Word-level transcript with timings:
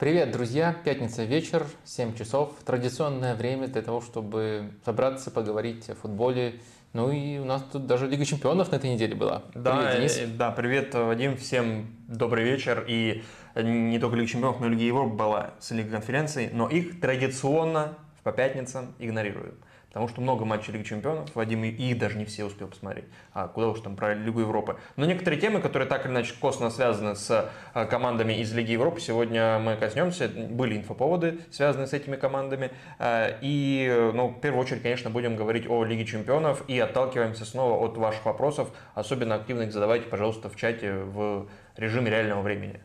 Привет, 0.00 0.30
друзья! 0.30 0.74
Пятница 0.82 1.24
вечер, 1.24 1.66
7 1.84 2.16
часов. 2.16 2.54
Традиционное 2.64 3.34
время 3.34 3.68
для 3.68 3.82
того, 3.82 4.00
чтобы 4.00 4.70
собраться, 4.82 5.30
поговорить 5.30 5.90
о 5.90 5.94
футболе. 5.94 6.54
Ну 6.94 7.10
и 7.10 7.36
у 7.36 7.44
нас 7.44 7.62
тут 7.70 7.84
даже 7.84 8.06
Лига 8.06 8.24
Чемпионов 8.24 8.72
на 8.72 8.76
этой 8.76 8.88
неделе 8.88 9.14
была. 9.14 9.42
Да, 9.54 9.76
привет, 9.76 9.96
Денис. 9.98 10.16
э, 10.16 10.26
да, 10.38 10.52
привет, 10.52 10.94
Вадим, 10.94 11.36
всем 11.36 11.94
добрый 12.08 12.44
вечер. 12.44 12.82
И 12.88 13.22
не 13.54 13.98
только 13.98 14.16
Лига 14.16 14.26
Чемпионов, 14.26 14.60
но 14.60 14.68
и 14.68 14.70
Лига 14.70 14.84
Европы 14.84 15.16
была 15.16 15.50
с 15.60 15.70
Лигой 15.70 15.92
конференций, 15.92 16.48
но 16.50 16.66
их 16.66 16.98
традиционно 16.98 17.98
по 18.22 18.32
пятницам 18.32 18.94
игнорируем. 18.98 19.52
Потому 19.90 20.06
что 20.06 20.20
много 20.20 20.44
матчей 20.44 20.72
Лиги 20.72 20.84
Чемпионов, 20.84 21.34
Вадим 21.34 21.64
и 21.64 21.68
их 21.68 21.98
даже 21.98 22.16
не 22.16 22.24
все 22.24 22.44
успел 22.44 22.68
посмотреть. 22.68 23.06
А 23.32 23.48
куда 23.48 23.68
уж 23.68 23.80
там 23.80 23.96
про 23.96 24.14
Лигу 24.14 24.40
Европы. 24.40 24.76
Но 24.94 25.04
некоторые 25.04 25.40
темы, 25.40 25.60
которые 25.60 25.88
так 25.88 26.06
или 26.06 26.12
иначе 26.12 26.32
косвенно 26.40 26.70
связаны 26.70 27.16
с 27.16 27.50
э, 27.74 27.86
командами 27.86 28.34
из 28.34 28.52
Лиги 28.54 28.70
Европы, 28.70 29.00
сегодня 29.00 29.58
мы 29.58 29.76
коснемся. 29.76 30.28
Были 30.28 30.76
инфоповоды, 30.76 31.40
связанные 31.50 31.88
с 31.88 31.92
этими 31.92 32.14
командами. 32.14 32.70
Э, 33.00 33.38
И, 33.40 34.10
ну, 34.14 34.28
в 34.28 34.40
первую 34.40 34.62
очередь, 34.62 34.82
конечно, 34.82 35.10
будем 35.10 35.34
говорить 35.34 35.68
о 35.68 35.82
Лиге 35.82 36.04
Чемпионов 36.04 36.62
и 36.68 36.78
отталкиваемся 36.78 37.44
снова 37.44 37.84
от 37.84 37.96
ваших 37.96 38.24
вопросов. 38.26 38.70
Особенно 38.94 39.34
активно 39.34 39.62
их 39.62 39.72
задавайте, 39.72 40.06
пожалуйста, 40.06 40.48
в 40.48 40.54
чате 40.54 40.92
в 40.92 41.48
режиме 41.76 42.10
реального 42.10 42.42
времени. 42.42 42.80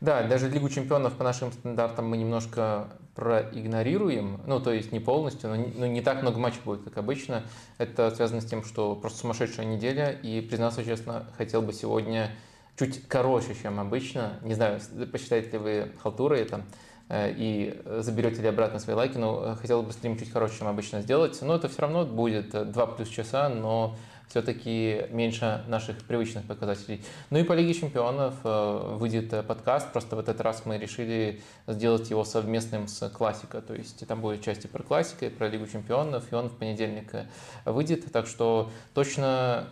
Да, 0.00 0.22
даже 0.22 0.48
Лигу 0.48 0.68
Чемпионов 0.68 1.14
по 1.14 1.24
нашим 1.24 1.52
стандартам 1.52 2.08
мы 2.08 2.16
немножко 2.16 2.88
проигнорируем, 3.18 4.40
ну, 4.46 4.60
то 4.60 4.72
есть 4.72 4.92
не 4.92 5.00
полностью, 5.00 5.50
но 5.50 5.56
не, 5.56 5.72
но 5.74 5.86
не 5.86 6.02
так 6.02 6.22
много 6.22 6.38
матчей 6.38 6.60
будет, 6.64 6.84
как 6.84 6.98
обычно. 6.98 7.42
Это 7.76 8.14
связано 8.14 8.40
с 8.40 8.44
тем, 8.44 8.62
что 8.62 8.94
просто 8.94 9.18
сумасшедшая 9.18 9.66
неделя, 9.66 10.12
и, 10.12 10.40
признаться 10.40 10.84
честно, 10.84 11.26
хотел 11.36 11.60
бы 11.60 11.72
сегодня 11.72 12.30
чуть 12.78 13.08
короче, 13.08 13.56
чем 13.60 13.80
обычно. 13.80 14.34
Не 14.44 14.54
знаю, 14.54 14.80
посчитаете 15.10 15.50
ли 15.50 15.58
вы 15.58 15.92
халтурой 16.00 16.42
это, 16.42 16.62
э, 17.08 17.34
и 17.36 17.82
заберете 17.98 18.40
ли 18.40 18.46
обратно 18.46 18.78
свои 18.78 18.94
лайки, 18.94 19.18
но 19.18 19.42
э, 19.44 19.56
хотел 19.56 19.82
бы 19.82 19.92
стрим 19.92 20.16
чуть 20.16 20.30
короче, 20.30 20.56
чем 20.56 20.68
обычно 20.68 21.02
сделать. 21.02 21.36
Но 21.42 21.56
это 21.56 21.68
все 21.68 21.82
равно 21.82 22.06
будет 22.06 22.70
2 22.70 22.86
плюс 22.86 23.08
часа, 23.08 23.48
но 23.48 23.96
все-таки 24.28 25.06
меньше 25.10 25.64
наших 25.68 25.98
привычных 26.04 26.44
показателей. 26.44 27.02
Ну 27.30 27.38
и 27.38 27.42
по 27.42 27.54
Лиге 27.54 27.72
Чемпионов 27.74 28.34
э, 28.44 28.94
выйдет 28.96 29.32
э, 29.32 29.42
подкаст, 29.42 29.90
просто 29.92 30.16
в 30.16 30.18
этот 30.18 30.40
раз 30.40 30.66
мы 30.66 30.78
решили 30.78 31.40
сделать 31.66 32.10
его 32.10 32.24
совместным 32.24 32.88
с 32.88 33.08
Классика, 33.08 33.62
то 33.62 33.74
есть 33.74 34.06
там 34.06 34.20
будет 34.20 34.42
части 34.42 34.66
про 34.66 34.82
Классика 34.82 35.26
и 35.26 35.30
про 35.30 35.48
Лигу 35.48 35.66
Чемпионов, 35.66 36.30
и 36.30 36.34
он 36.34 36.50
в 36.50 36.56
понедельник 36.56 37.14
э, 37.14 37.26
выйдет, 37.64 38.12
так 38.12 38.26
что 38.26 38.70
точно 38.94 39.68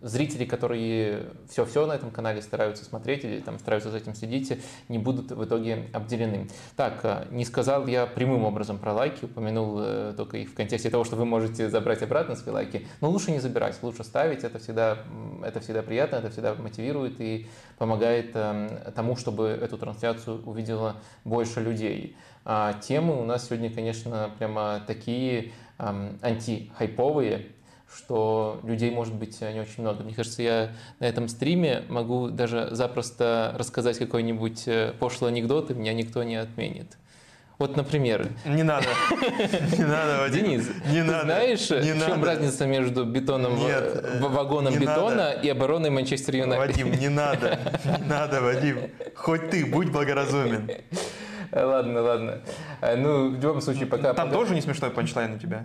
зрители, 0.00 0.44
которые 0.44 1.26
все-все 1.48 1.86
на 1.86 1.92
этом 1.92 2.10
канале 2.10 2.42
стараются 2.42 2.84
смотреть 2.84 3.24
или 3.24 3.40
там 3.40 3.58
стараются 3.58 3.90
за 3.90 3.98
этим 3.98 4.14
следить, 4.14 4.52
не 4.88 4.98
будут 4.98 5.30
в 5.30 5.44
итоге 5.44 5.88
обделены. 5.92 6.48
Так, 6.76 7.28
не 7.30 7.44
сказал 7.44 7.86
я 7.86 8.06
прямым 8.06 8.44
образом 8.44 8.78
про 8.78 8.92
лайки, 8.92 9.24
упомянул 9.24 10.14
только 10.16 10.38
их 10.38 10.50
в 10.50 10.54
контексте 10.54 10.90
того, 10.90 11.04
что 11.04 11.16
вы 11.16 11.24
можете 11.24 11.70
забрать 11.70 12.02
обратно 12.02 12.34
свои 12.34 12.54
лайки, 12.54 12.86
но 13.00 13.10
лучше 13.10 13.30
не 13.34 13.40
забирать, 13.40 13.76
лучше 13.82 14.04
ставить, 14.04 14.44
это 14.44 14.58
всегда, 14.58 14.98
это 15.44 15.60
всегда 15.60 15.82
приятно, 15.82 16.16
это 16.16 16.30
всегда 16.30 16.54
мотивирует 16.54 17.20
и 17.20 17.46
помогает 17.78 18.30
э, 18.34 18.92
тому, 18.94 19.16
чтобы 19.16 19.48
эту 19.48 19.76
трансляцию 19.76 20.42
увидела 20.44 20.96
больше 21.24 21.60
людей. 21.60 22.16
А 22.44 22.74
темы 22.74 23.20
у 23.20 23.24
нас 23.24 23.46
сегодня, 23.46 23.70
конечно, 23.70 24.30
прямо 24.38 24.82
такие 24.86 25.52
э, 25.78 26.10
антихайповые, 26.22 27.46
что 27.94 28.60
людей 28.64 28.90
может 28.90 29.14
быть 29.14 29.40
не 29.40 29.60
очень 29.60 29.82
много. 29.82 30.02
Мне 30.02 30.14
кажется, 30.14 30.42
я 30.42 30.72
на 31.00 31.04
этом 31.04 31.28
стриме 31.28 31.84
могу 31.88 32.28
даже 32.28 32.68
запросто 32.72 33.54
рассказать 33.56 33.98
какой-нибудь 33.98 34.66
э, 34.66 34.94
пошлый 34.98 35.30
анекдот, 35.30 35.70
и 35.70 35.74
меня 35.74 35.92
никто 35.92 36.22
не 36.22 36.36
отменит. 36.36 36.96
Вот, 37.64 37.76
например. 37.78 38.26
Не 38.44 38.62
надо. 38.62 38.84
Не 39.78 39.84
надо, 39.86 40.18
Вадим. 40.20 40.44
Денис, 40.44 40.68
не 40.86 41.00
ты 41.00 41.04
надо. 41.04 41.24
знаешь, 41.24 41.70
не 41.70 41.92
в 41.94 41.98
чем 42.06 42.20
надо. 42.20 42.26
разница 42.26 42.66
между 42.66 43.06
бетоном, 43.06 43.56
Нет, 43.56 44.04
в- 44.20 44.32
вагоном 44.34 44.74
не 44.74 44.80
бетона 44.80 45.14
надо. 45.14 45.40
и 45.40 45.48
обороной 45.48 45.88
Манчестер 45.88 46.36
Юнайтед? 46.36 46.76
Вадим, 46.76 46.92
не 47.00 47.08
надо. 47.08 47.58
Не 48.00 48.04
надо, 48.06 48.42
Вадим. 48.42 48.90
Хоть 49.16 49.48
ты, 49.48 49.64
будь 49.64 49.88
благоразумен. 49.90 50.70
Ладно, 51.52 52.02
ладно. 52.02 52.40
Э, 52.82 52.96
Ну, 52.96 53.30
в 53.30 53.40
любом 53.42 53.62
случае, 53.62 53.86
пока... 53.86 54.12
Там 54.12 54.26
пока- 54.28 54.38
тоже 54.38 54.54
не 54.54 54.60
смешной 54.60 54.90
панчлайн 54.90 55.32
у 55.34 55.38
тебя? 55.38 55.64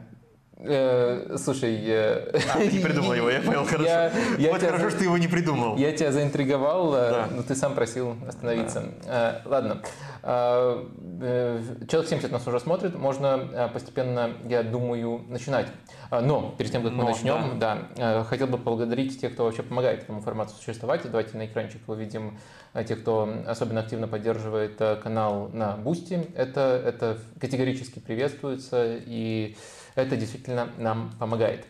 Э, 0.61 1.37
Слушай... 1.41 1.81
э, 1.87 2.37
А, 2.53 2.57
ты 2.57 2.67
не 2.69 2.79
придумал 2.79 3.13
его, 3.13 3.29
я 3.29 3.39
понял, 3.39 3.63
хорошо. 3.65 3.83
Я- 3.85 4.11
я 4.37 4.51
Вот 4.51 4.61
хорошо, 4.61 4.89
что 4.89 4.99
ты 4.99 5.05
его 5.05 5.17
не 5.17 5.27
придумал. 5.29 5.77
Я 5.77 5.93
тебя 5.93 6.11
заинтриговал, 6.11 6.93
э, 6.95 7.09
Да. 7.11 7.27
но 7.31 7.43
ты 7.43 7.55
сам 7.55 7.75
просил 7.75 8.17
остановиться. 8.27 8.83
Э, 9.05 9.35
Ладно. 9.45 9.81
Э, 10.21 10.85
э, 11.21 11.61
Человек 11.87 12.09
70 12.09 12.31
нас 12.31 12.45
уже 12.45 12.59
смотрит, 12.59 12.93
можно 12.95 13.69
постепенно, 13.73 14.31
я 14.49 14.63
думаю, 14.63 15.21
начинать. 15.29 15.67
Но 16.11 16.53
перед 16.57 16.71
тем, 16.71 16.83
как 16.83 16.91
мы 16.91 17.03
Но, 17.03 17.09
начнем, 17.11 17.57
да, 17.57 17.77
э, 17.95 18.23
хотел 18.25 18.47
бы 18.47 18.57
поблагодарить 18.57 19.21
тех, 19.21 19.33
кто 19.33 19.45
вообще 19.45 19.63
помогает 19.63 20.03
этому 20.03 20.19
формату 20.21 20.51
существовать. 20.59 21.01
Давайте 21.05 21.37
на 21.37 21.45
экранчик 21.45 21.87
увидим 21.87 22.37
тех, 22.85 22.99
кто 23.01 23.33
особенно 23.47 23.79
активно 23.79 24.09
поддерживает 24.09 24.77
канал 25.01 25.49
на 25.53 25.77
Бусти. 25.77 26.27
Это, 26.35 26.81
это 26.85 27.17
категорически 27.39 28.00
приветствуется, 28.00 28.97
и 29.05 29.55
это 30.01 30.18
действительно 30.18 30.69
нам 30.78 31.12
помогает. 31.19 31.66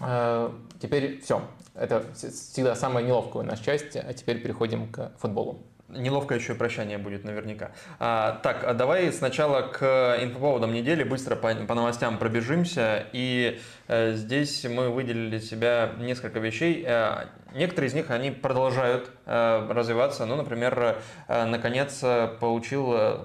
Э, 0.00 0.50
Теперь 0.80 1.20
все. 1.22 1.42
Это 1.74 2.04
вс- 2.14 2.30
всегда 2.30 2.74
самая 2.74 3.04
неловкая 3.04 3.44
нас 3.44 3.60
часть, 3.60 3.96
а 3.96 4.12
теперь 4.12 4.40
переходим 4.42 4.90
к 4.90 5.12
футболу. 5.18 5.62
Неловкое 5.88 6.38
еще 6.38 6.54
прощание 6.54 6.96
будет 6.96 7.22
наверняка. 7.24 7.70
А, 7.98 8.40
так, 8.42 8.64
а 8.64 8.72
давай 8.72 9.12
сначала 9.12 9.60
к 9.62 10.16
инфоповодам 10.22 10.72
недели 10.72 11.04
быстро 11.04 11.36
по, 11.36 11.54
по 11.54 11.74
новостям 11.74 12.16
пробежимся. 12.18 13.06
И 13.12 13.60
э, 13.88 14.14
здесь 14.14 14.64
мы 14.64 14.88
выделили 14.88 15.28
для 15.30 15.40
себя 15.40 15.92
несколько 15.98 16.40
вещей. 16.40 16.82
Э, 16.86 17.26
некоторые 17.54 17.90
из 17.90 17.94
них, 17.94 18.10
они 18.10 18.30
продолжают 18.30 19.10
э, 19.26 19.66
развиваться. 19.70 20.24
Ну, 20.24 20.36
например, 20.36 20.96
э, 21.28 21.44
наконец 21.44 22.00
э, 22.02 22.28
получил, 22.40 22.92
э, 22.94 23.18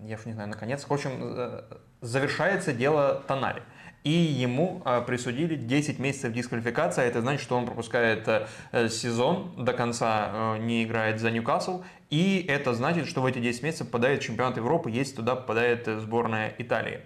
я 0.00 0.16
уж 0.16 0.26
не 0.26 0.34
знаю, 0.34 0.50
наконец, 0.50 0.84
в 0.84 0.92
общем, 0.92 1.62
завершается 2.00 2.72
дело 2.72 3.22
Тонари. 3.26 3.62
И 4.04 4.10
ему 4.10 4.80
а, 4.84 5.00
присудили 5.00 5.56
10 5.56 5.98
месяцев 5.98 6.32
дисквалификации. 6.32 7.04
Это 7.04 7.20
значит, 7.20 7.42
что 7.42 7.56
он 7.56 7.66
пропускает 7.66 8.26
э, 8.72 8.88
сезон 8.88 9.52
до 9.56 9.72
конца, 9.72 10.30
э, 10.32 10.58
не 10.58 10.84
играет 10.84 11.20
за 11.20 11.30
Ньюкасл. 11.30 11.82
И 12.08 12.44
это 12.48 12.74
значит, 12.74 13.06
что 13.06 13.20
в 13.20 13.26
эти 13.26 13.38
10 13.38 13.62
месяцев 13.62 13.88
попадает 13.88 14.20
чемпионат 14.20 14.56
Европы, 14.56 14.90
если 14.90 15.16
туда 15.16 15.34
попадает 15.34 15.88
э, 15.88 15.98
сборная 15.98 16.54
Италии. 16.58 17.00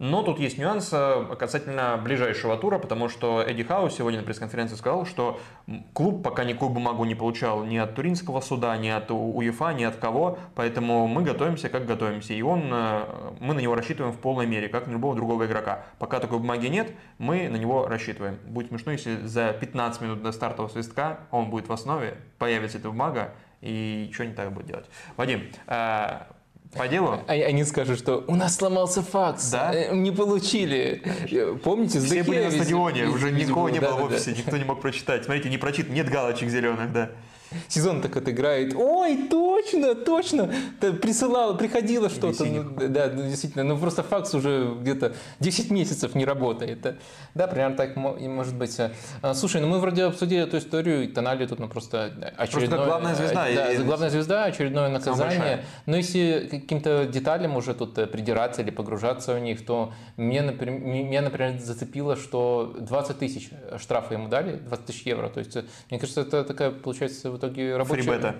Но 0.00 0.24
тут 0.24 0.40
есть 0.40 0.58
нюанс 0.58 0.90
э, 0.92 1.36
касательно 1.38 2.00
ближайшего 2.02 2.56
тура, 2.56 2.78
потому 2.78 3.08
что 3.08 3.42
Эдди 3.42 3.62
Хау 3.62 3.88
сегодня 3.90 4.20
на 4.20 4.26
пресс-конференции 4.26 4.74
сказал, 4.74 5.06
что 5.06 5.40
клуб 5.92 6.24
пока 6.24 6.42
никакую 6.42 6.70
бумагу 6.70 7.04
не 7.04 7.14
получал 7.14 7.64
ни 7.64 7.76
от 7.76 7.94
Туринского 7.94 8.40
суда, 8.40 8.76
ни 8.76 8.88
от 8.88 9.12
УЕФА, 9.12 9.72
ни 9.74 9.84
от 9.84 9.96
кого, 9.96 10.38
поэтому 10.56 11.06
мы 11.06 11.22
готовимся, 11.22 11.68
как 11.68 11.86
готовимся. 11.86 12.34
И 12.34 12.42
он, 12.42 12.70
э, 12.72 13.04
мы 13.38 13.54
на 13.54 13.60
него 13.60 13.76
рассчитываем 13.76 14.12
в 14.12 14.18
полной 14.18 14.46
мере, 14.46 14.68
как 14.68 14.88
на 14.88 14.92
любого 14.92 15.14
другого 15.14 15.46
игрока. 15.46 15.84
Пока 16.00 16.18
такой 16.18 16.40
бумаги 16.40 16.66
нет, 16.66 16.92
мы 17.18 17.48
на 17.48 17.56
него 17.56 17.86
рассчитываем. 17.86 18.38
Будет 18.46 18.68
смешно, 18.68 18.90
если 18.90 19.16
за 19.24 19.52
15 19.52 20.00
минут 20.00 20.22
до 20.22 20.32
стартового 20.32 20.72
свистка 20.72 21.20
он 21.30 21.50
будет 21.50 21.68
в 21.68 21.72
основе, 21.72 22.18
появится 22.38 22.78
эта 22.78 22.88
бумага, 22.88 23.32
и 23.60 24.10
что 24.12 24.26
не 24.26 24.34
так 24.34 24.52
будет 24.52 24.66
делать. 24.66 24.86
Вадим, 25.16 25.44
э, 25.68 26.20
по 26.76 26.88
делу? 26.88 27.18
А- 27.26 27.32
Они 27.32 27.64
скажут, 27.64 27.98
что 27.98 28.24
у 28.26 28.34
нас 28.34 28.56
сломался 28.56 29.02
факс, 29.02 29.50
Да? 29.50 29.72
э, 29.74 29.94
не 29.94 30.10
получили. 30.10 31.02
Э, 31.30 31.56
Помните, 31.62 32.00
Все 32.00 32.22
были 32.22 32.44
на 32.44 32.50
стадионе, 32.50 33.06
уже 33.06 33.30
никого 33.30 33.68
не 33.70 33.80
было 33.80 33.94
в 33.94 34.04
офисе, 34.04 34.32
никто 34.36 34.56
не 34.56 34.64
мог 34.64 34.80
прочитать. 34.80 35.24
Смотрите, 35.24 35.48
не 35.50 35.58
прочит, 35.58 35.88
нет 35.90 36.08
галочек 36.08 36.48
зеленых, 36.48 36.92
да. 36.92 37.10
Сезон 37.68 38.00
так 38.02 38.16
отыграет. 38.16 38.74
Ой, 38.74 39.28
точно, 39.64 39.94
точно. 39.94 40.50
Да, 40.80 40.92
присылало, 40.92 41.54
приходило 41.54 42.08
что-то. 42.08 42.44
Ну, 42.44 42.88
да, 42.88 43.10
ну, 43.12 43.22
действительно. 43.22 43.64
Ну, 43.64 43.78
просто 43.78 44.02
факс 44.02 44.34
уже 44.34 44.74
где-то 44.80 45.14
10 45.40 45.70
месяцев 45.70 46.14
не 46.14 46.24
работает. 46.24 46.96
Да, 47.34 47.46
примерно 47.46 47.76
так 47.76 47.96
и 47.96 48.28
может 48.28 48.54
быть. 48.54 48.78
А, 49.22 49.34
Слушай, 49.34 49.60
ну 49.60 49.68
мы 49.68 49.78
вроде 49.78 50.04
обсудили 50.04 50.42
эту 50.42 50.58
историю, 50.58 51.04
и 51.04 51.08
Тонали 51.08 51.46
тут 51.46 51.58
ну, 51.58 51.68
просто 51.68 52.12
очередное... 52.36 52.86
главная 52.86 53.14
звезда, 53.14 53.46
Да, 53.54 53.72
и- 53.72 53.82
главная 53.82 54.10
звезда, 54.10 54.44
очередное 54.44 54.88
наказание. 54.88 55.64
Но 55.86 55.96
если 55.96 56.46
к 56.46 56.50
каким-то 56.50 57.06
деталям 57.06 57.56
уже 57.56 57.74
тут 57.74 57.98
э, 57.98 58.06
придираться 58.06 58.62
или 58.62 58.70
погружаться 58.70 59.34
в 59.34 59.38
них, 59.40 59.64
то 59.64 59.92
мне, 60.16 60.42
например, 60.42 60.80
меня, 60.80 61.22
например, 61.22 61.58
зацепило, 61.58 62.16
что 62.16 62.74
20 62.78 63.18
тысяч 63.18 63.50
штрафа 63.78 64.14
ему 64.14 64.28
дали, 64.28 64.56
20 64.56 64.86
тысяч 64.86 65.02
евро. 65.06 65.28
То 65.28 65.40
есть, 65.40 65.56
э, 65.56 65.64
мне 65.90 65.98
кажется, 65.98 66.20
это 66.22 66.44
такая, 66.44 66.70
получается, 66.70 67.30
в 67.30 67.38
итоге 67.38 67.76
рабочая... 67.76 68.02
Фрибета. 68.02 68.36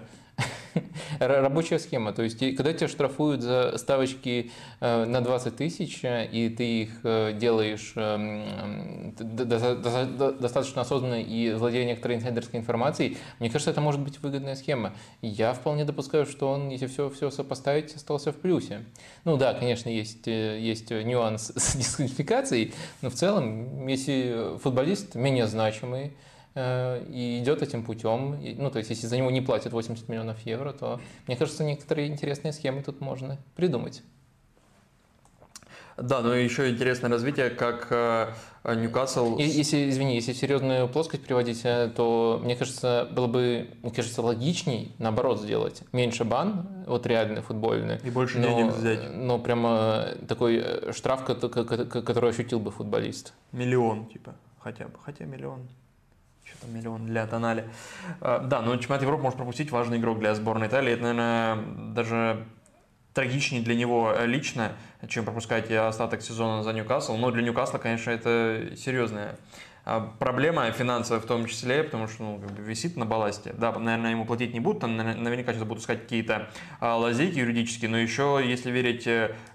Рабочая 1.19 1.79
схема. 1.79 2.13
То 2.13 2.23
есть, 2.23 2.39
когда 2.39 2.73
тебя 2.73 2.89
штрафуют 2.89 3.43
за 3.43 3.77
ставочки 3.79 4.51
э, 4.81 5.05
на 5.05 5.21
20 5.21 5.57
тысяч, 5.57 6.01
э, 6.05 6.27
и 6.27 6.49
ты 6.49 6.83
их 6.83 7.01
э, 7.05 7.33
делаешь 7.35 7.93
эм, 7.97 9.15
достаточно 9.17 10.83
осознанно 10.83 11.21
и 11.23 11.53
владея 11.53 11.85
некоторой 11.87 12.17
инсайдерской 12.17 12.61
информацией, 12.61 13.17
мне 13.39 13.51
кажется, 13.51 13.71
это 13.71 13.81
может 13.81 14.01
быть 14.01 14.21
выгодная 14.21 14.57
схема. 14.57 14.95
Я 15.23 15.53
вполне 15.53 15.85
допускаю, 15.85 16.27
что 16.27 16.51
он, 16.51 16.69
если 16.69 16.87
все, 16.87 17.11
все 17.11 17.31
сопоставить, 17.31 17.95
остался 17.95 18.33
в 18.33 18.37
плюсе. 18.37 18.85
Ну 19.25 19.37
да, 19.37 19.55
конечно, 19.55 19.89
есть, 19.89 20.27
есть 20.27 20.91
нюанс 20.91 21.53
с 21.57 21.77
дисквалификацией, 21.77 22.75
но 23.03 23.11
в 23.11 23.15
целом, 23.15 23.87
если 23.87 24.59
футболист 24.59 25.15
менее 25.15 25.47
значимый, 25.47 26.05
Э, 26.07 26.11
и 26.57 27.41
идет 27.43 27.63
этим 27.63 27.85
путем. 27.85 28.39
Ну, 28.59 28.71
то 28.71 28.79
есть, 28.79 28.91
если 28.91 29.07
за 29.07 29.17
него 29.17 29.31
не 29.31 29.41
платят 29.41 29.73
80 29.73 30.09
миллионов 30.09 30.41
евро, 30.47 30.73
то, 30.73 31.01
мне 31.27 31.37
кажется, 31.37 31.65
некоторые 31.65 32.09
интересные 32.09 32.53
схемы 32.53 32.83
тут 32.83 33.01
можно 33.01 33.39
придумать. 33.57 34.03
Да, 35.97 36.21
но 36.21 36.35
еще 36.35 36.71
интересное 36.71 37.09
развитие, 37.09 37.51
как 37.51 37.87
э, 37.91 38.33
Ньюкасл... 38.65 39.39
Если, 39.39 39.89
извини, 39.91 40.17
если 40.17 40.33
серьезную 40.33 40.89
плоскость 40.89 41.25
приводить, 41.25 41.61
э, 41.65 41.91
то, 41.95 42.41
мне 42.43 42.57
кажется, 42.57 43.09
было 43.13 43.29
бы, 43.29 43.69
мне 43.83 43.93
кажется, 43.93 44.21
логичней, 44.21 44.93
наоборот, 44.99 45.41
сделать. 45.41 45.83
Меньше 45.93 46.25
бан, 46.25 46.67
вот 46.87 47.07
реальный 47.07 47.43
футбольный. 47.43 48.01
И 48.03 48.11
больше 48.11 48.41
но, 48.41 48.49
денег 48.49 48.73
взять. 48.73 49.15
Но 49.15 49.39
прямо 49.39 50.09
такой 50.27 50.93
штраф, 50.93 51.25
который 51.25 52.31
ощутил 52.31 52.59
бы 52.59 52.73
футболист. 52.73 53.33
Миллион, 53.53 54.07
типа, 54.07 54.35
хотя 54.59 54.87
бы, 54.87 54.95
хотя 55.01 55.25
миллион 55.25 55.69
что-то 56.55 56.73
миллион 56.73 57.07
для 57.07 57.27
Тонали. 57.27 57.65
А, 58.21 58.39
да, 58.39 58.61
но 58.61 58.77
чемпионат 58.77 59.03
Европы 59.03 59.23
может 59.23 59.37
пропустить 59.37 59.71
важный 59.71 59.99
игрок 59.99 60.19
для 60.19 60.35
сборной 60.35 60.69
Италии. 60.69 60.93
Это, 60.93 61.03
наверное, 61.03 61.57
даже 61.93 62.45
трагичнее 63.13 63.63
для 63.63 63.75
него 63.75 64.13
лично, 64.25 64.73
чем 65.09 65.25
пропускать 65.25 65.71
остаток 65.71 66.23
сезона 66.23 66.63
за 66.63 66.73
Ньюкасл. 66.73 67.17
Но 67.17 67.31
для 67.31 67.43
Ньюкасла, 67.43 67.79
конечно, 67.79 68.11
это 68.11 68.73
серьезная 68.77 69.37
а, 69.85 70.01
проблема 70.19 70.71
финансовая 70.73 71.21
в 71.21 71.27
том 71.27 71.47
числе, 71.47 71.85
потому 71.85 72.09
что 72.09 72.23
ну, 72.23 72.43
висит 72.59 72.97
на 72.97 73.05
балласте. 73.05 73.53
Да, 73.57 73.73
наверное, 73.73 74.13
ему 74.13 74.25
платить 74.25 74.55
не 74.55 74.61
будут, 74.61 74.81
там 74.81 74.97
наверняка 74.97 75.53
сейчас 75.53 75.65
будут 75.65 75.83
искать 75.83 76.03
какие-то 76.03 76.49
а, 76.81 76.97
лазейки 76.97 77.39
юридические, 77.39 77.91
но 77.91 77.99
еще, 77.99 78.41
если 78.45 78.71
верить 78.71 79.07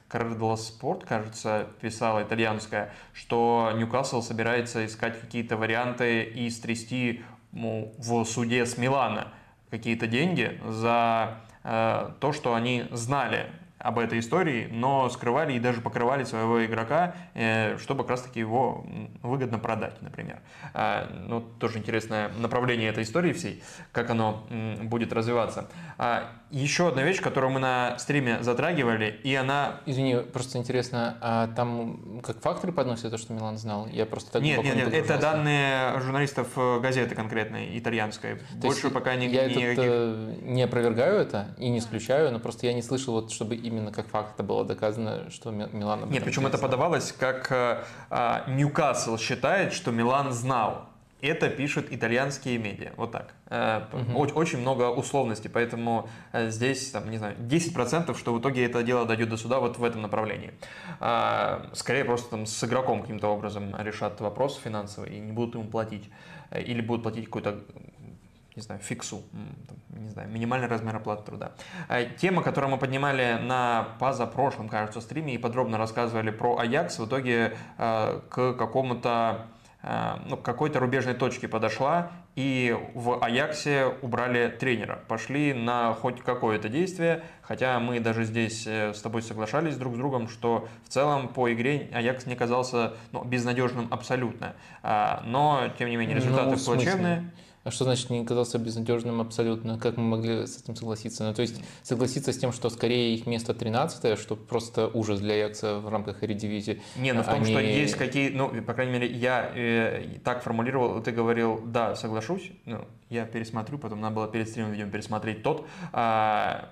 Кардла 0.09 0.55
Спорт, 0.55 1.05
кажется, 1.05 1.67
писала 1.79 2.23
итальянская, 2.23 2.91
что 3.13 3.71
Ньюкасл 3.75 4.21
собирается 4.21 4.85
искать 4.85 5.21
какие-то 5.21 5.55
варианты 5.55 6.23
и 6.23 6.49
стрясти 6.49 7.23
ну, 7.51 7.93
в 7.97 8.25
суде 8.25 8.65
с 8.65 8.77
Милана 8.77 9.29
какие-то 9.69 10.07
деньги 10.07 10.59
за 10.67 11.37
э, 11.63 12.09
то, 12.19 12.33
что 12.33 12.55
они 12.55 12.87
знали 12.91 13.51
об 13.79 13.97
этой 13.97 14.19
истории, 14.19 14.67
но 14.71 15.09
скрывали 15.09 15.53
и 15.53 15.59
даже 15.59 15.81
покрывали 15.81 16.25
своего 16.25 16.65
игрока, 16.65 17.15
э, 17.33 17.77
чтобы 17.77 18.03
как 18.03 18.11
раз 18.11 18.21
таки 18.23 18.39
его 18.39 18.85
выгодно 19.23 19.57
продать, 19.57 20.01
например. 20.01 20.39
А, 20.73 21.09
ну, 21.27 21.41
тоже 21.41 21.79
интересное 21.79 22.29
направление 22.37 22.89
этой 22.89 23.03
истории 23.03 23.33
всей, 23.33 23.63
как 23.91 24.09
оно 24.09 24.45
будет 24.83 25.13
развиваться. 25.13 25.69
А, 25.97 26.29
еще 26.51 26.87
одна 26.87 27.03
вещь, 27.03 27.21
которую 27.21 27.51
мы 27.51 27.59
на 27.59 27.97
стриме 27.99 28.41
затрагивали, 28.41 29.19
и 29.23 29.35
она... 29.35 29.81
Извини, 29.85 30.17
просто 30.17 30.57
интересно, 30.57 31.17
а 31.21 31.47
там 31.47 32.21
как 32.23 32.41
факторы 32.41 32.73
подносят 32.73 33.11
то, 33.11 33.17
что 33.17 33.33
Милан 33.33 33.57
знал? 33.57 33.87
Я 33.87 34.05
просто 34.05 34.31
так 34.31 34.41
Нет, 34.41 34.63
нет, 34.63 34.75
нет, 34.75 34.93
это 34.93 35.17
данные 35.19 35.99
журналистов 35.99 36.47
э, 36.55 36.79
газеты 36.79 37.15
конкретной, 37.15 37.77
итальянской. 37.77 38.37
То 38.59 38.67
Больше 38.67 38.89
пока 38.89 39.15
не... 39.15 39.27
Я 39.27 39.47
никаких... 39.47 39.77
э, 39.77 40.35
не 40.41 40.63
опровергаю 40.63 41.19
это 41.19 41.55
и 41.57 41.69
не 41.69 41.79
исключаю, 41.79 42.31
но 42.31 42.39
просто 42.39 42.65
я 42.65 42.73
не 42.73 42.81
слышал, 42.81 43.13
вот, 43.13 43.31
чтобы 43.31 43.55
именно 43.69 43.91
как 43.91 44.07
факт 44.07 44.33
это 44.35 44.43
было 44.43 44.65
доказано, 44.65 45.29
что 45.29 45.51
Милан... 45.51 46.09
Нет, 46.09 46.23
причем 46.23 46.45
это 46.45 46.57
подавалось, 46.57 47.11
как 47.11 47.51
э, 47.51 47.83
а, 48.09 48.43
Ньюкасл 48.47 49.17
считает, 49.17 49.73
что 49.73 49.91
Милан 49.91 50.33
знал. 50.33 50.85
Это 51.21 51.49
пишут 51.49 51.87
итальянские 51.89 52.57
медиа. 52.57 52.91
Вот 52.95 53.11
так. 53.11 53.33
Угу. 53.91 54.17
Очень 54.35 54.59
много 54.59 54.89
условностей, 54.89 55.49
поэтому 55.49 56.07
э, 56.31 56.49
здесь, 56.49 56.91
там, 56.91 57.09
не 57.11 57.17
знаю, 57.17 57.35
10%, 57.37 58.17
что 58.17 58.33
в 58.33 58.39
итоге 58.39 58.65
это 58.65 58.83
дело 58.83 59.05
дойдет 59.05 59.29
до 59.29 59.37
суда 59.37 59.59
вот 59.59 59.77
в 59.77 59.83
этом 59.83 60.01
направлении. 60.01 60.53
Скорее 61.73 62.05
просто 62.05 62.29
там 62.29 62.45
с 62.45 62.63
игроком 62.63 63.01
каким-то 63.01 63.27
образом 63.27 63.75
решат 63.79 64.21
вопрос 64.21 64.59
финансовый 64.63 65.17
и 65.17 65.19
не 65.19 65.31
будут 65.31 65.55
ему 65.55 65.65
платить. 65.65 66.09
Или 66.55 66.81
будут 66.81 67.03
платить 67.03 67.25
какой-то 67.25 67.59
не 68.59 68.63
знаю, 68.63 68.81
фиксу, 68.81 69.23
не 69.89 70.09
знаю, 70.09 70.29
минимальный 70.29 70.67
размер 70.67 70.97
оплаты 70.97 71.23
труда. 71.23 71.51
Тема, 72.17 72.43
которую 72.43 72.71
мы 72.71 72.77
поднимали 72.77 73.39
на 73.41 73.95
позапрошлом, 73.99 74.67
кажется, 74.67 74.99
стриме 74.99 75.33
и 75.35 75.37
подробно 75.37 75.77
рассказывали 75.77 76.29
про 76.29 76.57
Аякс, 76.57 76.99
в 76.99 77.07
итоге 77.07 77.55
к 77.77 78.53
какому-то 78.53 79.47
Э, 79.81 80.15
ну, 80.25 80.35
к 80.35 80.41
какой-то 80.41 80.79
рубежной 80.79 81.13
точке 81.13 81.47
подошла, 81.47 82.11
и 82.35 82.75
в 82.93 83.23
Аяксе 83.23 83.85
убрали 84.01 84.49
тренера. 84.49 84.99
Пошли 85.07 85.53
на 85.53 85.93
хоть 85.93 86.21
какое-то 86.21 86.67
действие, 86.67 87.23
хотя 87.41 87.79
мы 87.79 88.01
даже 88.01 88.25
здесь 88.25 88.67
э, 88.67 88.93
с 88.93 89.01
тобой 89.01 89.21
соглашались 89.21 89.77
друг 89.77 89.95
с 89.95 89.97
другом, 89.97 90.27
что 90.27 90.67
в 90.85 90.89
целом 90.89 91.29
по 91.29 91.51
игре 91.53 91.89
Аякс 91.93 92.25
не 92.25 92.35
казался 92.35 92.93
ну, 93.13 93.23
безнадежным 93.23 93.87
абсолютно. 93.89 94.53
А, 94.83 95.23
но, 95.25 95.69
тем 95.77 95.89
не 95.89 95.95
менее, 95.95 96.17
ну, 96.17 96.23
результаты 96.23 96.57
ну, 96.57 96.57
плачевные. 96.57 97.31
А 97.63 97.71
что 97.71 97.83
значит 97.83 98.09
не 98.09 98.25
казался 98.25 98.57
безнадежным 98.57 99.19
абсолютно? 99.19 99.77
Как 99.77 99.97
мы 99.97 100.03
могли 100.03 100.47
с 100.47 100.61
этим 100.61 100.75
согласиться? 100.75 101.23
Ну, 101.23 101.33
то 101.33 101.41
есть 101.41 101.61
согласиться 101.83 102.31
с 102.31 102.37
тем, 102.37 102.53
что 102.53 102.69
скорее 102.69 103.15
их 103.15 103.25
место 103.25 103.53
13 103.53 104.17
что 104.17 104.35
просто 104.35 104.87
ужас 104.87 105.19
для 105.19 105.33
Аякса 105.33 105.79
в 105.79 105.89
рамках 105.89 106.23
Эридивизии. 106.23 106.81
Не, 106.95 107.13
ну 107.13 107.21
в 107.21 107.25
том, 107.25 107.35
Они... 107.35 107.51
что 107.51 107.59
есть 107.59 107.95
какие, 107.95 108.29
ну, 108.29 108.49
по 108.61 108.73
крайней 108.73 108.93
мере, 108.93 109.07
я 109.07 109.51
э, 109.53 110.19
так 110.23 110.41
формулировал, 110.43 111.01
ты 111.01 111.11
говорил, 111.11 111.61
да, 111.65 111.95
соглашусь, 111.95 112.51
ну, 112.65 112.85
я 113.09 113.25
пересмотрю, 113.25 113.77
потом 113.77 114.01
надо 114.01 114.15
было 114.15 114.27
перед 114.27 114.47
стримом, 114.47 114.71
видимо, 114.71 114.91
пересмотреть 114.91 115.43
тот. 115.43 115.65
А, 115.91 116.69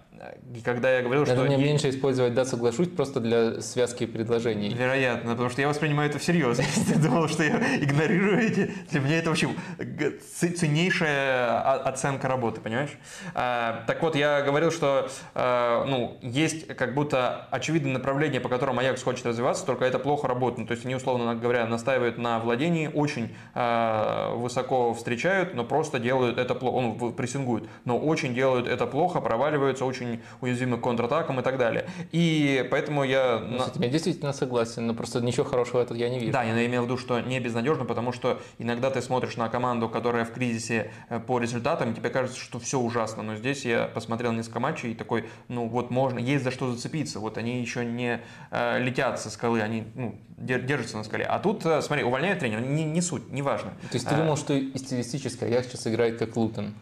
и 0.54 0.62
когда 0.62 0.92
я 0.92 1.02
говорил, 1.02 1.26
Надо 1.26 1.36
что... 1.36 1.46
мне 1.46 1.58
меньше 1.58 1.90
использовать 1.90 2.34
«да, 2.34 2.46
соглашусь» 2.46 2.88
просто 2.90 3.20
для 3.20 3.62
связки 3.62 4.06
предложений. 4.06 4.76
Вероятно, 4.78 5.32
потому 5.32 5.50
что 5.50 5.62
я 5.62 5.68
воспринимаю 5.68 6.10
это 6.10 6.20
всерьез. 6.20 6.60
Если 6.76 6.94
ты 6.94 7.00
думал, 7.00 7.28
что 7.28 7.44
я 7.44 7.58
игнорирую 7.78 8.40
эти... 8.40 8.72
Для 8.90 9.00
меня 9.00 9.20
это 9.20 9.30
вообще 9.30 9.50
ценнейшая 10.40 11.60
оценка 11.82 12.28
работы, 12.28 12.62
понимаешь? 12.62 12.98
А, 13.34 13.84
так 13.88 14.02
вот, 14.02 14.16
я 14.16 14.42
говорил, 14.42 14.72
что 14.72 15.10
а, 15.36 15.86
ну, 15.86 16.18
есть 16.22 16.68
как 16.68 16.94
будто 16.94 17.48
очевидное 17.52 17.94
направление, 17.94 18.40
по 18.40 18.50
которому 18.50 18.80
Аякс 18.80 19.04
хочет 19.04 19.26
развиваться, 19.26 19.66
только 19.66 19.86
это 19.86 20.00
плохо 20.00 20.28
работает. 20.28 20.60
Ну, 20.60 20.66
то 20.68 20.74
есть 20.74 20.86
они, 20.86 20.96
условно 20.96 21.36
говоря, 21.36 21.66
настаивают 21.66 22.18
на 22.18 22.40
владении, 22.40 22.90
очень 22.94 23.36
а, 23.54 24.34
высоко 24.36 24.94
встречают, 24.94 25.54
но 25.54 25.64
просто 25.64 26.00
делают 26.00 26.38
это 26.38 26.56
плохо, 26.56 26.82
ну, 26.82 27.12
прессингуют, 27.12 27.68
но 27.86 28.00
очень 28.00 28.34
делают 28.34 28.68
это 28.68 28.88
плохо, 28.88 29.22
проваливаются, 29.22 29.86
очень 29.86 30.07
очень 30.08 30.22
уязвимы 30.42 30.78
к 30.78 30.82
контратакам 30.82 31.40
и 31.40 31.44
так 31.44 31.58
далее. 31.58 31.86
И 32.12 32.68
поэтому 32.70 33.04
я... 33.04 33.40
Ну, 33.40 33.60
с 33.60 33.70
этим 33.70 33.82
я 33.82 33.90
действительно 33.90 34.34
согласен, 34.34 34.88
но 34.88 34.94
просто 34.94 35.22
ничего 35.22 35.46
хорошего 35.46 35.82
этого 35.82 35.98
я 35.98 36.10
не 36.10 36.20
вижу. 36.20 36.32
Да, 36.32 36.44
я 36.44 36.54
имею 36.66 36.82
в 36.82 36.86
виду, 36.86 36.98
что 36.98 37.20
не 37.20 37.40
безнадежно, 37.40 37.86
потому 37.86 38.12
что 38.12 38.40
иногда 38.58 38.90
ты 38.90 39.02
смотришь 39.02 39.38
на 39.38 39.50
команду, 39.50 39.90
которая 39.90 40.26
в 40.26 40.32
кризисе 40.32 40.92
э, 41.10 41.20
по 41.20 41.40
результатам, 41.40 41.92
и 41.92 41.96
тебе 41.96 42.10
кажется, 42.10 42.40
что 42.40 42.60
все 42.60 42.80
ужасно. 42.80 43.24
Но 43.24 43.36
здесь 43.36 43.66
я 43.66 43.86
посмотрел 43.86 44.32
несколько 44.32 44.60
матчей 44.60 44.92
и 44.92 44.96
такой, 44.96 45.26
ну 45.48 45.68
вот 45.68 45.92
можно, 45.92 46.20
есть 46.20 46.44
за 46.44 46.52
что 46.52 46.72
зацепиться. 46.72 47.20
Вот 47.20 47.38
они 47.38 47.62
еще 47.62 47.86
не 47.86 48.22
э, 48.52 48.80
летят 48.80 49.20
со 49.20 49.30
скалы, 49.30 49.62
они 49.62 49.86
ну, 49.96 50.16
держатся 50.38 50.98
на 50.98 51.04
скале. 51.04 51.26
А 51.26 51.40
тут, 51.40 51.66
э, 51.66 51.82
смотри, 51.82 52.04
увольняют 52.04 52.40
тренера, 52.40 52.62
не, 52.62 52.84
не 52.84 53.02
суть, 53.02 53.32
не 53.32 53.42
важно. 53.42 53.72
То 53.92 53.96
есть 53.96 54.08
ты 54.08 54.16
а... 54.16 54.18
думал, 54.18 54.38
что 54.38 54.54
и 54.54 54.78
стилистически 54.78 55.46
я 55.46 55.64
сейчас 55.64 55.88
играет 55.88 56.18
как 56.18 56.36
Лутон? 56.36 56.74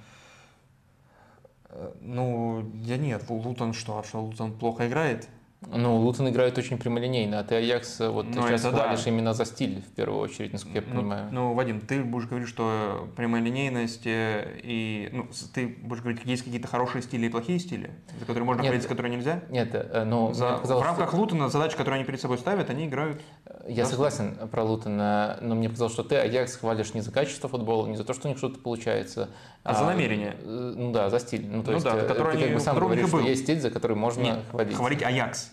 Э, 1.76 1.92
ну, 2.02 2.72
я 2.84 2.98
нет. 2.98 3.24
Лутон 3.30 3.74
что? 3.74 4.00
А 4.00 4.04
что 4.04 4.22
Лутон 4.22 4.54
плохо 4.54 4.88
играет? 4.88 5.28
Ну, 5.72 5.98
Лутон 5.98 6.30
играет 6.30 6.58
очень 6.58 6.78
прямолинейно, 6.78 7.40
а 7.40 7.44
ты 7.44 7.56
Аякс 7.56 8.00
вот 8.00 8.28
ну, 8.28 8.48
сейчас 8.48 8.62
хвалишь 8.62 9.04
да. 9.04 9.10
именно 9.10 9.34
за 9.34 9.46
стиль, 9.46 9.82
в 9.82 9.96
первую 9.96 10.22
очередь, 10.22 10.54
насколько 10.54 10.80
я 10.80 10.84
ну, 10.88 11.00
понимаю. 11.00 11.30
Ну, 11.32 11.54
Вадим, 11.54 11.82
ты 11.82 12.04
будешь 12.04 12.28
говорить, 12.28 12.48
что 12.48 13.10
прямолинейность 13.16 14.06
э, 14.06 14.60
и... 14.62 15.10
Ну, 15.12 15.28
ты 15.54 15.68
будешь 15.68 16.02
говорить, 16.02 16.22
есть 16.26 16.44
какие-то 16.44 16.68
хорошие 16.68 17.02
стили 17.02 17.28
и 17.28 17.30
плохие 17.30 17.60
стили, 17.60 17.90
за 18.20 18.26
которые 18.26 18.44
можно 18.44 18.62
говорить, 18.64 18.84
за 18.84 18.90
которые 18.90 19.16
нельзя? 19.16 19.42
Нет, 19.50 19.70
э, 19.74 20.04
но... 20.04 20.34
За, 20.34 20.58
в 20.58 20.82
рамках 20.82 21.10
что... 21.10 21.18
Лутона 21.18 21.50
задачи, 21.50 21.76
которые 21.76 21.96
они 21.96 22.06
перед 22.06 22.22
собой 22.22 22.38
ставят, 22.38 22.70
они 22.70 22.86
играют... 22.86 23.22
Я 23.68 23.86
да? 23.86 23.90
согласен 23.90 24.38
про 24.52 24.64
Лутона, 24.64 25.40
но 25.42 25.56
мне 25.56 25.70
показалось, 25.70 25.94
что 25.94 26.04
ты 26.04 26.16
Аякс 26.16 26.58
хвалишь 26.58 26.94
не 26.94 27.02
за 27.02 27.12
качество 27.12 27.50
футбола, 27.50 27.88
не 27.88 27.96
за 27.96 28.04
то, 28.04 28.14
что 28.14 28.28
у 28.28 28.30
них 28.30 28.38
что-то 28.38 28.60
получается. 28.60 29.30
А, 29.66 29.72
а 29.72 29.74
за 29.74 29.86
намерение? 29.86 30.38
Ну 30.44 30.92
да, 30.92 31.10
за 31.10 31.20
стиль. 31.20 31.48
Ну, 31.48 31.64
то 31.64 31.72
ну 31.72 31.78
есть, 31.78 31.86
да, 31.86 32.00
который 32.02 32.38
ты 32.38 32.44
как 32.44 32.54
бы 32.54 32.60
сам 32.60 32.80
говоришь, 32.80 33.08
что 33.08 33.20
есть 33.20 33.44
стиль, 33.44 33.60
за 33.60 33.72
который 33.72 33.98
можно 33.98 34.22
Нет, 34.22 34.40
хвалить. 34.52 34.76
Хвалить 34.76 35.04
Аякс. 35.04 35.52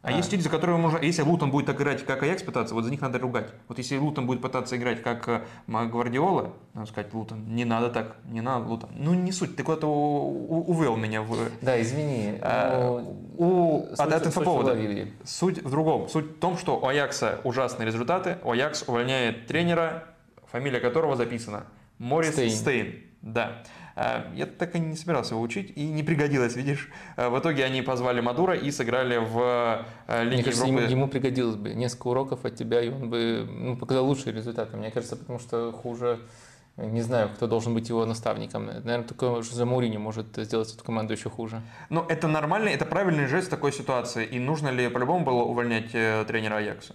А, 0.00 0.08
а 0.08 0.12
есть 0.12 0.30
люди, 0.30 0.42
за 0.42 0.48
которые 0.48 0.76
можно... 0.76 0.98
Если 0.98 1.22
Лутон 1.22 1.50
будет 1.50 1.66
так 1.66 1.80
играть, 1.80 2.06
как 2.06 2.22
Аякс 2.22 2.44
пытаться, 2.44 2.72
вот 2.72 2.84
за 2.84 2.90
них 2.92 3.00
надо 3.00 3.18
ругать. 3.18 3.48
Вот 3.66 3.78
если 3.78 3.96
Лутон 3.96 4.28
будет 4.28 4.40
пытаться 4.40 4.76
играть, 4.76 5.02
как 5.02 5.28
э, 5.28 5.42
Гвардиола, 5.66 6.52
надо 6.72 6.86
сказать, 6.86 7.12
Лутон, 7.12 7.52
не 7.52 7.64
надо 7.64 7.90
так, 7.90 8.16
не 8.26 8.40
надо, 8.40 8.68
Лутон. 8.68 8.90
Ну, 8.94 9.12
не 9.14 9.32
суть, 9.32 9.56
ты 9.56 9.64
куда-то 9.64 9.88
увел 9.88 10.94
меня 10.94 11.22
в... 11.22 11.36
Да, 11.60 11.82
извини. 11.82 12.38
А, 12.40 13.02
у... 13.36 13.86
Суть, 13.88 13.98
от, 13.98 14.12
от 14.12 14.26
инфоповода. 14.26 14.78
Суть 15.24 15.64
в 15.64 15.68
другом. 15.68 16.08
Суть 16.08 16.36
в 16.36 16.38
том, 16.38 16.56
что 16.58 16.78
у 16.78 16.86
Аякса 16.86 17.40
ужасные 17.42 17.86
результаты. 17.86 18.38
У 18.44 18.52
Аякс 18.52 18.84
увольняет 18.86 19.48
тренера, 19.48 20.04
фамилия 20.46 20.78
которого 20.78 21.16
записана. 21.16 21.64
Морис 21.98 22.34
Стейн. 22.34 22.50
Стейн. 22.52 23.07
Да. 23.22 23.62
А, 23.96 24.30
я 24.34 24.46
так 24.46 24.76
и 24.76 24.78
не 24.78 24.96
собирался 24.96 25.34
его 25.34 25.42
учить, 25.42 25.72
и 25.76 25.86
не 25.86 26.02
пригодилось, 26.02 26.54
видишь. 26.54 26.88
А, 27.16 27.30
в 27.30 27.38
итоге 27.38 27.64
они 27.64 27.82
позвали 27.82 28.20
Мадура 28.20 28.54
и 28.54 28.70
сыграли 28.70 29.16
в 29.16 29.84
э, 30.06 30.24
Лиге 30.24 30.36
Мне 30.36 30.44
кажется, 30.44 30.66
Европы. 30.66 30.82
Ему, 30.84 30.90
ему 30.92 31.08
пригодилось 31.08 31.56
бы 31.56 31.74
несколько 31.74 32.08
уроков 32.08 32.44
от 32.44 32.54
тебя, 32.54 32.80
и 32.80 32.90
он 32.90 33.10
бы 33.10 33.48
ну, 33.50 33.76
показал 33.76 34.06
лучшие 34.06 34.32
результаты. 34.32 34.76
Мне 34.76 34.90
кажется, 34.90 35.16
потому 35.16 35.38
что 35.38 35.72
хуже 35.72 36.20
не 36.78 37.02
знаю, 37.02 37.30
кто 37.34 37.48
должен 37.48 37.74
быть 37.74 37.88
его 37.88 38.06
наставником. 38.06 38.66
Наверное, 38.66 39.02
только 39.02 39.42
за 39.42 39.66
Маурини 39.66 39.96
может 39.96 40.26
сделать 40.36 40.72
эту 40.72 40.84
команду 40.84 41.12
еще 41.12 41.28
хуже. 41.28 41.60
Но 41.90 42.06
это 42.08 42.28
нормальный, 42.28 42.72
это 42.72 42.86
правильный 42.86 43.26
жест 43.26 43.48
в 43.48 43.50
такой 43.50 43.72
ситуации. 43.72 44.24
И 44.24 44.38
нужно 44.38 44.68
ли 44.68 44.88
по-любому 44.88 45.24
было 45.24 45.42
увольнять 45.42 45.90
э, 45.92 46.24
тренера 46.28 46.58
Аякса? 46.58 46.94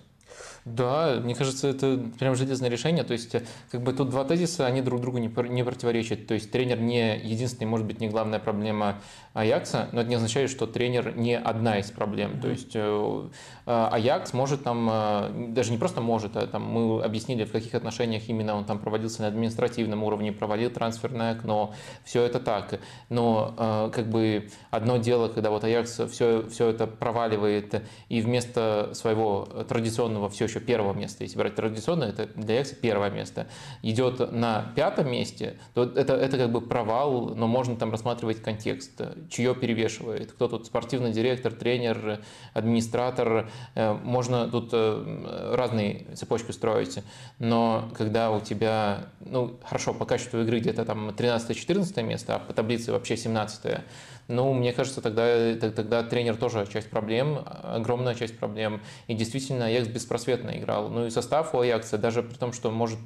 Да, 0.65 1.20
мне 1.22 1.36
кажется, 1.36 1.67
это 1.67 2.00
прям 2.20 2.36
железное 2.36 2.70
решение. 2.70 3.03
То 3.03 3.13
есть, 3.13 3.36
как 3.72 3.82
бы 3.82 3.93
тут 3.93 4.10
два 4.10 4.24
тезиса, 4.24 4.65
они 4.65 4.82
друг 4.82 5.01
другу 5.01 5.17
не, 5.17 5.27
не 5.50 5.63
противоречат. 5.63 6.27
То 6.27 6.34
есть, 6.34 6.51
тренер 6.51 6.79
не 6.79 7.17
единственный, 7.17 7.67
может 7.67 7.86
быть, 7.86 8.00
не 8.00 8.08
главная 8.08 8.39
проблема 8.39 9.01
Аякса, 9.34 9.89
но 9.91 10.01
это 10.01 10.10
не 10.10 10.15
означает, 10.15 10.50
что 10.50 10.67
тренер 10.67 11.17
не 11.17 11.38
одна 11.38 11.79
из 11.79 11.89
проблем. 11.91 12.39
То 12.39 12.50
есть, 12.50 12.75
э, 12.75 13.29
э, 13.65 13.88
Аякс 13.91 14.32
может 14.34 14.63
там, 14.63 14.88
э, 14.91 15.48
даже 15.50 15.72
не 15.72 15.77
просто 15.77 16.01
может, 16.01 16.38
а 16.38 16.46
там 16.46 16.63
мы 16.63 17.03
объяснили, 17.03 17.43
в 17.43 17.51
каких 17.51 17.74
отношениях 17.74 18.29
именно 18.29 18.55
он 18.55 18.65
там 18.65 18.79
проводился 18.79 19.24
на 19.24 19.27
административном 19.27 20.03
уровне, 20.03 20.32
проводил 20.32 20.70
трансферное 20.70 21.32
окно, 21.32 21.74
все 22.03 22.24
это 22.24 22.39
так. 22.39 22.79
Но 23.10 23.91
как 23.93 24.10
бы 24.10 24.50
одно 24.70 24.98
дело, 24.98 25.27
когда 25.27 25.50
вот 25.50 25.63
Аякс 25.63 26.01
все, 26.12 26.48
все 26.50 26.70
это 26.70 26.88
проваливает 26.88 27.84
и 28.10 28.22
вместо 28.22 28.91
своего 28.93 29.48
традиционного 29.67 30.29
все 30.29 30.48
еще 30.53 30.60
первого 30.60 30.93
места, 30.93 31.24
если 31.24 31.38
брать 31.38 31.55
традиционно, 31.55 32.03
это 32.03 32.27
для 32.36 32.55
Аякса 32.55 32.75
первое 32.75 33.10
место, 33.10 33.48
идет 33.81 34.31
на 34.31 34.72
пятом 34.75 35.12
месте, 35.12 35.57
то 35.74 35.83
это, 35.83 36.13
это 36.13 36.38
как 36.38 36.51
бы 36.51 36.62
провал, 36.62 37.33
но 37.36 37.48
можно 37.48 37.75
там 37.75 37.91
рассматривать 37.91 38.41
контекст, 38.41 39.01
чье 39.29 39.55
перевешивает, 39.55 40.31
кто 40.31 40.48
тут 40.48 40.65
спортивный 40.65 41.12
директор, 41.12 41.51
тренер, 41.51 42.22
администратор, 42.53 43.50
э, 43.75 43.93
можно 43.93 44.48
тут 44.48 44.69
э, 44.74 45.53
разные 45.55 46.05
цепочки 46.15 46.51
строить, 46.51 47.00
но 47.39 47.89
когда 47.98 48.31
у 48.31 48.39
тебя, 48.39 49.07
ну 49.19 49.57
хорошо, 49.63 49.93
по 49.93 50.05
качеству 50.05 50.41
игры 50.41 50.60
где-то 50.60 50.86
там 50.86 51.10
13-14 51.10 52.03
место, 52.03 52.36
а 52.36 52.39
по 52.39 52.53
таблице 52.53 52.91
вообще 52.91 53.17
17 53.17 53.81
ну, 54.27 54.53
мне 54.53 54.72
кажется, 54.74 55.01
тогда, 55.01 55.56
тогда 55.56 56.03
тренер 56.03 56.38
тоже 56.38 56.65
часть 56.72 56.89
проблем, 56.89 57.39
огромная 57.63 58.15
часть 58.15 58.38
проблем. 58.38 58.82
И 59.08 59.15
действительно, 59.15 59.65
Аякс 59.65 59.88
беспросветно 59.88 60.51
играл. 60.51 60.89
Ну 60.89 61.06
и 61.08 61.10
состав 61.10 61.53
у 61.53 61.60
Аякса, 61.60 61.98
даже 61.98 62.24
при 62.24 62.36
том, 62.36 62.53
что 62.53 62.72
может, 62.72 63.00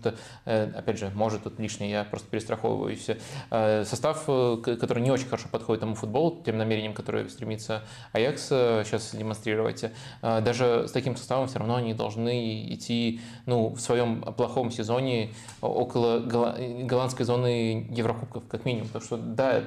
э, 0.45 0.71
опять 0.75 0.99
же, 0.99 1.11
может 1.13 1.43
тут 1.43 1.59
лишнее, 1.59 1.91
я 1.91 2.03
просто 2.03 2.29
перестраховываюсь, 2.29 3.09
э, 3.49 3.83
состав, 3.83 4.25
э, 4.27 4.57
который 4.63 5.01
не 5.01 5.11
очень 5.11 5.27
хорошо 5.27 5.47
подходит 5.51 5.81
тому 5.81 5.95
футболу, 5.95 6.41
тем 6.45 6.57
намерениям, 6.57 6.93
которые 6.93 7.29
стремится 7.29 7.83
Аякс 8.13 8.47
сейчас 8.47 9.15
демонстрировать, 9.15 9.85
даже 10.21 10.87
с 10.87 10.91
таким 10.91 11.15
составом 11.15 11.47
все 11.47 11.59
равно 11.59 11.75
они 11.75 11.93
должны 11.93 12.73
идти 12.73 13.21
ну, 13.45 13.69
в 13.69 13.79
своем 13.79 14.21
плохом 14.21 14.71
сезоне 14.71 15.33
около 15.61 16.19
голландской 16.19 17.25
зоны 17.25 17.87
Еврокубков, 17.89 18.43
как 18.47 18.65
минимум. 18.65 18.87
Потому 18.87 19.05
что, 19.05 19.17
да, 19.17 19.61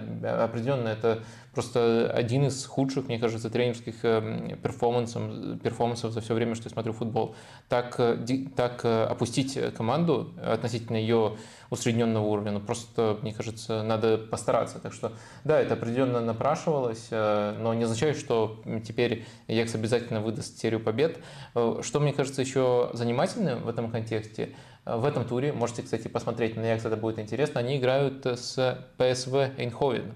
определенно 0.45 0.88
это 0.88 1.23
просто 1.52 2.11
один 2.12 2.47
из 2.47 2.64
худших, 2.64 3.09
мне 3.09 3.19
кажется, 3.19 3.50
тренерских 3.50 4.04
эм, 4.04 4.57
перформансов, 4.59 5.23
перформансов 5.61 6.12
за 6.12 6.21
все 6.21 6.35
время, 6.35 6.54
что 6.54 6.69
я 6.69 6.71
смотрю 6.71 6.92
футбол. 6.92 7.35
Так, 7.69 7.97
э, 7.99 8.19
так 8.54 8.85
э, 8.85 9.04
опустить 9.04 9.59
команду 9.75 10.33
относительно 10.42 10.97
ее 10.97 11.37
усредненного 11.71 12.25
уровня, 12.25 12.52
ну 12.52 12.61
просто, 12.61 13.19
мне 13.23 13.33
кажется, 13.33 13.83
надо 13.83 14.19
постараться. 14.19 14.78
Так 14.78 14.92
что, 14.92 15.12
да, 15.45 15.61
это 15.61 15.75
определенно 15.75 16.21
напрашивалось, 16.21 17.09
э, 17.11 17.57
но 17.61 17.75
не 17.75 17.85
означает, 17.85 18.16
что 18.16 18.62
теперь 18.87 19.26
Якс 19.49 19.75
обязательно 19.75 20.21
выдаст 20.21 20.59
серию 20.59 20.80
побед. 20.80 21.19
Что, 21.54 22.00
мне 22.00 22.12
кажется, 22.12 22.40
еще 22.40 22.90
занимательным 22.92 23.62
в 23.62 23.69
этом 23.69 23.90
контексте, 23.90 24.54
в 24.85 25.04
этом 25.04 25.25
туре, 25.25 25.52
можете, 25.52 25.83
кстати, 25.83 26.09
посмотреть 26.09 26.57
на 26.57 26.64
Якс, 26.64 26.85
это 26.85 26.97
будет 26.97 27.19
интересно, 27.19 27.61
они 27.61 27.76
играют 27.76 28.25
с 28.25 28.78
ПСВ 28.97 29.35
Эйнховен. 29.59 30.14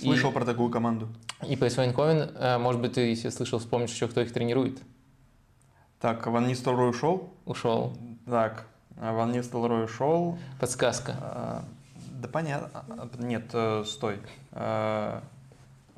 Слышал 0.00 0.30
и, 0.30 0.34
про 0.34 0.44
такую 0.44 0.70
команду. 0.70 1.08
И 1.46 1.54
PSV 1.54 1.94
Eindhoven, 1.94 2.36
э, 2.36 2.58
может 2.58 2.80
быть, 2.80 2.94
ты, 2.94 3.02
если 3.02 3.28
слышал, 3.30 3.58
вспомнишь 3.58 3.90
еще, 3.90 4.08
кто 4.08 4.20
их 4.20 4.32
тренирует? 4.32 4.78
Так, 6.00 6.26
Ван 6.26 6.46
Нистелрой 6.46 6.90
ушел? 6.90 7.34
Ушел. 7.44 7.96
Так, 8.26 8.66
Ван 8.96 9.32
Нистелрой 9.32 9.84
ушел. 9.84 10.38
Подсказка. 10.58 11.16
А, 11.20 11.64
да 12.20 12.28
понятно. 12.28 12.84
А, 12.88 13.08
нет, 13.18 13.50
э, 13.52 13.84
стой. 13.86 14.18
А, 14.52 15.22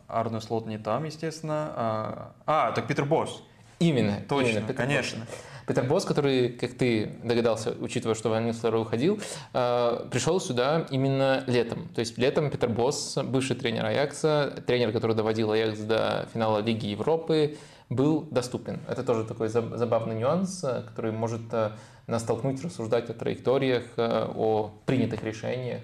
Арне 0.09 0.40
Слот 0.40 0.66
не 0.66 0.78
там, 0.78 1.04
естественно. 1.04 1.73
А, 1.75 2.32
а 2.47 2.73
так 2.73 2.87
Питер 2.87 3.04
Босс. 3.04 3.42
Именно. 3.78 4.21
Точно, 4.28 4.59
именно, 4.59 4.75
конечно. 4.75 5.21
Босс. 5.21 5.51
Петер 5.66 5.85
Босс, 5.85 6.04
который, 6.04 6.50
как 6.50 6.73
ты 6.75 7.12
догадался, 7.23 7.75
учитывая, 7.81 8.14
что 8.14 8.31
Ван 8.31 8.47
Нистелрой 8.47 8.83
уходил, 8.83 9.21
э, 9.52 10.07
пришел 10.11 10.40
сюда 10.40 10.87
именно 10.90 11.45
летом. 11.47 11.88
То 11.95 12.00
есть 12.00 12.19
летом 12.19 12.50
Петер 12.50 12.69
Босс, 12.69 13.19
бывший 13.23 13.57
тренер 13.57 13.87
Аякса, 13.87 14.62
тренер, 14.66 14.92
который 14.92 15.14
доводил 15.16 15.52
Аякс 15.52 15.81
до 15.81 16.28
финала 16.33 16.59
Лиги 16.59 16.87
Европы, 16.87 17.57
был 17.88 18.23
доступен. 18.31 18.81
Это 18.88 19.02
тоже 19.04 19.25
такой 19.25 19.49
забавный 19.49 20.16
нюанс, 20.16 20.64
э, 20.64 20.83
который 20.83 21.12
может 21.12 21.42
э, 21.52 21.73
нас 22.07 22.23
толкнуть 22.23 22.62
рассуждать 22.64 23.09
о 23.11 23.14
траекториях, 23.14 23.85
о 23.97 24.73
принятых 24.87 25.23
решениях. 25.23 25.83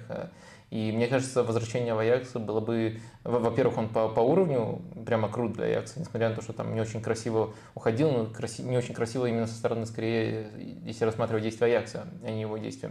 И 0.70 0.92
мне 0.92 1.06
кажется, 1.06 1.42
возвращение 1.42 1.94
в 1.94 1.98
Аякс 1.98 2.32
было 2.34 2.60
бы, 2.60 3.00
во-первых, 3.24 3.78
он 3.78 3.88
по, 3.88 4.08
по 4.08 4.20
уровню 4.20 4.82
прямо 5.06 5.28
крут 5.28 5.54
для 5.54 5.64
Аякса, 5.64 5.98
несмотря 5.98 6.28
на 6.28 6.34
то, 6.34 6.42
что 6.42 6.52
там 6.52 6.74
не 6.74 6.80
очень 6.80 7.00
красиво 7.00 7.54
уходил, 7.74 8.10
но 8.10 8.26
краси, 8.26 8.62
не 8.62 8.76
очень 8.76 8.94
красиво 8.94 9.26
именно 9.26 9.46
со 9.46 9.54
стороны, 9.54 9.86
скорее, 9.86 10.48
если 10.84 11.06
рассматривать 11.06 11.44
действия 11.44 11.68
Аякса, 11.68 12.06
а 12.22 12.30
не 12.30 12.42
его 12.42 12.58
действия. 12.58 12.90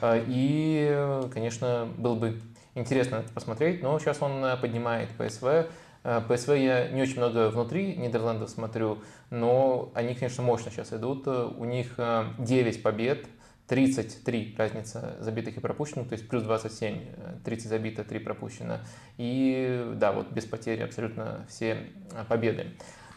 А, 0.00 0.22
и, 0.24 1.28
конечно, 1.32 1.88
было 1.98 2.14
бы 2.14 2.40
интересно 2.76 3.16
это 3.16 3.32
посмотреть, 3.32 3.82
но 3.82 3.98
сейчас 3.98 4.22
он 4.22 4.44
поднимает 4.60 5.08
ПСВ. 5.18 5.66
А, 6.04 6.20
ПСВ 6.20 6.50
я 6.50 6.86
не 6.86 7.02
очень 7.02 7.16
много 7.16 7.50
внутри 7.50 7.96
Нидерландов 7.96 8.48
смотрю, 8.48 8.98
но 9.30 9.90
они, 9.94 10.14
конечно, 10.14 10.44
мощно 10.44 10.70
сейчас 10.70 10.92
идут. 10.92 11.26
У 11.26 11.64
них 11.64 11.98
9 12.38 12.82
побед, 12.84 13.26
33 13.68 14.54
разница 14.56 15.16
забитых 15.20 15.58
и 15.58 15.60
пропущенных, 15.60 16.08
то 16.08 16.14
есть 16.14 16.26
плюс 16.28 16.42
27, 16.42 17.42
30 17.44 17.66
э, 17.66 17.68
забито, 17.68 18.02
3 18.02 18.18
пропущено. 18.20 18.78
И 19.18 19.92
да, 19.96 20.12
вот 20.12 20.30
без 20.32 20.46
потери 20.46 20.82
абсолютно 20.82 21.46
все 21.48 21.90
э, 22.12 22.24
победы. 22.28 22.68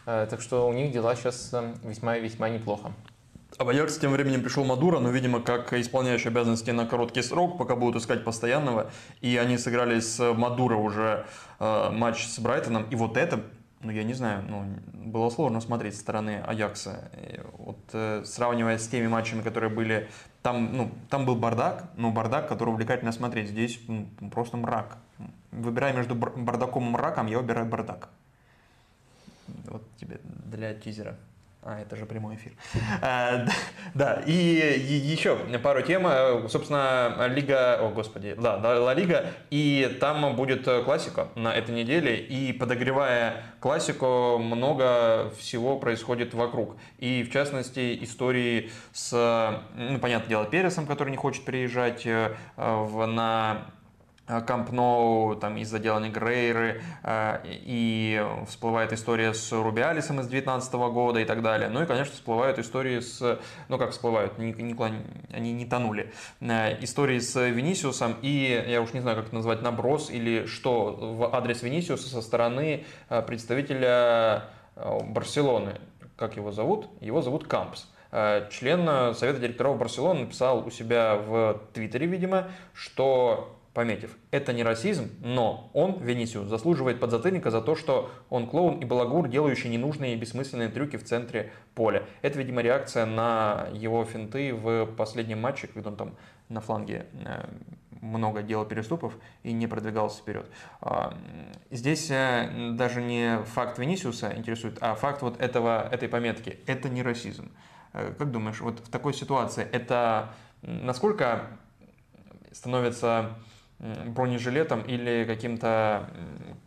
Э, 0.04 0.26
так 0.28 0.42
что 0.42 0.68
у 0.68 0.72
них 0.72 0.92
дела 0.92 1.16
сейчас 1.16 1.54
весьма 1.82 2.18
и 2.18 2.22
весьма 2.22 2.50
неплохо. 2.50 2.92
А 3.58 3.64
в 3.64 3.68
Аякс 3.68 3.98
тем 3.98 4.12
временем 4.12 4.42
пришел 4.42 4.64
Мадуро, 4.64 4.98
но, 4.98 5.10
видимо, 5.10 5.40
как 5.40 5.72
исполняющий 5.74 6.28
обязанности 6.28 6.70
на 6.70 6.86
короткий 6.86 7.22
срок, 7.22 7.58
пока 7.58 7.76
будут 7.76 8.02
искать 8.02 8.24
постоянного. 8.24 8.90
И 9.20 9.36
они 9.36 9.58
сыграли 9.58 10.00
с 10.00 10.32
Мадуро 10.34 10.76
уже 10.76 11.26
э, 11.60 11.90
матч 11.90 12.26
с 12.26 12.38
Брайтоном. 12.38 12.84
И 12.90 12.94
вот 12.94 13.16
это 13.16 13.42
ну, 13.82 13.90
я 13.90 14.04
не 14.04 14.14
знаю, 14.14 14.44
ну, 14.48 14.64
было 14.92 15.28
сложно 15.30 15.60
смотреть 15.60 15.94
со 15.94 16.00
стороны 16.00 16.40
Аякса. 16.46 17.10
Вот 17.58 17.78
э, 17.92 18.22
сравнивая 18.24 18.78
с 18.78 18.86
теми 18.88 19.08
матчами, 19.08 19.42
которые 19.42 19.70
были, 19.70 20.08
там, 20.42 20.76
ну, 20.76 20.90
там 21.10 21.26
был 21.26 21.36
бардак, 21.36 21.90
но 21.96 22.10
бардак, 22.12 22.48
который 22.48 22.70
увлекательно 22.70 23.12
смотреть. 23.12 23.48
Здесь 23.48 23.80
ну, 23.88 24.06
просто 24.30 24.56
мрак. 24.56 24.98
Выбирая 25.50 25.92
между 25.92 26.14
бардаком 26.14 26.86
и 26.86 26.90
мраком, 26.90 27.26
я 27.26 27.38
выбираю 27.38 27.66
бардак. 27.66 28.08
Вот 29.66 29.82
тебе 29.96 30.20
для 30.24 30.74
тизера. 30.74 31.18
А, 31.64 31.80
это 31.80 31.94
же 31.94 32.06
прямой 32.06 32.34
эфир. 32.34 32.52
А, 33.00 33.46
да, 33.94 34.20
и, 34.26 34.32
еще 34.34 35.36
пару 35.62 35.82
тем. 35.82 36.02
Собственно, 36.48 37.28
Лига... 37.28 37.78
О, 37.80 37.90
господи. 37.90 38.34
Да, 38.36 38.56
Ла 38.56 38.94
Лига. 38.94 39.26
И 39.50 39.96
там 40.00 40.34
будет 40.34 40.64
классика 40.84 41.28
на 41.36 41.54
этой 41.54 41.72
неделе. 41.72 42.16
И 42.16 42.52
подогревая 42.52 43.44
классику, 43.60 44.38
много 44.38 45.30
всего 45.38 45.78
происходит 45.78 46.34
вокруг. 46.34 46.76
И, 46.98 47.22
в 47.22 47.32
частности, 47.32 48.02
истории 48.02 48.72
с, 48.92 49.62
ну, 49.76 49.98
понятное 50.00 50.28
дело, 50.28 50.44
Пересом, 50.46 50.86
который 50.86 51.10
не 51.10 51.16
хочет 51.16 51.44
приезжать 51.44 52.04
э, 52.06 52.34
в, 52.56 53.06
на 53.06 53.66
Камп 54.46 54.72
Ноу 54.72 55.36
там 55.36 55.56
из-за 55.58 55.78
дела 55.78 56.00
Негрейры, 56.00 56.82
и 57.44 58.24
всплывает 58.48 58.92
история 58.92 59.34
с 59.34 59.52
Рубиалисом 59.52 60.20
из 60.20 60.26
2019 60.26 60.74
года 60.92 61.20
и 61.20 61.24
так 61.24 61.42
далее. 61.42 61.68
Ну 61.68 61.82
и, 61.82 61.86
конечно, 61.86 62.14
всплывают 62.14 62.58
истории 62.58 63.00
с... 63.00 63.38
Ну, 63.68 63.78
как 63.78 63.90
всплывают, 63.90 64.38
никуда 64.38 64.92
они 65.32 65.52
не 65.52 65.66
тонули. 65.66 66.12
Истории 66.40 67.18
с 67.18 67.38
Венисиусом 67.40 68.16
и, 68.22 68.64
я 68.68 68.80
уж 68.82 68.92
не 68.92 69.00
знаю, 69.00 69.16
как 69.16 69.26
это 69.26 69.34
назвать, 69.34 69.62
наброс 69.62 70.10
или 70.10 70.46
что 70.46 70.92
в 70.92 71.34
адрес 71.34 71.62
Венисиуса 71.62 72.08
со 72.08 72.22
стороны 72.22 72.84
представителя 73.26 74.44
Барселоны. 74.76 75.80
Как 76.16 76.36
его 76.36 76.52
зовут? 76.52 76.88
Его 77.00 77.22
зовут 77.22 77.46
Кампс. 77.46 77.86
Э, 78.12 78.46
член 78.50 78.86
э, 78.88 79.14
Совета 79.14 79.40
директоров 79.40 79.78
Барселоны 79.78 80.20
написал 80.20 80.66
у 80.66 80.70
себя 80.70 81.16
в 81.16 81.60
Твиттере, 81.72 82.06
видимо, 82.06 82.48
что 82.74 83.58
пометив, 83.74 84.16
это 84.30 84.52
не 84.52 84.62
расизм, 84.62 85.10
но 85.20 85.70
он, 85.72 85.98
Венисиус, 86.00 86.48
заслуживает 86.48 87.00
подзатыльника 87.00 87.50
за 87.50 87.62
то, 87.62 87.74
что 87.74 88.10
он 88.28 88.46
клоун 88.46 88.80
и 88.80 88.84
балагур, 88.84 89.28
делающий 89.28 89.70
ненужные 89.70 90.14
и 90.14 90.16
бессмысленные 90.16 90.68
трюки 90.68 90.96
в 90.96 91.04
центре 91.04 91.52
поля. 91.74 92.04
Это, 92.20 92.38
видимо, 92.38 92.60
реакция 92.60 93.06
на 93.06 93.68
его 93.72 94.04
финты 94.04 94.54
в 94.54 94.86
последнем 94.86 95.40
матче, 95.40 95.68
когда 95.68 95.90
он 95.90 95.96
там 95.96 96.14
на 96.48 96.60
фланге 96.60 97.06
э, 97.24 97.48
много 98.02 98.42
делал 98.42 98.66
переступов 98.66 99.16
и 99.42 99.52
не 99.52 99.66
продвигался 99.66 100.20
вперед. 100.20 100.46
А, 100.82 101.16
здесь 101.70 102.08
даже 102.08 103.00
не 103.00 103.42
факт 103.44 103.78
Венисиуса 103.78 104.36
интересует, 104.36 104.76
а 104.80 104.94
факт 104.94 105.22
вот 105.22 105.40
этого, 105.40 105.88
этой 105.90 106.08
пометки. 106.08 106.58
Это 106.66 106.90
не 106.90 107.02
расизм. 107.02 107.50
Э, 107.94 108.12
как 108.18 108.30
думаешь, 108.30 108.60
вот 108.60 108.80
в 108.80 108.90
такой 108.90 109.14
ситуации 109.14 109.66
это 109.72 110.34
насколько 110.62 111.46
становится 112.52 113.30
бронежилетом 114.06 114.82
или 114.82 115.24
каким-то 115.24 116.08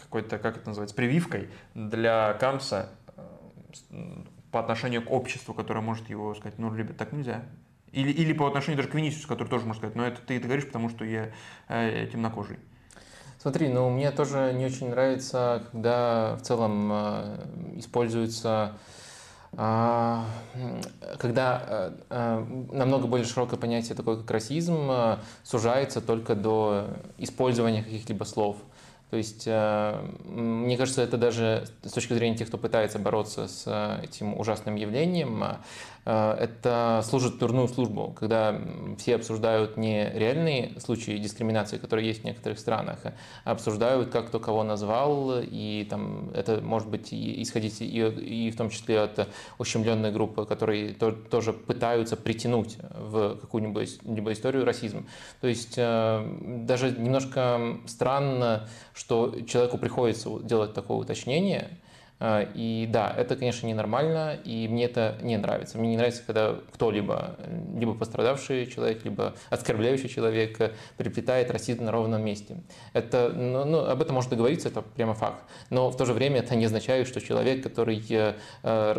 какой-то, 0.04 0.38
как 0.38 0.58
это 0.58 0.68
называется, 0.68 0.96
прививкой 0.96 1.50
для 1.74 2.34
Камса 2.34 2.90
э, 3.16 4.24
по 4.52 4.60
отношению 4.60 5.02
к 5.02 5.12
обществу, 5.12 5.54
которое 5.54 5.82
может 5.82 6.10
его 6.10 6.36
сказать, 6.36 6.60
ну, 6.60 6.74
ребят, 6.76 6.98
так 6.98 7.14
нельзя. 7.14 7.44
Или, 7.92 8.12
или 8.12 8.34
по 8.34 8.48
отношению 8.48 8.78
даже 8.78 8.90
к 8.90 8.96
Венисиусу, 8.96 9.28
который 9.28 9.48
тоже 9.48 9.66
может 9.66 9.80
сказать, 9.80 9.96
но 9.96 10.06
это 10.06 10.22
ты 10.22 10.36
это 10.36 10.48
говоришь, 10.48 10.68
потому 10.68 10.90
что 10.90 11.06
я 11.06 11.32
э, 11.70 12.08
темнокожий. 12.12 12.58
Смотри, 13.40 13.70
ну 13.70 13.90
мне 13.90 14.12
тоже 14.12 14.54
не 14.54 14.66
очень 14.66 14.90
нравится, 14.90 15.64
когда 15.72 16.36
в 16.36 16.42
целом 16.42 16.90
э, 16.92 17.48
используется 17.76 18.78
когда 19.56 20.26
э, 21.68 21.92
э, 22.10 22.46
намного 22.72 23.08
более 23.08 23.26
широкое 23.26 23.58
понятие 23.58 23.96
такое, 23.96 24.18
как 24.18 24.30
расизм, 24.30 24.90
э, 24.90 25.18
сужается 25.44 26.02
только 26.02 26.36
до 26.36 26.88
использования 27.18 27.84
каких-либо 27.84 28.26
слов. 28.26 28.58
То 29.12 29.18
есть, 29.18 29.46
мне 29.46 30.78
кажется, 30.78 31.02
это 31.02 31.16
даже 31.16 31.68
с 31.84 31.92
точки 31.92 32.14
зрения 32.14 32.36
тех, 32.36 32.48
кто 32.48 32.58
пытается 32.58 33.00
бороться 33.00 33.48
с 33.48 34.00
этим 34.04 34.38
ужасным 34.38 34.76
явлением, 34.76 35.44
это 36.06 37.02
служит 37.04 37.40
дурную 37.40 37.68
службу, 37.68 38.16
когда 38.20 38.62
все 38.98 39.16
обсуждают 39.16 39.76
не 39.76 40.08
реальные 40.14 40.80
случаи 40.80 41.18
дискриминации, 41.18 41.78
которые 41.78 42.08
есть 42.08 42.22
в 42.22 42.26
некоторых 42.26 42.60
странах, 42.60 43.00
а 43.44 43.52
обсуждают, 43.52 44.12
как 44.12 44.28
кто 44.28 44.40
кого 44.40 44.64
назвал, 44.64 45.40
и 45.42 45.88
там 45.90 46.30
это 46.36 46.62
может 46.62 46.90
быть 46.90 47.12
исходить 47.12 47.82
и, 47.82 47.86
и 47.86 48.52
в 48.52 48.56
том 48.56 48.70
числе 48.70 49.02
от 49.02 49.28
ущемленной 49.58 50.12
группы, 50.12 50.46
которые 50.46 50.94
то, 50.94 51.12
тоже 51.12 51.54
пытаются 51.54 52.16
притянуть 52.16 52.78
в 52.94 53.38
какую-нибудь 53.38 54.00
историю 54.34 54.66
расизм. 54.66 55.08
То 55.42 55.48
есть 55.48 55.74
э, 55.78 56.38
даже 56.66 56.92
немножко 56.92 57.80
странно, 57.88 58.68
что 58.94 59.36
человеку 59.48 59.78
приходится 59.78 60.40
делать 60.40 60.74
такое 60.74 60.98
уточнение, 60.98 61.80
и 62.22 62.88
да, 62.92 63.14
это, 63.16 63.36
конечно, 63.36 63.68
ненормально, 63.68 64.38
и 64.44 64.68
мне 64.68 64.86
это 64.86 65.18
не 65.22 65.38
нравится. 65.38 65.78
Мне 65.78 65.90
не 65.90 65.98
нравится, 65.98 66.24
когда 66.26 66.56
кто-либо, 66.72 67.36
либо 67.76 67.94
пострадавший 67.94 68.68
человек, 68.68 69.04
либо 69.04 69.36
оскорбляющий 69.50 70.10
человек 70.10 70.74
приплетает 70.98 71.52
расизм 71.52 71.86
на 71.86 71.92
ровном 71.92 72.24
месте. 72.24 72.58
Это, 72.94 73.32
ну, 73.36 73.66
ну, 73.66 73.80
об 73.86 74.02
этом 74.02 74.16
можно 74.16 74.32
договориться, 74.32 74.70
это 74.70 74.82
прямо 74.82 75.14
факт. 75.14 75.44
Но 75.70 75.90
в 75.90 75.98
то 75.98 76.06
же 76.06 76.14
время 76.14 76.40
это 76.40 76.56
не 76.56 76.66
означает, 76.66 77.08
что 77.08 77.20
человек, 77.20 77.62
который 77.64 78.04
э, 78.10 78.34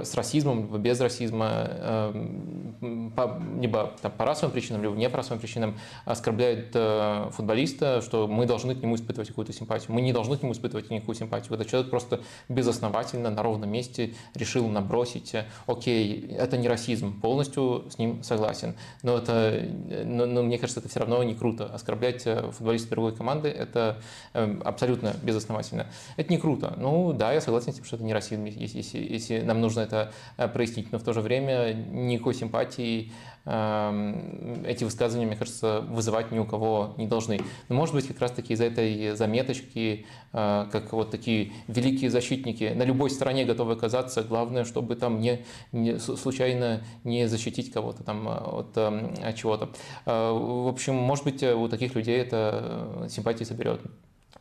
с 0.05 0.15
расизмом, 0.15 0.63
либо 0.63 0.79
без 0.79 1.01
расизма, 1.01 1.67
э, 1.69 3.11
по, 3.17 3.41
либо 3.59 3.93
там, 4.03 4.13
по 4.13 4.25
расовым 4.25 4.53
причинам, 4.53 4.83
либо 4.83 4.95
не 4.95 5.09
по 5.09 5.17
расовым 5.17 5.41
причинам 5.41 5.79
оскорбляет 6.05 6.71
э, 6.75 7.31
футболиста, 7.33 8.03
что 8.03 8.29
мы 8.29 8.47
должны 8.47 8.75
к 8.75 8.83
нему 8.83 8.97
испытывать 8.97 9.29
какую-то 9.29 9.53
симпатию. 9.53 9.93
Мы 9.93 10.03
не 10.03 10.13
должны 10.13 10.37
к 10.37 10.43
нему 10.43 10.53
испытывать 10.53 10.91
никакую 10.91 11.15
симпатию. 11.15 11.55
Этот 11.55 11.69
человек 11.69 11.91
просто 11.91 12.21
безосновательно 12.49 13.06
основательно 13.07 13.31
на 13.31 13.43
ровном 13.43 13.71
месте 13.71 14.15
решил 14.35 14.69
набросить, 14.69 15.35
э, 15.35 15.45
окей, 15.67 16.27
это 16.39 16.57
не 16.57 16.69
расизм, 16.69 17.21
полностью 17.21 17.87
с 17.91 17.99
ним 17.99 18.23
согласен, 18.23 18.75
но, 19.03 19.19
это, 19.19 19.65
но, 20.05 20.27
но 20.27 20.43
мне 20.43 20.59
кажется, 20.59 20.81
это 20.81 20.89
все 20.89 21.01
равно 21.01 21.23
не 21.23 21.35
круто. 21.35 21.67
Оскорблять 21.67 22.27
э, 22.27 22.51
футболиста 22.53 22.91
другой 22.91 23.15
команды– 23.15 23.49
это 23.67 24.01
э, 24.35 24.61
абсолютно 24.65 25.15
безосновательно. 25.23 25.87
Это 26.17 26.33
не 26.33 26.39
круто. 26.39 26.75
Ну 26.77 27.13
да, 27.13 27.33
я 27.33 27.41
согласен 27.41 27.73
с 27.73 27.77
тем, 27.77 27.85
что 27.85 27.97
это 27.97 28.05
не 28.05 28.13
расизм, 28.13 28.45
если, 28.45 28.79
если, 28.79 28.99
если 28.99 29.41
нам 29.41 29.61
нужно 29.61 29.81
это 29.81 30.13
прояснить, 30.37 30.93
но 30.93 30.99
в 30.99 31.03
то 31.03 31.13
же 31.13 31.21
время 31.21 31.73
никакой 31.73 32.35
симпатии 32.35 32.97
Эм, 32.97 33.36
эти 33.47 34.83
высказывания, 34.83 35.27
мне 35.27 35.37
кажется, 35.37 35.81
вызывать 35.83 36.33
ни 36.33 36.39
у 36.39 36.45
кого 36.45 36.95
не 36.97 37.07
должны. 37.07 37.39
Но, 37.69 37.77
может 37.77 37.95
быть, 37.95 38.09
как 38.09 38.19
раз-таки 38.19 38.55
из 38.55 38.61
этой 38.61 39.15
заметочки, 39.15 40.07
э, 40.33 40.67
как 40.71 40.93
вот 40.93 41.13
такие 41.13 41.53
великие 41.69 42.11
защитники, 42.11 42.73
на 42.75 42.83
любой 42.83 43.09
стороне 43.09 43.45
готовы 43.45 43.75
оказаться, 43.75 44.25
главное, 44.25 44.65
чтобы 44.65 44.97
там 44.97 45.21
не, 45.21 45.45
не 45.71 45.99
случайно 45.99 46.83
не 47.05 47.29
защитить 47.29 47.71
кого-то 47.71 48.03
там 48.03 48.29
э, 48.29 48.33
от, 48.33 48.77
эм, 48.77 49.15
от 49.23 49.37
чего-то. 49.37 49.71
Э, 50.07 50.33
в 50.33 50.69
общем, 50.69 50.97
может 50.97 51.25
быть, 51.25 51.43
у 51.45 51.69
таких 51.69 51.95
людей 51.95 52.19
это 52.19 53.07
симпатии 53.09 53.45
соберет. 53.45 53.81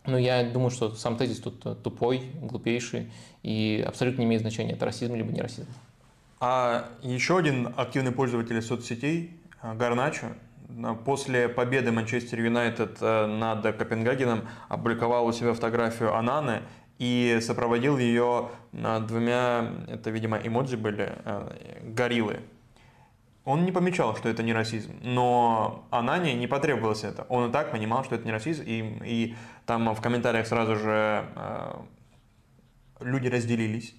Но 0.08 0.18
я 0.18 0.44
думаю, 0.44 0.72
что 0.72 0.96
сам 0.96 1.16
тезис 1.16 1.40
тут 1.40 1.62
тупой, 1.84 2.24
глупейший 2.42 3.12
и 3.44 3.84
абсолютно 3.88 4.22
не 4.22 4.26
имеет 4.26 4.42
значения, 4.42 4.74
это 4.74 4.86
расизм 4.86 5.14
либо 5.14 5.32
не 5.32 5.42
расизм. 5.42 5.68
А 6.48 6.92
еще 7.02 7.40
один 7.40 7.74
активный 7.76 8.12
пользователь 8.12 8.62
соцсетей, 8.62 9.36
э, 9.64 9.74
Гарначо, 9.74 10.34
после 11.04 11.50
победы 11.50 11.92
Манчестер 11.92 12.40
Юнайтед 12.40 13.00
э, 13.02 13.26
над 13.26 13.64
Копенгагеном 13.64 14.48
опубликовал 14.70 15.26
у 15.26 15.32
себя 15.32 15.56
фотографию 15.56 16.14
Ананы 16.14 16.62
и 17.00 17.40
сопроводил 17.42 17.98
ее 17.98 18.52
э, 18.74 19.00
двумя, 19.08 19.72
это, 19.88 20.12
видимо, 20.12 20.38
эмоджи 20.38 20.78
были, 20.78 21.14
гориллы. 21.82 22.42
Он 23.44 23.66
не 23.66 23.72
помечал, 23.72 24.16
что 24.16 24.30
это 24.30 24.44
не 24.44 24.54
расизм, 24.54 24.92
но 25.02 25.88
Анане 25.90 26.36
не 26.36 26.46
потребовалось 26.46 27.04
это. 27.04 27.26
Он 27.28 27.50
и 27.50 27.52
так 27.52 27.72
понимал, 27.72 28.04
что 28.04 28.14
это 28.14 28.26
не 28.26 28.32
расизм, 28.32 28.62
и, 28.68 29.00
и 29.04 29.36
там 29.66 29.96
в 29.96 30.00
комментариях 30.00 30.46
сразу 30.46 30.76
же 30.76 31.26
э, 31.36 31.74
люди 33.02 33.30
разделились 33.30 33.96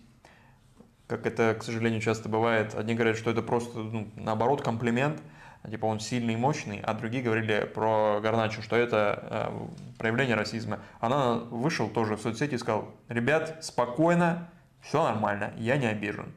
как 1.06 1.26
это, 1.26 1.54
к 1.58 1.62
сожалению, 1.62 2.00
часто 2.00 2.28
бывает. 2.28 2.74
Одни 2.74 2.94
говорят, 2.94 3.16
что 3.16 3.30
это 3.30 3.42
просто, 3.42 3.78
ну, 3.78 4.08
наоборот, 4.16 4.62
комплимент, 4.62 5.20
типа 5.68 5.86
он 5.86 6.00
сильный 6.00 6.34
и 6.34 6.36
мощный, 6.36 6.80
а 6.82 6.94
другие 6.94 7.22
говорили 7.22 7.68
про 7.72 8.20
Гарначу, 8.20 8.62
что 8.62 8.76
это 8.76 9.50
э, 9.50 9.98
проявление 9.98 10.36
расизма. 10.36 10.80
Она 11.00 11.34
вышел 11.34 11.88
тоже 11.88 12.16
в 12.16 12.20
соцсети 12.20 12.54
и 12.54 12.58
сказал, 12.58 12.94
ребят, 13.08 13.64
спокойно, 13.64 14.48
все 14.80 15.02
нормально, 15.02 15.52
я 15.56 15.76
не 15.76 15.86
обижен. 15.86 16.32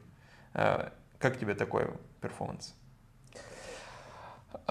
Э, 0.54 0.90
как 1.18 1.38
тебе 1.38 1.54
такой 1.54 1.88
перформанс? 2.20 2.74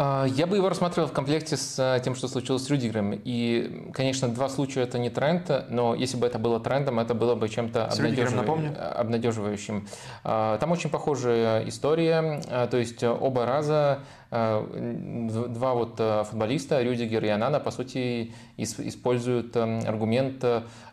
А, 0.02 0.24
я 0.24 0.48
бы 0.48 0.56
его 0.56 0.70
рассматривал 0.70 1.10
в 1.10 1.12
комплекте 1.12 1.58
с 1.58 1.78
э, 1.78 2.00
тем, 2.02 2.16
что 2.16 2.30
случилось 2.30 2.64
с 2.64 2.70
Рюдигером. 2.70 3.12
И, 3.12 3.92
конечно, 3.94 4.30
два 4.30 4.48
случая 4.48 4.84
это 4.84 4.98
не 4.98 5.10
тренд, 5.10 5.52
но 5.70 5.94
если 5.94 6.16
бы 6.16 6.26
это 6.26 6.40
было 6.40 6.62
трендом, 6.62 7.02
это 7.02 7.14
было 7.14 7.36
бы 7.36 7.50
чем-то 7.50 7.88
обнадеживающим. 7.88 9.90
А, 10.24 10.58
там 10.58 10.72
очень 10.72 10.90
похожая 10.90 11.68
история. 11.68 12.42
А, 12.50 12.68
то 12.68 12.78
есть 12.78 13.04
оба 13.04 13.46
раза 13.46 14.00
два 14.32 15.74
вот 15.74 16.00
футболиста, 16.30 16.84
Рюдигер 16.84 17.26
и 17.26 17.30
Анана, 17.30 17.60
по 17.60 17.72
сути, 17.72 18.32
используют 18.58 19.58
аргумент 19.58 20.46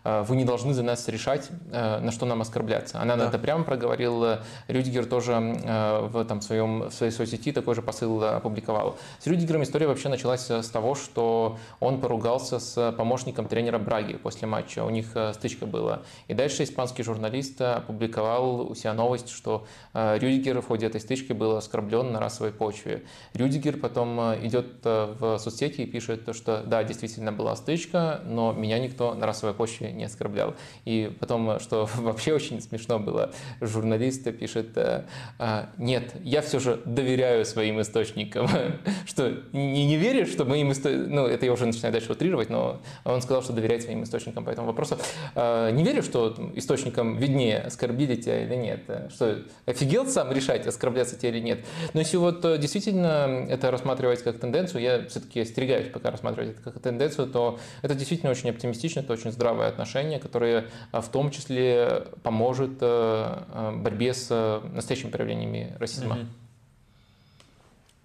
«вы 0.04 0.36
не 0.36 0.46
должны 0.46 0.72
за 0.72 0.82
нас 0.82 1.06
решать, 1.08 1.50
на 1.70 2.10
что 2.12 2.24
нам 2.24 2.40
оскорбляться». 2.40 2.98
Анана 2.98 3.24
да. 3.24 3.28
это 3.28 3.38
прямо 3.38 3.62
проговорил, 3.62 4.38
Рюдигер 4.68 5.04
тоже 5.04 5.34
в, 5.34 6.24
там, 6.24 6.40
своем, 6.40 6.84
в 6.84 6.94
своей 6.94 7.12
соцсети 7.12 7.52
такой 7.52 7.74
же 7.74 7.82
посыл 7.82 8.24
опубликовал 8.24 8.95
С 9.18 9.26
Рюдигером 9.26 9.62
история 9.62 9.86
вообще 9.86 10.08
началась 10.08 10.50
с 10.50 10.68
того, 10.68 10.94
что 10.94 11.58
он 11.80 12.00
поругался 12.00 12.58
с 12.58 12.92
помощником 12.92 13.48
тренера 13.48 13.78
Браги 13.78 14.14
после 14.14 14.46
матча. 14.46 14.84
У 14.84 14.90
них 14.90 15.06
стычка 15.34 15.66
была. 15.66 16.02
И 16.28 16.34
дальше 16.34 16.64
испанский 16.64 17.02
журналист 17.02 17.60
опубликовал 17.60 18.70
у 18.70 18.74
себя 18.74 18.94
новость, 18.94 19.30
что 19.30 19.66
Рюдигер 19.94 20.60
в 20.60 20.66
ходе 20.66 20.86
этой 20.86 21.00
стычки 21.00 21.32
был 21.32 21.56
оскорблен 21.56 22.12
на 22.12 22.20
расовой 22.20 22.52
почве. 22.52 23.04
Рюдигер 23.34 23.78
потом 23.78 24.18
идет 24.44 24.84
в 24.84 25.38
соцсети 25.38 25.82
и 25.82 25.86
пишет, 25.86 26.28
что 26.34 26.62
да, 26.66 26.84
действительно 26.84 27.32
была 27.32 27.56
стычка, 27.56 28.20
но 28.24 28.52
меня 28.52 28.78
никто 28.78 29.14
на 29.14 29.26
расовой 29.26 29.54
почве 29.54 29.92
не 29.92 30.04
оскорблял. 30.04 30.54
И 30.84 31.14
потом, 31.20 31.60
что 31.60 31.88
вообще 31.96 32.34
очень 32.34 32.60
смешно 32.60 32.98
было, 32.98 33.32
журналист 33.60 34.24
пишет, 34.36 34.76
э, 34.76 35.04
«А, 35.38 35.70
нет, 35.76 36.14
я 36.22 36.42
все 36.42 36.58
же 36.58 36.80
доверяю 36.84 37.44
своим 37.44 37.80
источникам. 37.80 38.48
Что, 39.06 39.32
не, 39.52 39.86
не 39.86 39.96
веришь, 39.96 40.28
что 40.28 40.44
моим 40.44 40.72
источникам... 40.72 41.14
Ну, 41.14 41.26
это 41.26 41.46
я 41.46 41.52
уже 41.52 41.66
начинаю 41.66 41.92
дальше 41.92 42.12
утрировать, 42.12 42.50
но 42.50 42.80
он 43.04 43.22
сказал, 43.22 43.42
что 43.42 43.52
доверяет 43.52 43.82
своим 43.82 44.02
источникам 44.02 44.44
по 44.44 44.50
этому 44.50 44.66
вопросу. 44.66 44.98
«А, 45.34 45.70
не 45.70 45.84
веришь, 45.84 46.04
что 46.04 46.34
источникам 46.54 47.16
виднее, 47.16 47.60
оскорбили 47.60 48.16
тебя 48.16 48.42
или 48.42 48.54
нет? 48.54 48.80
Что, 49.10 49.42
офигел 49.66 50.06
сам 50.06 50.32
решать, 50.32 50.66
оскорбляться 50.66 51.16
тебе 51.16 51.30
или 51.30 51.40
нет? 51.40 51.64
Но 51.94 52.00
если 52.00 52.16
вот 52.16 52.44
э, 52.44 52.58
действительно 52.58 53.46
это 53.48 53.70
рассматривать 53.70 54.22
как 54.22 54.38
тенденцию, 54.38 54.82
я 54.82 55.06
все-таки 55.06 55.40
остерегаюсь 55.40 55.88
пока 55.88 56.10
рассматривать 56.10 56.56
это 56.56 56.62
как 56.62 56.80
тенденцию, 56.80 57.28
то 57.28 57.58
это 57.82 57.94
действительно 57.94 58.30
очень 58.30 58.50
оптимистично, 58.50 59.00
это 59.00 59.12
очень 59.12 59.32
здравое 59.32 59.68
отношение, 59.68 60.18
которое 60.18 60.66
а, 60.92 61.00
в 61.00 61.08
том 61.08 61.30
числе 61.30 62.04
поможет 62.22 62.78
э, 62.80 63.72
борьбе 63.76 64.14
с 64.14 64.62
настоящими 64.72 65.10
проявлениями 65.10 65.76
расизма. 65.78 66.16
Угу 66.16 66.26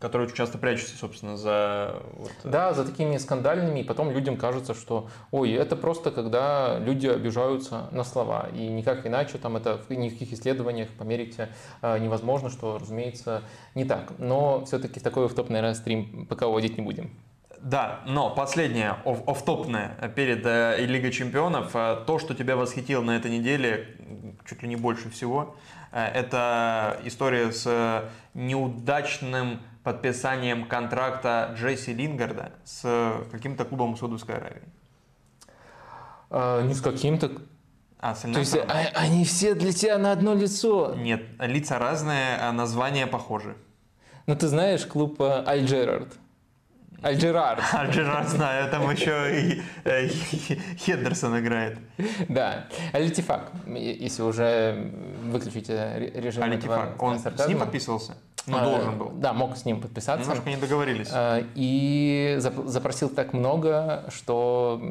которые 0.01 0.27
очень 0.27 0.35
часто 0.35 0.57
прячутся, 0.57 0.97
собственно, 0.97 1.37
за... 1.37 2.01
Вот... 2.13 2.31
Э, 2.43 2.49
да, 2.49 2.73
за 2.73 2.83
такими 2.83 3.17
скандальными, 3.17 3.79
и 3.79 3.83
потом 3.83 4.11
людям 4.11 4.35
кажется, 4.35 4.73
что, 4.73 5.07
ой, 5.29 5.51
это 5.51 5.75
просто 5.75 6.11
когда 6.11 6.79
люди 6.79 7.07
обижаются 7.07 7.87
на 7.91 8.03
слова, 8.03 8.49
и 8.53 8.67
никак 8.67 9.05
иначе, 9.05 9.37
там 9.37 9.55
это 9.55 9.77
в 9.77 9.89
никаких 9.91 10.33
исследованиях 10.33 10.89
померить 10.89 11.37
э, 11.37 11.99
невозможно, 11.99 12.49
что, 12.49 12.79
разумеется, 12.79 13.43
не 13.75 13.85
так. 13.85 14.13
Но 14.17 14.65
все-таки 14.65 14.99
такой 14.99 15.27
в 15.27 15.35
топ, 15.35 15.49
наверное, 15.49 15.75
стрим 15.75 16.25
пока 16.25 16.47
уводить 16.47 16.77
не 16.77 16.83
будем. 16.83 17.11
Да, 17.61 17.99
но 18.07 18.31
последнее, 18.31 18.95
офтопное 19.05 19.95
перед 20.15 20.43
э, 20.47 20.83
Лигой 20.83 21.11
Чемпионов, 21.11 21.75
э, 21.75 21.97
то, 22.07 22.17
что 22.17 22.33
тебя 22.33 22.55
восхитило 22.55 23.03
на 23.03 23.15
этой 23.15 23.29
неделе, 23.29 23.87
чуть 24.49 24.63
ли 24.63 24.67
не 24.67 24.75
больше 24.75 25.11
всего, 25.11 25.55
э, 25.91 26.03
это 26.03 26.99
история 27.03 27.51
с 27.51 28.03
неудачным 28.33 29.59
подписанием 29.83 30.67
контракта 30.67 31.53
Джесси 31.57 31.93
Лингарда 31.93 32.51
с 32.63 33.23
каким-то 33.31 33.65
клубом 33.65 33.97
Саудовской 33.97 34.35
Аравии. 34.35 34.63
А, 36.29 36.61
не 36.61 36.73
с 36.73 36.81
каким-то. 36.81 37.31
А, 37.99 38.15
с 38.15 38.21
То 38.21 38.39
есть 38.39 38.55
а, 38.55 38.89
они 38.95 39.25
все 39.25 39.53
для 39.53 39.73
тебя 39.73 39.97
на 39.97 40.11
одно 40.11 40.33
лицо? 40.33 40.95
Нет, 40.95 41.23
лица 41.39 41.77
разные, 41.79 42.37
а 42.37 42.51
названия 42.51 43.07
похожи. 43.07 43.55
Ну 44.27 44.35
ты 44.35 44.47
знаешь 44.47 44.85
клуб 44.85 45.21
Аль 45.21 45.65
Джерард? 45.65 46.13
Альджерард. 47.01 47.63
Альджерард 47.73 48.29
знаю, 48.29 48.69
там 48.69 48.89
еще 48.91 49.39
и 49.39 49.61
э, 49.83 50.07
Хендерсон 50.77 51.39
играет. 51.39 51.79
Да. 52.29 52.67
Алитифак, 52.93 53.51
если 53.65 54.21
уже 54.21 54.91
выключить 55.23 55.69
режим 55.69 56.43
Алитифак, 56.43 57.01
он 57.01 57.19
с 57.19 57.47
ним 57.47 57.59
подписывался? 57.59 58.15
Ну, 58.47 58.57
а, 58.57 58.63
должен 58.63 58.97
был. 58.97 59.09
Да, 59.15 59.33
мог 59.33 59.55
с 59.55 59.65
ним 59.65 59.81
подписаться. 59.81 60.27
Немножко 60.27 60.49
не 60.49 60.57
договорились. 60.57 61.09
А, 61.11 61.43
и 61.55 62.37
запросил 62.39 63.09
так 63.09 63.33
много, 63.33 64.05
что 64.09 64.81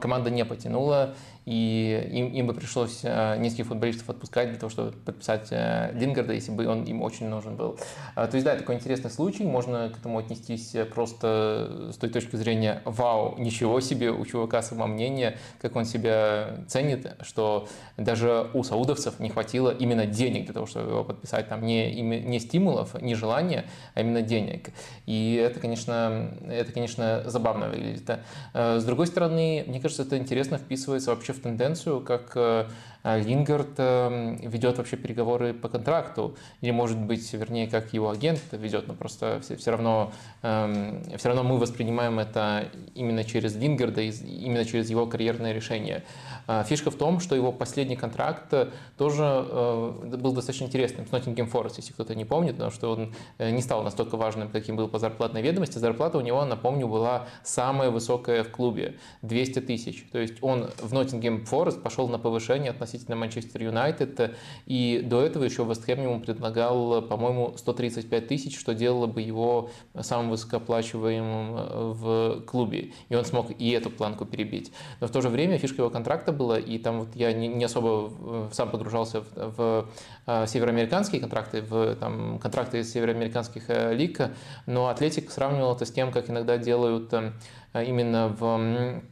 команда 0.00 0.30
не 0.30 0.44
потянула 0.44 1.14
и 1.50 2.08
им, 2.12 2.28
им 2.28 2.46
бы 2.46 2.54
пришлось 2.54 3.00
э, 3.02 3.36
нескольких 3.38 3.66
футболистов 3.66 4.08
отпускать 4.08 4.50
для 4.50 4.58
того, 4.58 4.70
чтобы 4.70 4.92
подписать 4.92 5.48
э, 5.50 5.90
Лингарда, 5.94 6.32
если 6.32 6.52
бы 6.52 6.64
он 6.68 6.84
им 6.84 7.02
очень 7.02 7.26
нужен 7.26 7.56
был. 7.56 7.76
А, 8.14 8.28
то 8.28 8.36
есть, 8.36 8.44
да, 8.44 8.54
такой 8.54 8.76
интересный 8.76 9.10
случай, 9.10 9.42
можно 9.42 9.90
к 9.90 9.98
этому 9.98 10.18
отнестись 10.18 10.76
просто 10.94 11.90
с 11.92 11.96
той 11.96 12.08
точки 12.08 12.36
зрения 12.36 12.82
«Вау, 12.84 13.36
ничего 13.36 13.80
себе, 13.80 14.12
у 14.12 14.24
чувака 14.24 14.62
само 14.62 14.86
мнение, 14.86 15.38
как 15.60 15.74
он 15.74 15.86
себя 15.86 16.60
ценит, 16.68 17.16
что 17.22 17.66
даже 17.96 18.48
у 18.54 18.62
саудовцев 18.62 19.18
не 19.18 19.28
хватило 19.28 19.70
именно 19.70 20.06
денег 20.06 20.44
для 20.44 20.54
того, 20.54 20.66
чтобы 20.66 20.90
его 20.90 21.02
подписать, 21.02 21.48
там 21.48 21.66
не, 21.66 22.00
не 22.00 22.38
стимулов, 22.38 22.94
не 23.02 23.16
желания, 23.16 23.64
а 23.94 24.02
именно 24.02 24.22
денег. 24.22 24.70
И 25.06 25.34
это, 25.34 25.58
конечно, 25.58 26.30
это, 26.48 26.70
конечно, 26.70 27.24
забавно 27.26 27.70
выглядит. 27.70 28.08
Э, 28.54 28.78
с 28.78 28.84
другой 28.84 29.08
стороны, 29.08 29.64
мне 29.66 29.80
кажется, 29.80 30.04
это 30.04 30.16
интересно 30.16 30.56
вписывается 30.56 31.10
вообще 31.10 31.32
в 31.32 31.39
тенденцию, 31.40 32.00
как 32.00 32.32
э, 32.36 32.66
Лингард 33.02 33.78
эм, 33.78 34.36
ведет 34.36 34.78
вообще 34.78 34.96
переговоры 34.96 35.54
по 35.54 35.68
контракту, 35.68 36.36
или, 36.60 36.70
может 36.70 36.98
быть, 36.98 37.32
вернее, 37.32 37.66
как 37.66 37.92
его 37.92 38.10
агент 38.10 38.40
ведет, 38.52 38.88
но 38.88 38.94
просто 38.94 39.40
все, 39.42 39.56
все, 39.56 39.70
равно, 39.70 40.12
эм, 40.42 41.02
все 41.16 41.28
равно 41.28 41.42
мы 41.42 41.58
воспринимаем 41.58 42.18
это 42.18 42.68
именно 42.94 43.24
через 43.24 43.56
Лингарда, 43.56 44.02
именно 44.02 44.64
через 44.64 44.90
его 44.90 45.06
карьерное 45.06 45.52
решение. 45.52 46.04
А, 46.46 46.64
фишка 46.64 46.90
в 46.90 46.96
том, 46.96 47.20
что 47.20 47.34
его 47.34 47.52
последний 47.52 47.96
контракт 47.96 48.52
тоже 48.96 49.22
э, 49.22 50.16
был 50.16 50.32
достаточно 50.32 50.64
интересным 50.64 51.06
с 51.06 51.12
Ноттингем 51.12 51.46
Форест, 51.46 51.78
если 51.78 51.92
кто-то 51.92 52.14
не 52.14 52.24
помнит, 52.24 52.52
потому 52.52 52.70
что 52.70 52.92
он 52.92 53.14
э, 53.38 53.50
не 53.50 53.62
стал 53.62 53.82
настолько 53.82 54.16
важным, 54.16 54.48
каким 54.48 54.76
был 54.76 54.88
по 54.88 54.98
зарплатной 54.98 55.42
ведомости. 55.42 55.78
Зарплата 55.78 56.18
у 56.18 56.20
него, 56.20 56.44
напомню, 56.44 56.88
была 56.88 57.26
самая 57.44 57.90
высокая 57.90 58.42
в 58.42 58.50
клубе– 58.50 58.96
200 59.22 59.60
тысяч. 59.60 60.06
То 60.12 60.18
есть 60.18 60.34
он 60.40 60.70
в 60.78 60.92
Ноттингем 60.92 61.46
Форест 61.46 61.82
пошел 61.82 62.08
на 62.08 62.18
повышение 62.18 62.70
относительно 62.70 62.89
Манчестер 63.08 63.62
Юнайтед, 63.62 64.34
и 64.66 65.02
до 65.04 65.22
этого 65.22 65.44
еще 65.44 65.64
Вестхэм 65.64 66.02
ему 66.02 66.20
предлагал, 66.20 67.02
по-моему, 67.02 67.54
135 67.56 68.28
тысяч, 68.28 68.58
что 68.58 68.74
делало 68.74 69.06
бы 69.06 69.20
его 69.20 69.70
самым 70.00 70.30
высокооплачиваемым 70.30 71.56
э, 71.56 71.92
в 71.92 72.40
клубе. 72.46 72.92
И 73.08 73.14
он 73.14 73.24
смог 73.24 73.50
и 73.58 73.70
эту 73.70 73.90
планку 73.90 74.24
перебить. 74.24 74.72
Но 75.00 75.06
в 75.06 75.10
то 75.10 75.20
же 75.20 75.28
время 75.28 75.58
фишка 75.58 75.82
его 75.82 75.90
контракта 75.90 76.32
было, 76.32 76.58
и 76.58 76.78
там 76.78 77.00
вот 77.00 77.08
я 77.14 77.32
не, 77.32 77.64
особо 77.64 78.50
сам 78.52 78.70
погружался 78.70 79.22
в, 79.22 79.26
в 79.34 79.88
э, 80.26 80.46
североамериканские 80.46 81.20
контракты, 81.20 81.62
в 81.62 81.96
там, 81.96 82.38
контракты 82.38 82.84
североамериканских 82.84 83.64
э, 83.68 83.94
лиг, 83.94 84.20
но 84.66 84.88
Атлетик 84.88 85.30
сравнивал 85.30 85.74
это 85.74 85.84
с 85.84 85.92
тем, 85.92 86.12
как 86.12 86.30
иногда 86.30 86.58
делают 86.58 87.12
э, 87.12 87.32
именно 87.74 88.28
в 88.28 89.02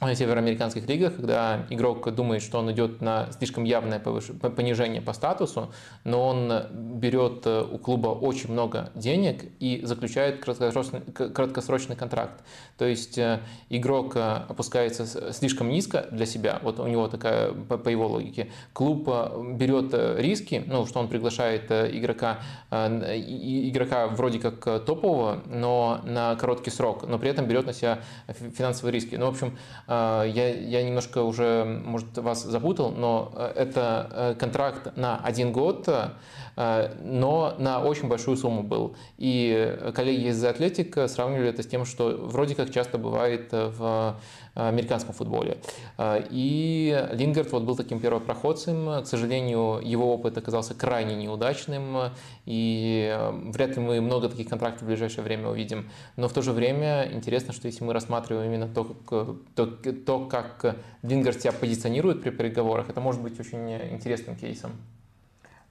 североамериканских 0.00 0.86
лигах, 0.88 1.16
когда 1.16 1.66
игрок 1.70 2.14
думает, 2.14 2.42
что 2.42 2.58
он 2.58 2.70
идет 2.70 3.00
на 3.00 3.32
слишком 3.32 3.64
явное 3.64 3.98
понижение 3.98 5.00
по 5.00 5.14
статусу, 5.14 5.72
но 6.04 6.26
он 6.26 6.52
берет 6.72 7.46
э, 7.46 7.62
у 7.62 7.78
клуба 7.78 8.08
очень 8.08 8.52
много 8.52 8.90
денег 8.94 9.44
и 9.58 9.80
заключает 9.84 10.44
краткосрочный, 10.44 11.00
краткосрочный 11.00 11.96
контракт. 11.96 12.44
То 12.76 12.84
есть 12.84 13.16
э, 13.16 13.40
игрок 13.70 14.16
э, 14.16 14.42
опускается 14.48 15.32
слишком 15.32 15.70
низко 15.70 16.06
для 16.10 16.26
себя, 16.26 16.60
вот 16.62 16.78
у 16.78 16.86
него 16.86 17.08
такая, 17.08 17.52
по 17.52 17.88
его 17.88 18.06
логике, 18.06 18.50
клуб 18.74 19.08
берет 19.54 19.94
риски, 20.18 20.62
ну, 20.66 20.86
что 20.86 21.00
он 21.00 21.08
приглашает 21.08 21.70
игрока, 21.70 22.40
игрока 22.70 24.08
вроде 24.08 24.40
как 24.40 24.84
топового, 24.84 25.42
но 25.46 26.00
на 26.04 26.36
короткий 26.36 26.70
срок, 26.70 27.06
но 27.08 27.18
при 27.18 27.30
этом 27.30 27.46
берет 27.46 27.66
на 27.66 27.72
себя 27.72 28.00
финансовые 28.28 28.92
риски. 28.92 29.16
Ну, 29.16 29.26
в 29.26 29.30
общем, 29.30 29.56
я, 29.88 30.24
я 30.24 30.82
немножко 30.82 31.22
уже, 31.22 31.64
может, 31.64 32.18
вас 32.18 32.42
запутал, 32.42 32.90
но 32.90 33.32
э, 33.36 33.52
это 33.54 34.10
э, 34.10 34.34
контракт 34.38 34.96
на 34.96 35.18
один 35.18 35.52
год, 35.52 35.88
э, 35.88 36.94
но 37.04 37.54
на 37.58 37.80
очень 37.80 38.08
большую 38.08 38.36
сумму 38.36 38.62
был. 38.62 38.96
И 39.18 39.78
коллеги 39.94 40.28
из 40.28 40.44
Атлетик 40.44 40.98
сравнивали 41.08 41.50
это 41.50 41.62
с 41.62 41.66
тем, 41.66 41.84
что 41.84 42.16
вроде 42.18 42.54
как 42.54 42.72
часто 42.72 42.98
бывает 42.98 43.48
в 43.52 44.18
американском 44.56 45.14
футболе. 45.14 45.58
И 46.00 47.08
Лингард 47.12 47.52
вот 47.52 47.62
был 47.62 47.76
таким 47.76 48.00
первопроходцем. 48.00 49.02
К 49.02 49.06
сожалению, 49.06 49.80
его 49.84 50.12
опыт 50.14 50.38
оказался 50.38 50.74
крайне 50.74 51.14
неудачным, 51.14 52.10
и 52.46 53.16
вряд 53.52 53.76
ли 53.76 53.82
мы 53.82 54.00
много 54.00 54.28
таких 54.28 54.48
контрактов 54.48 54.82
в 54.82 54.86
ближайшее 54.86 55.22
время 55.24 55.48
увидим. 55.48 55.90
Но 56.16 56.28
в 56.28 56.32
то 56.32 56.40
же 56.40 56.52
время 56.52 57.08
интересно, 57.12 57.52
что 57.52 57.66
если 57.66 57.84
мы 57.84 57.92
рассматриваем 57.92 58.50
именно 58.50 58.66
то, 58.66 58.84
как, 58.84 59.26
то, 59.54 59.66
то, 59.66 60.26
как 60.26 60.76
Лингард 61.02 61.40
себя 61.40 61.52
позиционирует 61.52 62.22
при 62.22 62.30
переговорах, 62.30 62.88
это 62.88 63.00
может 63.00 63.22
быть 63.22 63.38
очень 63.38 63.70
интересным 63.92 64.36
кейсом. 64.36 64.72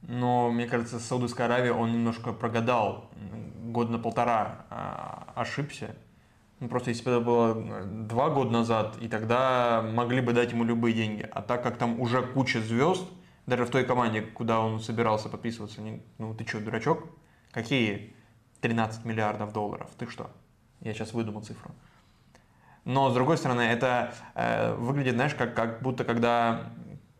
Но, 0.07 0.51
мне 0.51 0.67
кажется, 0.67 0.99
с 0.99 1.05
Саудовской 1.05 1.71
он 1.71 1.91
немножко 1.91 2.31
прогадал. 2.31 3.09
Год 3.63 3.89
на 3.89 3.97
полтора 3.97 4.65
ошибся. 5.33 5.95
Ну, 6.59 6.69
просто 6.69 6.91
если 6.91 7.03
бы 7.03 7.11
это 7.11 7.19
было 7.19 7.83
два 7.85 8.29
года 8.29 8.51
назад, 8.51 8.97
и 9.01 9.07
тогда 9.07 9.81
могли 9.81 10.21
бы 10.21 10.33
дать 10.33 10.51
ему 10.51 10.63
любые 10.63 10.93
деньги. 10.93 11.27
А 11.31 11.41
так 11.41 11.63
как 11.63 11.77
там 11.77 11.99
уже 11.99 12.21
куча 12.21 12.61
звезд, 12.61 13.05
даже 13.45 13.65
в 13.65 13.69
той 13.69 13.83
команде, 13.83 14.21
куда 14.21 14.59
он 14.59 14.79
собирался 14.79 15.29
подписываться, 15.29 15.81
не, 15.81 16.01
ну 16.17 16.33
ты 16.33 16.45
что, 16.47 16.61
дурачок? 16.61 17.03
Какие 17.51 18.13
13 18.61 19.05
миллиардов 19.05 19.53
долларов. 19.53 19.89
Ты 19.97 20.09
что? 20.09 20.31
Я 20.81 20.93
сейчас 20.93 21.13
выдумал 21.13 21.43
цифру. 21.43 21.71
Но, 22.83 23.09
с 23.09 23.13
другой 23.13 23.37
стороны, 23.37 23.61
это 23.61 24.13
э, 24.35 24.73
выглядит, 24.75 25.15
знаешь, 25.15 25.35
как, 25.35 25.55
как 25.55 25.81
будто 25.81 26.03
когда 26.03 26.71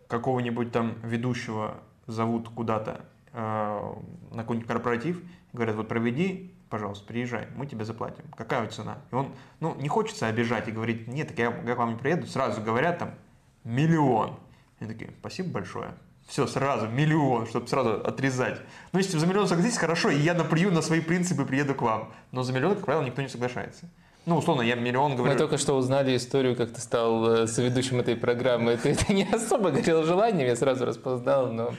какого-нибудь 0.07 0.71
там 0.71 0.95
ведущего 1.03 1.75
зовут 2.07 2.49
куда-то 2.49 3.05
э, 3.33 3.93
на 4.31 4.41
какой-нибудь 4.41 4.67
корпоратив, 4.67 5.21
говорят, 5.53 5.75
вот 5.75 5.87
проведи, 5.87 6.54
пожалуйста, 6.69 7.05
приезжай, 7.05 7.47
мы 7.55 7.65
тебе 7.67 7.85
заплатим. 7.85 8.25
Какая 8.35 8.67
цена? 8.67 8.97
И 9.11 9.15
он, 9.15 9.33
ну, 9.59 9.75
не 9.75 9.87
хочется 9.87 10.27
обижать 10.27 10.67
и 10.67 10.71
говорить, 10.71 11.07
нет, 11.07 11.29
так 11.29 11.39
я, 11.39 11.45
я 11.65 11.75
к 11.75 11.77
вам 11.77 11.91
не 11.91 11.95
приеду, 11.95 12.27
сразу 12.27 12.61
говорят 12.61 12.99
там 12.99 13.15
миллион. 13.63 14.39
И 14.79 14.85
такие, 14.85 15.11
спасибо 15.19 15.49
большое. 15.49 15.93
Все, 16.27 16.47
сразу, 16.47 16.87
миллион, 16.87 17.45
чтобы 17.45 17.67
сразу 17.67 18.01
отрезать. 18.03 18.59
Ну, 18.91 18.99
если 18.99 19.17
за 19.17 19.27
миллион 19.27 19.47
согласитесь, 19.47 19.77
хорошо, 19.77 20.09
и 20.09 20.17
я 20.17 20.33
наплюю 20.33 20.71
на 20.71 20.81
свои 20.81 20.99
принципы 20.99 21.45
приеду 21.45 21.75
к 21.75 21.81
вам. 21.81 22.11
Но 22.31 22.41
за 22.41 22.51
миллион, 22.51 22.75
как 22.75 22.85
правило, 22.85 23.03
никто 23.03 23.21
не 23.21 23.27
соглашается. 23.27 23.89
Ну, 24.25 24.37
условно, 24.37 24.63
я 24.63 24.73
миллион 24.73 25.15
говорю. 25.15 25.33
Мы 25.33 25.37
только 25.37 25.59
что 25.59 25.75
узнали 25.75 26.17
историю, 26.17 26.55
как 26.55 26.71
ты 26.71 26.81
стал 26.81 27.43
э, 27.43 27.47
соведущим 27.47 27.99
этой 27.99 28.15
программы. 28.15 28.75
Ты, 28.75 28.95
ты 28.95 29.13
не 29.13 29.23
особо 29.31 29.69
горел 29.69 30.03
желанием, 30.03 30.47
я 30.47 30.55
сразу 30.55 30.85
распознал, 30.85 31.51
но... 31.51 31.75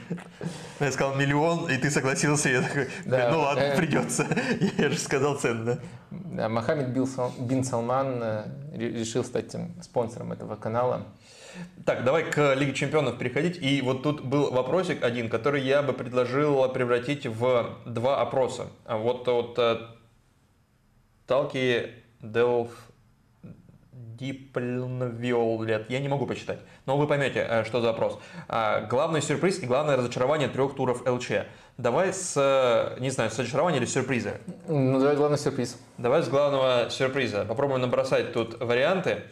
Я 0.79 0.91
сказал 0.93 1.15
миллион, 1.15 1.69
и 1.69 1.77
ты 1.77 1.91
согласился, 1.91 2.47
я 2.49 2.61
такой, 2.61 2.87
да. 3.03 3.31
ну 3.31 3.41
ладно, 3.41 3.63
э. 3.63 3.77
придется. 3.77 4.25
Я 4.77 4.89
же 4.89 4.97
сказал 4.97 5.35
цену, 5.37 5.77
да? 6.09 6.47
Мохаммед 6.47 6.89
Бин 6.89 7.63
Салман 7.65 8.19
э, 8.23 8.43
решил 8.73 9.25
стать 9.25 9.53
спонсором 9.81 10.31
этого 10.31 10.55
канала. 10.55 11.03
Так, 11.85 12.05
давай 12.05 12.23
к 12.23 12.53
Лиге 12.53 12.73
Чемпионов 12.73 13.17
переходить. 13.17 13.57
И 13.61 13.81
вот 13.81 14.03
тут 14.03 14.23
был 14.23 14.51
вопросик 14.51 15.03
один, 15.03 15.29
который 15.29 15.63
я 15.63 15.81
бы 15.81 15.91
предложил 15.91 16.69
превратить 16.69 17.25
в 17.25 17.77
два 17.85 18.21
опроса. 18.21 18.67
А 18.85 18.97
вот 18.97 19.27
от 19.27 19.59
Талки 21.25 22.06
Delf 22.21 22.69
Диплнвиолет. 24.17 25.89
Я 25.89 25.99
не 25.99 26.07
могу 26.07 26.25
почитать, 26.25 26.59
но 26.85 26.97
вы 26.97 27.07
поймете, 27.07 27.45
э, 27.47 27.63
что 27.65 27.81
за 27.81 27.91
опрос. 27.91 28.19
А, 28.47 28.81
главный 28.81 29.21
сюрприз 29.21 29.59
и 29.59 29.67
главное 29.67 29.95
разочарование 29.95 30.47
трех 30.47 30.75
туров 30.75 31.07
ЛЧ. 31.07 31.31
Давай 31.77 32.11
с, 32.13 32.33
э, 32.35 32.99
не 32.99 33.11
знаю, 33.11 33.29
с 33.29 33.37
разочарования 33.37 33.77
или 33.77 33.85
сюрприза? 33.85 34.39
Ну, 34.67 34.99
давай 34.99 35.15
главный 35.15 35.37
сюрприз. 35.37 35.79
Давай 35.99 36.23
с 36.23 36.29
главного 36.29 36.89
сюрприза. 36.89 37.45
Попробуем 37.45 37.81
набросать 37.81 38.33
тут 38.33 38.59
варианты. 38.59 39.23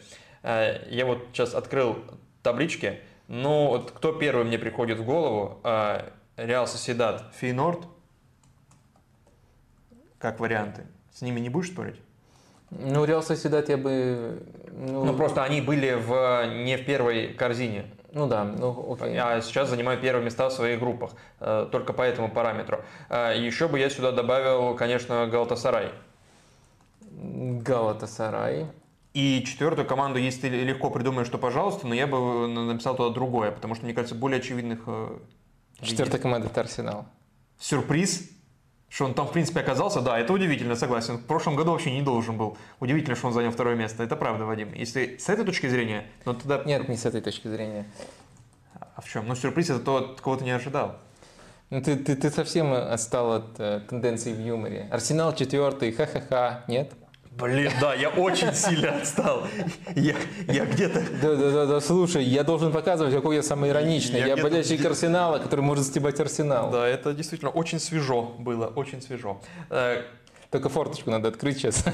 Э, 0.42 0.86
я 0.88 1.04
вот 1.04 1.26
сейчас 1.32 1.54
открыл 1.54 1.98
таблички. 2.42 3.00
Ну, 3.26 3.68
вот 3.68 3.90
кто 3.90 4.12
первый 4.12 4.44
мне 4.44 4.58
приходит 4.58 4.98
в 4.98 5.04
голову? 5.04 5.60
Реал 6.36 6.68
Соседат, 6.68 7.24
Фейнорд. 7.34 7.80
Как 10.18 10.38
варианты. 10.38 10.86
С 11.12 11.22
ними 11.22 11.40
не 11.40 11.48
будешь 11.48 11.68
спорить? 11.68 11.96
Ну, 12.70 13.04
Реал 13.04 13.22
Соседат 13.22 13.68
я 13.68 13.76
бы... 13.76 14.42
Ну, 14.72 15.04
ну, 15.04 15.14
просто 15.14 15.42
они 15.42 15.60
были 15.60 15.94
в, 15.94 16.46
не 16.64 16.76
в 16.76 16.84
первой 16.84 17.28
корзине. 17.28 17.86
Ну 18.12 18.26
да, 18.26 18.44
ну 18.44 18.94
окей. 18.94 19.16
А 19.18 19.40
сейчас 19.40 19.68
занимают 19.68 20.00
первые 20.00 20.24
места 20.24 20.48
в 20.48 20.52
своих 20.52 20.80
группах, 20.80 21.12
э, 21.40 21.68
только 21.70 21.92
по 21.92 22.02
этому 22.02 22.30
параметру. 22.30 22.82
Э, 23.08 23.34
Еще 23.38 23.68
бы 23.68 23.78
я 23.78 23.90
сюда 23.90 24.12
добавил, 24.12 24.74
конечно, 24.74 25.26
Галатасарай. 25.26 25.92
Галатасарай. 27.10 28.66
И 29.14 29.42
четвертую 29.46 29.86
команду, 29.86 30.18
если 30.18 30.42
ты 30.42 30.48
легко 30.48 30.90
придумаешь, 30.90 31.26
что 31.26 31.38
пожалуйста, 31.38 31.86
но 31.86 31.94
я 31.94 32.06
бы 32.06 32.46
написал 32.48 32.96
туда 32.96 33.14
другое, 33.14 33.50
потому 33.50 33.74
что, 33.74 33.84
мне 33.84 33.94
кажется, 33.94 34.14
более 34.14 34.40
очевидных... 34.40 34.80
Э, 34.86 35.18
Четвертая 35.80 36.20
команда– 36.20 36.46
это 36.50 36.60
Арсенал. 36.60 37.06
Сюрприз 37.58 38.30
что 38.88 39.04
он 39.04 39.14
там, 39.14 39.26
в 39.26 39.32
принципе, 39.32 39.60
оказался, 39.60 40.00
да, 40.00 40.18
это 40.18 40.32
удивительно, 40.32 40.76
согласен. 40.76 41.18
В 41.18 41.24
прошлом 41.24 41.56
году 41.56 41.72
вообще 41.72 41.92
не 41.92 42.02
должен 42.02 42.36
был. 42.36 42.56
Удивительно, 42.80 43.16
что 43.16 43.26
он 43.26 43.32
занял 43.32 43.50
второе 43.50 43.74
место. 43.74 44.02
Это 44.02 44.16
правда, 44.16 44.44
Вадим. 44.44 44.72
Если 44.74 45.16
с 45.18 45.28
этой 45.28 45.44
точки 45.44 45.66
зрения, 45.68 46.06
ну 46.24 46.34
тогда... 46.34 46.62
Нет, 46.64 46.88
не 46.88 46.96
с 46.96 47.04
этой 47.04 47.20
точки 47.20 47.48
зрения. 47.48 47.86
А 48.94 49.00
в 49.00 49.08
чем? 49.08 49.26
Ну, 49.26 49.34
сюрприз 49.34 49.70
это 49.70 49.80
то, 49.80 49.96
от 49.96 50.20
кого 50.20 50.36
ты 50.36 50.44
не 50.44 50.52
ожидал. 50.52 50.96
Ну, 51.68 51.82
ты, 51.82 51.96
ты, 51.96 52.14
ты 52.14 52.30
совсем 52.30 52.72
отстал 52.72 53.32
от 53.32 53.58
э, 53.58 53.80
тенденций 53.88 54.32
в 54.32 54.40
юморе. 54.40 54.88
Арсенал 54.92 55.34
четвертый, 55.34 55.90
ха-ха-ха, 55.90 56.64
нет? 56.68 56.92
Блин, 57.38 57.70
да, 57.80 57.92
я 57.94 58.08
очень 58.08 58.52
сильно 58.54 58.96
отстал. 58.96 59.46
Я, 59.94 60.14
я 60.48 60.64
где-то... 60.64 61.02
Да, 61.20 61.36
да, 61.36 61.50
да, 61.50 61.66
да, 61.66 61.80
слушай, 61.80 62.24
я 62.24 62.44
должен 62.44 62.72
показывать, 62.72 63.12
какой 63.14 63.36
я 63.36 63.42
самый 63.42 63.70
ироничный. 63.70 64.20
Я, 64.20 64.28
я 64.28 64.36
болельщик 64.36 64.82
Арсенала, 64.86 65.38
который 65.38 65.60
может 65.60 65.84
стебать 65.84 66.18
Арсенал. 66.18 66.70
Да, 66.70 66.88
это 66.88 67.12
действительно 67.12 67.50
очень 67.50 67.78
свежо 67.78 68.22
было, 68.22 68.68
очень 68.68 69.02
свежо. 69.02 69.38
Э, 69.68 70.02
Только 70.50 70.70
форточку 70.70 71.10
надо 71.10 71.28
открыть 71.28 71.58
сейчас. 71.58 71.84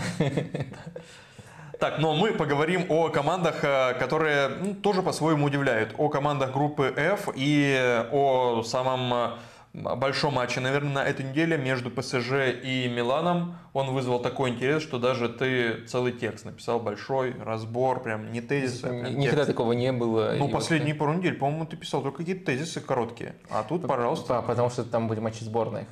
Так, 1.81 1.99
но 1.99 2.15
мы 2.15 2.31
поговорим 2.31 2.87
о 2.91 3.09
командах, 3.09 3.65
э, 3.65 3.95
которые 3.95 4.49
ну, 4.49 4.75
тоже 4.75 5.03
по-своему 5.03 5.47
удивляют. 5.47 5.93
О 5.99 6.09
командах 6.09 6.53
группы 6.53 6.95
F 6.97 7.29
и 7.35 8.05
о 8.13 8.63
самом 8.63 9.13
э, 9.13 9.31
большом 9.75 10.35
матче, 10.35 10.61
наверное, 10.61 10.93
на 10.93 11.05
этой 11.05 11.25
неделе 11.25 11.57
между 11.57 11.91
ПСЖ 11.91 12.53
и 12.63 12.89
Миланом. 12.95 13.57
Он 13.73 13.91
вызвал 13.93 14.21
такой 14.21 14.51
интерес, 14.51 14.83
что 14.83 14.99
даже 14.99 15.29
ты 15.31 15.87
целый 15.87 16.13
текст 16.13 16.45
написал 16.45 16.79
большой, 16.79 17.35
разбор, 17.41 18.03
прям 18.03 18.33
не 18.33 18.43
тезисы. 18.43 18.85
А 18.85 18.89
прям 18.89 19.19
Никогда 19.19 19.47
такого 19.47 19.73
не 19.73 19.93
было. 19.93 20.35
Ну, 20.37 20.49
последние 20.49 20.95
вот... 20.95 21.01
пару 21.01 21.15
недель, 21.15 21.35
по-моему, 21.35 21.65
ты 21.65 21.77
писал 21.77 22.03
только 22.03 22.19
какие-то 22.19 22.45
тезисы 22.45 22.81
короткие. 22.81 23.35
А 23.51 23.63
тут, 23.63 23.87
пожалуйста. 23.87 24.35
Да, 24.35 24.43
потому 24.43 24.69
что 24.69 24.85
там 24.85 25.09
были 25.09 25.21
матчи 25.21 25.43
сборных. 25.43 25.89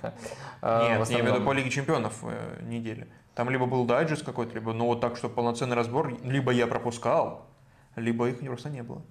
А, 0.60 0.98
Нет, 0.98 1.08
я 1.08 1.20
имею 1.20 1.32
в 1.32 1.36
виду 1.36 1.46
по 1.46 1.52
Лиге 1.52 1.70
Чемпионов 1.70 2.18
э, 2.22 2.62
недели. 2.62 3.08
Там 3.34 3.48
либо 3.48 3.64
был 3.64 3.86
дайджест 3.86 4.24
какой-то, 4.24 4.54
либо, 4.54 4.74
ну, 4.74 4.86
вот 4.86 5.00
так, 5.00 5.16
что 5.16 5.30
полноценный 5.30 5.74
разбор, 5.74 6.14
либо 6.22 6.52
я 6.52 6.66
пропускал, 6.66 7.49
либо 7.96 8.28
их 8.28 8.40
просто 8.40 8.70
не 8.70 8.82
было. 8.82 9.02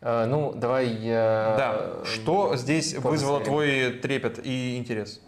А, 0.00 0.26
ну, 0.26 0.52
давай 0.54 0.88
я... 0.88 1.54
Да, 1.58 2.04
что 2.04 2.56
здесь 2.56 2.94
вызвало 2.94 3.40
твой 3.40 3.90
трепет 3.90 4.40
и 4.44 4.76
интерес? 4.76 5.20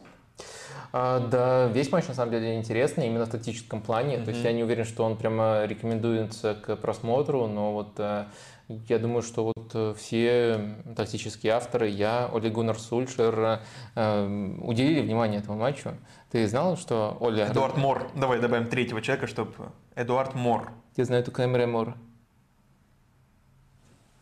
А, 0.92 1.20
да, 1.20 1.66
весь 1.66 1.90
матч 1.92 2.06
на 2.08 2.14
самом 2.14 2.32
деле 2.32 2.56
интересный, 2.56 3.06
именно 3.06 3.26
в 3.26 3.30
тактическом 3.30 3.82
плане. 3.82 4.16
Mm-hmm. 4.16 4.24
То 4.24 4.30
есть 4.30 4.44
я 4.44 4.52
не 4.52 4.64
уверен, 4.64 4.84
что 4.84 5.04
он 5.04 5.16
прямо 5.16 5.64
рекомендуется 5.64 6.54
к 6.54 6.76
просмотру, 6.76 7.46
но 7.46 7.72
вот 7.72 7.94
э, 7.98 8.24
я 8.68 8.98
думаю, 8.98 9.22
что 9.22 9.44
вот 9.44 9.70
э, 9.74 9.94
все 9.96 10.76
тактические 10.96 11.52
авторы, 11.52 11.88
я, 11.88 12.28
Оля 12.32 12.50
Гуннар 12.50 12.78
Сульшер, 12.78 13.60
э, 13.94 14.56
уделили 14.62 15.00
внимание 15.00 15.40
этому 15.40 15.58
матчу. 15.58 15.90
Ты 16.30 16.46
знал, 16.48 16.76
что 16.76 17.16
Оля... 17.20 17.48
Эдуард 17.50 17.76
Мор. 17.76 18.10
Давай 18.14 18.40
добавим 18.40 18.66
третьего 18.66 19.02
человека, 19.02 19.26
чтобы... 19.26 19.52
Эдуард 19.94 20.34
Мор. 20.34 20.72
Я 20.96 21.04
знаю 21.04 21.22
только 21.24 21.44
Эмре 21.44 21.66
Мор. 21.66 21.94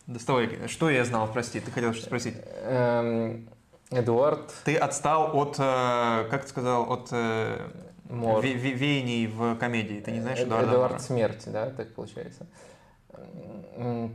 Доставай, 0.06 0.68
что 0.68 0.90
я 0.90 1.04
знал, 1.04 1.30
прости, 1.32 1.60
ты 1.60 1.70
хотел 1.70 1.94
что 1.94 2.04
спросить? 2.04 2.36
Эм, 2.62 3.48
Эдуард. 3.90 4.52
Ты 4.64 4.76
отстал 4.76 5.36
от, 5.36 5.56
э, 5.58 6.28
как 6.30 6.42
ты 6.42 6.48
сказал, 6.48 6.92
от 6.92 7.08
э, 7.10 7.70
Мор. 8.10 8.42
Ве 8.42 8.52
веяний 8.52 9.26
в 9.26 9.56
комедии. 9.56 10.00
Ты 10.00 10.12
не 10.12 10.20
знаешь 10.20 10.40
Эд 10.40 10.46
Эдуарда 10.46 10.70
Эдуард 10.70 10.92
Мора? 10.92 11.02
смерти, 11.02 11.48
да, 11.48 11.70
так 11.70 11.94
получается. 11.94 12.46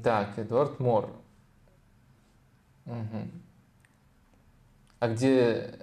Так, 0.04 0.38
Эдуард 0.38 0.80
Мор. 0.80 1.10
Угу. 2.86 3.28
А 5.00 5.08
где 5.08 5.76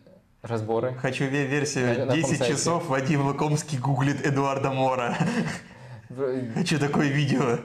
разборы? 0.42 0.95
Хочу 0.95 1.25
версию. 1.25 2.07
На, 2.07 2.14
10 2.14 2.40
на 2.40 2.47
часов 2.47 2.87
Вадим 2.88 3.27
Лукомский 3.27 3.79
гуглит 3.79 4.25
Эдуарда 4.25 4.71
Мора. 4.71 5.16
Хочу 6.55 6.79
такое 6.79 7.09
видео. 7.09 7.59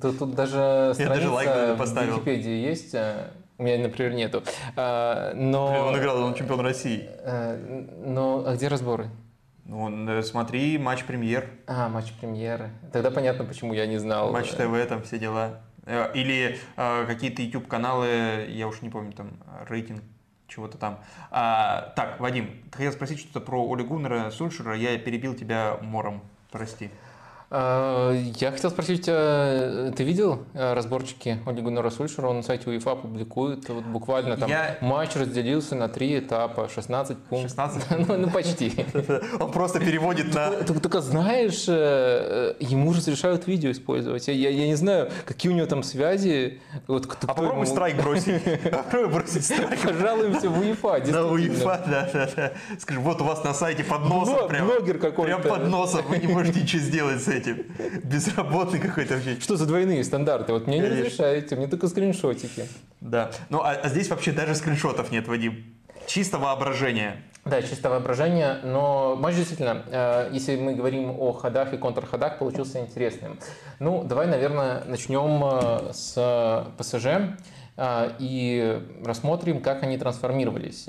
Тут, 0.00 0.18
тут 0.18 0.34
даже 0.34 0.92
страница 0.94 1.14
даже 1.14 1.30
лайк 1.30 1.78
поставил. 1.78 2.14
в 2.14 2.16
Википедии 2.16 2.52
есть, 2.52 2.94
а, 2.94 3.30
у 3.58 3.64
меня, 3.64 3.78
например, 3.78 4.12
нету. 4.14 4.42
А, 4.76 5.32
но... 5.34 5.88
Он 5.88 5.98
играл, 5.98 6.22
он 6.22 6.34
чемпион 6.34 6.60
России. 6.60 7.08
А, 7.24 7.56
но 8.04 8.44
а 8.46 8.54
где 8.54 8.68
разборы? 8.68 9.10
Ну, 9.64 10.08
э, 10.08 10.22
смотри, 10.22 10.78
матч 10.78 11.04
премьер. 11.04 11.48
А, 11.66 11.88
матч 11.88 12.12
премьеры. 12.20 12.70
Тогда 12.92 13.10
понятно, 13.10 13.44
почему 13.44 13.74
я 13.74 13.86
не 13.86 13.98
знал. 13.98 14.32
Матч 14.32 14.50
ТВ, 14.50 14.86
там 14.88 15.02
все 15.02 15.18
дела. 15.18 15.60
Э, 15.84 16.10
или 16.14 16.58
э, 16.76 17.06
какие-то 17.06 17.42
YouTube 17.42 17.68
каналы, 17.68 18.46
я 18.48 18.68
уж 18.68 18.82
не 18.82 18.90
помню, 18.90 19.12
там 19.12 19.38
рейтинг 19.68 20.02
чего-то 20.48 20.78
там. 20.78 21.00
А, 21.30 21.92
так, 21.96 22.20
Вадим, 22.20 22.50
ты 22.70 22.78
хотел 22.78 22.92
спросить 22.92 23.20
что-то 23.20 23.40
про 23.40 23.64
Оли 23.72 23.82
Гуннера 23.82 24.30
Сульшера, 24.30 24.76
я 24.76 24.98
перебил 24.98 25.34
тебя 25.34 25.78
мором, 25.80 26.22
прости. 26.50 26.90
А, 27.54 28.14
я 28.38 28.50
хотел 28.50 28.70
спросить 28.70 29.04
тебя, 29.04 29.92
ты 29.94 30.04
видел 30.04 30.44
э, 30.54 30.72
разборчики 30.72 31.38
Оли 31.44 31.60
Гуннера 31.60 31.90
Сульшера? 31.90 32.28
Он 32.28 32.36
на 32.38 32.42
сайте 32.42 32.70
УЕФА 32.70 32.94
публикует 32.94 33.68
вот 33.68 33.84
буквально 33.84 34.38
там 34.38 34.48
я... 34.48 34.78
матч 34.80 35.16
разделился 35.16 35.74
на 35.74 35.90
три 35.90 36.18
этапа, 36.18 36.70
16 36.74 37.18
пунктов. 37.18 37.50
16? 37.50 37.84
ну, 38.08 38.16
ну, 38.16 38.30
почти. 38.30 38.72
Он 39.38 39.52
просто 39.52 39.80
переводит 39.80 40.34
на... 40.34 40.50
Только 40.64 41.02
знаешь, 41.02 41.66
э, 41.68 42.54
ему 42.58 42.94
разрешают 42.94 43.46
видео 43.46 43.70
использовать. 43.70 44.28
Я, 44.28 44.48
я 44.48 44.66
не 44.66 44.74
знаю, 44.74 45.10
какие 45.26 45.52
у 45.52 45.54
него 45.54 45.66
там 45.66 45.82
связи. 45.82 46.58
Вот, 46.86 47.06
кто, 47.06 47.26
а 47.30 47.34
попробуй 47.34 47.66
страйк 47.66 48.02
бросить. 48.02 48.42
Попробуй 48.70 49.12
бросить 49.12 49.44
страйк. 49.44 49.78
Пожалуемся 49.78 50.48
в 50.48 50.58
УЕФА, 50.58 51.02
На 51.12 51.26
УЕФА, 51.26 51.84
да, 51.86 52.10
да, 52.14 52.30
да. 52.34 52.52
Скажи, 52.78 52.98
вот 52.98 53.20
у 53.20 53.24
вас 53.24 53.44
на 53.44 53.52
сайте 53.52 53.84
под 53.84 54.08
носом 54.08 54.48
прям. 54.48 54.66
Блогер 54.66 54.96
какой-то. 54.96 55.38
Прям 55.38 55.42
под 55.42 55.68
носом, 55.68 56.06
вы 56.08 56.16
не 56.16 56.28
можете 56.28 56.62
ничего 56.62 56.80
сделать 56.80 57.22
с 57.22 57.28
этим 57.28 57.41
этим. 57.42 57.66
Безработный 58.02 58.78
какой-то 58.78 59.14
вообще. 59.14 59.38
Что 59.40 59.56
за 59.56 59.66
двойные 59.66 60.02
стандарты? 60.04 60.52
Вот 60.52 60.66
мне 60.66 60.78
не 60.78 60.88
разрешаете, 60.88 61.56
мне 61.56 61.66
только 61.66 61.88
скриншотики. 61.88 62.66
Да. 63.00 63.30
Ну, 63.50 63.60
а, 63.60 63.72
а 63.72 63.88
здесь 63.88 64.08
вообще 64.08 64.32
даже 64.32 64.54
скриншотов 64.54 65.10
нет, 65.10 65.28
Вадим. 65.28 65.64
Чисто 66.06 66.38
воображение. 66.38 67.22
Да, 67.44 67.60
чисто 67.60 67.90
воображение, 67.90 68.60
но 68.62 69.16
матч 69.16 69.34
действительно, 69.34 69.82
э, 69.88 70.30
если 70.32 70.54
мы 70.56 70.74
говорим 70.74 71.10
о 71.10 71.32
ходах 71.32 71.74
и 71.74 71.76
контрходах, 71.76 72.38
получился 72.38 72.78
интересным. 72.78 73.38
Ну, 73.80 74.04
давай, 74.04 74.28
наверное, 74.28 74.84
начнем 74.84 75.42
э, 75.44 75.92
с 75.92 76.64
ПСЖ 76.78 77.06
э, 77.06 77.36
и 77.78 78.82
рассмотрим, 79.04 79.62
как 79.62 79.82
они 79.82 79.96
трансформировались. 79.96 80.88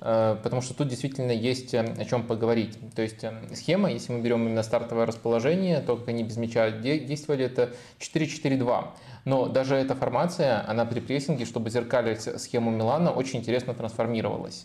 Э, 0.00 0.36
потому 0.42 0.60
что 0.60 0.74
тут 0.74 0.88
действительно 0.88 1.30
есть 1.30 1.72
э, 1.72 1.80
о 1.80 2.04
чем 2.04 2.26
поговорить. 2.26 2.76
То 2.94 3.02
есть 3.02 3.24
э, 3.24 3.32
схема, 3.54 3.90
если 3.90 4.12
мы 4.12 4.20
берем 4.20 4.46
именно 4.46 4.62
стартовое 4.62 5.06
расположение, 5.06 5.80
то, 5.80 5.96
как 5.96 6.08
они 6.08 6.22
без 6.22 6.36
мяча 6.36 6.70
действовали, 6.70 7.46
это 7.46 7.70
4-4-2. 7.98 8.88
Но 9.24 9.46
даже 9.46 9.74
эта 9.74 9.94
формация, 9.94 10.68
она 10.68 10.84
при 10.84 11.00
прессинге, 11.00 11.46
чтобы 11.46 11.70
зеркалить 11.70 12.20
схему 12.40 12.70
Милана, 12.70 13.10
очень 13.10 13.40
интересно 13.40 13.74
трансформировалась 13.74 14.64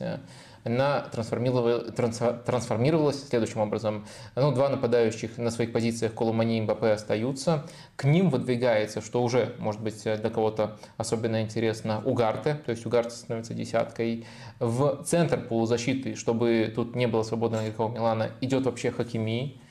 она 0.63 1.02
трансформировалась 1.02 3.28
следующим 3.28 3.62
образом. 3.62 4.06
Ну, 4.36 4.52
два 4.52 4.69
нападающих 4.69 5.38
на 5.38 5.52
своих 5.52 5.71
позициях 5.71 6.13
Колумани 6.13 6.58
и 6.58 6.62
Мбаппе 6.62 6.88
остаются. 6.88 7.65
К 7.95 8.06
ним 8.06 8.30
выдвигается, 8.30 9.02
что 9.02 9.24
уже, 9.24 9.56
может 9.60 9.82
быть, 9.82 10.04
для 10.04 10.30
кого-то 10.30 10.78
особенно 10.97 11.41
интересно, 11.41 12.02
Угарте, 12.06 12.56
то 12.65 12.71
есть 12.71 12.86
Угарте 12.86 13.12
становится 13.12 13.54
десяткой. 13.54 14.26
В 14.60 15.04
центр 15.04 15.41
полузащиты, 15.41 16.15
чтобы 16.15 16.71
тут 16.76 16.95
не 16.95 17.08
было 17.08 17.24
свободного 17.24 17.67
игрока 17.67 17.93
Милана, 17.93 18.32
идет 18.41 18.65
вообще 18.65 18.91
Хакими 18.91 19.62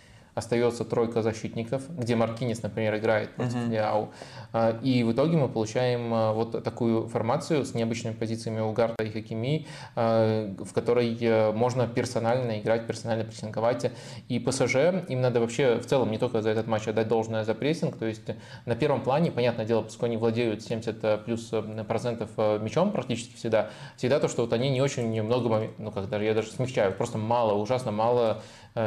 остается 0.41 0.85
тройка 0.85 1.23
защитников, 1.23 1.83
где 1.89 2.17
Маркинис, 2.17 2.63
например, 2.63 2.97
играет 2.97 3.31
против 3.37 3.55
uh-huh. 3.55 4.09
А, 4.53 4.79
и 4.83 5.05
в 5.05 5.13
итоге 5.13 5.37
мы 5.37 5.49
получаем 5.49 6.13
а, 6.13 6.33
вот 6.33 6.65
такую 6.65 7.07
формацию 7.07 7.65
с 7.65 7.75
необычными 7.75 8.15
позициями 8.15 8.61
Угарта 8.61 9.05
и 9.05 9.11
Хакими, 9.11 9.67
а, 9.95 10.53
в 10.59 10.73
которой 10.73 11.17
э, 11.21 11.53
можно 11.53 11.87
персонально 11.87 12.59
играть, 12.59 12.87
персонально 12.87 13.25
прессинговать. 13.25 13.93
И 14.29 14.39
ПСЖ, 14.41 14.77
им 15.09 15.21
надо 15.21 15.41
вообще 15.41 15.79
в 15.79 15.87
целом 15.87 16.11
не 16.11 16.19
только 16.19 16.43
за 16.43 16.51
этот 16.51 16.67
матч 16.67 16.89
отдать 16.89 17.07
должное 17.07 17.45
за 17.45 17.55
прессинг, 17.55 17.97
то 17.97 18.07
есть 18.07 18.29
на 18.67 18.75
первом 18.75 19.03
плане, 19.03 19.31
понятное 19.31 19.65
дело, 19.65 19.83
поскольку 19.83 20.07
они 20.07 20.17
владеют 20.17 20.63
70 20.63 21.05
э, 21.05 21.19
плюс 21.19 21.53
процентов 21.87 22.31
мячом 22.37 22.91
практически 22.91 23.37
всегда, 23.37 23.71
всегда 23.97 24.19
то, 24.19 24.29
что 24.29 24.43
вот 24.43 24.53
они 24.53 24.71
не 24.71 24.81
очень 24.81 25.23
много, 25.23 25.71
ну 25.79 25.93
как 25.93 26.09
даже, 26.09 26.25
я 26.25 26.35
даже 26.35 26.51
смягчаю, 26.51 26.93
просто 26.93 27.19
мало, 27.19 27.55
ужасно 27.55 27.93
мало 27.93 28.43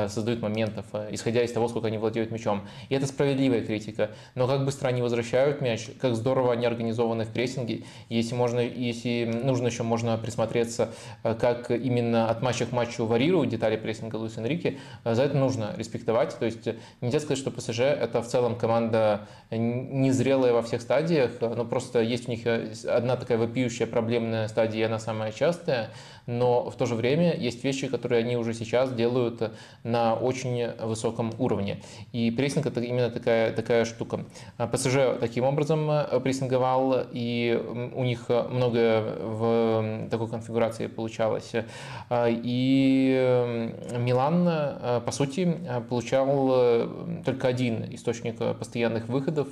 создают 0.07 0.41
моментов, 0.41 0.85
э, 0.93 1.09
исходя 1.11 1.43
из 1.43 1.51
того, 1.51 1.67
сколько 1.67 1.87
они 1.87 1.97
владеют 1.97 2.31
мячом. 2.31 2.67
И 2.89 2.95
это 2.95 3.05
справедливая 3.05 3.61
критика. 3.61 4.11
Но 4.35 4.47
как 4.47 4.65
быстро 4.65 4.87
они 4.87 5.01
возвращают 5.01 5.61
мяч, 5.61 5.89
как 5.99 6.15
здорово 6.15 6.53
они 6.53 6.65
организованы 6.65 7.25
в 7.25 7.29
прессинге. 7.29 7.83
Если, 8.09 8.33
можно, 8.35 8.59
если 8.59 9.25
нужно 9.43 9.67
еще, 9.67 9.83
можно 9.83 10.17
присмотреться, 10.17 10.93
э, 11.23 11.35
как 11.35 11.71
именно 11.71 12.29
от 12.29 12.41
матча 12.41 12.65
к 12.65 12.71
матчу 12.71 13.05
варьируют 13.05 13.49
детали 13.49 13.75
прессинга 13.75 14.15
Луис 14.15 14.37
Энрике. 14.37 14.77
За 15.03 15.23
это 15.23 15.37
нужно 15.37 15.73
респектовать. 15.77 16.37
То 16.37 16.45
есть 16.45 16.67
нельзя 17.01 17.19
сказать, 17.19 17.37
что 17.37 17.51
ПСЖ 17.51 17.81
это 17.81 18.21
в 18.21 18.27
целом 18.27 18.55
команда 18.55 19.27
незрелая 19.51 20.53
во 20.53 20.61
всех 20.61 20.81
стадиях, 20.81 21.31
но 21.41 21.65
просто 21.65 22.01
есть 22.01 22.27
у 22.27 22.31
них 22.31 22.45
одна 22.87 23.15
такая 23.15 23.37
вопиющая 23.37 23.87
проблемная 23.87 24.47
стадия, 24.47 24.81
и 24.81 24.83
она 24.83 24.99
самая 24.99 25.31
частая 25.31 25.89
но 26.25 26.69
в 26.69 26.75
то 26.75 26.85
же 26.85 26.95
время 26.95 27.35
есть 27.35 27.63
вещи, 27.63 27.87
которые 27.87 28.19
они 28.19 28.37
уже 28.37 28.53
сейчас 28.53 28.93
делают 28.93 29.51
на 29.83 30.15
очень 30.15 30.67
высоком 30.81 31.33
уровне. 31.37 31.81
И 32.11 32.31
прессинг 32.31 32.65
это 32.65 32.79
именно 32.81 33.09
такая, 33.09 33.51
такая 33.51 33.85
штука. 33.85 34.25
А 34.57 34.67
ПСЖ 34.67 35.19
таким 35.19 35.43
образом 35.45 35.89
э, 35.89 36.19
прессинговал, 36.19 37.05
и 37.11 37.61
у 37.95 38.03
них 38.03 38.29
многое 38.29 39.01
в 39.01 40.07
такой 40.09 40.27
конфигурации 40.27 40.87
получалось. 40.87 41.51
А, 42.09 42.27
и 42.29 43.71
Милан, 43.97 44.47
э, 44.47 45.01
по 45.05 45.11
сути, 45.11 45.57
получал 45.89 46.49
э, 46.51 47.21
только 47.25 47.47
один 47.47 47.93
источник 47.93 48.37
постоянных 48.57 49.07
выходов. 49.07 49.47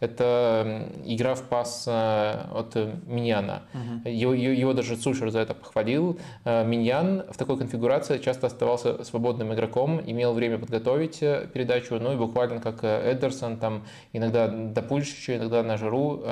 Это 0.00 0.88
игра 1.04 1.34
в 1.34 1.42
пас 1.44 1.88
от 1.88 2.76
Миньяна. 3.06 3.62
Угу. 3.72 4.10
Его, 4.10 4.34
его 4.34 4.72
даже 4.72 4.96
Сушер 4.96 5.30
за 5.30 5.40
это 5.40 5.54
похвалил. 5.54 6.09
Э, 6.44 6.64
Миньян 6.64 7.24
в 7.30 7.36
такой 7.36 7.58
конфигурации 7.58 8.18
часто 8.18 8.46
оставался 8.46 9.04
свободным 9.04 9.52
игроком, 9.54 10.00
имел 10.04 10.32
время 10.32 10.58
подготовить 10.58 11.22
э, 11.22 11.48
передачу, 11.52 11.98
ну 12.00 12.12
и 12.12 12.16
буквально 12.16 12.60
как 12.60 12.82
э, 12.82 13.12
Эдерсон, 13.12 13.58
там 13.58 13.84
иногда 14.12 14.48
до 14.48 14.82
Пульшича, 14.82 15.36
иногда 15.36 15.62
на 15.62 15.76
Жиру. 15.76 16.22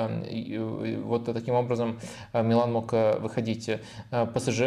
Вот 1.03 1.25
таким 1.25 1.55
образом 1.55 1.99
Милан 2.33 2.71
мог 2.71 2.91
выходить. 2.91 3.69
ПСЖ 4.33 4.61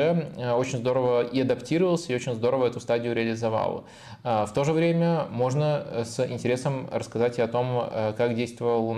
очень 0.56 0.78
здорово 0.78 1.22
и 1.22 1.40
адаптировался, 1.40 2.12
и 2.12 2.16
очень 2.16 2.34
здорово 2.34 2.66
эту 2.66 2.80
стадию 2.80 3.14
реализовал. 3.14 3.84
В 4.22 4.50
то 4.54 4.64
же 4.64 4.72
время 4.72 5.26
можно 5.30 6.04
с 6.04 6.24
интересом 6.26 6.88
рассказать 6.90 7.38
и 7.38 7.42
о 7.42 7.48
том, 7.48 7.88
как 8.16 8.34
действовал 8.34 8.96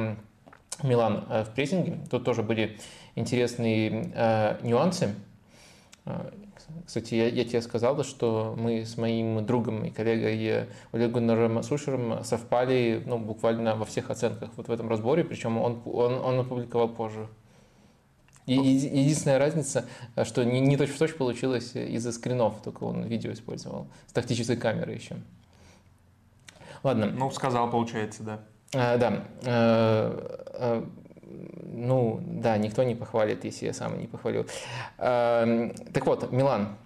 Милан 0.82 1.24
в 1.28 1.54
прессинге. 1.54 1.98
Тут 2.10 2.24
тоже 2.24 2.42
были 2.42 2.78
интересные 3.14 4.58
нюансы. 4.62 5.14
А, 6.06 6.32
кстати, 6.86 7.14
я, 7.14 7.28
я 7.28 7.44
тебе 7.44 7.62
сказал, 7.62 8.02
что 8.04 8.54
мы 8.58 8.84
с 8.84 8.96
моим 8.98 9.44
другом 9.46 9.84
и 9.84 9.90
коллегой 9.90 10.68
Олегом 10.92 11.62
Сушером 11.62 12.22
совпали 12.24 13.02
ну, 13.06 13.18
буквально 13.18 13.74
во 13.74 13.84
всех 13.84 14.10
оценках 14.10 14.50
вот 14.56 14.68
в 14.68 14.72
этом 14.72 14.88
разборе, 14.88 15.24
причем 15.24 15.56
он, 15.58 15.80
он, 15.86 16.14
он 16.14 16.40
опубликовал 16.40 16.88
позже. 16.88 17.26
И, 18.46 18.52
единственная 18.54 19.38
разница, 19.38 19.86
что 20.24 20.44
не, 20.44 20.60
не 20.60 20.76
точь 20.76 20.90
в 20.90 20.98
точь 20.98 21.16
получилось 21.16 21.74
из-за 21.74 22.12
скринов, 22.12 22.60
только 22.62 22.84
он 22.84 23.04
видео 23.04 23.32
использовал, 23.32 23.86
с 24.06 24.12
тактической 24.12 24.56
камеры 24.56 24.92
еще. 24.92 25.16
Ладно. 26.82 27.06
Ну, 27.06 27.30
сказал, 27.30 27.70
получается, 27.70 28.22
да. 28.22 28.40
А, 28.74 28.98
да. 28.98 29.24
А, 29.46 30.48
а, 30.52 30.88
ну, 31.74 32.20
да, 32.26 32.56
никто 32.56 32.82
не 32.82 32.94
похвалит, 32.94 33.44
если 33.44 33.66
я 33.66 33.72
сам 33.72 33.98
не 33.98 34.06
похвалю. 34.06 34.46
Эм, 34.98 35.74
так 35.92 36.06
вот, 36.06 36.30
Милан. 36.32 36.76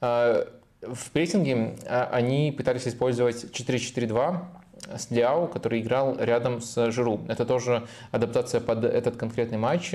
Э, 0.00 0.46
в 0.82 1.10
прессинге 1.10 1.76
э, 1.84 2.02
они 2.12 2.52
пытались 2.52 2.86
использовать 2.86 3.44
4-4-2 3.44 4.38
с 4.96 5.10
Ляо, 5.10 5.46
который 5.46 5.80
играл 5.80 6.16
рядом 6.18 6.60
с 6.60 6.90
Жиру. 6.90 7.20
Это 7.28 7.44
тоже 7.44 7.86
адаптация 8.10 8.60
под 8.60 8.84
этот 8.84 9.16
конкретный 9.16 9.58
матч. 9.58 9.94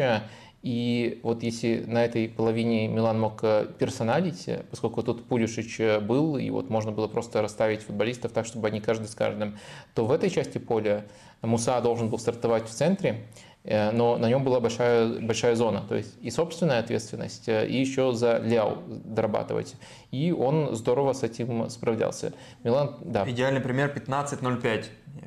И 0.63 1.19
вот 1.23 1.41
если 1.41 1.83
на 1.87 2.05
этой 2.05 2.29
половине 2.29 2.87
Милан 2.87 3.19
мог 3.19 3.39
э, 3.43 3.67
персоналить, 3.79 4.47
поскольку 4.69 5.01
тут 5.01 5.25
Пулюшич 5.25 5.79
был, 6.01 6.37
и 6.37 6.49
вот 6.51 6.69
можно 6.69 6.91
было 6.91 7.07
просто 7.07 7.41
расставить 7.41 7.81
футболистов 7.81 8.31
так, 8.31 8.45
чтобы 8.45 8.67
они 8.67 8.79
каждый 8.79 9.07
с 9.07 9.15
каждым, 9.15 9.57
то 9.95 10.05
в 10.05 10.11
этой 10.11 10.29
части 10.29 10.59
поля 10.59 11.05
Муса 11.41 11.81
должен 11.81 12.09
был 12.09 12.19
стартовать 12.19 12.67
в 12.67 12.71
центре, 12.71 13.25
Э, 13.50 13.50
но 13.63 14.17
на 14.17 14.27
нем 14.27 14.43
была 14.43 14.59
большая, 14.59 15.19
большая 15.19 15.55
зона, 15.55 15.83
то 15.87 15.95
есть 15.95 16.17
и 16.21 16.31
собственная 16.31 16.79
ответственность, 16.79 17.47
э, 17.47 17.67
и 17.67 17.79
еще 17.79 18.11
за 18.11 18.39
Ляо 18.39 18.77
дорабатывать. 18.87 19.75
И 20.09 20.31
он 20.31 20.75
здорово 20.75 21.13
с 21.13 21.21
этим 21.21 21.69
справлялся. 21.69 22.33
Милан, 22.63 22.97
да. 23.01 23.29
Идеальный 23.29 23.61
пример 23.61 23.93
15.05. 23.95 24.85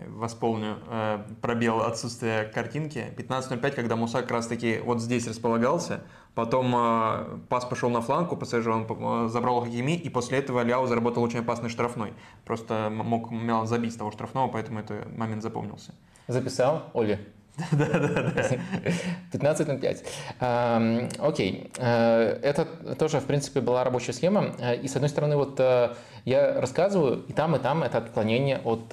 Восполню 0.09 0.79
э, 0.91 1.23
пробел 1.43 1.83
отсутствия 1.83 2.45
картинки. 2.45 3.15
15.05, 3.17 3.71
когда 3.71 3.95
Муса 3.95 4.23
как 4.23 4.33
раз 4.33 4.49
таки 4.49 4.81
вот 4.85 5.01
здесь 5.01 5.29
располагался, 5.29 6.03
потом 6.35 6.73
пас 7.49 7.65
пошел 7.67 7.89
на 7.89 8.01
фланг, 8.01 8.37
ПСЖ 8.37 8.67
он 8.67 9.29
забрал 9.29 9.61
Хакими, 9.61 9.93
и 9.93 10.09
после 10.09 10.39
этого 10.39 10.65
Ляо 10.65 10.87
заработал 10.87 11.23
очень 11.23 11.39
опасный 11.39 11.69
штрафной. 11.69 12.15
Просто 12.45 12.91
мог 12.91 13.31
Милан 13.31 13.69
забить 13.69 13.93
с 13.93 13.97
того 13.97 14.11
штрафного, 14.11 14.49
поэтому 14.49 14.81
этот 14.81 15.17
момент 15.17 15.43
запомнился. 15.43 15.95
Записал, 16.27 16.91
Оля? 16.95 17.21
Да-да-да. 17.71 18.33
15 19.33 19.69
на 19.69 19.77
5. 19.77 20.05
Окей. 21.21 21.71
Э, 21.79 22.39
это 22.43 22.65
тоже, 22.99 23.21
в 23.21 23.25
принципе, 23.25 23.61
была 23.61 23.85
рабочая 23.85 24.13
схема. 24.13 24.55
Э, 24.59 24.77
и, 24.77 24.89
с 24.89 24.97
одной 24.97 25.09
стороны, 25.09 25.37
вот 25.37 25.61
э, 25.61 25.95
я 26.25 26.61
рассказываю, 26.61 27.25
и 27.29 27.33
там, 27.33 27.55
и 27.55 27.59
там 27.61 27.85
это 27.85 27.99
отклонение 27.99 28.61
от 28.65 28.93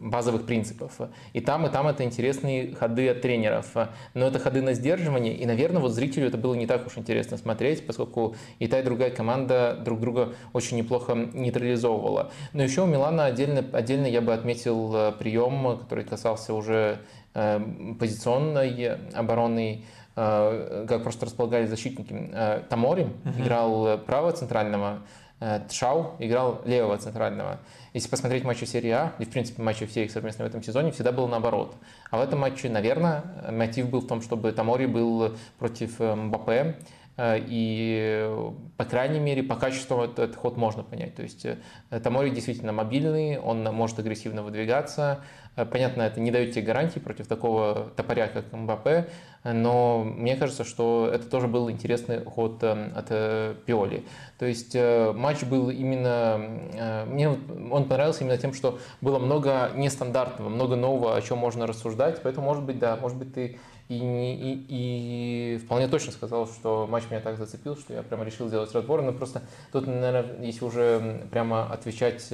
базовых 0.00 0.46
принципов. 0.46 0.92
И 1.32 1.40
там, 1.40 1.66
и 1.66 1.70
там 1.70 1.86
это 1.86 2.02
интересные 2.02 2.74
ходы 2.74 3.08
от 3.08 3.20
тренеров. 3.20 3.74
Но 4.14 4.26
это 4.26 4.38
ходы 4.38 4.62
на 4.62 4.74
сдерживание. 4.74 5.34
И, 5.34 5.46
наверное, 5.46 5.80
вот 5.80 5.92
зрителю 5.92 6.26
это 6.26 6.38
было 6.38 6.54
не 6.54 6.66
так 6.66 6.86
уж 6.86 6.98
интересно 6.98 7.36
смотреть, 7.36 7.86
поскольку 7.86 8.34
и 8.58 8.66
та, 8.66 8.80
и 8.80 8.82
другая 8.82 9.10
команда 9.10 9.78
друг 9.84 10.00
друга 10.00 10.34
очень 10.52 10.76
неплохо 10.76 11.14
нейтрализовывала. 11.14 12.32
Но 12.52 12.62
еще 12.62 12.82
у 12.82 12.86
Милана 12.86 13.26
отдельно, 13.26 13.64
отдельно 13.72 14.06
я 14.06 14.20
бы 14.20 14.32
отметил 14.32 15.12
прием, 15.18 15.78
который 15.78 16.04
касался 16.04 16.54
уже 16.54 16.98
позиционной 17.32 18.96
обороны, 19.14 19.84
э, 20.16 20.86
как 20.88 21.02
просто 21.02 21.26
располагали 21.26 21.66
защитники. 21.66 22.30
Э, 22.32 22.62
Тамори 22.68 23.04
uh-huh. 23.24 23.42
играл 23.42 23.98
правого 23.98 24.32
центрального, 24.32 24.98
Тшау 25.68 26.14
играл 26.20 26.62
левого 26.64 26.98
центрального. 26.98 27.58
Если 27.94 28.08
посмотреть 28.08 28.44
матчи 28.44 28.64
серии 28.64 28.90
А, 28.90 29.12
и 29.18 29.24
в 29.24 29.30
принципе 29.30 29.60
матчи 29.60 29.86
все 29.86 30.04
их 30.04 30.12
совместные 30.12 30.46
в 30.46 30.50
этом 30.50 30.62
сезоне, 30.62 30.92
всегда 30.92 31.10
было 31.10 31.26
наоборот. 31.26 31.74
А 32.10 32.18
в 32.18 32.20
этом 32.20 32.38
матче, 32.40 32.68
наверное, 32.68 33.24
мотив 33.50 33.90
был 33.90 34.02
в 34.02 34.06
том, 34.06 34.22
чтобы 34.22 34.52
Тамори 34.52 34.86
был 34.86 35.34
против 35.58 35.98
Мбаппе, 35.98 36.76
и, 37.20 38.30
по 38.76 38.84
крайней 38.84 39.18
мере, 39.18 39.42
по 39.42 39.56
качеству 39.56 40.00
этот, 40.02 40.18
этот 40.20 40.36
ход 40.36 40.56
можно 40.56 40.84
понять. 40.84 41.16
То 41.16 41.22
есть 41.22 41.44
Тамори 42.04 42.30
действительно 42.30 42.72
мобильный, 42.72 43.38
он 43.38 43.64
может 43.64 43.98
агрессивно 43.98 44.44
выдвигаться, 44.44 45.22
Э, 45.24 45.41
понятно, 45.54 46.02
это 46.02 46.20
не 46.20 46.30
дает 46.30 46.52
тебе 46.52 46.62
гарантии 46.62 46.98
против 46.98 47.26
такого 47.26 47.90
топоря, 47.96 48.28
как 48.28 48.52
МБП, 48.52 49.08
но 49.44 50.04
мне 50.04 50.36
кажется, 50.36 50.64
что 50.64 51.10
это 51.12 51.28
тоже 51.28 51.48
был 51.48 51.70
интересный 51.70 52.24
ход 52.24 52.62
э, 52.62 52.90
от 52.94 53.06
э, 53.10 53.54
Пиоли. 53.66 54.04
То 54.38 54.46
есть 54.46 54.74
матч 54.74 55.42
был 55.44 55.70
именно... 55.70 57.04
Мне 57.06 57.28
он 57.28 57.84
понравился 57.88 58.22
именно 58.24 58.38
тем, 58.38 58.54
что 58.54 58.78
было 59.00 59.18
много 59.18 59.70
нестандартного, 59.74 60.48
много 60.48 60.76
нового, 60.76 61.16
о 61.16 61.22
чем 61.22 61.38
можно 61.38 61.66
рассуждать, 61.66 62.20
поэтому, 62.22 62.46
может 62.46 62.64
быть, 62.64 62.78
да, 62.78 62.96
может 62.96 63.18
быть, 63.18 63.34
ты 63.34 63.58
и, 63.88 63.94
и, 63.94 65.54
и 65.54 65.58
вполне 65.58 65.86
точно 65.88 66.12
сказал, 66.12 66.46
что 66.46 66.86
матч 66.88 67.04
меня 67.10 67.20
так 67.20 67.36
зацепил, 67.36 67.76
что 67.76 67.92
я 67.92 68.02
прямо 68.02 68.24
решил 68.24 68.48
сделать 68.48 68.72
разбор. 68.72 69.02
Но 69.02 69.12
просто 69.12 69.42
тут, 69.70 69.86
наверное, 69.86 70.42
если 70.42 70.64
уже 70.64 71.26
прямо 71.30 71.70
отвечать 71.70 72.32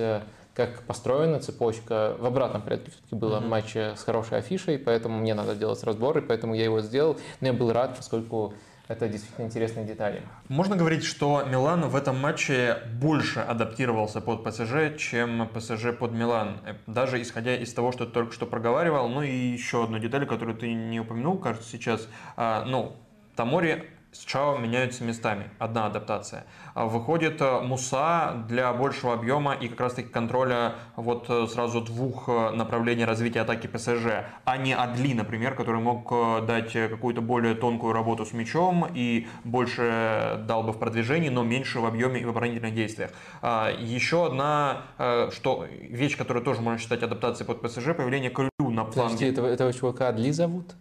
как 0.58 0.82
построена 0.82 1.38
цепочка. 1.38 2.16
В 2.18 2.26
обратном 2.26 2.62
порядке 2.62 2.90
все-таки 2.90 3.14
было 3.14 3.36
mm-hmm. 3.36 3.46
матч 3.46 3.76
с 3.76 4.02
хорошей 4.02 4.38
афишей, 4.38 4.76
поэтому 4.76 5.16
мне 5.20 5.32
надо 5.32 5.54
делать 5.54 5.84
разбор, 5.84 6.18
и 6.18 6.20
поэтому 6.20 6.54
я 6.54 6.64
его 6.64 6.80
сделал. 6.80 7.16
Но 7.40 7.46
я 7.46 7.52
был 7.52 7.72
рад, 7.72 7.94
поскольку 7.96 8.54
это 8.88 9.06
действительно 9.06 9.46
интересные 9.46 9.86
детали. 9.86 10.22
Можно 10.48 10.74
говорить, 10.74 11.04
что 11.04 11.44
Милан 11.44 11.88
в 11.88 11.94
этом 11.94 12.18
матче 12.18 12.78
больше 13.00 13.38
адаптировался 13.38 14.20
под 14.20 14.42
ПСЖ, 14.42 14.96
чем 14.98 15.48
ПСЖ 15.54 15.96
под 15.96 16.10
Милан. 16.10 16.58
Даже 16.88 17.22
исходя 17.22 17.54
из 17.54 17.72
того, 17.72 17.92
что 17.92 18.06
ты 18.06 18.10
только 18.10 18.32
что 18.32 18.44
проговаривал. 18.44 19.08
Ну 19.08 19.22
и 19.22 19.30
еще 19.30 19.84
одну 19.84 20.00
деталь, 20.00 20.26
которую 20.26 20.56
ты 20.56 20.72
не 20.72 20.98
упомянул, 20.98 21.38
кажется, 21.38 21.70
сейчас. 21.70 22.08
А, 22.36 22.64
ну, 22.64 22.96
Тамори 23.36 23.84
с 24.12 24.24
Чао 24.24 24.56
меняются 24.56 25.04
местами. 25.04 25.50
Одна 25.58 25.86
адаптация. 25.86 26.44
А 26.74 26.86
выходит 26.86 27.40
э, 27.40 27.60
Муса 27.60 28.44
для 28.48 28.72
большего 28.72 29.12
объема 29.12 29.54
и 29.54 29.68
как 29.68 29.80
раз 29.80 29.94
таки 29.94 30.08
контроля 30.08 30.74
вот 30.96 31.26
э, 31.28 31.46
сразу 31.46 31.80
двух 31.80 32.28
э, 32.28 32.50
направлений 32.50 33.04
развития 33.04 33.40
атаки 33.40 33.66
ПСЖ, 33.66 34.24
а 34.44 34.56
не 34.56 34.74
Адли, 34.74 35.12
например, 35.12 35.54
который 35.54 35.80
мог 35.80 36.08
дать 36.46 36.72
какую-то 36.72 37.20
более 37.20 37.54
тонкую 37.54 37.92
работу 37.92 38.24
с 38.24 38.32
мячом 38.32 38.86
и 38.94 39.26
больше 39.44 40.42
дал 40.46 40.62
бы 40.62 40.72
в 40.72 40.78
продвижении, 40.78 41.28
но 41.28 41.42
меньше 41.42 41.80
в 41.80 41.86
объеме 41.86 42.20
и 42.20 42.24
в 42.24 42.30
оборонительных 42.30 42.74
действиях. 42.74 43.10
А, 43.42 43.70
еще 43.70 44.26
одна 44.26 44.82
что, 45.30 45.66
вещь, 45.70 46.16
которую 46.16 46.44
тоже 46.44 46.60
можно 46.60 46.78
считать 46.78 47.02
адаптацией 47.02 47.46
под 47.46 47.62
ПСЖ, 47.62 47.94
появление 47.96 48.30
Крю 48.30 48.50
на 48.58 48.84
фланге. 48.84 48.92
Подожди, 48.92 49.26
этого, 49.26 49.46
этого 49.46 49.72
чувака 49.72 50.08
Адли 50.08 50.30
зовут? 50.30 50.74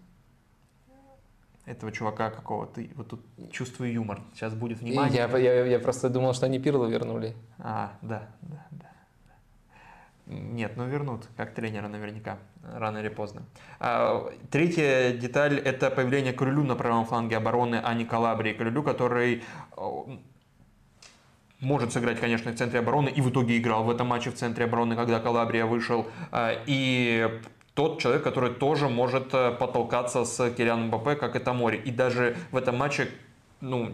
Этого 1.67 1.91
чувака 1.91 2.29
какого-то. 2.29 2.81
Вот 2.95 3.09
тут 3.09 3.21
чувствую 3.51 3.91
юмор. 3.91 4.21
Сейчас 4.33 4.53
будет 4.53 4.79
внимание. 4.79 5.17
Я, 5.17 5.37
я, 5.37 5.65
я 5.65 5.79
просто 5.79 6.09
думал, 6.09 6.33
что 6.33 6.45
они 6.45 6.59
Пирло 6.59 6.87
вернули. 6.87 7.35
А, 7.59 7.91
да, 8.01 8.29
да, 8.41 8.65
да. 8.71 8.85
Нет, 10.25 10.73
ну 10.75 10.87
вернут, 10.87 11.27
как 11.37 11.53
тренера 11.53 11.87
наверняка, 11.87 12.37
рано 12.63 12.97
или 12.97 13.09
поздно. 13.09 13.43
А, 13.79 14.29
третья 14.49 15.11
деталь– 15.11 15.59
это 15.65 15.89
появление 15.89 16.33
Крылю 16.33 16.63
на 16.63 16.75
правом 16.75 17.05
фланге 17.05 17.37
обороны, 17.37 17.81
а 17.83 17.93
не 17.93 18.05
Калабрии. 18.05 18.53
Крылю, 18.53 18.81
который 18.83 19.43
может 21.59 21.91
сыграть, 21.91 22.19
конечно, 22.19 22.51
в 22.51 22.55
центре 22.55 22.79
обороны, 22.79 23.09
и 23.09 23.21
в 23.21 23.29
итоге 23.29 23.57
играл 23.57 23.83
в 23.83 23.89
этом 23.89 24.07
матче 24.07 24.29
в 24.29 24.35
центре 24.35 24.65
обороны, 24.65 24.95
когда 24.95 25.19
Калабрия 25.19 25.65
вышел. 25.65 26.07
А, 26.31 26.53
и 26.65 27.41
тот 27.77 28.01
человек, 28.01 28.23
который 28.23 28.49
тоже 28.49 28.89
может 28.89 29.35
э, 29.35 29.51
потолкаться 29.51 30.25
с 30.25 30.49
Кирианом 30.49 30.87
Мбаппе, 30.87 31.13
как 31.13 31.35
это 31.35 31.53
море. 31.53 31.77
И 31.77 31.91
даже 31.91 32.35
в 32.49 32.57
этом 32.57 32.75
матче, 32.75 33.07
ну, 33.61 33.91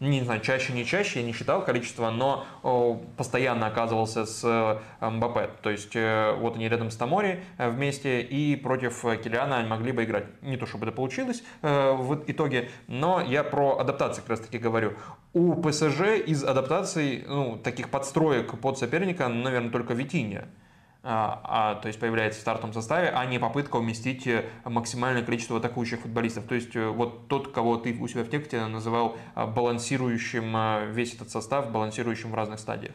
не 0.00 0.22
знаю, 0.22 0.40
чаще, 0.40 0.72
не 0.72 0.86
чаще, 0.86 1.20
я 1.20 1.26
не 1.26 1.34
считал 1.34 1.62
количество, 1.62 2.08
но 2.10 2.46
о, 2.62 2.98
постоянно 3.18 3.66
оказывался 3.66 4.24
с 4.24 4.42
э, 4.42 5.06
Мбаппе. 5.06 5.50
То 5.60 5.68
есть 5.68 5.94
э, 5.94 6.34
вот 6.38 6.56
они 6.56 6.70
рядом 6.70 6.90
с 6.90 6.96
Тамори 6.96 7.40
э, 7.58 7.68
вместе 7.68 8.22
и 8.22 8.56
против 8.56 9.02
Килиана 9.22 9.58
они 9.58 9.68
могли 9.68 9.92
бы 9.92 10.04
играть. 10.04 10.24
Не 10.40 10.56
то, 10.56 10.64
чтобы 10.64 10.86
это 10.86 10.96
получилось 10.96 11.42
э, 11.60 11.92
в 11.92 12.24
итоге, 12.26 12.70
но 12.86 13.20
я 13.20 13.44
про 13.44 13.76
адаптации 13.78 14.22
как 14.22 14.30
раз 14.30 14.40
таки 14.40 14.56
говорю. 14.56 14.94
У 15.34 15.52
ПСЖ 15.60 16.16
из 16.26 16.42
адаптаций, 16.44 17.24
ну, 17.28 17.58
таких 17.62 17.90
подстроек 17.90 18.58
под 18.58 18.78
соперника, 18.78 19.28
наверное, 19.28 19.70
только 19.70 19.92
Витинья. 19.92 20.48
А, 21.08 21.40
а, 21.44 21.74
то 21.76 21.86
есть 21.86 22.00
появляется 22.00 22.40
в 22.40 22.42
стартовом 22.42 22.72
составе, 22.74 23.10
а 23.14 23.24
не 23.26 23.38
попытка 23.38 23.76
уместить 23.76 24.26
э, 24.26 24.44
максимальное 24.64 25.22
количество 25.22 25.58
атакующих 25.58 26.00
футболистов. 26.00 26.46
То 26.46 26.56
есть 26.56 26.74
э, 26.74 26.88
вот 26.88 27.28
тот, 27.28 27.52
кого 27.52 27.76
ты 27.76 27.96
у 27.96 28.08
себя 28.08 28.24
в 28.24 28.28
тексте 28.28 28.66
называл 28.66 29.16
а, 29.36 29.46
балансирующим 29.46 30.52
а, 30.56 30.84
весь 30.86 31.14
этот 31.14 31.30
состав, 31.30 31.70
балансирующим 31.70 32.32
в 32.32 32.34
разных 32.34 32.58
стадиях. 32.58 32.92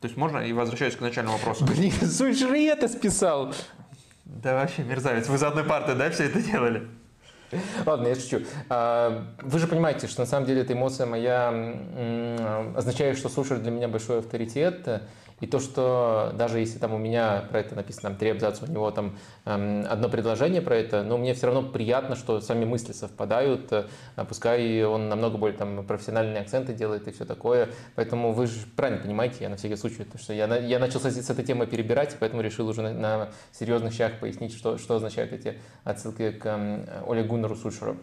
То 0.00 0.08
есть 0.08 0.16
можно, 0.16 0.38
и 0.38 0.52
возвращаюсь 0.52 0.96
к 0.96 1.00
начальному 1.00 1.36
вопросу. 1.36 1.64
Блин, 1.64 1.92
Сульшер 2.02 2.52
это 2.52 2.88
списал. 2.88 3.54
Да 4.24 4.54
вообще, 4.54 4.82
мерзавец. 4.82 5.28
Вы 5.28 5.38
за 5.38 5.46
одной 5.46 5.62
партой, 5.62 5.94
да, 5.94 6.10
все 6.10 6.24
это 6.24 6.42
делали? 6.42 6.88
Ладно, 7.86 8.08
я 8.08 8.16
шучу. 8.16 8.40
Вы 8.68 9.58
же 9.60 9.68
понимаете, 9.68 10.08
что 10.08 10.22
на 10.22 10.26
самом 10.26 10.46
деле 10.46 10.62
эта 10.62 10.72
эмоция 10.72 11.06
моя 11.06 11.50
означает, 12.74 13.18
что 13.18 13.28
Сульшер 13.28 13.58
для 13.58 13.70
меня 13.70 13.86
большой 13.86 14.18
авторитет. 14.18 15.02
И 15.42 15.46
то, 15.48 15.58
что 15.58 16.32
даже 16.38 16.60
если 16.60 16.78
там 16.78 16.94
у 16.94 16.98
меня 16.98 17.44
про 17.50 17.58
это 17.58 17.74
написано 17.74 18.10
там, 18.10 18.16
три 18.16 18.30
абзаца, 18.30 18.64
у 18.64 18.70
него 18.70 18.88
там 18.92 19.18
эм, 19.44 19.84
одно 19.88 20.08
предложение 20.08 20.62
про 20.62 20.76
это, 20.76 21.02
но 21.02 21.18
мне 21.18 21.34
все 21.34 21.46
равно 21.46 21.68
приятно, 21.68 22.14
что 22.14 22.40
сами 22.40 22.64
мысли 22.64 22.92
совпадают, 22.92 23.72
э, 23.72 23.86
пускай 24.28 24.84
он 24.84 25.08
намного 25.08 25.38
более 25.38 25.58
там 25.58 25.84
профессиональные 25.84 26.42
акценты 26.42 26.72
делает 26.74 27.08
и 27.08 27.10
все 27.10 27.24
такое. 27.24 27.70
Поэтому 27.96 28.32
вы 28.32 28.46
же 28.46 28.54
правильно 28.76 29.02
понимаете, 29.02 29.38
я 29.40 29.48
на 29.48 29.56
всякий 29.56 29.74
случай, 29.74 30.04
то, 30.04 30.16
что 30.16 30.32
я, 30.32 30.46
я 30.58 30.78
начал 30.78 31.00
с, 31.00 31.06
с 31.06 31.30
этой 31.30 31.44
темой 31.44 31.66
перебирать, 31.66 32.16
поэтому 32.20 32.40
решил 32.40 32.68
уже 32.68 32.82
на, 32.82 32.92
на 32.92 33.28
серьезных 33.50 33.92
щах 33.94 34.20
пояснить, 34.20 34.54
что, 34.54 34.78
что 34.78 34.94
означают 34.94 35.32
эти 35.32 35.58
отсылки 35.82 36.30
к 36.30 36.46
э, 36.46 37.02
Оле 37.04 37.24
Гуннеру 37.24 37.56
Сульшеру. 37.56 37.96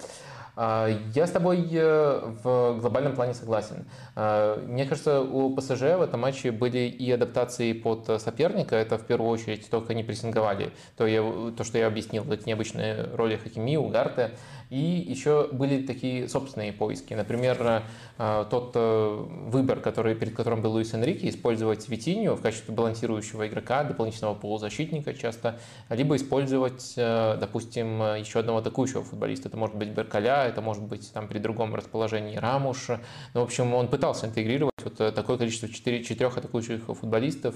А, 0.62 0.90
я 1.16 1.26
с 1.26 1.32
тобой 1.32 1.66
э, 1.72 2.34
в 2.44 2.80
глобальном 2.82 3.16
плане 3.16 3.34
согласен. 3.34 3.86
А, 4.18 4.62
мне 4.68 4.86
кажется, 4.86 5.22
у 5.22 5.56
ПСЖ 5.56 5.80
в 5.80 6.02
этом 6.02 6.20
матче 6.20 6.52
были 6.52 6.80
и 6.80 7.10
адаптации 7.10 7.72
под 7.72 8.22
соперника. 8.22 8.76
Это 8.76 8.98
в 8.98 9.06
первую 9.06 9.30
очередь 9.32 9.70
то, 9.70 9.80
как 9.80 9.92
они 9.92 10.04
прессинговали. 10.04 10.74
То, 10.98 11.08
я, 11.08 11.22
то 11.56 11.64
что 11.64 11.78
я 11.78 11.88
объяснил, 11.88 12.30
эти 12.30 12.46
необычные 12.46 13.04
роли 13.14 13.38
Хакими, 13.38 13.78
Угарте. 13.78 14.32
И 14.70 14.78
еще 14.78 15.50
были 15.52 15.82
такие 15.82 16.30
собственные 16.30 16.74
поиски. 16.74 17.16
Например, 17.16 17.84
э, 18.20 18.46
тот 18.52 18.72
э, 18.76 19.26
выбор, 19.48 19.80
который, 19.80 20.14
перед 20.14 20.36
которым 20.36 20.62
был 20.62 20.74
Луис 20.74 20.94
Энрике, 20.94 21.28
использовать 21.30 21.90
Витинью 21.90 22.36
в 22.36 22.42
качестве 22.42 22.76
балансирующего 22.76 23.48
игрока, 23.48 23.84
дополнительного 23.84 24.36
полузащитника 24.36 25.16
часто, 25.16 25.60
либо 25.90 26.16
использовать, 26.16 26.94
э, 26.98 27.38
допустим, 27.40 28.00
еще 28.16 28.42
одного 28.42 28.60
атакующего 28.60 29.04
футболиста. 29.04 29.50
Это 29.50 29.58
может 29.58 29.76
быть 29.76 29.90
Беркаля, 29.90 30.46
это 30.46 30.62
может 30.62 30.84
быть 30.84 31.12
там 31.14 31.28
при 31.28 31.40
другом 31.40 31.74
расположении 31.74 32.36
Рамуш. 32.36 32.90
Ну, 33.34 33.42
в 33.42 33.44
общем, 33.46 33.74
он 33.74 33.88
пытался 33.88 34.28
интегрировать 34.28 34.70
вот 34.84 34.98
такое 35.14 35.38
количество 35.38 35.68
4, 35.70 36.04
четырех 36.04 36.38
атакующих 36.38 36.84
футболистов, 36.86 37.56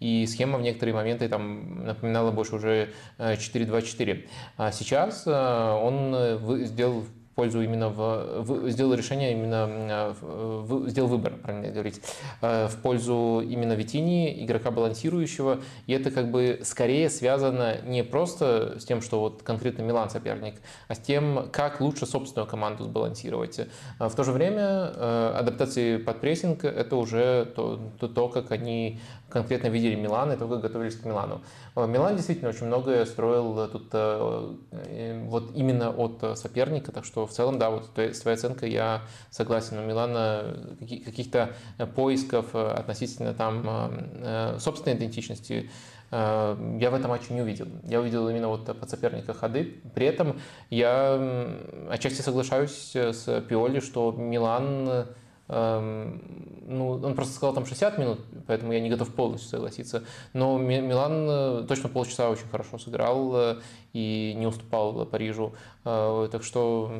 и 0.00 0.26
схема 0.26 0.58
в 0.58 0.62
некоторые 0.62 0.94
моменты 0.94 1.28
там 1.28 1.84
напоминала 1.84 2.30
больше 2.30 2.56
уже 2.56 2.90
4-2-4. 3.18 4.26
А 4.56 4.72
сейчас 4.72 5.26
он 5.26 6.64
сделал 6.64 7.04
пользу 7.34 7.62
именно 7.62 7.88
в, 7.88 8.42
в 8.42 8.70
сделал 8.70 8.94
решение 8.94 9.32
именно 9.32 10.14
в, 10.20 10.88
сделал 10.88 11.08
выбор, 11.08 11.34
правильно 11.42 11.70
говорить, 11.70 12.00
в 12.40 12.72
пользу 12.82 13.42
именно 13.46 13.72
Витини, 13.72 14.44
игрока 14.44 14.70
балансирующего, 14.70 15.60
и 15.86 15.92
это 15.92 16.10
как 16.10 16.30
бы 16.30 16.60
скорее 16.62 17.08
связано 17.10 17.76
не 17.84 18.04
просто 18.04 18.78
с 18.78 18.84
тем, 18.84 19.00
что 19.00 19.20
вот 19.20 19.42
конкретно 19.42 19.82
Милан 19.82 20.10
соперник, 20.10 20.56
а 20.88 20.94
с 20.94 20.98
тем, 20.98 21.48
как 21.52 21.80
лучше 21.80 22.06
собственную 22.06 22.48
команду 22.48 22.84
сбалансировать. 22.84 23.60
В 23.98 24.14
то 24.14 24.24
же 24.24 24.32
время 24.32 25.38
адаптации 25.38 25.96
под 25.96 26.20
прессинг 26.20 26.64
это 26.64 26.96
уже 26.96 27.52
то, 27.56 27.80
то, 27.98 28.08
то 28.08 28.28
как 28.28 28.50
они 28.52 29.00
конкретно 29.32 29.68
видели 29.68 29.94
Милан 29.94 30.32
и 30.32 30.36
только 30.36 30.58
готовились 30.58 30.96
к 30.96 31.04
Милану. 31.04 31.40
Э, 31.74 31.86
Милан 31.86 32.16
действительно 32.16 32.50
очень 32.50 32.66
многое 32.66 33.04
строил 33.06 33.68
тут 33.68 33.88
э, 33.92 35.24
вот 35.26 35.50
именно 35.54 35.90
от 35.90 36.38
соперника, 36.38 36.92
так 36.92 37.04
что 37.04 37.26
в 37.26 37.32
целом, 37.32 37.58
да, 37.58 37.70
вот 37.70 37.90
с 37.96 38.20
твоей 38.20 38.36
оценкой 38.36 38.70
я 38.70 39.02
согласен. 39.30 39.78
У 39.78 39.82
Милана 39.82 40.56
каких-то 40.80 41.54
поисков 41.94 42.54
относительно 42.54 43.34
там 43.34 44.58
собственной 44.58 44.96
идентичности 44.96 45.70
я 46.10 46.90
в 46.90 46.94
этом 46.94 47.08
матче 47.08 47.32
не 47.32 47.40
увидел. 47.40 47.66
Я 47.84 48.00
увидел 48.00 48.28
именно 48.28 48.48
вот 48.48 48.66
под 48.66 48.90
соперника 48.90 49.32
ходы. 49.32 49.80
При 49.94 50.06
этом 50.06 50.40
я 50.68 51.58
отчасти 51.88 52.20
соглашаюсь 52.20 52.94
с 52.94 53.40
Пиоли, 53.48 53.80
что 53.80 54.12
Милан 54.12 55.06
ну, 55.52 56.92
он 57.02 57.14
просто 57.14 57.34
сказал 57.34 57.54
там 57.54 57.66
60 57.66 57.98
минут, 57.98 58.20
поэтому 58.46 58.72
я 58.72 58.80
не 58.80 58.88
готов 58.88 59.12
полностью 59.14 59.50
согласиться. 59.50 60.04
Но 60.32 60.58
Милан 60.58 61.26
э, 61.28 61.64
точно 61.68 61.88
полчаса 61.88 62.30
очень 62.30 62.48
хорошо 62.50 62.78
сыграл 62.78 63.32
э, 63.34 63.56
и 63.92 64.34
не 64.36 64.46
уступал 64.46 65.04
Парижу. 65.06 65.54
Э, 65.84 66.28
так 66.30 66.42
что 66.44 66.90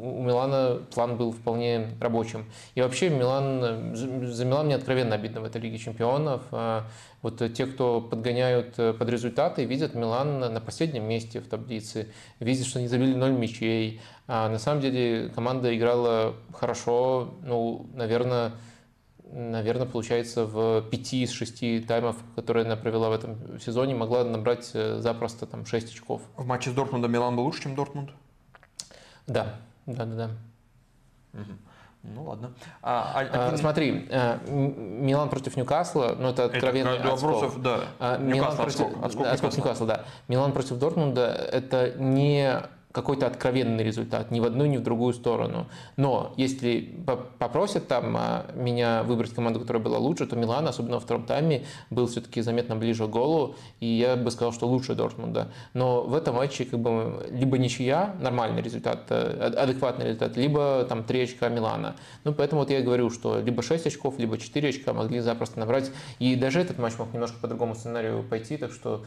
у 0.00 0.22
Милана 0.22 0.80
план 0.94 1.16
был 1.16 1.32
вполне 1.32 1.88
рабочим. 2.00 2.46
И 2.74 2.82
вообще 2.82 3.08
Милан, 3.08 3.96
за 3.96 4.44
Милан 4.44 4.66
мне 4.66 4.76
откровенно 4.76 5.14
обидно 5.14 5.40
в 5.40 5.44
этой 5.44 5.60
Лиге 5.60 5.78
Чемпионов. 5.78 6.42
Вот 7.22 7.40
те, 7.54 7.66
кто 7.66 8.00
подгоняют 8.00 8.74
под 8.74 9.08
результаты, 9.08 9.64
видят 9.64 9.94
Милан 9.94 10.40
на 10.40 10.60
последнем 10.60 11.04
месте 11.04 11.40
в 11.40 11.46
таблице, 11.46 12.08
видят, 12.40 12.66
что 12.66 12.80
они 12.80 12.88
забили 12.88 13.14
0 13.14 13.30
мячей, 13.30 14.00
а 14.34 14.48
на 14.48 14.58
самом 14.58 14.80
деле 14.80 15.28
команда 15.34 15.76
играла 15.76 16.34
хорошо, 16.54 17.34
ну, 17.42 17.84
наверное, 17.92 18.52
наверное, 19.30 19.84
получается, 19.84 20.46
в 20.46 20.80
пяти 20.88 21.24
из 21.24 21.32
шести 21.32 21.80
таймов, 21.80 22.16
которые 22.34 22.64
она 22.64 22.76
провела 22.76 23.10
в 23.10 23.12
этом 23.12 23.60
сезоне, 23.60 23.94
могла 23.94 24.24
набрать 24.24 24.70
э, 24.72 25.00
запросто 25.00 25.44
там 25.44 25.66
6 25.66 25.90
очков. 25.90 26.22
В 26.34 26.46
матче 26.46 26.70
с 26.70 26.72
Дортмундом 26.72 27.12
Милан 27.12 27.36
был 27.36 27.44
лучше, 27.44 27.64
чем 27.64 27.74
Дортмунд? 27.74 28.08
Да, 29.26 29.56
да, 29.84 30.06
да, 30.06 30.14
да. 30.14 30.30
Угу. 31.34 31.52
Ну 32.14 32.24
ладно. 32.24 32.54
А, 32.80 33.12
а, 33.14 33.50
а, 33.52 33.56
смотри, 33.58 34.08
э, 34.08 34.38
Милан 34.48 35.28
против 35.28 35.58
Ньюкасла, 35.58 36.16
ну 36.18 36.30
это 36.30 36.46
откровенный 36.46 36.96
это, 36.96 37.12
отскок. 37.12 37.32
Вопросов, 37.32 37.62
да. 37.62 37.80
А, 37.98 38.16
Милан 38.16 38.56
против, 38.56 38.80
отскок, 38.80 39.04
отскок, 39.04 39.26
отскок 39.26 39.56
Ньюкасла, 39.58 39.86
да. 39.86 40.04
Милан 40.28 40.52
против 40.52 40.78
Дортмунда 40.78 41.26
это 41.26 41.92
не 41.98 42.62
какой-то 42.92 43.26
откровенный 43.26 43.82
результат, 43.82 44.30
ни 44.30 44.40
в 44.40 44.44
одну, 44.44 44.66
ни 44.66 44.76
в 44.76 44.82
другую 44.82 45.14
сторону. 45.14 45.66
Но 45.96 46.34
если 46.36 46.94
попросят 47.38 47.88
там 47.88 48.14
а, 48.16 48.46
меня 48.54 49.02
выбрать 49.02 49.34
команду, 49.34 49.60
которая 49.60 49.82
была 49.82 49.98
лучше, 49.98 50.26
то 50.26 50.36
Милан, 50.36 50.68
особенно 50.68 50.96
во 50.96 51.00
втором 51.00 51.24
тайме, 51.24 51.64
был 51.90 52.06
все-таки 52.06 52.42
заметно 52.42 52.76
ближе 52.76 53.06
к 53.06 53.10
голу, 53.10 53.56
и 53.80 53.86
я 53.86 54.16
бы 54.16 54.30
сказал, 54.30 54.52
что 54.52 54.66
лучше 54.68 54.94
Дортмунда. 54.94 55.48
Но 55.72 56.02
в 56.02 56.14
этом 56.14 56.36
матче 56.36 56.64
как 56.64 56.80
бы 56.80 57.26
либо 57.30 57.58
ничья, 57.58 58.14
нормальный 58.20 58.62
результат, 58.62 59.06
э, 59.08 59.52
адекватный 59.56 60.06
результат, 60.06 60.36
либо 60.36 60.84
там 60.88 61.04
3 61.04 61.22
очка 61.22 61.48
Милана. 61.48 61.96
Ну, 62.24 62.34
поэтому 62.34 62.60
вот 62.60 62.70
я 62.70 62.82
говорю, 62.82 63.10
что 63.10 63.40
либо 63.40 63.62
6 63.62 63.86
очков, 63.86 64.18
либо 64.18 64.36
4 64.36 64.68
очка 64.68 64.92
могли 64.92 65.20
запросто 65.20 65.58
набрать. 65.58 65.90
И 66.18 66.36
даже 66.36 66.60
этот 66.60 66.78
матч 66.78 66.98
мог 66.98 67.12
немножко 67.12 67.38
по 67.40 67.48
другому 67.48 67.74
сценарию 67.74 68.22
пойти, 68.22 68.58
так 68.58 68.72
что 68.72 69.04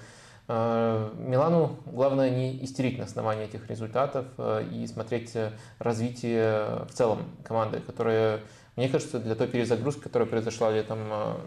Милану 0.48 1.78
главное 1.86 2.30
не 2.30 2.64
истерить 2.64 3.00
на 3.00 3.06
основании 3.06 3.46
этих 3.46 3.68
результатов 3.68 4.28
э, 4.38 4.64
и 4.72 4.86
смотреть 4.86 5.36
э, 5.36 5.52
развитие 5.80 6.86
в 6.88 6.92
целом 6.94 7.24
команды, 7.44 7.80
которая, 7.80 8.42
мне 8.76 8.88
кажется, 8.88 9.20
для 9.20 9.34
той 9.34 9.48
перезагрузки, 9.48 10.02
которая 10.04 10.30
произошла 10.30 10.72
летом, 10.72 11.00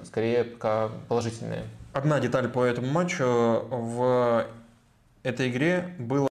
скорее 0.05 0.43
пока 0.43 0.89
положительная. 1.09 1.63
Одна 1.93 2.19
деталь 2.19 2.49
по 2.49 2.65
этому 2.65 2.89
матчу. 2.89 3.25
В 3.71 4.47
этой 5.23 5.49
игре 5.49 5.95
было 5.99 6.29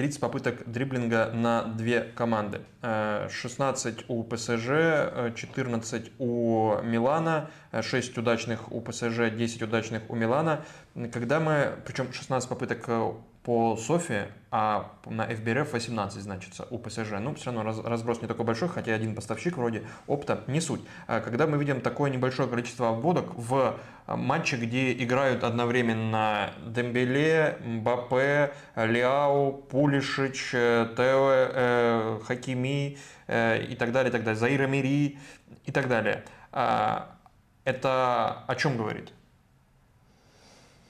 30 0.00 0.18
попыток 0.18 0.62
дриблинга 0.64 1.30
на 1.30 1.62
две 1.64 2.00
команды. 2.00 2.62
16 2.80 4.06
у 4.08 4.24
ПСЖ, 4.24 5.34
14 5.36 6.12
у 6.18 6.76
Милана, 6.82 7.50
6 7.78 8.16
удачных 8.16 8.72
у 8.72 8.80
ПСЖ, 8.80 9.28
10 9.30 9.60
удачных 9.60 10.08
у 10.08 10.14
Милана. 10.14 10.64
Когда 11.12 11.38
мы, 11.38 11.74
причем 11.84 12.14
16 12.14 12.48
попыток 12.48 12.82
э, 12.88 13.12
по 13.42 13.76
Софи, 13.76 14.22
а 14.52 14.92
на 15.06 15.30
FBRF 15.30 15.72
18 15.72 16.22
значится 16.22 16.66
у 16.70 16.78
ПСЖ. 16.78 17.12
Ну, 17.20 17.34
все 17.34 17.52
равно 17.52 17.82
разброс 17.84 18.20
не 18.20 18.28
такой 18.28 18.44
большой, 18.44 18.68
хотя 18.68 18.94
один 18.94 19.14
поставщик 19.14 19.56
вроде 19.56 19.84
опта, 20.06 20.42
не 20.48 20.60
суть. 20.60 20.80
А 21.06 21.20
когда 21.20 21.46
мы 21.46 21.56
видим 21.56 21.80
такое 21.80 22.10
небольшое 22.10 22.48
количество 22.48 22.88
обводок 22.88 23.32
в 23.36 23.78
э, 24.06 24.16
матче, 24.16 24.56
где 24.56 24.92
играют 24.92 25.44
одновременно 25.44 26.50
Дембеле, 26.66 27.58
Мбаппе, 27.64 28.52
Лиау, 28.74 29.52
Пулишич, 29.52 30.50
э, 30.54 30.88
Тео, 30.96 31.30
э, 31.32 32.20
Хакими 32.26 32.98
э, 33.28 33.62
и 33.62 33.76
так 33.76 33.92
далее, 33.92 34.08
и 34.08 34.12
так 34.12 34.24
далее, 34.24 34.38
Заира 34.38 34.66
Мири 34.66 35.18
и 35.64 35.72
так 35.72 35.86
далее. 35.86 36.24
А, 36.50 37.16
это 37.64 38.44
о 38.48 38.54
чем 38.56 38.76
говорит? 38.76 39.12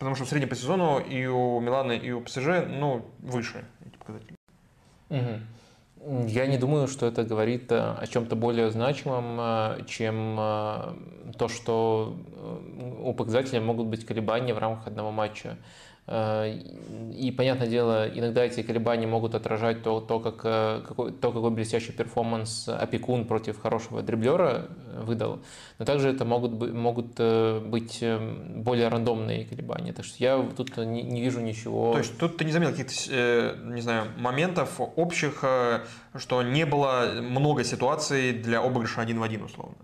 Потому 0.01 0.17
что 0.17 0.25
в 0.25 0.29
среднем 0.31 0.49
по 0.49 0.57
сезону 0.57 0.99
и 0.99 1.27
у 1.27 1.61
Милана, 1.61 1.93
и 1.93 2.11
у 2.11 2.23
ПСЖ, 2.23 2.65
ну, 2.67 3.05
выше 3.19 3.67
эти 3.85 3.99
показатели. 3.99 4.35
Угу. 5.11 6.27
Я 6.27 6.47
не 6.47 6.57
думаю, 6.57 6.89
что 6.89 7.05
это 7.05 7.23
говорит 7.23 7.71
э, 7.71 7.77
о 7.77 8.07
чем-то 8.07 8.35
более 8.35 8.71
значимом, 8.71 9.37
э, 9.39 9.85
чем 9.87 10.39
э, 10.41 10.95
то, 11.37 11.49
что 11.49 12.17
у 13.03 13.13
показателя 13.13 13.61
могут 13.61 13.89
быть 13.89 14.07
колебания 14.07 14.55
в 14.55 14.59
рамках 14.59 14.87
одного 14.87 15.11
матча. 15.11 15.59
Э, 16.11 16.53
и, 17.15 17.31
понятное 17.31 17.69
дело, 17.69 18.09
иногда 18.09 18.45
эти 18.45 18.63
колебания 18.63 19.07
могут 19.07 19.37
отражать 19.37 19.83
то, 19.85 20.01
то, 20.01 20.19
как, 20.19 20.41
э, 20.43 20.83
какой, 20.87 21.13
то 21.13 21.31
какой 21.31 21.51
блестящий 21.51 21.93
перформанс 21.93 22.69
опекун 22.69 23.27
против 23.27 23.61
хорошего 23.61 24.03
дриблера 24.03 24.67
э, 24.93 25.03
выдал. 25.05 25.39
Но 25.79 25.85
также 25.85 26.09
это 26.09 26.25
могут, 26.25 26.73
могут 26.73 27.15
быть 27.15 28.05
более 28.57 28.89
рандомные 28.89 29.45
колебания. 29.45 29.93
Так 29.93 30.05
что 30.05 30.17
я 30.19 30.45
тут 30.57 30.77
не, 30.79 31.03
не 31.03 31.21
вижу 31.21 31.41
ничего. 31.41 31.93
То 31.93 31.99
есть 31.99 32.19
тут 32.19 32.37
ты 32.37 32.45
не 32.45 32.51
заметил 32.51 32.73
каких-то, 32.73 33.57
не 33.65 33.81
знаю, 33.81 34.09
моментов 34.17 34.81
общих, 34.97 35.45
что 36.17 36.43
не 36.43 36.67
было 36.67 37.13
много 37.23 37.63
ситуаций 37.63 38.33
для 38.33 38.61
обыгрыша 38.61 39.01
один 39.01 39.21
в 39.21 39.23
один, 39.23 39.45
условно? 39.45 39.77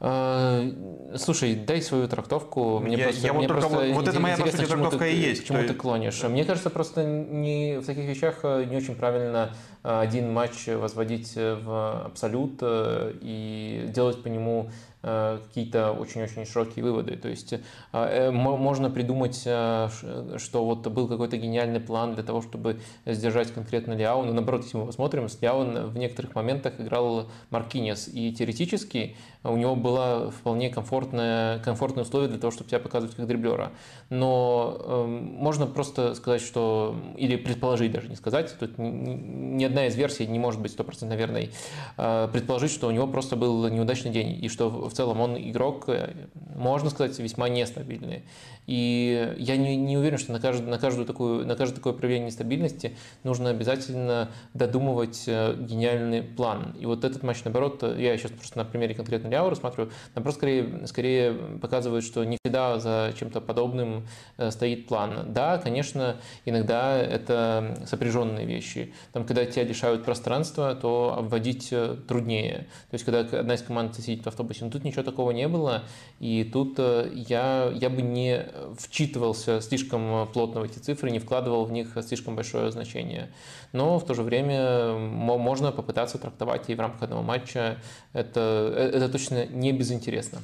Э, 0.00 0.72
слушай, 1.16 1.54
дай 1.54 1.82
свою 1.82 2.08
трактовку. 2.08 2.78
Мне 2.80 2.96
я, 2.96 3.04
просто, 3.04 3.26
я 3.26 3.32
мне 3.34 3.46
вот 3.46 3.48
просто 3.48 3.68
вот, 3.68 3.88
вот 3.92 4.08
это 4.08 4.18
моя 4.18 4.36
по 4.36 4.46
сути 4.46 4.64
трактовка 4.64 4.98
ты, 4.98 5.12
и 5.12 5.16
есть. 5.16 5.42
К 5.42 5.46
чему 5.46 5.62
ты 5.62 5.74
клонишь? 5.74 6.22
Мне 6.22 6.44
кажется, 6.44 6.70
просто 6.70 7.04
не, 7.04 7.78
в 7.80 7.86
таких 7.86 8.04
вещах 8.04 8.40
э, 8.42 8.64
не 8.64 8.76
очень 8.76 8.94
правильно 8.94 9.54
э, 9.84 10.00
один 10.00 10.32
матч 10.32 10.66
возводить 10.68 11.34
в 11.36 12.06
абсолют 12.06 12.60
и 12.62 13.86
делать 13.88 14.22
по 14.22 14.28
нему 14.28 14.70
какие-то 15.02 15.92
очень-очень 15.92 16.44
широкие 16.46 16.84
выводы. 16.84 17.16
То 17.16 17.28
есть 17.28 17.52
э, 17.52 17.60
э, 17.92 18.30
можно 18.30 18.90
придумать, 18.90 19.40
что 19.40 20.64
вот 20.64 20.86
был 20.88 21.08
какой-то 21.08 21.36
гениальный 21.36 21.80
план 21.80 22.14
для 22.14 22.22
того, 22.22 22.42
чтобы 22.42 22.80
сдержать 23.06 23.52
конкретно 23.52 23.92
Ляо, 23.92 24.22
но 24.22 24.32
наоборот, 24.32 24.64
если 24.64 24.76
мы 24.76 24.86
посмотрим, 24.86 25.28
с 25.28 25.40
Ляо 25.40 25.64
в 25.88 25.96
некоторых 25.96 26.34
моментах 26.34 26.74
играл 26.78 27.28
Маркинес, 27.50 28.08
и 28.12 28.32
теоретически 28.32 29.16
у 29.42 29.56
него 29.56 29.74
было 29.74 30.30
вполне 30.30 30.68
комфортное, 30.68 31.60
комфортные 31.60 32.02
условия 32.02 32.28
для 32.28 32.38
того, 32.38 32.50
чтобы 32.50 32.68
себя 32.68 32.78
показывать 32.78 33.16
как 33.16 33.26
дриблера. 33.26 33.72
Но 34.10 34.76
э, 34.78 35.06
можно 35.06 35.66
просто 35.66 36.14
сказать, 36.14 36.42
что, 36.42 36.94
или 37.16 37.36
предположить 37.36 37.92
даже, 37.92 38.08
не 38.08 38.16
сказать, 38.16 38.54
тут 38.58 38.76
не, 38.76 39.64
одна 39.64 39.86
из 39.86 39.96
версий 39.96 40.26
не 40.26 40.38
может 40.38 40.60
быть 40.60 40.76
100% 40.76 41.16
верной, 41.16 41.50
э, 41.96 42.28
предположить, 42.32 42.70
что 42.70 42.88
у 42.88 42.90
него 42.90 43.06
просто 43.06 43.36
был 43.36 43.66
неудачный 43.68 44.10
день, 44.10 44.44
и 44.44 44.48
что 44.48 44.89
в 44.90 44.94
целом 44.94 45.20
он 45.20 45.36
игрок, 45.38 45.84
э, 45.88 46.14
можно 46.54 46.90
сказать, 46.90 47.18
весьма 47.18 47.48
нестабильный. 47.48 48.24
И 48.66 49.34
я 49.38 49.56
не, 49.56 49.76
не 49.76 49.96
уверен, 49.96 50.18
что 50.18 50.32
на, 50.32 50.40
каждую, 50.40 50.70
на, 50.70 50.78
каждую 50.78 51.06
такую, 51.06 51.46
на 51.46 51.56
каждое 51.56 51.76
такое 51.76 51.92
проявление 51.92 52.26
нестабильности 52.26 52.96
нужно 53.24 53.50
обязательно 53.50 54.30
додумывать 54.54 55.24
э, 55.26 55.56
гениальный 55.58 56.22
план. 56.22 56.76
И 56.78 56.86
вот 56.86 57.04
этот 57.04 57.22
матч, 57.22 57.42
наоборот, 57.44 57.82
я 57.82 58.16
сейчас 58.16 58.30
просто 58.32 58.58
на 58.58 58.64
примере 58.64 58.94
конкретно 58.94 59.28
Ляо 59.28 59.50
рассматриваю, 59.50 59.90
наоборот, 60.14 60.36
скорее, 60.36 60.86
скорее 60.86 61.32
показывает, 61.32 62.04
что 62.04 62.22
не 62.24 62.36
всегда 62.44 62.78
за 62.78 63.12
чем-то 63.18 63.40
подобным 63.40 64.06
э, 64.36 64.50
стоит 64.50 64.86
план. 64.86 65.32
Да, 65.32 65.58
конечно, 65.58 66.16
иногда 66.44 66.96
это 66.96 67.84
сопряженные 67.86 68.46
вещи. 68.46 68.94
Там, 69.12 69.24
когда 69.24 69.44
тебя 69.46 69.64
лишают 69.64 70.04
пространства, 70.04 70.74
то 70.74 71.16
обводить 71.18 71.68
э, 71.72 71.96
труднее. 72.06 72.68
То 72.90 72.94
есть, 72.94 73.04
когда 73.04 73.20
одна 73.20 73.54
из 73.54 73.62
команд 73.62 73.96
сидит 73.96 74.24
в 74.24 74.26
автобусе, 74.26 74.64
но 74.64 74.70
тут 74.80 74.84
ничего 74.84 75.02
такого 75.02 75.30
не 75.30 75.46
было, 75.46 75.84
и 76.20 76.44
тут 76.44 76.78
я, 76.78 77.70
я 77.74 77.90
бы 77.90 78.02
не 78.02 78.46
вчитывался 78.78 79.60
слишком 79.60 80.26
плотно 80.32 80.60
в 80.60 80.64
эти 80.64 80.78
цифры, 80.78 81.10
не 81.10 81.18
вкладывал 81.18 81.66
в 81.66 81.72
них 81.72 81.96
слишком 82.06 82.34
большое 82.34 82.72
значение. 82.72 83.30
Но 83.72 83.98
в 83.98 84.06
то 84.06 84.14
же 84.14 84.22
время 84.22 84.94
можно 84.94 85.70
попытаться 85.70 86.18
трактовать 86.18 86.70
и 86.70 86.74
в 86.74 86.80
рамках 86.80 87.02
одного 87.02 87.22
матча. 87.22 87.78
Это, 88.12 88.72
э, 88.74 88.90
это 88.94 89.08
точно 89.08 89.46
не 89.46 89.72
безинтересно. 89.72 90.38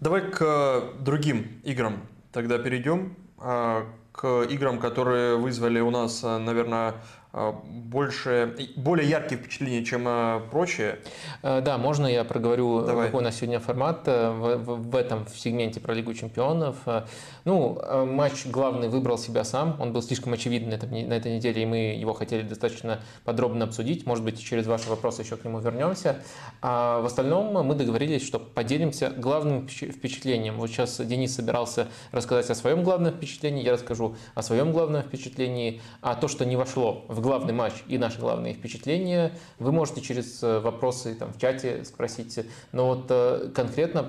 Давай 0.00 0.22
к 0.30 0.84
другим 1.00 1.60
играм 1.64 2.02
тогда 2.32 2.58
перейдем. 2.58 3.16
А, 3.38 3.86
к 4.12 4.42
играм, 4.42 4.78
которые 4.78 5.36
вызвали 5.36 5.80
у 5.80 5.90
нас, 5.90 6.22
наверное, 6.22 6.88
а, 6.88 6.94
больше, 7.32 8.56
более 8.76 9.08
яркие 9.08 9.40
впечатления, 9.40 9.84
чем 9.84 10.04
а, 10.06 10.40
прочие. 10.50 10.98
Э, 11.42 11.60
да, 11.60 11.78
можно 11.78 12.06
я 12.06 12.24
проговорю, 12.24 12.84
Давай. 12.84 13.06
какой 13.06 13.20
у 13.20 13.24
нас 13.24 13.36
сегодня 13.36 13.60
формат 13.60 14.02
э, 14.06 14.30
в, 14.30 14.56
в, 14.56 14.90
в 14.90 14.96
этом 14.96 15.26
в 15.26 15.38
сегменте 15.38 15.78
про 15.78 15.94
Лигу 15.94 16.12
чемпионов. 16.12 16.76
Э, 16.86 17.04
ну, 17.44 17.80
матч 18.06 18.46
главный 18.46 18.88
выбрал 18.88 19.16
себя 19.16 19.44
сам, 19.44 19.76
он 19.80 19.92
был 19.92 20.02
слишком 20.02 20.32
очевиден 20.32 20.70
на 20.70 21.14
этой 21.14 21.36
неделе, 21.36 21.62
и 21.62 21.66
мы 21.66 21.76
его 21.94 22.14
хотели 22.14 22.42
достаточно 22.42 23.00
подробно 23.24 23.64
обсудить. 23.64 24.06
Может 24.06 24.24
быть, 24.24 24.42
через 24.42 24.66
ваши 24.66 24.88
вопросы 24.88 25.22
еще 25.22 25.36
к 25.36 25.44
нему 25.44 25.60
вернемся. 25.60 26.16
А 26.62 27.00
в 27.00 27.06
остальном 27.06 27.52
мы 27.64 27.74
договорились, 27.74 28.26
что 28.26 28.38
поделимся 28.38 29.10
главным 29.10 29.68
впечатлением. 29.68 30.58
Вот 30.58 30.68
сейчас 30.68 31.00
Денис 31.00 31.34
собирался 31.34 31.88
рассказать 32.12 32.50
о 32.50 32.54
своем 32.54 32.82
главном 32.82 33.14
впечатлении, 33.14 33.64
я 33.64 33.72
расскажу 33.72 34.16
о 34.34 34.42
своем 34.42 34.72
главном 34.72 35.02
впечатлении, 35.02 35.80
а 36.02 36.14
то, 36.14 36.28
что 36.28 36.44
не 36.44 36.56
вошло 36.56 37.04
в 37.08 37.19
главный 37.20 37.52
матч 37.52 37.74
и 37.88 37.98
наши 37.98 38.18
главные 38.18 38.54
впечатления. 38.54 39.32
Вы 39.58 39.72
можете 39.72 40.00
через 40.00 40.42
э, 40.42 40.60
вопросы 40.60 41.14
там, 41.14 41.32
в 41.32 41.38
чате 41.38 41.84
спросить. 41.84 42.38
Но 42.72 42.86
вот 42.86 43.06
э, 43.10 43.50
конкретно, 43.54 44.02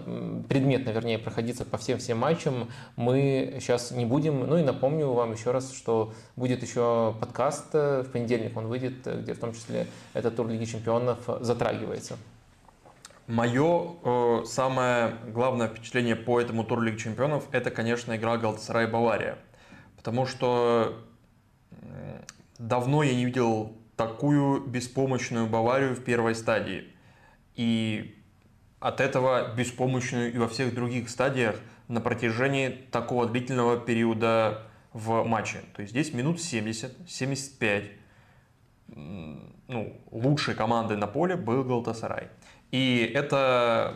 предметно, 0.48 0.90
вернее, 0.90 1.20
проходиться 1.20 1.66
по 1.66 1.78
всем-всем 1.78 2.18
матчам 2.18 2.70
мы 2.96 3.58
сейчас 3.60 3.92
не 3.92 4.06
будем. 4.06 4.48
Ну 4.48 4.58
и 4.58 4.64
напомню 4.64 5.12
вам 5.12 5.34
еще 5.34 5.52
раз, 5.52 5.74
что 5.74 6.14
будет 6.36 6.64
еще 6.64 7.16
подкаст, 7.20 7.70
э, 7.74 8.04
в 8.04 8.12
понедельник 8.12 8.56
он 8.58 8.68
выйдет, 8.68 9.06
где 9.06 9.34
в 9.34 9.40
том 9.40 9.54
числе 9.54 9.88
этот 10.14 10.36
тур 10.36 10.48
Лиги 10.48 10.66
Чемпионов 10.66 11.20
затрагивается. 11.42 12.18
Мое 13.28 13.96
э, 14.04 14.44
самое 14.46 15.16
главное 15.28 15.68
впечатление 15.68 16.16
по 16.16 16.42
этому 16.42 16.64
туру 16.64 16.82
Лиги 16.82 16.98
Чемпионов 16.98 17.48
это, 17.52 17.72
конечно, 17.72 18.16
игра 18.16 18.38
Галатасарай 18.38 18.88
Бавария. 18.88 19.38
Потому 19.96 20.26
что 20.26 20.98
Давно 22.62 23.02
я 23.02 23.16
не 23.16 23.26
видел 23.26 23.76
такую 23.96 24.62
беспомощную 24.62 25.48
Баварию 25.48 25.96
в 25.96 26.04
первой 26.04 26.36
стадии. 26.36 26.94
И 27.56 28.16
от 28.80 29.02
этого 29.02 29.56
беспомощную 29.56 30.32
и 30.32 30.38
во 30.38 30.48
всех 30.48 30.76
других 30.76 31.10
стадиях 31.10 31.56
на 31.88 32.02
протяжении 32.02 32.70
такого 32.70 33.26
длительного 33.26 33.80
периода 33.80 34.68
в 34.94 35.24
матче. 35.24 35.64
То 35.74 35.82
есть 35.82 35.92
здесь 35.92 36.14
минут 36.14 36.40
70, 36.40 37.10
75 37.10 37.86
ну, 38.90 40.00
лучшей 40.12 40.54
командой 40.54 40.98
на 40.98 41.08
поле 41.08 41.36
был 41.36 41.64
Галтасарай. 41.64 42.28
И 42.70 43.12
это 43.12 43.96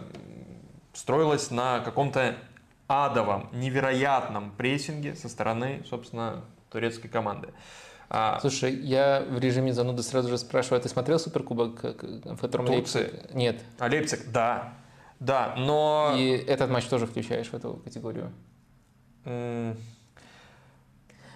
строилось 0.94 1.52
на 1.52 1.82
каком-то 1.82 2.36
адовом, 2.88 3.48
невероятном 3.54 4.50
прессинге 4.58 5.14
со 5.14 5.30
стороны, 5.30 5.84
собственно, 5.88 6.46
турецкой 6.72 7.10
команды. 7.10 7.50
А... 8.10 8.40
Слушай, 8.40 8.76
я 8.76 9.26
в 9.30 9.40
режиме 9.40 9.74
зануды 9.74 10.04
сразу 10.04 10.30
же 10.30 10.38
спрашиваю, 10.38 10.80
а 10.80 10.82
ты 10.82 10.90
смотрел 10.90 11.20
Суперкубок, 11.20 11.84
в 11.84 12.38
котором 12.38 12.66
Турции? 12.66 13.04
Лейпциг? 13.04 13.34
Нет. 13.34 13.64
А 13.80 13.88
Лейпциг, 13.88 14.32
да. 14.32 14.74
Да, 15.20 15.56
но... 15.58 16.14
И 16.18 16.30
этот 16.30 16.70
матч 16.70 16.86
тоже 16.86 17.08
включаешь 17.08 17.48
в 17.48 17.54
эту 17.54 17.82
категорию? 17.84 18.32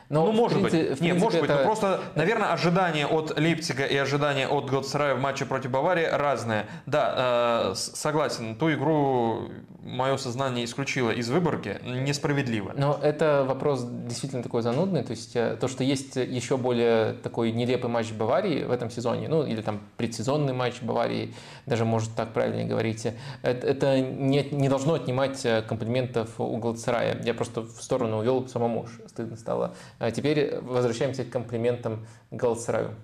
Но, 0.10 0.26
ну, 0.26 0.32
может 0.32 0.60
принципе, 0.60 0.90
быть. 0.90 1.02
Не, 1.02 1.14
может 1.14 1.36
это... 1.36 1.42
быть. 1.42 1.58
Но 1.58 1.64
просто, 1.64 2.00
наверное, 2.16 2.52
ожидания 2.52 3.06
от 3.06 3.38
Лейпцига 3.38 3.86
и 3.86 3.96
ожидания 3.96 4.48
от 4.48 4.66
Галатасарая 4.66 5.16
в 5.16 5.22
матче 5.22 5.46
против 5.46 5.70
Баварии 5.70 6.06
разные. 6.06 6.66
Да, 6.88 7.72
э, 7.72 7.76
согласен. 7.76 8.56
Ту 8.56 8.72
игру 8.72 9.50
мое 9.82 10.18
сознание 10.18 10.66
исключило 10.66 11.12
из 11.12 11.30
выборки, 11.30 11.80
несправедливо. 11.86 12.74
Но 12.76 13.00
это 13.02 13.46
вопрос 13.48 13.86
действительно 13.86 14.44
такой 14.44 14.62
занудный. 14.62 15.04
То 15.04 15.12
есть 15.12 15.36
э, 15.36 15.58
то, 15.60 15.68
что 15.68 15.84
есть 15.84 16.16
еще 16.16 16.58
более 16.58 17.14
такой 17.14 17.52
нелепый 17.52 17.90
матч 17.90 18.12
Баварии 18.12 18.64
в 18.64 18.72
этом 18.72 18.90
сезоне, 18.90 19.28
ну 19.28 19.46
или 19.46 19.62
там 19.62 19.80
предсезонный 19.98 20.54
матч 20.54 20.82
Баварии, 20.82 21.34
даже 21.66 21.86
может 21.86 22.16
так 22.16 22.34
правильнее 22.34 22.66
говорить, 22.66 23.06
это, 23.44 23.68
это 23.68 24.02
не, 24.02 24.44
не 24.52 24.70
должно 24.70 24.96
отнимать 24.96 25.46
э, 25.46 25.62
комплиментов 25.62 26.40
у 26.40 26.58
Галатасарая. 26.58 27.22
Я 27.24 27.34
просто 27.34 27.62
в 27.62 27.82
сторону 27.82 28.20
увел 28.20 28.48
самому 28.48 28.88
стыдно 29.08 29.38
стало. 29.38 29.76
А 30.00 30.12
теперь 30.12 30.58
возвращаемся 30.62 31.26
к 31.26 31.30
комплиментам 31.30 32.08
Галатасараю. 32.32 32.96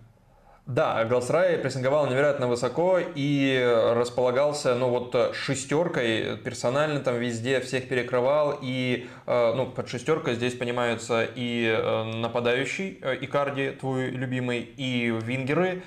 Да, 0.67 1.05
Галсрай 1.05 1.59
прессинговал 1.59 2.07
невероятно 2.07 2.47
высоко 2.47 2.97
и 2.97 3.91
располагался, 3.93 4.73
ну 4.73 4.89
вот 4.89 5.35
шестеркой, 5.35 6.37
персонально 6.37 7.01
там 7.01 7.19
везде 7.19 7.59
всех 7.59 7.87
перекрывал. 7.87 8.57
И, 8.63 9.07
э, 9.27 9.53
ну, 9.53 9.67
под 9.67 9.87
шестеркой 9.87 10.33
здесь 10.33 10.55
понимаются 10.55 11.23
и 11.23 11.67
э, 11.67 12.03
нападающий 12.15 12.97
э, 12.99 13.15
Икарди, 13.21 13.77
твой 13.79 14.09
любимый, 14.09 14.61
и 14.61 15.13
вингеры, 15.21 15.83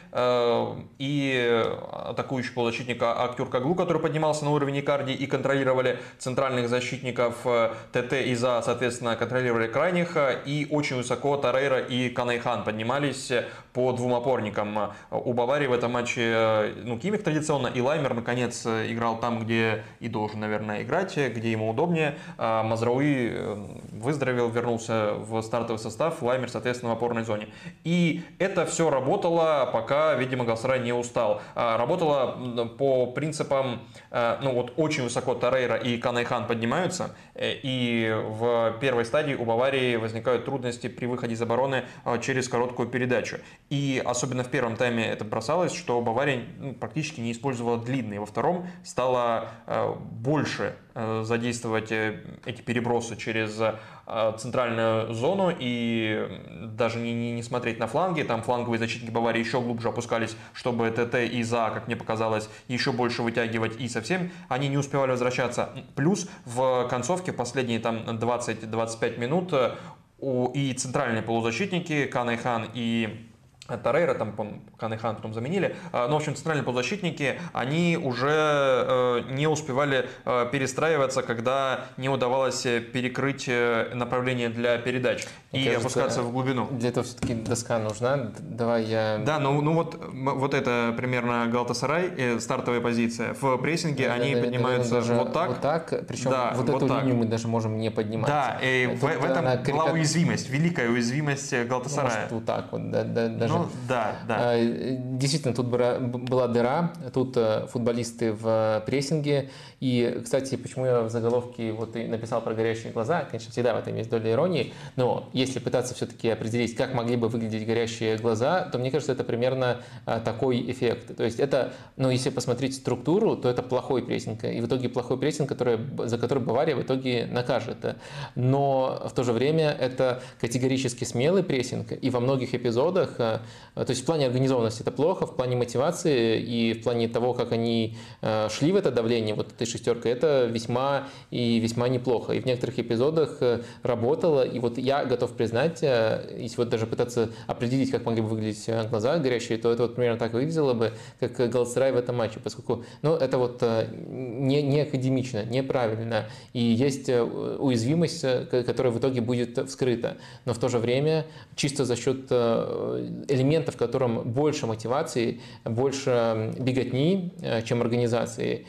и 0.98 1.64
атакующий 1.92 2.52
полузащитник 2.54 3.02
Актюркоглу, 3.02 3.74
который 3.74 4.00
поднимался 4.00 4.44
на 4.44 4.52
уровень 4.52 4.78
Икарди 4.78 5.12
и 5.12 5.26
контролировали 5.26 5.98
центральных 6.18 6.68
защитников 6.68 7.44
Тете 7.92 8.12
и 8.12 8.34
Заа, 8.36 8.62
соответственно, 8.64 9.16
контролировали 9.16 9.66
крайних. 9.66 10.16
И 10.46 10.68
очень 10.70 10.96
высоко 10.96 11.36
Торрейра 11.36 11.80
и 11.80 12.10
Каан 12.10 12.31
Айхан 12.31 12.62
поднимались 12.62 13.32
по 13.78 13.92
двум 13.92 14.14
опорникам. 14.14 14.90
У 15.12 15.32
Баварии 15.34 15.68
в 15.68 15.72
этом 15.72 15.92
матче 15.92 16.32
э, 16.34 16.72
ну, 16.84 16.98
Киммих 16.98 17.22
традиционно, 17.22 17.68
и 17.68 17.80
Лаймер 17.80 18.12
наконец 18.12 18.66
э, 18.66 18.90
играл 18.90 19.20
там, 19.20 19.38
где 19.38 19.84
и 20.00 20.08
должен, 20.08 20.40
наверное, 20.40 20.82
играть, 20.82 21.16
где 21.16 21.52
ему 21.52 21.70
удобнее. 21.70 22.16
Мазрауи 22.38 23.30
э, 23.30 23.66
выздоровел, 23.92 24.48
вернулся 24.48 25.12
в 25.14 25.40
стартовый 25.42 25.78
состав, 25.78 26.20
Лаймер, 26.22 26.50
соответственно, 26.50 26.92
в 26.92 26.96
опорной 26.96 27.22
зоне. 27.22 27.50
И 27.84 28.22
это 28.40 28.66
все 28.66 28.90
работало, 28.90 29.70
пока, 29.72 30.14
видимо, 30.14 30.44
Галатасарай 30.44 30.80
не 30.80 30.92
устал. 30.92 31.40
Работало 31.54 32.66
по 32.78 33.06
принципам, 33.06 33.82
ну 34.10 34.54
вот 34.54 34.72
очень 34.76 35.04
высоко 35.04 35.34
Торрейра 35.34 35.76
и 35.76 35.98
Каан 35.98 36.17
Айхан 36.17 36.46
поднимаются, 36.46 37.14
и 37.34 38.12
в 38.14 38.76
первой 38.80 39.04
стадии 39.04 39.34
у 39.34 39.44
Баварии 39.44 39.96
возникают 39.96 40.44
трудности 40.44 40.86
при 40.88 41.06
выходе 41.06 41.34
из 41.34 41.42
обороны 41.42 41.84
через 42.22 42.48
короткую 42.48 42.88
передачу. 42.88 43.38
И 43.70 44.02
особенно 44.04 44.44
в 44.44 44.48
первом 44.48 44.76
тайме 44.76 45.06
это 45.06 45.24
бросалось, 45.24 45.72
что 45.72 46.00
Бавария 46.00 46.44
ну, 46.58 46.74
практически 46.74 47.20
не 47.20 47.32
использовала 47.32 47.78
длинные. 47.78 48.20
Во 48.20 48.26
втором 48.26 48.66
стала 48.84 49.50
э, 49.66 49.94
больше 50.10 50.74
э, 50.87 50.87
задействовать 51.22 51.92
э, 51.92 52.20
эти 52.44 52.60
перебросы 52.60 53.16
через 53.16 53.58
э, 53.60 54.32
центральную 54.38 55.12
зону 55.14 55.54
и 55.56 56.28
даже 56.62 56.98
не, 56.98 57.12
не, 57.12 57.32
не 57.32 57.42
смотреть 57.42 57.78
на 57.78 57.86
фланги. 57.86 58.22
Там 58.22 58.42
фланговые 58.42 58.78
защитники 58.78 59.10
Баварии 59.10 59.38
еще 59.38 59.60
глубже 59.60 59.88
опускались, 59.88 60.36
чтобы 60.54 60.90
Тете 60.90 61.14
и 61.30 61.42
Заа, 61.42 61.70
как 61.70 61.86
мне 61.86 61.96
показалось, 61.96 62.48
еще 62.66 62.92
больше 62.92 63.22
вытягивать. 63.22 63.80
И 63.80 63.88
совсем 63.88 64.30
они 64.48 64.68
не 64.68 64.76
успевали 64.76 65.12
возвращаться. 65.12 65.70
Плюс 65.94 66.28
в 66.44 66.88
концовке 66.88 67.32
последние 67.32 67.78
там 67.78 67.98
20-25 67.98 69.18
минут 69.18 69.52
э, 69.52 69.76
у, 70.18 70.48
и 70.48 70.72
центральные 70.72 71.22
полузащитники 71.22 72.06
Каан 72.06 72.32
Айхан 72.32 72.70
и 72.74 73.27
Торрейра, 73.76 74.14
там 74.14 74.32
Каан 74.78 74.94
Айхан 74.94 75.16
потом 75.16 75.34
заменили. 75.34 75.76
А, 75.92 76.08
но, 76.08 76.14
в 76.14 76.16
общем, 76.16 76.34
центральные 76.34 76.64
полузащитники, 76.64 77.38
они 77.52 77.98
уже 78.02 78.30
э, 78.30 79.20
не 79.30 79.46
успевали 79.46 80.08
э, 80.24 80.48
перестраиваться, 80.50 81.22
когда 81.22 81.84
не 81.98 82.08
удавалось 82.08 82.62
перекрыть 82.62 83.44
э, 83.46 83.90
направление 83.94 84.48
для 84.48 84.78
передач 84.78 85.26
Мне 85.52 85.60
и 85.60 85.64
кажется, 85.66 85.86
опускаться 85.86 86.22
в 86.22 86.32
глубину. 86.32 86.68
Для 86.70 86.88
этого 86.88 87.04
все-таки 87.04 87.34
доска 87.34 87.78
нужна. 87.78 88.30
Давай 88.38 88.84
я... 88.84 89.18
Да, 89.18 89.38
ну, 89.38 89.60
ну 89.60 89.74
вот, 89.74 90.00
вот 90.02 90.54
это 90.54 90.94
примерно 90.96 91.46
Галтасарай, 91.46 92.40
стартовая 92.40 92.80
позиция. 92.80 93.34
В 93.34 93.58
прессинге 93.58 94.08
да, 94.08 94.14
они 94.14 94.34
да, 94.34 94.40
поднимаются 94.40 94.92
даже 94.92 95.14
вот 95.14 95.32
так. 95.32 95.48
Вот 95.48 95.60
так, 95.60 96.06
причем 96.08 96.30
да, 96.30 96.52
вот, 96.54 96.68
вот 96.68 96.76
эту 96.76 96.88
так. 96.88 97.02
линию 97.02 97.16
мы 97.16 97.26
даже 97.26 97.48
можем 97.48 97.76
не 97.76 97.90
поднимать. 97.90 98.28
Да, 98.28 98.58
и 98.62 98.86
в, 98.86 99.00
в 99.00 99.24
этом 99.24 99.44
была 99.44 99.56
карикат... 99.56 99.92
уязвимость, 99.92 100.48
великая 100.48 100.88
уязвимость 100.88 101.52
Галтасарая. 101.66 102.10
Ну, 102.10 102.16
может, 102.16 102.32
вот 102.32 102.44
так 102.46 102.72
вот, 102.72 102.90
да, 102.90 103.04
да, 103.04 103.28
даже 103.28 103.57
ну, 103.58 103.68
да, 103.88 104.16
да. 104.26 104.36
А, 104.38 104.58
действительно, 104.58 105.54
тут 105.54 105.66
была 105.66 106.48
дыра, 106.48 106.92
тут 107.12 107.36
э, 107.36 107.66
футболисты 107.68 108.32
в 108.32 108.82
прессинге. 108.86 109.50
И, 109.80 110.20
кстати, 110.22 110.56
почему 110.56 110.86
я 110.86 111.02
в 111.02 111.10
заголовке 111.10 111.72
вот 111.72 111.94
и 111.96 112.06
написал 112.06 112.40
про 112.40 112.54
горящие 112.54 112.92
глаза, 112.92 113.24
конечно, 113.24 113.52
всегда 113.52 113.74
в 113.74 113.78
этом 113.78 113.96
есть 113.96 114.10
доля 114.10 114.32
иронии, 114.32 114.72
но 114.96 115.28
если 115.32 115.58
пытаться 115.58 115.94
все-таки 115.94 116.28
определить, 116.28 116.74
как 116.74 116.94
могли 116.94 117.16
бы 117.16 117.28
выглядеть 117.28 117.66
горящие 117.66 118.16
глаза, 118.16 118.64
то 118.64 118.78
мне 118.78 118.90
кажется, 118.90 119.12
это 119.12 119.24
примерно 119.24 119.80
а, 120.04 120.20
такой 120.20 120.70
эффект. 120.70 121.16
То 121.16 121.24
есть 121.24 121.38
это, 121.38 121.72
ну, 121.96 122.10
если 122.10 122.30
посмотреть 122.30 122.74
структуру, 122.74 123.36
то 123.36 123.48
это 123.48 123.62
плохой 123.62 124.02
прессинг. 124.02 124.44
И 124.44 124.60
в 124.60 124.66
итоге 124.66 124.88
плохой 124.88 125.18
прессинг, 125.18 125.48
который, 125.48 125.78
за 126.06 126.18
который 126.18 126.42
Бавария 126.42 126.74
в 126.74 126.82
итоге 126.82 127.26
накажет. 127.30 127.96
Но 128.34 129.02
в 129.04 129.12
то 129.12 129.22
же 129.22 129.32
время 129.32 129.70
это 129.70 130.22
категорически 130.40 131.04
смелый 131.04 131.42
прессинг. 131.42 131.92
И 131.92 132.10
во 132.10 132.20
многих 132.20 132.54
эпизодах 132.54 133.14
а, 133.18 133.42
то 133.74 133.90
есть 133.90 134.02
в 134.02 134.04
плане 134.04 134.26
организованности 134.26 134.82
это 134.82 134.90
плохо, 134.90 135.26
в 135.26 135.36
плане 135.36 135.56
мотивации 135.56 136.40
и 136.40 136.74
в 136.74 136.82
плане 136.82 137.08
того, 137.08 137.32
как 137.32 137.52
они 137.52 137.96
э, 138.22 138.48
шли 138.50 138.72
в 138.72 138.76
это 138.76 138.90
давление, 138.90 139.34
вот 139.34 139.52
этой 139.52 139.67
шестеркой, 139.68 140.12
это 140.12 140.46
весьма 140.46 141.08
и 141.30 141.58
весьма 141.58 141.88
неплохо. 141.88 142.32
И 142.32 142.40
в 142.40 142.46
некоторых 142.46 142.78
эпизодах 142.78 143.38
э, 143.40 143.62
работало. 143.82 144.42
И 144.42 144.58
вот 144.58 144.78
я 144.78 145.04
готов 145.04 145.32
признать, 145.32 145.82
если 145.82 146.56
вот 146.56 146.68
даже 146.68 146.86
пытаться 146.86 147.30
определить, 147.46 147.90
как 147.90 148.04
могли 148.04 148.22
бы 148.22 148.28
выглядеть 148.28 148.68
глаза 148.90 149.18
горящие, 149.18 149.58
то 149.58 149.72
это 149.72 149.82
вот 149.84 149.94
примерно 149.94 150.18
так 150.18 150.32
выглядело 150.32 150.74
бы, 150.74 150.92
как 151.20 151.36
Галцерай 151.50 151.92
в 151.92 151.96
этом 151.96 152.16
матче, 152.16 152.40
поскольку 152.42 152.84
ну, 153.02 153.14
это 153.14 153.38
вот 153.38 153.62
не, 153.62 154.62
не 154.62 154.80
академично, 154.80 155.44
неправильно. 155.44 156.26
И 156.52 156.62
есть 156.62 157.08
уязвимость, 157.08 158.22
которая 158.50 158.92
в 158.92 158.98
итоге 158.98 159.20
будет 159.20 159.58
вскрыта. 159.68 160.18
Но 160.44 160.54
в 160.54 160.58
то 160.58 160.68
же 160.68 160.78
время 160.78 161.26
чисто 161.54 161.84
за 161.84 161.96
счет 161.96 162.30
элементов 162.30 163.68
в 163.74 163.76
котором 163.78 164.22
больше 164.22 164.66
мотивации, 164.66 165.40
больше 165.64 166.54
беготни, 166.58 167.32
э, 167.40 167.62
чем 167.62 167.80
организации. 167.80 168.66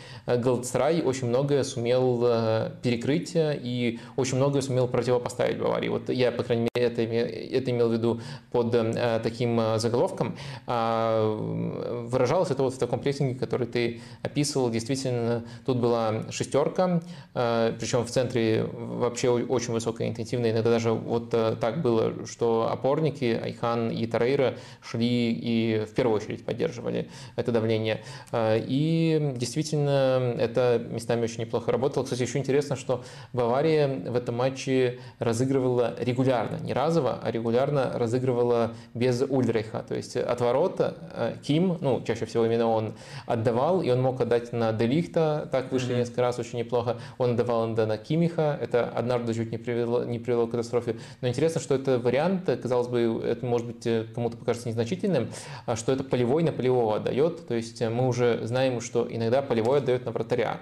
Галатсарай 0.89 1.01
очень 1.01 1.27
многое 1.27 1.63
сумел 1.63 2.21
э, 2.23 2.71
перекрыть 2.81 3.31
и 3.35 3.99
очень 4.15 4.37
многое 4.37 4.61
сумел 4.61 4.87
противопоставить 4.87 5.57
Баварии. 5.57 5.89
Вот 5.89 6.09
я, 6.09 6.31
по 6.31 6.43
крайней 6.43 6.67
мере, 6.73 6.87
это, 6.87 7.01
это 7.01 7.71
имел 7.71 7.89
в 7.89 7.93
виду 7.93 8.21
под 8.51 8.73
э, 8.73 9.19
таким 9.21 9.61
заголовком. 9.77 10.35
А, 10.67 11.35
выражалось 12.09 12.51
это 12.51 12.63
вот 12.63 12.73
в 12.73 12.77
таком 12.77 12.99
прессинге, 12.99 13.37
который 13.37 13.67
ты 13.67 14.01
описывал. 14.23 14.69
Действительно, 14.69 15.43
тут 15.65 15.77
была 15.77 16.31
шестерка, 16.31 17.01
причем 17.33 18.05
в 18.05 18.09
центре 18.09 18.63
вообще 18.63 19.29
очень 19.29 19.73
высокая 19.73 20.07
интенсивная. 20.07 20.51
Иногда 20.51 20.69
даже 20.71 20.91
вот 20.91 21.29
так 21.29 21.81
было, 21.81 22.25
что 22.25 22.69
опорники 22.71 23.39
Айхан 23.43 23.91
и 23.91 24.05
Тарейра 24.07 24.55
шли 24.81 25.31
и 25.31 25.85
в 25.85 25.93
первую 25.93 26.17
очередь 26.17 26.45
поддерживали 26.45 27.09
это 27.35 27.51
давление. 27.51 28.01
И 28.33 29.33
действительно, 29.35 30.35
это 30.37 30.78
местами 30.79 31.23
очень 31.23 31.41
неплохо 31.41 31.71
работало. 31.71 32.03
Кстати, 32.03 32.21
еще 32.21 32.39
интересно, 32.39 32.75
что 32.75 33.03
Бавария 33.33 33.87
в 33.87 34.15
этом 34.15 34.35
матче 34.35 34.99
разыгрывала 35.19 35.95
регулярно, 35.99 36.57
не 36.57 36.73
разово, 36.73 37.19
а 37.21 37.31
регулярно 37.31 37.91
разыгрывала 37.93 38.73
без 38.93 39.21
Ульдрейха. 39.21 39.83
То 39.87 39.95
есть 39.95 40.15
от 40.15 40.41
ворота 40.41 40.97
а, 41.13 41.33
Ким, 41.41 41.77
ну, 41.81 42.01
чаще 42.05 42.25
всего 42.25 42.45
именно 42.45 42.67
он 42.67 42.93
отдавал, 43.25 43.81
и 43.81 43.89
он 43.89 44.01
мог 44.01 44.21
отдать 44.21 44.53
на 44.53 44.71
Делихта, 44.71 45.47
так 45.51 45.71
вышли 45.71 45.93
mm-hmm. 45.93 45.97
несколько 45.99 46.21
раз 46.21 46.39
очень 46.39 46.59
неплохо. 46.59 46.97
Он 47.17 47.31
отдавал 47.31 47.67
на 47.67 47.97
Кимиха, 47.97 48.57
это 48.61 48.85
однажды 48.89 49.33
чуть 49.33 49.51
не 49.51 49.57
привело, 49.57 50.03
не 50.03 50.19
привело 50.19 50.47
к 50.47 50.51
катастрофе. 50.51 50.97
Но 51.21 51.27
интересно, 51.27 51.61
что 51.61 51.75
это 51.75 51.99
вариант, 51.99 52.49
казалось 52.61 52.87
бы, 52.87 53.21
это 53.25 53.45
может 53.45 53.67
быть 53.67 54.13
кому-то 54.13 54.37
покажется 54.37 54.69
незначительным, 54.69 55.29
а 55.65 55.75
что 55.75 55.91
это 55.91 56.03
полевой 56.03 56.43
на 56.43 56.51
полевого 56.51 56.97
отдает. 56.97 57.47
То 57.47 57.53
есть 57.53 57.81
мы 57.81 58.07
уже 58.07 58.45
знаем, 58.45 58.81
что 58.81 59.07
иногда 59.09 59.41
полевой 59.41 59.79
отдает 59.79 60.05
на 60.05 60.11
вратаря. 60.11 60.61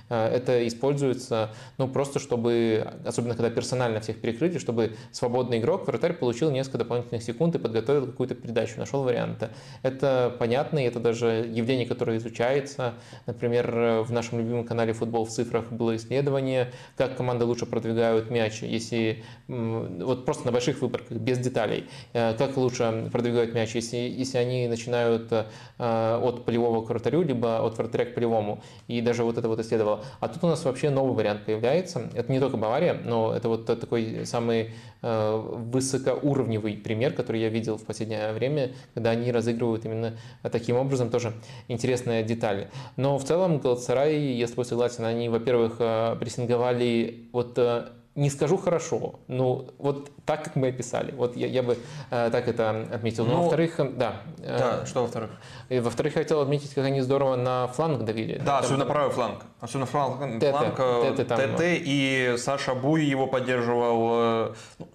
это 0.15 0.67
используется, 0.67 1.51
ну, 1.77 1.87
просто 1.87 2.19
чтобы, 2.19 2.87
особенно 3.05 3.35
когда 3.35 3.49
персонально 3.49 3.99
всех 4.01 4.19
перекрыли, 4.19 4.57
чтобы 4.57 4.95
свободный 5.11 5.59
игрок, 5.59 5.87
вратарь 5.87 6.13
получил 6.13 6.51
несколько 6.51 6.79
дополнительных 6.79 7.23
секунд 7.23 7.55
и 7.55 7.59
подготовил 7.59 8.07
какую-то 8.07 8.35
передачу, 8.35 8.77
нашел 8.77 9.03
варианты. 9.03 9.49
Это 9.83 10.35
понятно, 10.37 10.79
и 10.79 10.83
это 10.87 10.99
даже 10.99 11.49
явление, 11.49 11.87
которое 11.87 12.17
изучается. 12.17 12.93
Например, 13.25 14.03
в 14.03 14.11
нашем 14.11 14.39
любимом 14.39 14.65
канале 14.65 14.93
«Футбол 14.93 15.25
в 15.25 15.29
цифрах» 15.29 15.71
было 15.71 15.95
исследование, 15.95 16.71
как 16.97 17.15
команды 17.15 17.45
лучше 17.45 17.65
продвигают 17.65 18.29
мяч, 18.29 18.61
если 18.61 19.23
вот 19.47 20.25
просто 20.25 20.45
на 20.45 20.51
больших 20.51 20.81
выборках, 20.81 21.17
без 21.17 21.39
деталей, 21.39 21.87
э, 22.13 22.33
как 22.37 22.57
лучше 22.57 23.09
продвигают 23.11 23.53
мяч, 23.53 23.75
если, 23.75 23.97
если 23.97 24.37
они 24.37 24.67
начинают 24.67 25.31
э, 25.31 25.45
от 25.77 26.45
полевого 26.45 26.85
к 26.85 26.89
вратарю, 26.89 27.21
либо 27.21 27.65
от 27.65 27.77
вратаря 27.77 28.05
к 28.05 28.13
полевому. 28.13 28.61
И 28.87 29.01
даже 29.01 29.23
вот 29.23 29.37
это 29.37 29.47
вот 29.47 29.59
исследовало. 29.59 30.00
А 30.19 30.27
тут 30.27 30.43
у 30.43 30.47
нас 30.47 30.63
вообще 30.65 30.89
новый 30.89 31.13
вариант 31.13 31.45
появляется. 31.45 32.09
Это 32.13 32.31
не 32.31 32.39
только 32.39 32.57
Бавария, 32.57 32.93
но 32.93 33.33
это 33.33 33.49
вот 33.49 33.65
такой 33.65 34.25
самый 34.25 34.71
э, 35.01 35.43
высокоуровневый 35.71 36.77
пример, 36.77 37.13
который 37.13 37.41
я 37.41 37.49
видел 37.49 37.77
в 37.77 37.83
последнее 37.83 38.33
время, 38.33 38.71
когда 38.93 39.11
они 39.11 39.31
разыгрывают 39.31 39.85
именно 39.85 40.17
таким 40.51 40.75
образом. 40.77 41.09
Тоже 41.09 41.33
интересная 41.67 42.23
деталь. 42.23 42.67
Но 42.95 43.17
в 43.17 43.23
целом 43.23 43.59
Галатсарай, 43.59 44.41
с 44.41 44.49
тобой 44.49 44.65
согласен, 44.65 45.05
они, 45.05 45.29
во-первых, 45.29 45.75
э, 45.79 46.15
прессинговали 46.19 47.29
вот 47.31 47.57
э, 47.57 47.87
не 48.15 48.29
скажу 48.29 48.57
хорошо, 48.57 49.15
но 49.27 49.67
вот 49.77 50.11
так, 50.25 50.43
как 50.43 50.55
мы 50.55 50.67
описали. 50.67 51.13
Вот 51.13 51.37
я, 51.37 51.47
я 51.47 51.63
бы 51.63 51.77
э, 52.09 52.29
так 52.29 52.47
это 52.47 52.87
отметил. 52.91 53.25
Но, 53.25 53.33
ну, 53.33 53.41
во-вторых, 53.43 53.79
э, 53.79 53.89
да. 53.89 54.21
Э, 54.39 54.57
да, 54.57 54.85
что 54.85 55.03
во-вторых? 55.03 55.31
Во-вторых, 55.69 56.13
хотел 56.13 56.41
отметить, 56.41 56.73
как 56.73 56.85
они 56.85 56.99
здорово 57.01 57.37
на 57.37 57.67
фланг 57.67 58.03
давили. 58.03 58.37
Да, 58.39 58.57
там, 58.57 58.65
особенно 58.65 58.85
правый 58.85 59.11
фланг. 59.11 59.45
Особенно 59.61 59.85
фланг, 59.85 60.39
ТТ, 60.39 60.49
фланг 60.49 60.75
ТТ, 60.75 61.19
э, 61.19 61.25
там, 61.25 61.55
ТТ, 61.55 61.61
и 61.61 62.35
Саша 62.37 62.75
Буй 62.75 63.03
его 63.03 63.27
поддерживал. 63.27 64.09
Э, 64.49 64.53
ну, 64.79 64.87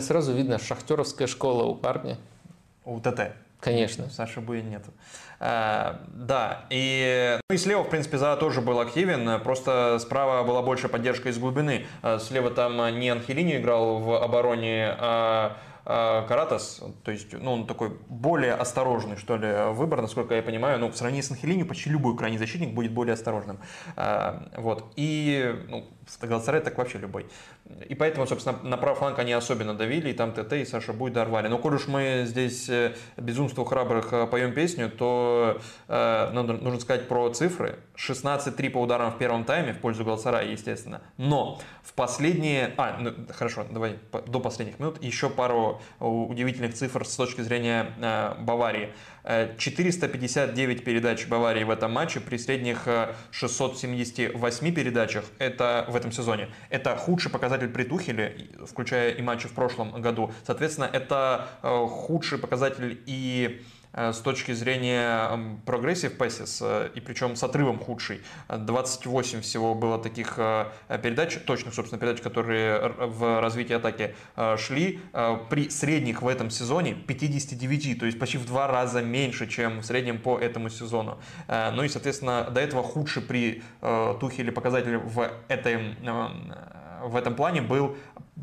сразу 0.00 0.32
видно, 0.32 0.58
шахтеровская 0.58 1.26
школа 1.26 1.64
у 1.64 1.74
парня. 1.74 2.16
У 2.86 2.98
ТТ. 3.00 3.32
Конечно. 3.60 4.08
Саши 4.10 4.40
Буи 4.40 4.62
нету. 4.62 4.90
А, 5.40 6.00
да, 6.08 6.64
и, 6.70 7.38
ну 7.48 7.54
и 7.54 7.58
слева, 7.58 7.84
в 7.84 7.90
принципе, 7.90 8.18
за 8.18 8.36
тоже 8.36 8.60
был 8.60 8.80
активен, 8.80 9.40
просто 9.42 9.98
справа 10.00 10.42
была 10.44 10.62
больше 10.62 10.88
поддержка 10.88 11.28
из 11.28 11.38
глубины. 11.38 11.86
А, 12.02 12.18
слева 12.18 12.50
там 12.50 12.98
не 12.98 13.08
Анхелини 13.08 13.56
играл 13.56 13.98
в 13.98 14.22
обороне, 14.22 14.96
а 14.98 15.56
а, 15.84 16.26
Каратас, 16.26 16.82
то 17.02 17.10
есть, 17.10 17.32
ну, 17.32 17.52
он 17.52 17.66
такой 17.66 17.90
более 18.08 18.52
осторожный, 18.52 19.16
что 19.16 19.36
ли, 19.36 19.72
выбор, 19.72 20.02
насколько 20.02 20.34
я 20.34 20.42
понимаю. 20.42 20.78
Ну, 20.78 20.90
в 20.90 20.96
сравнении 20.96 21.22
с 21.22 21.30
Анхелини 21.30 21.62
почти 21.62 21.88
любой 21.88 22.16
крайний 22.16 22.36
защитник 22.36 22.74
будет 22.74 22.92
более 22.92 23.14
осторожным. 23.14 23.58
Вот. 24.56 24.92
И, 24.96 25.64
ну, 25.68 25.84
в 26.08 26.26
Галатсарай 26.26 26.60
так 26.60 26.76
вообще 26.78 26.98
любой. 26.98 27.26
И 27.88 27.94
поэтому, 27.94 28.26
собственно, 28.26 28.58
на 28.62 28.76
правый 28.76 28.98
фланг 28.98 29.18
они 29.18 29.32
особенно 29.32 29.74
давили, 29.74 30.10
и 30.10 30.12
там 30.12 30.32
ТТ 30.32 30.54
и 30.54 30.64
Саша 30.64 30.92
Буй 30.92 31.10
дорвали. 31.10 31.48
Но 31.48 31.58
коль 31.58 31.74
уж 31.74 31.86
мы 31.86 32.24
здесь 32.26 32.68
э, 32.68 32.94
безумство 33.16 33.64
храбрых 33.64 34.12
э, 34.12 34.26
поем 34.26 34.52
песню, 34.52 34.90
то 34.90 35.60
э, 35.88 36.30
нужно 36.32 36.80
сказать 36.80 37.08
про 37.08 37.30
цифры. 37.30 37.78
16-3 37.96 38.70
по 38.70 38.78
ударам 38.78 39.12
в 39.12 39.18
первом 39.18 39.44
тайме 39.44 39.72
в 39.72 39.80
пользу 39.80 40.04
Галатсарая, 40.04 40.46
естественно. 40.46 41.02
Но 41.16 41.60
в 41.82 41.92
последние... 41.92 42.72
А, 42.76 42.96
ну, 42.98 43.12
хорошо, 43.30 43.66
давай 43.70 43.98
до 44.26 44.40
последних 44.40 44.78
минут 44.78 45.02
еще 45.02 45.28
пару 45.28 45.80
удивительных 46.00 46.74
цифр 46.74 47.04
с 47.06 47.16
точки 47.16 47.42
зрения 47.42 47.92
э, 48.00 48.34
Баварии. 48.40 48.92
459 49.58 50.84
передач 50.84 51.26
Баварии 51.26 51.64
в 51.64 51.70
этом 51.70 51.92
матче 51.92 52.20
при 52.20 52.38
средних 52.38 52.88
678 53.30 54.74
передачах 54.74 55.24
это 55.38 55.84
в 55.88 55.96
этом 55.96 56.12
сезоне. 56.12 56.48
Это 56.70 56.96
худший 56.96 57.30
показатель 57.30 57.68
при 57.68 57.84
Тухеле, 57.84 58.48
включая 58.66 59.10
и 59.10 59.20
матчи 59.20 59.46
в 59.46 59.52
прошлом 59.52 60.00
году. 60.00 60.32
Соответственно, 60.46 60.88
это 60.90 61.46
худший 61.62 62.38
показатель 62.38 63.02
и 63.06 63.60
Э, 63.77 63.77
с 63.98 64.18
точки 64.18 64.52
зрения 64.52 65.58
progressive 65.66 66.16
passes, 66.16 66.58
э, 66.60 66.90
и 66.94 67.00
причем 67.00 67.34
с 67.34 67.42
отрывом 67.42 67.78
худший. 67.78 68.20
28 68.48 69.40
всего 69.40 69.74
было 69.74 69.98
таких 69.98 70.34
э, 70.36 70.66
передач, 71.02 71.36
точных, 71.44 71.74
собственно, 71.74 72.00
передач, 72.00 72.20
которые 72.22 72.92
в 72.96 73.40
развитии 73.40 73.74
атаки 73.74 74.14
шли. 74.56 75.00
При 75.50 75.68
средних 75.68 76.22
в 76.22 76.28
этом 76.28 76.50
сезоне 76.50 76.94
59, 76.94 77.98
то 77.98 78.06
есть 78.06 78.18
почти 78.18 78.38
в 78.38 78.46
два 78.46 78.66
раза 78.66 79.02
меньше, 79.02 79.48
чем 79.48 79.80
в 79.80 79.84
среднем 79.84 80.18
по 80.18 80.38
этому 80.38 80.68
сезону. 80.68 81.18
Ну 81.48 81.82
и, 81.82 81.88
соответственно, 81.88 82.48
до 82.50 82.60
этого 82.60 82.82
худший 82.82 83.22
при 83.22 83.62
Тухеле 83.80 84.52
показатель 84.52 84.96
в 84.98 85.30
этом, 85.48 85.96
в 87.02 87.16
этом 87.16 87.34
плане 87.34 87.62
был 87.62 87.96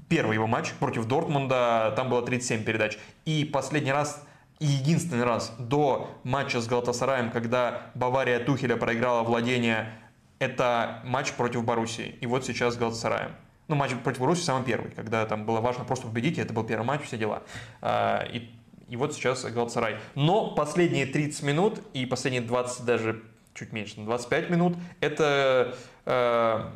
первый 0.10 0.34
его 0.34 0.48
матч 0.48 0.74
против 0.74 1.06
Дортмунда, 1.06 1.94
там 1.96 2.10
было 2.10 2.22
37 2.22 2.64
передач. 2.64 2.98
И 3.26 3.46
последний 3.46 3.92
раз 3.92 4.26
и 4.60 4.66
единственный 4.66 5.24
раз 5.24 5.54
до 5.60 6.12
матча 6.24 6.62
с 6.62 6.68
Галатасараем, 6.68 7.32
когда 7.32 7.92
Бавария 7.96 8.40
Тухеля 8.40 8.78
проиграла 8.78 9.24
владение, 9.24 9.94
это 10.40 11.02
матч 11.04 11.34
против 11.34 11.64
Боруссии. 11.66 12.16
И 12.22 12.28
вот 12.28 12.46
сейчас 12.46 12.76
с 12.76 12.78
Галатасараем. 12.78 13.32
Ну, 13.68 13.76
матч 13.76 13.92
против 14.04 14.20
Боруссии 14.20 14.44
самый 14.44 14.64
первый, 14.64 14.92
когда 14.92 15.26
там 15.26 15.46
было 15.46 15.60
важно 15.60 15.84
просто 15.84 16.08
победить, 16.08 16.38
и 16.38 16.42
это 16.42 16.54
был 16.54 16.64
первый 16.64 16.86
матч, 16.86 17.02
все 17.02 17.18
дела. 17.18 17.44
А, 17.82 18.24
и, 18.32 18.50
и 18.88 18.96
вот 18.96 19.14
сейчас 19.14 19.44
Галатасарай. 19.44 19.98
Но 20.14 20.54
последние 20.54 21.06
30 21.06 21.44
минут 21.44 21.82
и 21.94 22.06
последние 22.06 22.44
20 22.44 22.86
даже 22.86 23.24
чуть 23.56 23.72
меньше, 23.72 23.96
25 23.98 24.50
минут, 24.50 24.78
это 25.00 25.76
э, 26.06 26.70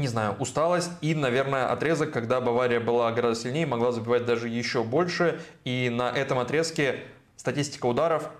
не 0.00 0.08
знаю, 0.08 0.34
усталость 0.38 0.90
и, 1.02 1.14
наверное, 1.14 1.70
отрезок, 1.70 2.10
когда 2.10 2.40
Бавария 2.40 2.80
была 2.80 3.12
гораздо 3.12 3.44
сильнее, 3.44 3.66
могла 3.66 3.92
забивать 3.92 4.24
даже 4.24 4.48
еще 4.48 4.82
больше. 4.82 5.40
И 5.64 5.90
на 5.92 6.10
этом 6.10 6.38
отрезке 6.38 7.00
статистика 7.36 7.84
ударов 7.84 8.30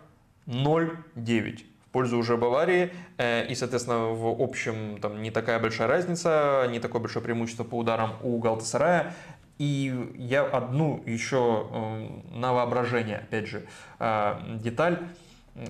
0-9 0.46 1.60
в 1.86 1.90
пользу 1.92 2.16
уже 2.16 2.38
Баварии. 2.38 2.92
Э, 3.18 3.46
и, 3.46 3.54
соответственно, 3.54 4.08
в 4.08 4.42
общем 4.42 4.98
там 5.02 5.20
не 5.20 5.30
такая 5.30 5.60
большая 5.60 5.86
разница, 5.86 6.66
не 6.70 6.80
такое 6.80 7.02
большое 7.02 7.22
преимущество 7.22 7.64
по 7.64 7.76
ударам 7.76 8.16
у 8.22 8.38
Галтасарая. 8.38 9.14
И 9.58 10.12
я 10.16 10.44
одну 10.44 11.02
еще 11.04 11.68
э, 11.70 12.08
на 12.38 12.54
воображение, 12.54 13.18
опять 13.18 13.46
же, 13.46 13.66
э, 13.98 14.34
деталь. 14.62 14.98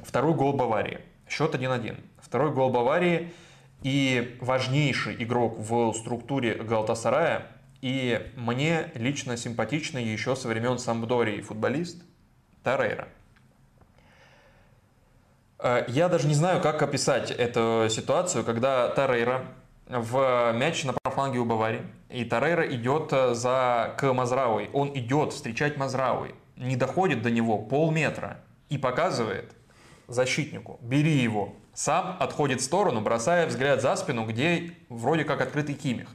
Второй 0.05 0.35
гол 0.35 0.53
Баварии. 0.53 1.01
Счет 1.29 1.57
1-1. 1.57 1.97
Второй 2.23 2.53
гол 2.53 2.71
Баварии– 2.71 3.33
и 3.83 4.37
важнейший 4.41 5.23
игрок 5.23 5.59
в 5.59 5.93
структуре 5.95 6.55
Галтасарая, 6.55 7.47
и 7.81 8.31
мне 8.37 8.91
лично 8.95 9.37
симпатичный 9.37 10.05
еще 10.05 10.37
со 10.37 10.49
времен 10.49 10.79
Самбдории 10.79 11.41
футболист 11.41 12.03
Тарейра. 12.63 13.09
Э, 15.59 15.85
я 15.89 16.09
даже 16.09 16.27
не 16.27 16.35
знаю, 16.35 16.61
как 16.61 16.83
описать 16.83 17.31
эту 17.31 17.87
ситуацию, 17.91 18.45
когда 18.45 18.89
Тарейра 18.89 19.47
в 19.87 20.53
мяч 20.53 20.85
на 20.85 20.95
фланге 21.11 21.39
у 21.39 21.45
Баварии, 21.45 21.83
и 22.09 22.25
Тарейра 22.25 22.67
идет 22.75 23.11
за 23.11 23.95
к 23.99 24.13
Мазрауи. 24.13 24.71
Он 24.73 24.97
идет 24.97 25.33
встречать 25.33 25.77
Мазрауи, 25.77 26.35
не 26.57 26.77
доходит 26.77 27.23
до 27.23 27.31
него 27.31 27.59
полметра 27.59 28.41
и 28.69 28.79
показывает 28.79 29.53
защитнику, 30.07 30.79
бери 30.83 31.17
его, 31.17 31.55
сам 31.81 32.17
отходит 32.21 32.61
в 32.61 32.65
сторону, 32.65 33.01
бросая 33.01 33.47
взгляд 33.47 33.81
за 33.81 33.97
спину, 33.97 34.27
где 34.27 34.75
вроде 34.91 35.25
как 35.25 35.41
открытый 35.41 35.75
Кимих. 35.75 36.09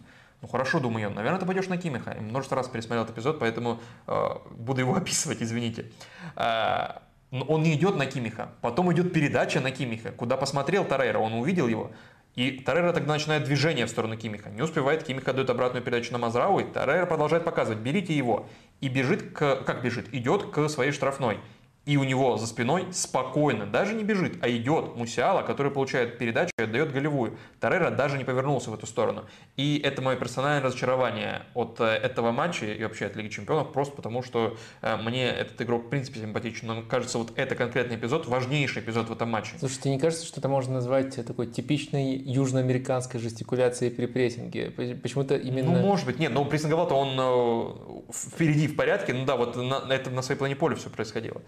Ну 0.43 0.47
хорошо, 0.47 0.79
думаю 0.79 1.09
я, 1.09 1.09
наверное, 1.09 1.39
ты 1.39 1.47
пойдешь 1.47 1.67
на 1.67 1.77
Кимиха. 1.77 2.13
Я 2.13 2.21
множество 2.21 2.55
раз 2.55 2.67
пересмотрел 2.67 3.03
этот 3.03 3.15
эпизод, 3.15 3.39
поэтому 3.39 3.79
э, 4.05 4.27
буду 4.51 4.81
его 4.81 4.95
описывать, 5.01 5.41
извините. 5.41 5.91
Э, 6.35 6.99
он 7.31 7.63
не 7.63 7.73
идет 7.73 7.95
на 7.95 8.05
Кимиха, 8.05 8.49
потом 8.61 8.93
идет 8.93 9.11
передача 9.11 9.59
на 9.59 9.71
Кимиха, 9.71 10.11
куда 10.11 10.37
посмотрел 10.37 10.85
Тарейра, 10.85 11.17
он 11.17 11.33
увидел 11.33 11.67
его, 11.67 11.91
и 12.35 12.59
Тарейра 12.59 12.91
тогда 12.91 13.13
начинает 13.13 13.45
движение 13.45 13.85
в 13.85 13.89
сторону 13.89 14.17
Кимиха. 14.17 14.49
Не 14.49 14.61
успевает, 14.61 15.03
Кимиха 15.03 15.33
дает 15.33 15.49
обратную 15.49 15.83
передачу 15.83 16.11
на 16.11 16.17
Мазрау, 16.19 16.59
и 16.59 16.63
Тарейра 16.63 17.05
продолжает 17.05 17.45
показывать, 17.45 17.79
берите 17.79 18.15
его. 18.15 18.47
И 18.81 18.89
бежит, 18.89 19.31
к, 19.31 19.63
как 19.63 19.81
бежит, 19.81 20.13
идет 20.13 20.51
к 20.51 20.67
своей 20.67 20.91
штрафной. 20.91 21.39
И 21.85 21.97
у 21.97 22.03
него 22.03 22.37
за 22.37 22.47
спиной 22.47 22.87
спокойно, 22.91 23.67
даже 23.67 23.93
не 23.93 24.03
бежит, 24.03 24.37
а 24.41 24.49
идет 24.49 24.95
Мусиала, 24.95 25.43
который 25.43 25.71
получает 25.71 26.17
передачу 26.17 26.51
и 26.57 26.63
отдает 26.63 26.91
голевую. 26.91 27.37
Тарера 27.59 27.91
даже 27.91 28.17
не 28.17 28.23
повернулся 28.23 28.71
в 28.71 28.73
эту 28.73 28.87
сторону. 28.87 29.25
И 29.55 29.79
это 29.83 30.01
мое 30.01 30.15
персональное 30.15 30.63
разочарование 30.63 31.43
от 31.53 31.79
э, 31.79 31.85
этого 31.85 32.31
матча 32.31 32.65
и 32.65 32.81
вообще 32.81 33.05
от 33.05 33.15
Лиги 33.15 33.29
Чемпионов, 33.29 33.71
просто 33.71 33.95
потому 33.95 34.23
что 34.23 34.57
э, 34.81 34.97
мне 34.97 35.27
этот 35.27 35.61
игрок 35.61 35.85
в 35.85 35.89
принципе 35.89 36.19
симпатичен. 36.19 36.67
Но 36.67 36.81
кажется, 36.81 37.19
вот 37.19 37.33
это 37.35 37.53
конкретный 37.53 37.97
эпизод, 37.97 38.25
важнейший 38.25 38.81
эпизод 38.81 39.09
в 39.09 39.11
этом 39.11 39.29
матче. 39.29 39.51
Слушай, 39.59 39.81
тебе 39.81 39.91
не 39.91 39.99
кажется, 39.99 40.25
что 40.25 40.39
это 40.39 40.49
можно 40.49 40.73
назвать 40.73 41.15
такой 41.23 41.45
типичной 41.45 42.15
южноамериканской 42.15 43.19
жестикуляцией 43.19 43.91
при 43.91 44.07
прессинге? 44.07 44.71
Почему-то 44.71 45.35
именно... 45.35 45.71
Ну, 45.71 45.79
может 45.81 46.07
быть, 46.07 46.17
нет, 46.17 46.31
но 46.31 46.43
прессинговал-то 46.45 46.95
он 46.95 47.15
э, 47.19 48.11
впереди 48.11 48.67
в 48.67 48.75
порядке, 48.75 49.13
ну 49.13 49.25
да, 49.25 49.35
вот 49.35 49.55
на, 49.55 49.93
это 49.93 50.09
на 50.09 50.23
своей 50.23 50.39
плане 50.39 50.55
поля 50.55 50.75
все 50.75 50.89
происходило. 50.89 51.41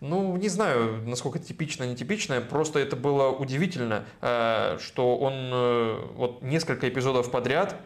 Ну, 0.00 0.36
не 0.36 0.48
знаю, 0.48 1.02
насколько 1.06 1.38
типично, 1.38 1.84
нетипично, 1.84 2.40
просто 2.40 2.78
это 2.78 2.96
было 2.96 3.30
удивительно, 3.30 4.04
э, 4.20 4.76
что 4.78 5.16
он 5.16 5.34
э, 5.34 6.06
вот 6.14 6.42
несколько 6.42 6.88
эпизодов 6.88 7.30
подряд 7.30 7.76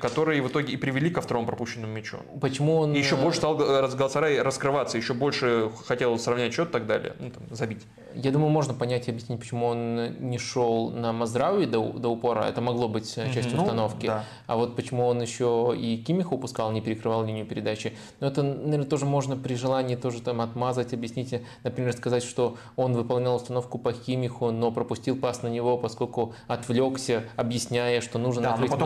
которые 0.00 0.42
в 0.42 0.48
итоге 0.48 0.72
и 0.72 0.76
привели 0.76 1.10
ко 1.10 1.20
второму 1.20 1.46
пропущенному 1.46 1.92
мячу. 1.92 2.18
Почему 2.40 2.78
он... 2.78 2.94
И 2.94 2.98
еще 2.98 3.16
больше 3.16 3.38
стал 3.38 3.56
Галатасарай 3.56 4.40
раскрываться, 4.40 4.96
еще 4.96 5.14
больше 5.14 5.70
хотел 5.86 6.18
сравнять 6.18 6.52
счет 6.52 6.68
и 6.68 6.72
так 6.72 6.86
далее, 6.86 7.14
ну, 7.18 7.30
там, 7.30 7.42
забить. 7.50 7.82
Я 8.14 8.30
думаю, 8.30 8.50
можно 8.50 8.74
понять 8.74 9.08
и 9.08 9.10
объяснить, 9.10 9.40
почему 9.40 9.66
он 9.66 10.14
не 10.20 10.38
шел 10.38 10.90
на 10.90 11.12
Маздрауи 11.12 11.64
до, 11.64 11.92
до 11.92 12.08
упора. 12.08 12.44
Это 12.44 12.60
могло 12.60 12.88
быть 12.88 13.14
частью 13.14 13.56
ну, 13.56 13.62
установки. 13.62 14.06
Да. 14.06 14.24
А 14.46 14.56
вот 14.56 14.76
почему 14.76 15.06
он 15.06 15.22
еще 15.22 15.74
и 15.78 15.96
Кимиха 15.96 16.34
упускал, 16.34 16.72
не 16.72 16.80
перекрывал 16.80 17.24
линию 17.24 17.46
передачи. 17.46 17.96
Но 18.20 18.26
это, 18.26 18.42
наверное, 18.42 18.86
тоже 18.86 19.06
можно 19.06 19.36
при 19.36 19.54
желании 19.54 19.96
тоже 19.96 20.20
там 20.20 20.40
отмазать, 20.40 20.92
объяснить. 20.92 21.34
Например, 21.62 21.92
сказать, 21.92 22.22
что 22.22 22.56
он 22.76 22.92
выполнял 22.94 23.36
установку 23.36 23.78
по 23.78 23.92
Кимиху, 23.92 24.50
но 24.50 24.70
пропустил 24.70 25.16
пас 25.16 25.42
на 25.42 25.48
него, 25.48 25.78
поскольку 25.78 26.34
отвлекся, 26.48 27.24
объясняя, 27.36 28.00
что 28.00 28.18
нужно 28.18 28.42
да, 28.42 28.50
накрыть 28.50 28.70
но 28.70 28.76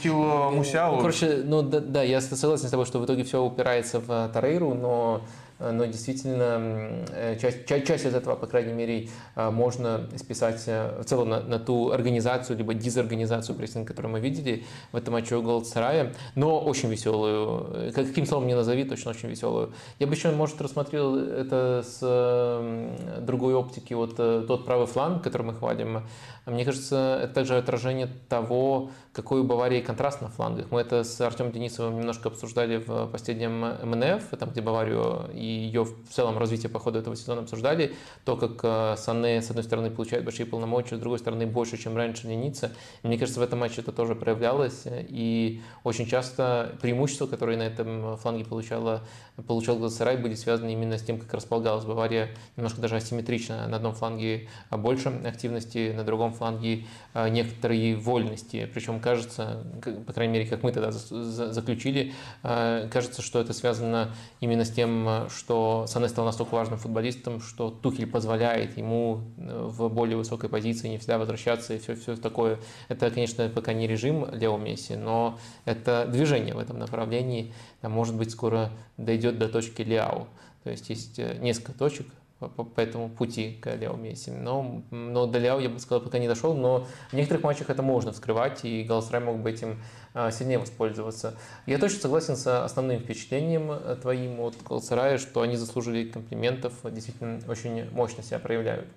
еще 0.00 0.10
упустил 0.10 0.22
э, 0.24 0.50
Мусиалу. 0.50 0.96
Ну, 0.96 1.00
короче, 1.00 1.42
ну 1.44 1.62
да, 1.62 1.80
да, 1.80 2.02
я 2.02 2.20
согласен 2.20 2.66
с 2.66 2.70
тобой, 2.70 2.86
что 2.86 2.98
в 2.98 3.04
итоге 3.04 3.24
все 3.24 3.42
упирается 3.42 4.00
в 4.00 4.30
Тарейру, 4.32 4.74
но 4.74 5.22
но 5.62 5.84
действительно 5.84 7.04
э, 7.12 7.36
часть, 7.38 7.66
часть, 7.66 7.86
часть 7.86 8.06
из 8.06 8.14
этого, 8.14 8.34
по 8.34 8.46
крайней 8.46 8.72
мере, 8.72 9.10
э, 9.36 9.50
можно 9.50 10.08
списать 10.16 10.66
в 10.66 11.04
целом 11.04 11.28
на, 11.28 11.40
на 11.40 11.58
ту 11.58 11.90
организацию, 11.90 12.56
либо 12.56 12.72
дизорганизацию 12.72 13.54
прессинга, 13.54 13.88
которую 13.88 14.10
мы 14.10 14.20
видели 14.20 14.64
в 14.90 14.96
этом 14.96 15.12
матче 15.12 15.36
у 15.36 15.42
Голдсарая, 15.42 16.14
но 16.34 16.58
очень 16.58 16.88
веселую. 16.88 17.92
Каким 17.94 18.24
словом 18.24 18.46
не 18.46 18.54
назови, 18.54 18.84
точно 18.84 19.10
очень 19.10 19.28
веселую. 19.28 19.74
Я 19.98 20.06
бы 20.06 20.14
еще, 20.14 20.30
может, 20.30 20.62
рассмотрел 20.62 21.14
это 21.18 21.84
с 21.86 23.20
другой 23.20 23.52
оптики, 23.52 23.92
вот 23.92 24.16
тот 24.16 24.64
правый 24.64 24.86
фланг, 24.86 25.22
который 25.22 25.42
мы 25.42 25.52
хвалим, 25.52 26.04
мне 26.46 26.64
кажется, 26.64 27.20
это 27.22 27.34
также 27.34 27.56
отражение 27.56 28.08
того, 28.28 28.90
какой 29.12 29.40
у 29.40 29.44
Баварии 29.44 29.80
контраст 29.80 30.20
на 30.20 30.28
флангах. 30.28 30.70
Мы 30.70 30.80
это 30.80 31.02
с 31.02 31.20
Артемом 31.20 31.52
Денисовым 31.52 31.98
немножко 31.98 32.28
обсуждали 32.28 32.76
в 32.76 33.06
последнем 33.06 33.60
МНФ, 33.82 34.38
там, 34.38 34.50
где 34.50 34.60
Баварию 34.60 35.28
и 35.34 35.44
ее 35.44 35.84
в 35.84 36.08
целом 36.10 36.38
развитие 36.38 36.70
по 36.70 36.78
ходу 36.78 36.98
этого 36.98 37.16
сезона 37.16 37.42
обсуждали. 37.42 37.94
То, 38.24 38.36
как 38.36 38.60
э, 38.62 38.94
Санне, 38.96 39.42
с 39.42 39.50
одной 39.50 39.64
стороны, 39.64 39.90
получает 39.90 40.24
большие 40.24 40.46
полномочия, 40.46 40.96
с 40.96 41.00
другой 41.00 41.18
стороны, 41.18 41.46
больше, 41.46 41.76
чем 41.76 41.96
раньше 41.96 42.28
Ницца. 42.28 42.72
Мне 43.02 43.18
кажется, 43.18 43.40
в 43.40 43.42
этом 43.42 43.58
матче 43.58 43.80
это 43.80 43.92
тоже 43.92 44.14
проявлялось. 44.14 44.84
И 44.86 45.60
очень 45.82 46.06
часто 46.06 46.76
преимущества, 46.80 47.26
которые 47.26 47.58
на 47.58 47.64
этом 47.64 48.16
фланге 48.16 48.44
получала, 48.44 49.02
получал 49.46 49.76
Галасарай, 49.76 50.16
были 50.16 50.34
связаны 50.34 50.72
именно 50.72 50.98
с 50.98 51.02
тем, 51.02 51.18
как 51.18 51.34
располагалась 51.34 51.84
Бавария 51.84 52.30
немножко 52.56 52.80
даже 52.80 52.96
асимметрично. 52.96 53.66
На 53.66 53.76
одном 53.76 53.94
фланге 53.94 54.48
больше 54.70 55.08
активности, 55.26 55.92
на 55.96 56.04
другом 56.04 56.29
фланге 56.32 56.84
э, 57.14 57.28
некоторые 57.28 57.96
вольности. 57.96 58.68
Причем 58.72 59.00
кажется, 59.00 59.64
по 60.06 60.12
крайней 60.12 60.34
мере, 60.34 60.46
как 60.46 60.62
мы 60.62 60.72
тогда 60.72 60.90
заключили, 60.90 62.12
э, 62.42 62.88
кажется, 62.90 63.22
что 63.22 63.40
это 63.40 63.52
связано 63.52 64.14
именно 64.40 64.64
с 64.64 64.70
тем, 64.70 65.28
что 65.30 65.86
Сане 65.86 66.08
стал 66.08 66.24
настолько 66.24 66.54
важным 66.54 66.78
футболистом, 66.78 67.40
что 67.40 67.70
Тухель 67.70 68.06
позволяет 68.06 68.76
ему 68.76 69.22
э, 69.38 69.66
в 69.66 69.88
более 69.88 70.16
высокой 70.16 70.48
позиции 70.48 70.88
не 70.88 70.98
всегда 70.98 71.18
возвращаться 71.18 71.74
и 71.74 71.78
все, 71.78 71.94
все 71.94 72.16
такое. 72.16 72.58
Это, 72.88 73.10
конечно, 73.10 73.48
пока 73.48 73.72
не 73.72 73.86
режим 73.86 74.26
Лео 74.32 74.56
Месси, 74.56 74.96
но 74.96 75.38
это 75.64 76.06
движение 76.10 76.54
в 76.54 76.58
этом 76.58 76.78
направлении. 76.78 77.52
Может 77.82 78.16
быть, 78.16 78.30
скоро 78.30 78.70
дойдет 78.96 79.38
до 79.38 79.48
точки 79.48 79.82
Ляо. 79.82 80.28
То 80.64 80.70
есть 80.70 80.90
есть 80.90 81.18
э, 81.18 81.38
несколько 81.40 81.72
точек, 81.72 82.06
по, 82.48 82.64
по 82.64 82.80
этому 82.80 83.08
пути 83.08 83.58
к 83.60 83.74
Лео 83.74 83.94
Месси. 83.96 84.30
Но, 84.30 84.82
но 84.90 85.26
до 85.26 85.38
Лео, 85.38 85.60
я 85.60 85.68
бы 85.68 85.78
сказал, 85.78 86.00
пока 86.00 86.18
не 86.18 86.26
дошел, 86.26 86.54
но 86.54 86.86
в 87.10 87.12
некоторых 87.12 87.44
матчах 87.44 87.70
это 87.70 87.82
можно 87.82 88.12
вскрывать, 88.12 88.64
и 88.64 88.82
Галасрай 88.82 89.20
мог 89.20 89.38
бы 89.38 89.50
этим 89.50 89.82
а, 90.14 90.30
сильнее 90.30 90.58
воспользоваться. 90.58 91.36
Я 91.66 91.78
точно 91.78 92.00
согласен 92.00 92.36
с 92.36 92.64
основным 92.64 93.00
впечатлением 93.00 93.70
э, 93.70 93.96
твоим 94.00 94.40
от 94.40 94.54
Галасрая, 94.66 95.18
что 95.18 95.42
они 95.42 95.56
заслужили 95.56 96.08
комплиментов, 96.08 96.72
действительно 96.84 97.40
очень 97.46 97.90
мощно 97.92 98.22
себя 98.22 98.38
проявляют. 98.38 98.88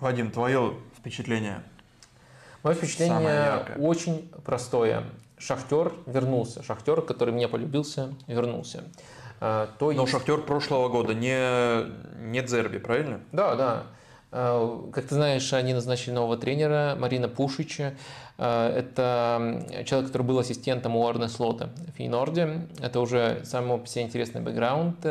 Вадим, 0.00 0.30
твое 0.30 0.74
впечатление? 0.98 1.62
Мое 2.62 2.74
впечатление 2.74 3.66
очень 3.78 4.30
простое. 4.44 5.04
Шахтер 5.36 5.92
вернулся. 6.06 6.62
Шахтер, 6.62 7.02
который 7.02 7.34
меня 7.34 7.48
полюбился, 7.48 8.14
вернулся. 8.28 8.84
А, 9.44 9.68
то 9.76 9.90
Но 9.90 10.02
есть... 10.02 10.12
Шахтер 10.12 10.42
прошлого 10.42 10.88
года 10.88 11.14
не, 11.14 11.90
не 12.30 12.42
Дзерби, 12.42 12.78
правильно? 12.78 13.22
Да, 13.32 13.56
да. 13.56 13.82
А, 14.30 14.88
как 14.92 15.06
ты 15.06 15.16
знаешь, 15.16 15.52
они 15.52 15.74
назначили 15.74 16.14
нового 16.14 16.36
тренера 16.36 16.96
Марина 16.96 17.28
Пушича. 17.28 17.94
А, 18.38 18.72
это 18.72 19.66
человек, 19.84 20.10
который 20.10 20.22
был 20.22 20.38
ассистентом 20.38 20.94
у 20.94 21.04
Арне 21.04 21.26
Слота 21.26 21.70
в 21.88 21.96
Фейнорде. 21.96 22.68
Это 22.80 23.00
уже 23.00 23.40
самый 23.44 23.78
по 23.78 23.86
себе 23.88 24.04
интересный 24.04 24.40
бэкграунд. 24.40 25.04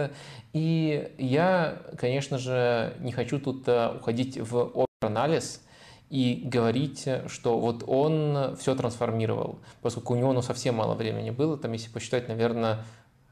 И 0.53 1.13
я, 1.17 1.79
конечно 1.97 2.37
же, 2.37 2.93
не 2.99 3.11
хочу 3.11 3.37
тут 3.37 3.67
уходить 3.67 4.37
в 4.39 4.85
анализ 5.01 5.61
и 6.09 6.41
говорить, 6.45 7.05
что 7.27 7.59
вот 7.59 7.83
он 7.85 8.55
все 8.57 8.75
трансформировал, 8.75 9.59
поскольку 9.81 10.13
у 10.13 10.17
него 10.17 10.31
ну, 10.31 10.41
совсем 10.41 10.75
мало 10.75 10.93
времени 10.93 11.31
было, 11.31 11.57
там, 11.57 11.71
если 11.73 11.89
посчитать, 11.89 12.27
наверное, 12.27 12.83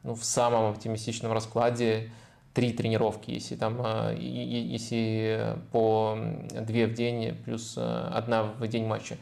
ну, 0.03 0.15
в 0.15 0.23
самом 0.23 0.71
оптимистичном 0.71 1.31
раскладе 1.31 2.11
три 2.53 2.73
тренировки, 2.73 3.31
если 3.31 3.55
там, 3.55 3.77
а, 3.79 4.13
если 4.13 5.55
по 5.71 6.17
две 6.61 6.87
в 6.87 6.93
день 6.93 7.35
плюс 7.45 7.75
а, 7.77 8.11
одна 8.13 8.43
в 8.43 8.67
день 8.67 8.85
матча. 8.85 9.17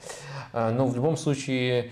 А, 0.53 0.71
но 0.71 0.87
в 0.87 0.95
любом 0.95 1.17
случае, 1.17 1.91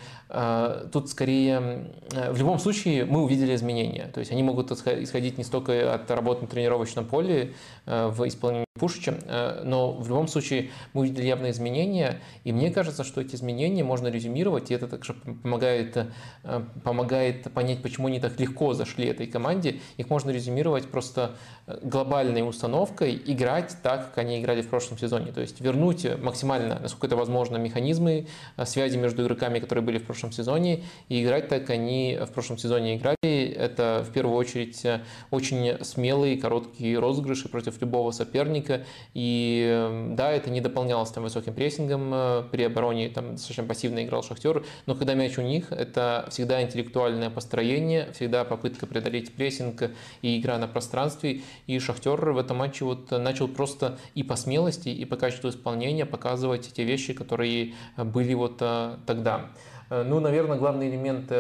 тут 0.91 1.09
скорее, 1.09 1.91
в 2.09 2.38
любом 2.38 2.57
случае 2.59 3.05
мы 3.05 3.23
увидели 3.23 3.53
изменения. 3.55 4.07
То 4.13 4.19
есть 4.19 4.31
они 4.31 4.43
могут 4.43 4.71
исходить 4.71 5.38
не 5.38 5.43
столько 5.43 5.93
от 5.93 6.09
работы 6.09 6.41
на 6.41 6.47
тренировочном 6.47 7.05
поле 7.05 7.53
в 7.86 8.27
исполнении 8.27 8.64
Пушича, 8.78 9.17
э, 9.23 9.61
но 9.63 9.93
в 9.93 10.09
любом 10.09 10.28
случае 10.28 10.69
мы 10.91 11.03
увидели 11.03 11.26
явные 11.26 11.53
изменения, 11.53 12.19
и 12.43 12.51
мне 12.51 12.71
кажется, 12.71 13.05
что 13.05 13.21
эти 13.21 13.36
изменения 13.36 13.86
можно 13.86 14.09
резюмировать, 14.09 14.69
и 14.69 14.73
это 14.73 14.89
также 14.89 15.13
помогает, 15.13 15.95
э, 16.43 16.61
помогает 16.84 17.53
понять, 17.53 17.82
почему 17.82 18.07
они 18.07 18.19
так 18.19 18.38
легко 18.38 18.73
зашли 18.73 19.05
этой 19.05 19.28
команде. 19.28 19.80
Их 19.95 20.09
можно 20.09 20.30
резюмировать 20.30 20.91
просто 20.91 21.38
глобальной 21.68 22.47
установкой 22.47 23.22
играть 23.26 23.76
так, 23.82 24.09
как 24.09 24.18
они 24.20 24.39
играли 24.39 24.61
в 24.61 24.70
прошлом 24.70 24.97
сезоне. 24.97 25.32
То 25.32 25.41
есть 25.41 25.61
вернуть 25.61 26.05
максимально, 26.22 26.80
насколько 26.80 27.07
это 27.07 27.16
возможно, 27.16 27.57
механизмы 27.57 28.28
связи 28.66 28.97
между 28.97 29.24
игроками, 29.24 29.59
которые 29.59 29.84
были 29.84 29.97
в 29.97 30.05
прошлом 30.05 30.32
сезоне, 30.32 30.84
и 31.09 31.24
играть 31.24 31.47
так, 31.47 31.61
как 31.61 31.72
они 31.72 32.20
в 32.22 32.32
прошлом 32.32 32.57
сезоне 32.57 32.97
играли. 32.97 33.49
Это 33.49 34.05
в 34.07 34.11
первую 34.11 34.36
очередь 34.36 34.84
очень 35.32 35.84
смелые 35.84 36.38
короткие 36.38 36.99
розыгрыши 36.99 37.49
против 37.49 37.82
любого 37.82 38.11
соперника, 38.11 38.36
соперника. 38.36 38.86
И 39.13 39.66
эм, 39.70 40.16
да, 40.16 40.32
это 40.32 40.49
не 40.49 40.61
дополнялось 40.61 41.09
там 41.11 41.24
высоким 41.24 41.53
прессингом 41.53 42.11
э, 42.13 42.43
при 42.51 42.63
обороне, 42.63 43.09
там 43.09 43.34
достаточно 43.34 43.63
пассивно 43.63 44.03
играл 44.03 44.24
Шахтер, 44.24 44.66
но 44.86 44.95
когда 44.95 45.13
мяч 45.13 45.38
у 45.38 45.41
них, 45.41 45.72
это 45.72 46.28
всегда 46.30 46.61
интеллектуальное 46.61 47.30
построение, 47.30 48.11
всегда 48.13 48.43
попытка 48.43 48.88
преодолеть 48.88 49.34
прессинг 49.34 49.91
и 50.22 50.39
игра 50.39 50.57
на 50.57 50.68
пространстве. 50.68 51.41
И 51.67 51.79
Шахтер 51.79 52.31
в 52.31 52.37
этом 52.37 52.57
матче 52.57 52.85
вот 52.85 53.11
начал 53.11 53.47
просто 53.47 53.97
и 54.13 54.23
по 54.23 54.35
смелости, 54.35 54.89
и 54.89 55.05
по 55.05 55.15
качеству 55.15 55.49
исполнения 55.49 56.05
показывать 56.05 56.73
те 56.73 56.83
вещи, 56.83 57.13
которые 57.13 57.73
были 57.97 58.33
вот 58.33 58.57
э, 58.61 58.97
тогда. 59.05 59.47
Э, 59.89 60.03
ну, 60.03 60.19
наверное, 60.19 60.57
главный 60.57 60.89
элемент, 60.89 61.31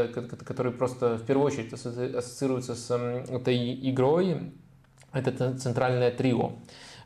который 0.45 0.71
просто 0.71 1.17
в 1.17 1.25
первую 1.25 1.47
очередь 1.47 1.73
ассоциируется 1.73 2.75
с 2.75 2.91
этой 3.29 3.89
игрой, 3.89 4.53
это 5.13 5.57
центральное 5.57 6.11
трио. 6.11 6.53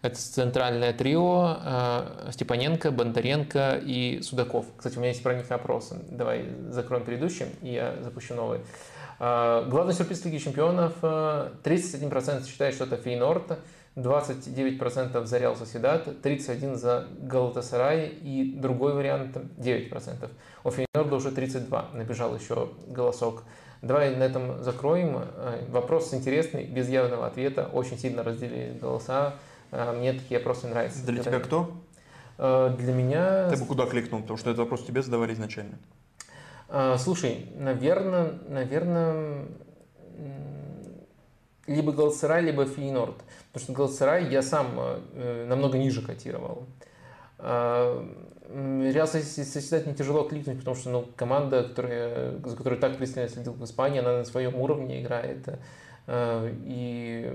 Это 0.02 0.16
центральное 0.16 0.94
трио 0.94 1.58
э, 1.62 2.32
Степаненко, 2.32 2.92
Бондаренко 2.92 3.82
и 3.84 4.22
Судаков. 4.22 4.66
Кстати, 4.78 4.96
у 4.96 5.00
меня 5.00 5.10
есть 5.10 5.22
про 5.22 5.34
них 5.36 5.50
вопросы. 5.50 5.98
Давай 6.10 6.46
закроем 6.70 7.04
предыдущий, 7.04 7.48
и 7.62 7.74
я 7.74 7.98
запущу 8.02 8.34
новый. 8.34 8.62
Э, 9.20 9.66
главный 9.68 9.94
сюрприз 9.94 10.24
Лиги 10.26 10.38
Чемпионов. 10.38 10.94
31% 11.02 12.48
считает, 12.48 12.74
что 12.74 12.86
это 12.86 12.98
Фейнорд, 12.98 13.60
29% 13.96 15.26
за 15.26 15.38
Реал 15.38 15.56
Соседат, 15.56 16.08
31% 16.08 16.76
за 16.76 17.08
Галатасарай 17.22 18.08
и 18.08 18.56
другой 18.58 18.94
вариант 18.94 19.36
9%. 19.58 20.30
У 20.64 20.72
Фейнорда 20.72 21.16
уже 21.16 21.30
32%, 21.30 21.96
набежал 21.96 22.36
еще 22.36 22.70
голосок. 22.88 23.44
Давай 23.82 24.16
на 24.16 24.24
этом 24.24 24.62
закроем. 24.64 25.20
Э, 25.36 25.66
вопрос 25.70 26.14
интересный, 26.14 26.66
без 26.66 26.90
явного 26.90 27.28
ответа. 27.28 27.70
Очень 27.72 27.98
сильно 27.98 28.24
разделили 28.24 28.78
голоса. 28.78 29.36
А, 29.72 29.94
мне 29.94 30.14
такие 30.14 30.40
вопросы 30.40 30.68
нравятся. 30.68 31.06
Для 31.06 31.24
тебя 31.24 31.40
кто? 31.40 31.72
А, 32.38 32.70
для 32.76 32.94
меня... 32.94 33.50
Ты 33.50 33.58
бы 33.58 33.66
куда 33.66 33.86
кликнул? 33.86 34.22
Потому 34.22 34.38
что 34.38 34.50
этот 34.50 34.60
вопрос 34.60 34.84
тебе 34.84 35.02
задавали 35.02 35.34
изначально. 35.34 35.78
А, 36.70 36.98
слушай, 36.98 37.48
наверное, 37.56 38.34
наверное, 38.48 39.46
либо 41.66 41.92
Галсерай, 41.92 42.44
либо 42.44 42.66
Фейнорд. 42.66 43.16
Потому 43.52 43.64
что 43.64 43.74
Галсерай 43.74 44.30
я 44.30 44.42
сам 44.42 44.68
э, 44.78 45.46
намного 45.48 45.78
ниже 45.78 46.02
котировал. 46.06 46.66
Реал 47.40 49.08
Соседат 49.08 49.86
не 49.86 49.94
тяжело 49.94 50.24
кликнуть, 50.24 50.58
потому 50.60 50.76
что 50.76 50.90
ну, 50.90 51.06
команда, 51.16 51.64
которая, 51.64 52.38
за 52.44 52.58
которой 52.58 52.80
так 52.80 52.98
пристально 52.98 53.30
следил 53.30 53.54
в 53.54 53.64
Испании, 53.64 54.00
она 54.00 54.18
на 54.18 54.26
своем 54.26 54.56
уровне 54.56 55.02
играет. 55.02 55.48
И 56.08 57.32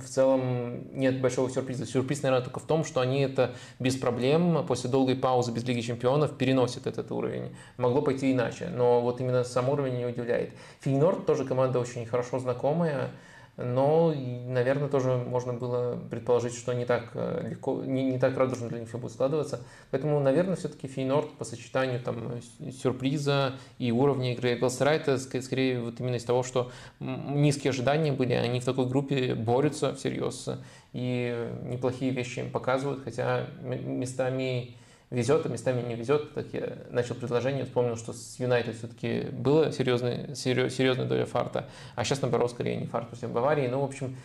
в 0.00 0.08
целом 0.08 0.96
нет 0.98 1.20
большого 1.20 1.50
сюрприза. 1.50 1.86
Сюрприз, 1.86 2.22
наверное, 2.22 2.44
только 2.44 2.60
в 2.60 2.64
том, 2.64 2.84
что 2.84 3.00
они 3.00 3.20
это 3.20 3.52
без 3.78 3.96
проблем 3.96 4.64
после 4.66 4.90
долгой 4.90 5.16
паузы 5.16 5.52
без 5.52 5.64
Лиги 5.64 5.80
Чемпионов 5.80 6.36
переносят 6.36 6.86
этот 6.86 7.10
уровень. 7.12 7.54
Могло 7.76 8.02
пойти 8.02 8.32
иначе, 8.32 8.68
но 8.68 9.00
вот 9.00 9.20
именно 9.20 9.44
сам 9.44 9.68
уровень 9.68 9.98
не 9.98 10.06
удивляет. 10.06 10.52
Фейнорд 10.80 11.26
тоже 11.26 11.44
команда 11.44 11.78
очень 11.78 12.06
хорошо 12.06 12.38
знакомая. 12.38 13.10
Но, 13.56 14.12
наверное, 14.46 14.88
тоже 14.88 15.16
можно 15.16 15.52
было 15.52 15.96
предположить, 16.10 16.56
что 16.56 16.72
не 16.72 16.84
так 16.84 17.10
э, 17.14 17.50
легко, 17.50 17.82
не, 17.84 18.02
не 18.02 18.18
так 18.18 18.36
радужно 18.36 18.68
для 18.68 18.80
них 18.80 18.88
все 18.88 18.98
будет 18.98 19.12
складываться. 19.12 19.60
Поэтому, 19.92 20.18
наверное, 20.18 20.56
все-таки 20.56 20.88
Фейнорд 20.88 21.30
по 21.38 21.44
сочетанию 21.44 22.00
там, 22.00 22.40
сюрприза 22.72 23.52
и 23.78 23.92
уровня 23.92 24.32
игры 24.32 24.56
Галсерай, 24.56 24.96
это 24.96 25.18
скорее 25.18 25.80
вот 25.80 26.00
именно 26.00 26.16
из 26.16 26.24
того, 26.24 26.42
что 26.42 26.72
низкие 26.98 27.70
ожидания 27.70 28.12
были, 28.12 28.32
они 28.32 28.58
в 28.58 28.64
такой 28.64 28.86
группе 28.86 29.36
борются 29.36 29.94
всерьез 29.94 30.48
и 30.92 31.48
неплохие 31.62 32.10
вещи 32.10 32.40
им 32.40 32.50
показывают, 32.50 33.04
хотя 33.04 33.46
местами 33.62 34.76
везет, 35.14 35.46
а 35.46 35.48
местами 35.48 35.80
не 35.82 35.94
везет. 35.94 36.34
Так 36.34 36.46
я 36.52 36.78
начал 36.90 37.14
предложение, 37.14 37.64
вспомнил, 37.64 37.96
что 37.96 38.12
с 38.12 38.38
Юнайтед 38.38 38.76
все-таки 38.76 39.28
было 39.32 39.72
серьезный, 39.72 40.34
серьезная 40.34 41.06
доля 41.06 41.26
фарта, 41.26 41.68
а 41.94 42.04
сейчас, 42.04 42.20
наоборот, 42.22 42.50
скорее 42.50 42.76
не 42.76 42.86
фарт 42.86 43.08
против 43.08 43.30
Баварии. 43.30 43.66
Ну, 43.68 43.80
в 43.80 43.84
общем, 43.84 44.16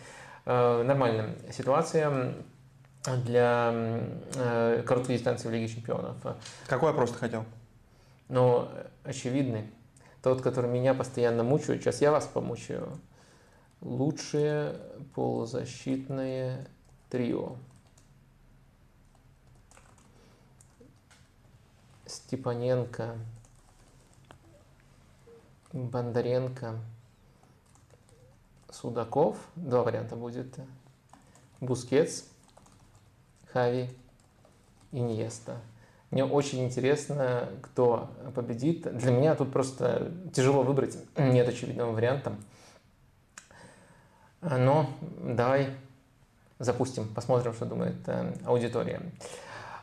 э, 0.46 0.82
нормальная 0.82 1.36
ситуация 1.52 2.34
для 3.24 3.72
э, 4.34 4.82
короткой 4.86 5.16
дистанции 5.16 5.48
в 5.48 5.52
Лиге 5.52 5.68
Чемпионов. 5.68 6.16
Какой 6.66 6.90
вопрос 6.90 7.12
ты 7.12 7.18
хотел? 7.18 7.44
Ну, 8.28 8.68
очевидный. 9.04 9.64
Тот, 10.22 10.42
который 10.42 10.70
меня 10.70 10.92
постоянно 10.92 11.42
мучает. 11.42 11.82
Сейчас 11.82 12.02
я 12.02 12.12
вас 12.12 12.26
помучаю. 12.26 12.88
Лучшее 13.80 14.74
полузащитное 15.14 16.68
трио. 17.08 17.56
Степаненко, 22.30 23.18
Бондаренко, 25.72 26.78
Судаков, 28.70 29.36
два 29.56 29.82
варианта 29.82 30.14
будет, 30.14 30.56
Бускетс, 31.60 32.22
Хави, 33.52 33.90
Иньеста. 34.92 35.56
Мне 36.12 36.24
очень 36.24 36.62
интересно, 36.62 37.48
кто 37.62 38.08
победит. 38.32 38.82
Для 38.96 39.10
меня 39.10 39.34
тут 39.34 39.52
просто 39.52 40.12
тяжело 40.32 40.62
выбрать, 40.62 40.96
нет 41.16 41.48
очевидного 41.48 41.90
варианта. 41.90 42.36
Но 44.40 44.88
давай 45.18 45.74
запустим, 46.60 47.12
посмотрим, 47.12 47.54
что 47.54 47.66
думает 47.66 47.96
э, 48.06 48.34
аудитория. 48.44 49.02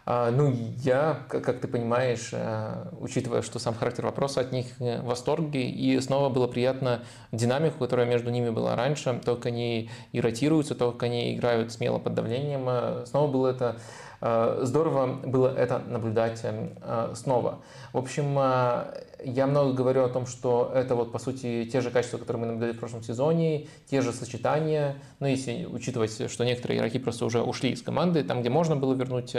А, 0.10 0.32
ну, 0.32 0.56
я, 0.86 1.20
как 1.28 1.60
ты 1.60 1.68
понимаешь, 1.68 2.30
э, 2.32 2.86
учитывая, 3.02 3.42
что 3.42 3.60
сам 3.60 3.74
характер 3.74 4.06
вопроса, 4.06 4.40
от 4.40 4.54
них 4.54 4.68
в 4.80 5.02
восторге, 5.02 5.70
и 5.70 6.00
снова 6.00 6.30
было 6.30 6.48
приятно 6.48 7.04
динамику, 7.34 7.80
которая 7.80 8.06
между 8.06 8.30
ними 8.30 8.50
была 8.50 8.78
раньше, 8.78 9.20
то, 9.26 9.36
как 9.36 9.48
они 9.48 9.90
и 10.14 10.22
ротируются, 10.22 10.76
то, 10.76 10.94
как 10.94 11.04
они 11.04 11.36
играют 11.36 11.74
смело 11.74 12.00
под 12.00 12.14
давлением, 12.14 12.70
э, 12.70 13.06
снова 13.06 13.30
было 13.30 13.50
это 13.50 13.76
Э, 13.76 14.07
здорово 14.20 15.14
было 15.14 15.56
это 15.56 15.80
наблюдать 15.80 16.40
э, 16.44 17.14
снова. 17.16 17.60
В 17.94 17.98
общем, 17.98 18.38
э, 18.40 19.04
я 19.24 19.46
много 19.46 19.74
говорю 19.74 20.04
о 20.04 20.10
том, 20.10 20.26
что 20.26 20.72
это 20.74 20.96
вот 20.96 21.12
по 21.12 21.20
сути 21.20 21.70
те 21.72 21.82
же 21.82 21.92
качества, 21.92 22.18
которые 22.18 22.42
мы 22.42 22.48
наблюдали 22.48 22.74
в 22.74 22.80
прошлом 22.80 23.04
сезоне, 23.04 23.68
те 23.90 24.02
же 24.02 24.12
сочетания. 24.12 24.96
Но 25.20 25.28
если 25.28 25.66
учитывать, 25.66 26.32
что 26.32 26.46
некоторые 26.46 26.80
игроки 26.80 26.98
просто 26.98 27.26
уже 27.26 27.42
ушли 27.42 27.72
из 27.72 27.82
команды, 27.84 28.24
там, 28.24 28.42
где 28.42 28.50
можно 28.50 28.76
было 28.76 28.94
вернуть, 28.94 29.36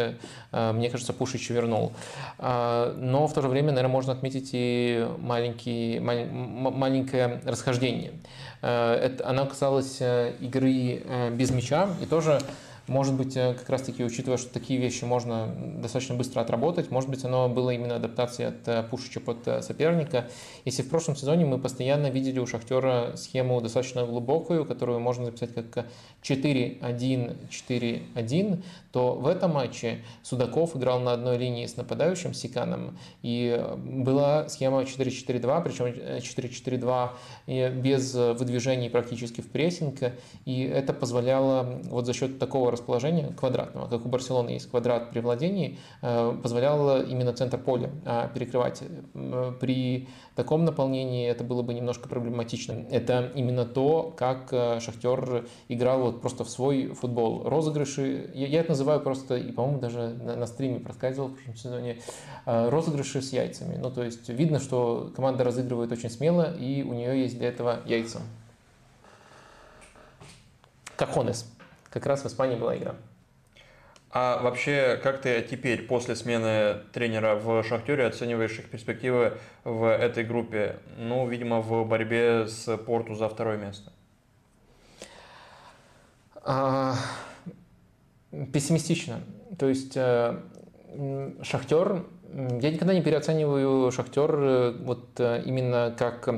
мне 0.52 0.90
кажется, 0.90 1.12
Пушич 1.12 1.50
вернул. 1.50 1.92
Но 2.38 3.28
в 3.28 3.32
то 3.32 3.40
же 3.40 3.48
время, 3.48 3.68
наверное, 3.68 3.92
можно 3.92 4.12
отметить 4.12 4.50
и 4.52 5.08
маленький, 5.18 6.00
маленькое 6.00 7.40
расхождение. 7.44 8.12
Это, 8.60 9.22
оно 9.24 9.46
касалось 9.46 10.00
игры 10.00 11.30
без 11.30 11.50
мяча 11.50 11.88
и 12.02 12.06
тоже 12.06 12.40
может 12.88 13.14
быть, 13.14 13.36
э, 13.36 13.54
как 13.54 13.68
раз-таки, 13.68 14.02
учитывая, 14.02 14.38
что 14.38 14.52
такие 14.52 14.80
вещи 14.80 15.04
можно 15.04 15.54
достаточно 15.76 16.14
быстро 16.14 16.40
отработать, 16.40 16.90
может 16.90 17.10
быть, 17.10 17.24
оно 17.24 17.48
было 17.48 17.70
именно 17.70 17.96
адаптацией 17.96 18.48
от 18.48 18.66
э, 18.66 18.82
пушича 18.82 19.20
под 19.20 19.46
э, 19.46 19.62
соперника. 19.62 20.28
Если 20.64 20.82
в 20.82 20.88
прошлом 20.88 21.14
сезоне 21.14 21.44
мы 21.44 21.58
постоянно 21.58 22.08
видели 22.08 22.38
у 22.38 22.46
Шахтера 22.46 23.14
схему 23.16 23.60
достаточно 23.60 24.06
глубокую, 24.06 24.64
которую 24.64 25.00
можно 25.00 25.26
записать 25.26 25.54
как 25.54 25.86
4-1-4-1, 26.22 28.62
то 28.92 29.14
в 29.14 29.26
этом 29.26 29.52
матче 29.52 30.02
Судаков 30.22 30.74
играл 30.74 31.00
на 31.00 31.12
одной 31.12 31.36
линии 31.36 31.66
с 31.66 31.76
нападающим 31.76 32.32
Сиканом, 32.32 32.98
и 33.22 33.62
была 33.76 34.48
схема 34.48 34.80
4-4-2, 34.82 35.62
причем 35.62 35.86
4-4-2 35.86 37.10
без 37.82 38.14
выдвижений 38.14 38.88
практически 38.88 39.42
в 39.42 39.50
прессинг, 39.50 40.14
и 40.46 40.62
это 40.62 40.94
позволяло 40.94 41.80
вот 41.84 42.06
за 42.06 42.14
счет 42.14 42.38
такого 42.38 42.77
расположения 42.78 43.34
квадратного, 43.36 43.88
как 43.88 44.06
у 44.06 44.08
Барселоны 44.08 44.50
есть 44.50 44.70
квадрат 44.70 45.10
при 45.10 45.20
владении, 45.20 45.78
э, 46.02 46.36
позволяло 46.42 47.02
именно 47.02 47.32
центр 47.32 47.58
поля 47.58 47.90
а, 48.04 48.28
перекрывать. 48.28 48.82
Э, 49.14 49.52
при 49.60 50.08
таком 50.34 50.64
наполнении 50.64 51.28
это 51.28 51.44
было 51.44 51.62
бы 51.62 51.74
немножко 51.74 52.08
проблематично. 52.08 52.86
Это 52.90 53.30
именно 53.34 53.64
то, 53.64 54.14
как 54.16 54.52
э, 54.52 54.80
Шахтер 54.80 55.46
играл 55.68 56.02
вот 56.02 56.20
просто 56.20 56.44
в 56.44 56.50
свой 56.50 56.88
футбол. 56.88 57.42
Розыгрыши, 57.48 58.30
я, 58.34 58.60
это 58.60 58.70
называю 58.70 59.00
просто, 59.00 59.36
и, 59.36 59.52
по-моему, 59.52 59.80
даже 59.80 60.08
на, 60.08 60.36
на 60.36 60.46
стриме 60.46 60.80
проскальзывал 60.80 61.28
в 61.28 61.34
прошлом 61.34 61.56
сезоне, 61.56 61.98
розыгрыши 62.46 63.20
с 63.20 63.32
яйцами. 63.32 63.76
Ну, 63.76 63.90
то 63.90 64.02
есть 64.02 64.28
видно, 64.28 64.60
что 64.60 65.12
команда 65.14 65.44
разыгрывает 65.44 65.92
очень 65.92 66.10
смело, 66.10 66.54
и 66.56 66.82
у 66.82 66.94
нее 66.94 67.20
есть 67.20 67.38
для 67.38 67.48
этого 67.48 67.80
яйца. 67.84 68.20
Кахонес. 70.96 71.46
Как 71.90 72.06
раз 72.06 72.22
в 72.22 72.26
Испании 72.26 72.56
была 72.56 72.76
игра. 72.76 72.94
А 74.10 74.40
вообще, 74.42 74.98
как 75.02 75.20
ты 75.20 75.42
теперь, 75.42 75.86
после 75.86 76.16
смены 76.16 76.80
тренера 76.92 77.34
в 77.34 77.62
«Шахтере», 77.62 78.06
оцениваешь 78.06 78.58
их 78.58 78.70
перспективы 78.70 79.34
в 79.64 79.84
этой 79.84 80.24
группе? 80.24 80.76
Ну, 80.96 81.28
видимо, 81.28 81.60
в 81.60 81.86
борьбе 81.86 82.46
с 82.46 82.74
Порту 82.78 83.14
за 83.14 83.28
второе 83.28 83.58
место. 83.58 83.92
А, 86.42 86.94
пессимистично. 88.52 89.20
То 89.58 89.68
есть 89.68 89.96
э, 89.96 90.40
«Шахтер», 91.42 92.06
я 92.32 92.70
никогда 92.70 92.94
не 92.94 93.02
переоцениваю 93.02 93.90
«Шахтер» 93.92 94.34
э, 94.34 94.70
вот 94.80 95.08
э, 95.18 95.42
именно 95.44 95.94
как 95.98 96.28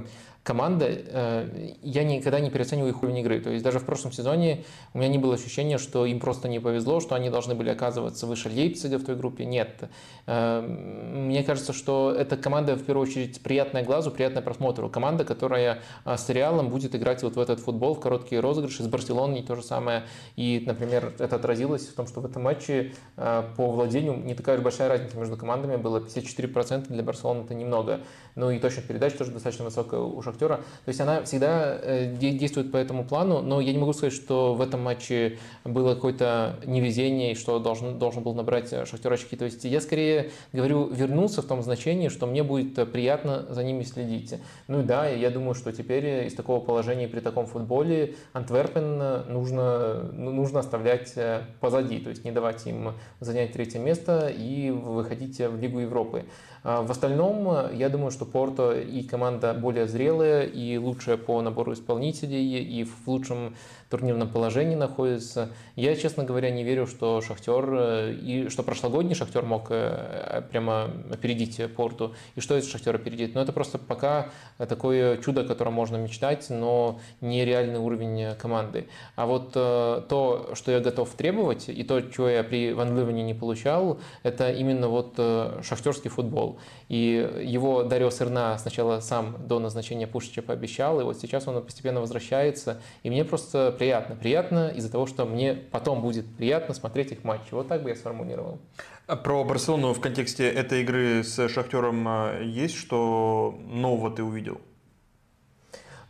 команда, 0.43 0.86
э, 0.88 1.74
я 1.82 2.03
никогда 2.03 2.41
не 2.41 2.51
переоцениваю 2.51 2.93
их 2.93 3.03
уровень 3.03 3.18
игры. 3.18 3.41
То 3.41 3.51
есть 3.51 3.62
даже 3.62 3.78
в 3.78 3.84
прошлом 3.84 4.12
сезоне 4.12 4.64
у 4.95 4.99
меня 4.99 5.09
не 5.09 5.18
было 5.18 5.34
ощущения, 5.34 5.78
что 5.78 6.07
им 6.07 6.18
просто 6.18 6.49
не 6.49 6.59
повезло, 6.59 7.01
что 7.01 7.14
они 7.14 7.28
должны 7.28 7.55
были 7.55 7.68
оказываться 7.68 8.26
выше 8.26 8.49
Лейпцига 8.49 8.99
в 8.99 9.05
той 9.05 9.16
группе. 9.16 9.45
Нет. 9.45 9.91
Э, 10.26 10.61
мне 10.62 11.43
кажется, 11.45 11.72
что 11.72 12.14
эта 12.16 12.36
команда 12.36 12.74
в 12.74 12.84
первую 12.84 13.07
очередь 13.07 13.43
приятная 13.43 13.84
глазу, 13.84 14.11
приятная 14.11 14.43
просмотру. 14.43 14.88
Команда, 14.88 15.24
которая 15.24 15.82
э, 16.05 16.16
с 16.16 16.28
Реалом 16.30 16.70
будет 16.70 16.95
играть 16.95 17.22
вот 17.22 17.36
в 17.36 17.41
этот 17.41 17.61
футбол, 17.61 17.95
в 17.95 18.01
короткие 18.01 18.41
розыгрыши, 18.41 18.82
с 18.82 18.86
Барселоной 18.86 19.43
то 19.43 19.57
же 19.57 19.62
самое. 19.62 20.05
И, 20.36 20.62
например, 20.66 21.12
это 21.18 21.36
отразилось 21.36 21.86
в 21.86 21.95
том, 21.95 22.07
что 22.07 22.20
в 22.20 22.26
этом 22.26 22.43
матче 22.43 22.93
по 23.16 23.70
владению 23.70 24.16
не 24.16 24.34
такая 24.34 24.57
уж 24.57 24.62
большая 24.62 24.88
разница 24.88 25.16
между 25.18 25.36
командами, 25.36 25.76
было 25.76 25.99
54% 25.99 26.88
для 26.88 27.03
Барселоны, 27.03 27.43
это 27.43 27.55
немного. 27.55 28.01
Ну 28.34 28.51
и 28.51 28.59
точность 28.59 28.88
передач 28.88 29.14
тоже 29.14 29.32
достаточно 29.32 29.64
высокая 29.64 30.01
у 30.01 30.22
Шахтера. 30.31 30.57
То 30.57 30.89
есть 30.89 31.01
она 31.01 31.22
всегда 31.22 31.78
э, 31.83 32.14
действует 32.16 32.72
по 32.72 32.76
этому 32.76 33.05
плану, 33.05 33.43
но 33.43 33.61
я 33.61 33.72
не 33.72 33.78
могу 33.78 33.93
сказать, 33.93 34.14
что 34.14 34.55
в 34.55 34.61
этом 34.61 34.83
матче 34.83 35.39
было 35.64 35.95
какое-то 35.95 36.57
невезение, 36.64 37.33
и 37.33 37.35
что 37.35 37.59
должен, 37.59 37.99
должен 37.99 38.22
был 38.22 38.35
набрать 38.35 38.70
Шахтер 38.70 39.12
очки. 39.12 39.37
То 39.37 39.45
есть 39.45 39.64
я 39.64 39.81
скорее 39.81 40.31
говорю, 40.53 40.89
вернулся 40.89 41.43
в 41.43 41.47
том 41.47 41.62
значении, 41.62 42.09
что 42.09 42.26
мне 42.26 42.43
будет 42.43 42.91
приятно 42.91 43.47
за 43.49 43.62
ними 43.64 43.83
следить. 43.83 44.35
Ну 44.68 44.81
и 44.81 44.83
да, 44.83 45.09
я 45.09 45.31
думаю, 45.31 45.55
что 45.55 45.72
теперь 45.72 46.26
из 46.26 46.35
такого 46.35 46.61
положения 46.61 47.09
при 47.09 47.20
таком 47.20 47.47
футболе 47.47 48.14
Антверпен 48.33 49.33
нужно, 49.33 50.11
ну, 50.12 50.31
нужно 50.31 50.61
оставлять 50.61 51.12
э, 51.16 51.43
позади, 51.61 51.99
то 51.99 52.11
есть 52.11 52.24
не 52.24 52.33
давать 52.33 52.66
им 52.66 52.95
занять 53.20 53.53
третье 53.53 53.78
место 53.78 54.28
и 54.28 54.70
выходить 54.70 55.39
в 55.39 55.59
Лигу 55.59 55.81
Европы. 55.81 56.24
А 56.63 56.83
в 56.83 56.91
остальном, 56.91 57.75
я 57.75 57.89
думаю, 57.89 58.11
что 58.11 58.27
Порто 58.27 58.79
и 58.79 59.03
команда 59.03 59.55
более 59.55 59.87
зрелая 59.87 60.43
и 60.43 60.77
лучшая 60.77 61.17
по 61.17 61.41
набору 61.41 61.73
исполнителей, 61.73 62.63
и 62.63 62.85
в 62.85 63.09
лучшем 63.09 63.57
турнирном 63.91 64.28
положении 64.28 64.76
находится. 64.76 65.51
Я, 65.74 65.97
честно 65.97 66.24
говоря, 66.24 66.51
не 66.51 66.62
верю, 66.62 66.86
что 66.86 67.20
Шахтер 67.20 67.68
э, 67.72 68.12
и 68.14 68.49
что 68.49 68.62
прошлогодний 68.62 69.16
Шахтер 69.16 69.45
мог 69.45 69.66
э, 69.70 70.43
прямо 70.51 70.91
опередить 71.12 71.61
Порту, 71.74 72.14
и 72.36 72.41
что 72.41 72.55
этот 72.55 72.70
Шахтер 72.70 72.95
опередит. 72.95 73.34
Но 73.34 73.43
это 73.43 73.53
просто 73.53 73.78
пока 73.78 74.30
такое 74.59 75.16
чудо, 75.18 75.41
о 75.41 75.45
котором 75.45 75.72
можно 75.72 75.97
мечтать, 75.97 76.47
но 76.51 77.01
нереальный 77.20 77.80
уровень 77.80 78.36
команды. 78.36 78.86
А 79.16 79.26
вот 79.26 79.53
э, 79.57 80.03
то, 80.09 80.51
что 80.55 80.70
я 80.70 80.78
готов 80.78 81.11
требовать, 81.14 81.68
и 81.68 81.82
то, 81.82 82.01
чего 82.01 82.28
я 82.28 82.45
при 82.45 82.72
Ван 82.72 82.97
Ливене 82.97 83.24
не 83.24 83.34
получал, 83.34 83.99
это 84.22 84.53
именно 84.53 84.88
вот 84.88 85.16
шахтерский 85.64 86.11
футбол. 86.11 86.61
И 86.88 87.28
его 87.43 87.82
Дарио 87.82 88.11
Сырна 88.11 88.57
сначала 88.59 89.01
сам 89.01 89.36
до 89.49 89.59
назначения 89.59 90.07
Пушича 90.07 90.43
пообещал, 90.43 91.01
и 91.01 91.05
вот 91.05 91.18
сейчас 91.18 91.49
он 91.49 91.61
постепенно 91.64 92.01
возвращается. 92.01 92.80
И 93.03 93.11
мне 93.11 93.24
просто 93.24 93.74
приятно. 93.81 94.14
Приятно 94.14 94.68
из-за 94.68 94.93
того, 94.93 95.07
что 95.07 95.24
мне 95.24 95.55
потом 95.55 96.03
будет 96.03 96.26
приятно 96.37 96.74
смотреть 96.74 97.12
их 97.12 97.24
матчи. 97.24 97.49
Вот 97.53 97.66
так 97.66 97.83
бы 97.83 97.89
я 97.89 97.97
сформулировал. 97.97 98.59
А 99.07 99.16
про 99.16 99.43
Барселону 99.43 99.95
в 99.95 100.01
контексте 100.01 100.47
этой 100.51 100.83
игры 100.83 101.24
с 101.24 101.49
Шахтером 101.49 102.07
а, 102.07 102.39
есть 102.43 102.76
что 102.76 103.59
нового 103.66 104.14
ты 104.14 104.22
увидел? 104.22 104.61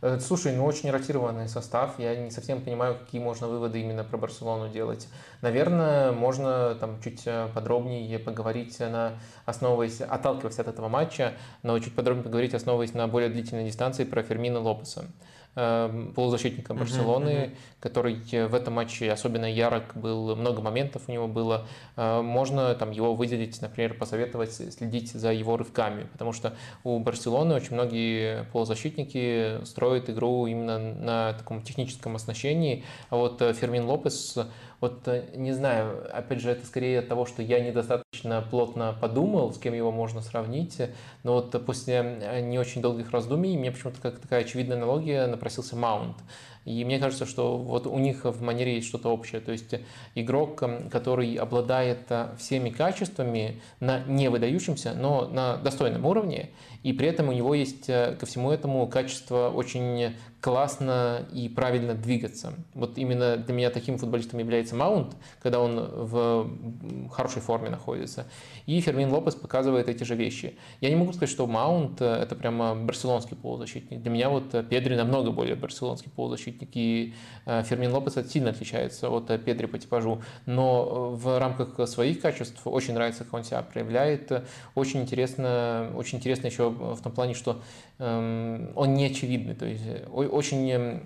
Э, 0.01 0.19
слушай, 0.19 0.53
ну 0.53 0.65
очень 0.65 0.91
ротированный 0.91 1.47
состав. 1.47 1.97
Я 1.97 2.13
не 2.17 2.29
совсем 2.29 2.61
понимаю, 2.61 2.97
какие 2.99 3.21
можно 3.21 3.47
выводы 3.47 3.79
именно 3.79 4.03
про 4.03 4.17
Барселону 4.17 4.67
делать. 4.67 5.07
Наверное, 5.41 6.11
можно 6.11 6.75
там 6.75 7.01
чуть 7.01 7.21
э, 7.25 7.47
подробнее 7.55 8.19
поговорить, 8.19 8.77
на, 8.79 9.13
основываясь, 9.45 10.01
отталкиваясь 10.01 10.59
от 10.59 10.67
этого 10.67 10.89
матча, 10.89 11.35
но 11.63 11.79
чуть 11.79 11.95
подробнее 11.95 12.25
поговорить, 12.25 12.53
основываясь 12.53 12.93
на 12.93 13.07
более 13.07 13.29
длительной 13.29 13.63
дистанции 13.63 14.03
про 14.03 14.23
Фермина 14.23 14.59
Лопеса. 14.59 15.05
Эм, 15.53 16.13
полузащитника 16.13 16.73
Барселоны, 16.73 17.27
uh-huh, 17.27 17.45
uh-huh. 17.47 17.55
который 17.81 18.47
в 18.47 18.55
этом 18.55 18.75
матче 18.75 19.11
особенно 19.11 19.51
ярок 19.51 19.97
был, 19.97 20.33
много 20.37 20.61
моментов 20.61 21.01
у 21.09 21.11
него 21.11 21.27
было. 21.27 21.67
Э, 21.97 22.21
можно 22.21 22.73
там 22.75 22.91
его 22.91 23.13
выделить, 23.15 23.61
например, 23.61 23.95
посоветовать 23.95 24.53
следить 24.53 25.11
за 25.11 25.33
его 25.33 25.57
рывками, 25.57 26.07
потому 26.13 26.31
что 26.31 26.55
у 26.85 26.97
Барселоны 26.99 27.53
очень 27.53 27.73
многие 27.73 28.45
полузащитники 28.53 29.61
строят 29.65 30.09
игру 30.09 30.47
именно 30.47 30.79
на 30.79 31.33
таком 31.33 31.63
техническом 31.63 32.15
оснащении, 32.15 32.85
а 33.09 33.17
вот 33.17 33.41
э, 33.41 33.51
Фермин 33.51 33.83
Лопес 33.83 34.37
вот 34.81 35.07
э, 35.07 35.23
не 35.35 35.53
знаю, 35.53 36.09
опять 36.11 36.41
же, 36.41 36.49
это 36.49 36.65
скорее 36.65 36.99
от 36.99 37.07
того, 37.07 37.25
что 37.27 37.43
я 37.43 37.59
недостаточно 37.59 38.45
плотно 38.49 38.95
подумал, 38.99 39.53
с 39.53 39.59
кем 39.59 39.73
его 39.73 39.91
можно 39.91 40.21
сравнить, 40.21 40.81
но 41.23 41.35
вот 41.35 41.65
после 41.65 42.41
не 42.43 42.57
очень 42.57 42.81
долгих 42.81 43.11
раздумий 43.11 43.55
мне 43.57 43.71
почему-то 43.71 44.01
как 44.01 44.19
такая 44.19 44.41
очевидная 44.41 44.77
аналогия 44.77 45.27
напросился 45.27 45.75
Маунт. 45.75 46.17
И 46.65 46.85
мне 46.85 46.99
кажется, 46.99 47.25
что 47.25 47.57
вот 47.57 47.87
у 47.87 47.97
них 47.97 48.23
в 48.23 48.41
манере 48.41 48.75
есть 48.75 48.87
что-то 48.87 49.09
общее. 49.09 49.41
То 49.41 49.51
есть 49.51 49.73
игрок, 50.13 50.63
который 50.91 51.33
обладает 51.35 52.11
всеми 52.37 52.69
качествами 52.69 53.61
на 53.79 54.03
не 54.05 54.29
выдающемся, 54.29 54.93
но 54.93 55.27
на 55.27 55.57
достойном 55.57 56.05
уровне, 56.05 56.51
и 56.83 56.93
при 56.93 57.07
этом 57.07 57.29
у 57.29 57.31
него 57.31 57.53
есть 57.53 57.87
ко 57.87 58.25
всему 58.25 58.51
этому 58.51 58.87
качество 58.87 59.49
очень 59.49 60.13
классно 60.41 61.27
и 61.31 61.47
правильно 61.47 61.93
двигаться. 61.93 62.53
Вот 62.73 62.97
именно 62.97 63.37
для 63.37 63.53
меня 63.53 63.69
таким 63.69 63.99
футболистом 63.99 64.39
является 64.39 64.75
Маунт, 64.75 65.15
когда 65.41 65.59
он 65.59 65.79
в 65.79 67.09
хорошей 67.11 67.43
форме 67.43 67.69
находится. 67.69 68.25
И 68.65 68.81
Фермин 68.81 69.11
Лопес 69.11 69.35
показывает 69.35 69.87
эти 69.87 70.03
же 70.03 70.15
вещи. 70.15 70.57
Я 70.81 70.89
не 70.89 70.95
могу 70.95 71.13
сказать, 71.13 71.29
что 71.29 71.45
Маунт– 71.45 72.01
это 72.01 72.35
прямо 72.35 72.75
барселонский 72.75 73.37
полузащитник. 73.37 74.01
Для 74.01 74.09
меня 74.09 74.29
вот 74.29 74.49
Педри 74.67 74.95
намного 74.95 75.31
более 75.31 75.55
барселонский 75.55 76.11
полузащитник, 76.11 76.69
и 76.73 77.13
э, 77.45 77.61
Фермин 77.63 77.93
Лопес 77.93 78.17
сильно 78.31 78.49
отличается 78.49 79.09
от 79.09 79.27
Педри 79.43 79.67
по 79.67 79.77
типажу. 79.77 80.23
Но 80.47 81.11
в 81.11 81.37
рамках 81.37 81.87
своих 81.87 82.19
качеств 82.19 82.61
очень 82.65 82.95
нравится, 82.95 83.25
как 83.25 83.33
он 83.35 83.43
себя 83.43 83.61
проявляет. 83.61 84.43
Очень 84.73 85.01
интересно, 85.01 85.91
очень 85.95 86.17
интересно 86.17 86.47
еще 86.47 86.70
в 86.71 87.01
том 87.01 87.11
плане, 87.11 87.33
что 87.33 87.61
эм, 87.99 88.71
он 88.75 88.93
не 88.93 89.05
очевидный. 89.05 89.55
То 89.55 89.65
есть 89.65 89.83
очень 90.09 91.01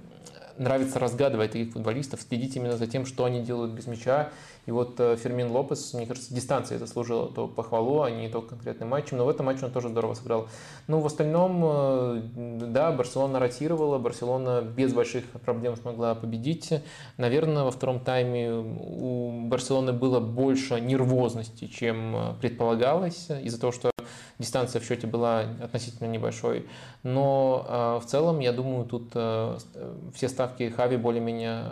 нравится 0.58 1.00
разгадывать 1.00 1.52
таких 1.52 1.74
футболистов, 1.74 2.22
следить 2.22 2.56
именно 2.56 2.78
за 2.78 2.88
тем, 2.88 3.06
что 3.06 3.26
они 3.26 3.42
делают 3.42 3.74
без 3.74 3.88
мяча. 3.88 4.30
И 4.66 4.72
вот 4.72 5.00
э, 5.00 5.16
Фермин 5.18 5.52
Лопес, 5.52 5.94
мне 5.94 6.06
кажется, 6.08 6.34
дистанция 6.34 6.80
заслужила 6.80 7.32
то 7.32 7.48
похвалу, 7.48 8.02
а 8.02 8.10
не 8.10 8.30
то 8.30 8.42
конкретным 8.42 8.90
матчем. 8.90 9.18
Но 9.18 9.26
в 9.26 9.30
этом 9.30 9.46
матче 9.46 9.66
он 9.66 9.72
тоже 9.72 9.90
здорово 9.90 10.16
сыграл. 10.16 10.48
Ну, 10.88 11.00
в 11.00 11.06
остальном, 11.06 11.62
э, 11.64 12.22
да, 12.36 12.92
Барселона 12.92 13.40
ротировала, 13.40 14.00
Барселона 14.00 14.62
без 14.62 14.94
больших 14.94 15.26
проблем 15.46 15.76
смогла 15.76 16.16
победить. 16.16 16.74
Наверное, 17.18 17.64
во 17.64 17.72
втором 17.72 18.00
тайме 18.00 18.52
у 18.54 19.48
Барселоны 19.48 19.94
было 19.94 20.20
больше 20.20 20.82
нервозности, 20.82 21.68
чем 21.68 22.16
э, 22.16 22.34
предполагалось, 22.42 23.30
из-за 23.44 23.60
того, 23.60 23.72
что 23.72 23.92
дистанция 24.40 24.82
в 24.82 24.86
счете 24.86 25.06
была 25.06 25.42
относительно 25.62 26.08
небольшой. 26.08 26.68
Но 27.04 28.02
в 28.04 28.06
целом, 28.06 28.40
я 28.40 28.52
думаю, 28.52 28.86
тут 28.86 29.12
все 29.12 30.28
ставки 30.28 30.70
Хави 30.70 30.98
более-менее 30.98 31.72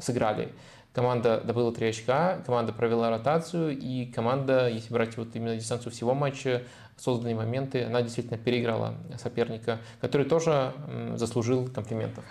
сыграли. 0.00 0.52
Команда 0.94 1.40
добыла 1.44 1.72
3 1.72 1.88
очка, 1.88 2.38
команда 2.46 2.72
провела 2.72 3.10
ротацию, 3.10 3.76
и 3.76 4.06
команда, 4.06 4.68
если 4.68 4.92
брать 4.92 5.16
вот 5.16 5.28
именно 5.34 5.56
дистанцию 5.56 5.92
всего 5.92 6.14
матча, 6.14 6.62
созданные 6.96 7.34
моменты, 7.34 7.82
она 7.82 8.00
действительно 8.00 8.38
переиграла 8.38 8.94
соперника, 9.18 9.80
который 10.00 10.24
тоже 10.24 10.72
заслужил 11.16 11.68
комплиментов. 11.68 12.24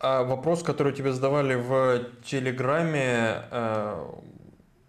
А 0.00 0.24
вопрос, 0.24 0.64
который 0.64 0.92
тебе 0.92 1.12
задавали 1.12 1.54
в 1.54 2.06
Телеграме 2.24 3.44
э, 3.50 4.06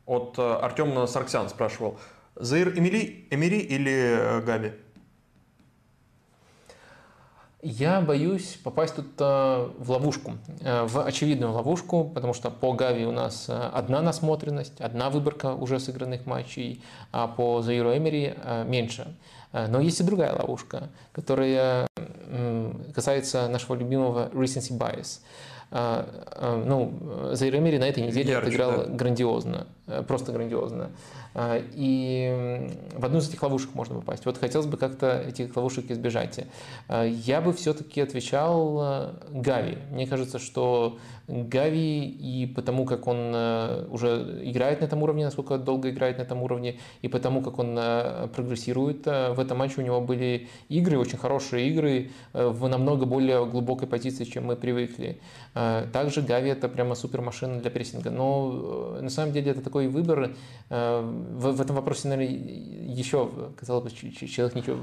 от 0.08 0.40
Артема 0.40 1.06
Сарксян 1.06 1.50
спрашивал– 1.50 2.00
Заир 2.40 2.70
Эмили, 2.78 3.28
Эмири 3.32 3.58
или 3.60 3.92
э, 3.92 4.42
Габи? 4.42 4.72
Я 7.62 8.00
боюсь 8.00 8.58
попасть 8.64 8.96
тут 8.96 9.08
э, 9.20 9.70
в 9.78 9.92
ловушку, 9.92 10.38
э, 10.62 10.84
в 10.86 11.04
очевидную 11.04 11.52
ловушку, 11.52 12.06
потому 12.06 12.34
что 12.34 12.52
по 12.52 12.72
Гави 12.72 13.06
у 13.06 13.12
нас 13.12 13.50
одна 13.50 14.02
насмотренность, 14.02 14.80
одна 14.80 15.10
выборка 15.10 15.54
уже 15.54 15.80
сыгранных 15.80 16.26
матчей, 16.26 16.82
а 17.12 17.28
по 17.28 17.62
Заиру 17.62 17.96
Эмери 17.96 18.34
меньше. 18.66 19.14
Но 19.52 19.82
есть 19.82 20.00
и 20.00 20.04
другая 20.04 20.34
ловушка, 20.34 20.90
которая 21.12 21.88
касается 22.94 23.48
нашего 23.50 23.76
любимого 23.76 24.30
recency 24.30 24.78
bias. 24.78 25.22
Ну, 26.66 27.34
Заир 27.34 27.58
Эмери 27.58 27.78
на 27.78 27.86
этой 27.86 28.04
неделе 28.04 28.32
Ярче, 28.32 28.48
отыграл 28.48 28.72
да. 28.78 28.84
грандиозно, 28.86 29.68
просто 30.08 30.32
грандиозно. 30.32 30.92
А, 31.34 31.62
и 31.74 32.68
в 32.96 33.06
одну 33.06 33.20
из 33.20 33.30
этих 33.30 33.42
ловушек 33.44 33.74
можно 33.76 33.96
попасть. 33.96 34.26
Вот 34.26 34.38
хотелось 34.38 34.68
бы 34.68 34.78
как-то 34.78 35.22
этих 35.22 35.56
ловушек 35.56 35.92
избежать. 35.92 36.40
А, 36.88 37.06
я 37.06 37.42
бы 37.42 37.54
все-таки 37.54 38.02
отвечал 38.02 38.80
э, 38.82 39.10
Гави. 39.32 39.78
Мне 39.92 40.08
кажется, 40.08 40.40
что 40.40 40.98
Гави 41.28 42.06
и 42.06 42.48
потому, 42.48 42.86
как 42.86 43.06
он 43.06 43.32
э, 43.34 43.86
уже 43.92 44.42
играет 44.44 44.82
на 44.82 44.86
этом 44.86 45.04
уровне, 45.04 45.26
насколько 45.26 45.58
долго 45.58 45.92
играет 45.92 46.18
на 46.18 46.24
этом 46.24 46.42
уровне, 46.42 46.80
и 47.04 47.08
потому, 47.08 47.42
как 47.42 47.60
он 47.60 47.78
э, 47.78 48.28
прогрессирует, 48.36 49.06
в 49.06 49.40
этом 49.40 49.60
матче 49.60 49.82
у 49.82 49.84
него 49.84 50.02
были 50.02 50.48
игры, 50.70 50.98
очень 50.98 51.18
хорошие 51.18 51.70
игры, 51.70 52.12
в 52.34 52.68
намного 52.68 53.06
более 53.06 53.46
глубокой 53.46 53.88
позиции, 53.88 54.24
чем 54.24 54.46
мы 54.46 54.56
привыкли. 54.56 55.20
Также 55.54 56.22
Гави 56.22 56.50
это 56.50 56.70
прямо 56.70 56.96
супер 56.96 57.22
машина 57.22 57.60
для 57.60 57.70
прессинга. 57.70 58.10
Но 58.10 58.98
на 59.02 59.10
самом 59.10 59.34
деле 59.34 59.52
это 59.52 59.62
такой 59.62 59.79
выбор 59.88 60.36
в, 60.70 61.52
в 61.52 61.62
этом 61.62 61.76
вопросе, 61.76 62.10
наверное, 62.10 62.36
еще, 62.36 63.30
казалось 63.58 63.92
бы, 63.92 64.12
человек 64.12 64.56
ничего 64.56 64.78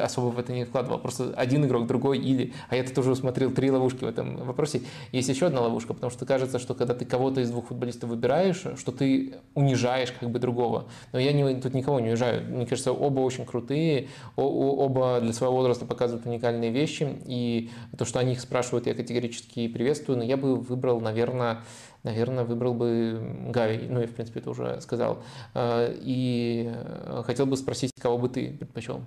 особо 0.00 0.28
в 0.28 0.38
это 0.38 0.52
не 0.52 0.64
вкладывал. 0.64 0.98
Просто 0.98 1.34
один 1.36 1.64
игрок, 1.66 1.86
другой 1.86 2.18
или... 2.18 2.54
А 2.68 2.76
я 2.76 2.84
тут 2.84 2.96
уже 2.98 3.10
усмотрел 3.10 3.50
три 3.50 3.70
ловушки 3.70 4.04
в 4.04 4.08
этом 4.08 4.36
вопросе. 4.36 4.82
Есть 5.12 5.28
еще 5.28 5.46
одна 5.46 5.60
ловушка, 5.60 5.92
потому 5.92 6.10
что 6.10 6.24
кажется, 6.24 6.58
что 6.58 6.74
когда 6.74 6.94
ты 6.94 7.04
кого-то 7.04 7.42
из 7.42 7.50
двух 7.50 7.66
футболистов 7.66 8.08
выбираешь, 8.08 8.64
что 8.78 8.92
ты 8.92 9.34
унижаешь 9.54 10.12
как 10.18 10.30
бы 10.30 10.38
другого. 10.38 10.86
Но 11.12 11.18
я 11.18 11.32
не, 11.32 11.60
тут 11.60 11.74
никого 11.74 12.00
не 12.00 12.08
унижаю. 12.08 12.42
Мне 12.48 12.64
кажется, 12.66 12.92
оба 12.92 13.20
очень 13.20 13.44
крутые, 13.44 14.08
оба 14.36 15.20
для 15.20 15.32
своего 15.34 15.56
возраста 15.56 15.84
показывают 15.84 16.26
уникальные 16.26 16.70
вещи. 16.70 17.08
И 17.26 17.70
то, 17.98 18.04
что 18.06 18.20
они 18.20 18.32
их 18.32 18.40
спрашивают, 18.40 18.86
я 18.86 18.94
категорически 18.94 19.68
приветствую. 19.68 20.18
Но 20.18 20.24
я 20.24 20.38
бы 20.38 20.56
выбрал, 20.56 21.00
наверное, 21.00 21.58
наверное, 22.02 22.44
выбрал 22.44 22.74
бы 22.74 23.20
Гави. 23.48 23.88
Ну, 23.88 24.00
я, 24.00 24.06
в 24.06 24.12
принципе, 24.12 24.40
это 24.40 24.50
уже 24.50 24.80
сказал. 24.80 25.22
А, 25.54 25.92
и 25.92 26.72
э, 26.74 27.22
хотел 27.24 27.46
бы 27.46 27.56
спросить, 27.56 27.92
кого 28.00 28.18
бы 28.18 28.28
ты 28.28 28.52
предпочел? 28.52 29.02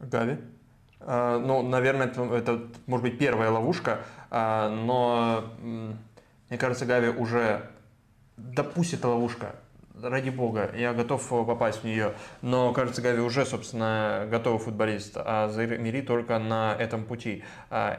Гави. 0.00 0.38
А, 1.00 1.38
ну, 1.38 1.62
наверное, 1.62 2.06
это, 2.06 2.22
это 2.22 2.60
может 2.86 3.04
быть 3.04 3.18
первая 3.18 3.50
ловушка, 3.50 4.00
но 4.30 5.44
мне 6.48 6.58
кажется, 6.58 6.86
Гави 6.86 7.08
уже, 7.08 7.70
да 8.36 8.62
пусть 8.62 8.94
это 8.94 9.08
ловушка, 9.08 9.56
ради 10.00 10.30
бога, 10.30 10.70
я 10.76 10.92
готов 10.92 11.26
попасть 11.28 11.80
в 11.80 11.84
нее, 11.84 12.14
но, 12.40 12.72
кажется, 12.72 13.02
Гави 13.02 13.20
уже, 13.20 13.44
собственно, 13.44 14.26
готовый 14.30 14.58
футболист, 14.58 15.14
а 15.16 15.48
Заир 15.48 15.78
Мири 15.78 16.02
только 16.02 16.38
на 16.38 16.74
этом 16.78 17.04
пути. 17.04 17.44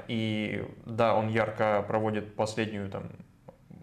И 0.07 0.63
да, 0.85 1.15
он 1.15 1.29
ярко 1.29 1.83
проводит 1.87 2.35
последнюю 2.35 2.89
там 2.89 3.11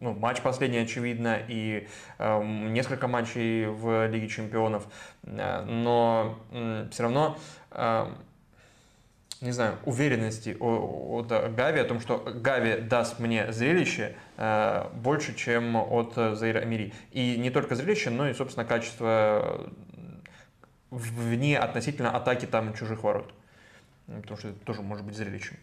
ну, 0.00 0.14
матч 0.14 0.40
последний, 0.40 0.78
очевидно, 0.78 1.38
и 1.46 1.86
э, 2.18 2.42
несколько 2.42 3.06
матчей 3.06 3.66
в 3.66 4.06
Лиге 4.08 4.28
Чемпионов, 4.28 4.86
э, 5.22 5.62
но 5.64 6.38
э, 6.52 6.88
все 6.90 7.02
равно, 7.02 7.38
э, 7.70 8.06
не 9.40 9.52
знаю, 9.52 9.78
уверенности 9.84 10.56
от 10.58 11.28
Гави 11.28 11.80
о 11.80 11.84
том, 11.84 12.00
что 12.00 12.18
Гави 12.18 12.80
даст 12.80 13.18
мне 13.18 13.52
зрелище 13.52 14.16
э, 14.36 14.88
больше, 14.94 15.34
чем 15.34 15.76
от 15.76 16.14
Заира 16.14 16.60
Амири. 16.60 16.92
И 17.12 17.36
не 17.36 17.50
только 17.50 17.74
зрелище, 17.74 18.10
но 18.10 18.28
и, 18.28 18.34
собственно, 18.34 18.66
качество 18.66 19.70
вне 20.90 21.58
относительно 21.58 22.10
атаки 22.10 22.46
там 22.46 22.74
чужих 22.74 23.02
ворот. 23.02 23.32
Потому 24.06 24.36
что 24.38 24.48
это 24.48 24.58
тоже 24.60 24.82
может 24.82 25.04
быть 25.04 25.16
зрелищем. 25.16 25.56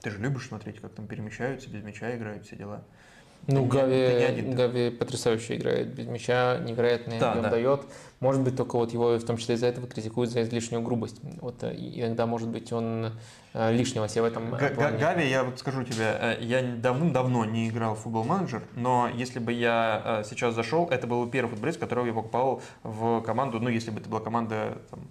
Ты 0.00 0.10
же 0.10 0.18
любишь 0.18 0.46
смотреть, 0.48 0.80
как 0.80 0.92
там 0.94 1.06
перемещаются, 1.06 1.70
без 1.70 1.82
мяча 1.82 2.14
играют, 2.16 2.44
все 2.46 2.56
дела. 2.56 2.84
Ну, 3.48 3.62
ты 3.62 3.78
Гави, 3.78 3.96
не, 3.96 4.24
один, 4.24 4.54
Гави 4.54 4.90
потрясающе 4.90 5.56
играет 5.56 5.88
без 5.94 6.06
мяча, 6.06 6.58
невероятный 6.58 7.18
да, 7.18 7.30
объем 7.30 7.44
да. 7.44 7.50
дает. 7.50 7.80
Может 8.20 8.42
быть, 8.42 8.56
только 8.56 8.76
вот 8.76 8.92
его 8.92 9.16
в 9.16 9.24
том 9.24 9.38
числе 9.38 9.54
из-за 9.54 9.68
этого 9.68 9.86
критикуют 9.86 10.30
за 10.30 10.42
излишнюю 10.42 10.82
грубость. 10.82 11.18
Вот 11.40 11.62
э, 11.62 11.74
иногда, 11.74 12.26
может 12.26 12.48
быть, 12.48 12.70
он 12.72 13.12
э, 13.54 13.72
лишнего 13.72 14.06
себе 14.06 14.22
в 14.22 14.24
этом 14.26 14.50
Г- 14.50 14.68
плане. 14.68 14.98
Гави, 14.98 15.26
я 15.26 15.44
вот 15.44 15.58
скажу 15.58 15.82
тебе, 15.82 16.14
э, 16.20 16.36
я 16.42 16.60
давным-давно 16.60 17.46
не 17.46 17.70
играл 17.70 17.94
в 17.94 18.00
футбол-менеджер, 18.00 18.64
но 18.76 19.08
если 19.14 19.38
бы 19.38 19.52
я 19.52 20.24
сейчас 20.28 20.54
зашел, 20.54 20.86
это 20.90 21.06
был 21.06 21.26
первый 21.26 21.48
футболист, 21.48 21.80
которого 21.80 22.04
я 22.04 22.12
покупал 22.12 22.60
в 22.82 23.22
команду, 23.22 23.60
ну, 23.60 23.70
если 23.70 23.90
бы 23.90 24.00
это 24.00 24.10
была 24.10 24.20
команда 24.20 24.76
там, 24.90 25.08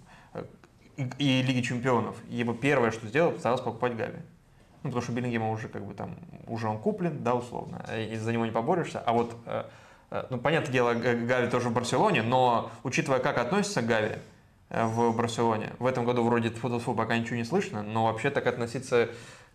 и, 0.98 1.10
и 1.18 1.42
Лиги 1.42 1.62
Чемпионов. 1.62 2.18
Бы 2.30 2.54
первое, 2.54 2.92
что 2.92 3.08
сделал, 3.08 3.32
постарался 3.32 3.64
покупать 3.64 3.96
Гави. 3.96 4.20
Ну, 4.88 4.92
потому 4.92 5.04
что 5.04 5.12
Беллингема 5.12 5.52
уже 5.52 5.68
как 5.68 5.86
бы 5.86 5.94
там, 5.94 6.16
уже 6.48 6.70
он 6.70 6.78
куплен, 6.78 7.22
да, 7.22 7.36
условно, 7.36 7.86
и 7.94 8.16
за 8.16 8.32
него 8.32 8.46
не 8.46 8.54
поборешься. 8.54 9.02
А 9.06 9.12
вот, 9.12 9.36
э, 9.46 9.66
э, 10.12 10.24
ну, 10.30 10.38
понятное 10.38 10.72
дело, 10.72 10.94
Гави 10.94 11.50
тоже 11.50 11.68
в 11.68 11.74
Барселоне, 11.74 12.24
но 12.24 12.72
учитывая, 12.84 13.20
как 13.20 13.38
относится 13.38 13.82
Гави 13.82 14.16
э, 14.70 14.86
в 14.86 15.14
Барселоне, 15.14 15.74
в 15.80 15.86
этом 15.86 16.06
году 16.06 16.24
вроде 16.24 16.52
фу 16.52 16.96
пока 16.96 17.18
ничего 17.18 17.36
не 17.36 17.44
слышно, 17.44 17.84
но 17.84 18.06
вообще 18.06 18.30
так 18.30 18.48
относиться 18.48 19.10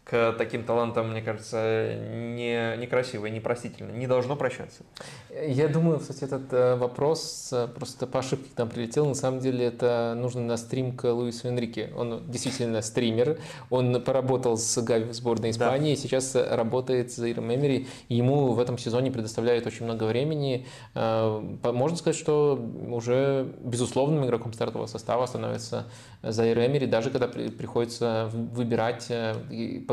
к 0.05 0.35
таким 0.37 0.65
талантам, 0.65 1.11
мне 1.11 1.23
кажется, 1.23 1.95
не, 1.95 2.77
некрасиво 2.77 3.27
и 3.27 3.31
непростительно. 3.31 3.93
Не 3.93 4.09
должно 4.09 4.35
прощаться. 4.35 4.83
Я 5.31 5.69
думаю, 5.69 6.01
кстати, 6.01 6.25
этот 6.25 6.53
э, 6.53 6.75
вопрос 6.75 7.51
э, 7.53 7.69
просто 7.69 8.09
по 8.09 8.19
ошибке 8.19 8.51
к 8.53 8.59
нам 8.59 8.69
прилетел. 8.69 9.07
На 9.07 9.15
самом 9.15 9.39
деле 9.39 9.65
это 9.65 10.15
нужно 10.17 10.43
на 10.43 10.57
стрим 10.57 10.97
к 10.97 11.05
Луису 11.05 11.47
Энрике. 11.47 11.93
Он 11.97 12.23
действительно 12.29 12.83
стример. 12.83 13.39
Он 13.71 14.03
поработал 14.03 14.57
с 14.57 14.83
Гави 14.83 15.05
в 15.05 15.15
сборной 15.15 15.51
Испании. 15.51 15.95
Да. 15.95 16.01
Сейчас 16.01 16.35
работает 16.35 17.13
с 17.13 17.17
Заиром 17.17 17.55
Эмери. 17.55 17.87
Ему 18.09 18.53
в 18.53 18.61
этом 18.61 18.79
сезоне 18.79 19.13
предоставляют 19.13 19.67
очень 19.67 19.85
много 19.85 20.05
времени. 20.05 20.67
Э, 20.95 21.41
можно 21.63 21.97
сказать, 21.97 22.19
что 22.19 22.61
уже 22.89 23.55
безусловным 23.61 24.27
игроком 24.27 24.53
стартового 24.53 24.89
состава 24.89 25.27
становится 25.27 25.87
Заир 26.23 26.59
Эмери, 26.59 26.87
даже 26.87 27.11
когда 27.11 27.29
приходится 27.29 28.31
выбирать 28.33 29.11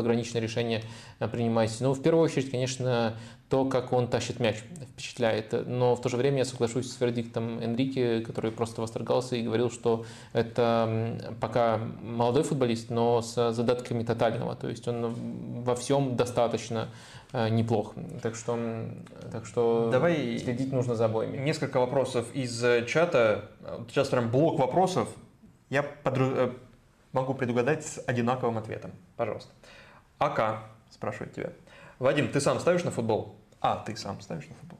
пограничное 0.00 0.40
решение 0.40 0.82
э, 1.18 1.28
принимать. 1.28 1.76
Ну, 1.80 1.92
в 1.92 2.02
первую 2.02 2.24
очередь, 2.24 2.50
конечно, 2.50 3.14
то, 3.50 3.64
как 3.64 3.92
он 3.92 4.06
тащит 4.06 4.38
мяч, 4.38 4.56
впечатляет. 4.92 5.66
Но 5.66 5.96
в 5.96 6.00
то 6.00 6.08
же 6.08 6.16
время 6.16 6.38
я 6.38 6.44
соглашусь 6.44 6.90
с 6.90 7.00
вердиктом 7.00 7.58
Энрике, 7.58 8.20
который 8.20 8.52
просто 8.52 8.80
восторгался 8.80 9.34
и 9.34 9.42
говорил, 9.42 9.70
что 9.70 10.06
это 10.32 11.34
пока 11.40 11.78
молодой 12.00 12.44
футболист, 12.44 12.90
но 12.90 13.20
с 13.20 13.52
задатками 13.52 14.04
тотального. 14.04 14.54
То 14.54 14.68
есть 14.68 14.86
он 14.86 15.62
во 15.64 15.74
всем 15.74 16.16
достаточно 16.16 16.90
э, 17.32 17.48
неплох. 17.48 17.94
Так 18.22 18.36
что, 18.36 18.56
так 19.32 19.46
что 19.46 19.90
Давай 19.90 20.38
следить 20.38 20.72
нужно 20.72 20.94
за 20.94 21.06
обоими. 21.06 21.36
Несколько 21.36 21.80
вопросов 21.80 22.32
из 22.32 22.62
э, 22.62 22.86
чата. 22.86 23.50
Сейчас 23.88 24.08
прям 24.08 24.30
блок 24.30 24.60
вопросов. 24.60 25.08
Я 25.70 25.82
подру... 25.82 26.52
могу 27.12 27.34
предугадать 27.34 27.84
с 27.84 28.00
одинаковым 28.06 28.58
ответом. 28.58 28.92
Пожалуйста. 29.16 29.50
АК 30.20 30.64
спрашивает 30.90 31.34
тебя. 31.34 31.52
Вадим, 31.98 32.30
ты 32.30 32.40
сам 32.40 32.60
ставишь 32.60 32.84
на 32.84 32.90
футбол? 32.90 33.36
А, 33.60 33.76
ты 33.76 33.96
сам 33.96 34.20
ставишь 34.20 34.48
на 34.48 34.54
футбол? 34.54 34.79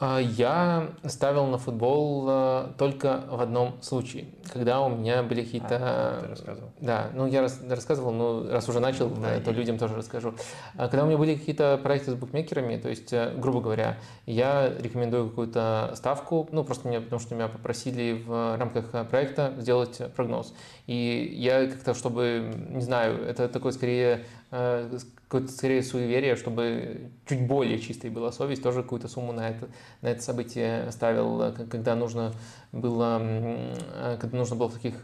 А, 0.00 0.18
я 0.18 0.88
ставил 1.04 1.46
на 1.46 1.58
футбол 1.58 2.26
а, 2.26 2.74
только 2.78 3.24
в 3.28 3.40
одном 3.40 3.80
случае, 3.82 4.28
когда 4.50 4.80
у 4.80 4.88
меня 4.88 5.22
были 5.22 5.42
какие-то... 5.44 5.78
А, 5.78 6.20
ты 6.22 6.28
рассказывал. 6.28 6.70
Да, 6.80 7.10
ну 7.12 7.26
я 7.26 7.42
рас... 7.42 7.60
рассказывал, 7.68 8.10
ну 8.12 8.50
раз 8.50 8.66
уже 8.70 8.80
начал, 8.80 9.10
да, 9.10 9.38
то 9.40 9.50
людям 9.50 9.76
тоже 9.76 9.94
расскажу. 9.96 10.34
Когда 10.74 11.04
у 11.04 11.06
меня 11.06 11.18
были 11.18 11.34
какие-то 11.34 11.78
проекты 11.82 12.12
с 12.12 12.14
букмекерами, 12.14 12.78
то 12.78 12.88
есть, 12.88 13.12
э, 13.12 13.34
грубо 13.36 13.60
говоря, 13.60 13.98
я 14.24 14.72
рекомендую 14.78 15.28
какую-то 15.28 15.92
ставку, 15.94 16.48
ну 16.50 16.64
просто 16.64 16.88
меня, 16.88 17.02
потому 17.02 17.20
что 17.20 17.34
меня 17.34 17.48
попросили 17.48 18.24
в 18.26 18.56
рамках 18.56 19.06
проекта 19.08 19.52
сделать 19.58 20.00
прогноз. 20.16 20.54
И 20.86 21.30
я 21.36 21.66
как-то, 21.66 21.92
чтобы, 21.92 22.54
не 22.70 22.82
знаю, 22.82 23.22
это 23.22 23.50
такой 23.50 23.72
скорее 23.74 24.24
Э, 24.50 24.98
какое-то 25.30 25.52
скорее 25.52 25.80
суеверие, 25.84 26.34
чтобы 26.34 27.12
чуть 27.24 27.46
более 27.46 27.78
чистой 27.78 28.10
была 28.10 28.32
совесть, 28.32 28.64
тоже 28.64 28.82
какую-то 28.82 29.06
сумму 29.06 29.32
на 29.32 29.50
это, 29.50 29.68
на 30.02 30.08
это 30.08 30.20
событие 30.20 30.90
ставил, 30.90 31.40
э, 31.40 31.52
когда 31.70 31.94
нужно 31.94 32.32
было, 32.72 33.20
э, 33.22 34.18
когда 34.20 34.38
нужно 34.38 34.56
было 34.56 34.68
в 34.68 34.74
таких 34.74 35.02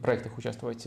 проектах 0.00 0.38
участвовать. 0.38 0.86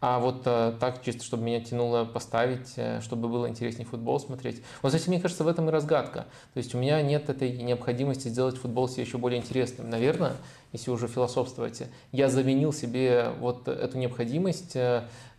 А 0.00 0.18
вот 0.18 0.44
так, 0.44 1.02
чисто, 1.04 1.22
чтобы 1.24 1.44
меня 1.44 1.60
тянуло 1.60 2.06
поставить, 2.06 2.74
чтобы 3.02 3.28
было 3.28 3.50
интереснее 3.50 3.86
футбол 3.86 4.18
смотреть. 4.18 4.62
Вот, 4.80 4.92
кстати, 4.92 5.10
мне 5.10 5.20
кажется, 5.20 5.44
в 5.44 5.48
этом 5.48 5.68
и 5.68 5.70
разгадка. 5.70 6.26
То 6.54 6.58
есть 6.58 6.74
у 6.74 6.78
меня 6.78 7.02
нет 7.02 7.28
этой 7.28 7.52
необходимости 7.58 8.28
сделать 8.28 8.56
футбол 8.56 8.88
себе 8.88 9.02
еще 9.02 9.18
более 9.18 9.40
интересным. 9.40 9.90
Наверное, 9.90 10.32
если 10.72 10.90
уже 10.90 11.08
философствовать, 11.08 11.82
я 12.12 12.28
заменил 12.28 12.72
себе 12.72 13.30
вот 13.38 13.68
эту 13.68 13.98
необходимость 13.98 14.76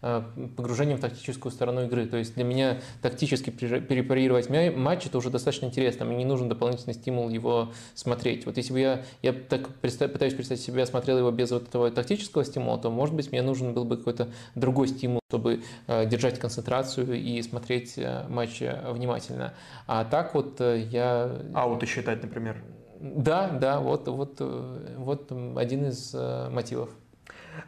Э, 0.05 0.21
погружением 0.57 0.97
в 0.97 1.01
тактическую 1.01 1.49
сторону 1.49 1.85
игры. 1.85 2.05
То 2.05 2.17
есть 2.17 2.35
для 2.35 2.43
меня 2.43 2.81
тактически 3.01 3.51
перепарировать 3.51 4.49
матч 4.49 5.05
это 5.05 5.17
уже 5.17 5.29
достаточно 5.29 5.67
интересно. 5.67 6.03
Мне 6.03 6.17
не 6.17 6.25
нужен 6.25 6.49
дополнительный 6.49 6.93
стимул 6.93 7.29
его 7.29 7.71
смотреть. 7.95 8.45
Вот 8.45 8.57
если 8.57 8.73
бы 8.73 8.79
я, 8.81 9.05
я 9.21 9.31
так 9.31 9.69
пытаюсь 9.75 10.33
представить 10.33 10.61
себе, 10.61 10.81
я 10.81 10.85
смотрел 10.85 11.19
его 11.19 11.31
без 11.31 11.51
вот 11.51 11.69
этого 11.69 11.89
тактического 11.89 12.43
стимула, 12.43 12.77
то, 12.79 12.91
может 12.91 13.15
быть, 13.15 13.31
мне 13.31 13.41
нужен 13.41 13.73
был 13.73 13.85
бы 13.85 13.95
какой-то 13.95 14.27
другой 14.55 14.89
стимул, 14.89 15.21
чтобы 15.29 15.63
э, 15.87 16.05
держать 16.05 16.37
концентрацию 16.37 17.13
и 17.13 17.41
смотреть 17.41 17.93
э, 17.95 18.25
матч 18.27 18.59
внимательно. 18.59 19.53
А 19.87 20.03
так 20.03 20.35
вот 20.35 20.59
я... 20.59 21.31
Ауты 21.53 21.85
считать, 21.85 22.21
например. 22.21 22.61
Да, 23.03 23.49
да, 23.49 23.81
вот, 23.81 24.07
вот, 24.07 24.39
вот 24.39 25.31
один 25.57 25.87
из 25.87 26.13
мотивов. 26.13 26.89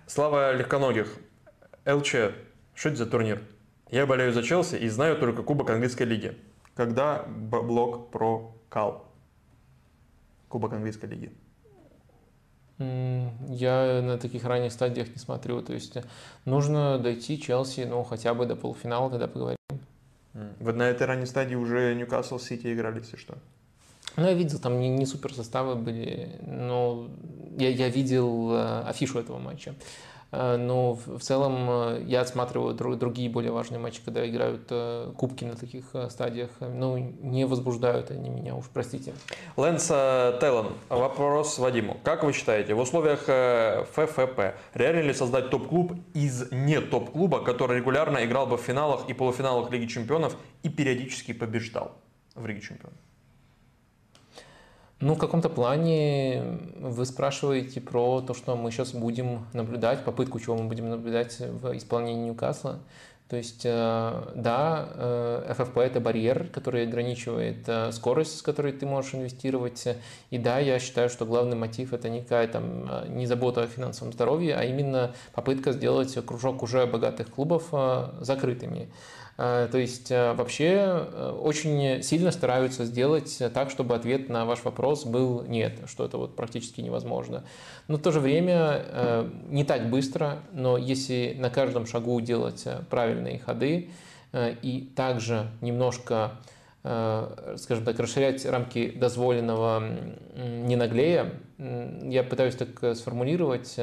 Слава 0.08 0.54
легконогих. 0.56 1.14
ЛЧ. 1.86 2.16
Что 2.74 2.90
это 2.90 2.96
за 2.96 3.06
турнир? 3.06 3.42
Я 3.92 4.06
болею 4.06 4.32
за 4.32 4.44
Челси 4.44 4.76
и 4.76 4.88
знаю 4.88 5.18
только 5.18 5.44
Кубок 5.44 5.70
Английской 5.70 6.04
лиги. 6.04 6.38
Когда 6.74 7.24
блок 7.24 8.12
про 8.12 8.56
Кал? 8.70 9.06
Кубок 10.48 10.72
Английской 10.72 11.08
лиги. 11.08 11.34
Я 12.78 14.02
на 14.02 14.18
таких 14.18 14.46
ранних 14.46 14.72
стадиях 14.72 15.10
не 15.10 15.18
смотрю. 15.18 15.62
То 15.62 15.74
есть 15.74 15.98
нужно 16.46 16.98
дойти 16.98 17.38
Челси, 17.42 17.82
ну, 17.90 18.04
хотя 18.04 18.34
бы 18.34 18.46
до 18.46 18.56
полуфинала, 18.56 19.10
тогда 19.10 19.28
поговорим. 19.28 19.58
Вот 20.62 20.76
на 20.76 20.84
этой 20.84 21.06
ранней 21.06 21.26
стадии 21.26 21.56
уже 21.56 21.94
Ньюкасл 21.94 22.40
Сити 22.40 22.74
играли, 22.74 23.00
если 23.00 23.18
что. 23.18 23.38
Ну, 24.18 24.26
я 24.26 24.34
видел, 24.34 24.60
там 24.60 24.80
не, 24.80 24.90
не 24.90 25.06
супер 25.06 25.34
составы 25.34 25.76
были, 25.76 26.40
но 26.46 27.10
я, 27.58 27.70
я 27.70 27.90
видел 27.90 28.52
э, 28.54 28.82
афишу 28.88 29.20
этого 29.20 29.40
матча. 29.40 29.76
Э, 30.36 30.58
но 30.58 30.94
в 30.94 31.20
целом 31.20 31.70
э, 31.70 32.04
я 32.08 32.22
отсматриваю 32.22 32.74
другие 32.74 33.30
более 33.30 33.52
важные 33.52 33.80
матчи, 33.80 34.02
когда 34.04 34.28
играют 34.28 34.68
э, 34.70 35.12
кубки 35.18 35.46
на 35.46 35.56
таких 35.56 35.86
стадиях. 36.10 36.50
Ну, 36.60 36.98
не 36.98 37.46
возбуждают 37.46 38.12
они 38.12 38.30
меня, 38.30 38.56
уж 38.56 38.66
простите. 38.74 39.14
Лэнс 39.56 39.88
Теллан, 39.88 40.74
вопрос 40.90 41.58
Вадиму. 41.58 41.98
Как 42.04 42.24
вы 42.24 42.34
считаете, 42.34 42.74
в 42.74 42.80
условиях 42.80 43.22
ФФП 43.92 44.56
реально 44.74 45.02
ли 45.02 45.14
создать 45.14 45.50
топ-клуб 45.50 45.94
из 46.14 46.52
не 46.52 46.82
топ-клуба, 46.82 47.44
который 47.44 47.78
регулярно 47.78 48.24
играл 48.26 48.48
бы 48.48 48.58
в 48.58 48.62
финалах 48.62 49.08
и 49.10 49.14
полуфиналах 49.14 49.72
Лиги 49.72 49.88
Чемпионов 49.88 50.36
и 50.64 50.70
периодически 50.70 51.34
побеждал 51.34 51.92
в 52.36 52.46
Лиге 52.46 52.62
Чемпионов? 52.62 53.05
Ну, 55.02 55.16
в 55.16 55.18
каком-то 55.18 55.50
плане 55.50 56.42
вы 56.80 57.06
спрашиваете 57.06 57.82
про 57.82 58.22
то, 58.22 58.34
что 58.34 58.56
мы 58.56 58.72
сейчас 58.72 58.94
будем 58.94 59.46
наблюдать, 59.52 60.06
попытку 60.06 60.40
чего 60.40 60.56
мы 60.56 60.70
будем 60.70 60.90
наблюдать 60.90 61.38
в 61.40 61.76
исполнении 61.76 62.30
Ньюкасла. 62.30 62.80
То 63.28 63.38
есть, 63.38 63.66
э, 63.66 64.32
да, 64.36 64.88
FFP 65.50 65.80
э,– 65.80 65.84
это 65.86 66.00
барьер, 66.00 66.48
который 66.54 66.84
ограничивает 66.84 67.68
э, 67.68 67.92
скорость, 67.92 68.38
с 68.38 68.42
которой 68.44 68.72
ты 68.72 68.86
можешь 68.86 69.16
инвестировать. 69.16 69.88
И 70.30 70.38
да, 70.38 70.60
я 70.60 70.78
считаю, 70.78 71.10
что 71.10 71.26
главный 71.26 71.58
мотив– 71.58 71.92
это 71.94 72.08
никакая 72.08 72.48
там 72.48 72.88
не 73.18 73.26
забота 73.26 73.64
о 73.64 73.68
финансовом 73.68 74.14
здоровье, 74.14 74.56
а 74.56 74.64
именно 74.64 75.16
попытка 75.34 75.72
сделать 75.72 76.16
кружок 76.24 76.62
уже 76.62 76.86
богатых 76.86 77.32
клубов 77.32 77.74
закрытыми. 78.22 78.90
Э, 79.38 79.68
то 79.70 79.78
есть 79.78 80.12
э, 80.12 80.34
вообще 80.34 80.76
э, 80.78 81.38
очень 81.42 82.02
сильно 82.04 82.32
стараются 82.32 82.86
сделать 82.86 83.42
так, 83.54 83.70
чтобы 83.70 83.96
ответ 83.96 84.30
на 84.30 84.46
ваш 84.46 84.64
вопрос 84.64 85.06
был 85.06 85.44
нет, 85.44 85.80
что 85.88 86.06
это 86.06 86.18
вот 86.18 86.36
практически 86.36 86.82
невозможно. 86.82 87.44
Но 87.88 87.98
в 87.98 88.02
то 88.02 88.12
же 88.12 88.20
время 88.20 89.26
не 89.50 89.64
так 89.64 89.90
быстро, 89.90 90.40
но 90.54 90.78
если 90.78 91.36
на 91.38 91.50
каждом 91.50 91.86
шагу 91.86 92.20
делать 92.22 92.66
правильные 92.90 93.40
ходы 93.40 93.90
и 94.34 94.92
также 94.96 95.48
немножко 95.62 96.32
скажем 96.82 97.84
так, 97.84 98.00
расширять 98.00 98.46
рамки 98.46 98.92
дозволенного 98.92 99.84
не 100.36 100.76
наглея, 100.76 101.34
я 101.58 102.24
пытаюсь 102.24 102.56
так 102.56 102.96
сформулировать, 102.96 103.76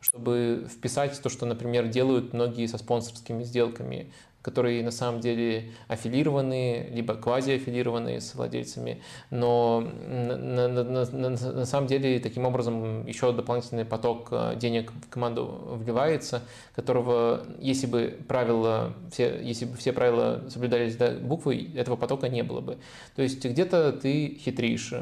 чтобы 0.00 0.66
вписать 0.70 1.18
то, 1.22 1.30
что, 1.30 1.46
например, 1.46 1.88
делают 1.88 2.34
многие 2.34 2.66
со 2.66 2.76
спонсорскими 2.76 3.44
сделками 3.44 4.12
которые 4.44 4.84
на 4.84 4.90
самом 4.90 5.20
деле 5.20 5.72
аффилированы, 5.88 6.90
либо 6.92 7.14
квазиаффилированы 7.14 8.20
с 8.20 8.34
владельцами, 8.34 9.00
но 9.30 9.80
на, 10.06 10.36
на, 10.36 10.68
на, 10.68 11.04
на, 11.10 11.30
на 11.30 11.64
самом 11.64 11.86
деле 11.86 12.20
таким 12.20 12.44
образом 12.44 13.06
еще 13.06 13.32
дополнительный 13.32 13.86
поток 13.86 14.28
э, 14.32 14.56
денег 14.56 14.92
в 14.92 15.08
команду 15.08 15.78
вливается, 15.82 16.42
которого, 16.76 17.46
если 17.58 17.86
бы 17.86 18.18
правила, 18.28 18.92
все, 19.10 19.40
если 19.42 19.64
бы 19.64 19.78
все 19.78 19.94
правила 19.94 20.44
соблюдались 20.50 20.96
до 20.96 21.12
буквы, 21.12 21.70
этого 21.74 21.96
потока 21.96 22.28
не 22.28 22.42
было 22.42 22.60
бы. 22.60 22.76
То 23.16 23.22
есть 23.22 23.42
где-то 23.42 23.92
ты 23.92 24.36
хитришь, 24.38 24.92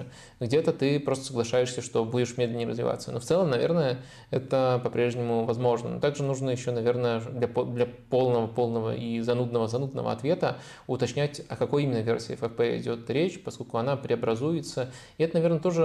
где-то 0.42 0.72
ты 0.72 0.98
просто 0.98 1.26
соглашаешься, 1.26 1.82
что 1.82 2.04
будешь 2.04 2.36
медленнее 2.36 2.68
развиваться. 2.68 3.12
Но 3.12 3.20
в 3.20 3.24
целом, 3.24 3.50
наверное, 3.50 3.98
это 4.30 4.80
по-прежнему 4.82 5.44
возможно. 5.44 5.90
Но 5.90 6.00
также 6.00 6.22
нужно 6.22 6.50
еще, 6.50 6.72
наверное, 6.72 7.20
для, 7.20 7.46
для 7.46 7.86
полного, 7.86 8.46
полного 8.46 8.94
и 8.94 9.20
занудного-занудного 9.20 10.12
ответа 10.12 10.58
уточнять, 10.86 11.42
о 11.48 11.56
какой 11.56 11.84
именно 11.84 12.00
версии 12.00 12.34
FFP 12.34 12.78
идет 12.78 13.08
речь, 13.10 13.42
поскольку 13.42 13.78
она 13.78 13.96
преобразуется. 13.96 14.90
И 15.18 15.22
это, 15.22 15.36
наверное, 15.36 15.60
тоже 15.60 15.82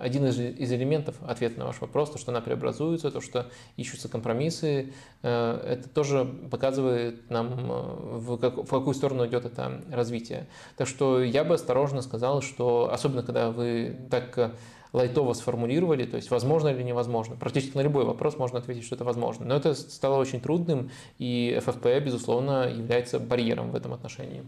один 0.00 0.26
из, 0.26 0.38
из 0.38 0.72
элементов 0.72 1.16
ответа 1.26 1.58
на 1.58 1.66
ваш 1.66 1.80
вопрос, 1.80 2.10
то, 2.10 2.18
что 2.18 2.30
она 2.30 2.40
преобразуется, 2.40 3.10
то, 3.10 3.20
что 3.20 3.48
ищутся 3.76 4.08
компромиссы. 4.08 4.92
Э, 5.22 5.60
это 5.66 5.88
тоже 5.88 6.24
показывает 6.50 7.30
нам, 7.30 7.70
э, 7.70 8.18
в, 8.18 8.36
как, 8.38 8.58
в 8.58 8.68
какую 8.68 8.94
сторону 8.94 9.26
идет 9.26 9.44
это 9.44 9.82
развитие. 9.90 10.46
Так 10.76 10.86
что 10.86 11.22
я 11.22 11.44
бы 11.44 11.54
осторожно 11.54 12.02
сказал, 12.02 12.42
что, 12.42 12.90
особенно 12.92 13.22
когда 13.22 13.50
вы 13.50 13.61
так 14.10 14.54
лайтово 14.92 15.32
сформулировали, 15.32 16.04
то 16.04 16.16
есть 16.16 16.30
возможно 16.30 16.68
или 16.68 16.82
невозможно. 16.82 17.36
Практически 17.36 17.76
на 17.76 17.82
любой 17.82 18.04
вопрос 18.04 18.36
можно 18.36 18.58
ответить, 18.58 18.84
что 18.84 18.94
это 18.94 19.04
возможно. 19.04 19.46
Но 19.46 19.56
это 19.56 19.74
стало 19.74 20.16
очень 20.18 20.40
трудным, 20.40 20.90
и 21.18 21.58
ФФП, 21.64 21.86
безусловно, 22.04 22.68
является 22.68 23.18
барьером 23.18 23.70
в 23.70 23.76
этом 23.76 23.94
отношении. 23.94 24.44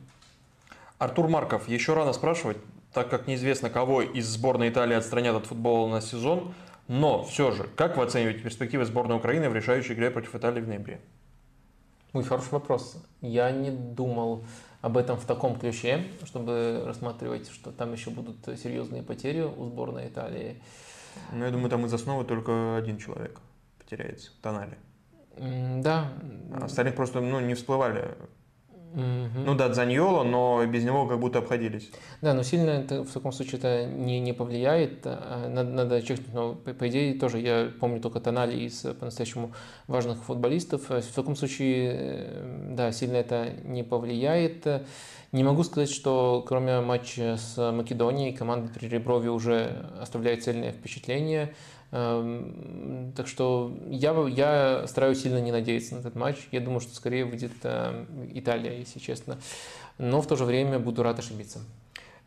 Артур 0.99 1.29
Марков, 1.29 1.69
еще 1.69 1.95
рано 1.95 2.13
спрашивать, 2.13 2.59
так 2.93 3.11
как 3.11 3.27
неизвестно, 3.27 3.71
кого 3.71 4.03
из 4.03 4.27
сборной 4.27 4.69
Италии 4.69 4.95
отстранят 4.95 5.35
от 5.35 5.47
футбола 5.47 5.89
на 5.89 6.01
сезон, 6.01 6.55
но 6.87 7.25
все 7.25 7.51
же, 7.51 7.65
как 7.77 7.97
вы 7.97 8.05
оцениваете 8.05 8.41
перспективы 8.41 8.85
сборной 8.85 9.17
Украины 9.17 9.49
в 9.49 9.55
решающей 9.55 9.95
игре 9.95 10.11
против 10.11 10.35
Италии 10.35 10.61
в 10.61 10.69
ноябре? 10.69 11.01
Ой, 12.13 12.23
хороший 12.23 12.53
вопрос. 12.53 13.03
Я 13.23 13.51
не 13.51 13.71
думал 13.71 14.45
об 14.85 14.99
этом 14.99 15.17
в 15.17 15.25
таком 15.25 15.59
ключе, 15.59 16.05
чтобы 16.27 16.83
рассматривать, 16.85 17.49
что 17.49 17.73
там 17.73 17.95
еще 17.95 18.11
будут 18.11 18.37
серьезные 18.59 19.03
потери 19.03 19.41
у 19.41 19.65
сборной 19.65 20.09
Италии. 20.09 20.63
Ну, 21.33 21.43
я 21.43 21.51
думаю, 21.51 21.71
там 21.71 21.87
из 21.87 21.95
основы 21.95 22.25
только 22.25 22.77
один 22.77 22.99
человек 22.99 23.41
потеряется, 23.79 24.31
Тонали. 24.43 24.77
Да. 25.39 26.13
А 26.53 26.67
остальных 26.67 26.97
просто 26.97 27.23
ну, 27.23 27.41
не 27.41 27.55
всплывали. 27.55 28.15
Ну 29.45 29.55
да, 29.55 29.69
Дзаньоло, 29.69 30.25
но 30.25 30.65
без 30.67 30.85
него 30.85 31.07
как 31.07 31.21
будто 31.21 31.39
обходились. 31.39 31.91
Да, 32.21 32.35
но 32.35 32.43
сильно 32.43 32.71
это 32.71 33.05
в 33.05 33.13
таком 33.13 33.33
случае 33.33 33.59
это 33.59 33.85
не, 33.87 34.21
не 34.21 34.33
повлияет. 34.33 35.01
А, 35.05 35.49
надо, 35.49 35.71
надо 35.71 36.03
чекнуть, 36.03 36.33
но 36.33 36.55
по, 36.55 36.73
по 36.73 36.89
идее 36.89 37.19
тоже 37.19 37.39
я 37.41 37.71
помню 37.81 38.01
только 38.01 38.21
Тонали 38.21 38.57
из 38.57 38.81
по-настоящему 38.81 39.53
важных 39.87 40.25
футболистов. 40.25 40.89
В 40.89 41.15
таком 41.15 41.37
случае, 41.37 41.93
э, 41.95 42.69
да, 42.71 42.93
сильно 42.93 43.17
это 43.17 43.51
не 43.65 43.83
повлияет. 43.83 44.67
Не 45.33 45.43
могу 45.43 45.65
сказать, 45.65 45.91
что 45.91 46.45
кроме 46.47 46.81
матча 46.81 47.37
с 47.37 47.73
Македонией 47.73 48.33
команда 48.33 48.71
при 48.73 48.87
Реброве 48.87 49.31
уже 49.31 49.91
оставляет 50.01 50.45
цельное 50.45 50.71
впечатление. 50.71 51.55
Эм, 51.97 53.13
так 53.15 53.29
что 53.29 53.73
я, 53.89 54.13
я 54.27 54.85
стараюсь 54.89 55.23
сильно 55.23 55.41
не 55.41 55.53
надеяться 55.53 55.95
на 55.95 56.01
этот 56.01 56.17
матч. 56.17 56.49
Я 56.51 56.59
думаю, 56.59 56.81
что 56.81 56.93
скорее 56.93 57.25
выйдет 57.25 57.53
э, 57.63 58.05
Италия, 58.35 58.77
если 58.77 58.99
честно. 58.99 59.39
Но 59.97 60.21
в 60.21 60.27
то 60.27 60.35
же 60.35 60.45
время 60.45 60.81
буду 60.81 61.05
рад 61.05 61.21
ошибиться. 61.21 61.61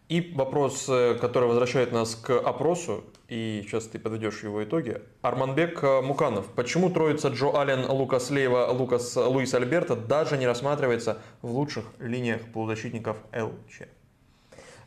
И 0.08 0.32
вопрос, 0.38 0.86
э, 0.88 1.16
который 1.20 1.50
возвращает 1.50 1.92
нас 1.92 2.16
к 2.16 2.40
опросу, 2.40 3.04
и 3.28 3.62
сейчас 3.66 3.88
ты 3.88 4.00
подведешь 4.00 4.42
его 4.42 4.64
итоги. 4.64 5.02
Арманбек 5.22 5.84
э, 5.84 6.02
Муканов. 6.02 6.46
Почему 6.56 6.90
троица 6.90 7.28
Джо 7.28 7.60
Аллен, 7.60 7.90
Лукас 7.90 8.30
Лейва, 8.30 8.72
Лукас 8.72 9.18
Луис 9.18 9.54
Альберта 9.54 9.98
даже 9.98 10.38
не 10.38 10.48
рассматривается 10.48 11.18
в 11.42 11.52
лучших 11.52 11.84
линиях 12.00 12.40
полузащитников 12.54 13.18
ЛЧ? 13.34 13.82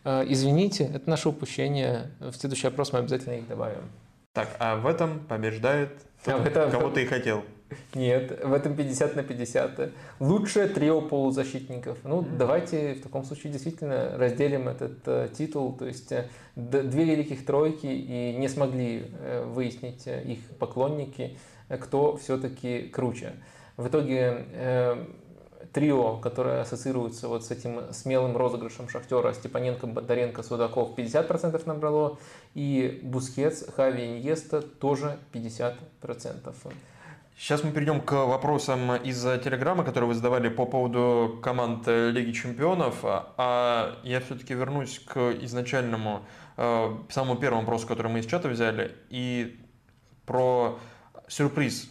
Извините, 0.06 0.84
это 0.84 1.10
наше 1.10 1.28
упущение. 1.28 2.12
В 2.20 2.32
следующий 2.32 2.68
опрос 2.68 2.94
мы 2.94 3.00
обязательно 3.00 3.34
их 3.34 3.46
добавим. 3.46 3.90
Так, 4.32 4.48
а 4.60 4.76
в 4.76 4.86
этом 4.86 5.20
побеждает 5.26 5.90
тот, 6.24 6.34
а 6.34 6.48
этом... 6.48 6.70
кого 6.70 6.90
ты 6.90 7.02
и 7.02 7.06
хотел. 7.06 7.44
Нет, 7.94 8.44
в 8.44 8.52
этом 8.52 8.74
50 8.76 9.16
на 9.16 9.22
50. 9.22 9.92
Лучшее 10.20 10.68
трио 10.68 11.00
полузащитников. 11.02 11.98
Ну, 12.04 12.20
mm-hmm. 12.22 12.36
давайте 12.36 12.94
в 12.94 13.02
таком 13.02 13.24
случае 13.24 13.52
действительно 13.52 14.16
разделим 14.16 14.68
этот 14.68 15.06
э, 15.06 15.28
титул. 15.36 15.76
То 15.76 15.86
есть 15.86 16.10
э, 16.12 16.28
две 16.56 17.04
великих 17.04 17.44
тройки 17.44 17.86
и 17.86 18.36
не 18.36 18.48
смогли 18.48 19.10
э, 19.20 19.44
выяснить 19.44 20.06
э, 20.06 20.22
их 20.22 20.40
поклонники, 20.58 21.38
э, 21.68 21.76
кто 21.78 22.16
все-таки 22.16 22.82
круче. 22.88 23.34
В 23.76 23.88
итоге 23.88 24.46
э, 24.52 25.06
трио, 25.72 26.16
которое 26.16 26.62
ассоциируется 26.62 27.28
вот 27.28 27.44
с 27.44 27.50
этим 27.50 27.92
смелым 27.92 28.36
розыгрышем 28.36 28.88
Шахтера, 28.88 29.32
Степаненко, 29.32 29.86
Бондаренко, 29.86 30.42
Судаков 30.42 30.96
50% 30.96 31.62
набрало, 31.66 32.18
и 32.54 33.00
Бускетс, 33.02 33.64
Хави 33.74 34.06
Иньеста 34.06 34.62
тоже 34.62 35.18
50%. 35.32 35.74
Сейчас 37.36 37.64
мы 37.64 37.70
перейдем 37.72 38.02
к 38.02 38.12
вопросам 38.12 38.96
из 38.96 39.22
Телеграма, 39.22 39.82
которые 39.82 40.08
вы 40.08 40.14
задавали 40.14 40.50
по 40.50 40.66
поводу 40.66 41.38
команд 41.42 41.86
Лиги 41.86 42.32
Чемпионов. 42.32 42.96
А 43.02 43.96
я 44.02 44.20
все-таки 44.20 44.52
вернусь 44.52 44.98
к 44.98 45.16
изначальному, 45.40 46.20
э, 46.58 46.96
самому 47.08 47.40
первому 47.40 47.62
вопросу, 47.62 47.86
который 47.86 48.12
мы 48.12 48.18
из 48.18 48.26
чата 48.26 48.48
взяли, 48.48 48.94
и 49.08 49.58
про 50.26 50.78
сюрприз 51.28 51.88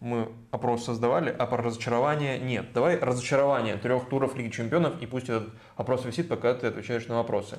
мы 0.00 0.32
опрос 0.50 0.86
создавали, 0.86 1.30
а 1.30 1.46
про 1.46 1.62
разочарование 1.62 2.38
нет. 2.38 2.72
Давай 2.72 2.98
разочарование 2.98 3.76
трех 3.76 4.08
туров 4.08 4.34
Лиги 4.34 4.50
Чемпионов, 4.50 5.00
и 5.00 5.06
пусть 5.06 5.28
этот 5.28 5.52
опрос 5.76 6.04
висит, 6.06 6.28
пока 6.28 6.54
ты 6.54 6.66
отвечаешь 6.66 7.06
на 7.06 7.16
вопросы. 7.16 7.58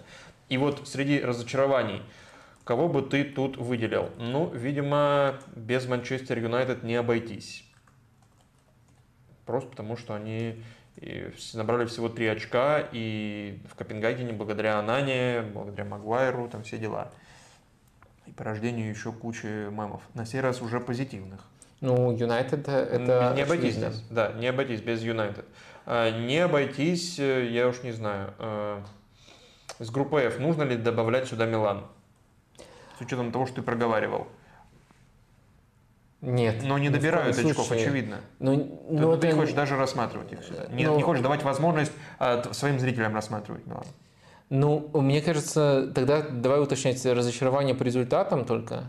И 0.49 0.57
вот 0.57 0.87
среди 0.87 1.21
разочарований, 1.21 2.01
кого 2.63 2.89
бы 2.89 3.03
ты 3.03 3.23
тут 3.23 3.57
выделил? 3.57 4.09
Ну, 4.17 4.49
видимо, 4.49 5.39
без 5.55 5.87
Манчестер 5.87 6.39
Юнайтед 6.39 6.83
не 6.83 6.95
обойтись. 6.95 7.63
Просто 9.45 9.69
потому, 9.69 9.95
что 9.95 10.15
они 10.15 10.63
набрали 11.53 11.85
всего 11.85 12.09
три 12.09 12.25
очка, 12.25 12.83
и 12.91 13.61
в 13.69 13.75
Копенгагене 13.75 14.33
благодаря 14.33 14.79
Анане, 14.79 15.41
благодаря 15.41 15.85
Магуайру, 15.85 16.49
там 16.49 16.63
все 16.63 16.79
дела. 16.79 17.11
И 18.25 18.31
по 18.31 18.43
рождению 18.43 18.89
еще 18.89 19.11
кучи 19.11 19.45
мемов. 19.69 20.01
На 20.15 20.25
сей 20.25 20.41
раз 20.41 20.61
уже 20.61 20.79
позитивных. 20.79 21.50
Ну, 21.81 22.15
Юнайтед 22.15 22.67
это... 22.67 23.33
Не 23.35 23.41
обойтись 23.41 23.75
здесь, 23.75 24.03
да, 24.09 24.31
не 24.33 24.47
обойтись 24.47 24.81
без 24.81 25.01
Юнайтед. 25.01 25.45
Не 25.87 26.39
обойтись, 26.45 27.17
э, 27.17 27.49
я 27.49 27.67
уж 27.67 27.81
не 27.81 27.91
знаю, 27.91 28.33
э, 28.37 28.81
с 29.79 29.89
группы 29.89 30.21
F 30.21 30.37
нужно 30.37 30.61
ли 30.61 30.77
добавлять 30.77 31.27
сюда 31.27 31.47
Милан? 31.47 31.85
С 32.99 33.01
учетом 33.01 33.31
того, 33.31 33.47
что 33.47 33.55
ты 33.55 33.61
проговаривал. 33.63 34.27
Нет. 36.21 36.61
Но 36.63 36.77
не 36.77 36.91
добирают 36.91 37.35
очков, 37.35 37.65
слушай, 37.65 37.81
очевидно. 37.81 38.21
Ну, 38.37 38.79
ну, 38.87 39.15
ты, 39.15 39.21
ты 39.21 39.27
не 39.29 39.33
хочешь 39.33 39.55
даже 39.55 39.75
рассматривать 39.75 40.31
их. 40.31 40.39
Не, 40.69 40.85
ну, 40.85 40.95
не 40.95 41.01
хочешь 41.01 41.23
давать 41.23 41.41
возможность 41.41 41.91
а, 42.19 42.43
своим 42.53 42.79
зрителям 42.79 43.15
рассматривать 43.15 43.65
Милан. 43.65 43.85
Ну, 44.49 44.87
мне 44.93 45.21
кажется, 45.21 45.91
тогда 45.95 46.21
давай 46.21 46.61
уточнять 46.61 47.03
разочарование 47.03 47.73
по 47.73 47.81
результатам 47.81 48.45
только. 48.45 48.83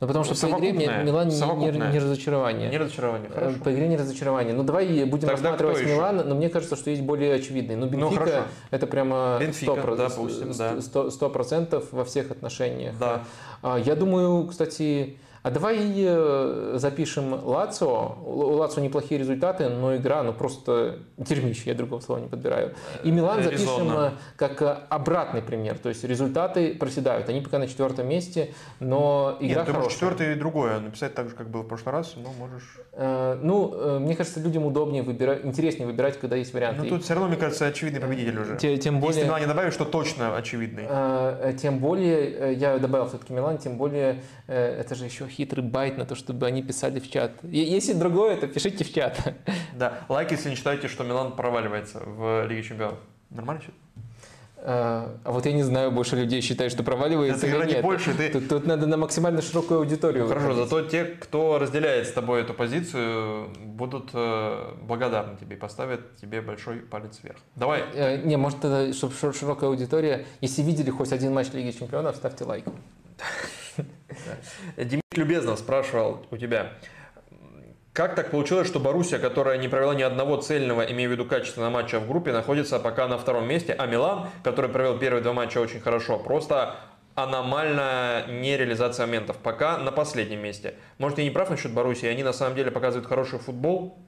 Ну, 0.00 0.06
потому 0.06 0.24
что 0.24 0.34
по 0.34 0.58
игре 0.58 0.72
Милан 0.72 1.28
не, 1.28 1.70
не, 1.70 1.92
не 1.92 1.98
разочарование. 1.98 2.70
Не 2.70 2.78
разочарование, 2.78 3.28
э, 3.30 3.34
хорошо. 3.34 3.58
По 3.64 3.74
игре 3.74 3.88
не 3.88 3.96
разочарование. 3.96 4.54
Ну, 4.54 4.62
давай 4.62 4.86
будем 5.04 5.28
Тогда 5.28 5.50
рассматривать 5.50 5.84
Милан, 5.84 6.28
но 6.28 6.34
мне 6.36 6.48
кажется, 6.48 6.76
что 6.76 6.90
есть 6.90 7.02
более 7.02 7.34
очевидные. 7.34 7.76
Ну, 7.76 7.86
ну 7.86 8.10
Бенфика 8.10 8.24
ну, 8.24 8.42
это 8.70 8.86
прямо 8.86 9.38
Бенфика, 9.40 9.72
100%, 9.72 9.96
допустим, 9.96 10.52
да. 10.56 10.74
100%, 10.74 11.18
100% 11.18 11.84
во 11.90 12.04
всех 12.04 12.30
отношениях. 12.30 12.96
Да. 13.00 13.24
А, 13.62 13.76
я 13.76 13.96
думаю, 13.96 14.46
кстати, 14.46 15.16
а 15.48 15.50
давай 15.50 15.78
э, 15.96 16.72
запишем 16.74 17.32
Лацо. 17.32 18.16
У 18.22 18.52
Лацо 18.56 18.82
неплохие 18.82 19.18
результаты, 19.18 19.70
но 19.70 19.96
игра, 19.96 20.22
ну 20.22 20.34
просто 20.34 20.98
дерьмище, 21.16 21.62
я 21.70 21.74
другого 21.74 22.00
слова 22.00 22.20
не 22.20 22.28
подбираю. 22.28 22.74
И 23.02 23.10
Милан 23.10 23.42
запишем 23.42 23.66
Резонно. 23.66 24.12
Э, 24.14 24.36
как 24.36 24.60
э, 24.60 24.76
обратный 24.90 25.40
пример. 25.40 25.78
То 25.78 25.88
есть 25.88 26.04
результаты 26.04 26.74
проседают. 26.74 27.30
Они 27.30 27.40
пока 27.40 27.58
на 27.58 27.66
четвертом 27.66 28.06
месте, 28.08 28.52
но 28.78 29.38
игра 29.40 29.60
Нет, 29.60 29.66
ты 29.66 29.72
можешь 29.72 29.94
четвертый 29.94 30.32
и 30.32 30.34
другое 30.34 30.80
написать 30.80 31.14
так 31.14 31.30
же, 31.30 31.34
как 31.34 31.48
было 31.48 31.62
в 31.62 31.66
прошлый 31.66 31.94
раз, 31.94 32.14
но 32.16 32.30
можешь... 32.38 32.78
Ну, 33.42 34.00
мне 34.00 34.14
кажется, 34.14 34.40
людям 34.40 34.66
удобнее 34.66 35.02
выбирать, 35.02 35.46
интереснее 35.46 35.86
выбирать, 35.86 36.18
когда 36.20 36.36
есть 36.36 36.52
варианты. 36.52 36.82
Ну, 36.82 36.88
тут 36.90 37.04
все 37.04 37.14
равно, 37.14 37.28
мне 37.28 37.38
кажется, 37.38 37.66
очевидный 37.66 38.00
победитель 38.00 38.38
уже. 38.38 38.56
Тем 38.56 39.00
более... 39.00 39.16
Если 39.16 39.28
Милан 39.28 39.40
не 39.40 39.46
добавишь, 39.46 39.72
что 39.72 39.86
точно 39.86 40.36
очевидный. 40.36 40.86
Тем 41.54 41.78
более, 41.78 42.52
я 42.52 42.78
добавил 42.78 43.08
все-таки 43.08 43.32
Милан, 43.32 43.56
тем 43.56 43.78
более, 43.78 44.22
это 44.46 44.94
же 44.94 45.06
еще 45.06 45.26
хитрый 45.38 45.64
байт 45.64 45.96
на 45.96 46.04
то, 46.04 46.16
чтобы 46.16 46.46
они 46.46 46.62
писали 46.62 46.98
в 46.98 47.08
чат. 47.08 47.30
Если 47.44 47.92
другое, 47.92 48.36
то 48.36 48.48
пишите 48.48 48.84
в 48.84 48.92
чат. 48.92 49.34
Да, 49.74 50.00
лайк, 50.08 50.32
если 50.32 50.50
не 50.50 50.56
считаете, 50.56 50.88
что 50.88 51.04
Милан 51.04 51.36
проваливается 51.36 52.00
в 52.04 52.44
Лиге 52.46 52.64
Чемпионов. 52.64 52.98
Нормально 53.30 53.62
все? 53.62 53.72
А, 54.60 55.16
а 55.22 55.30
вот 55.30 55.46
я 55.46 55.52
не 55.52 55.62
знаю, 55.62 55.92
больше 55.92 56.16
людей 56.16 56.40
считают, 56.40 56.72
что 56.72 56.82
проваливается 56.82 57.46
или 57.46 57.74
нет. 57.74 57.82
больше, 57.82 58.12
ты... 58.12 58.28
тут, 58.30 58.48
тут 58.48 58.66
надо 58.66 58.86
на 58.86 58.96
максимально 58.96 59.40
широкую 59.40 59.78
аудиторию. 59.78 60.24
Ну, 60.24 60.28
хорошо, 60.28 60.54
зато 60.54 60.82
те, 60.82 61.04
кто 61.04 61.60
разделяет 61.60 62.08
с 62.08 62.12
тобой 62.12 62.40
эту 62.40 62.54
позицию, 62.54 63.50
будут 63.64 64.10
э, 64.14 64.72
благодарны 64.82 65.36
тебе 65.36 65.54
и 65.54 65.58
поставят 65.58 66.16
тебе 66.16 66.40
большой 66.40 66.78
палец 66.78 67.20
вверх. 67.22 67.38
Давай. 67.54 67.84
Э, 67.94 68.20
не, 68.24 68.36
может, 68.36 68.60
тогда, 68.60 68.92
чтобы 68.92 69.14
широкая 69.14 69.70
аудитория, 69.70 70.26
если 70.40 70.62
видели 70.62 70.90
хоть 70.90 71.12
один 71.12 71.32
матч 71.32 71.52
Лиги 71.52 71.70
Чемпионов, 71.70 72.16
ставьте 72.16 72.44
лайк. 72.44 72.64
Дмитрий 74.76 75.02
Любезнов 75.14 75.58
спрашивал 75.58 76.26
у 76.30 76.36
тебя, 76.36 76.72
Как 77.92 78.14
так 78.14 78.30
получилось, 78.30 78.68
что 78.68 78.78
Боруссия, 78.78 79.18
которая 79.18 79.58
не 79.58 79.66
провела 79.66 79.94
ни 79.94 80.02
одного 80.02 80.36
цельного, 80.36 80.82
имея 80.82 81.08
в 81.08 81.12
виду 81.12 81.24
качественного 81.24 81.70
матча 81.70 81.98
в 81.98 82.06
группе, 82.06 82.30
находится 82.30 82.78
пока 82.78 83.08
на 83.08 83.18
втором 83.18 83.48
месте, 83.48 83.74
а 83.76 83.86
Милан, 83.86 84.28
который 84.44 84.70
провел 84.70 84.98
первые 84.98 85.22
два 85.22 85.32
матча 85.32 85.58
очень 85.58 85.80
хорошо, 85.80 86.18
просто 86.18 86.76
аномальная 87.16 88.26
нереализация 88.28 89.06
моментов. 89.06 89.38
Пока 89.38 89.78
на 89.78 89.90
последнем 89.90 90.40
месте. 90.40 90.74
Может, 90.98 91.18
я 91.18 91.24
не 91.24 91.30
прав 91.30 91.50
насчет 91.50 91.72
Боруссии, 91.72 92.06
они 92.06 92.22
на 92.22 92.32
самом 92.32 92.54
деле 92.54 92.70
показывают 92.70 93.08
хороший 93.08 93.40
футбол, 93.40 93.98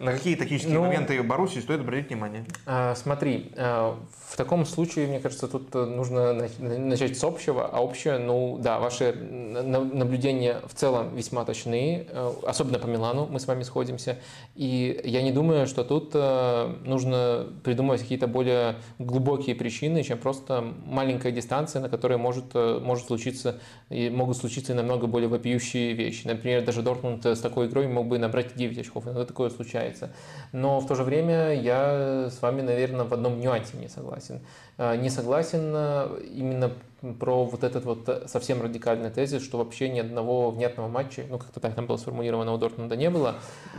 на 0.00 0.12
какие 0.12 0.36
тактические 0.36 0.74
ну, 0.74 0.84
моменты 0.84 1.22
Баруси 1.22 1.60
стоит 1.60 1.80
обратить 1.80 2.08
внимание? 2.10 2.44
А, 2.66 2.94
смотри, 2.94 3.52
а, 3.56 3.98
в 4.28 4.36
таком 4.36 4.66
случае, 4.66 5.06
мне 5.06 5.20
кажется, 5.20 5.48
тут 5.48 5.72
нужно 5.74 6.34
начать 6.58 7.18
с 7.18 7.24
общего, 7.24 7.66
а 7.66 7.80
общее, 7.80 8.18
ну 8.18 8.58
да, 8.60 8.78
ваши 8.78 9.12
наблюдения 9.14 10.60
в 10.66 10.74
целом 10.74 11.16
весьма 11.16 11.44
точны, 11.44 12.06
э, 12.08 12.32
особенно 12.46 12.78
по 12.78 12.86
Милану 12.86 13.26
мы 13.26 13.40
с 13.40 13.46
вами 13.46 13.62
сходимся, 13.62 14.18
и 14.54 15.00
я 15.04 15.22
не 15.22 15.32
думаю, 15.32 15.66
что 15.66 15.82
тут 15.82 16.10
э, 16.12 16.74
нужно 16.84 17.46
придумывать 17.64 18.02
какие-то 18.02 18.26
более 18.26 18.76
глубокие 18.98 19.56
причины, 19.56 20.02
чем 20.02 20.18
просто 20.18 20.74
маленькая 20.84 21.32
дистанция, 21.32 21.80
на 21.80 21.88
которой 21.88 22.18
может, 22.18 22.54
э, 22.54 22.80
может 22.82 23.06
случиться 23.06 23.60
и 23.88 24.10
могут 24.10 24.36
случиться 24.36 24.74
намного 24.74 25.06
более 25.06 25.28
вопиющие 25.28 25.94
вещи. 25.94 26.26
Например, 26.26 26.62
даже 26.62 26.82
Дортмунд 26.82 27.24
с 27.24 27.40
такой 27.40 27.66
игрой 27.66 27.88
мог 27.88 28.06
бы 28.06 28.18
набрать 28.18 28.54
9 28.54 28.78
очков, 28.78 29.04
иногда 29.06 29.24
такое 29.24 29.48
случается 29.48 29.87
получается. 29.88 30.10
Но 30.52 30.80
в 30.80 30.86
то 30.86 30.94
же 30.94 31.02
время 31.02 31.54
я 31.54 32.28
с 32.30 32.40
вами, 32.40 32.62
наверное, 32.62 33.04
в 33.04 33.12
одном 33.12 33.40
нюансе 33.40 33.76
не 33.76 33.88
согласен. 33.88 34.40
А, 34.76 34.96
не 34.96 35.10
согласен 35.10 35.72
э, 35.74 36.20
именно 36.32 36.72
про 37.20 37.44
вот 37.44 37.62
этот 37.62 37.84
вот 37.84 38.24
совсем 38.26 38.62
радикальный 38.62 39.10
тезис, 39.10 39.44
что 39.44 39.58
вообще 39.58 39.88
ни 39.88 40.00
одного 40.00 40.50
внятного 40.50 40.88
матча, 40.88 41.22
ну 41.28 41.38
как-то 41.38 41.60
так 41.60 41.74
там 41.74 41.86
было 41.86 41.96
сформулировано, 41.96 42.52
у 42.52 42.58
Дортмунда 42.58 42.96
не 42.96 43.10
было. 43.10 43.36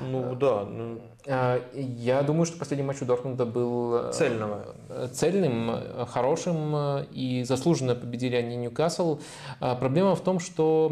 Ну 0.09 0.35
да. 0.35 0.63
Ну... 0.65 1.01
А, 1.27 1.61
я 1.73 2.21
думаю, 2.21 2.45
что 2.45 2.59
последний 2.59 2.85
матч 2.85 3.01
у 3.01 3.05
Дортмунда 3.05 3.45
был 3.45 3.95
э, 3.95 4.11
цельного. 4.13 4.75
цельным, 5.11 6.05
хорошим 6.07 7.03
и 7.11 7.43
заслуженно 7.43 7.95
победили 7.95 8.35
они 8.35 8.55
Ньюкасл. 8.55 9.19
А, 9.59 9.75
проблема 9.75 10.15
в 10.15 10.21
том, 10.21 10.39
что 10.39 10.91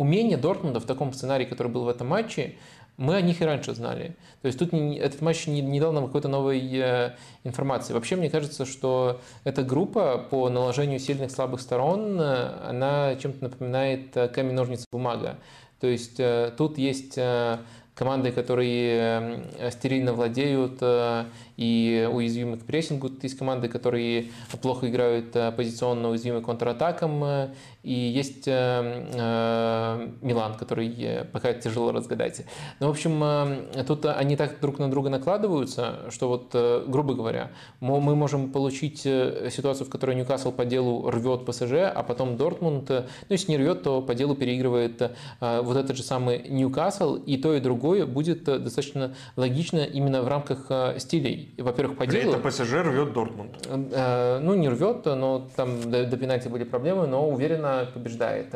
умение 0.00 0.38
Дортмунда 0.38 0.80
в 0.80 0.86
таком 0.86 1.12
сценарии, 1.12 1.44
который 1.44 1.70
был 1.70 1.84
в 1.84 1.88
этом 1.88 2.08
матче, 2.08 2.54
мы 3.00 3.16
о 3.16 3.22
них 3.22 3.40
и 3.40 3.44
раньше 3.46 3.74
знали. 3.74 4.14
То 4.42 4.46
есть 4.46 4.58
тут 4.58 4.74
не, 4.74 4.98
этот 4.98 5.22
матч 5.22 5.46
не, 5.46 5.62
не 5.62 5.80
дал 5.80 5.92
нам 5.92 6.06
какой-то 6.06 6.28
новой 6.28 6.60
э, 6.70 7.16
информации. 7.44 7.94
Вообще, 7.94 8.14
мне 8.14 8.28
кажется, 8.28 8.66
что 8.66 9.22
эта 9.42 9.62
группа 9.62 10.18
по 10.18 10.50
наложению 10.50 10.98
сильных 10.98 11.30
слабых 11.30 11.62
сторон, 11.62 12.20
э, 12.20 12.68
она 12.68 13.16
чем-то 13.16 13.44
напоминает 13.44 14.14
э, 14.18 14.28
камень, 14.28 14.52
ножницы, 14.52 14.84
бумага. 14.92 15.38
То 15.80 15.86
есть 15.86 16.20
э, 16.20 16.52
тут 16.58 16.76
есть 16.76 17.16
э, 17.16 17.58
команды, 18.00 18.32
которые 18.32 19.44
э, 19.58 19.70
стерильно 19.70 20.14
владеют 20.14 20.78
э, 20.80 21.26
и 21.58 22.08
уязвимы 22.10 22.56
к 22.56 22.64
прессингу. 22.64 23.10
Есть 23.20 23.36
команды, 23.36 23.68
которые 23.68 24.30
плохо 24.62 24.88
играют 24.88 25.36
э, 25.36 25.52
позиционно, 25.52 26.08
уязвимы 26.08 26.40
контратакам. 26.40 27.52
И 27.82 27.92
есть 27.92 28.46
Милан, 28.46 30.54
который 30.58 31.24
пока 31.32 31.54
тяжело 31.54 31.92
разгадать. 31.92 32.44
Ну, 32.78 32.88
в 32.88 32.90
общем, 32.90 33.64
тут 33.86 34.04
они 34.04 34.36
так 34.36 34.60
друг 34.60 34.78
на 34.78 34.90
друга 34.90 35.08
накладываются, 35.08 36.00
что 36.10 36.28
вот, 36.28 36.54
грубо 36.88 37.14
говоря, 37.14 37.52
мы 37.80 38.14
можем 38.14 38.52
получить 38.52 39.00
ситуацию, 39.00 39.86
в 39.86 39.90
которой 39.90 40.14
Ньюкасл 40.16 40.52
по 40.52 40.66
делу 40.66 41.10
рвет 41.10 41.46
ПСЖ, 41.46 41.72
а 41.94 42.04
потом 42.06 42.36
Дортмунд, 42.36 42.90
ну, 42.90 43.04
если 43.30 43.52
не 43.52 43.56
рвет, 43.56 43.82
то 43.82 44.02
по 44.02 44.14
делу 44.14 44.34
переигрывает 44.34 45.10
вот 45.40 45.76
этот 45.76 45.96
же 45.96 46.02
самый 46.02 46.50
Ньюкасл, 46.50 47.16
и 47.16 47.38
то, 47.38 47.54
и 47.54 47.60
другое 47.60 47.89
будет 48.06 48.44
достаточно 48.44 49.14
логично 49.36 49.84
именно 49.84 50.22
в 50.22 50.28
рамках 50.28 50.70
стилей 50.98 51.54
во-первых, 51.58 51.98
по 51.98 52.06
делу... 52.06 52.32
Это 52.32 52.48
ПСЖ 52.48 52.72
рвет 52.72 53.12
Дортмунд. 53.12 53.66
Э, 53.68 54.38
ну, 54.42 54.54
не 54.54 54.68
рвет, 54.68 55.04
но 55.04 55.48
там 55.56 55.90
до, 55.90 56.06
до 56.06 56.16
пенальти 56.16 56.48
были 56.48 56.64
проблемы, 56.64 57.06
но 57.06 57.28
уверенно 57.28 57.88
побеждает. 57.92 58.54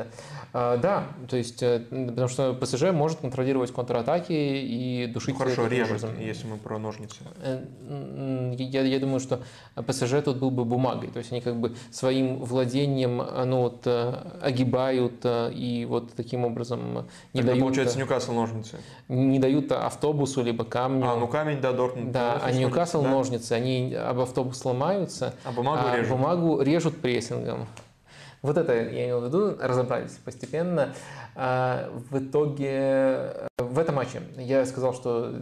Э, 0.52 0.78
да, 0.81 1.06
то 1.28 1.36
есть, 1.36 1.62
э, 1.62 1.81
потому 1.90 2.28
что 2.28 2.55
ПСЖ 2.55 2.93
может 2.93 3.20
контролировать 3.20 3.73
контратаки 3.73 4.32
и 4.32 5.06
душить... 5.06 5.35
Ну, 5.35 5.39
хорошо, 5.39 5.66
режет, 5.66 5.89
образом. 5.89 6.20
если 6.20 6.47
мы 6.47 6.56
про 6.56 6.78
ножницы. 6.78 7.16
Я, 8.59 8.82
я 8.82 9.01
думаю, 9.01 9.20
что 9.20 9.40
ПСЖ 9.74 10.23
тут 10.24 10.39
был 10.39 10.51
бы 10.51 10.65
бумагой, 10.65 11.11
то 11.11 11.19
есть 11.19 11.32
они 11.32 11.40
как 11.40 11.56
бы 11.56 11.74
своим 11.90 12.39
владением 12.39 13.23
ну, 13.47 13.62
вот, 13.62 13.86
огибают 14.43 15.24
и 15.24 15.86
вот 15.89 16.12
таким 16.15 16.44
образом 16.44 17.06
не 17.32 17.40
Тогда 17.40 17.52
дают... 17.52 17.65
получается 17.65 17.98
Ньюкасл 17.98 18.32
ножницы. 18.32 18.78
Не 19.25 19.39
дают 19.39 19.73
автобусу 19.73 20.43
либо 20.43 20.65
камню. 20.65 21.07
А, 21.07 21.17
ну 21.17 21.27
камень, 21.29 21.61
да, 21.61 21.73
Дортмунд. 21.73 22.13
Да, 22.13 22.41
а 22.43 22.53
Ньюкасл 22.53 23.03
да? 23.03 23.11
ножницы, 23.11 23.53
они 23.53 23.95
об 23.95 24.21
автобус 24.21 24.65
ломаются, 24.65 25.35
а 25.45 25.53
бумагу, 25.53 25.89
а 25.89 25.97
режут. 25.97 26.11
бумагу 26.11 26.61
режут 26.61 27.01
прессингом. 27.01 27.67
Вот 28.43 28.59
это 28.59 28.75
я 28.75 29.07
имел 29.07 29.21
в 29.21 29.25
виду, 29.25 29.57
разобрались 29.59 30.19
постепенно. 30.23 30.95
А, 31.35 31.91
в 32.11 32.19
итоге 32.19 33.49
в 33.59 33.79
этом 33.79 33.95
матче 33.95 34.21
я 34.37 34.67
сказал, 34.67 34.95
что 34.95 35.33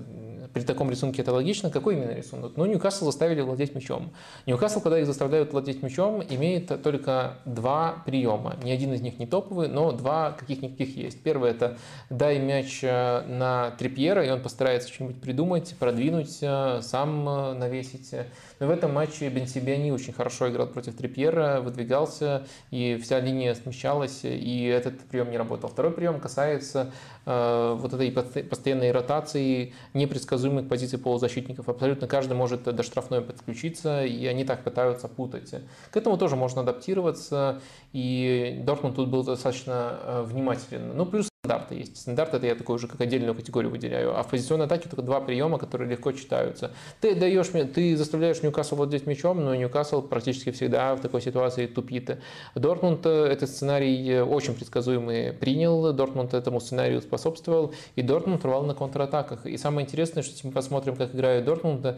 при 0.52 0.62
таком 0.62 0.90
рисунке 0.90 1.22
это 1.22 1.32
логично. 1.32 1.70
Какой 1.70 1.94
именно 1.94 2.12
рисунок? 2.12 2.52
Ну, 2.56 2.66
Ньюкасл 2.66 3.04
заставили 3.04 3.40
владеть 3.40 3.74
мячом. 3.74 4.12
Ньюкасл, 4.46 4.80
когда 4.80 4.98
их 4.98 5.06
заставляют 5.06 5.52
владеть 5.52 5.82
мячом, 5.82 6.22
имеет 6.28 6.82
только 6.82 7.38
два 7.44 8.02
приема. 8.04 8.56
Ни 8.62 8.70
один 8.70 8.92
из 8.92 9.00
них 9.00 9.18
не 9.18 9.26
топовый, 9.26 9.68
но 9.68 9.92
два 9.92 10.32
каких-никаких 10.32 10.96
есть. 10.96 11.22
Первый– 11.22 11.50
это 11.52 11.78
дай 12.10 12.38
мяч 12.38 12.80
э, 12.82 13.22
на 13.26 13.70
Трипьера, 13.72 14.24
и 14.24 14.30
он 14.30 14.40
постарается 14.40 14.92
что-нибудь 14.92 15.20
придумать, 15.20 15.74
продвинуть, 15.78 16.38
э, 16.42 16.80
сам 16.82 17.28
э, 17.28 17.54
навесить. 17.54 18.14
Но 18.62 18.68
в 18.68 18.70
этом 18.70 18.94
матче 18.94 19.28
Бенсибиани 19.28 19.90
очень 19.90 20.12
хорошо 20.12 20.48
играл 20.48 20.68
против 20.68 20.94
Трипьера, 20.94 21.60
выдвигался, 21.60 22.46
и 22.70 22.96
вся 23.02 23.18
линия 23.18 23.54
смещалась, 23.56 24.20
и 24.22 24.66
этот 24.66 25.00
прием 25.00 25.32
не 25.32 25.36
работал. 25.36 25.68
Второй 25.68 25.90
прием 25.90 26.20
касается 26.20 26.92
Э, 27.24 27.76
вот 27.78 27.92
этой 27.92 28.10
постоянной 28.10 28.90
ротации, 28.90 29.74
непредсказуемых 29.94 30.68
позиций 30.68 30.98
полузащитников. 30.98 31.68
Абсолютно 31.68 32.08
каждый 32.08 32.34
может 32.34 32.64
до 32.64 32.82
штрафной 32.82 33.20
подключиться, 33.20 34.04
и 34.04 34.26
они 34.26 34.44
так 34.44 34.64
пытаются 34.64 35.08
путать. 35.08 35.54
К 35.90 35.96
этому 35.96 36.18
тоже 36.18 36.36
можно 36.36 36.62
адаптироваться, 36.62 37.60
и 37.92 38.60
Дортмунд 38.64 38.96
тут 38.96 39.08
был 39.08 39.22
достаточно 39.22 39.98
э, 40.02 40.22
внимателен. 40.22 40.96
Ну, 40.96 41.06
плюс 41.06 41.31
стандарты 41.44 41.74
есть. 41.74 41.96
Стандарт 41.96 42.34
это 42.34 42.46
я 42.46 42.54
такой 42.54 42.76
уже 42.76 42.86
как 42.86 43.00
отдельную 43.00 43.34
категорию 43.34 43.68
выделяю. 43.68 44.16
А 44.16 44.22
в 44.22 44.28
позиционной 44.28 44.66
атаке 44.66 44.88
только 44.88 45.02
два 45.02 45.20
приема, 45.20 45.58
которые 45.58 45.90
легко 45.90 46.12
читаются. 46.12 46.70
Ты 47.00 47.16
даешь, 47.16 47.48
ты 47.74 47.96
заставляешь 47.96 48.44
Ньюкасл 48.44 48.76
владеть 48.76 49.08
мячом, 49.08 49.44
но 49.44 49.52
Ньюкасл 49.52 50.02
практически 50.02 50.52
всегда 50.52 50.94
в 50.94 51.00
такой 51.00 51.20
ситуации 51.20 51.66
тупит. 51.66 52.20
Дортмунд 52.54 53.04
э, 53.06 53.26
этот 53.26 53.50
сценарий 53.50 54.08
э, 54.08 54.22
очень 54.22 54.54
предсказуемый 54.54 55.32
принял, 55.32 55.92
Дортмунд 55.92 56.32
этому 56.32 56.60
сценарию 56.60 57.02
способствовал, 57.02 57.74
и 57.96 58.02
Дортмунд 58.02 58.44
рвал 58.44 58.62
на 58.62 58.74
контратаках. 58.74 59.44
И 59.44 59.56
самое 59.56 59.84
интересное, 59.84 60.22
что 60.22 60.34
если 60.34 60.46
мы 60.46 60.52
посмотрим, 60.52 60.94
как 60.94 61.12
играет 61.12 61.44
Дортмунд 61.44 61.84
э, 61.84 61.96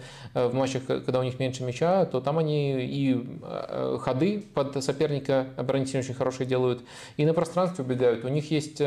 в 0.49 0.55
матчах, 0.55 0.87
когда 0.87 1.21
у 1.21 1.23
них 1.23 1.39
меньше 1.39 1.65
мяча, 1.65 2.07
то 2.07 2.23
там 2.23 2.39
они 2.39 2.81
и 2.81 3.39
ходы 3.99 4.43
под 4.55 4.83
соперника 4.83 5.49
оборонительно 5.59 6.01
очень 6.01 6.15
хорошие 6.15 6.47
делают, 6.47 6.83
и 7.19 7.27
на 7.27 7.35
пространстве 7.35 7.85
убегают. 7.85 8.25
У 8.25 8.29
них 8.29 8.51
есть 8.51 8.81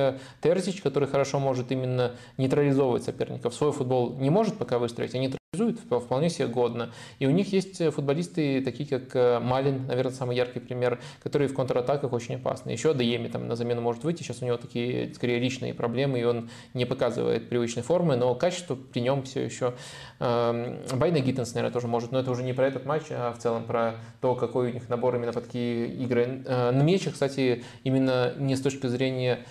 Терзич, 0.47 0.81
который 0.81 1.09
хорошо 1.09 1.39
может 1.39 1.71
именно 1.71 2.13
нейтрализовывать 2.37 3.03
соперников. 3.03 3.53
Свой 3.53 3.73
футбол 3.73 4.15
не 4.17 4.29
может 4.29 4.57
пока 4.57 4.79
выстроить, 4.79 5.13
а 5.13 5.17
нейтрализует 5.17 5.79
вполне 5.79 6.29
себе 6.29 6.47
годно. 6.47 6.91
И 7.19 7.25
у 7.25 7.31
них 7.31 7.51
есть 7.51 7.83
футболисты, 7.93 8.61
такие 8.61 8.87
как 8.87 9.13
э, 9.13 9.39
Малин, 9.39 9.87
наверное, 9.87 10.13
самый 10.13 10.37
яркий 10.37 10.59
пример, 10.59 10.99
которые 11.21 11.49
в 11.49 11.53
контратаках 11.53 12.13
очень 12.13 12.35
опасны. 12.35 12.69
Еще 12.69 12.91
Адееми 12.91 13.27
там 13.27 13.47
на 13.47 13.55
замену 13.57 13.81
может 13.81 14.05
выйти, 14.05 14.23
сейчас 14.23 14.41
у 14.41 14.45
него 14.45 14.55
такие, 14.55 15.13
скорее, 15.15 15.39
личные 15.39 15.73
проблемы, 15.73 16.21
и 16.21 16.23
он 16.23 16.49
не 16.73 16.85
показывает 16.85 17.49
привычной 17.49 17.83
формы, 17.83 18.15
но 18.15 18.33
качество 18.35 18.75
при 18.75 19.01
нем 19.01 19.23
все 19.23 19.43
еще. 19.43 19.73
Эм, 20.19 20.77
Байна 20.93 21.19
Гиттенс, 21.19 21.53
наверное, 21.55 21.73
тоже 21.73 21.87
может, 21.87 22.11
но 22.13 22.19
это 22.19 22.31
уже 22.31 22.43
не 22.43 22.53
про 22.53 22.67
этот 22.67 22.85
матч, 22.85 23.03
а 23.09 23.33
в 23.33 23.37
целом 23.37 23.65
про 23.65 23.95
то, 24.21 24.35
какой 24.35 24.69
у 24.69 24.73
них 24.73 24.87
набор 24.87 25.15
именно 25.15 25.33
под 25.33 25.45
такие 25.45 25.87
игры. 25.87 26.43
Э, 26.45 26.71
на 26.71 26.83
мечах, 26.83 27.13
кстати, 27.13 27.65
именно 27.83 28.33
не 28.37 28.55
с 28.55 28.61
точки 28.61 28.87
зрения 28.87 29.45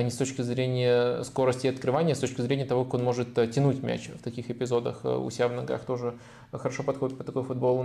не 0.00 0.10
с 0.10 0.16
точки 0.16 0.40
зрения 0.40 1.22
скорости 1.22 1.66
открывания, 1.66 2.14
а 2.14 2.16
с 2.16 2.20
точки 2.20 2.40
зрения 2.40 2.64
того, 2.64 2.84
как 2.84 2.94
он 2.94 3.04
может 3.04 3.36
э, 3.36 3.46
тянуть 3.46 3.82
мяч 3.82 4.08
в 4.08 4.22
таких 4.22 4.50
эпизодах 4.50 5.00
э, 5.04 5.14
у 5.14 5.28
себя 5.30 5.48
в 5.48 5.52
ногах 5.52 5.84
тоже 5.84 6.14
хорошо 6.50 6.82
подходит 6.82 7.18
по 7.18 7.24
такой 7.24 7.42
футбол. 7.42 7.84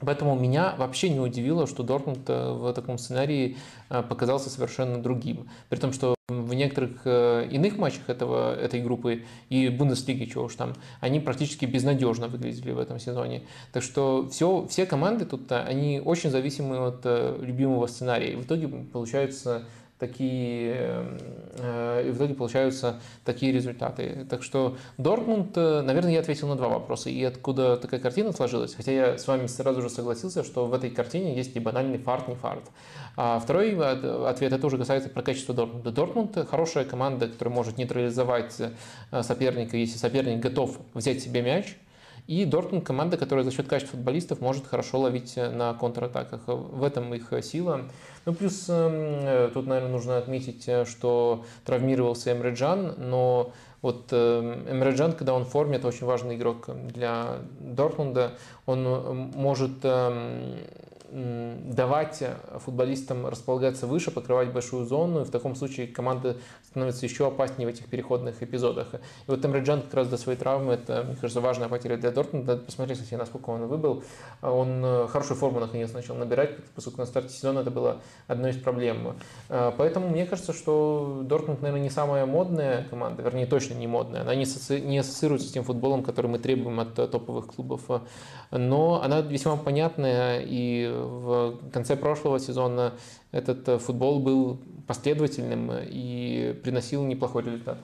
Поэтому 0.00 0.38
меня 0.38 0.74
вообще 0.76 1.08
не 1.08 1.20
удивило, 1.20 1.66
что 1.66 1.82
Дортмунд 1.82 2.28
э, 2.28 2.52
в 2.52 2.72
таком 2.72 2.98
сценарии 2.98 3.56
показался 3.88 4.48
совершенно 4.48 5.02
другим. 5.02 5.48
При 5.68 5.78
том, 5.78 5.92
что 5.92 6.14
в 6.28 6.54
некоторых 6.54 7.06
иных 7.06 7.76
матчах 7.76 8.08
этого, 8.08 8.54
этой 8.54 8.80
группы 8.80 9.24
и 9.50 9.68
Бундеслиги, 9.68 10.24
чего 10.24 10.44
уж 10.44 10.54
там, 10.54 10.72
они 11.00 11.20
практически 11.20 11.66
безнадежно 11.66 12.28
выглядели 12.28 12.72
в 12.72 12.78
этом 12.78 12.98
сезоне. 12.98 13.42
Так 13.72 13.82
что 13.82 14.28
все, 14.30 14.66
все 14.68 14.86
команды 14.86 15.26
тут, 15.26 15.52
они 15.52 16.00
очень 16.02 16.30
зависимы 16.30 16.78
от 16.78 17.04
любимого 17.40 17.86
сценария. 17.88 18.32
И 18.32 18.36
в 18.36 18.44
итоге 18.44 18.68
получаются 18.68 19.64
такие, 19.98 21.06
э, 21.58 22.04
и 22.06 22.10
в 22.10 22.16
итоге 22.16 22.34
получаются 22.34 23.00
такие 23.24 23.52
результаты. 23.52 24.26
Так 24.28 24.42
что 24.42 24.76
Дортмунд, 24.98 25.56
э, 25.56 25.82
наверное, 25.82 26.12
я 26.12 26.20
ответил 26.20 26.48
на 26.48 26.56
два 26.56 26.68
вопроса. 26.68 27.10
И 27.10 27.22
откуда 27.22 27.76
такая 27.76 28.00
картина 28.00 28.32
сложилась, 28.32 28.74
хотя 28.74 28.92
я 28.92 29.18
с 29.18 29.26
вами 29.26 29.46
сразу 29.46 29.82
же 29.82 29.88
согласился, 29.88 30.44
что 30.44 30.66
в 30.66 30.74
этой 30.74 30.90
картине 30.90 31.36
есть 31.36 31.54
и 31.56 31.60
банальный 31.60 31.98
фарт, 31.98 32.28
не 32.28 32.34
фарт. 32.34 32.64
А 33.16 33.38
второй 33.38 33.76
ответ, 33.76 34.52
это 34.52 34.66
уже 34.66 34.78
касается 34.78 35.08
про 35.08 35.22
качество 35.22 35.54
Дортмунда. 35.54 35.92
Дортмунд– 35.92 36.48
хорошая 36.50 36.84
команда, 36.84 37.28
которая 37.28 37.54
может 37.54 37.78
нейтрализовать 37.78 38.60
э, 38.60 39.22
соперника, 39.22 39.76
если 39.76 39.96
соперник 39.96 40.40
готов 40.40 40.78
взять 40.94 41.22
себе 41.22 41.42
мяч, 41.42 41.76
и 42.26 42.44
Дортмунд 42.44 42.84
команда, 42.84 43.16
которая 43.16 43.44
за 43.44 43.50
счет 43.50 43.68
качества 43.68 43.96
футболистов 43.96 44.40
может 44.40 44.66
хорошо 44.66 45.00
ловить 45.00 45.36
на 45.36 45.74
контратаках. 45.74 46.40
В 46.46 46.82
этом 46.82 47.12
их 47.14 47.32
сила. 47.44 47.82
Ну, 48.24 48.32
плюс 48.32 48.66
эм, 48.68 49.50
тут, 49.52 49.66
наверное, 49.66 49.92
нужно 49.92 50.16
отметить, 50.16 50.66
э, 50.66 50.86
что 50.86 51.44
травмировался 51.66 52.32
Эмре 52.32 52.54
Джан, 52.54 52.94
но 52.96 53.52
вот 53.82 54.06
эм, 54.12 54.66
Эмре 54.66 54.92
Джан, 54.92 55.12
когда 55.12 55.34
он 55.34 55.44
в 55.44 55.48
форме, 55.48 55.76
это 55.76 55.88
очень 55.88 56.06
важный 56.06 56.36
игрок 56.36 56.70
для 56.86 57.40
Дортмунда. 57.60 58.32
Он 58.64 58.86
э, 58.86 59.12
может 59.34 59.72
эм, 59.82 60.56
давать 61.14 62.24
футболистам 62.58 63.26
располагаться 63.26 63.86
выше, 63.86 64.10
покрывать 64.10 64.52
большую 64.52 64.84
зону, 64.84 65.20
и 65.20 65.24
в 65.24 65.30
таком 65.30 65.54
случае 65.54 65.86
команда 65.86 66.36
становится 66.64 67.06
еще 67.06 67.28
опаснее 67.28 67.68
в 67.68 67.70
этих 67.70 67.86
переходных 67.86 68.42
эпизодах. 68.42 68.94
И 68.94 68.98
вот 69.28 69.44
Эмреджан 69.44 69.82
как 69.82 69.94
раз 69.94 70.08
до 70.08 70.16
своей 70.16 70.36
травмы, 70.36 70.72
это, 70.74 71.04
мне 71.04 71.14
кажется, 71.14 71.40
важная 71.40 71.68
потеря 71.68 71.96
для 71.96 72.10
Дортмунда. 72.10 72.56
Посмотрите, 72.56 73.02
кстати, 73.02 73.18
насколько 73.18 73.50
он 73.50 73.66
выбыл. 73.66 74.02
Он 74.42 74.84
э, 74.84 75.06
хорошую 75.08 75.38
форму 75.38 75.60
наконец 75.60 75.92
начал 75.92 76.16
набирать, 76.16 76.56
поскольку 76.74 76.98
на 76.98 77.06
старте 77.06 77.30
сезона 77.30 77.60
это 77.60 77.70
было 77.70 78.00
одной 78.26 78.50
из 78.50 78.56
проблем. 78.56 79.16
Э, 79.48 79.70
поэтому 79.76 80.08
мне 80.08 80.26
кажется, 80.26 80.52
что 80.52 81.22
Дортмунд, 81.24 81.62
наверное, 81.62 81.84
не 81.84 81.90
самая 81.90 82.26
модная 82.26 82.88
команда, 82.90 83.22
вернее, 83.22 83.46
точно 83.46 83.74
не 83.74 83.86
модная. 83.86 84.22
Она 84.22 84.34
не, 84.34 84.46
не 84.80 84.98
ассоциируется 84.98 85.48
с 85.48 85.52
тем 85.52 85.62
футболом, 85.62 86.02
который 86.02 86.26
мы 86.26 86.40
требуем 86.40 86.80
от 86.80 86.94
топовых 86.94 87.46
клубов. 87.46 87.82
Но 88.50 89.00
она 89.02 89.20
весьма 89.20 89.56
понятная, 89.56 90.42
и 90.44 91.03
в 91.04 91.70
конце 91.70 91.96
прошлого 91.96 92.40
сезона 92.40 92.94
этот 93.32 93.68
э, 93.68 93.78
футбол 93.78 94.20
был 94.20 94.60
последовательным 94.86 95.70
и 95.72 96.58
приносил 96.62 97.04
неплохой 97.04 97.44
результат. 97.44 97.78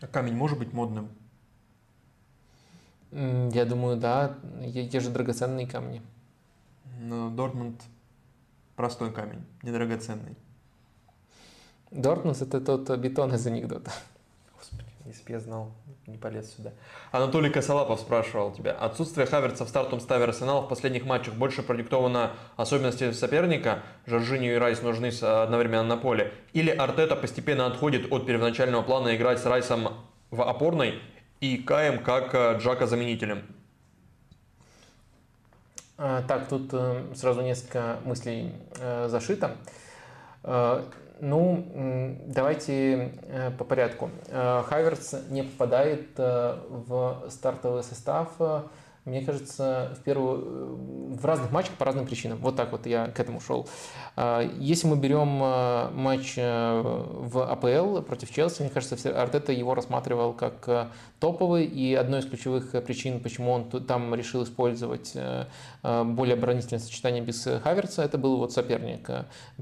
А 0.00 0.06
камень 0.06 0.34
может 0.34 0.58
быть 0.58 0.72
модным? 0.72 1.08
Я 3.12 3.64
думаю, 3.64 3.96
да. 3.96 4.38
Те 4.90 5.00
же 5.00 5.10
драгоценные 5.10 5.66
камни. 5.66 6.02
Но 6.98 7.30
Дортмунд 7.30 7.82
простой 8.76 9.12
камень, 9.12 9.44
не 9.62 9.70
драгоценный. 9.70 10.36
Дортмунд 11.90 12.40
это 12.40 12.60
тот 12.60 12.90
бетон 12.98 13.34
из 13.34 13.46
анекдота. 13.46 13.92
Если 15.04 15.24
бы 15.24 15.32
я 15.32 15.40
знал, 15.40 15.72
не 16.12 16.18
полез 16.18 16.54
сюда. 16.54 16.72
Анатолий 17.10 17.50
Косолапов 17.50 17.98
спрашивал 17.98 18.52
тебя. 18.52 18.72
Отсутствие 18.72 19.26
Хаверца 19.26 19.64
в 19.64 19.68
стартовом 19.68 20.00
ставе 20.00 20.24
Арсенала 20.24 20.60
в 20.60 20.68
последних 20.68 21.04
матчах 21.04 21.34
больше 21.34 21.62
продиктовано 21.62 22.32
особенностями 22.56 23.12
соперника? 23.12 23.82
Жоржинью 24.06 24.54
и 24.54 24.58
Райс 24.58 24.82
нужны 24.82 25.08
одновременно 25.22 25.84
на 25.84 25.96
поле? 25.96 26.32
Или 26.52 26.70
Артета 26.70 27.16
постепенно 27.16 27.66
отходит 27.66 28.12
от 28.12 28.26
первоначального 28.26 28.82
плана 28.82 29.16
играть 29.16 29.40
с 29.40 29.46
Райсом 29.46 29.88
в 30.30 30.42
опорной 30.42 31.00
и 31.40 31.56
Каем 31.56 32.02
как 32.04 32.34
э, 32.34 32.58
Джака 32.58 32.86
заменителем? 32.86 33.42
А, 35.98 36.22
так, 36.22 36.48
тут 36.48 36.68
э, 36.72 37.04
сразу 37.14 37.40
несколько 37.40 37.98
мыслей 38.04 38.52
э, 38.78 39.08
зашито. 39.08 39.56
Ну, 41.24 42.18
давайте 42.26 43.12
э, 43.28 43.52
по 43.56 43.62
порядку. 43.62 44.10
Э, 44.26 44.64
Хаверс 44.66 45.14
не 45.30 45.44
попадает 45.44 46.08
э, 46.18 46.56
в 46.68 47.26
стартовый 47.28 47.84
состав 47.84 48.32
мне 49.04 49.20
кажется, 49.22 49.92
в, 49.98 50.04
первую, 50.04 50.38
э, 50.38 51.16
в 51.16 51.24
разных 51.24 51.50
матчах 51.50 51.74
по 51.74 51.84
разным 51.84 52.06
причинам. 52.06 52.38
Вот 52.38 52.54
так 52.54 52.70
вот 52.70 52.86
я 52.86 53.08
к 53.08 53.18
этому 53.18 53.40
шел. 53.40 53.68
А, 54.14 54.42
если 54.60 54.86
мы 54.86 54.96
берем 54.96 55.42
э, 55.42 55.90
матч 55.90 56.34
э, 56.36 56.80
в 56.84 57.42
АПЛ 57.42 58.02
против 58.02 58.32
Челси, 58.32 58.62
мне 58.62 58.70
кажется, 58.70 59.20
Артета 59.20 59.50
его 59.52 59.74
рассматривал 59.74 60.32
как 60.34 60.92
топовый, 61.18 61.64
и 61.64 61.94
одной 61.94 62.20
из 62.20 62.26
ключевых 62.26 62.70
причин, 62.84 63.20
почему 63.20 63.50
он 63.50 63.70
там 63.70 64.14
решил 64.14 64.42
использовать 64.42 65.16
более 65.82 66.34
оборонительное 66.34 66.80
сочетание 66.80 67.22
без 67.22 67.46
Хаверца, 67.62 68.02
это 68.02 68.18
был 68.18 68.38
вот 68.38 68.52
соперник. 68.52 69.08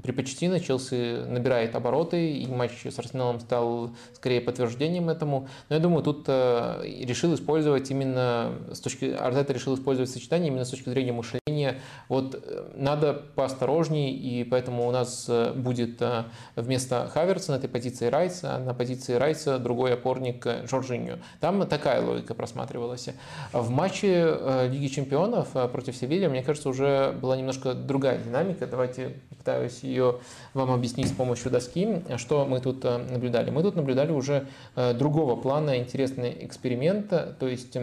При 0.01 0.11
Почтино 0.11 0.59
Челси 0.59 1.25
набирает 1.27 1.75
обороты, 1.75 2.31
и 2.33 2.47
матч 2.47 2.85
с 2.85 2.97
Арсеналом 2.97 3.39
стал 3.39 3.91
скорее 4.13 4.41
подтверждением 4.41 5.09
этому. 5.09 5.47
Но 5.69 5.75
я 5.75 5.81
думаю, 5.81 6.03
тут 6.03 6.27
решил 6.27 7.33
использовать 7.35 7.91
именно 7.91 8.53
с 8.71 8.79
точки 8.79 9.05
Артета 9.31 9.53
решил 9.53 9.75
использовать 9.75 10.09
сочетание 10.09 10.49
именно 10.49 10.65
с 10.65 10.69
точки 10.69 10.89
зрения 10.89 11.13
мышления. 11.13 11.79
Вот 12.09 12.35
э, 12.35 12.71
надо 12.75 13.13
поосторожнее, 13.13 14.11
и 14.11 14.43
поэтому 14.43 14.87
у 14.87 14.91
нас 14.91 15.25
э, 15.29 15.53
будет 15.53 16.01
э, 16.01 16.25
вместо 16.55 17.07
Хаверса 17.07 17.53
на 17.53 17.55
этой 17.55 17.69
позиции 17.69 18.07
Райса, 18.07 18.57
на 18.59 18.73
позиции 18.73 19.13
Райса 19.13 19.57
другой 19.57 19.93
опорник 19.93 20.45
Жоржиньо. 20.69 21.17
Там 21.39 21.65
такая 21.67 22.01
логика 22.01 22.33
просматривалась. 22.33 23.09
В 23.53 23.69
матче 23.69 24.37
Лиги 24.69 24.87
Чемпионов 24.87 25.49
против 25.71 25.95
Севилья, 25.95 26.29
мне 26.29 26.43
кажется, 26.43 26.69
уже 26.69 27.13
была 27.21 27.37
немножко 27.37 27.73
другая 27.73 28.17
динамика. 28.17 28.67
Давайте 28.67 29.15
пытаюсь 29.29 29.79
ее 29.83 30.19
вам 30.53 30.71
объяснить 30.71 31.07
с 31.07 31.13
помощью 31.13 31.51
доски. 31.51 32.01
Что 32.17 32.45
мы 32.45 32.59
тут 32.59 32.83
наблюдали? 32.83 33.49
Мы 33.49 33.63
тут 33.63 33.75
наблюдали 33.75 34.11
уже 34.11 34.47
другого 34.75 35.35
плана 35.35 35.77
интересный 35.77 36.45
эксперимент, 36.45 37.09
то 37.09 37.47
есть 37.47 37.77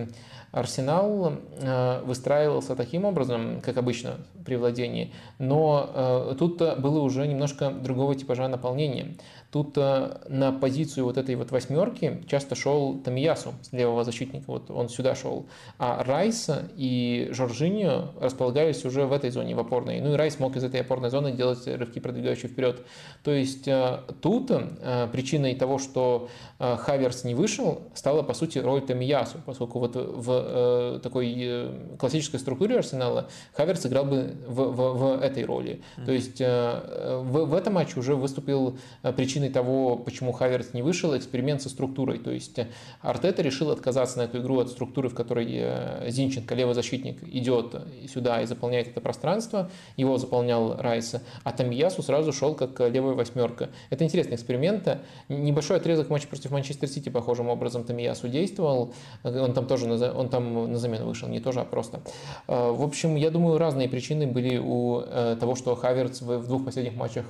Арсенал 0.50 1.34
э, 1.60 2.02
выстраивался 2.04 2.74
таким 2.74 3.04
образом, 3.04 3.60
как 3.60 3.76
обычно 3.76 4.14
при 4.46 4.56
владении, 4.56 5.12
но 5.38 5.90
э, 5.92 6.34
тут 6.38 6.58
было 6.78 7.00
уже 7.00 7.26
немножко 7.26 7.70
другого 7.70 8.14
типажа 8.14 8.48
наполнения. 8.48 9.16
Тут 9.50 9.78
э, 9.78 10.18
на 10.28 10.52
позицию 10.52 11.06
вот 11.06 11.16
этой 11.16 11.34
вот 11.34 11.50
восьмерки 11.50 12.22
часто 12.28 12.54
шел 12.54 12.98
Тамиясу 12.98 13.54
с 13.62 13.72
левого 13.72 14.04
защитника, 14.04 14.44
вот 14.46 14.70
он 14.70 14.90
сюда 14.90 15.14
шел. 15.14 15.46
А 15.78 16.04
Райс 16.04 16.50
и 16.76 17.28
Жоржиньо 17.30 18.10
располагались 18.20 18.84
уже 18.84 19.06
в 19.06 19.12
этой 19.12 19.30
зоне, 19.30 19.54
в 19.54 19.60
опорной. 19.60 20.00
Ну 20.02 20.12
и 20.12 20.16
Райс 20.16 20.38
мог 20.38 20.56
из 20.56 20.64
этой 20.64 20.82
опорной 20.82 21.08
зоны 21.08 21.32
делать 21.32 21.66
рывки, 21.66 21.98
продвигающие 21.98 22.50
вперед. 22.50 22.82
То 23.24 23.30
есть 23.30 23.66
э, 23.66 24.00
тут 24.20 24.50
э, 24.50 25.08
причиной 25.10 25.54
того, 25.54 25.78
что 25.78 26.28
Хаверс 26.58 27.24
не 27.24 27.34
вышел, 27.34 27.82
стала 27.94 28.22
по 28.22 28.34
сути 28.34 28.58
роль 28.58 28.82
Тамиясу, 28.82 29.38
поскольку 29.46 29.78
вот 29.78 29.94
в 29.94 31.00
такой 31.02 31.70
классической 31.98 32.40
структуре 32.40 32.78
Арсенала 32.78 33.28
Хаверс 33.54 33.86
играл 33.86 34.04
бы 34.04 34.34
в, 34.46 34.62
в, 34.62 34.98
в 34.98 35.22
этой 35.22 35.44
роли. 35.44 35.82
То 36.04 36.10
есть 36.10 36.40
в, 36.40 37.22
в 37.22 37.54
этом 37.54 37.74
матче 37.74 38.00
уже 38.00 38.16
выступил 38.16 38.76
причиной 39.16 39.37
причиной 39.38 39.50
того, 39.50 39.96
почему 39.96 40.32
Хаверс 40.32 40.74
не 40.74 40.82
вышел, 40.82 41.16
эксперимент 41.16 41.62
со 41.62 41.68
структурой. 41.68 42.18
То 42.18 42.32
есть 42.32 42.58
Артета 43.02 43.42
решил 43.42 43.70
отказаться 43.70 44.18
на 44.18 44.22
эту 44.22 44.38
игру 44.38 44.58
от 44.58 44.68
структуры, 44.68 45.08
в 45.08 45.14
которой 45.14 45.46
э, 45.48 46.10
Зинченко, 46.10 46.56
левый 46.56 46.74
защитник, 46.74 47.22
идет 47.22 47.76
сюда 48.12 48.42
и 48.42 48.46
заполняет 48.46 48.88
это 48.88 49.00
пространство. 49.00 49.70
Его 49.96 50.18
заполнял 50.18 50.76
Райса, 50.76 51.22
а 51.44 51.52
Тамиясу 51.52 52.02
сразу 52.02 52.32
шел 52.32 52.54
как 52.54 52.80
левая 52.80 53.14
восьмерка. 53.14 53.68
Это 53.90 54.04
интересный 54.04 54.34
эксперимент. 54.34 54.98
Небольшой 55.28 55.76
отрезок 55.76 56.10
матча 56.10 56.26
против 56.26 56.50
Манчестер 56.50 56.88
Сити 56.88 57.08
похожим 57.08 57.48
образом 57.48 57.84
Тамиясу 57.84 58.28
действовал. 58.28 58.92
Он 59.22 59.52
там 59.52 59.66
тоже 59.66 59.86
на, 59.86 60.12
он 60.12 60.28
там 60.30 60.72
на 60.72 60.78
замену 60.78 61.06
вышел, 61.06 61.28
не 61.28 61.38
тоже, 61.38 61.60
а 61.60 61.64
просто. 61.64 62.00
Э, 62.48 62.72
в 62.72 62.82
общем, 62.82 63.14
я 63.14 63.30
думаю, 63.30 63.58
разные 63.58 63.88
причины 63.88 64.26
были 64.26 64.58
у 64.58 65.00
э, 65.00 65.36
того, 65.38 65.54
что 65.54 65.76
Хаверц 65.76 66.22
в 66.22 66.46
двух 66.48 66.64
последних 66.64 66.96
матчах 66.96 67.26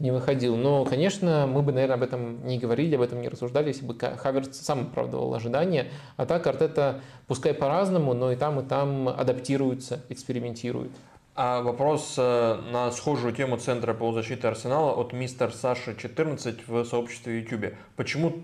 не 0.00 0.10
выходил. 0.10 0.56
Но, 0.56 0.84
конечно, 0.84 1.27
мы 1.46 1.62
бы, 1.62 1.72
наверное, 1.72 1.96
об 1.96 2.02
этом 2.02 2.46
не 2.46 2.58
говорили, 2.58 2.96
об 2.96 3.02
этом 3.02 3.20
не 3.20 3.28
рассуждали, 3.28 3.68
если 3.68 3.84
бы 3.84 3.96
Хаверс 3.98 4.56
сам 4.58 4.82
оправдывал 4.82 5.34
ожидания. 5.34 5.90
А 6.16 6.26
так 6.26 6.46
Артета, 6.46 7.00
пускай 7.26 7.54
по-разному, 7.54 8.14
но 8.14 8.32
и 8.32 8.36
там, 8.36 8.60
и 8.60 8.62
там 8.64 9.08
адаптируется, 9.08 10.00
экспериментирует. 10.08 10.92
А 11.34 11.62
вопрос 11.62 12.16
э, 12.18 12.60
на 12.72 12.90
схожую 12.90 13.32
тему 13.32 13.58
Центра 13.58 13.94
полузащиты 13.94 14.48
Арсенала 14.48 14.92
от 14.92 15.12
мистер 15.12 15.52
Саша 15.52 15.94
14 15.94 16.66
в 16.66 16.84
сообществе 16.84 17.40
YouTube. 17.40 17.74
Почему 17.94 18.42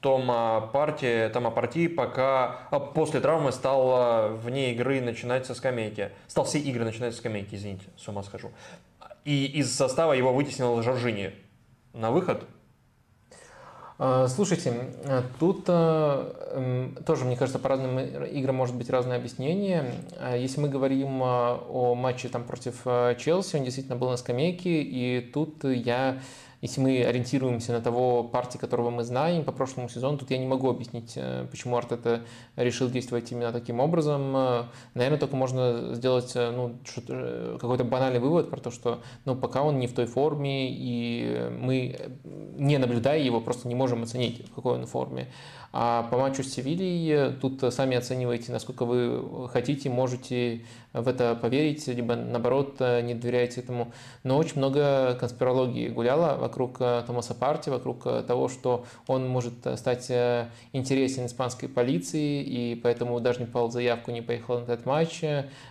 Тома 0.00 0.68
партии, 0.72 1.28
Тома 1.28 1.52
партии 1.52 1.86
пока 1.86 2.66
а, 2.72 2.80
после 2.80 3.20
травмы 3.20 3.52
стал 3.52 4.34
вне 4.38 4.72
игры 4.72 5.00
начинать 5.00 5.46
со 5.46 5.54
скамейки. 5.54 6.10
Стал 6.26 6.44
все 6.44 6.58
игры 6.58 6.84
начинать 6.84 7.12
со 7.12 7.20
скамейки, 7.20 7.54
извините, 7.54 7.84
с 7.96 8.08
ума 8.08 8.24
схожу. 8.24 8.50
И 9.24 9.46
из 9.46 9.72
состава 9.72 10.12
его 10.14 10.32
вытеснил 10.32 10.82
Жоржини 10.82 11.32
на 11.92 12.10
выход? 12.10 12.44
А, 13.98 14.26
слушайте, 14.26 14.72
тут 15.38 15.64
тоже, 15.66 17.24
мне 17.24 17.36
кажется, 17.36 17.58
по 17.58 17.68
разным 17.68 17.98
играм 18.00 18.56
может 18.56 18.74
быть 18.74 18.90
разное 18.90 19.16
объяснение. 19.18 19.92
Если 20.36 20.60
мы 20.60 20.68
говорим 20.68 21.22
о 21.22 21.94
матче 21.94 22.28
там, 22.28 22.44
против 22.44 22.82
Челси, 23.18 23.56
он 23.56 23.64
действительно 23.64 23.96
был 23.96 24.10
на 24.10 24.16
скамейке, 24.16 24.82
и 24.82 25.20
тут 25.20 25.62
я 25.64 26.18
если 26.62 26.80
мы 26.80 27.02
ориентируемся 27.02 27.72
на 27.72 27.80
того 27.80 28.22
партии, 28.22 28.56
которого 28.56 28.90
мы 28.90 29.02
знаем 29.02 29.42
по 29.44 29.50
прошлому 29.50 29.88
сезону, 29.88 30.16
тут 30.16 30.30
я 30.30 30.38
не 30.38 30.46
могу 30.46 30.70
объяснить, 30.70 31.14
э, 31.16 31.44
почему 31.50 31.76
Артета 31.76 32.22
решил 32.54 32.88
действовать 32.88 33.32
именно 33.32 33.52
таким 33.52 33.80
образом. 33.80 34.36
Э, 34.36 34.62
наверное, 34.94 35.18
только 35.18 35.34
можно 35.34 35.92
сделать 35.94 36.30
э, 36.36 36.52
ну, 36.52 36.78
какой-то 37.58 37.82
банальный 37.82 38.20
вывод 38.20 38.48
про 38.48 38.60
то, 38.60 38.70
что 38.70 39.02
ну, 39.24 39.34
пока 39.34 39.64
он 39.64 39.80
не 39.80 39.88
в 39.88 39.92
той 39.92 40.06
форме, 40.06 40.68
и 40.70 41.50
мы, 41.50 41.98
не 42.56 42.78
наблюдая 42.78 43.18
его, 43.18 43.40
просто 43.40 43.66
не 43.66 43.74
можем 43.74 44.04
оценить, 44.04 44.48
в 44.48 44.54
какой 44.54 44.74
он 44.74 44.86
форме. 44.86 45.32
А 45.72 46.02
по 46.10 46.18
матчу 46.18 46.42
с 46.42 46.52
Севильей 46.52 47.32
тут 47.40 47.62
сами 47.72 47.96
оцениваете, 47.96 48.52
насколько 48.52 48.84
вы 48.84 49.48
хотите, 49.48 49.88
можете 49.88 50.64
в 50.92 51.08
это 51.08 51.34
поверить, 51.34 51.86
либо 51.86 52.14
наоборот 52.14 52.78
не 52.80 53.14
доверяете 53.14 53.62
этому. 53.62 53.92
Но 54.22 54.36
очень 54.36 54.58
много 54.58 55.16
конспирологии 55.18 55.88
гуляло 55.88 56.36
вокруг 56.36 56.76
э, 56.80 57.02
Томаса 57.06 57.34
Парти, 57.34 57.70
вокруг 57.70 58.02
э, 58.06 58.22
того, 58.26 58.48
что 58.48 58.84
он 59.06 59.26
может 59.28 59.54
стать 59.76 60.10
э, 60.10 60.48
интересен 60.72 61.26
испанской 61.26 61.68
полиции, 61.68 62.42
и 62.42 62.74
поэтому 62.74 63.18
даже 63.20 63.40
не 63.40 63.46
подал 63.46 63.70
заявку, 63.70 64.10
не 64.10 64.20
поехал 64.20 64.58
на 64.58 64.64
этот 64.64 64.86
матч. 64.86 65.22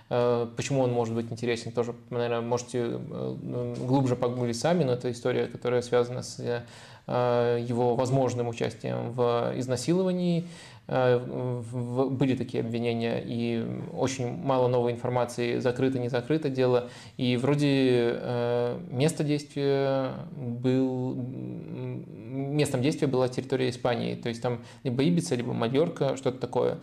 Почему 0.10 0.82
он 0.82 0.92
может 0.92 1.16
быть 1.16 1.32
интересен, 1.32 1.72
тоже, 1.72 1.96
наверное, 2.10 2.42
можете 2.42 3.00
глубже 3.00 4.16
погуглить 4.18 4.60
сами, 4.60 4.84
но 4.84 4.94
это 4.94 5.10
история, 5.10 5.48
которая 5.48 5.82
связана 5.82 6.22
с 6.22 6.64
его 7.12 7.96
возможным 7.96 8.48
участием 8.48 9.12
в 9.12 9.54
изнасиловании 9.58 10.46
Э, 10.88 11.20
были 11.20 12.36
такие 12.36 12.62
обвинения, 12.62 13.24
и 13.26 13.66
очень 13.94 14.36
мало 14.44 14.68
новой 14.68 14.92
информации, 14.92 15.60
закрыто, 15.60 16.00
не 16.00 16.10
закрыто 16.10 16.50
дело. 16.50 16.90
И 17.16 17.38
вроде 17.38 17.68
э, 17.70 18.80
место 18.90 19.24
действия 19.24 20.12
был, 20.36 21.16
местом 21.16 22.82
действия 22.82 23.08
была 23.08 23.30
территория 23.30 23.70
Испании, 23.70 24.16
то 24.16 24.28
есть 24.28 24.42
там 24.42 24.64
либо 24.84 25.02
Ибица, 25.04 25.36
либо 25.36 25.54
Мальорка, 25.54 26.18
что-то 26.18 26.40
такое. 26.40 26.80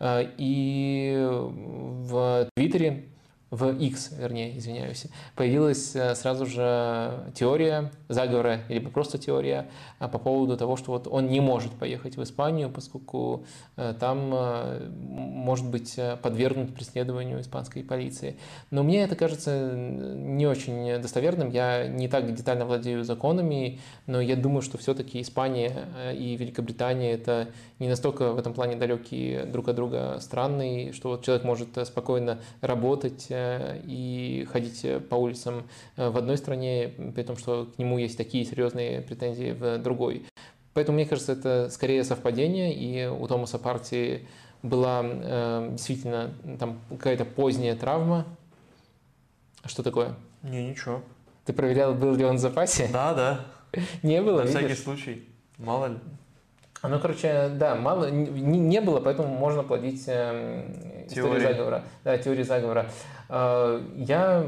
Э, 0.00 0.24
и 0.36 1.16
в 1.26 2.50
Твиттере 2.56 3.04
в 3.50 3.78
X, 3.78 4.12
вернее, 4.18 4.58
извиняюсь, 4.58 5.06
появилась 5.36 5.94
э, 5.94 6.16
сразу 6.16 6.46
же 6.46 7.30
теория 7.34 7.92
заговора, 8.08 8.62
либо 8.68 8.90
просто 8.90 9.18
теория 9.18 9.68
а, 10.00 10.08
по 10.08 10.18
поводу 10.18 10.56
того, 10.56 10.76
что 10.76 10.90
вот 10.90 11.06
он 11.06 11.28
не 11.28 11.38
может 11.38 11.72
поехать 11.72 12.16
в 12.16 12.22
Испанию, 12.24 12.70
поскольку 12.70 13.44
э, 13.76 13.94
там 14.00 14.32
э, 14.34 14.88
может 14.90 15.70
быть 15.70 15.96
подвергнут 16.22 16.74
преследованию 16.74 17.40
испанской 17.40 17.84
полиции. 17.84 18.36
Но 18.72 18.82
мне 18.82 19.04
это 19.04 19.14
кажется 19.14 19.72
не 19.76 20.46
очень 20.46 21.00
достоверным. 21.00 21.50
Я 21.50 21.86
не 21.86 22.08
так 22.08 22.34
детально 22.34 22.66
владею 22.66 23.04
законами, 23.04 23.78
но 24.06 24.20
я 24.20 24.34
думаю, 24.34 24.62
что 24.62 24.76
все-таки 24.76 25.20
Испания 25.20 25.86
и 26.12 26.36
Великобритания 26.36 27.12
это 27.12 27.48
не 27.78 27.88
настолько 27.88 28.32
в 28.32 28.38
этом 28.38 28.54
плане 28.54 28.74
далекие 28.74 29.44
друг 29.44 29.68
от 29.68 29.76
друга 29.76 30.18
страны, 30.20 30.90
что 30.92 31.10
вот 31.10 31.24
человек 31.24 31.44
может 31.44 31.68
спокойно 31.86 32.40
работать 32.60 33.28
и 33.84 34.46
ходить 34.50 34.84
по 35.08 35.14
улицам 35.14 35.68
э, 35.96 36.08
в 36.08 36.16
одной 36.16 36.36
стране, 36.36 36.92
при 37.14 37.22
том, 37.22 37.36
что 37.36 37.66
к 37.66 37.78
нему 37.78 37.98
есть 37.98 38.16
такие 38.16 38.44
серьезные 38.44 39.02
претензии 39.02 39.52
в 39.52 39.78
другой. 39.78 40.26
Поэтому, 40.74 40.96
мне 40.96 41.06
кажется, 41.06 41.32
это 41.32 41.70
скорее 41.70 42.04
совпадение, 42.04 42.74
и 42.74 43.06
у 43.06 43.26
Томаса 43.26 43.58
Парти 43.58 44.26
была 44.62 45.02
э, 45.04 45.68
действительно 45.72 46.34
там 46.58 46.80
какая-то 46.90 47.24
поздняя 47.24 47.74
травма. 47.76 48.26
Что 49.64 49.82
такое? 49.82 50.14
Не, 50.42 50.68
ничего. 50.68 51.02
Ты 51.44 51.52
проверял, 51.52 51.94
был 51.94 52.14
ли 52.14 52.24
он 52.24 52.36
в 52.36 52.40
запасе? 52.40 52.88
Да, 52.92 53.14
да. 53.14 53.46
Не 54.02 54.22
было, 54.22 54.42
На 54.42 54.46
всякий 54.48 54.74
случай. 54.74 55.28
Мало 55.58 55.86
ли. 55.86 55.96
Ну, 56.82 57.00
короче, 57.00 57.48
да, 57.54 57.74
мало 57.74 58.10
не, 58.10 58.58
не 58.58 58.80
было, 58.80 59.00
поэтому 59.00 59.28
можно 59.28 59.62
плодить 59.62 60.04
э, 60.06 61.06
теорию 61.08 61.40
заговора. 61.40 61.84
Да, 62.04 62.18
теории 62.18 62.42
заговора. 62.42 62.86
Э, 63.28 63.82
я, 63.96 64.46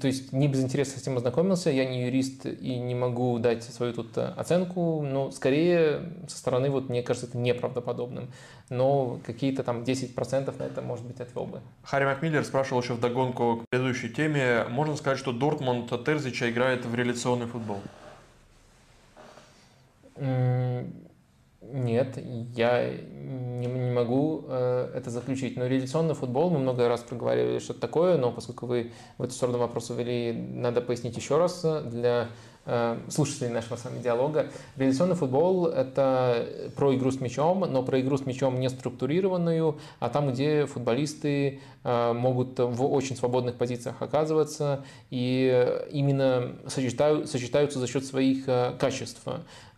то 0.00 0.06
есть, 0.06 0.32
не 0.32 0.48
без 0.48 0.62
интереса 0.62 0.98
с 0.98 1.02
этим 1.02 1.16
ознакомился, 1.16 1.70
я 1.70 1.84
не 1.84 2.06
юрист 2.06 2.46
и 2.46 2.78
не 2.78 2.94
могу 2.94 3.38
дать 3.38 3.62
свою 3.62 3.92
тут 3.94 4.18
оценку, 4.18 5.02
но 5.02 5.30
скорее 5.30 6.00
со 6.26 6.38
стороны, 6.38 6.70
вот, 6.70 6.88
мне 6.88 7.02
кажется, 7.02 7.28
это 7.28 7.38
неправдоподобным. 7.38 8.30
Но 8.68 9.18
какие-то 9.24 9.62
там 9.62 9.82
10% 9.82 10.58
на 10.58 10.62
это, 10.64 10.82
может 10.82 11.06
быть, 11.06 11.20
отвел 11.20 11.46
бы. 11.46 11.60
Харри 11.82 12.04
Макмиллер 12.04 12.44
спрашивал 12.44 12.82
еще 12.82 12.94
в 12.94 13.00
догонку 13.00 13.62
к 13.62 13.68
предыдущей 13.68 14.10
теме, 14.10 14.64
можно 14.68 14.96
сказать, 14.96 15.18
что 15.18 15.32
Дортмунд 15.32 15.88
Терзича 16.04 16.50
играет 16.50 16.84
в 16.84 16.94
реляционный 16.94 17.46
футбол? 17.46 17.80
Нет, 21.70 22.18
я 22.56 22.90
не, 22.90 23.66
не 23.66 23.90
могу 23.92 24.44
э, 24.48 24.92
это 24.94 25.10
заключить. 25.10 25.56
Но 25.56 25.66
реляционный 25.66 26.14
футбол, 26.14 26.50
мы 26.50 26.58
много 26.58 26.88
раз 26.88 27.00
проговаривали 27.00 27.58
что-то 27.58 27.80
такое, 27.80 28.16
но 28.16 28.32
поскольку 28.32 28.66
вы 28.66 28.92
в 29.18 29.22
эту 29.22 29.32
сторону 29.32 29.58
вопроса 29.58 29.94
ввели, 29.94 30.32
надо 30.32 30.80
пояснить 30.80 31.16
еще 31.16 31.36
раз 31.36 31.64
для 31.84 32.28
Э, 32.70 32.98
слушателей 33.08 33.48
нашего 33.48 33.76
с 33.76 33.84
вами 33.86 34.02
диалога. 34.02 34.50
Реализационный 34.76 35.14
футбол– 35.14 35.66
это 35.68 36.70
про 36.76 36.94
игру 36.94 37.10
с 37.10 37.18
мячом, 37.18 37.60
но 37.60 37.82
про 37.82 37.98
игру 38.02 38.18
с 38.18 38.26
мячом 38.26 38.60
не 38.60 38.68
структурированную, 38.68 39.78
а 40.00 40.10
там, 40.10 40.30
где 40.30 40.66
футболисты 40.66 41.62
э, 41.82 42.12
могут 42.12 42.58
в 42.58 42.84
очень 42.84 43.16
свободных 43.16 43.54
позициях 43.54 44.02
оказываться 44.02 44.84
и 45.08 45.66
именно 45.92 46.56
сочетают, 46.66 47.30
сочетаются 47.30 47.78
за 47.78 47.86
счет 47.86 48.04
своих 48.04 48.46
э, 48.46 48.74
качеств 48.78 49.22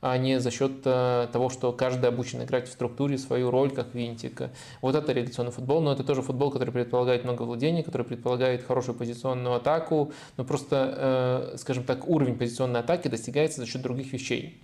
а 0.00 0.16
не 0.16 0.40
за 0.40 0.50
счет 0.50 0.82
того, 0.82 1.50
что 1.50 1.72
каждый 1.72 2.08
обучен 2.08 2.42
играть 2.42 2.68
в 2.68 2.72
структуре 2.72 3.18
свою 3.18 3.50
роль 3.50 3.70
как 3.70 3.94
винтик. 3.94 4.50
Вот 4.80 4.94
это 4.94 5.12
реализационный 5.12 5.52
футбол, 5.52 5.80
но 5.80 5.92
это 5.92 6.04
тоже 6.04 6.22
футбол, 6.22 6.50
который 6.50 6.70
предполагает 6.70 7.24
много 7.24 7.42
владения, 7.42 7.82
который 7.82 8.06
предполагает 8.06 8.64
хорошую 8.64 8.96
позиционную 8.96 9.54
атаку, 9.56 10.12
но 10.36 10.44
просто, 10.44 11.54
скажем 11.56 11.84
так, 11.84 12.08
уровень 12.08 12.36
позиционной 12.36 12.80
атаки 12.80 13.08
достигается 13.08 13.60
за 13.60 13.66
счет 13.66 13.82
других 13.82 14.12
вещей. 14.12 14.62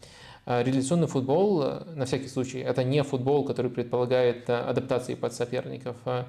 А 0.49 0.63
реализационный 0.63 1.09
футбол, 1.09 1.61
э, 1.65 1.83
на 1.97 2.05
всякий 2.05 2.29
случай, 2.29 2.61
это 2.61 2.85
не 2.85 3.03
футбол, 3.03 3.45
который 3.45 3.69
предполагает 3.69 4.49
э, 4.49 4.57
адаптации 4.57 5.17
под 5.17 5.33
соперников. 5.35 5.97
А, 6.05 6.27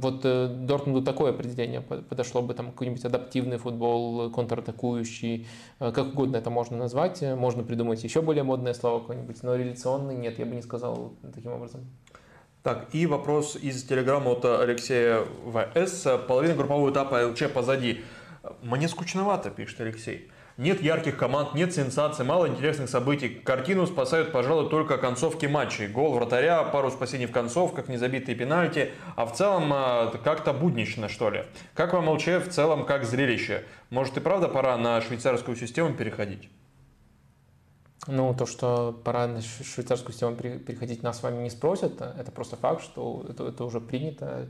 вот 0.00 0.22
э, 0.24 0.48
Дортмунду 0.48 1.02
такое 1.02 1.32
определение 1.32 1.82
подошло 1.82 2.40
бы, 2.40 2.54
там 2.54 2.70
какой-нибудь 2.70 3.04
адаптивный 3.04 3.58
футбол, 3.58 4.30
контратакующий, 4.30 5.46
как 5.78 6.06
угодно 6.06 6.38
это 6.38 6.48
можно 6.48 6.78
назвать. 6.78 7.20
Можно 7.20 7.64
придумать 7.64 8.02
еще 8.02 8.22
более 8.22 8.44
модное 8.44 8.72
слово 8.72 9.00
какое-нибудь, 9.00 9.42
но 9.42 9.56
реализационный 9.56 10.14
нет, 10.14 10.38
я 10.38 10.46
бы 10.46 10.54
не 10.54 10.62
сказал 10.62 11.12
таким 11.34 11.52
образом. 11.52 11.86
Так, 12.62 12.88
и 12.92 13.04
вопрос 13.04 13.56
из 13.56 13.84
телеграмма 13.84 14.30
от 14.30 14.44
Алексея 14.46 15.24
ВС. 15.52 16.06
Половина 16.26 16.54
группового 16.54 16.90
этапа 16.90 17.26
ЛЧ 17.26 17.52
позади. 17.52 18.00
Мне 18.62 18.88
скучновато, 18.88 19.50
пишет 19.50 19.82
Алексей. 19.82 20.30
Нет 20.58 20.82
ярких 20.82 21.16
команд, 21.16 21.54
нет 21.54 21.72
сенсаций, 21.72 22.24
мало 22.24 22.48
интересных 22.48 22.90
событий. 22.90 23.28
Картину 23.28 23.86
спасают, 23.86 24.32
пожалуй, 24.32 24.68
только 24.68 24.98
концовки 24.98 25.46
матчей. 25.46 25.86
Гол 25.86 26.14
вратаря, 26.14 26.64
пару 26.64 26.90
спасений 26.90 27.26
в 27.26 27.30
концовках, 27.30 27.86
незабитые 27.86 28.34
пенальти. 28.34 28.90
А 29.14 29.24
в 29.24 29.34
целом 29.34 29.70
а, 29.72 30.10
как-то 30.24 30.52
буднично, 30.52 31.08
что 31.08 31.30
ли. 31.30 31.44
Как 31.74 31.92
вам 31.92 32.08
ЛЧ 32.08 32.26
в 32.26 32.48
целом 32.50 32.86
как 32.86 33.04
зрелище? 33.04 33.66
Может 33.90 34.16
и 34.16 34.20
правда 34.20 34.48
пора 34.48 34.76
на 34.76 35.00
швейцарскую 35.00 35.56
систему 35.56 35.94
переходить? 35.94 36.50
Ну, 38.08 38.34
то, 38.34 38.44
что 38.44 39.00
пора 39.04 39.28
на 39.28 39.40
швейцарскую 39.40 40.12
систему 40.12 40.34
переходить, 40.34 41.04
нас 41.04 41.20
с 41.20 41.22
вами 41.22 41.40
не 41.44 41.50
спросят. 41.50 42.00
Это 42.00 42.32
просто 42.32 42.56
факт, 42.56 42.82
что 42.82 43.24
это, 43.28 43.46
это 43.46 43.62
уже 43.62 43.80
принято 43.80 44.48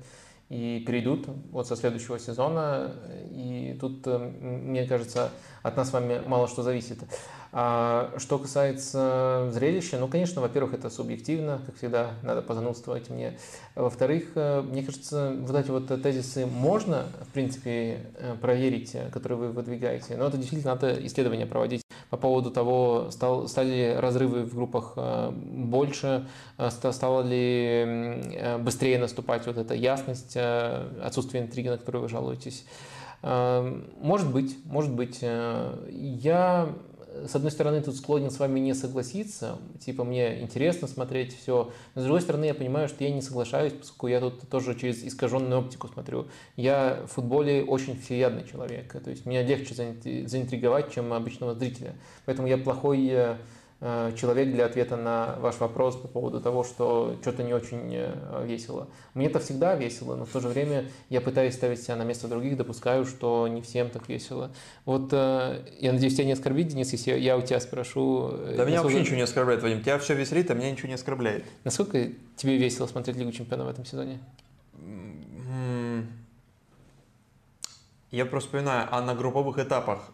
и 0.48 0.82
перейдут 0.86 1.26
вот 1.50 1.66
со 1.66 1.76
следующего 1.76 2.18
сезона. 2.18 2.92
И 3.30 3.76
тут, 3.80 4.06
э, 4.06 4.18
мне 4.18 4.86
кажется, 4.86 5.30
от 5.62 5.76
нас 5.76 5.90
с 5.90 5.92
вами 5.92 6.22
мало 6.26 6.48
что 6.48 6.62
зависит. 6.62 6.98
А 7.50 8.12
что 8.18 8.38
касается 8.38 9.48
зрелища, 9.52 9.98
ну, 9.98 10.06
конечно, 10.06 10.42
во-первых, 10.42 10.74
это 10.74 10.90
субъективно, 10.90 11.60
как 11.64 11.76
всегда, 11.76 12.10
надо 12.22 12.42
позанудствовать 12.42 13.08
мне. 13.08 13.38
Во-вторых, 13.74 14.32
э, 14.34 14.60
мне 14.60 14.82
кажется, 14.82 15.34
вот 15.38 15.56
эти 15.56 15.70
вот 15.70 16.02
тезисы 16.02 16.44
можно, 16.44 17.06
в 17.22 17.32
принципе, 17.32 18.00
э, 18.16 18.34
проверить, 18.38 18.94
которые 19.12 19.38
вы 19.38 19.48
выдвигаете, 19.52 20.16
но 20.16 20.26
это 20.26 20.36
действительно 20.36 20.74
надо 20.74 21.06
исследования 21.06 21.46
проводить 21.46 21.82
по 22.10 22.18
поводу 22.18 22.50
того, 22.50 23.08
стал, 23.10 23.48
стали 23.48 23.96
разрывы 23.98 24.44
в 24.44 24.54
группах 24.54 24.92
э, 24.96 25.30
больше, 25.32 26.26
стало 26.58 27.22
ли 27.22 28.58
быстрее 28.58 28.98
наступать 28.98 29.46
вот 29.46 29.56
эта 29.56 29.74
ясность, 29.74 30.36
отсутствие 30.36 31.44
интриги, 31.44 31.68
на 31.68 31.78
которую 31.78 32.02
вы 32.02 32.08
жалуетесь. 32.08 32.66
Может 33.22 34.30
быть, 34.32 34.56
может 34.64 34.92
быть. 34.92 35.22
Я 35.22 36.68
с 37.26 37.34
одной 37.34 37.50
стороны, 37.50 37.80
тут 37.80 37.96
склонен 37.96 38.30
с 38.30 38.38
вами 38.38 38.60
не 38.60 38.74
согласиться, 38.74 39.58
типа 39.80 40.04
мне 40.04 40.40
интересно 40.42 40.86
смотреть 40.86 41.36
все, 41.36 41.72
но 41.94 42.00
с 42.00 42.04
другой 42.04 42.20
стороны, 42.20 42.44
я 42.44 42.54
понимаю, 42.54 42.88
что 42.88 43.04
я 43.04 43.10
не 43.10 43.22
соглашаюсь, 43.22 43.72
поскольку 43.72 44.08
я 44.08 44.20
тут 44.20 44.48
тоже 44.48 44.74
через 44.74 45.02
искаженную 45.02 45.60
оптику 45.60 45.88
смотрю. 45.88 46.28
Я 46.56 47.04
в 47.06 47.12
футболе 47.12 47.64
очень 47.64 47.98
всеядный 48.00 48.44
человек, 48.46 48.92
то 48.92 49.10
есть 49.10 49.26
меня 49.26 49.42
легче 49.42 49.74
заинтриговать, 49.74 50.92
чем 50.92 51.12
обычного 51.12 51.54
зрителя. 51.54 51.94
Поэтому 52.26 52.48
я 52.48 52.58
плохой 52.58 53.06
э, 53.10 53.36
человек 53.80 54.50
для 54.50 54.66
ответа 54.66 54.96
на 54.96 55.36
ваш 55.38 55.58
вопрос 55.60 55.96
по 55.96 56.08
поводу 56.08 56.40
того, 56.40 56.64
что 56.64 57.16
что-то 57.20 57.44
не 57.44 57.54
очень 57.54 57.94
э, 57.94 58.44
весело. 58.44 58.88
Мне 59.14 59.26
это 59.26 59.38
всегда 59.38 59.76
весело, 59.76 60.16
но 60.16 60.24
в 60.24 60.30
то 60.30 60.40
же 60.40 60.48
время 60.48 60.86
я 61.10 61.20
пытаюсь 61.20 61.54
ставить 61.54 61.80
себя 61.80 61.94
на 61.94 62.02
место 62.02 62.26
других, 62.26 62.56
допускаю, 62.56 63.06
что 63.06 63.46
не 63.46 63.62
всем 63.62 63.88
так 63.88 64.08
весело. 64.08 64.50
Вот 64.84 65.10
э, 65.12 65.62
я 65.78 65.92
надеюсь, 65.92 66.16
тебя 66.16 66.24
не 66.24 66.32
оскорбить, 66.32 66.68
Денис, 66.68 66.90
если 66.90 67.12
я 67.12 67.36
у 67.36 67.42
тебя 67.42 67.60
спрошу. 67.60 68.32
Да 68.56 68.64
меня 68.64 68.82
вообще 68.82 68.98
ничего 69.00 69.14
не 69.14 69.22
оскорбляет, 69.22 69.62
Вадим. 69.62 69.80
Тебя 69.80 69.98
все 69.98 70.14
веселит, 70.14 70.50
а 70.50 70.54
меня 70.54 70.72
ничего 70.72 70.88
не 70.88 70.94
оскорбляет. 70.94 71.44
Насколько 71.62 72.10
тебе 72.34 72.56
весело 72.56 72.88
смотреть 72.88 73.16
Лигу 73.16 73.30
Чемпионов 73.30 73.68
в 73.68 73.70
этом 73.70 73.84
сезоне? 73.84 74.18
Я 78.10 78.26
просто 78.26 78.48
вспоминаю, 78.48 78.88
а 78.90 79.02
на 79.02 79.14
групповых 79.14 79.58
этапах 79.58 80.10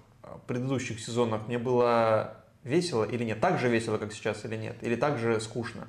предыдущих 0.47 1.01
сезонах 1.01 1.47
мне 1.47 1.59
было 1.59 2.44
весело 2.65 3.05
или 3.05 3.24
нет, 3.24 3.41
так 3.41 3.59
же 3.59 3.69
весело, 3.69 3.99
как 3.99 4.12
сейчас 4.12 4.45
или 4.45 4.57
нет, 4.57 4.77
или 4.81 4.97
так 4.97 5.19
же 5.19 5.41
скучно, 5.41 5.86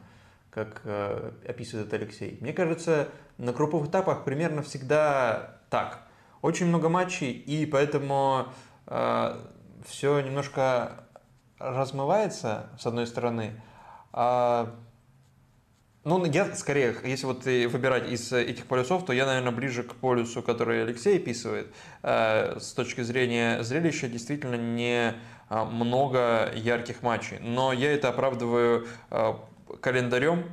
как 0.52 0.82
э, 0.84 1.32
описывает 1.48 1.92
Алексей. 1.94 2.38
Мне 2.42 2.54
кажется, 2.54 3.08
на 3.38 3.54
групповых 3.54 3.90
этапах 3.90 4.24
примерно 4.24 4.62
всегда 4.62 5.58
так. 5.70 6.02
Очень 6.42 6.68
много 6.68 6.90
матчей, 6.90 7.32
и 7.32 7.66
поэтому 7.66 8.48
э, 8.88 9.42
все 9.88 10.20
немножко 10.20 11.06
размывается, 11.58 12.70
с 12.78 12.86
одной 12.86 13.08
стороны, 13.08 13.62
а 14.12 14.76
ну, 16.06 16.24
я 16.26 16.54
скорее, 16.54 16.96
если 17.04 17.26
вот 17.26 17.46
выбирать 17.46 18.12
из 18.12 18.32
этих 18.32 18.68
полюсов, 18.68 19.06
то 19.06 19.12
я, 19.12 19.26
наверное, 19.26 19.52
ближе 19.52 19.82
к 19.82 19.96
полюсу, 19.96 20.44
который 20.44 20.84
Алексей 20.84 21.18
описывает. 21.18 21.74
Э, 22.04 22.60
с 22.60 22.74
точки 22.74 23.02
зрения 23.02 23.64
зрелища, 23.64 24.08
действительно 24.08 24.54
не 24.54 25.16
много 25.50 26.52
ярких 26.56 27.04
матчей. 27.04 27.40
Но 27.40 27.74
я 27.74 27.94
это 27.94 28.10
оправдываю 28.10 28.88
э, 29.12 29.34
календарем, 29.82 30.46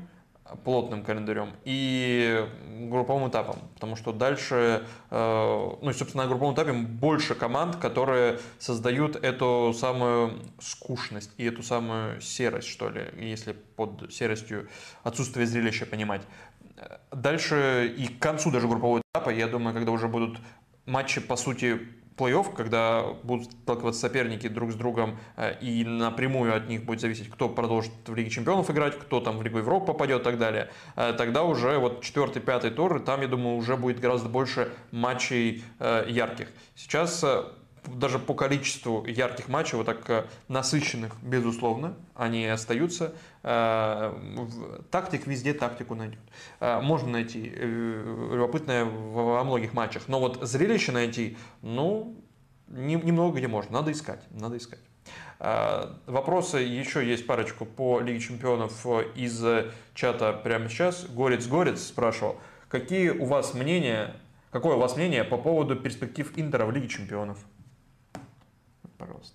плотным 0.64 1.02
календарем 1.02 1.55
и 1.64 2.47
групповым 2.90 3.28
этапом, 3.28 3.56
потому 3.74 3.97
что 3.97 4.12
дальше, 4.12 4.85
э, 5.10 5.70
ну 5.81 5.90
и, 5.90 5.93
собственно, 5.93 6.24
на 6.24 6.28
групповом 6.28 6.55
этапе 6.55 6.73
больше 6.73 7.35
команд, 7.35 7.77
которые 7.77 8.39
создают 8.59 9.16
эту 9.16 9.73
самую 9.74 10.40
скучность 10.60 11.31
и 11.39 11.44
эту 11.44 11.62
самую 11.62 12.20
серость, 12.20 12.69
что 12.69 12.90
ли, 12.90 13.06
если 13.16 13.52
под 13.52 14.12
серостью 14.12 14.69
отсутствие 15.02 15.47
зрелища 15.47 15.86
понимать. 15.86 16.23
Дальше 17.12 17.94
и 17.97 18.09
к 18.09 18.19
концу 18.19 18.51
даже 18.51 18.69
группового 18.69 19.02
этапа, 19.14 19.31
я 19.31 19.47
думаю, 19.47 19.74
когда 19.74 19.93
уже 19.93 20.09
будут 20.09 20.39
матчи, 20.86 21.20
по 21.20 21.36
сути, 21.36 21.81
плей-офф, 22.16 22.55
когда 22.55 23.05
будут 23.22 23.51
сталкиваться 23.52 24.01
соперники 24.01 24.48
друг 24.48 24.72
с 24.72 24.74
другом, 24.74 25.18
э, 25.36 25.59
и 25.60 25.84
напрямую 25.84 26.55
от 26.55 26.68
них 26.68 26.84
будет 26.84 27.01
зависеть, 27.01 27.30
кто 27.30 27.48
продолжит 27.48 27.93
в 28.06 28.14
Лиге 28.14 28.30
Чемпионов 28.30 28.70
играть, 28.70 28.98
кто 28.98 29.20
там 29.20 29.39
в 29.39 29.43
Лигу 29.43 29.59
Европы 29.59 29.86
попадет 29.86 30.20
и 30.20 30.24
так 30.24 30.39
далее, 30.39 30.70
э, 30.97 31.14
тогда 31.16 31.43
уже 31.44 31.78
вот 31.78 32.02
четвертый, 32.02 32.40
пятый 32.40 32.70
тур, 32.70 33.01
там, 33.01 33.20
я 33.22 33.28
думаю, 33.28 33.56
уже 33.56 33.76
будет 33.76 34.01
гораздо 34.01 34.28
больше 34.28 34.72
матчей 34.90 35.64
э, 35.78 36.05
ярких. 36.09 36.48
Сейчас 36.74 37.24
даже 37.87 38.19
по 38.19 38.35
количеству 38.35 39.05
ярких 39.07 39.49
матчей, 39.49 39.77
вот 39.77 39.87
так 39.87 40.09
э, 40.09 40.25
насыщенных, 40.49 41.17
безусловно, 41.23 41.97
они 42.15 42.47
остаются. 42.47 43.15
Э, 43.43 44.15
тактик 44.91 45.27
везде 45.27 45.53
тактику 45.53 45.95
найдет. 45.95 46.21
Э, 46.61 46.81
можно 46.81 47.09
найти 47.09 47.41
любопытное 47.41 48.85
во 48.85 49.43
многих 49.45 49.73
матчах, 49.73 50.05
но 50.09 50.21
вот 50.21 50.39
зрелище 50.43 50.93
найти, 50.93 51.37
ну, 51.61 52.17
немного 52.69 53.39
где 53.39 53.49
можно, 53.49 53.73
надо 53.73 53.93
искать, 53.93 54.23
надо 54.31 54.57
искать. 54.57 54.81
Вопросы 55.39 56.59
еще 56.59 57.05
есть 57.05 57.27
парочку 57.27 57.67
по 57.67 57.99
Лиге 57.99 58.21
Чемпионов 58.21 58.87
из 59.17 59.45
чата 59.93 60.33
прямо 60.33 60.69
сейчас. 60.69 61.05
Горец-Горец 61.07 61.89
спрашивал, 61.89 62.39
какие 62.69 63.09
у 63.09 63.25
вас 63.25 63.53
мнения, 63.53 64.15
какое 64.53 64.77
у 64.77 64.79
вас 64.79 64.95
мнение 64.95 65.25
по 65.25 65.39
поводу 65.39 65.75
перспектив 65.75 66.33
Интера 66.37 66.65
в 66.67 66.71
Лиге 66.71 66.87
Чемпионов? 66.87 67.39
Пожалуйста. 69.03 69.35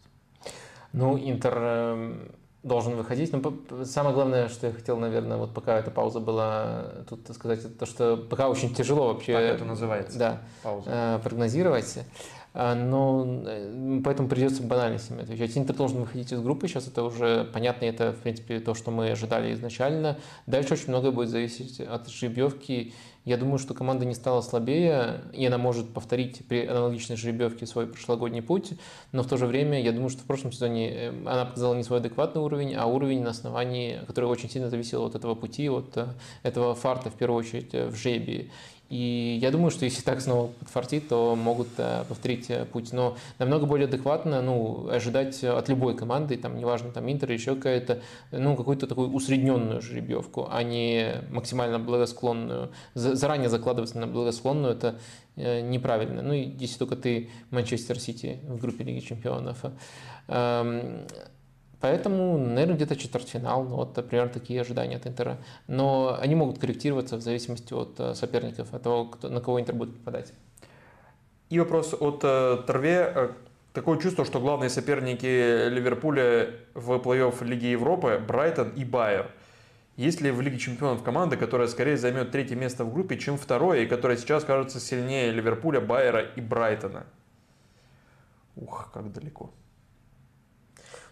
Ну, 0.94 1.18
Интер 1.18 1.58
эм, 1.58 2.32
должен 2.64 2.96
выходить. 2.96 3.32
Но 3.34 3.42
самое 3.86 4.16
главное, 4.16 4.50
что 4.50 4.68
я 4.68 4.74
хотел, 4.74 4.98
наверное, 4.98 5.38
вот 5.38 5.54
пока 5.54 5.78
эта 5.78 5.92
пауза 5.92 6.20
была, 6.20 7.04
тут 7.10 7.28
сказать, 7.34 7.60
это 7.60 7.70
то, 7.70 7.86
что 7.86 8.18
пока 8.18 8.50
очень 8.50 8.74
тяжело 8.74 9.08
вообще... 9.14 9.34
Так 9.34 9.44
это 9.44 9.66
называется. 9.66 10.18
Да. 10.18 10.42
Пауза. 10.64 10.90
Э, 10.90 11.20
прогнозировать. 11.24 12.00
А, 12.54 12.74
но 12.74 13.44
э, 13.46 14.02
поэтому 14.04 14.28
придется 14.28 14.64
банальностями 14.64 15.24
отвечать. 15.24 15.58
Интер 15.58 15.76
должен 15.76 16.00
выходить 16.00 16.32
из 16.32 16.42
группы, 16.42 16.68
сейчас 16.68 16.88
это 16.88 17.04
уже 17.04 17.44
понятно, 17.54 17.86
это 17.86 18.14
в 18.14 18.18
принципе 18.18 18.60
то, 18.60 18.74
что 18.74 18.90
мы 18.90 19.10
ожидали 19.12 19.54
изначально. 19.54 20.18
Дальше 20.48 20.74
очень 20.74 20.90
многое 20.90 21.12
будет 21.12 21.30
зависеть 21.30 21.80
от 21.80 22.08
жеребьевки. 22.08 22.94
Я 23.28 23.36
думаю, 23.36 23.58
что 23.58 23.74
команда 23.74 24.06
не 24.06 24.14
стала 24.14 24.40
слабее, 24.40 25.20
и 25.34 25.46
она 25.46 25.58
может 25.58 25.94
повторить 25.94 26.48
при 26.48 26.66
аналогичной 26.66 27.18
жеребьевке 27.18 27.66
свой 27.66 27.86
прошлогодний 27.86 28.42
путь, 28.42 28.72
но 29.12 29.22
в 29.22 29.28
то 29.28 29.36
же 29.36 29.48
время 29.48 29.82
я 29.82 29.92
думаю, 29.92 30.10
что 30.10 30.22
в 30.22 30.26
прошлом 30.26 30.54
сезоне 30.54 30.90
э, 30.90 31.10
она 31.26 31.44
показала 31.44 31.76
не 31.76 31.84
свой 31.84 32.00
адекватный 32.00 32.42
уровень, 32.42 32.74
а 32.74 32.86
уровень 32.86 33.22
на 33.22 33.32
основании, 33.32 34.00
который 34.08 34.30
очень 34.30 34.50
сильно 34.50 34.70
зависел 34.70 35.04
от 35.04 35.16
этого 35.16 35.36
пути, 35.36 35.70
от 35.70 35.98
э, 35.98 36.08
этого 36.44 36.74
фарта, 36.74 37.10
в 37.10 37.16
первую 37.16 37.40
очередь, 37.40 37.74
в 37.74 37.96
жребии. 37.98 38.50
И 38.90 39.38
я 39.42 39.52
думаю, 39.52 39.70
что 39.70 39.86
если 39.86 40.02
так 40.02 40.22
снова 40.22 40.52
подфартит, 40.60 41.10
то 41.10 41.36
могут 41.36 41.68
э, 41.78 42.06
повторить 42.08 42.50
э, 42.50 42.66
путь. 42.66 42.94
Но 42.94 43.18
намного 43.38 43.66
более 43.66 43.88
адекватно 43.88 44.42
ну, 44.42 44.88
ожидать 44.90 45.44
от 45.44 45.68
любой 45.68 45.96
команды, 45.96 46.38
там, 46.38 46.58
неважно, 46.58 46.92
там 46.92 47.12
Интер, 47.12 47.32
еще 47.32 47.56
какая-то, 47.56 48.02
ну, 48.32 48.56
какую-то 48.56 48.88
такую 48.88 49.12
усредненную 49.12 49.82
жеребьевку, 49.82 50.48
а 50.50 50.64
не 50.64 51.22
максимально 51.32 51.80
благосклонную. 51.80 52.72
Заранее 52.94 53.50
закладываться 53.50 53.98
на 54.00 54.08
благосклонную– 54.08 54.74
это 54.76 55.00
э, 55.36 55.60
неправильно. 55.62 56.22
Ну, 56.22 56.34
если 56.34 56.78
только 56.78 56.96
ты 56.96 57.30
Манчестер 57.50 58.00
Сити 58.00 58.40
в 58.48 58.58
группе 58.60 58.86
Лиги 58.86 59.00
Чемпионов. 59.00 59.66
Поэтому, 61.80 62.38
наверное, 62.38 62.76
где-то 62.76 62.96
четвертьфинал, 62.96 63.64
ну, 63.64 63.76
вот 63.76 63.94
примерно 64.08 64.34
такие 64.34 64.62
ожидания 64.62 64.96
от 64.96 65.06
Интера. 65.06 65.38
Но 65.68 66.18
они 66.20 66.34
могут 66.34 66.58
корректироваться 66.58 67.18
в 67.18 67.22
зависимости 67.22 67.72
от 67.74 68.00
э, 68.00 68.16
соперников, 68.16 68.74
от 68.74 68.82
того, 68.82 69.06
кто, 69.06 69.30
на 69.30 69.42
кого 69.42 69.62
Интер 69.62 69.76
будет 69.76 69.96
попадать. 69.98 70.34
И 71.50 71.60
вопрос 71.60 71.94
от 71.94 72.22
э, 72.24 72.58
Торве. 72.66 73.14
Э, 73.16 73.30
такое 73.74 74.00
чувство, 74.00 74.26
что 74.26 74.40
главные 74.40 74.72
соперники 74.72 75.70
Ливерпуля 75.70 76.50
в 76.74 76.94
плей-офф 76.94 77.44
Лиги 77.46 77.68
Европы– 77.68 78.20
Брайтон 78.28 78.70
и 78.70 78.84
Байер. 78.84 79.30
Есть 79.98 80.22
ли 80.22 80.32
в 80.32 80.42
Лиге 80.42 80.58
Чемпионов 80.58 81.04
команда, 81.04 81.38
которая 81.38 81.68
скорее 81.68 81.98
займет 81.98 82.32
третье 82.32 82.56
место 82.56 82.86
в 82.86 82.94
группе, 82.94 83.18
чем 83.18 83.38
второе, 83.38 83.82
и 83.82 83.86
которая 83.86 84.18
сейчас 84.18 84.44
кажется 84.44 84.80
сильнее 84.80 85.32
Ливерпуля, 85.32 85.80
Байера 85.80 86.22
и 86.22 86.42
Брайтона? 86.42 87.06
Ух, 88.56 88.90
как 88.92 89.12
далеко. 89.12 89.52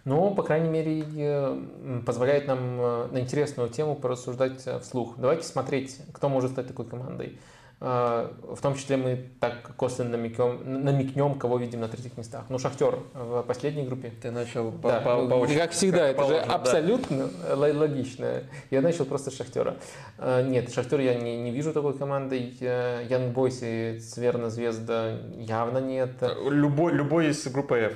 Но, 0.06 0.30
по 0.30 0.44
крайней 0.44 0.70
мере, 0.70 2.04
позволяет 2.06 2.48
нам 2.48 2.60
э, 2.80 3.08
на 3.12 3.20
интересную 3.20 3.70
тему 3.70 3.96
порассуждать 3.96 4.62
э, 4.68 4.80
вслух. 4.80 5.16
Давайте 5.18 5.44
смотреть, 5.44 6.00
кто 6.14 6.30
может 6.30 6.52
стать 6.52 6.68
такой 6.68 6.86
командой. 6.86 7.40
Э, 7.82 8.30
в 8.44 8.62
том 8.62 8.76
числе 8.76 8.98
мы 8.98 9.32
так 9.40 9.76
косвенно 9.76 10.12
намекнем, 10.12 10.84
намекнем, 10.84 11.40
кого 11.40 11.58
видим 11.58 11.80
на 11.80 11.88
третьих 11.88 12.16
местах. 12.20 12.46
Ну, 12.50 12.60
Шахтер 12.60 13.00
в 13.16 13.42
последней 13.42 13.84
группе. 13.84 14.12
Ты 14.22 14.30
начал 14.30 14.70
да, 14.74 15.00
по, 15.00 15.26
по, 15.26 15.40
по 15.40 15.48
Как 15.48 15.72
всегда, 15.72 15.98
как 15.98 16.10
это 16.10 16.16
положено, 16.18 16.46
же 16.46 16.52
абсолютно 16.52 17.30
да. 17.50 17.56
логично. 17.56 18.44
Я 18.70 18.82
начал 18.82 19.06
просто 19.06 19.32
с 19.32 19.36
Шахтера. 19.36 19.76
Нет, 20.20 20.72
Шахтер 20.72 21.00
я 21.00 21.16
не, 21.16 21.36
не 21.42 21.50
вижу 21.50 21.74
такой 21.74 21.98
командой. 21.98 22.56
Ян 22.62 23.32
Бойс 23.32 23.58
и 23.64 23.98
Цверна 23.98 24.52
Звезда 24.52 25.18
явно 25.36 25.80
нет. 25.80 26.12
Любой, 26.48 26.94
любой 26.94 27.30
из 27.30 27.48
группы 27.48 27.76
F. 27.78 27.94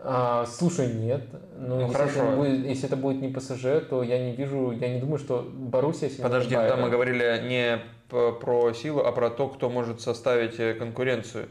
А, 0.00 0.46
слушай, 0.46 0.92
нет. 0.92 1.22
Ну, 1.56 1.80
ну 1.80 1.88
хорошо. 1.88 2.22
Это 2.22 2.36
будет, 2.36 2.66
если 2.66 2.86
это 2.86 2.96
будет 2.96 3.20
не 3.20 3.28
ПСЖ, 3.28 3.86
то 3.88 4.02
я 4.02 4.18
не 4.18 4.34
вижу, 4.36 4.70
я 4.70 4.94
не 4.94 5.00
думаю, 5.00 5.18
что 5.18 5.46
Боруссия 5.52 6.10
Подожди, 6.22 6.54
когда 6.54 6.76
мы 6.76 6.88
говорили 6.88 7.42
не 7.48 7.80
про 8.08 8.72
силу, 8.72 9.00
а 9.00 9.12
про 9.12 9.30
то, 9.30 9.48
кто 9.48 9.68
может 9.68 10.00
составить 10.00 10.58
э, 10.60 10.74
конкуренцию. 10.74 11.48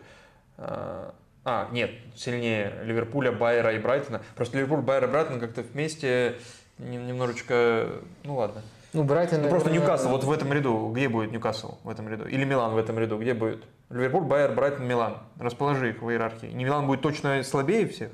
А, 0.58 1.14
а, 1.44 1.70
нет, 1.72 1.92
сильнее 2.16 2.74
Ливерпуля, 2.84 3.32
Байера 3.32 3.74
и 3.74 3.80
Брайтона. 3.80 4.22
Просто 4.36 4.58
Ливерпуль, 4.58 4.82
Байер 4.82 5.06
и 5.06 5.08
Брайтон 5.08 5.40
как-то 5.40 5.62
вместе 5.62 6.36
немножечко... 6.80 7.88
Ну 8.24 8.38
ладно. 8.38 8.64
Ну, 8.94 9.04
Брайтон... 9.04 9.42
Ну, 9.42 9.50
просто 9.50 9.70
Ньюкасл, 9.70 10.10
вот 10.10 10.24
в 10.24 10.32
этом 10.32 10.52
ряду, 10.52 10.92
где 10.94 11.10
будет 11.10 11.32
Ньюкасл 11.32 11.78
в 11.84 11.90
этом 11.90 12.10
ряду? 12.10 12.28
Или 12.28 12.46
Милан 12.46 12.74
в 12.74 12.78
этом 12.78 12.98
ряду, 12.98 13.18
где 13.18 13.34
будет? 13.34 13.64
Ливерпуль, 13.90 14.24
Байер, 14.24 14.54
Брайтон, 14.54 14.86
Милан. 14.88 15.18
Расположи 15.40 15.92
их 15.92 16.02
в 16.02 16.10
иерархии. 16.10 16.48
Не 16.48 16.66
Милан 16.66 16.88
будет 16.88 17.02
точно 17.02 17.42
слабее 17.44 17.88
всех? 17.88 18.10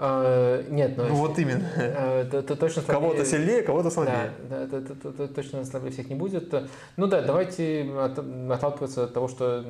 А, 0.00 0.62
нет, 0.68 0.96
но... 0.96 1.06
Ну 1.06 1.14
вот 1.14 1.38
именно. 1.40 1.68
Это, 1.76 2.38
это 2.38 2.54
точно 2.54 2.82
слабее... 2.82 3.00
Кого-то 3.00 3.24
сильнее, 3.24 3.62
кого-то 3.62 3.90
слабее. 3.90 4.30
Да, 4.48 4.58
да 4.58 4.78
это, 4.78 4.92
это, 4.92 5.08
это, 5.08 5.28
точно 5.28 5.64
слабее 5.64 5.90
всех 5.90 6.08
не 6.08 6.14
будет. 6.14 6.54
Ну 6.96 7.06
да, 7.08 7.22
давайте 7.22 7.90
от, 7.98 8.16
отталкиваться 8.18 9.04
от 9.04 9.14
того, 9.14 9.26
что 9.26 9.64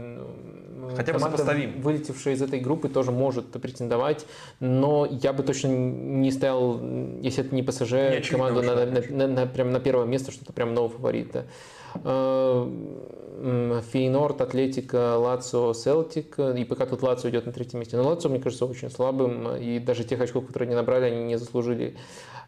Хотя 0.95 1.13
бы 1.13 1.19
команда, 1.19 1.55
вылетевшая 1.79 2.35
из 2.35 2.43
этой 2.43 2.61
группы, 2.61 2.89
тоже 2.89 3.11
может 3.11 3.51
претендовать, 3.53 4.27
но 4.61 5.07
я 5.11 5.33
бы 5.33 5.43
точно 5.43 5.69
не 5.69 6.31
ставил, 6.31 6.81
если 7.21 7.45
это 7.45 7.55
не 7.55 7.63
ПСЖ, 7.63 7.93
не 7.93 8.21
команду 8.21 8.63
на, 8.63 8.87
на, 8.87 9.01
на, 9.09 9.27
на, 9.29 9.47
прям 9.47 9.73
на 9.73 9.81
первое 9.81 10.07
место, 10.07 10.31
что-то 10.31 10.53
прям 10.53 10.75
нового 10.75 10.93
фаворита. 10.93 11.41
А, 11.41 11.47
Фейнорд, 13.93 14.41
Атлетика, 14.41 15.17
Лацио, 15.17 15.73
Селтик. 15.73 16.39
И 16.39 16.65
пока 16.65 16.87
тут 16.87 17.03
Лацио 17.03 17.31
идет 17.31 17.47
на 17.47 17.53
третьем 17.53 17.81
месте. 17.81 17.97
Но 17.97 18.09
Лацио, 18.09 18.31
мне 18.31 18.41
кажется, 18.41 18.67
очень 18.67 18.91
слабым. 18.91 19.57
И 19.57 19.79
даже 19.79 20.05
тех 20.05 20.21
очков, 20.21 20.47
которые 20.47 20.67
они 20.67 20.77
набрали, 20.77 21.05
они 21.05 21.25
не 21.25 21.39
заслужили 21.39 21.97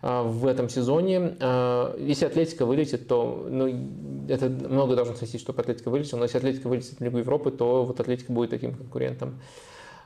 а, 0.02 0.22
в 0.22 0.46
этом 0.46 0.68
сезоне. 0.68 1.36
А, 1.40 1.96
если 1.98 2.26
Атлетика 2.26 2.66
вылетит, 2.66 3.06
то 3.06 3.46
ну, 3.48 3.68
это 4.28 4.48
много 4.48 4.96
должно 4.96 5.14
сносить, 5.14 5.40
чтобы 5.40 5.60
Атлетика 5.60 5.90
вылетела. 5.90 6.18
Но 6.18 6.24
если 6.24 6.38
Атлетика 6.38 6.68
вылетит 6.68 6.98
в 6.98 7.04
Лигу 7.04 7.18
Европы, 7.18 7.50
то 7.50 7.84
вот 7.84 8.00
Атлетика 8.00 8.32
будет 8.32 8.50
таким 8.50 8.74
конкурентом. 8.74 9.40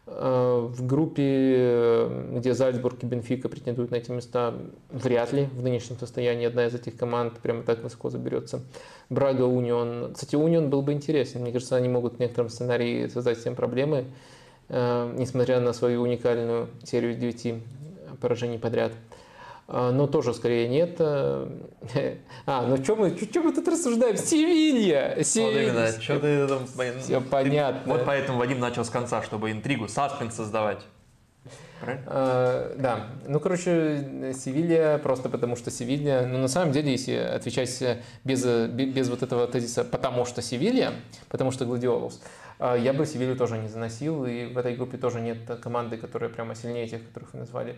Э, 0.07 0.69
в 0.71 0.87
группе, 0.87 2.09
где 2.33 2.53
Зальцбург 2.53 3.03
и 3.03 3.07
Бенфика 3.07 3.49
претендуют 3.49 3.91
на 3.91 3.97
эти 3.97 4.11
места, 4.11 4.55
вряд 4.91 5.33
ли 5.33 5.47
в 5.47 5.63
нынешнем 5.63 5.99
состоянии 5.99 6.47
одна 6.47 6.67
из 6.67 6.75
этих 6.75 6.97
команд 6.97 7.39
прямо 7.39 7.63
так 7.63 7.83
высоко 7.83 8.11
заберется. 8.11 8.61
Брага, 9.09 9.43
Унион. 9.43 10.13
Кстати, 10.13 10.37
Унион 10.37 10.69
был 10.69 10.83
бы 10.83 10.93
интересен. 10.93 11.41
Мне 11.41 11.53
кажется, 11.53 11.77
они 11.77 11.89
могут 11.89 12.17
в 12.17 12.19
некотором 12.19 12.51
сценарии 12.51 13.09
создать 13.09 13.39
всем 13.39 13.55
проблемы, 13.55 14.05
э, 14.69 15.15
несмотря 15.17 15.59
на 15.61 15.73
свою 15.73 16.03
уникальную 16.03 16.69
серию 16.83 17.15
9 17.15 17.63
поражений 18.21 18.59
подряд. 18.59 18.93
А, 19.67 19.91
но 19.91 20.07
тоже 20.07 20.35
скорее 20.35 20.69
нет. 20.69 21.01
А, 22.47 22.67
ну 22.67 22.83
что 22.83 22.97
мы, 22.97 23.17
что 23.17 23.41
мы 23.43 23.53
тут 23.53 23.69
рассуждаем? 23.69 24.17
Севилья! 24.17 25.23
Севилья! 25.23 25.73
Вот 25.73 25.79
именно, 25.79 26.01
что 26.01 26.21
ты 26.21 26.49
там... 26.49 27.01
Все 27.01 27.21
понятно. 27.21 27.93
Вот 27.93 28.05
поэтому 28.05 28.39
Вадим 28.39 28.59
начал 28.59 28.85
с 28.85 28.91
конца, 28.91 29.23
чтобы 29.23 29.51
интригу, 29.51 29.89
саспенс 29.89 30.35
создавать. 30.35 30.81
А, 32.07 32.75
да, 32.79 33.09
ну, 33.27 33.41
короче, 33.41 34.33
Севилья 34.35 34.99
просто 34.99 35.29
потому, 35.29 35.57
что 35.57 35.71
Севилья, 35.71 36.27
ну, 36.27 36.39
на 36.39 36.49
самом 36.49 36.73
деле, 36.73 36.93
если 36.93 37.15
отвечать 37.15 37.83
без, 38.25 38.45
без 38.45 39.09
вот 39.09 39.23
этого 39.23 39.47
тезиса 39.47 39.85
«потому 39.85 40.25
что 40.25 40.43
Севилья», 40.43 40.93
потому 41.29 41.51
что 41.51 41.65
Гладиолус, 41.65 42.23
я 42.61 42.93
бы 42.93 43.05
Севилью 43.07 43.37
тоже 43.37 43.59
не 43.59 43.69
заносил, 43.69 44.25
и 44.25 44.47
в 44.47 44.57
этой 44.59 44.77
группе 44.77 44.97
тоже 44.97 45.21
нет 45.21 45.39
команды, 45.63 45.97
которая 45.97 46.31
прямо 46.31 46.55
сильнее 46.55 46.89
тех, 46.89 47.07
которых 47.07 47.33
вы 47.33 47.41
назвали. 47.41 47.77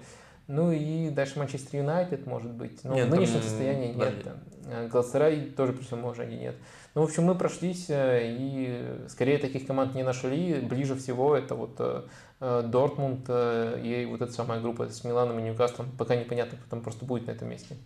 Ну 0.48 0.70
и 0.70 1.10
дальше 1.10 1.38
Манчестер 1.38 1.80
Юнайтед, 1.80 2.26
может 2.26 2.52
быть. 2.52 2.84
Но 2.84 2.94
нет, 2.94 3.08
в 3.08 3.10
нынешнем 3.10 3.40
там... 3.40 3.42
состоянии 3.42 3.92
нет. 3.92 4.14
Да. 4.24 4.86
Галсерай 4.88 5.40
тоже 5.56 5.72
при 5.72 5.82
всем 5.82 6.04
уважении 6.04 6.38
нет. 6.38 6.56
Ну, 6.94 7.02
в 7.02 7.04
общем, 7.04 7.24
мы 7.24 7.34
прошлись 7.34 7.86
э, 7.88 8.34
и 8.38 9.06
скорее 9.08 9.38
таких 9.38 9.66
команд 9.66 9.94
не 9.94 10.02
нашли. 10.02 10.60
Ближе 10.60 10.94
всего 10.94 11.36
это 11.36 11.54
вот 11.54 11.74
э, 11.78 12.02
э, 12.40 12.62
Дортмунд 12.64 13.28
и 13.28 14.06
вот 14.08 14.22
эта 14.22 14.32
самая 14.32 14.60
группа 14.60 14.88
с 14.88 15.04
Миланом 15.04 15.38
и 15.38 15.42
Ньюкаслом. 15.42 15.90
Пока 15.98 16.16
непонятно, 16.16 16.56
кто 16.58 16.70
там 16.70 16.80
просто 16.80 17.04
будет 17.04 17.26
на 17.26 17.32
этом 17.32 17.48
месте. 17.48 17.76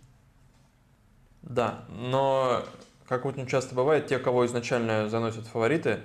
Да, 1.41 1.83
но 1.89 2.63
как 3.07 3.25
очень 3.25 3.47
часто 3.47 3.75
бывает, 3.75 4.07
те, 4.07 4.19
кого 4.19 4.45
изначально 4.45 5.09
заносят 5.09 5.47
фавориты, 5.47 5.99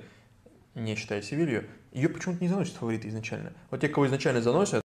не 0.75 0.97
считая 0.97 1.23
Севилью, 1.23 1.67
ее 1.93 2.09
почему-то 2.09 2.43
не 2.43 2.49
заносят 2.49 2.75
фавориты 2.75 3.09
изначально. 3.09 3.53
Вот 3.71 3.81
те, 3.81 3.89
кого 3.89 4.07
изначально 4.07 4.41
заносят, 4.41 4.83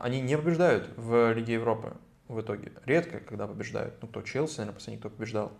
они 0.00 0.20
не 0.20 0.36
побеждают 0.36 0.88
в 0.96 1.32
Лиге 1.32 1.54
Европы 1.54 1.92
в 2.28 2.40
итоге. 2.40 2.72
Редко, 2.86 3.20
когда 3.20 3.46
побеждают. 3.46 3.94
Ну, 4.00 4.08
кто 4.08 4.22
Челси, 4.22 4.58
наверное, 4.58 4.74
последний, 4.74 4.98
кто 5.00 5.10
побеждал. 5.10 5.52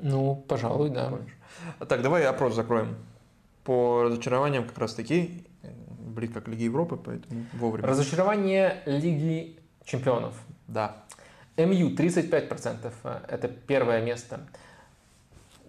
Ну, 0.00 0.36
пожалуй, 0.48 0.90
да. 0.90 1.12
Так, 1.88 2.02
давай 2.02 2.24
опрос 2.24 2.54
закроем. 2.54 2.96
По 3.64 4.04
разочарованиям 4.04 4.66
как 4.66 4.78
раз 4.78 4.94
таки, 4.94 5.46
близко 5.98 6.40
к 6.40 6.48
Лиге 6.48 6.66
Европы, 6.66 6.96
поэтому 6.96 7.46
вовремя. 7.54 7.88
Разочарование 7.88 8.82
Лиги 8.86 9.58
Чемпионов. 9.84 10.34
Да. 10.68 10.96
МЮ 11.56 11.94
35%, 11.94 12.92
это 13.28 13.48
первое 13.48 14.02
место. 14.02 14.40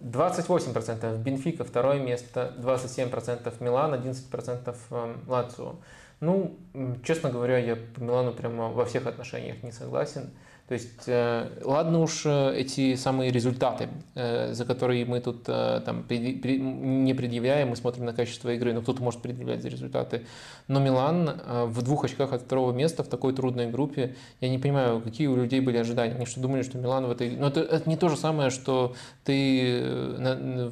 28% 0.00 1.18
Бенфика, 1.18 1.64
второе 1.64 1.98
место, 1.98 2.54
27% 2.58 3.52
Милан, 3.60 3.94
11% 3.94 4.76
эм, 4.90 5.24
Лацио. 5.26 5.76
Ну, 6.20 6.56
честно 7.04 7.30
говоря, 7.30 7.58
я 7.58 7.76
по 7.76 8.00
Милану 8.00 8.32
прямо 8.32 8.70
во 8.70 8.84
всех 8.84 9.06
отношениях 9.06 9.62
не 9.62 9.72
согласен. 9.72 10.30
То 10.68 10.74
есть, 10.74 11.04
э, 11.06 11.48
ладно 11.62 12.00
уж 12.00 12.22
э, 12.24 12.54
эти 12.56 12.96
самые 12.96 13.30
результаты, 13.30 13.88
э, 14.16 14.52
за 14.52 14.64
которые 14.64 15.04
мы 15.04 15.20
тут 15.20 15.44
там, 15.44 16.04
не 16.08 17.14
предъявляем, 17.14 17.68
мы 17.68 17.76
смотрим 17.76 18.04
на 18.04 18.12
качество 18.12 18.52
игры, 18.52 18.72
но 18.72 18.82
кто-то 18.82 19.00
может 19.00 19.22
предъявлять 19.22 19.62
за 19.62 19.68
результаты. 19.68 20.26
Но 20.66 20.80
Милан 20.80 21.40
в 21.66 21.82
двух 21.82 22.04
очках 22.04 22.32
от 22.32 22.42
второго 22.42 22.72
места 22.72 23.04
в 23.04 23.08
такой 23.08 23.32
трудной 23.32 23.70
группе, 23.70 24.16
я 24.40 24.48
не 24.48 24.58
понимаю, 24.58 25.00
какие 25.00 25.28
у 25.28 25.36
людей 25.36 25.60
были 25.60 25.76
ожидания. 25.76 26.16
Они 26.16 26.26
что 26.26 26.40
думали, 26.40 26.62
что 26.62 26.78
Милан 26.78 27.06
в 27.06 27.12
этой... 27.12 27.30
Но 27.30 27.46
это, 27.46 27.60
это 27.60 27.88
не 27.88 27.96
то 27.96 28.08
же 28.08 28.16
самое, 28.16 28.50
что 28.50 28.94
ты 29.22 29.82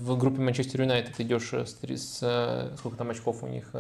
в 0.01 0.19
группе 0.19 0.41
Манчестер 0.41 0.83
Юнайтед 0.83 1.21
идешь 1.21 1.53
с, 1.53 1.77
с... 1.81 2.73
Сколько 2.79 2.97
там 2.97 3.11
очков 3.11 3.45
у 3.45 3.47
них? 3.47 3.71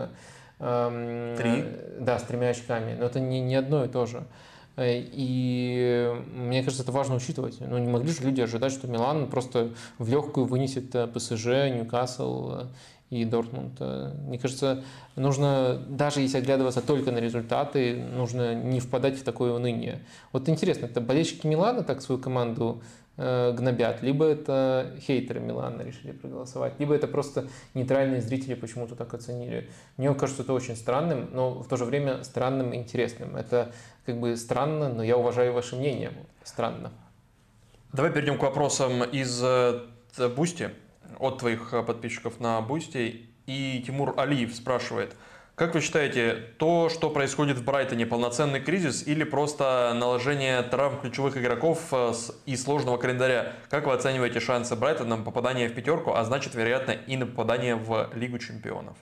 Эм, 0.60 1.36
Три? 1.36 1.64
Да, 1.98 2.20
с 2.20 2.22
тремя 2.22 2.50
очками. 2.50 2.96
Но 2.96 3.06
это 3.06 3.18
не, 3.18 3.40
не 3.40 3.56
одно 3.56 3.84
и 3.84 3.88
то 3.88 4.06
же. 4.06 4.24
Э, 4.76 5.00
и 5.00 6.12
мне 6.34 6.62
кажется, 6.62 6.82
это 6.82 6.92
важно 6.92 7.14
учитывать. 7.16 7.58
Ну, 7.60 7.78
не 7.78 7.88
могли 7.88 8.12
же 8.12 8.22
люди 8.22 8.40
ожидать, 8.40 8.72
что 8.72 8.86
Милан 8.88 9.28
просто 9.28 9.70
в 9.98 10.08
легкую 10.08 10.46
вынесет 10.46 10.94
э, 10.94 11.06
ПСЖ, 11.06 11.46
Ньюкасл 11.46 12.52
э, 12.52 12.66
и 13.10 13.24
Дортмунд. 13.24 13.80
Мне 14.26 14.38
кажется, 14.38 14.82
нужно, 15.14 15.80
даже 15.88 16.20
если 16.20 16.38
оглядываться 16.38 16.80
только 16.80 17.12
на 17.12 17.18
результаты, 17.18 17.96
нужно 17.96 18.54
не 18.54 18.80
впадать 18.80 19.16
в 19.18 19.22
такое 19.22 19.52
уныние. 19.52 20.00
Вот 20.32 20.48
интересно, 20.48 20.86
это 20.86 21.00
болельщики 21.00 21.46
Милана 21.46 21.84
так 21.84 22.02
свою 22.02 22.20
команду 22.20 22.82
гнобят, 23.16 24.02
либо 24.02 24.24
это 24.24 24.96
хейтеры 25.00 25.40
Милана 25.40 25.82
решили 25.82 26.12
проголосовать, 26.12 26.80
либо 26.80 26.94
это 26.94 27.06
просто 27.06 27.48
нейтральные 27.74 28.20
зрители 28.20 28.54
почему-то 28.54 28.96
так 28.96 29.14
оценили. 29.14 29.70
Мне 29.96 30.12
кажется 30.14 30.42
это 30.42 30.52
очень 30.52 30.76
странным, 30.76 31.28
но 31.32 31.62
в 31.62 31.68
то 31.68 31.76
же 31.76 31.84
время 31.84 32.24
странным 32.24 32.72
и 32.72 32.76
интересным. 32.76 33.36
Это 33.36 33.72
как 34.04 34.18
бы 34.18 34.36
странно, 34.36 34.88
но 34.88 35.02
я 35.02 35.16
уважаю 35.16 35.52
ваше 35.52 35.76
мнение. 35.76 36.12
Странно. 36.42 36.92
Давай 37.92 38.10
перейдем 38.10 38.38
к 38.38 38.42
вопросам 38.42 39.04
из 39.04 39.42
Бусти, 40.34 40.70
от 41.18 41.38
твоих 41.38 41.70
подписчиков 41.86 42.40
на 42.40 42.60
Бусти. 42.60 43.30
И 43.46 43.84
Тимур 43.86 44.14
Алиев 44.16 44.54
спрашивает– 44.54 45.14
как 45.54 45.72
вы 45.74 45.80
считаете, 45.80 46.34
то, 46.58 46.88
что 46.88 47.10
происходит 47.10 47.58
в 47.58 47.64
Брайтоне, 47.64 48.06
полноценный 48.06 48.60
кризис 48.60 49.06
или 49.06 49.22
просто 49.22 49.92
наложение 49.94 50.62
травм 50.62 51.00
ключевых 51.00 51.36
игроков 51.36 51.78
э, 51.92 52.12
и 52.44 52.56
сложного 52.56 52.96
календаря? 52.96 53.52
Как 53.70 53.86
вы 53.86 53.92
оцениваете 53.92 54.40
шансы 54.40 54.74
Брайтона 54.74 55.16
на 55.16 55.22
попадание 55.22 55.68
в 55.68 55.74
пятерку, 55.74 56.12
а 56.12 56.24
значит, 56.24 56.56
вероятно, 56.56 56.90
и 56.90 57.16
на 57.16 57.26
попадание 57.26 57.76
в 57.76 58.10
Лигу 58.14 58.38
чемпионов? 58.38 58.96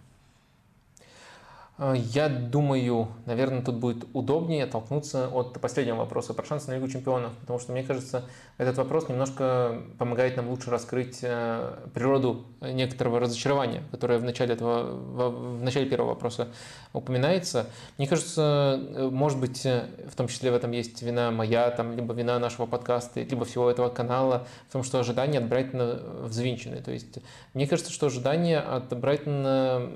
Э, 1.79 1.95
я 1.97 2.29
думаю, 2.29 3.09
наверное, 3.25 3.63
тут 3.63 3.77
будет 3.77 4.05
удобнее 4.13 4.65
оттолкнуться 4.65 5.29
от 5.29 5.59
последнего 5.59 5.97
вопроса 5.97 6.35
про 6.35 6.45
шансы 6.45 6.69
на 6.69 6.75
Лигу 6.75 6.89
чемпионов, 6.89 7.33
потому 7.41 7.61
что, 7.61 7.73
мне 7.73 7.83
кажется, 7.83 8.27
этот 8.59 8.77
вопрос 8.77 9.09
немножко 9.09 9.83
помогает 9.99 10.37
нам 10.37 10.51
лучше 10.51 10.71
раскрыть 10.71 11.21
э, 11.23 11.79
природу 11.95 12.45
некоторого 12.63 13.21
разочарования, 13.21 13.83
которое 13.91 14.19
в 14.19 14.25
начале, 14.25 14.55
этого, 14.55 14.85
в 14.93 15.63
начале 15.63 15.87
первого 15.87 16.11
вопроса 16.11 16.49
упоминается. 16.93 17.67
Мне 17.99 18.07
кажется, 18.07 18.79
э, 18.95 19.09
может 19.11 19.41
быть, 19.41 19.65
в 19.65 20.15
том 20.17 20.29
числе 20.29 20.51
в 20.51 20.55
этом 20.55 20.73
есть 20.73 21.03
вина 21.03 21.31
моя, 21.31 21.71
там, 21.71 21.97
либо 21.97 22.15
вина 22.15 22.39
нашего 22.39 22.67
подкаста, 22.67 23.23
либо 23.23 23.45
всего 23.45 23.71
этого 23.71 23.89
канала, 23.89 24.47
в 24.69 24.73
том, 24.73 24.83
что 24.83 24.99
ожидания 24.99 25.39
от 25.39 25.49
Брайтона 25.49 26.01
взвинчены. 26.23 26.77
То 26.77 26.91
есть, 26.91 27.19
мне 27.55 27.67
кажется, 27.67 27.93
что 27.93 28.07
ожидания 28.07 28.59
от 28.59 28.97
Брайтона, 28.99 29.91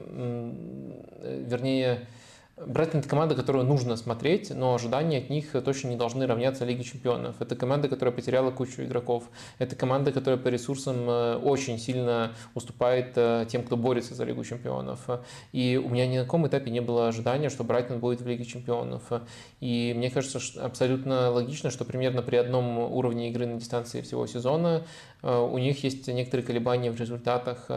вернее, 1.22 1.66
вернее, 1.66 2.06
Брайтон– 2.56 3.00
это 3.00 3.08
команда, 3.08 3.34
которую 3.34 3.66
нужно 3.66 3.96
смотреть, 3.96 4.48
но 4.48 4.74
ожидания 4.74 5.18
от 5.18 5.28
них 5.28 5.52
точно 5.62 5.88
не 5.88 5.96
должны 5.96 6.26
равняться 6.26 6.64
Лиге 6.64 6.84
чемпионов. 6.84 7.36
Это 7.38 7.54
команда, 7.54 7.88
которая 7.88 8.14
потеряла 8.14 8.50
кучу 8.50 8.82
игроков. 8.82 9.24
Это 9.58 9.76
команда, 9.76 10.10
которая 10.10 10.38
по 10.38 10.48
ресурсам 10.48 10.96
э, 11.06 11.36
очень 11.36 11.78
сильно 11.78 12.32
уступает 12.54 13.12
э, 13.16 13.44
тем, 13.46 13.62
кто 13.62 13.76
борется 13.76 14.14
за 14.14 14.24
Лигу 14.24 14.42
чемпионов. 14.42 15.06
И 15.52 15.78
у 15.82 15.90
меня 15.90 16.06
ни 16.06 16.16
на 16.16 16.24
каком 16.24 16.46
этапе 16.46 16.70
не 16.70 16.80
было 16.80 17.08
ожидания, 17.08 17.50
что 17.50 17.62
Брайтон 17.62 17.98
будет 17.98 18.22
в 18.22 18.26
Лиге 18.26 18.46
чемпионов. 18.46 19.02
И 19.60 19.92
мне 19.94 20.08
кажется 20.08 20.40
абсолютно 20.58 21.30
логично, 21.30 21.70
что 21.70 21.84
примерно 21.84 22.22
при 22.22 22.36
одном 22.36 22.78
уровне 22.78 23.28
игры 23.28 23.44
на 23.44 23.60
дистанции 23.60 24.00
всего 24.00 24.26
сезона 24.26 24.86
э, 25.22 25.38
у 25.38 25.58
них 25.58 25.84
есть 25.84 26.08
некоторые 26.08 26.46
колебания 26.46 26.90
в 26.90 26.98
результатах. 26.98 27.68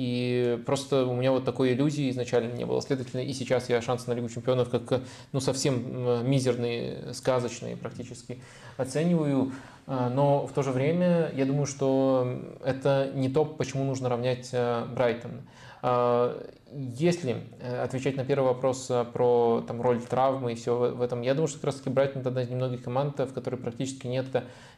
И 0.00 0.62
просто 0.64 1.06
у 1.06 1.16
меня 1.16 1.32
вот 1.32 1.44
такой 1.44 1.72
иллюзии 1.72 2.08
изначально 2.10 2.52
не 2.52 2.64
было. 2.64 2.80
Следовательно, 2.80 3.20
и 3.20 3.32
сейчас 3.32 3.68
я 3.68 3.82
шансы 3.82 4.08
на 4.08 4.14
Лигу 4.14 4.28
чемпионов 4.28 4.68
как 4.68 5.02
ну, 5.32 5.40
совсем 5.40 6.24
мизерные, 6.24 7.12
сказочные 7.14 7.76
практически 7.76 8.40
оцениваю. 8.76 9.50
А, 9.88 10.08
но 10.08 10.46
в 10.46 10.52
то 10.52 10.62
же 10.62 10.70
время 10.70 11.32
я 11.34 11.46
думаю, 11.46 11.66
что 11.66 12.44
это 12.64 13.10
не 13.12 13.28
то, 13.28 13.44
почему 13.44 13.82
нужно 13.82 14.08
равнять 14.08 14.50
а, 14.52 14.86
Брайтон. 14.86 15.40
А, 15.80 16.44
если 16.70 17.44
э, 17.60 17.82
отвечать 17.82 18.16
на 18.16 18.24
первый 18.24 18.46
вопрос 18.46 18.90
про 19.12 19.64
там, 19.66 19.80
роль 19.80 20.00
травмы 20.00 20.52
и 20.52 20.54
все 20.54 20.76
в 20.76 21.00
этом, 21.00 21.22
я 21.22 21.34
думаю, 21.34 21.48
что 21.48 21.58
как 21.58 21.66
раз 21.66 21.76
таки 21.76 21.90
Брайтон 21.90 22.26
одна 22.26 22.42
из 22.42 22.50
немногих 22.50 22.82
команд, 22.82 23.18
в 23.18 23.32
которой 23.32 23.56
практически 23.56 24.06
нет 24.06 24.26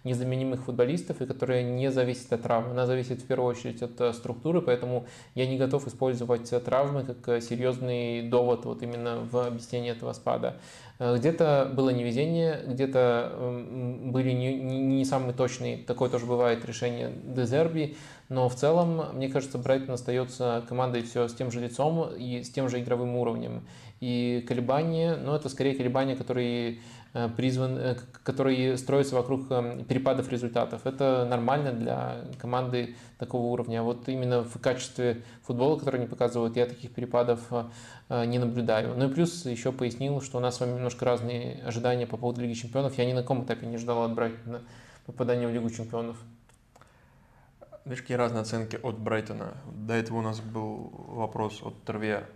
незаменимых 0.05 0.64
футболистов 0.64 1.20
и 1.20 1.27
которая 1.27 1.62
не 1.62 1.90
зависит 1.90 2.32
от 2.32 2.43
травмы. 2.43 2.70
Она 2.72 2.86
зависит 2.86 3.22
в 3.22 3.27
первую 3.27 3.51
очередь 3.51 3.82
от 3.82 4.01
э, 4.01 4.12
структуры, 4.12 4.62
поэтому 4.62 5.06
я 5.35 5.47
не 5.47 5.59
готов 5.59 5.86
использовать 5.89 6.52
э, 6.52 6.60
травмы 6.60 7.05
как 7.05 7.43
серьезный 7.43 8.28
довод 8.28 8.64
вот 8.66 8.82
именно 8.82 9.20
в 9.20 9.36
объяснении 9.39 9.90
этого 9.90 10.12
спада. 10.12 10.56
Где-то 11.01 11.72
было 11.74 11.89
невезение, 11.89 12.62
где-то 12.66 13.32
были 14.05 14.32
не, 14.32 14.55
не, 14.55 15.05
самые 15.06 15.32
точные, 15.32 15.78
такое 15.78 16.10
тоже 16.10 16.27
бывает, 16.27 16.62
решение 16.66 17.10
Дезерби, 17.24 17.97
но 18.28 18.51
в 18.51 18.55
целом, 18.55 19.06
мне 19.14 19.31
кажется, 19.31 19.56
Брайтон 19.56 19.94
остается 19.94 20.62
командой 20.68 21.01
все 21.01 21.27
с 21.27 21.35
тем 21.35 21.51
же 21.51 21.60
лицом 21.60 22.14
и 22.14 22.43
с 22.43 22.51
тем 22.51 22.68
же 22.68 22.81
игровым 22.81 23.16
уровнем. 23.16 23.66
И 24.01 24.44
колебания, 24.47 25.16
ну, 25.16 25.35
это 25.35 25.48
скорее 25.48 25.74
колебания, 25.74 26.16
которые 26.16 26.72
э, 26.72 26.78
призван, 27.37 27.78
э, 27.78 27.97
которые 28.23 28.77
строятся 28.77 29.16
вокруг 29.16 29.51
э, 29.51 29.85
перепадов 29.89 30.31
результатов. 30.31 30.87
Это 30.87 31.27
нормально 31.28 31.73
для 31.73 32.24
команды 32.39 32.97
такого 33.19 33.47
уровня. 33.47 33.81
А 33.81 33.82
вот 33.82 34.09
именно 34.09 34.45
в 34.45 34.61
качестве 34.61 35.23
футбола, 35.43 35.78
который 35.78 36.01
они 36.01 36.07
показывают, 36.07 36.57
я 36.57 36.66
таких 36.66 36.93
перепадов 36.93 37.41
не 38.09 38.39
наблюдаю. 38.39 38.95
Ну 38.97 39.09
и 39.09 39.12
плюс 39.12 39.47
еще 39.47 39.73
пояснил, 39.73 40.20
что 40.20 40.39
у 40.39 40.41
нас 40.41 40.57
с 40.57 40.61
вами 40.61 40.74
немножко 40.74 41.05
разные 41.05 41.62
ожидания 41.65 42.07
по 42.07 42.16
поводу 42.16 42.41
Лиги 42.41 42.55
Чемпионов. 42.55 42.99
Я 42.99 43.07
ни 43.07 43.12
на 43.12 43.23
каком 43.23 43.45
этапе 43.45 43.66
не 43.66 43.77
ждал 43.77 44.03
от 44.03 44.15
Брайтона 44.15 44.62
попадания 45.07 45.47
в 45.47 45.53
Лигу 45.53 45.70
Чемпионов. 45.70 46.16
Видишь, 47.85 48.03
какие 48.03 48.16
разные 48.16 48.43
оценки 48.43 48.78
от 48.82 48.99
Брайтона. 48.99 49.55
До 49.73 49.95
этого 49.95 50.19
у 50.19 50.23
нас 50.23 50.41
был 50.41 50.93
вопрос 51.09 51.62
от 51.62 51.82
Терве. 51.85 52.27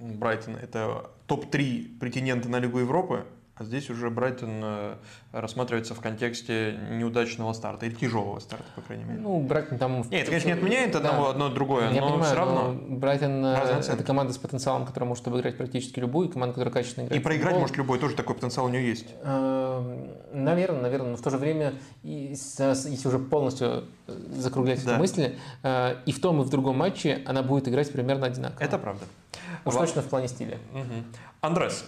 Брайтон– 0.00 0.56
это 0.62 1.10
топ-3 1.26 1.98
претендента 1.98 2.48
на 2.48 2.58
Лигу 2.58 2.80
Европы, 2.80 3.24
здесь 3.64 3.88
уже 3.90 4.10
Брайтон 4.10 4.60
э, 4.62 4.94
рассматривается 5.32 5.94
в 5.94 6.00
контексте 6.00 6.78
неудачного 6.90 7.52
старта 7.52 7.86
или 7.86 7.94
тяжелого 7.94 8.38
старта, 8.40 8.66
по 8.74 8.82
крайней 8.82 9.04
мере. 9.04 9.20
Ну, 9.20 9.40
Брайтон 9.40 9.78
там... 9.78 9.96
Нет, 10.02 10.12
это, 10.12 10.26
конечно, 10.26 10.48
не 10.48 10.54
отменяет 10.54 10.94
одного, 10.94 11.24
да. 11.24 11.30
одно 11.30 11.48
другое, 11.48 11.90
Я 11.90 12.00
но 12.00 12.08
понимаю, 12.08 12.24
все 12.24 12.34
равно... 12.34 12.72
Но 12.72 12.96
Брайтон 12.96 13.44
э,– 13.44 13.82
это 13.88 14.04
команда 14.04 14.32
с 14.32 14.38
потенциалом, 14.38 14.84
которая 14.84 15.08
может 15.08 15.26
обыграть 15.26 15.56
практически 15.56 16.00
любую, 16.00 16.28
и 16.28 16.32
команда, 16.32 16.54
которая 16.54 16.72
качественно 16.72 17.06
играет. 17.06 17.20
И 17.20 17.24
проиграть 17.24 17.52
футбол. 17.52 17.60
может 17.60 17.76
любой, 17.76 17.98
тоже 17.98 18.14
такой 18.14 18.34
потенциал 18.34 18.66
у 18.66 18.68
нее 18.68 18.86
есть. 18.86 19.14
Наверное, 19.24 20.82
наверное, 20.82 21.10
но 21.12 21.16
в 21.16 21.22
то 21.22 21.30
же 21.30 21.38
время, 21.38 21.74
если 22.02 23.08
уже 23.08 23.18
полностью 23.18 23.84
э, 24.06 24.18
закруглять 24.32 24.84
да. 24.84 24.92
эту 24.92 25.00
мысль, 25.00 25.34
и 26.06 26.12
в 26.12 26.20
том, 26.20 26.42
и 26.42 26.44
в 26.44 26.50
другом 26.50 26.76
матче 26.76 27.22
она 27.26 27.42
будет 27.42 27.68
играть 27.68 27.90
примерно 27.90 28.26
одинаково. 28.26 28.62
Это 28.62 28.78
правда. 28.78 29.04
Уж 29.64 29.74
точно 29.74 30.02
в 30.02 30.06
плане 30.06 30.28
стиля. 30.28 30.58
Угу. 30.72 31.04
Андрес, 31.40 31.84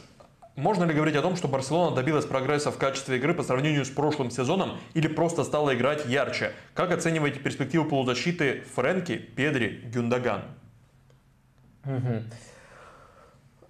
можно 0.58 0.82
ли 0.82 0.92
говорить 0.92 1.14
о 1.14 1.22
том, 1.22 1.36
что 1.36 1.46
Барселона 1.46 1.94
добилась 1.94 2.26
прогресса 2.26 2.72
в 2.72 2.78
качестве 2.78 3.18
игры 3.18 3.32
по 3.32 3.44
сравнению 3.44 3.84
с 3.84 3.90
прошлым 3.90 4.28
сезоном 4.28 4.78
или 4.92 5.06
просто 5.06 5.44
стала 5.44 5.72
играть 5.72 6.04
ярче? 6.06 6.52
Как 6.74 6.90
оцениваете 6.90 7.38
перспективу 7.38 7.84
полузащиты 7.84 8.64
Фрэнки, 8.74 9.16
Педри, 9.16 9.82
Гюндаган? 9.86 10.42
Угу. 11.84 12.22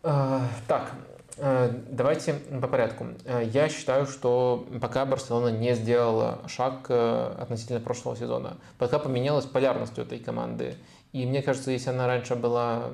А, 0.02 0.48
так, 0.66 0.92
э, 1.36 1.70
Давайте 1.90 2.32
по 2.32 2.66
порядку. 2.66 3.08
Э, 3.26 3.42
я 3.44 3.68
считаю, 3.68 4.06
что 4.06 4.66
пока 4.80 5.04
Барселона 5.04 5.48
не 5.48 5.74
сделала 5.74 6.38
шаг 6.46 6.86
э, 6.88 7.34
относительно 7.38 7.80
прошлого 7.80 8.16
сезона, 8.16 8.56
пока 8.78 8.98
поменялась 8.98 9.44
полярность 9.44 9.98
у 9.98 10.02
этой 10.02 10.20
команды, 10.20 10.76
и 11.12 11.26
мне 11.26 11.42
кажется, 11.42 11.70
если 11.70 11.90
она 11.90 12.06
раньше 12.06 12.34
была 12.34 12.90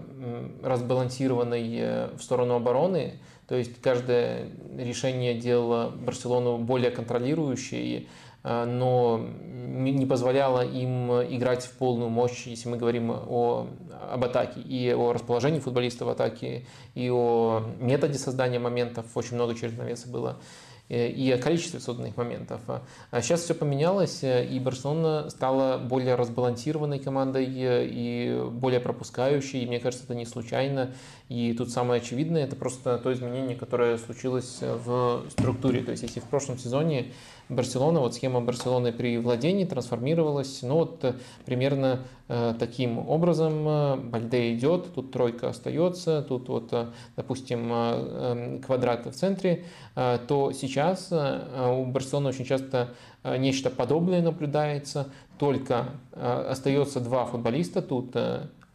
разбалансированной 0.63 2.17
в 2.17 2.23
сторону 2.23 2.55
обороны, 2.55 3.21
то 3.49 3.57
есть 3.57 3.81
каждое 3.81 4.51
решение 4.77 5.35
делало 5.35 5.91
Барселону 5.91 6.59
более 6.59 6.91
контролирующей, 6.91 8.09
э, 8.43 8.65
но 8.65 9.19
не 9.19 10.07
позволяло 10.07 10.65
им 10.65 11.11
играть 11.13 11.65
в 11.65 11.73
полную 11.73 12.11
мощь, 12.11 12.47
если 12.47 12.69
мы 12.69 12.77
говорим 12.77 13.11
о, 13.11 13.69
об 14.11 14.25
атаке, 14.25 14.61
и 14.61 14.93
о 14.93 15.13
расположении 15.13 15.59
футболистов 15.59 16.09
в 16.09 16.11
атаке, 16.11 16.65
и 16.95 17.11
о 17.11 17.65
методе 17.81 18.19
создания 18.19 18.59
моментов. 18.59 19.07
Очень 19.15 19.35
много 19.37 19.55
через 19.55 19.77
навеса 19.77 20.09
было. 20.09 20.39
Э, 20.91 21.09
и 21.09 21.31
о 21.31 21.39
количестве 21.39 21.81
созданных 21.81 22.17
моментов. 22.19 22.61
А 22.67 23.23
сейчас 23.23 23.43
все 23.43 23.55
поменялось, 23.55 24.23
э, 24.23 24.45
и 24.45 24.61
Барселона 24.61 25.31
стала 25.31 25.79
более 25.79 26.15
разбалансированной 26.15 26.99
командой 26.99 27.47
э, 27.47 27.87
и 27.89 28.43
более 28.51 28.81
пропускающей, 28.81 29.63
и 29.63 29.67
мне 29.67 29.81
кажется, 29.81 30.05
это 30.05 30.15
не 30.15 30.27
случайно. 30.27 30.93
И 31.31 31.55
тут 31.55 31.71
самое 31.71 32.03
очевидное, 32.03 32.45
это 32.45 32.55
просто 32.55 32.99
то 32.99 33.11
изменение, 33.15 33.57
которое 33.57 33.97
случилось 33.97 34.59
в 34.61 35.25
структуре. 35.31 35.83
То 35.83 35.93
есть 35.93 36.03
если 36.03 36.21
в 36.21 36.25
прошлом 36.25 36.59
сезоне 36.59 37.13
Барселона, 37.55 38.01
вот 38.01 38.15
схема 38.15 38.41
Барселоны 38.41 38.93
при 38.93 39.19
владении 39.19 39.65
трансформировалась, 39.65 40.63
ну 40.63 40.75
вот 40.75 41.05
э, 41.05 41.15
примерно 41.45 42.01
э, 42.29 42.55
таким 42.59 42.99
образом. 42.99 43.67
Э, 43.67 43.97
Бальде 43.97 44.55
идет, 44.55 44.95
тут 44.95 45.13
тройка 45.13 45.49
остается, 45.49 46.23
тут 46.23 46.49
вот, 46.49 46.73
допустим, 47.17 48.61
квадрат 48.65 49.07
в 49.07 49.13
центре, 49.13 49.65
то 49.95 50.53
сейчас 50.53 51.13
у 51.13 51.85
Барселоны 51.87 52.29
очень 52.29 52.45
часто 52.45 52.95
нечто 53.25 53.71
подобное 53.71 54.23
наблюдается, 54.23 55.09
только 55.39 55.91
остается 56.13 57.01
два 57.01 57.27
футболиста, 57.27 57.83
тут 57.83 58.17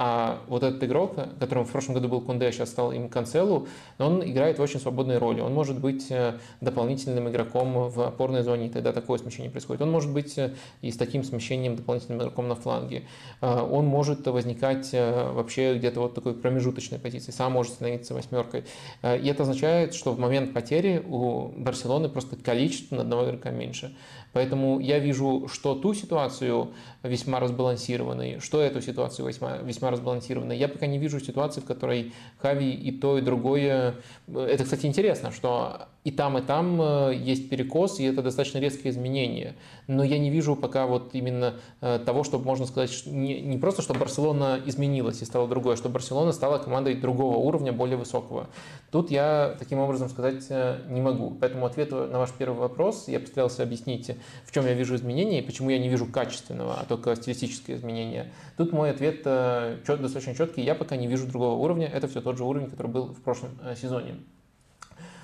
а 0.02 0.40
вот 0.48 0.64
этот 0.64 0.82
игрок, 0.82 1.16
которым 1.42 1.66
в 1.66 1.72
прошлом 1.72 1.96
году 1.96 2.08
был 2.08 2.22
Кунде, 2.22 2.48
а 2.48 2.52
сейчас 2.54 2.70
стал 2.70 2.94
им 2.94 3.10
Канцелу, 3.10 3.68
он 3.98 4.24
играет 4.24 4.58
в 4.58 4.62
очень 4.62 4.80
свободной 4.80 5.18
роли. 5.18 5.42
Он 5.42 5.54
может 5.54 5.78
быть 5.78 6.10
э, 6.10 6.40
дополнительным 6.62 7.28
игроком 7.28 7.90
в 7.90 8.00
опорной 8.08 8.44
зоне, 8.44 8.68
и 8.68 8.70
тогда 8.70 8.94
такое 8.94 9.20
смещение 9.20 9.52
происходит. 9.52 9.82
Он 9.82 9.92
может 9.92 10.14
быть 10.14 10.38
э, 10.38 10.54
и 10.82 10.90
с 10.90 10.96
таким 10.96 11.26
смещением 11.26 11.76
дополнительным 11.76 12.22
игроком 12.22 12.48
на 12.48 12.56
фланге. 12.56 13.04
Э, 13.42 13.62
он 13.62 13.88
может 13.88 14.26
возникать 14.26 14.94
вообще 14.94 15.76
где-то 15.78 16.00
вот 16.00 16.14
такой 16.14 16.34
промежуточной 16.34 16.98
позиции, 16.98 17.32
сам 17.32 17.52
может 17.52 17.74
становиться 17.74 18.14
восьмеркой. 18.14 18.64
И 19.04 19.28
это 19.28 19.44
означает, 19.44 19.94
что 19.94 20.14
в 20.14 20.20
момент 20.20 20.54
потери 20.54 21.04
у 21.06 21.50
Барселоны 21.58 22.08
просто 22.08 22.38
количество 22.38 23.02
одного 23.02 23.26
игрока 23.26 23.52
меньше. 23.52 23.94
Поэтому 24.32 24.80
я 24.80 25.00
вижу, 25.00 25.48
что 25.52 25.76
ту 25.76 25.94
ситуацию 25.94 26.72
весьма 27.04 27.40
разбалансированной, 27.40 28.40
что 28.40 28.62
эту 28.62 28.82
ситуацию 28.82 29.28
весьма, 29.28 29.58
весьма 29.58 29.92
разбалансированной. 29.92 30.58
Я 30.58 30.68
пока 30.68 30.86
не 30.86 30.98
вижу 30.98 31.20
ситуации, 31.20 31.62
в 31.62 31.66
которой 31.66 32.14
Хави 32.40 32.72
и 32.72 32.92
то, 32.92 33.18
и 33.18 33.22
другое... 33.22 33.96
Это, 34.28 34.64
кстати, 34.64 34.86
интересно, 34.86 35.32
что 35.32 35.88
и 36.06 36.12
там, 36.12 36.38
и 36.38 36.42
там 36.42 36.82
э, 36.82 37.14
есть 37.16 37.50
перекос, 37.50 38.00
и 38.00 38.06
это 38.06 38.22
достаточно 38.22 38.58
резкое 38.58 38.90
изменение. 38.90 39.56
Но 39.88 40.04
я 40.04 40.18
не 40.18 40.30
вижу 40.30 40.56
пока 40.56 40.88
вот 40.88 41.10
именно 41.14 41.56
э, 41.82 42.00
того, 42.06 42.24
чтобы 42.24 42.46
можно 42.46 42.66
сказать, 42.66 42.90
что 42.90 43.10
не, 43.10 43.42
не 43.42 43.58
просто, 43.58 43.82
что 43.82 43.94
Барселона 43.94 44.60
изменилась 44.66 45.22
и 45.22 45.26
стала 45.26 45.48
другой, 45.48 45.74
а 45.74 45.78
что 45.78 45.90
Барселона 45.90 46.32
стала 46.32 46.58
командой 46.58 46.96
другого 46.96 47.38
уровня, 47.38 47.74
более 47.74 47.98
высокого. 47.98 48.48
Тут 48.92 49.12
я 49.12 49.56
таким 49.60 49.80
образом 49.80 50.10
сказать 50.10 50.46
э, 50.50 50.80
не 50.90 51.02
могу. 51.02 51.36
Поэтому 51.40 51.66
ответ 51.66 51.92
на 51.92 52.18
ваш 52.18 52.32
первый 52.32 52.60
вопрос 52.60 53.08
я 53.08 53.20
постарался 53.20 53.64
объяснить, 53.64 54.12
в 54.46 54.54
чем 54.54 54.66
я 54.66 54.74
вижу 54.74 54.96
изменения 54.96 55.40
и 55.40 55.46
почему 55.46 55.70
я 55.70 55.80
не 55.80 55.90
вижу 55.90 56.06
качественного, 56.06 56.80
только 56.90 57.16
стилистическое 57.16 57.78
изменение. 57.78 58.34
Тут 58.58 58.74
мой 58.74 58.92
ответ 58.92 59.24
достаточно 59.24 60.36
четкий. 60.36 60.62
Я 60.64 60.76
пока 60.76 60.98
не 60.98 61.08
вижу 61.08 61.26
другого 61.28 61.54
уровня. 61.54 61.88
Это 61.88 62.10
все 62.10 62.20
тот 62.20 62.38
же 62.38 62.44
уровень, 62.44 62.70
который 62.70 62.92
был 62.92 63.06
в 63.14 63.22
прошлом 63.22 63.52
сезоне. 63.76 64.16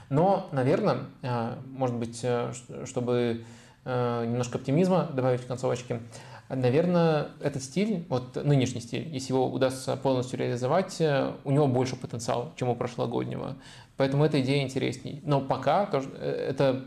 Но, 0.09 0.47
наверное, 0.51 0.99
э, 1.21 1.55
может 1.71 1.95
быть, 1.95 2.19
э, 2.23 2.51
чтобы 2.85 3.43
э, 3.85 4.25
немножко 4.25 4.57
оптимизма 4.57 5.09
добавить 5.13 5.41
в 5.41 5.47
концовочке, 5.47 6.01
наверное, 6.49 7.29
этот 7.41 7.63
стиль, 7.63 8.05
вот 8.09 8.35
нынешний 8.43 8.81
стиль, 8.81 9.07
если 9.09 9.33
его 9.33 9.51
удастся 9.51 9.95
полностью 9.97 10.39
реализовать, 10.39 11.01
у 11.43 11.51
него 11.51 11.67
больше 11.67 11.95
потенциал, 11.95 12.51
чем 12.55 12.69
у 12.69 12.75
прошлогоднего. 12.75 13.55
Поэтому 13.97 14.25
эта 14.25 14.41
идея 14.41 14.63
интересней. 14.63 15.21
Но 15.25 15.41
пока 15.41 15.87
тоже, 15.87 16.09
это 16.09 16.85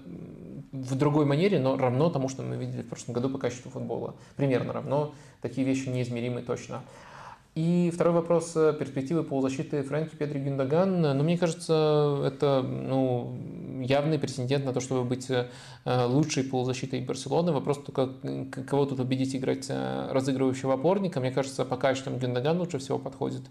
в 0.72 0.94
другой 0.94 1.24
манере, 1.24 1.58
но 1.58 1.76
равно 1.76 2.10
тому, 2.10 2.28
что 2.28 2.42
мы 2.42 2.56
видели 2.56 2.82
в 2.82 2.88
прошлом 2.88 3.14
году 3.14 3.30
по 3.30 3.38
качеству 3.38 3.70
футбола. 3.70 4.14
Примерно 4.36 4.72
равно. 4.72 5.14
Такие 5.40 5.66
вещи 5.66 5.88
неизмеримы 5.88 6.42
точно. 6.42 6.82
И 7.58 7.90
второй 7.92 8.14
вопрос 8.14 8.52
перспективы 8.52 9.24
полузащиты 9.24 9.82
Фрэнки 9.82 10.14
Педри 10.14 10.38
Гюндаган. 10.38 11.00
Ну, 11.00 11.24
мне 11.24 11.36
кажется, 11.36 12.22
это 12.24 12.62
ну, 12.62 13.36
явный 13.80 14.16
претендент 14.20 14.64
на 14.64 14.72
то, 14.72 14.78
чтобы 14.78 15.02
быть 15.02 15.28
лучшей 15.84 16.44
полузащитой 16.44 17.00
Барселоны. 17.00 17.50
Вопрос 17.50 17.78
только, 17.78 18.10
кого 18.64 18.86
тут 18.86 19.00
убедить 19.00 19.34
играть 19.34 19.68
разыгрывающего 19.68 20.74
опорника. 20.74 21.18
Мне 21.18 21.32
кажется, 21.32 21.64
по 21.64 21.76
качествам 21.76 22.20
Гюндаган 22.20 22.60
лучше 22.60 22.78
всего 22.78 22.96
подходит 22.96 23.42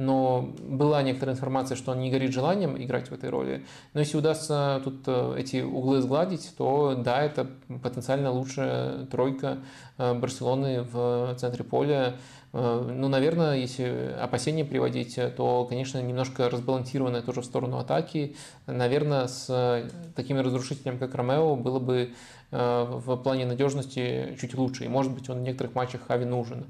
но 0.00 0.50
была 0.58 1.02
некоторая 1.02 1.34
информация, 1.36 1.76
что 1.76 1.92
он 1.92 2.00
не 2.00 2.10
горит 2.10 2.32
желанием 2.32 2.80
играть 2.82 3.08
в 3.08 3.12
этой 3.12 3.28
роли. 3.30 3.64
Но 3.92 4.00
если 4.00 4.16
удастся 4.16 4.80
тут 4.82 5.02
э, 5.06 5.34
эти 5.38 5.62
углы 5.62 6.00
сгладить, 6.00 6.52
то 6.56 6.94
да, 6.96 7.22
это 7.22 7.46
потенциально 7.82 8.30
лучшая 8.30 9.06
тройка 9.06 9.58
э, 9.98 10.14
Барселоны 10.14 10.82
в 10.82 11.34
центре 11.38 11.64
поля. 11.64 12.16
Э, 12.52 12.92
ну, 12.92 13.08
наверное, 13.08 13.56
если 13.56 14.14
опасения 14.20 14.64
приводить, 14.64 15.18
то, 15.36 15.64
конечно, 15.66 15.98
немножко 16.02 16.48
разбалансированная 16.50 17.22
тоже 17.22 17.42
в 17.42 17.44
сторону 17.44 17.78
атаки. 17.78 18.36
Наверное, 18.66 19.26
с 19.26 19.84
такими 20.16 20.38
разрушителями, 20.38 20.98
как 20.98 21.14
Ромео, 21.14 21.56
было 21.56 21.78
бы 21.78 22.12
в 22.50 23.16
плане 23.16 23.46
надежности 23.46 24.36
чуть 24.40 24.54
лучше. 24.54 24.84
И, 24.84 24.88
может 24.88 25.12
быть, 25.12 25.28
он 25.30 25.38
в 25.38 25.42
некоторых 25.42 25.74
матчах 25.74 26.02
Хави 26.06 26.24
нужен. 26.24 26.66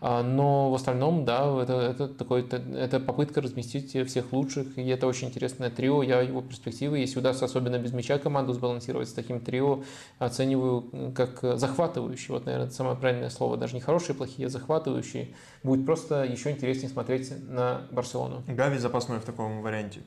А, 0.00 0.22
но 0.22 0.70
в 0.70 0.74
остальном, 0.74 1.24
да, 1.24 1.60
это, 1.62 1.72
это, 1.72 2.08
такой, 2.08 2.42
это, 2.42 2.56
это 2.56 3.00
попытка 3.00 3.40
разместить 3.40 3.90
всех 4.08 4.32
лучших, 4.32 4.78
и 4.78 4.86
это 4.88 5.06
очень 5.06 5.28
интересное 5.28 5.70
трио. 5.70 6.02
Я 6.02 6.20
его 6.20 6.40
перспективы, 6.40 6.98
если 6.98 7.18
удастся 7.18 7.46
особенно 7.46 7.78
без 7.78 7.92
мяча 7.92 8.18
команду 8.18 8.52
сбалансировать 8.52 9.08
с 9.08 9.12
таким 9.12 9.40
трио, 9.40 9.82
оцениваю 10.18 11.12
как 11.14 11.40
захватывающий. 11.58 12.32
Вот, 12.32 12.46
наверное, 12.46 12.68
это 12.68 12.76
самое 12.76 12.96
правильное 12.96 13.30
слово. 13.30 13.56
Даже 13.56 13.74
не 13.74 13.80
хорошие, 13.80 14.14
плохие, 14.14 14.46
а 14.46 14.50
захватывающие. 14.50 15.34
Будет 15.62 15.84
просто 15.84 16.24
еще 16.24 16.50
интереснее 16.52 16.88
смотреть 16.88 17.32
на 17.48 17.82
Барселону. 17.90 18.42
Гави 18.46 18.78
запасной 18.78 19.18
в 19.18 19.24
таком 19.24 19.62
варианте. 19.62 20.00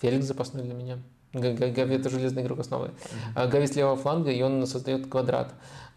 Феликс 0.00 0.26
запасной 0.26 0.62
для 0.62 0.74
меня. 0.74 0.98
Гави 1.32 1.94
это 1.94 2.10
железный 2.10 2.42
игрок 2.42 2.60
основы. 2.60 2.88
Mm-hmm. 3.34 3.48
Гави 3.48 3.66
с 3.66 3.76
левого 3.76 3.96
фланга, 3.96 4.30
и 4.30 4.42
он 4.42 4.66
создает 4.66 5.06
квадрат 5.08 5.54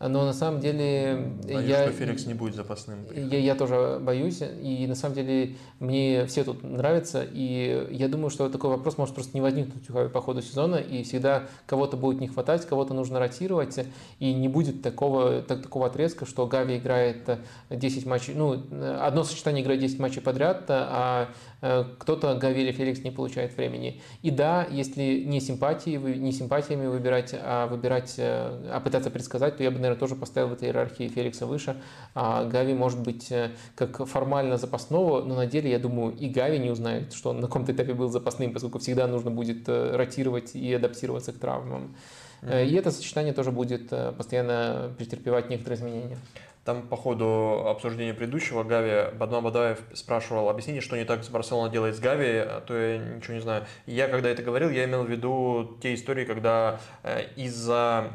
но 0.07 0.25
на 0.25 0.33
самом 0.33 0.59
деле 0.59 1.33
боюсь, 1.43 1.69
я... 1.69 1.83
что 1.83 1.91
Феликс 1.93 2.25
не 2.25 2.33
будет 2.33 2.55
запасным. 2.55 3.05
Я, 3.13 3.39
я 3.39 3.55
тоже 3.55 3.99
боюсь, 4.01 4.41
и 4.41 4.85
на 4.87 4.95
самом 4.95 5.15
деле 5.15 5.55
мне 5.79 6.25
все 6.25 6.43
тут 6.43 6.63
нравится, 6.63 7.25
и 7.29 7.87
я 7.91 8.07
думаю, 8.07 8.29
что 8.29 8.49
такой 8.49 8.69
вопрос 8.69 8.97
может 8.97 9.15
просто 9.15 9.35
не 9.35 9.41
возникнуть 9.41 9.87
по 10.11 10.21
ходу 10.21 10.41
сезона, 10.41 10.75
и 10.75 11.03
всегда 11.03 11.43
кого-то 11.65 11.97
будет 11.97 12.19
не 12.19 12.27
хватать, 12.27 12.65
кого-то 12.65 12.93
нужно 12.93 13.19
ротировать, 13.19 13.79
и 14.19 14.33
не 14.33 14.47
будет 14.47 14.81
такого, 14.81 15.41
так, 15.41 15.61
такого 15.61 15.87
отрезка, 15.87 16.25
что 16.25 16.47
Гави 16.47 16.77
играет 16.77 17.39
10 17.69 18.05
матчей, 18.05 18.33
ну, 18.33 18.61
одно 18.99 19.23
сочетание 19.23 19.63
играет 19.63 19.79
10 19.79 19.99
матчей 19.99 20.21
подряд, 20.21 20.65
а 20.69 21.29
Э, 21.65 21.85
кто-то 21.97 22.35
Гави 22.35 22.61
или 22.61 22.73
Феликс 22.73 23.03
не 23.05 23.11
получает 23.11 23.55
времени. 23.55 24.01
И 24.21 24.31
да, 24.31 24.67
если 24.69 25.23
не 25.25 25.39
симпатии, 25.39 25.95
не 25.95 26.33
симпатиями 26.33 26.87
выбирать, 26.87 27.33
а 27.33 27.67
выбирать, 27.67 28.15
э, 28.17 28.69
а 28.69 28.81
пытаться 28.81 29.09
предсказать, 29.09 29.55
то 29.55 29.63
я 29.63 29.71
бы, 29.71 29.77
наверное, 29.77 29.92
тоже 29.95 30.15
поставил 30.15 30.49
в 30.49 30.53
этой 30.53 30.67
иерархии 30.69 31.07
Феликса 31.07 31.45
выше. 31.45 31.75
А 32.15 32.45
Гави 32.45 32.73
может 32.73 32.99
быть 33.01 33.31
э, 33.31 33.51
как 33.75 34.05
формально 34.07 34.57
запасного, 34.57 35.23
но 35.23 35.35
на 35.35 35.45
деле, 35.45 35.69
я 35.71 35.79
думаю, 35.79 36.15
и 36.15 36.29
Гави 36.29 36.59
не 36.59 36.71
узнает, 36.71 37.13
что 37.13 37.29
он 37.31 37.39
на 37.39 37.47
каком-то 37.47 37.71
этапе 37.71 37.93
был 37.93 38.09
запасным, 38.09 38.53
поскольку 38.53 38.79
всегда 38.79 39.07
нужно 39.07 39.31
будет 39.31 39.67
ротировать 39.67 40.55
и 40.55 40.73
адаптироваться 40.73 41.33
к 41.33 41.39
травмам. 41.39 41.95
Mm-hmm. 42.41 42.67
И 42.67 42.73
это 42.75 42.91
сочетание 42.91 43.33
тоже 43.33 43.51
будет 43.51 43.89
постоянно 44.17 44.93
претерпевать 44.97 45.49
некоторые 45.49 45.79
изменения. 45.79 46.17
Там 46.65 46.87
по 46.87 46.95
ходу 46.95 47.67
обсуждения 47.67 48.13
предыдущего 48.13 48.63
Гави 48.63 49.13
Бадман 49.17 49.43
Бадаев 49.43 49.79
спрашивал, 49.93 50.47
объясните, 50.47 50.79
что 50.79 50.95
не 50.95 51.03
так 51.03 51.25
с 51.25 51.29
Барселона 51.29 51.69
делает 51.69 51.97
с 51.97 51.99
Гави, 51.99 52.37
а 52.37 52.61
то 52.61 52.73
я 52.73 52.97
ничего 52.99 53.33
не 53.33 53.41
знаю. 53.41 53.65
Я, 53.85 54.07
когда 54.07 54.29
это 54.29 54.43
говорил, 54.43 54.69
я 54.69 54.85
имел 54.85 55.03
в 55.03 55.09
виду 55.09 55.77
те 55.81 55.93
истории, 55.93 56.23
когда 56.23 56.79
э, 57.03 57.25
из-за 57.35 58.11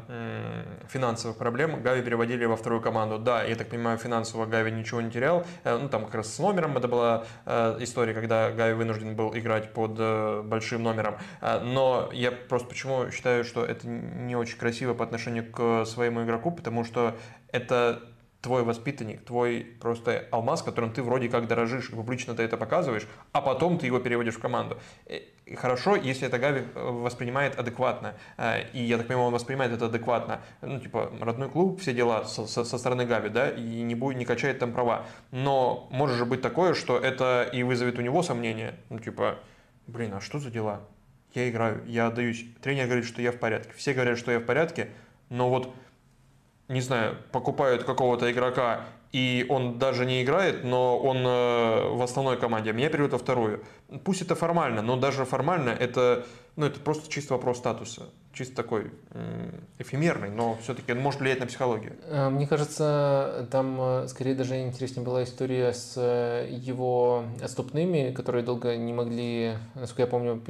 финансовых 0.87 1.37
проблем 1.37 1.83
Гави 1.83 2.01
переводили 2.01 2.45
во 2.45 2.55
вторую 2.55 2.81
команду. 2.81 3.19
Да, 3.19 3.43
я 3.43 3.55
так 3.55 3.69
понимаю, 3.69 3.99
финансово 3.99 4.47
Гави 4.47 4.71
ничего 4.71 5.01
не 5.01 5.11
терял. 5.11 5.45
Э, 5.63 5.77
ну, 5.77 5.87
там 5.87 6.05
как 6.05 6.15
раз 6.15 6.33
с 6.33 6.39
номером 6.39 6.75
это 6.75 6.87
была 6.87 7.25
э, 7.45 7.77
история, 7.81 8.15
когда 8.15 8.49
Гави 8.49 8.73
вынужден 8.73 9.15
был 9.15 9.31
играть 9.37 9.73
под 9.73 9.91
большим 10.45 10.81
номером. 10.81 11.17
Но 11.41 12.09
я 12.13 12.31
просто 12.31 12.67
почему 12.67 13.11
считаю, 13.11 13.43
что 13.43 13.63
это 13.63 13.87
не 13.87 14.35
очень 14.35 14.57
красиво 14.57 14.95
по 14.95 15.03
отношению 15.03 15.51
к 15.51 15.85
своему 15.85 16.23
игроку, 16.23 16.51
потому 16.51 16.83
что 16.83 17.15
это 17.51 18.01
твой 18.41 18.63
воспитанник, 18.63 19.25
твой 19.25 19.65
просто 19.81 20.27
алмаз, 20.31 20.63
которым 20.63 20.93
ты 20.93 21.03
вроде 21.03 21.27
как 21.27 21.47
дорожишь, 21.47 21.89
и 21.89 21.95
публично 21.95 22.35
ты 22.35 22.43
это 22.43 22.55
показываешь, 22.55 23.05
а 23.33 23.41
потом 23.41 23.77
ты 23.77 23.85
его 23.85 23.99
переводишь 23.99 24.35
в 24.35 24.39
команду. 24.39 24.77
И 25.45 25.55
хорошо, 25.55 25.95
если 25.95 26.27
это 26.27 26.39
Гави 26.39 26.61
э, 26.61 26.89
воспринимает 26.89 27.59
адекватно, 27.59 28.15
э, 28.37 28.69
и 28.71 28.81
я 28.81 28.97
так 28.97 29.07
понимаю, 29.07 29.27
он 29.27 29.33
воспринимает 29.33 29.73
это 29.73 29.87
адекватно, 29.87 30.41
ну, 30.61 30.79
типа, 30.79 31.11
родной 31.19 31.49
клуб, 31.49 31.81
все 31.81 31.93
дела 31.93 32.23
со, 32.23 32.47
со, 32.47 32.63
со 32.63 32.77
стороны 32.77 33.05
Гави, 33.05 33.29
да, 33.29 33.49
и 33.49 33.81
не, 33.81 33.95
будет, 33.95 34.17
не 34.17 34.25
качает 34.25 34.59
там 34.59 34.71
права. 34.71 35.05
Но 35.31 35.89
может 35.91 36.17
же 36.17 36.25
быть 36.25 36.41
такое, 36.41 36.75
что 36.75 36.97
это 36.97 37.49
и 37.51 37.63
вызовет 37.63 37.99
у 37.99 38.01
него 38.01 38.23
сомнения, 38.23 38.75
ну, 38.89 38.99
типа, 38.99 39.39
блин, 39.87 40.13
а 40.13 40.21
что 40.21 40.39
за 40.39 40.49
дела? 40.49 40.81
Я 41.33 41.49
играю, 41.49 41.83
я 41.85 42.07
отдаюсь. 42.07 42.45
Тренер 42.61 42.85
говорит, 42.85 43.05
что 43.05 43.21
я 43.21 43.31
в 43.31 43.37
порядке. 43.37 43.71
Все 43.75 43.93
говорят, 43.93 44.17
что 44.17 44.31
я 44.31 44.39
в 44.39 44.45
порядке, 44.45 44.89
но 45.29 45.49
вот 45.49 45.71
не 46.69 46.81
знаю, 46.81 47.17
покупают 47.31 47.83
какого-то 47.83 48.31
игрока, 48.31 48.85
и 49.11 49.45
он 49.49 49.79
даже 49.79 50.05
не 50.05 50.23
играет, 50.23 50.63
но 50.63 50.99
он 50.99 51.17
э, 51.25 51.89
в 51.89 52.01
основной 52.01 52.37
команде, 52.37 52.69
а 52.69 52.73
меня 52.73 52.89
переводят 52.89 53.13
во 53.13 53.19
вторую. 53.19 53.63
Пусть 54.05 54.21
это 54.21 54.35
формально, 54.35 54.83
но 54.83 54.95
даже 54.95 55.25
формально 55.25 55.71
это, 55.71 56.25
ну, 56.55 56.67
это 56.67 56.79
просто 56.79 57.11
чисто 57.11 57.33
вопрос 57.33 57.57
статуса 57.57 58.09
чисто 58.39 58.55
такой 58.55 58.91
эфемерный, 59.79 60.29
но 60.29 60.57
все-таки 60.63 60.93
он 60.93 60.99
может 60.99 61.19
влиять 61.19 61.41
на 61.41 61.45
психологию. 61.45 61.93
Э, 62.07 62.29
мне 62.29 62.47
кажется, 62.47 63.47
там 63.51 63.77
э, 63.79 64.07
скорее 64.07 64.33
даже 64.33 64.61
интереснее 64.61 65.05
была 65.05 65.23
история 65.23 65.73
с 65.73 65.93
э, 65.97 66.47
его 66.49 67.25
отступными, 67.43 68.11
которые 68.11 68.45
долго 68.45 68.77
не 68.77 68.93
могли, 68.93 69.55
насколько 69.75 70.03
я 70.03 70.07
помню, 70.07 70.41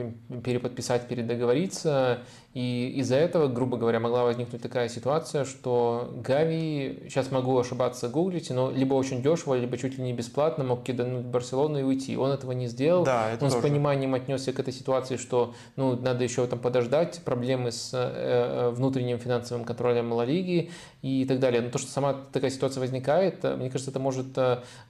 переподписать, 0.44 1.08
передоговориться. 1.08 2.20
И 2.56 2.94
из-за 2.98 3.16
этого, 3.16 3.48
грубо 3.48 3.78
говоря, 3.78 4.00
могла 4.00 4.24
возникнуть 4.24 4.62
такая 4.62 4.90
ситуация, 4.90 5.46
что 5.46 6.12
Гави, 6.24 7.04
сейчас 7.08 7.30
могу 7.30 7.58
ошибаться, 7.58 8.10
гуглите, 8.10 8.56
но 8.56 8.72
либо 8.72 8.96
очень 8.96 9.22
дешево, 9.22 9.54
либо 9.54 9.78
чуть 9.78 9.98
ли 9.98 10.04
не 10.04 10.14
бесплатно 10.14 10.64
мог 10.64 10.84
кидануть 10.84 11.26
Барселону 11.26 11.80
и 11.80 11.84
уйти. 11.84 12.18
Он 12.18 12.32
этого 12.32 12.54
не 12.54 12.66
сделал. 12.66 13.04
Да, 13.04 13.30
это 13.32 13.46
Он 13.46 13.52
тоже. 13.52 13.62
с 13.62 13.70
пониманием 13.70 14.16
отнесся 14.16 14.52
к 14.52 14.60
этой 14.60 14.74
ситуации, 14.74 15.18
что 15.18 15.54
ну, 15.76 15.96
надо 15.96 16.24
еще 16.24 16.48
там 16.48 16.58
подождать, 16.58 17.22
проблемы 17.24 17.72
с 17.72 17.79
э, 17.94 17.98
э, 17.98 18.70
внутренним 18.70 19.20
финансовым 19.20 19.66
контролем 19.66 20.12
Ла 20.12 20.26
Лиги 20.26 20.72
и 21.02 21.26
так 21.26 21.40
далее. 21.40 21.62
Но 21.62 21.70
то, 21.70 21.78
что 21.78 21.92
сама 21.92 22.14
такая 22.14 22.52
ситуация 22.52 22.82
возникает, 22.82 23.44
э, 23.44 23.56
мне 23.56 23.70
кажется, 23.70 23.92
это 23.92 24.00
может, 24.00 24.38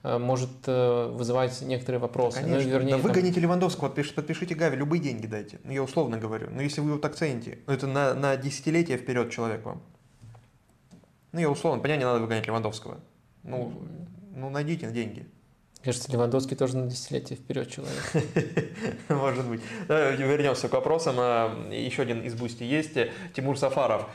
может 0.03 0.49
вызывать 0.65 1.61
некоторые 1.61 1.99
вопросы. 1.99 2.41
Конечно. 2.41 2.63
Ну, 2.63 2.69
вернее, 2.69 2.91
да 2.91 2.97
вы 2.97 3.11
гоните 3.11 3.39
Левандовского, 3.39 3.89
подпишите 3.89 4.55
Гави, 4.55 4.77
любые 4.77 5.01
деньги 5.01 5.27
дайте. 5.27 5.59
Ну, 5.63 5.71
я 5.71 5.83
условно 5.83 6.17
говорю. 6.17 6.49
Но 6.51 6.61
если 6.61 6.81
вы 6.81 6.91
его 6.91 6.99
так 6.99 7.15
цените, 7.15 7.59
ну, 7.67 7.73
это 7.73 7.87
на, 7.87 8.13
на 8.13 8.35
десятилетие 8.37 8.97
вперед 8.97 9.31
человек 9.31 9.65
вам. 9.65 9.81
Ну, 11.31 11.39
я 11.39 11.49
условно, 11.49 11.81
понятно, 11.81 11.99
не 11.99 12.05
надо 12.05 12.19
выгонять 12.19 12.47
Левандовского. 12.47 12.99
Ну, 13.43 13.73
ну 14.35 14.49
найдите 14.49 14.89
деньги. 14.91 15.27
Кажется, 15.83 16.11
Левандовский 16.11 16.57
тоже 16.57 16.75
на 16.75 16.87
десятилетие 16.87 17.37
вперед 17.37 17.69
человек. 17.71 18.03
Может 19.09 19.45
быть. 19.45 19.61
Вернемся 19.87 20.67
к 20.67 20.73
вопросам. 20.73 21.15
А, 21.19 21.71
еще 21.71 22.01
один 22.01 22.21
из 22.21 22.33
Бусти 22.35 22.63
есть. 22.63 22.97
Тимур 23.33 23.57
Сафаров. 23.57 24.05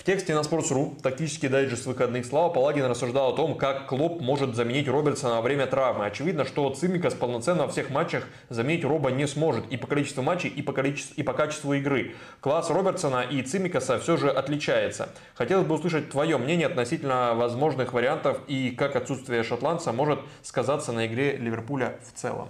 В 0.00 0.02
тексте 0.02 0.34
на 0.34 0.38
Sports.ru 0.40 0.98
тактический 1.02 1.50
дайджест 1.50 1.84
выходных 1.84 2.24
Слава 2.24 2.50
Палагин 2.50 2.86
рассуждал 2.86 3.34
о 3.34 3.36
том, 3.36 3.54
как 3.58 3.86
Клопп 3.86 4.22
может 4.22 4.56
заменить 4.56 4.88
Робертсона 4.88 5.34
во 5.34 5.40
время 5.42 5.66
травмы. 5.66 6.06
Очевидно, 6.06 6.46
что 6.46 6.70
Цимикас 6.70 7.12
полноценно 7.12 7.64
во 7.64 7.68
всех 7.68 7.90
матчах 7.90 8.26
заменить 8.48 8.82
Роба 8.82 9.10
не 9.10 9.26
сможет 9.26 9.70
и 9.70 9.76
по 9.76 9.86
количеству 9.86 10.22
матчей, 10.22 10.48
и 10.48 10.62
по, 10.62 10.72
количеству, 10.72 11.14
и 11.16 11.22
по 11.22 11.34
качеству 11.34 11.74
игры. 11.74 12.14
Класс 12.40 12.70
Робертсона 12.70 13.26
и 13.30 13.42
Цимикаса 13.42 13.98
все 13.98 14.16
же 14.16 14.30
отличается. 14.30 15.10
Хотелось 15.34 15.66
бы 15.66 15.74
услышать 15.74 16.08
твое 16.08 16.38
мнение 16.38 16.68
относительно 16.68 17.34
возможных 17.34 17.92
вариантов 17.92 18.40
и 18.46 18.70
как 18.70 18.96
отсутствие 18.96 19.42
шотландца 19.42 19.92
может 19.92 20.20
сказаться 20.42 20.92
на 20.92 21.08
игре 21.08 21.36
Ливерпуля 21.36 21.98
в 22.10 22.18
целом. 22.18 22.48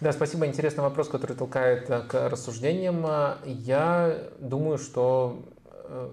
Да, 0.00 0.12
спасибо. 0.12 0.44
Интересный 0.44 0.82
вопрос, 0.82 1.08
который 1.08 1.36
толкает 1.36 1.86
к 1.86 2.28
рассуждениям. 2.28 3.06
Я 3.46 4.28
думаю, 4.40 4.76
что 4.76 5.42
Э, 5.46 5.53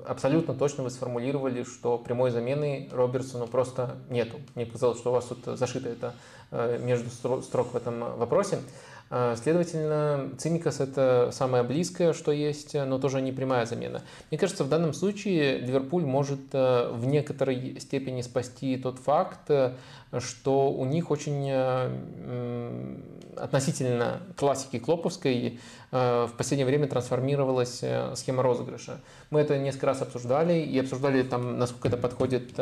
абсолютно 0.05 0.53
точно 0.53 0.83
вы 0.83 0.89
сформулировали, 0.89 1.63
что 1.63 1.97
прямой 1.97 2.31
замены 2.31 2.89
Робертсону 2.91 3.47
просто 3.47 3.97
нету. 4.09 4.37
Мне 4.55 4.65
показалось, 4.65 4.99
что 4.99 5.09
у 5.09 5.13
вас 5.13 5.25
тут 5.25 5.57
зашито 5.57 5.89
это 5.89 6.13
э, 6.51 6.79
между 6.81 7.09
строк 7.41 7.73
в 7.73 7.75
этом 7.75 8.17
вопросе. 8.17 8.59
Э, 9.13 9.35
следовательно, 9.35 10.29
Цимикас 10.37 10.79
это 10.79 11.31
самое 11.33 11.63
близкое, 11.63 12.13
что 12.13 12.31
есть, 12.31 12.73
но 12.73 12.97
тоже 12.97 13.21
не 13.21 13.33
прямая 13.33 13.65
замена. 13.65 14.01
Мне 14.31 14.39
кажется, 14.39 14.63
в 14.63 14.69
данном 14.69 14.93
случае 14.93 15.57
Ливерпуль 15.57 16.05
может 16.05 16.39
э, 16.53 16.89
в 16.93 17.05
некоторой 17.05 17.77
степени 17.81 18.21
спасти 18.21 18.77
тот 18.77 18.99
факт, 18.99 19.51
что 20.19 20.71
у 20.71 20.85
них 20.85 21.11
очень 21.11 21.51
относительно 23.37 24.21
классики 24.35 24.77
Клоповской 24.77 25.59
в 25.91 26.31
последнее 26.37 26.65
время 26.65 26.87
трансформировалась 26.87 27.81
схема 28.15 28.43
розыгрыша. 28.43 28.99
Мы 29.29 29.39
это 29.39 29.57
несколько 29.57 29.85
раз 29.87 30.01
обсуждали 30.01 30.59
и 30.59 30.77
обсуждали 30.79 31.23
там, 31.23 31.57
насколько 31.57 31.87
это 31.87 31.97
подходит 31.97 32.59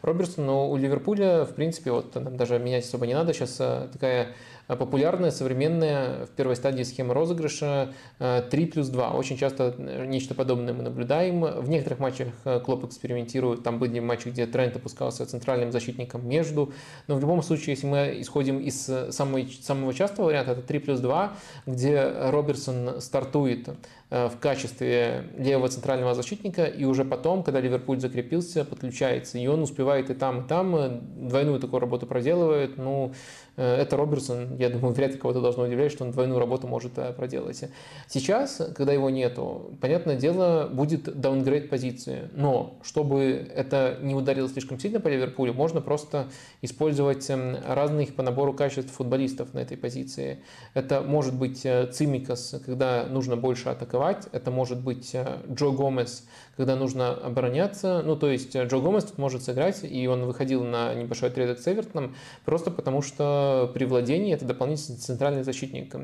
Робертсону, 0.00 0.46
но 0.46 0.70
у 0.70 0.76
Ливерпуля, 0.76 1.44
в 1.44 1.54
принципе, 1.54 1.90
вот 1.90 2.14
нам 2.14 2.38
даже 2.38 2.58
менять 2.58 2.86
особо 2.86 3.06
не 3.06 3.14
надо. 3.14 3.34
Сейчас 3.34 3.56
такая 3.56 4.34
популярная, 4.74 5.30
современная 5.30 6.26
в 6.26 6.30
первой 6.30 6.56
стадии 6.56 6.82
схема 6.82 7.14
розыгрыша 7.14 7.94
3 8.18 8.40
э, 8.50 8.66
плюс 8.66 8.88
2. 8.88 9.10
Очень 9.12 9.36
часто 9.36 9.74
э, 9.78 10.06
нечто 10.06 10.34
подобное 10.34 10.74
мы 10.74 10.82
наблюдаем. 10.82 11.42
В 11.42 11.68
некоторых 11.68 12.00
матчах 12.00 12.28
э, 12.44 12.58
Клоп 12.58 12.84
экспериментирует. 12.84 13.62
Там 13.62 13.78
были 13.78 14.00
матчи, 14.00 14.28
где 14.28 14.46
Трент 14.46 14.74
опускался 14.74 15.24
центральным 15.24 15.70
защитником 15.70 16.28
между. 16.28 16.72
Но 17.06 17.14
в 17.14 17.20
любом 17.20 17.42
случае, 17.42 17.74
если 17.74 17.86
мы 17.86 18.16
исходим 18.18 18.58
из 18.58 18.90
самого, 19.10 19.46
самого 19.62 19.94
частого 19.94 20.26
варианта, 20.26 20.52
это 20.52 20.62
3 20.62 20.78
плюс 20.80 20.98
2, 20.98 21.36
где 21.66 22.12
Роберсон 22.30 23.00
стартует 23.00 23.68
в 24.10 24.34
качестве 24.38 25.24
левого 25.36 25.68
центрального 25.68 26.14
защитника, 26.14 26.64
и 26.64 26.84
уже 26.84 27.04
потом, 27.04 27.42
когда 27.42 27.60
Ливерпуль 27.60 27.98
закрепился, 27.98 28.64
подключается, 28.64 29.38
и 29.38 29.46
он 29.46 29.62
успевает 29.62 30.10
и 30.10 30.14
там, 30.14 30.44
и 30.44 30.48
там, 30.48 31.00
двойную 31.28 31.58
такую 31.58 31.80
работу 31.80 32.06
проделывает, 32.06 32.76
ну, 32.76 33.12
Э, 33.56 33.76
это 33.76 33.96
Роберсон, 33.96 34.56
я 34.56 34.70
думаю, 34.70 34.94
вряд 34.94 35.12
ли 35.12 35.18
кого-то 35.18 35.40
должно 35.40 35.64
удивлять, 35.64 35.92
что 35.92 36.04
он 36.04 36.12
двойную 36.12 36.38
работу 36.38 36.66
может 36.66 36.98
э, 36.98 37.12
проделать. 37.12 37.64
Сейчас, 38.08 38.60
когда 38.74 38.92
его 38.92 39.10
нету, 39.10 39.76
понятное 39.80 40.16
дело, 40.16 40.68
будет 40.70 41.04
даунгрейд 41.20 41.70
позиции. 41.70 42.30
Но, 42.34 42.78
чтобы 42.82 43.50
это 43.54 43.98
не 44.02 44.14
ударило 44.14 44.48
слишком 44.48 44.78
сильно 44.78 45.00
по 45.00 45.08
Ливерпулю, 45.08 45.54
можно 45.54 45.80
просто 45.80 46.28
использовать 46.62 47.28
эм, 47.30 47.56
разных 47.66 48.14
по 48.14 48.22
набору 48.22 48.52
качеств 48.52 48.92
футболистов 48.92 49.54
на 49.54 49.60
этой 49.60 49.76
позиции. 49.76 50.40
Это 50.74 51.00
может 51.00 51.34
быть 51.34 51.64
э, 51.64 51.86
Цимикас, 51.86 52.60
когда 52.64 53.06
нужно 53.06 53.36
больше 53.36 53.68
атаковать. 53.68 53.95
Это 54.32 54.50
может 54.50 54.80
быть 54.80 55.14
Джо 55.50 55.70
Гомес, 55.70 56.26
когда 56.56 56.76
нужно 56.76 57.10
обороняться. 57.10 58.02
Ну, 58.04 58.16
то 58.16 58.30
есть 58.30 58.56
Джо 58.56 58.78
Гомес 58.78 59.04
тут 59.04 59.18
может 59.18 59.42
сыграть, 59.42 59.80
и 59.82 60.06
он 60.06 60.24
выходил 60.24 60.64
на 60.64 60.94
небольшой 60.94 61.28
отрезок 61.28 61.58
с 61.58 61.68
Эвертоном, 61.68 62.14
просто 62.44 62.70
потому 62.70 63.02
что 63.02 63.70
при 63.74 63.84
владении 63.84 64.34
это 64.34 64.44
дополнительный 64.44 64.98
центральный 64.98 65.42
защитник. 65.42 65.94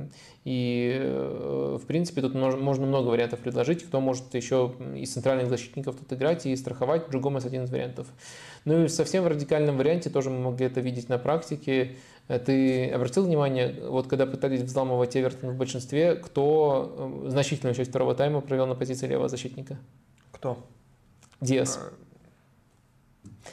И, 0.44 0.98
э, 1.00 1.78
в 1.80 1.86
принципе, 1.86 2.20
тут 2.20 2.34
можно 2.34 2.86
много 2.86 3.08
вариантов 3.08 3.40
предложить, 3.40 3.84
кто 3.84 4.00
может 4.00 4.34
еще 4.34 4.74
из 4.96 5.12
центральных 5.12 5.48
защитников 5.48 5.96
тут 5.96 6.12
играть 6.12 6.46
и 6.46 6.56
страховать. 6.56 7.08
Джугомес 7.10 7.44
один 7.44 7.64
из 7.64 7.70
вариантов. 7.70 8.06
Ну 8.64 8.84
и 8.84 8.88
совсем 8.88 9.24
в 9.24 9.28
радикальном 9.28 9.76
варианте 9.76 10.10
тоже 10.10 10.30
мы 10.30 10.38
могли 10.38 10.66
это 10.66 10.80
видеть 10.80 11.08
на 11.08 11.18
практике. 11.18 11.96
Э, 12.28 12.38
ты 12.38 12.90
обратил 12.90 13.24
внимание, 13.24 13.74
вот 13.88 14.06
когда 14.06 14.26
пытались 14.26 14.62
взламывать 14.62 15.16
Эвертон 15.16 15.50
в 15.50 15.56
большинстве, 15.56 16.14
кто 16.14 17.22
э, 17.24 17.30
значительную 17.30 17.74
часть 17.74 17.90
второго 17.90 18.14
тайма 18.14 18.40
провел 18.40 18.66
на 18.66 18.74
позиции 18.74 19.06
левого 19.06 19.28
защитника? 19.28 19.78
Кто? 20.30 20.58
Диас. 21.40 21.78
А... 21.80 21.92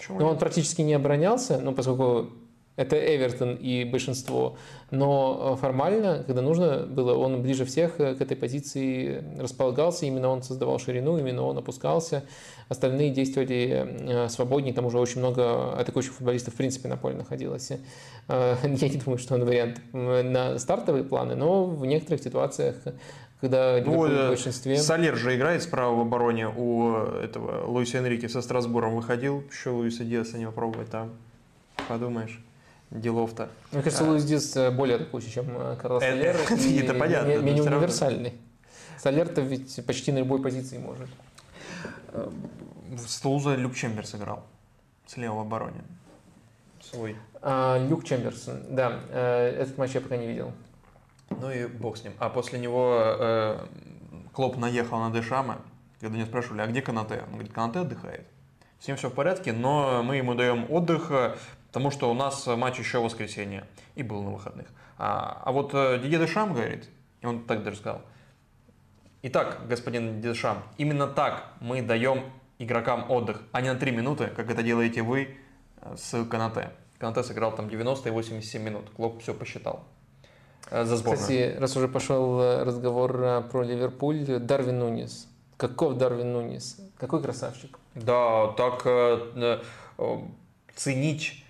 Ну, 0.09 0.25
он 0.25 0.37
практически 0.37 0.81
не 0.81 0.93
оборонялся, 0.93 1.59
но 1.59 1.73
поскольку 1.73 2.29
это 2.79 2.95
Эвертон 2.95 3.55
и 3.55 3.83
большинство. 3.83 4.55
Но 4.89 5.55
э, 5.57 5.61
формально, 5.61 6.23
когда 6.25 6.41
нужно 6.41 6.85
было, 6.85 7.13
он 7.13 7.41
ближе 7.41 7.65
всех 7.65 7.99
э, 7.99 8.15
к 8.15 8.21
этой 8.21 8.37
позиции 8.37 9.21
располагался, 9.37 10.05
именно 10.05 10.29
он 10.29 10.43
создавал 10.43 10.79
ширину, 10.79 11.17
именно 11.17 11.43
он 11.43 11.57
опускался. 11.57 12.23
Остальные 12.69 13.09
действовали 13.09 14.25
э, 14.25 14.29
свободнее, 14.29 14.73
там 14.73 14.85
уже 14.85 14.97
очень 14.97 15.19
много 15.19 15.73
атакующих 15.73 16.13
футболистов 16.13 16.53
в 16.53 16.57
принципе 16.57 16.87
на 16.87 16.95
поле 16.95 17.17
находилось. 17.17 17.71
Я 18.29 18.57
не 18.63 18.97
думаю, 18.97 19.17
что 19.17 19.35
он 19.35 19.43
вариант 19.43 19.81
на 19.91 20.57
стартовые 20.57 21.03
планы, 21.03 21.35
но 21.35 21.65
в 21.65 21.85
некоторых 21.85 22.23
ситуациях 22.23 22.75
когда 23.41 23.81
ну, 23.85 24.05
в 24.05 24.27
большинстве... 24.27 24.77
Солер 24.77 25.15
же 25.15 25.33
играет 25.35 25.63
справа 25.63 25.95
в 25.95 26.01
обороне 26.01 26.49
у 26.49 26.93
этого 26.93 27.65
Луиса 27.67 27.99
Энрике 27.99 28.27
со 28.27 28.41
Страсбуром 28.41 28.95
выходил, 28.95 29.43
еще 29.49 29.69
Луиса 29.69 30.03
Диаса 30.03 30.37
не 30.37 30.45
попробовать 30.45 30.89
там. 30.89 31.11
Подумаешь 31.87 32.41
делов-то. 32.91 33.49
Мне 33.71 33.81
кажется, 33.81 34.03
Луис 34.03 34.23
Диас 34.23 34.55
э, 34.55 34.71
более 34.71 34.95
атакующий, 34.95 35.31
чем 35.31 35.45
э, 35.57 35.75
Карлос 35.75 36.03
Солер. 36.03 36.35
Это 36.35 36.93
понятно. 36.99 37.37
Менее 37.37 37.63
универсальный. 37.63 38.33
Солер-то 38.97 39.41
ведь 39.41 39.85
почти 39.85 40.11
на 40.11 40.19
любой 40.19 40.41
позиции 40.41 40.77
может. 40.77 41.09
В 42.11 43.07
Стулза 43.07 43.55
Люк 43.55 43.75
Чемберс 43.75 44.15
играл. 44.15 44.43
Слева 45.05 45.35
в 45.35 45.39
обороне. 45.39 45.81
Свой. 46.81 47.15
А, 47.41 47.77
Люк 47.87 48.03
Чемберсон, 48.03 48.61
да. 48.69 48.99
Э, 49.09 49.61
этот 49.61 49.77
матч 49.77 49.91
я 49.91 50.01
пока 50.01 50.17
не 50.17 50.27
видел. 50.27 50.51
Ну 51.29 51.51
и 51.51 51.67
бог 51.67 51.97
с 51.97 52.03
ним. 52.03 52.13
А 52.17 52.29
после 52.29 52.59
него 52.59 52.97
э, 52.99 53.59
Клоп 54.33 54.57
наехал 54.57 54.99
на 54.99 55.11
Дешама, 55.11 55.59
когда 55.99 56.17
не 56.17 56.25
спрашивали, 56.25 56.61
а 56.61 56.67
где 56.67 56.81
Канате? 56.81 57.23
Он 57.27 57.33
говорит, 57.33 57.53
Канате 57.53 57.79
отдыхает. 57.79 58.25
С 58.79 58.87
ним 58.87 58.97
все 58.97 59.09
в 59.09 59.13
порядке, 59.13 59.53
но 59.53 60.01
мы 60.03 60.17
ему 60.17 60.33
даем 60.33 60.65
отдых, 60.71 61.11
Потому 61.69 61.91
что 61.91 62.09
у 62.09 62.13
нас 62.13 62.47
матч 62.47 62.79
еще 62.79 62.99
в 62.99 63.03
воскресенье 63.03 63.65
и 63.95 64.01
был 64.01 64.23
на 64.23 64.31
выходных. 64.31 64.67
А, 64.97 65.41
а 65.45 65.51
вот 65.51 65.71
э, 65.73 65.99
Дидье 66.01 66.17
Дешам 66.17 66.53
говорит, 66.53 66.89
и 67.21 67.25
он 67.25 67.45
так 67.45 67.63
даже 67.63 67.77
сказал, 67.77 68.01
Итак, 69.21 69.61
господин 69.67 70.19
Дешам, 70.21 70.63
именно 70.77 71.05
так 71.05 71.53
мы 71.59 71.81
даем 71.81 72.23
игрокам 72.57 73.11
отдых, 73.11 73.43
а 73.51 73.61
не 73.61 73.71
на 73.71 73.77
3 73.77 73.91
минуты, 73.91 74.27
как 74.35 74.49
это 74.49 74.63
делаете 74.63 75.03
вы 75.03 75.37
э, 75.81 75.95
с 75.95 76.25
Канате. 76.25 76.71
Канате 76.97 77.23
сыграл 77.23 77.55
там 77.55 77.69
90 77.69 78.09
и 78.09 78.11
87 78.11 78.63
минут. 78.63 78.89
Клоп 78.95 79.21
все 79.21 79.35
посчитал 79.35 79.83
э, 80.71 80.85
за 80.85 80.97
сборную. 80.97 81.21
Кстати, 81.21 81.55
раз 81.59 81.77
уже 81.77 81.87
пошел 81.87 82.63
разговор 82.63 83.43
про 83.51 83.63
Ливерпуль, 83.63 84.39
Дарвин 84.39 84.79
Нунис. 84.79 85.27
Каков 85.57 85.97
Дарвин 85.97 86.33
Нунис? 86.33 86.79
Какой 86.97 87.21
красавчик. 87.21 87.77
Да, 87.93 88.47
так 88.53 88.81
э, 88.85 89.59
э, 89.99 90.17
ценить 90.75 91.43
Э, 91.43 91.48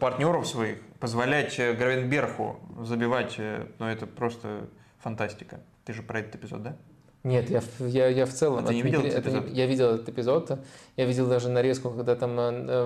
партнеров 0.00 0.46
своих, 0.46 0.78
позволять 1.00 1.58
э, 1.58 1.72
Гравенберху 1.74 2.56
забивать, 2.82 3.34
э, 3.38 3.66
ну 3.78 3.86
это 3.86 4.06
просто 4.06 4.68
фантастика. 4.98 5.60
Ты 5.84 5.92
же 5.92 6.02
про 6.02 6.20
этот 6.20 6.36
эпизод, 6.36 6.62
да? 6.62 6.76
Нет, 7.24 7.50
я, 7.50 7.62
я, 7.80 8.08
я 8.08 8.26
в 8.26 8.32
целом... 8.32 8.64
А 8.64 8.68
ты 8.68 8.74
не 8.74 8.82
видел 8.82 9.00
этот 9.00 9.24
эпизод? 9.24 9.44
Это, 9.44 9.52
я 9.52 9.66
видел 9.66 9.94
этот 9.94 10.08
эпизод. 10.08 10.58
Я 10.96 11.04
видел 11.04 11.26
даже 11.26 11.48
нарезку, 11.48 11.90
когда 11.90 12.14
там 12.14 12.36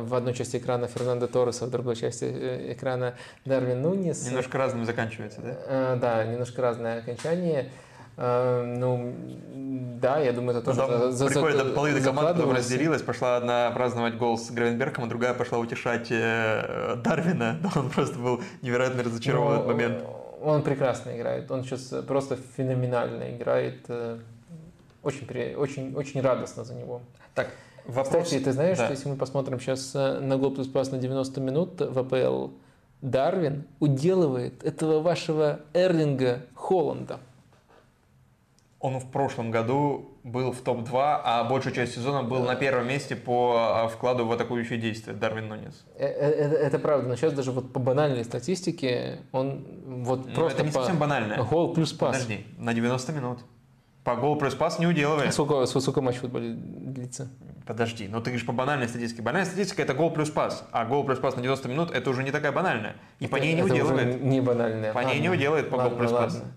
в 0.07 0.15
одной 0.15 0.35
части 0.35 0.57
экрана 0.57 0.87
Фернандо 0.89 1.27
Торреса, 1.27 1.66
в 1.66 1.70
другой 1.70 1.97
части 1.97 2.24
экрана 2.73 3.15
Дарвин 3.45 3.83
Нунис. 3.83 4.27
Немножко 4.27 4.57
разным 4.57 4.87
заканчивается, 4.87 5.41
да? 5.43 5.97
Да, 5.97 6.24
немножко 6.24 6.62
разное 6.62 7.01
окончание. 7.01 7.70
Э, 8.16 8.62
ну, 8.78 9.14
да, 10.01 10.18
я 10.18 10.32
думаю, 10.32 10.59
это 10.59 10.66
тоже 10.66 10.86
ну, 10.86 11.10
за, 11.10 11.26
Прикольно, 11.26 11.64
за, 11.64 11.72
половина 11.72 12.01
команды 12.01 12.44
разделилась, 12.44 13.02
пошла 13.02 13.36
одна 13.36 13.70
праздновать 13.70 14.16
гол 14.16 14.36
с 14.36 14.51
Гравенбергом, 14.51 15.05
а 15.05 15.06
другая 15.06 15.34
пошла 15.34 15.59
утешать 15.59 16.09
э, 16.10 16.97
Дарвина. 17.02 17.59
Он 17.76 17.89
просто 17.89 18.18
был 18.18 18.43
невероятно 18.60 19.02
разочарован 19.02 19.52
в 19.52 19.55
этот 19.55 19.66
момент. 19.66 20.05
Он 20.43 20.62
прекрасно 20.62 21.16
играет, 21.16 21.48
он 21.52 21.62
сейчас 21.62 21.94
просто 22.05 22.36
феноменально 22.56 23.36
играет. 23.36 23.84
Э, 23.86 24.18
очень, 25.05 25.55
очень, 25.55 25.94
очень 25.94 26.20
радостно 26.20 26.64
за 26.64 26.74
него. 26.74 27.01
Так, 27.34 27.48
вопрос... 27.86 28.24
Кстати, 28.24 28.43
ты 28.43 28.52
знаешь, 28.52 28.76
да. 28.76 28.84
что 28.84 28.93
если 28.93 29.09
мы 29.09 29.14
посмотрим 29.14 29.60
сейчас 29.60 29.94
на 29.94 30.36
гол 30.36 30.52
плюс 30.52 30.66
пас 30.66 30.90
на 30.90 30.98
90 30.98 31.40
минут 31.40 31.80
в 31.80 31.97
АПЛ, 31.97 32.48
Дарвин 33.02 33.66
уделывает 33.78 34.64
этого 34.64 35.01
вашего 35.01 35.60
Эрлинга 35.74 36.40
Холланда. 36.55 37.20
Он 38.83 38.99
в 38.99 39.09
прошлом 39.13 39.53
году 39.53 40.19
был 40.25 40.51
в 40.51 40.61
топ-2, 40.61 41.21
а 41.25 41.45
большую 41.45 41.73
часть 41.73 41.95
сезона 41.95 42.25
был 42.25 42.43
на 42.43 42.57
первом 42.57 42.89
месте 42.89 43.15
по 43.15 43.55
а, 43.57 43.89
вкладу 43.89 44.27
в 44.27 44.33
атакующие 44.33 44.77
действия 44.77 45.13
Дарвин 45.13 45.47
Нунес. 45.47 45.87
Это, 45.97 46.25
это, 46.25 46.57
это 46.57 46.79
правда, 46.81 47.09
но 47.09 47.15
сейчас 47.15 47.33
даже 47.33 47.53
вот 47.53 47.73
по 47.73 47.79
банальной 47.79 48.25
статистике 48.25 49.21
он 49.31 49.65
вот 49.87 50.27
но 50.27 50.35
просто 50.35 50.59
это 50.59 50.67
не 50.67 50.73
по 50.73 50.81
совсем 50.81 50.99
банально. 50.99 51.45
Гол 51.45 51.75
плюс 51.75 51.93
пас. 51.93 52.17
Подожди, 52.17 52.45
на 52.59 52.75
90 52.75 53.13
минут. 53.13 53.39
По 54.03 54.17
гол 54.17 54.35
плюс 54.35 54.57
пас 54.57 54.81
не 54.81 54.89
уделывает. 54.89 55.29
А 55.29 55.33
сколько, 55.33 55.65
сколько 55.67 56.01
матч 56.01 56.17
в 56.17 56.21
футболе 56.23 56.53
длится? 56.53 57.31
Подожди, 57.65 58.09
ну 58.09 58.19
ты 58.19 58.31
говоришь 58.31 58.45
по 58.45 58.53
банальной 58.53 58.89
статистике. 58.89 59.23
Банальная 59.23 59.49
статистика 59.49 59.83
это 59.83 59.95
гол 59.95 60.11
плюс 60.11 60.29
пас, 60.29 60.67
а 60.73 60.85
гол 60.87 61.05
плюс 61.05 61.21
пас 61.21 61.37
на 61.37 61.43
90 61.43 61.69
минут 61.69 61.91
это 61.93 62.11
уже 62.11 62.25
не 62.25 62.33
такая 62.33 62.51
банальная. 62.51 62.97
И 63.21 63.27
это, 63.27 63.33
по 63.33 63.37
ней 63.37 63.55
не 63.55 63.63
уделывает. 63.63 64.21
Не 64.21 64.41
банальная. 64.41 64.93
По 64.93 64.99
ладно, 64.99 65.11
ней 65.11 65.21
не 65.21 65.29
уделает 65.29 65.71
по 65.71 65.77
ладно, 65.77 65.91
гол 65.91 65.99
плюс 66.01 66.11
ладно. 66.11 66.41
пас. 66.41 66.49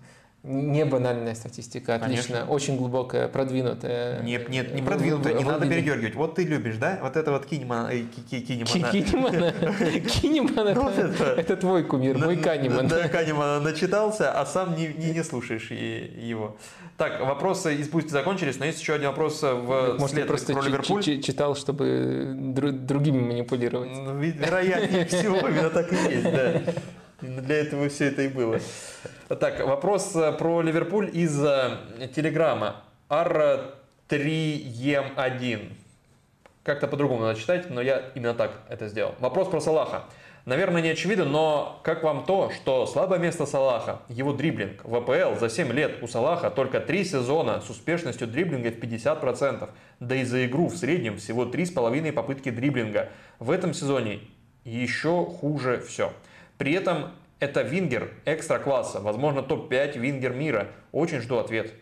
Не 0.46 0.84
банальная 0.84 1.34
статистика, 1.34 1.96
отлично. 1.96 2.34
Конечно. 2.34 2.52
Очень 2.52 2.76
глубокая, 2.76 3.26
продвинутая. 3.26 4.22
Нет, 4.22 4.48
нет, 4.48 4.72
не 4.72 4.80
продвинутая, 4.80 5.34
не 5.34 5.42
надо 5.42 5.66
передергивать. 5.66 6.14
Вот 6.14 6.36
ты 6.36 6.44
любишь, 6.44 6.76
да? 6.76 7.00
Вот 7.02 7.16
это 7.16 7.32
вот 7.32 7.46
Кинеман. 7.46 7.90
Э, 7.90 8.02
Кинемана. 8.30 9.52
Кинеман 10.00 10.68
это 11.36 11.56
твой 11.56 11.82
кумир, 11.82 12.16
мой 12.18 12.36
Канеман. 12.36 12.86
Да, 12.86 13.08
Канеман 13.08 13.60
начитался, 13.64 14.30
а 14.30 14.46
сам 14.46 14.76
не, 14.76 15.22
слушаешь 15.24 15.72
его. 15.72 16.56
Так, 16.96 17.20
вопросы 17.20 17.74
из 17.74 17.88
пусть 17.88 18.10
закончились, 18.10 18.60
но 18.60 18.66
есть 18.66 18.80
еще 18.80 18.94
один 18.94 19.08
вопрос 19.08 19.42
в 19.42 19.96
Может, 19.98 20.16
я 20.16 20.26
просто 20.26 20.52
про 20.52 20.62
Ливерпуль. 20.62 21.02
читал, 21.02 21.56
чтобы 21.56 22.34
другими 22.36 23.20
манипулировать. 23.20 23.90
Ну, 23.90 24.14
вероятнее 24.14 25.06
всего, 25.06 25.38
именно 25.38 25.70
так 25.70 25.92
и 25.92 25.96
есть, 25.96 26.22
да. 26.22 26.62
Для 27.20 27.56
этого 27.56 27.88
все 27.88 28.06
это 28.06 28.22
и 28.22 28.28
было. 28.28 28.60
Так, 29.28 29.66
вопрос 29.66 30.14
э, 30.14 30.30
про 30.32 30.60
Ливерпуль 30.60 31.10
из 31.12 31.42
э, 31.42 31.78
Телеграма. 32.14 32.82
R3M1. 33.08 35.72
Как-то 36.62 36.86
по-другому 36.88 37.22
надо 37.22 37.38
читать, 37.38 37.70
но 37.70 37.80
я 37.80 38.10
именно 38.14 38.34
так 38.34 38.60
это 38.68 38.88
сделал. 38.88 39.14
Вопрос 39.20 39.48
про 39.48 39.60
Салаха. 39.60 40.04
Наверное, 40.44 40.82
не 40.82 40.90
очевидно, 40.90 41.24
но 41.24 41.80
как 41.82 42.02
вам 42.04 42.24
то, 42.24 42.50
что 42.50 42.86
слабое 42.86 43.18
место 43.18 43.46
Салаха, 43.46 44.02
его 44.08 44.32
дриблинг? 44.32 44.84
В 44.84 44.94
АПЛ 44.94 45.40
за 45.40 45.48
7 45.48 45.72
лет 45.72 46.00
у 46.02 46.06
Салаха 46.06 46.50
только 46.50 46.78
3 46.80 47.04
сезона 47.04 47.60
с 47.60 47.70
успешностью 47.70 48.28
дриблинга 48.28 48.70
в 48.70 48.78
50%, 48.78 49.68
да 49.98 50.14
и 50.14 50.22
за 50.24 50.46
игру 50.46 50.68
в 50.68 50.76
среднем 50.76 51.16
всего 51.16 51.46
3,5 51.46 52.12
попытки 52.12 52.50
дриблинга. 52.50 53.08
В 53.40 53.50
этом 53.50 53.74
сезоне 53.74 54.20
еще 54.64 55.24
хуже 55.24 55.80
все. 55.80 56.12
При 56.58 56.72
этом 56.72 57.12
это 57.38 57.62
вингер 57.62 58.10
экстра-класса, 58.24 59.00
возможно, 59.00 59.42
топ-5 59.42 59.98
вингер 59.98 60.32
мира. 60.32 60.68
Очень 60.92 61.20
жду 61.20 61.38
ответ. 61.38 61.74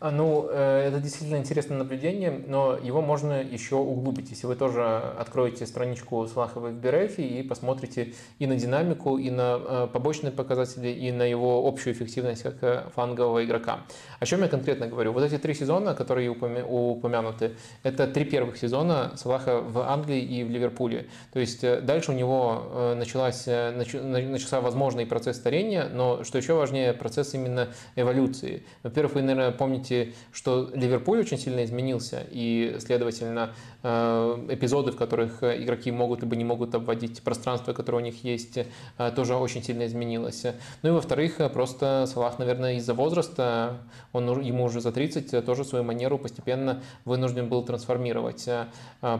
А, 0.00 0.10
ну, 0.10 0.48
э, 0.50 0.88
это 0.88 0.98
действительно 0.98 1.36
интересное 1.36 1.76
наблюдение, 1.76 2.42
но 2.46 2.74
его 2.82 3.02
можно 3.02 3.42
еще 3.42 3.76
углубить. 3.76 4.30
Если 4.30 4.46
вы 4.46 4.56
тоже 4.56 4.82
откроете 5.18 5.66
страничку 5.66 6.26
Салахова 6.26 6.68
в 6.68 6.72
Берефе 6.72 7.22
и 7.22 7.42
посмотрите 7.42 8.14
и 8.38 8.46
на 8.46 8.56
динамику, 8.56 9.18
и 9.18 9.30
на 9.30 9.60
э, 9.60 9.88
побочные 9.92 10.32
показатели, 10.32 10.88
и 10.88 11.12
на 11.12 11.24
его 11.24 11.68
общую 11.68 11.92
эффективность 11.92 12.42
как 12.44 12.54
э, 12.62 12.84
флангового 12.94 13.44
игрока. 13.44 13.80
О 14.20 14.24
чем 14.24 14.40
я 14.40 14.48
конкретно 14.48 14.86
говорю? 14.86 15.12
Вот 15.12 15.22
эти 15.22 15.36
три 15.36 15.52
сезона, 15.52 15.94
которые 15.94 16.30
упомянуты, 16.30 17.56
это 17.82 18.06
три 18.06 18.24
первых 18.24 18.56
сезона 18.56 19.12
Салаха 19.16 19.60
в 19.60 19.80
Англии 19.80 20.22
и 20.22 20.44
в 20.44 20.48
Ливерпуле. 20.48 21.08
То 21.34 21.40
есть 21.40 21.60
дальше 21.60 22.12
у 22.12 22.14
него 22.14 22.94
началась, 22.96 23.46
начался 23.46 24.62
возможный 24.62 25.04
процесс 25.04 25.36
старения, 25.36 25.90
но 25.92 26.24
что 26.24 26.38
еще 26.38 26.54
важнее, 26.54 26.94
процесс 26.94 27.34
именно 27.34 27.68
эволюции. 27.96 28.62
Во-первых, 28.82 29.16
вы, 29.16 29.22
наверное, 29.22 29.50
помните 29.50 29.89
помните, 29.90 30.14
что 30.32 30.70
Ливерпуль 30.74 31.20
очень 31.20 31.38
сильно 31.38 31.64
изменился, 31.64 32.24
и, 32.30 32.76
следовательно, 32.80 33.50
э, 33.82 34.46
эпизоды, 34.50 34.92
в 34.92 34.96
которых 34.96 35.42
игроки 35.42 35.90
могут 35.90 36.22
либо 36.22 36.36
не 36.36 36.44
могут 36.44 36.74
обводить 36.74 37.22
пространство, 37.22 37.72
которое 37.72 37.98
у 37.98 38.00
них 38.00 38.24
есть, 38.24 38.58
э, 38.98 39.10
тоже 39.14 39.34
очень 39.34 39.62
сильно 39.62 39.86
изменилось. 39.86 40.46
Ну 40.82 40.90
и, 40.90 40.92
во-вторых, 40.92 41.40
просто 41.52 42.06
Салах, 42.06 42.38
наверное, 42.38 42.74
из-за 42.74 42.94
возраста, 42.94 43.78
он, 44.12 44.40
ему 44.40 44.64
уже 44.64 44.80
за 44.80 44.92
30, 44.92 45.44
тоже 45.44 45.64
свою 45.64 45.84
манеру 45.84 46.18
постепенно 46.18 46.82
вынужден 47.04 47.48
был 47.48 47.64
трансформировать. 47.64 48.48
Э, 48.48 48.66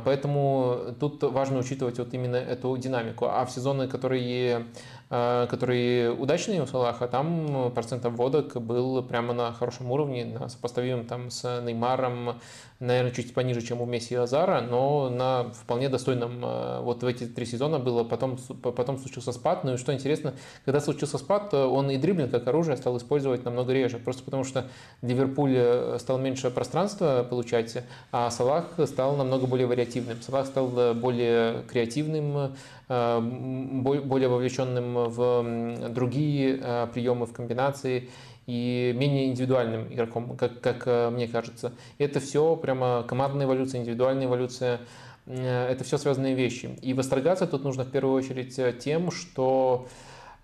поэтому 0.05 0.95
тут 1.01 1.23
важно 1.23 1.59
учитывать 1.59 1.99
вот 1.99 2.15
именно 2.15 2.37
эту 2.37 2.77
динамику. 2.77 3.27
А 3.27 3.45
в 3.45 3.51
сезоны, 3.51 3.89
которые 3.89 4.67
которые 5.11 6.13
удачные 6.13 6.63
у 6.63 6.67
Салаха, 6.67 7.09
там 7.09 7.73
процент 7.75 8.07
обводок 8.07 8.63
был 8.63 9.03
прямо 9.03 9.35
на 9.35 9.53
хорошем 9.53 9.91
уровне, 9.91 10.25
на 10.25 10.49
сопоставимом 10.61 11.07
там 11.07 11.31
с 11.31 11.61
Неймаром, 11.63 12.39
наверное, 12.81 13.13
чуть 13.13 13.33
пониже, 13.33 13.63
чем 13.63 13.81
у 13.81 13.87
Месси 13.87 14.15
и 14.15 14.17
Азара, 14.17 14.61
но 14.61 15.09
на 15.09 15.51
вполне 15.53 15.89
достойном, 15.89 16.45
э, 16.45 16.81
вот 16.83 17.03
в 17.03 17.07
эти 17.07 17.25
три 17.25 17.47
сезона 17.47 17.79
было, 17.79 18.05
потом, 18.05 18.37
потом 18.63 18.99
случился 18.99 19.33
спад, 19.33 19.65
ну 19.65 19.75
и 19.75 19.77
что 19.77 19.93
интересно, 19.95 20.35
когда 20.65 20.81
случился 20.81 21.19
спад, 21.19 21.55
он 21.55 21.91
и 21.91 21.97
дриблинг 21.97 22.31
как 22.31 22.47
оружие 22.47 22.77
стал 22.77 22.97
использовать 22.99 23.45
намного 23.45 23.73
реже, 23.73 23.99
просто 23.99 24.23
потому 24.23 24.45
что 24.45 24.67
Ливерпуль 25.03 25.55
э, 25.57 25.97
стал 25.99 26.19
меньше 26.19 26.51
пространства 26.51 27.27
получать, 27.29 27.83
а 28.13 28.31
Салах 28.31 28.67
стал 28.87 29.17
намного 29.17 29.47
более 29.47 29.67
вариативным, 29.67 30.21
Салах 30.21 30.47
стал 30.47 30.95
более 30.95 31.63
креативным, 31.63 32.55
э, 32.89 33.21
более 33.21 34.29
вовлеченным 34.29 35.09
в 35.09 35.89
другие 35.91 36.89
приемы, 36.93 37.27
в 37.27 37.33
комбинации, 37.33 38.11
и 38.51 38.93
менее 38.97 39.29
индивидуальным 39.29 39.87
игроком, 39.93 40.37
как, 40.37 40.61
как 40.61 40.83
э, 40.87 41.11
мне 41.11 41.29
кажется. 41.29 41.73
Это 41.99 42.19
все 42.19 42.57
прямо 42.57 43.05
командная 43.07 43.47
эволюция, 43.47 43.81
индивидуальная 43.81 44.27
эволюция, 44.27 44.81
э, 45.27 45.69
это 45.69 45.85
все 45.85 45.99
связанные 45.99 46.35
вещи. 46.35 46.77
И 46.83 46.93
восторгаться 46.93 47.47
тут 47.47 47.63
нужно 47.63 47.85
в 47.85 47.93
первую 47.93 48.17
очередь 48.17 48.59
э, 48.59 48.73
тем, 48.73 49.13
что 49.13 49.87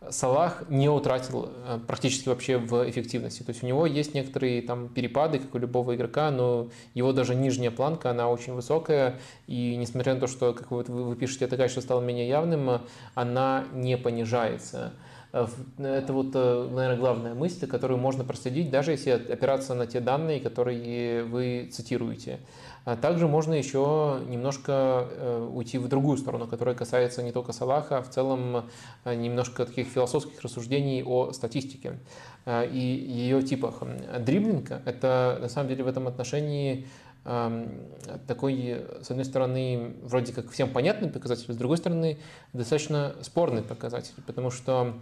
Салах 0.08 0.66
не 0.68 0.88
утратил 0.88 1.50
практически 1.88 2.28
вообще 2.28 2.58
в 2.58 2.88
эффективности. 2.88 3.42
То 3.42 3.50
есть 3.50 3.64
у 3.64 3.66
него 3.66 3.86
есть 3.86 4.14
некоторые 4.14 4.62
там 4.62 4.88
перепады, 4.88 5.40
как 5.40 5.52
у 5.56 5.58
любого 5.58 5.96
игрока, 5.96 6.30
но 6.30 6.68
его 6.94 7.12
даже 7.12 7.34
нижняя 7.34 7.72
планка, 7.72 8.10
она 8.10 8.28
очень 8.28 8.52
высокая. 8.52 9.18
И 9.48 9.74
несмотря 9.74 10.14
на 10.14 10.20
то, 10.20 10.26
что, 10.28 10.52
как 10.52 10.70
вы, 10.70 10.84
вы 10.84 11.16
пишете, 11.16 11.46
это 11.46 11.56
качество 11.56 11.80
стало 11.80 12.02
менее 12.02 12.28
явным, 12.28 12.82
она 13.14 13.64
не 13.72 13.96
понижается. 13.96 14.92
Э, 15.36 15.46
это 15.78 16.12
вот, 16.14 16.30
э, 16.34 16.68
наверное, 16.72 16.96
главная 16.96 17.34
мысль, 17.34 17.66
которую 17.66 17.98
можно 17.98 18.24
проследить, 18.24 18.70
даже 18.70 18.92
если 18.92 19.10
опираться 19.10 19.74
на 19.74 19.86
те 19.86 20.00
данные, 20.00 20.40
которые 20.40 21.24
вы 21.24 21.68
цитируете. 21.70 22.40
А 22.86 22.96
также 22.96 23.28
можно 23.28 23.52
еще 23.52 24.20
немножко 24.28 25.06
э, 25.10 25.50
уйти 25.52 25.76
в 25.76 25.88
другую 25.88 26.16
сторону, 26.16 26.46
которая 26.46 26.74
касается 26.74 27.22
не 27.22 27.32
только 27.32 27.52
Салаха, 27.52 27.98
а 27.98 28.02
в 28.02 28.08
целом 28.08 28.64
немножко 29.04 29.66
таких 29.66 29.88
философских 29.88 30.40
рассуждений 30.40 31.02
о 31.04 31.32
статистике 31.32 31.98
и 32.46 32.78
ее 33.08 33.42
типах. 33.42 33.82
Дриблинг– 34.20 34.70
это 34.86 35.38
на 35.40 35.48
самом 35.48 35.68
деле 35.68 35.82
в 35.82 35.88
этом 35.88 36.06
отношении 36.06 36.86
такой, 38.28 38.84
с 39.02 39.10
одной 39.10 39.24
стороны, 39.24 39.94
вроде 40.04 40.32
как 40.32 40.48
всем 40.50 40.70
понятный 40.70 41.08
показатель, 41.08 41.52
с 41.52 41.56
другой 41.56 41.78
стороны, 41.78 42.18
достаточно 42.52 43.16
спорный 43.20 43.62
показатель, 43.62 44.14
потому 44.28 44.52
что 44.52 44.94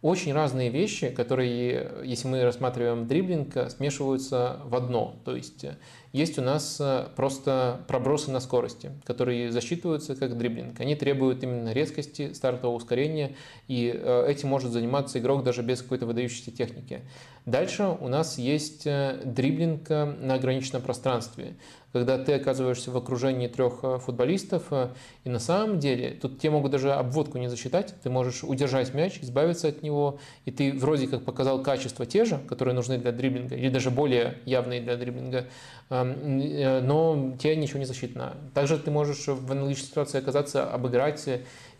очень 0.00 0.32
разные 0.32 0.70
вещи, 0.70 1.10
которые, 1.10 1.90
если 2.04 2.28
мы 2.28 2.44
рассматриваем 2.44 3.08
дриблинг, 3.08 3.56
смешиваются 3.68 4.60
в 4.64 4.76
одно. 4.76 5.16
То 5.24 5.34
есть 5.34 5.64
э, 5.64 5.76
есть 6.12 6.38
у 6.38 6.42
нас 6.42 6.76
э, 6.80 7.08
просто 7.16 7.80
пробросы 7.88 8.30
на 8.30 8.38
скорости, 8.38 8.92
которые 9.04 9.50
засчитываются 9.50 10.14
как 10.14 10.38
дриблинг. 10.38 10.78
Они 10.78 10.94
требуют 10.94 11.42
именно 11.42 11.72
резкости, 11.72 12.32
стартового 12.32 12.76
ускорения, 12.76 13.34
и 13.66 13.92
э, 13.92 14.26
этим 14.28 14.50
может 14.50 14.70
заниматься 14.70 15.18
игрок 15.18 15.42
даже 15.42 15.62
без 15.62 15.82
какой-то 15.82 16.06
выдающейся 16.06 16.52
техники. 16.52 17.00
Дальше 17.44 17.96
у 18.00 18.08
нас 18.08 18.38
есть 18.38 18.84
дриблинг 18.84 19.88
на 19.88 20.34
ограниченном 20.34 20.82
пространстве 20.82 21.56
когда 21.92 22.18
ты 22.18 22.34
оказываешься 22.34 22.90
в 22.90 22.96
окружении 22.96 23.48
трех 23.48 23.80
э, 23.82 23.98
футболистов, 23.98 24.64
э, 24.70 24.88
и 25.24 25.28
на 25.28 25.38
самом 25.38 25.78
деле 25.78 26.10
тут 26.10 26.38
тебе 26.38 26.50
могут 26.50 26.72
даже 26.72 26.92
обводку 26.92 27.38
не 27.38 27.48
засчитать, 27.48 27.94
ты 28.02 28.10
можешь 28.10 28.44
удержать 28.44 28.92
мяч, 28.94 29.18
избавиться 29.22 29.68
от 29.68 29.82
него, 29.82 30.18
и 30.44 30.50
ты 30.50 30.72
вроде 30.72 31.06
как 31.06 31.24
показал 31.24 31.62
качества 31.62 32.04
те 32.04 32.24
же, 32.24 32.38
которые 32.48 32.74
нужны 32.74 32.98
для 32.98 33.12
дриблинга, 33.12 33.54
или 33.54 33.70
даже 33.70 33.90
более 33.90 34.38
явные 34.44 34.80
для 34.80 34.96
дриблинга, 34.96 35.46
э, 35.88 36.80
но 36.80 37.36
тебе 37.38 37.56
ничего 37.56 37.78
не 37.78 37.86
засчитано. 37.86 38.36
Также 38.52 38.78
ты 38.78 38.90
можешь 38.90 39.26
в 39.26 39.50
аналогичной 39.50 39.88
ситуации 39.88 40.18
оказаться, 40.18 40.70
обыграть 40.70 41.26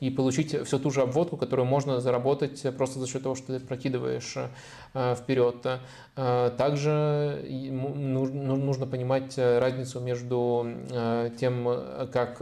и 0.00 0.10
получить 0.10 0.54
всю 0.64 0.78
ту 0.78 0.90
же 0.90 1.02
обводку, 1.02 1.36
которую 1.36 1.66
можно 1.66 2.00
заработать 2.00 2.64
просто 2.76 3.00
за 3.00 3.06
счет 3.06 3.22
того, 3.22 3.34
что 3.34 3.58
ты 3.58 3.64
прокидываешь 3.64 4.36
э, 4.94 5.14
вперед. 5.16 5.66
Э, 6.16 6.50
также 6.56 7.44
нужно 7.48 8.86
понимать 8.86 9.36
разницу 9.36 10.00
между 10.00 10.66
э, 10.90 11.30
тем, 11.38 11.68
как 12.12 12.38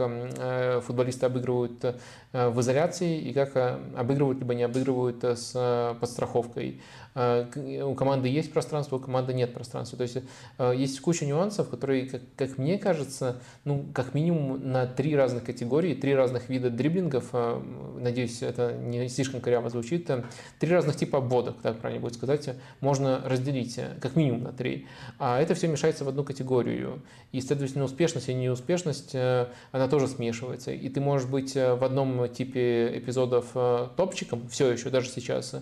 футболисты 0.83 1.25
обыгрывают 1.25 1.95
в 2.33 2.61
изоляции 2.61 3.19
и 3.19 3.33
как 3.33 3.55
обыгрывают 3.95 4.39
либо 4.39 4.53
не 4.53 4.63
обыгрывают 4.63 5.23
с 5.23 5.95
подстраховкой. 5.99 6.81
А, 7.19 7.49
у 7.83 7.95
команды 7.95 8.29
есть 8.29 8.53
пространство, 8.53 8.97
у 8.97 8.99
команды 8.99 9.33
нет 9.33 9.51
пространства. 9.51 9.97
То 9.97 10.03
есть 10.03 10.17
э, 10.59 10.73
есть 10.77 10.99
куча 10.99 11.25
нюансов, 11.25 11.67
которые, 11.67 12.05
как, 12.05 12.21
как 12.35 12.59
мне 12.59 12.77
кажется, 12.77 13.41
ну, 13.65 13.87
как 13.91 14.13
минимум 14.13 14.71
на 14.71 14.85
три 14.85 15.15
разных 15.15 15.43
категории, 15.43 15.95
три 15.95 16.13
разных 16.13 16.47
вида 16.47 16.69
дриблингов, 16.69 17.29
э, 17.33 17.59
надеюсь, 17.99 18.43
это 18.43 18.71
не 18.73 19.09
слишком 19.09 19.41
коряво 19.41 19.71
звучит, 19.71 20.07
э, 20.11 20.25
три 20.59 20.71
разных 20.71 20.95
типа 20.95 21.17
обводок, 21.17 21.55
так 21.63 21.79
правильно 21.79 22.03
будет 22.03 22.13
сказать, 22.13 22.51
можно 22.81 23.19
разделить 23.25 23.79
как 23.99 24.15
минимум 24.15 24.43
на 24.43 24.53
три. 24.53 24.85
А 25.17 25.41
это 25.41 25.55
все 25.55 25.67
мешается 25.67 26.05
в 26.05 26.09
одну 26.09 26.23
категорию. 26.23 27.01
И, 27.31 27.41
следовательно, 27.41 27.85
успешность 27.85 28.29
и 28.29 28.33
неуспешность, 28.35 29.15
она 29.15 29.87
тоже 29.89 30.07
смешивается. 30.07 30.71
И 30.71 30.87
ты 30.89 31.01
можешь 31.01 31.27
быть 31.27 31.55
в 31.55 31.83
одном 31.83 32.29
типе 32.29 32.95
эпизодов 32.95 33.53
топчиком, 33.95 34.47
все 34.49 34.71
еще, 34.71 34.91
даже 34.91 35.09
сейчас, 35.09 35.55
а, 35.55 35.61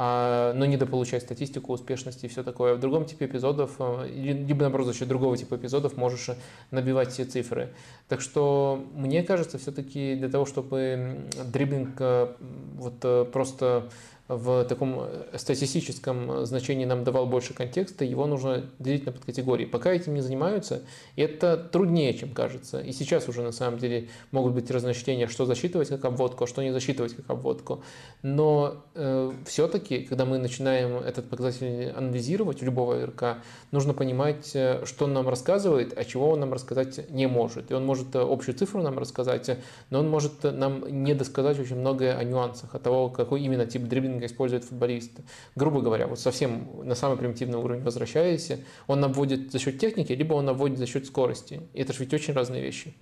но 0.00 0.64
недополучать 0.64 1.22
статистику 1.22 1.74
успешности 1.74 2.24
и 2.24 2.28
все 2.28 2.42
такое. 2.42 2.74
В 2.74 2.80
другом 2.80 3.04
типе 3.04 3.26
эпизодов, 3.26 3.72
э, 3.78 4.08
либо 4.08 4.62
наоборот 4.62 4.86
за 4.86 4.94
счет 4.94 5.08
другого 5.08 5.36
типа 5.36 5.56
эпизодов 5.56 5.98
можешь 5.98 6.30
набивать 6.70 7.10
все 7.12 7.26
цифры. 7.26 7.74
Так 8.08 8.22
что 8.22 8.82
мне 8.94 9.22
кажется, 9.22 9.58
все-таки 9.58 10.14
для 10.14 10.30
того, 10.30 10.46
чтобы 10.46 11.28
дриблинг 11.44 11.96
э, 11.98 12.28
вот 12.76 12.94
э, 13.02 13.26
просто 13.30 13.90
в 14.30 14.64
таком 14.64 15.08
статистическом 15.34 16.46
значении 16.46 16.84
нам 16.84 17.02
давал 17.02 17.26
больше 17.26 17.52
контекста, 17.52 18.04
его 18.04 18.26
нужно 18.26 18.64
делить 18.78 19.04
на 19.04 19.12
подкатегории. 19.12 19.64
Пока 19.64 19.92
этим 19.92 20.14
не 20.14 20.20
занимаются, 20.20 20.82
это 21.16 21.56
труднее, 21.56 22.14
чем 22.14 22.30
кажется. 22.30 22.80
И 22.80 22.92
сейчас 22.92 23.28
уже 23.28 23.42
на 23.42 23.50
самом 23.50 23.78
деле 23.78 24.08
могут 24.30 24.54
быть 24.54 24.70
разночтения, 24.70 25.26
что 25.26 25.46
засчитывать 25.46 25.88
как 25.88 26.04
обводку, 26.04 26.44
а 26.44 26.46
что 26.46 26.62
не 26.62 26.70
засчитывать 26.70 27.14
как 27.14 27.28
обводку. 27.28 27.82
Но 28.22 28.84
э, 28.94 29.32
все-таки, 29.46 30.02
когда 30.02 30.24
мы 30.24 30.38
начинаем 30.38 30.96
этот 30.96 31.28
показатель 31.28 31.90
анализировать 31.90 32.60
в 32.60 32.64
любого 32.64 33.04
РК, 33.04 33.38
нужно 33.72 33.94
понимать, 33.94 34.52
э, 34.54 34.84
что 34.86 35.06
он 35.06 35.12
нам 35.12 35.28
рассказывает, 35.28 35.92
а 35.98 36.04
чего 36.04 36.30
он 36.30 36.40
нам 36.40 36.52
рассказать 36.52 37.10
не 37.10 37.26
может. 37.26 37.72
И 37.72 37.74
он 37.74 37.84
может 37.84 38.14
э, 38.14 38.20
общую 38.20 38.54
цифру 38.54 38.80
нам 38.80 38.96
рассказать, 38.96 39.58
но 39.90 39.98
он 39.98 40.08
может 40.08 40.44
нам 40.44 40.84
не 41.04 41.14
досказать 41.14 41.58
очень 41.58 41.76
многое 41.76 42.16
о 42.16 42.22
нюансах, 42.22 42.76
от 42.76 42.82
того, 42.82 43.08
какой 43.08 43.42
именно 43.42 43.66
тип 43.66 43.82
дриблинга 43.82 44.19
дриблинга 44.20 44.26
использует 44.26 44.64
футболист. 44.64 45.12
Грубо 45.56 45.80
говоря, 45.80 46.06
вот 46.06 46.18
совсем 46.18 46.68
на 46.84 46.94
самый 46.94 47.16
примитивный 47.16 47.58
уровень 47.58 47.82
возвращаясь, 47.82 48.52
он 48.86 49.04
обводит 49.04 49.52
за 49.52 49.58
счет 49.58 49.78
техники, 49.78 50.12
либо 50.12 50.34
он 50.34 50.48
обводит 50.48 50.78
за 50.78 50.86
счет 50.86 51.06
скорости. 51.06 51.60
И 51.74 51.80
это 51.82 51.92
же 51.92 52.00
ведь 52.00 52.14
очень 52.14 52.34
разные 52.34 52.62
вещи. 52.62 52.94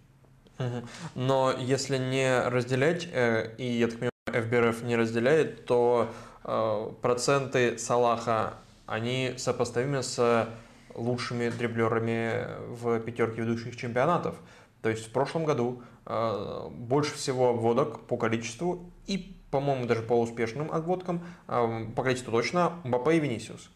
Но 1.14 1.54
если 1.58 1.98
не 1.98 2.40
разделять, 2.40 3.08
э, 3.12 3.54
и 3.58 3.78
я 3.78 3.86
так 3.86 3.98
понимаю, 3.98 4.12
FBRF 4.26 4.84
не 4.84 4.96
разделяет, 4.96 5.64
то 5.66 6.10
э, 6.44 6.92
проценты 7.00 7.78
Салаха, 7.78 8.54
они 8.86 9.34
сопоставимы 9.36 10.02
с 10.02 10.48
лучшими 10.94 11.50
дриблерами 11.50 12.46
в 12.68 12.98
пятерке 13.00 13.42
ведущих 13.42 13.76
чемпионатов. 13.76 14.34
То 14.82 14.90
есть 14.90 15.06
в 15.06 15.12
прошлом 15.12 15.44
году 15.44 15.82
э, 16.06 16.68
больше 16.70 17.14
всего 17.14 17.50
обводок 17.50 18.00
по 18.06 18.16
количеству 18.16 18.90
и 19.06 19.37
по-моему, 19.50 19.86
даже 19.86 20.02
по 20.02 20.20
успешным 20.20 20.70
отводкам, 20.70 21.24
по 21.46 22.02
количеству 22.02 22.32
точно, 22.32 22.80
Мбаппе 22.84 23.16
и 23.16 23.20
Венисиус. 23.20 23.70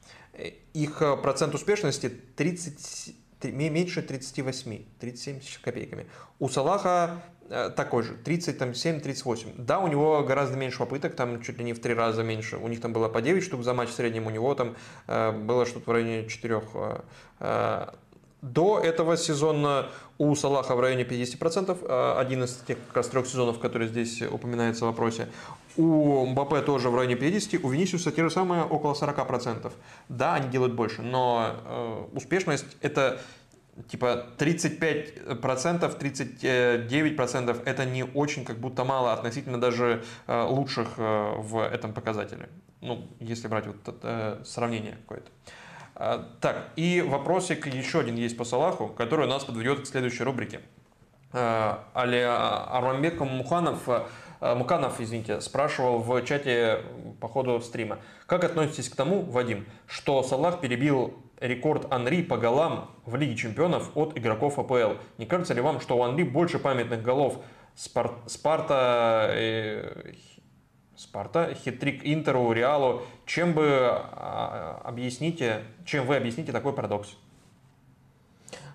Их 0.72 1.02
э, 1.02 1.16
процент 1.18 1.54
успешности 1.54 2.08
30, 2.08 3.14
меньше 3.52 4.02
38, 4.02 4.84
37 4.98 5.40
с 5.42 5.58
копейками. 5.58 6.06
У 6.38 6.48
Салаха 6.48 7.22
э, 7.50 7.70
такой 7.76 8.02
же, 8.02 8.16
37-38. 8.24 9.54
Да, 9.58 9.80
у 9.80 9.88
него 9.88 10.22
гораздо 10.22 10.56
меньше 10.56 10.78
попыток, 10.78 11.14
там 11.16 11.42
чуть 11.42 11.58
ли 11.58 11.64
не 11.64 11.74
в 11.74 11.80
три 11.80 11.92
раза 11.92 12.22
меньше. 12.22 12.56
У 12.56 12.66
них 12.68 12.80
там 12.80 12.94
было 12.94 13.10
по 13.10 13.20
9 13.20 13.42
штук 13.42 13.62
за 13.62 13.74
матч 13.74 13.90
в 13.90 13.92
среднем, 13.92 14.26
у 14.26 14.30
него 14.30 14.54
там 14.54 14.74
э, 15.06 15.32
было 15.32 15.66
что-то 15.66 15.90
в 15.90 15.92
районе 15.92 16.28
4 16.28 16.62
до 18.42 18.80
этого 18.80 19.16
сезона 19.16 19.86
у 20.18 20.34
Салаха 20.34 20.74
в 20.74 20.80
районе 20.80 21.04
50%, 21.04 22.16
один 22.18 22.44
из 22.44 22.56
тех 22.56 22.76
как 22.88 22.96
раз 22.96 23.08
трех 23.08 23.26
сезонов, 23.26 23.58
которые 23.58 23.88
здесь 23.88 24.20
упоминается 24.22 24.84
в 24.84 24.88
вопросе. 24.88 25.28
У 25.76 26.26
Мбаппе 26.26 26.60
тоже 26.60 26.90
в 26.90 26.96
районе 26.96 27.16
50, 27.16 27.64
у 27.64 27.68
Венисиуса 27.68 28.12
те 28.12 28.22
же 28.22 28.30
самые 28.30 28.64
около 28.64 28.94
40%. 28.94 29.72
Да, 30.08 30.34
они 30.34 30.50
делают 30.50 30.74
больше, 30.74 31.02
но 31.02 31.56
э, 31.64 32.04
успешность 32.12 32.66
это 32.82 33.20
типа 33.88 34.26
35%, 34.38 35.98
39% 35.98 37.62
это 37.64 37.84
не 37.84 38.04
очень 38.04 38.44
как 38.44 38.58
будто 38.58 38.84
мало 38.84 39.12
относительно 39.12 39.60
даже 39.60 40.04
э, 40.26 40.42
лучших 40.42 40.94
э, 40.98 41.34
в 41.38 41.58
этом 41.58 41.94
показателе. 41.94 42.48
Ну, 42.80 43.08
если 43.20 43.48
брать 43.48 43.66
вот 43.66 43.88
это 43.88 44.42
сравнение 44.44 44.96
какое-то. 45.02 45.30
А, 45.94 46.28
так, 46.40 46.68
и 46.76 47.02
вопросик 47.02 47.66
еще 47.66 48.00
один 48.00 48.16
есть 48.16 48.36
по 48.36 48.44
Салаху, 48.44 48.88
который 48.88 49.26
нас 49.26 49.44
подведет 49.44 49.80
к 49.80 49.86
следующей 49.86 50.24
рубрике. 50.24 50.60
Али 51.32 52.20
Армамбек 52.20 53.18
Муханов 53.20 53.88
Э, 54.42 54.56
Муканов, 54.56 55.00
извините, 55.00 55.40
спрашивал 55.40 56.00
в 56.00 56.20
чате 56.22 56.80
по 57.20 57.28
ходу 57.28 57.60
стрима. 57.60 57.98
Как 58.26 58.42
относитесь 58.42 58.88
к 58.88 58.96
тому, 58.96 59.22
Вадим, 59.22 59.66
что 59.86 60.24
Салах 60.24 60.60
перебил 60.60 61.14
рекорд 61.40 61.86
Анри 61.92 62.22
по 62.22 62.36
голам 62.36 62.90
в 63.06 63.14
Лиге 63.14 63.36
чемпионов 63.36 63.96
от 63.96 64.18
игроков 64.18 64.58
АПЛ? 64.58 64.98
Не 65.18 65.26
кажется 65.26 65.54
ли 65.54 65.60
вам, 65.60 65.80
что 65.80 65.96
у 65.96 66.02
Анри 66.02 66.24
больше 66.24 66.58
памятных 66.58 67.02
голов 67.02 67.38
Спар... 67.76 68.10
Спарта, 68.26 69.30
э... 69.32 70.12
Спарта, 71.02 71.52
хитрик 71.54 72.02
Интеру, 72.04 72.52
Реалу? 72.52 73.02
Чем 73.26 73.54
бы 73.54 73.66
а, 73.66 74.80
объясните, 74.84 75.64
чем 75.84 76.06
вы 76.06 76.16
объясните 76.16 76.52
такой 76.52 76.72
парадокс? 76.72 77.16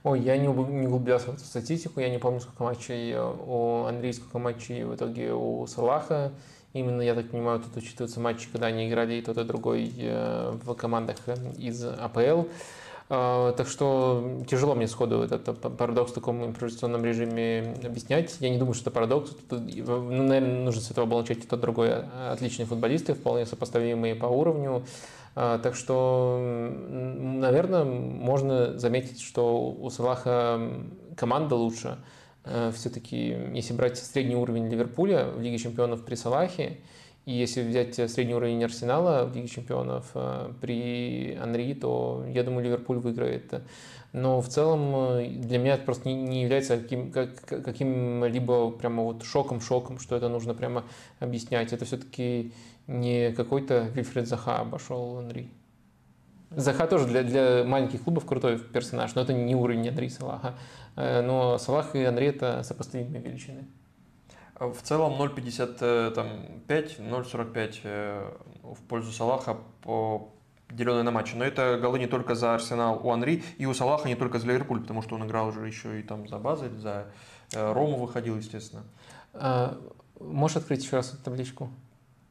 Ой, 0.03 0.19
я 0.19 0.37
не, 0.37 0.47
не 0.47 0.87
углублялся 0.87 1.31
в 1.31 1.35
эту 1.35 1.45
статистику, 1.45 2.01
я 2.01 2.09
не 2.09 2.17
помню, 2.17 2.41
сколько 2.41 2.63
матчей 2.63 3.13
э, 3.13 3.21
у 3.21 3.85
Андрея, 3.85 4.13
сколько 4.13 4.39
матчей 4.39 4.83
в 4.83 4.95
итоге 4.95 5.33
у 5.33 5.65
Салаха. 5.67 6.33
Именно, 6.73 7.01
я 7.01 7.15
так 7.15 7.31
понимаю, 7.31 7.59
тут 7.59 7.75
учитываются 7.77 8.19
матчи, 8.19 8.49
когда 8.51 8.67
они 8.67 8.89
играли 8.89 9.15
и 9.15 9.21
тот, 9.21 9.37
и 9.37 9.43
другой 9.43 9.91
э, 9.97 10.57
в 10.63 10.73
командах 10.75 11.17
э, 11.27 11.35
из 11.57 11.83
АПЛ. 11.83 12.47
Так 13.07 13.67
что 13.67 14.41
тяжело 14.49 14.75
мне 14.75 14.85
сходу 14.85 15.21
этот 15.21 15.59
парадокс 15.77 16.11
в 16.11 16.13
таком 16.13 16.45
импровизационном 16.45 17.05
режиме 17.05 17.75
объяснять. 17.83 18.35
Я 18.41 18.49
не 18.49 18.57
думаю, 18.57 18.73
что 18.73 18.83
это 18.83 18.91
парадокс. 18.91 19.31
Тут, 19.47 19.61
ну, 19.69 20.23
наверное, 20.23 20.63
нужно 20.65 20.81
с 20.81 20.91
этого 20.91 21.05
было 21.05 21.21
начать. 21.21 21.45
Это 21.45 21.55
другой 21.55 22.03
отличные 22.29 22.65
футболисты, 22.65 23.13
вполне 23.13 23.45
сопоставимые 23.45 24.13
по 24.15 24.25
уровню. 24.25 24.83
А, 25.35 25.59
так 25.59 25.75
что, 25.75 26.37
наверное, 26.89 27.83
можно 27.83 28.77
заметить, 28.77 29.21
что 29.21 29.69
у 29.69 29.89
Салаха 29.89 30.59
команда 31.15 31.55
лучше. 31.55 31.99
Э, 32.43 32.71
Все-таки, 32.75 33.37
если 33.53 33.73
брать 33.73 33.97
средний 33.97 34.35
уровень 34.35 34.67
Ливерпуля 34.67 35.27
в 35.27 35.39
Лиге 35.39 35.59
чемпионов 35.59 36.03
при 36.03 36.15
Салахе, 36.15 36.79
и 37.27 37.33
если 37.33 37.61
взять 37.61 37.93
средний 38.09 38.33
уровень 38.33 38.63
Арсенала 38.63 39.25
в 39.25 39.35
Лиге 39.35 39.49
чемпионов 39.49 40.11
э, 40.13 40.53
при 40.61 41.35
Анри, 41.35 41.73
то 41.73 42.23
я 42.29 42.41
думаю, 42.41 42.63
Ливерпуль 42.63 42.99
выиграет. 42.99 43.63
Но 44.13 44.39
в 44.39 44.47
целом 44.47 44.95
э, 44.95 45.27
для 45.27 45.57
меня 45.57 45.73
это 45.73 45.83
просто 45.83 46.07
не 46.07 46.43
является 46.43 46.77
каким, 46.77 47.11
как, 47.11 47.41
каким-либо 47.41 48.71
прямо 48.71 49.03
вот 49.03 49.23
шоком-шоком, 49.23 49.99
что 49.99 50.15
это 50.15 50.29
нужно 50.29 50.53
прямо 50.53 50.85
объяснять. 51.19 51.73
Это 51.73 51.83
все-таки 51.83 52.53
не 52.87 53.33
какой-то 53.33 53.89
Вильфред 53.93 54.25
Заха 54.25 54.59
обошел 54.59 55.17
Анри. 55.17 55.49
Заха 56.51 56.87
тоже 56.87 57.07
для, 57.07 57.23
для 57.23 57.65
маленьких 57.65 58.03
клубов 58.03 58.25
крутой 58.25 58.57
персонаж, 58.57 59.13
но 59.15 59.23
это 59.23 59.33
не 59.33 59.53
уровень 59.53 59.89
Анри 59.89 60.07
Салаха. 60.07 60.55
Э, 60.95 61.21
но 61.21 61.57
Салах 61.57 61.93
и 61.93 62.05
Анри 62.05 62.27
это 62.27 62.63
сопоставимые 62.63 63.21
величины. 63.21 63.67
В 64.59 64.81
целом 64.81 65.21
0,55, 65.21 66.65
0,45 66.65 67.79
э, 67.83 68.31
в 68.63 68.81
пользу 68.87 69.11
Салаха 69.11 69.57
по 69.83 70.33
деленной 70.71 71.03
на 71.03 71.11
матче. 71.11 71.35
Но 71.35 71.45
это 71.45 71.77
голы 71.79 71.99
не 71.99 72.07
только 72.07 72.33
за 72.33 72.55
Арсенал 72.55 72.99
у 73.03 73.11
Анри, 73.11 73.43
и 73.57 73.67
у 73.67 73.73
Салаха 73.73 74.07
не 74.07 74.15
только 74.15 74.39
за 74.39 74.47
Ливерпуль, 74.47 74.81
потому 74.81 75.03
что 75.03 75.15
он 75.15 75.25
играл 75.25 75.49
уже 75.49 75.65
еще 75.65 75.99
и 75.99 76.03
там 76.03 76.27
за 76.27 76.39
Базель, 76.39 76.75
за 76.77 77.05
э, 77.53 77.71
Рому 77.71 77.97
выходил, 77.97 78.35
естественно. 78.35 78.83
А, 79.33 79.77
можешь 80.19 80.57
открыть 80.57 80.83
еще 80.83 80.95
раз 80.95 81.13
эту 81.13 81.23
табличку? 81.23 81.69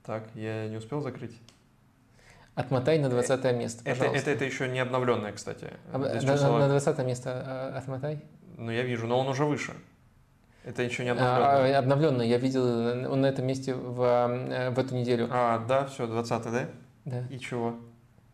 Так, 0.04 0.24
я 0.34 0.68
не 0.68 0.76
успел 0.76 1.00
закрыть. 1.00 1.36
Отмотай 2.56 2.98
на 2.98 3.08
20 3.08 3.44
место, 3.54 3.84
пожалуйста. 3.84 4.04
Это, 4.06 4.16
это, 4.16 4.30
это 4.30 4.44
еще 4.46 4.68
не 4.68 4.80
обновленное, 4.80 5.32
кстати. 5.32 5.68
А, 5.92 5.98
на, 5.98 6.58
на 6.58 6.68
20 6.68 6.98
место 7.06 7.30
а, 7.46 7.78
отмотай. 7.78 8.20
Ну, 8.56 8.72
я 8.72 8.82
вижу, 8.82 9.06
но 9.06 9.20
он 9.20 9.28
уже 9.28 9.44
выше. 9.44 9.74
Это 10.66 10.82
еще 10.82 11.04
не 11.04 11.10
обновленное. 11.10 11.76
А, 11.76 11.78
обновленное, 11.78 12.26
я 12.26 12.38
видел 12.38 12.64
он 13.12 13.20
на 13.20 13.26
этом 13.26 13.46
месте 13.46 13.72
в, 13.72 14.02
э, 14.02 14.70
в 14.70 14.78
эту 14.80 14.96
неделю. 14.96 15.28
А, 15.30 15.64
да, 15.66 15.86
все, 15.86 16.08
20 16.08 16.42
да? 16.50 16.64
Да. 17.04 17.22
И 17.30 17.38
чего? 17.38 17.76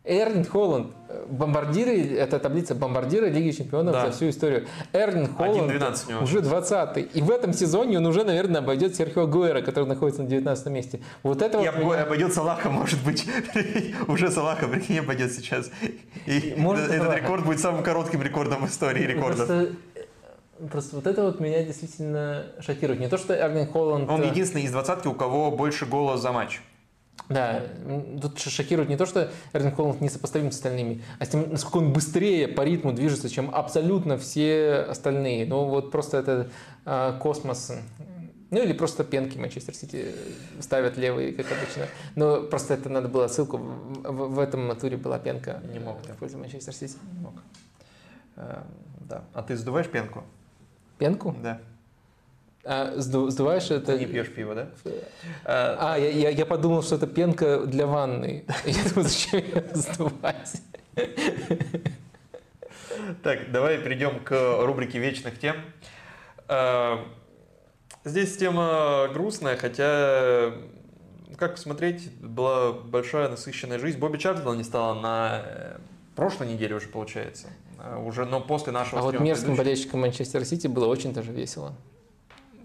Эрлин 0.04 0.44
Холланд, 0.44 0.92
бомбардиры, 1.28 2.16
это 2.16 2.40
таблица 2.40 2.74
бомбардиры 2.74 3.28
Лиги 3.28 3.52
Чемпионов 3.52 3.92
да. 3.92 4.06
за 4.06 4.12
всю 4.12 4.30
историю. 4.30 4.66
Эрлин 4.92 5.28
Холланд 5.28 5.70
уже 6.22 6.38
20-й. 6.40 7.02
И 7.02 7.22
в 7.22 7.30
этом 7.30 7.52
сезоне 7.52 7.98
он 7.98 8.06
уже, 8.06 8.24
наверное, 8.24 8.62
обойдет 8.62 8.96
Серхио 8.96 9.28
Гуэра, 9.28 9.62
который 9.62 9.84
находится 9.84 10.22
на 10.22 10.28
19 10.28 10.66
месте. 10.68 11.00
Вот 11.22 11.40
это 11.40 11.60
И 11.60 11.68
вот 11.68 11.78
меня... 11.78 12.02
обойдет 12.02 12.34
Салаха, 12.34 12.68
может 12.68 13.00
быть. 13.04 13.28
уже 14.09 14.30
Салаха, 14.32 14.66
прикинь, 14.66 14.98
обойдет 14.98 15.32
сейчас. 15.32 15.70
И 16.26 16.54
может, 16.56 16.86
этот 16.86 17.02
Салаха. 17.02 17.20
рекорд 17.20 17.44
будет 17.44 17.60
самым 17.60 17.84
коротким 17.84 18.22
рекордом 18.22 18.66
в 18.66 18.68
истории 18.68 19.04
рекордов. 19.04 19.46
Просто 19.46 19.68
Просто 20.70 20.97
вот 20.97 21.06
это 21.06 21.22
вот 21.24 21.40
меня 21.40 21.64
действительно 21.64 22.47
шокирует. 22.60 23.01
Не 23.01 23.09
то, 23.09 23.18
что 23.18 23.34
Эрлин 23.34 23.66
Холланд... 23.66 24.09
Он 24.09 24.22
единственный 24.22 24.62
из 24.62 24.70
двадцатки, 24.70 25.09
у 25.09 25.14
кого 25.14 25.51
больше 25.51 25.86
гола 25.86 26.16
за 26.16 26.32
матч. 26.32 26.60
Да, 27.28 27.62
тут 28.20 28.39
шокирует 28.39 28.89
не 28.89 28.97
то, 28.97 29.06
что 29.06 29.30
Эрлинг 29.52 29.76
Холланд 29.76 30.01
несопоставим 30.01 30.51
с 30.51 30.56
остальными, 30.56 31.02
а 31.18 31.24
с 31.24 31.28
тем, 31.28 31.51
насколько 31.51 31.78
он 31.78 31.93
быстрее 31.93 32.48
по 32.48 32.62
ритму 32.62 32.93
движется, 32.93 33.28
чем 33.30 33.55
абсолютно 33.55 34.18
все 34.18 34.86
остальные. 34.89 35.47
Ну 35.47 35.64
вот 35.66 35.90
просто 35.90 36.18
это 36.18 36.51
э, 36.84 37.18
космос. 37.20 37.72
Ну 38.51 38.62
или 38.62 38.72
просто 38.72 39.05
пенки 39.05 39.39
Манчестер 39.39 39.74
Сити 39.74 40.14
ставят 40.60 40.97
левые, 40.98 41.32
как 41.32 41.47
обычно. 41.47 41.86
Но 42.16 42.43
просто 42.43 42.74
это 42.74 42.89
надо 42.89 43.09
было 43.09 43.28
ссылку. 43.28 43.56
В, 43.56 44.34
в 44.34 44.39
этом 44.39 44.76
туре 44.76 44.97
была 44.97 45.18
пенка. 45.18 45.62
Не 45.72 45.78
мог 45.78 45.98
В 46.02 46.16
пользу 46.18 46.39
Манчестер 46.39 46.74
Сити. 46.74 46.97
Не 47.14 47.20
мог. 47.20 47.34
Э, 48.36 48.62
да. 49.01 49.24
А 49.32 49.43
ты 49.43 49.56
сдуваешь 49.56 49.89
пенку? 49.89 50.24
Пенку? 51.02 51.34
Да. 51.42 51.60
А 52.64 53.00
сду, 53.00 53.28
сдуваешь 53.28 53.68
это... 53.72 53.86
Ты 53.86 53.98
не 53.98 54.06
пьешь 54.06 54.32
пиво, 54.32 54.54
да? 54.54 54.68
А, 55.44 55.96
я, 55.96 56.08
я, 56.10 56.28
я 56.28 56.46
подумал, 56.46 56.84
что 56.84 56.94
это 56.94 57.08
пенка 57.08 57.66
для 57.66 57.86
ванны. 57.86 58.44
Я 58.64 58.84
думаю, 58.88 59.08
зачем 59.08 59.40
ее 59.40 59.64
сдувать? 59.74 60.62
Так, 63.24 63.50
давай 63.50 63.78
перейдем 63.78 64.20
к 64.20 64.64
рубрике 64.64 65.00
вечных 65.00 65.40
тем. 65.40 65.56
Э, 66.46 66.98
здесь 68.04 68.36
тема 68.36 69.08
грустная, 69.12 69.56
хотя, 69.56 70.52
как 71.36 71.56
посмотреть, 71.56 72.16
была 72.20 72.74
большая 72.74 73.28
насыщенная 73.28 73.80
жизнь. 73.80 73.98
Бобби 73.98 74.18
Чарльзон 74.18 74.58
не 74.58 74.64
стала 74.64 74.94
на 75.00 75.42
э, 75.44 75.78
прошлой 76.14 76.46
неделе 76.46 76.76
уже, 76.76 76.86
получается. 76.86 77.48
Э, 77.82 77.96
уже, 77.96 78.24
но 78.24 78.40
после 78.40 78.72
нашего 78.72 79.00
А 79.00 79.02
вот 79.02 79.18
мерзким 79.18 79.56
болельщикам 79.56 80.00
Манчестер 80.00 80.44
Сити 80.44 80.68
было 80.68 80.86
очень 80.86 81.12
даже 81.12 81.32
весело. 81.32 81.74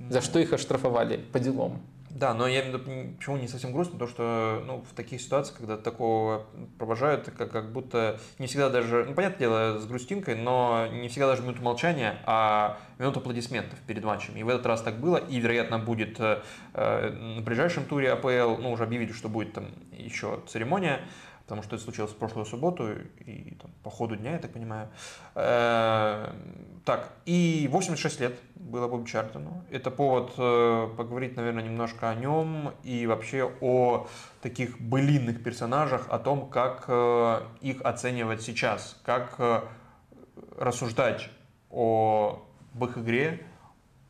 За 0.09 0.21
что 0.21 0.39
их 0.39 0.53
оштрафовали 0.53 1.17
по 1.17 1.39
делам? 1.39 1.81
Да, 2.09 2.33
но 2.33 2.47
я 2.47 2.63
почему 2.63 3.37
не 3.37 3.47
совсем 3.47 3.71
грустно, 3.73 3.99
то 3.99 4.07
что 4.07 4.63
ну, 4.65 4.83
в 4.89 4.95
таких 4.95 5.21
ситуациях, 5.21 5.57
когда 5.57 5.77
такого 5.77 6.47
провожают, 6.79 7.29
как, 7.37 7.51
как 7.51 7.71
будто 7.71 8.19
не 8.39 8.47
всегда 8.47 8.69
даже, 8.69 9.05
ну, 9.05 9.13
понятное 9.13 9.39
дело, 9.39 9.79
с 9.79 9.85
грустинкой, 9.85 10.35
но 10.35 10.87
не 10.87 11.09
всегда 11.09 11.27
даже 11.27 11.43
минуту 11.43 11.61
молчания, 11.61 12.17
а 12.25 12.79
минуту 12.97 13.19
аплодисментов 13.19 13.77
перед 13.85 14.03
матчем. 14.03 14.35
И 14.35 14.41
в 14.41 14.49
этот 14.49 14.65
раз 14.65 14.81
так 14.81 14.99
было, 14.99 15.17
и, 15.17 15.39
вероятно, 15.39 15.77
будет 15.77 16.19
э, 16.19 16.41
на 16.73 17.41
ближайшем 17.41 17.85
туре 17.85 18.11
АПЛ, 18.11 18.61
ну, 18.61 18.71
уже 18.71 18.83
объявили, 18.83 19.11
что 19.11 19.29
будет 19.29 19.53
там 19.53 19.67
еще 19.91 20.39
церемония, 20.47 21.01
потому 21.47 21.63
что 21.63 21.77
это 21.77 21.85
случилось 21.85 22.11
в 22.11 22.17
прошлую 22.17 22.45
субботу 22.45 22.91
и 23.19 23.55
там, 23.61 23.71
по 23.81 23.89
ходу 23.89 24.17
дня, 24.17 24.33
я 24.33 24.37
так 24.37 24.51
понимаю. 24.51 24.89
Э, 25.33 26.33
так, 26.83 27.13
и 27.25 27.69
86 27.71 28.19
лет 28.19 28.37
было 28.55 28.89
Бобби 28.89 29.07
Чартону. 29.07 29.63
Это 29.71 29.89
повод 29.89 30.33
э, 30.37 30.89
поговорить, 30.97 31.37
наверное, 31.37 31.63
немножко 31.63 32.09
о 32.09 32.15
нем 32.15 32.73
и 32.83 33.07
вообще 33.07 33.49
о 33.61 34.07
таких 34.41 34.81
былинных 34.81 35.41
персонажах, 35.41 36.07
о 36.09 36.19
том, 36.19 36.49
как 36.49 36.83
э, 36.89 37.41
их 37.61 37.81
оценивать 37.81 38.41
сейчас, 38.41 38.99
как 39.05 39.39
рассуждать 40.57 41.29
о 41.69 42.43
об 42.75 42.83
их 42.83 42.97
игре, 42.97 43.41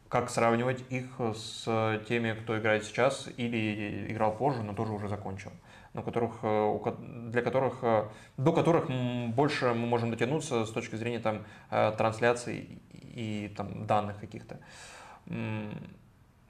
как 0.09 0.31
сравнивать 0.31 0.83
их 0.89 1.05
с 1.35 1.63
теми, 2.09 2.33
кто 2.33 2.57
играет 2.57 2.83
сейчас 2.83 3.29
или 3.37 4.11
играл 4.11 4.35
позже, 4.35 4.63
но 4.63 4.73
тоже 4.73 4.91
уже 4.91 5.07
закончил 5.07 5.51
на 5.97 6.03
которых, 6.03 6.31
э, 6.43 6.79
для 7.29 7.41
которых, 7.41 7.79
э, 7.81 8.05
до 8.37 8.53
которых 8.53 8.89
больше 9.33 9.73
мы 9.73 9.87
можем 9.87 10.11
дотянуться 10.11 10.65
с 10.65 10.71
точки 10.71 10.95
зрения 10.95 11.19
там, 11.19 11.43
э, 11.71 11.91
трансляций 11.97 12.79
и 12.93 13.53
там, 13.57 13.85
данных 13.85 14.19
каких-то. 14.19 14.59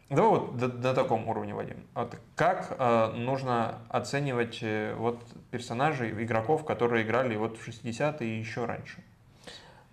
Давай 0.10 0.30
вот 0.40 0.58
до 0.58 0.94
таком 0.94 1.28
уровне, 1.28 1.54
Вадим. 1.54 1.84
Вот 1.94 2.16
как 2.36 2.76
э, 2.78 3.12
нужно 3.16 3.80
оценивать 3.90 4.64
вот 4.96 5.22
персонажей, 5.52 6.12
игроков, 6.24 6.64
которые 6.64 7.04
играли 7.04 7.36
вот 7.36 7.58
в 7.58 7.68
60-е 7.68 8.30
и 8.30 8.40
еще 8.40 8.66
раньше? 8.66 9.04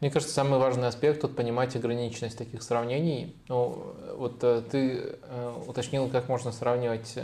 Мне 0.01 0.11
кажется, 0.11 0.35
самый 0.35 0.59
важный 0.59 0.89
аспект 0.89 1.23
тут 1.23 1.35
понимать 1.35 1.75
ограниченность 1.77 2.37
таких 2.37 2.63
сравнений. 2.63 3.37
Ну, 3.49 3.95
вот 4.17 4.45
э, 4.45 4.63
ты 4.71 5.17
э, 5.23 5.63
уточнил, 5.67 6.09
как 6.11 6.29
можно 6.29 6.53
сравнивать 6.53 7.17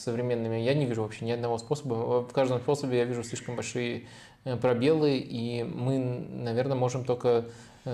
современными, 0.00 0.56
я 0.56 0.74
не 0.74 0.86
вижу 0.86 1.02
вообще 1.02 1.24
ни 1.24 1.30
одного 1.30 1.58
способа. 1.58 2.22
В 2.22 2.32
каждом 2.32 2.60
способе 2.60 2.98
я 2.98 3.04
вижу 3.04 3.22
слишком 3.22 3.56
большие 3.56 4.06
э, 4.44 4.56
пробелы, 4.56 5.18
и 5.18 5.62
мы, 5.62 5.98
наверное, 5.98 6.76
можем 6.76 7.04
только 7.04 7.46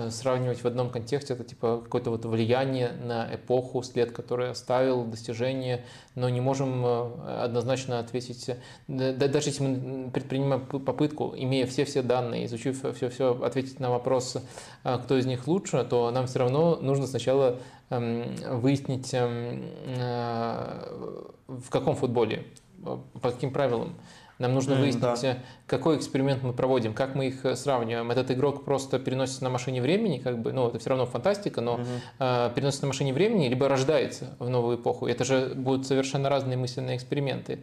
сравнивать 0.09 0.63
в 0.63 0.67
одном 0.67 0.89
контексте, 0.89 1.33
это 1.33 1.43
типа 1.43 1.81
какое-то 1.83 2.09
вот 2.09 2.25
влияние 2.25 2.91
на 2.91 3.33
эпоху, 3.33 3.83
след, 3.83 4.11
который 4.11 4.49
оставил, 4.49 5.05
достижение, 5.05 5.85
но 6.15 6.27
не 6.29 6.41
можем 6.41 6.85
э, 6.85 7.43
однозначно 7.43 7.99
ответить, 7.99 8.49
даже 8.87 9.49
если 9.49 9.63
мы 9.63 10.11
предпринимаем 10.11 10.65
попытку, 10.65 11.33
имея 11.37 11.65
все-все 11.67 12.01
данные, 12.01 12.45
изучив 12.45 12.83
все-все, 12.95 13.41
ответить 13.41 13.79
на 13.79 13.89
вопрос, 13.89 14.37
э, 14.83 14.97
кто 15.03 15.17
из 15.17 15.25
них 15.25 15.47
лучше, 15.47 15.85
то 15.89 16.11
нам 16.11 16.27
все 16.27 16.39
равно 16.39 16.77
нужно 16.81 17.07
сначала 17.07 17.59
эм, 17.89 18.35
выяснить, 18.59 19.13
эм, 19.13 19.63
в 21.47 21.69
каком 21.69 21.95
футболе, 21.95 22.45
по 22.83 23.31
каким 23.31 23.51
правилам. 23.51 23.95
Нам 24.39 24.53
нужно 24.53 24.73
mm, 24.73 24.79
выяснить, 24.79 25.01
да. 25.01 25.15
Э, 25.23 25.37
какой 25.65 25.97
эксперимент 25.97 26.43
мы 26.43 26.53
проводим, 26.53 26.93
как 26.93 27.15
мы 27.15 27.27
их 27.27 27.43
э, 27.43 27.55
сравниваем. 27.55 28.11
Этот 28.11 28.29
игрок 28.31 28.65
просто 28.65 28.99
переносится 28.99 29.43
на 29.43 29.49
машине 29.49 29.81
времени, 29.81 30.19
как 30.19 30.39
бы, 30.39 30.53
ну, 30.53 30.67
это 30.67 30.77
все 30.77 30.89
равно 30.89 31.05
фантастика, 31.05 31.61
но 31.61 31.77
mm-hmm. 31.77 32.49
э, 32.49 32.51
переносится 32.55 32.83
на 32.83 32.89
машине 32.89 33.13
времени, 33.13 33.47
либо 33.47 33.67
рождается 33.67 34.35
в 34.37 34.47
новую 34.49 34.77
эпоху. 34.77 35.07
Это 35.07 35.25
же 35.25 35.53
будут 35.55 35.87
совершенно 35.87 36.29
разные 36.29 36.57
мысленные 36.57 36.97
эксперименты. 36.97 37.59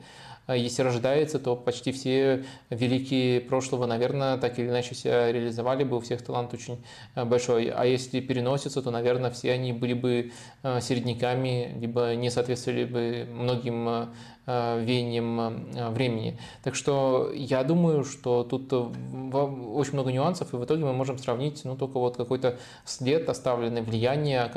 А 0.46 0.56
если 0.56 0.82
рождается, 0.82 1.38
то 1.38 1.56
почти 1.56 1.90
все 1.90 2.44
великие 2.68 3.40
прошлого, 3.40 3.86
наверное, 3.86 4.36
так 4.36 4.58
или 4.58 4.68
иначе 4.68 4.94
себя 4.94 5.32
реализовали 5.32 5.84
бы, 5.84 5.96
у 5.96 6.00
всех 6.00 6.22
талант 6.22 6.52
очень 6.52 6.84
э, 7.14 7.24
большой. 7.24 7.68
А 7.68 7.84
если 7.84 8.20
переносится, 8.20 8.82
то, 8.82 8.90
наверное, 8.90 9.30
все 9.30 9.52
они 9.52 9.72
были 9.72 9.94
бы 9.94 10.32
середняками, 10.80 11.76
либо 11.78 12.14
не 12.14 12.30
соответствовали 12.30 12.84
бы 12.84 13.26
многим 13.30 13.88
Э, 13.88 14.06
веянием 14.46 15.40
э, 15.40 15.90
времени. 15.90 16.38
Так 16.62 16.74
что 16.74 17.30
я 17.34 17.64
думаю, 17.64 18.04
что 18.04 18.44
тут 18.44 18.72
э, 18.72 18.76
очень 18.76 19.94
много 19.94 20.12
нюансов, 20.12 20.52
и 20.52 20.56
в 20.56 20.64
итоге 20.64 20.84
мы 20.84 20.92
можем 20.92 21.18
сравнить 21.18 21.64
ну, 21.64 21.76
только 21.76 21.98
вот 21.98 22.16
какой-то 22.16 22.58
след, 22.84 23.28
оставленный 23.28 23.82
влияние, 23.82 24.50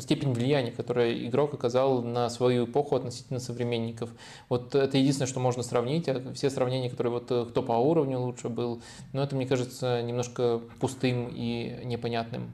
степень 0.00 0.32
влияния, 0.32 0.72
которое 0.72 1.26
игрок 1.26 1.54
оказал 1.54 2.02
на 2.02 2.30
свою 2.30 2.64
эпоху 2.64 2.96
относительно 2.96 3.38
современников. 3.38 4.10
Вот 4.48 4.74
это 4.74 4.96
единственное, 4.96 5.28
что 5.28 5.40
можно 5.40 5.62
сравнить. 5.62 6.08
А 6.08 6.32
все 6.34 6.50
сравнения, 6.50 6.88
которые 6.88 7.12
вот 7.12 7.48
кто 7.50 7.62
по 7.62 7.72
уровню 7.72 8.18
лучше 8.18 8.48
был, 8.48 8.80
но 9.12 9.22
это, 9.22 9.36
мне 9.36 9.46
кажется, 9.46 10.02
немножко 10.02 10.60
пустым 10.80 11.28
и 11.34 11.80
непонятным. 11.84 12.50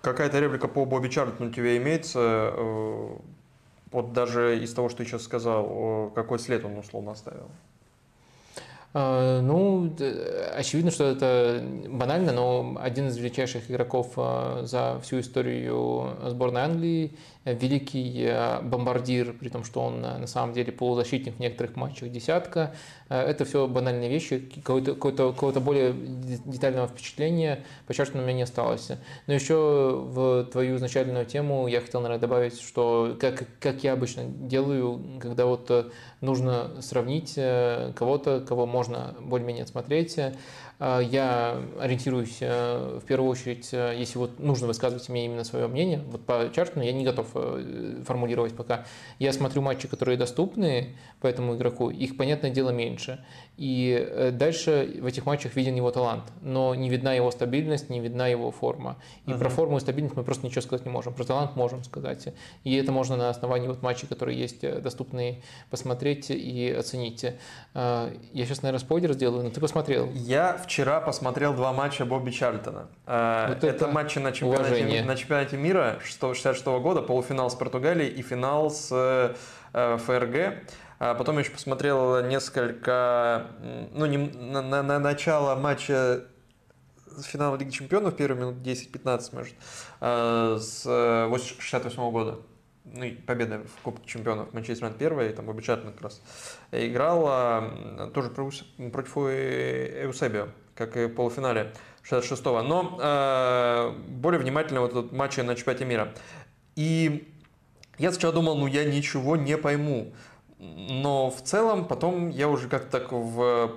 Какая-то 0.00 0.40
реплика 0.40 0.66
по 0.66 0.84
Бобби 0.84 1.08
Чарльтону 1.08 1.50
у 1.50 1.52
тебя 1.52 1.76
имеется? 1.76 2.52
Вот 3.92 4.12
даже 4.12 4.58
из 4.58 4.72
того, 4.72 4.88
что 4.88 4.98
ты 4.98 5.04
сейчас 5.04 5.22
сказал, 5.22 6.10
какой 6.14 6.38
след 6.38 6.64
он 6.64 6.78
условно 6.78 7.12
оставил? 7.12 7.48
А, 8.94 9.40
ну, 9.40 9.90
очевидно, 10.54 10.90
что 10.90 11.04
это 11.04 11.64
банально, 11.88 12.32
но 12.32 12.76
один 12.78 13.08
из 13.08 13.16
величайших 13.16 13.70
игроков 13.70 14.12
а, 14.16 14.62
за 14.64 15.00
всю 15.00 15.20
историю 15.20 16.16
сборной 16.26 16.62
Англии 16.62 17.12
великий 17.44 18.24
э, 18.24 18.60
бомбардир, 18.62 19.32
при 19.32 19.48
том, 19.48 19.64
что 19.64 19.80
он 19.80 20.04
э, 20.04 20.18
на 20.18 20.26
самом 20.26 20.52
деле 20.52 20.70
полузащитник 20.72 21.36
в 21.36 21.40
некоторых 21.40 21.74
матчах 21.76 22.10
десятка. 22.10 22.74
Э, 23.08 23.20
это 23.20 23.44
все 23.44 23.66
банальные 23.66 24.08
вещи, 24.08 24.38
какого-то, 24.38 24.94
какого-то 24.94 25.60
более 25.60 25.92
детального 25.92 26.86
впечатления 26.86 27.64
почти 27.86 28.02
у 28.14 28.18
меня 28.18 28.32
не 28.32 28.42
осталось. 28.42 28.90
Но 29.26 29.34
еще 29.34 30.02
в 30.04 30.44
твою 30.52 30.76
изначальную 30.76 31.26
тему 31.26 31.66
я 31.66 31.80
хотел, 31.80 32.00
наверное, 32.00 32.20
добавить, 32.20 32.60
что 32.60 33.16
как, 33.20 33.44
как 33.60 33.82
я 33.82 33.92
обычно 33.94 34.24
делаю, 34.24 35.00
когда 35.20 35.46
вот 35.46 35.92
нужно 36.20 36.80
сравнить 36.80 37.34
кого-то, 37.34 38.40
кого 38.40 38.66
можно 38.66 39.14
более-менее 39.20 39.66
смотреть, 39.66 40.18
я 41.00 41.62
ориентируюсь 41.78 42.38
э, 42.40 42.98
в 43.00 43.06
первую 43.06 43.30
очередь, 43.30 43.68
э, 43.72 43.94
если 43.96 44.18
вот 44.18 44.40
нужно 44.40 44.66
высказывать 44.66 45.08
мне 45.08 45.26
именно 45.26 45.44
свое 45.44 45.68
мнение, 45.68 46.02
вот 46.10 46.26
по 46.26 46.50
Чартону 46.52 46.84
я 46.84 46.92
не 46.92 47.04
готов 47.04 47.28
э, 47.34 48.02
формулировать 48.04 48.56
пока. 48.56 48.84
Я 49.18 49.32
смотрю 49.32 49.62
матчи, 49.62 49.86
которые 49.86 50.18
доступны 50.18 50.96
по 51.20 51.28
этому 51.28 51.54
игроку, 51.54 51.90
их, 51.90 52.16
понятное 52.16 52.50
дело, 52.50 52.70
меньше. 52.70 53.24
И 53.56 54.30
дальше 54.32 54.98
в 55.00 55.06
этих 55.06 55.26
матчах 55.26 55.56
виден 55.56 55.74
его 55.74 55.90
талант, 55.90 56.24
но 56.40 56.74
не 56.74 56.88
видна 56.88 57.12
его 57.12 57.30
стабильность, 57.30 57.90
не 57.90 58.00
видна 58.00 58.26
его 58.26 58.50
форма. 58.50 58.96
И 59.26 59.30
uh-huh. 59.30 59.38
про 59.38 59.48
форму 59.50 59.76
и 59.76 59.80
стабильность 59.80 60.16
мы 60.16 60.24
просто 60.24 60.46
ничего 60.46 60.62
сказать 60.62 60.86
не 60.86 60.90
можем. 60.90 61.12
Про 61.14 61.24
талант 61.24 61.56
можем 61.56 61.84
сказать. 61.84 62.28
И 62.64 62.74
это 62.74 62.92
можно 62.92 63.16
на 63.16 63.30
основании 63.30 63.68
вот 63.68 63.82
матчей, 63.82 64.08
которые 64.08 64.38
есть 64.38 64.60
доступны, 64.82 65.42
посмотреть 65.70 66.30
и 66.30 66.70
оценить. 66.70 67.24
Я 67.74 68.10
сейчас, 68.32 68.62
наверное, 68.62 68.80
спойлер 68.80 69.12
сделаю, 69.12 69.44
но 69.44 69.50
ты 69.50 69.60
посмотрел. 69.60 70.10
Я 70.12 70.56
вчера 70.56 71.00
посмотрел 71.00 71.54
два 71.54 71.72
матча 71.72 72.04
Бобби 72.04 72.30
Чарльтона. 72.30 72.88
Э, 73.06 73.46
вот 73.48 73.58
это, 73.58 73.66
это 73.68 73.88
матчи 73.88 74.18
на 74.18 74.32
чемпионате, 74.32 75.02
на 75.02 75.16
чемпионате 75.16 75.56
мира 75.56 75.98
66 76.04 76.64
года, 76.66 77.02
полуфинал 77.02 77.50
с 77.50 77.54
Португалией 77.54 78.10
и 78.10 78.22
финал 78.22 78.70
с 78.70 78.88
э, 78.90 79.34
ФРГ. 79.72 80.66
А 81.04 81.14
потом 81.16 81.36
еще 81.40 81.50
посмотрел 81.50 82.24
несколько, 82.24 83.48
ну, 83.90 84.06
не, 84.06 84.18
на, 84.18 84.62
на, 84.62 84.84
на 84.84 85.00
начало 85.00 85.56
матча 85.56 86.22
финала 87.24 87.56
Лиги 87.56 87.70
Чемпионов, 87.70 88.14
первые 88.14 88.40
минут 88.40 88.64
10-15, 88.64 89.34
может, 89.34 89.54
э, 90.00 90.58
с 90.60 90.84
68 91.58 92.10
года. 92.12 92.38
ну, 92.84 93.04
победа 93.26 93.62
в 93.64 93.82
Кубке 93.82 94.08
чемпионов 94.08 94.54
Манчестер 94.54 94.84
Юнайтед 94.84 95.00
первая, 95.00 95.30
и 95.30 95.32
там 95.32 95.60
Чарльтон 95.60 95.92
как 95.92 96.02
раз 96.02 96.22
играл 96.70 98.12
тоже 98.14 98.30
против 98.30 99.16
Эусебио, 99.16 100.50
как 100.76 100.96
и 100.96 101.06
в 101.06 101.14
полуфинале 101.16 101.72
66-го. 102.08 102.62
Но 102.62 102.96
э, 103.02 103.90
более 104.06 104.38
внимательно 104.38 104.82
вот 104.82 104.92
этот 104.92 105.10
матч 105.10 105.36
на 105.38 105.56
чемпионате 105.56 105.84
мира. 105.84 106.14
И 106.76 107.28
я 107.98 108.12
сначала 108.12 108.32
думал, 108.32 108.56
ну 108.56 108.68
я 108.68 108.84
ничего 108.84 109.36
не 109.36 109.58
пойму. 109.58 110.12
Но 110.62 111.30
в 111.30 111.42
целом 111.42 111.86
потом 111.86 112.28
я 112.28 112.48
уже 112.48 112.68
как-то 112.68 113.00
так 113.00 113.12
в 113.12 113.72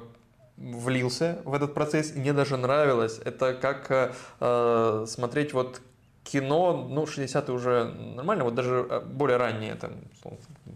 влился 0.58 1.42
в 1.44 1.54
этот 1.54 1.74
процесс, 1.74 2.16
и 2.16 2.20
мне 2.20 2.32
даже 2.32 2.58
нравилось. 2.58 3.20
Это 3.26 3.54
как 3.54 4.14
э, 4.40 5.06
смотреть 5.08 5.54
вот 5.54 5.82
кино, 6.24 6.88
ну, 6.90 7.04
60-е 7.04 7.54
уже 7.54 7.86
нормально, 8.16 8.44
вот 8.44 8.56
даже 8.56 8.86
э, 8.90 9.02
более 9.02 9.38
ранние, 9.38 9.76
там, 9.76 9.92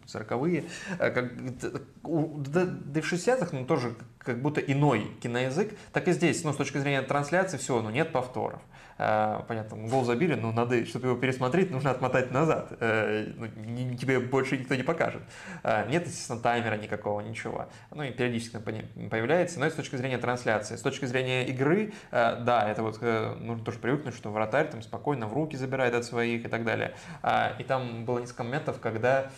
40-е, 0.09 0.65
э, 0.99 1.29
да, 2.03 2.65
да 2.65 2.99
и 2.99 3.01
в 3.01 3.11
60-х, 3.11 3.49
ну, 3.51 3.65
тоже 3.65 3.95
как 4.19 4.41
будто 4.41 4.61
иной 4.61 5.07
киноязык, 5.21 5.73
так 5.93 6.07
и 6.07 6.11
здесь, 6.11 6.43
ну, 6.43 6.53
с 6.53 6.57
точки 6.57 6.77
зрения 6.77 7.01
трансляции, 7.01 7.57
все, 7.57 7.81
ну, 7.81 7.89
нет 7.89 8.11
повторов. 8.11 8.61
Э, 8.97 9.41
понятно, 9.47 9.77
гол 9.87 10.03
забили, 10.03 10.35
но 10.35 10.51
надо, 10.51 10.85
чтобы 10.85 11.07
его 11.07 11.17
пересмотреть, 11.17 11.71
нужно 11.71 11.91
отмотать 11.91 12.31
назад. 12.31 12.73
Э, 12.79 13.31
ну, 13.37 13.47
тебе 13.95 14.19
больше 14.19 14.57
никто 14.57 14.75
не 14.75 14.83
покажет. 14.83 15.21
Нет, 15.63 16.05
естественно, 16.05 16.39
таймера 16.39 16.75
никакого, 16.75 17.21
ничего. 17.21 17.67
Ну 17.91 18.03
и 18.03 18.11
периодически 18.11 18.57
появляется. 18.57 19.59
Но 19.59 19.65
это 19.65 19.75
с 19.75 19.77
точки 19.77 19.95
зрения 19.95 20.17
трансляции. 20.17 20.75
С 20.75 20.81
точки 20.81 21.05
зрения 21.05 21.47
игры, 21.47 21.93
да, 22.11 22.69
это 22.69 22.83
вот 22.83 23.01
нужно 23.01 23.63
тоже 23.63 23.79
привыкнуть, 23.79 24.15
что 24.15 24.31
вратарь 24.31 24.69
там 24.69 24.81
спокойно 24.81 25.27
в 25.27 25.33
руки 25.33 25.55
забирает 25.55 25.93
от 25.93 26.05
своих 26.05 26.45
и 26.45 26.47
так 26.47 26.65
далее. 26.65 26.93
И 27.59 27.63
там 27.63 28.05
было 28.05 28.19
несколько 28.19 28.43
моментов, 28.43 28.79
когда 28.79 29.31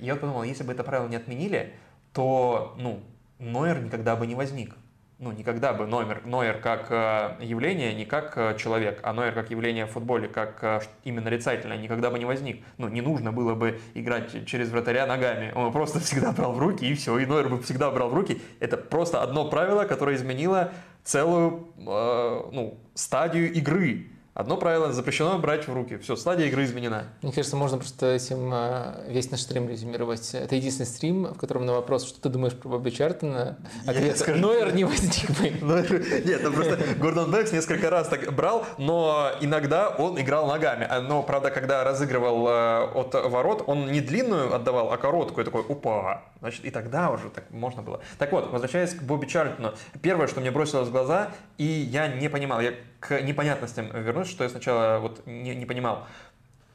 я 0.00 0.16
подумал, 0.16 0.42
если 0.42 0.62
бы 0.62 0.72
это 0.72 0.84
правило 0.84 1.08
не 1.08 1.16
отменили, 1.16 1.74
то, 2.12 2.74
ну, 2.78 3.00
Нойер 3.38 3.82
никогда 3.82 4.16
бы 4.16 4.26
не 4.26 4.34
возник 4.34 4.74
ну, 5.20 5.32
никогда 5.32 5.74
бы 5.74 5.86
Нойер, 5.86 6.22
Нойер 6.24 6.60
как 6.60 6.86
э, 6.90 7.36
явление, 7.44 7.92
не 7.94 8.06
как 8.06 8.38
э, 8.38 8.56
человек, 8.58 9.00
а 9.02 9.12
Нойер 9.12 9.34
как 9.34 9.50
явление 9.50 9.84
в 9.84 9.90
футболе, 9.90 10.28
как 10.28 10.64
э, 10.64 10.80
именно 11.04 11.24
нарицательное, 11.24 11.76
никогда 11.76 12.10
бы 12.10 12.18
не 12.18 12.24
возник. 12.24 12.64
Ну, 12.78 12.88
не 12.88 13.02
нужно 13.02 13.30
было 13.30 13.54
бы 13.54 13.78
играть 13.92 14.46
через 14.46 14.70
вратаря 14.70 15.06
ногами. 15.06 15.52
Он 15.54 15.70
просто 15.72 16.00
всегда 16.00 16.32
брал 16.32 16.54
в 16.54 16.58
руки, 16.58 16.86
и 16.86 16.94
все. 16.94 17.18
И 17.18 17.26
Нойер 17.26 17.50
бы 17.50 17.60
всегда 17.62 17.90
брал 17.90 18.08
в 18.08 18.14
руки. 18.14 18.40
Это 18.60 18.78
просто 18.78 19.22
одно 19.22 19.48
правило, 19.50 19.84
которое 19.84 20.16
изменило 20.16 20.72
целую 21.04 21.68
ну, 21.76 22.78
стадию 22.94 23.52
игры. 23.52 24.06
Одно 24.32 24.56
правило– 24.56 24.92
запрещено 24.92 25.36
брать 25.38 25.66
в 25.66 25.74
руки. 25.74 25.98
Все, 25.98 26.14
стадия 26.14 26.46
игры 26.46 26.64
изменена. 26.64 27.04
Мне 27.20 27.32
кажется, 27.32 27.56
можно 27.56 27.78
просто 27.78 28.14
этим 28.14 28.50
э, 28.54 29.06
весь 29.08 29.28
наш 29.32 29.40
стрим 29.40 29.68
резюмировать. 29.68 30.34
Это 30.34 30.54
единственный 30.54 30.86
стрим, 30.86 31.24
в 31.34 31.38
котором 31.38 31.66
на 31.66 31.72
вопрос, 31.72 32.06
что 32.06 32.20
ты 32.20 32.28
думаешь 32.28 32.54
про 32.54 32.68
Бобби 32.68 32.90
Чартона, 32.90 33.58
ответ 33.86 34.16
скажу... 34.18 34.38
Нойер 34.38 34.72
не 34.72 34.84
возник 34.84 35.30
бы. 35.30 35.50
Нет, 36.24 36.42
там 36.42 36.52
просто 36.52 36.78
Гордон 37.00 37.32
Бэкс 37.32 37.50
несколько 37.50 37.90
раз 37.90 38.06
так 38.06 38.32
брал, 38.32 38.64
но 38.78 39.32
иногда 39.40 39.88
он 39.88 40.20
играл 40.20 40.46
ногами. 40.46 40.86
А, 40.88 41.00
но, 41.00 41.24
правда, 41.24 41.50
когда 41.50 41.82
разыгрывал 41.82 42.46
э, 42.48 42.84
от 42.94 43.14
ворот, 43.14 43.64
он 43.66 43.90
не 43.90 44.00
длинную 44.00 44.54
отдавал, 44.54 44.92
а 44.92 44.96
короткую. 44.96 45.44
Такой, 45.44 45.64
упа. 45.68 46.22
Значит, 46.38 46.64
и 46.64 46.70
тогда 46.70 47.10
уже 47.10 47.30
так 47.30 47.50
можно 47.50 47.82
было. 47.82 48.00
Так 48.16 48.30
вот, 48.30 48.52
возвращаясь 48.52 48.94
к 48.94 49.02
Бобби 49.02 49.26
Чарльтону. 49.26 49.74
Первое, 50.02 50.28
что 50.28 50.40
мне 50.40 50.52
бросилось 50.52 50.86
в 50.86 50.92
глаза, 50.92 51.32
и 51.58 51.64
я 51.64 52.06
не 52.06 52.28
понимал, 52.28 52.60
я 52.60 52.74
к 53.00 53.20
непонятностям 53.22 53.90
вернусь, 53.92 54.28
что 54.28 54.44
я 54.44 54.50
сначала 54.50 54.98
вот 54.98 55.26
не, 55.26 55.54
не 55.54 55.66
понимал. 55.66 56.06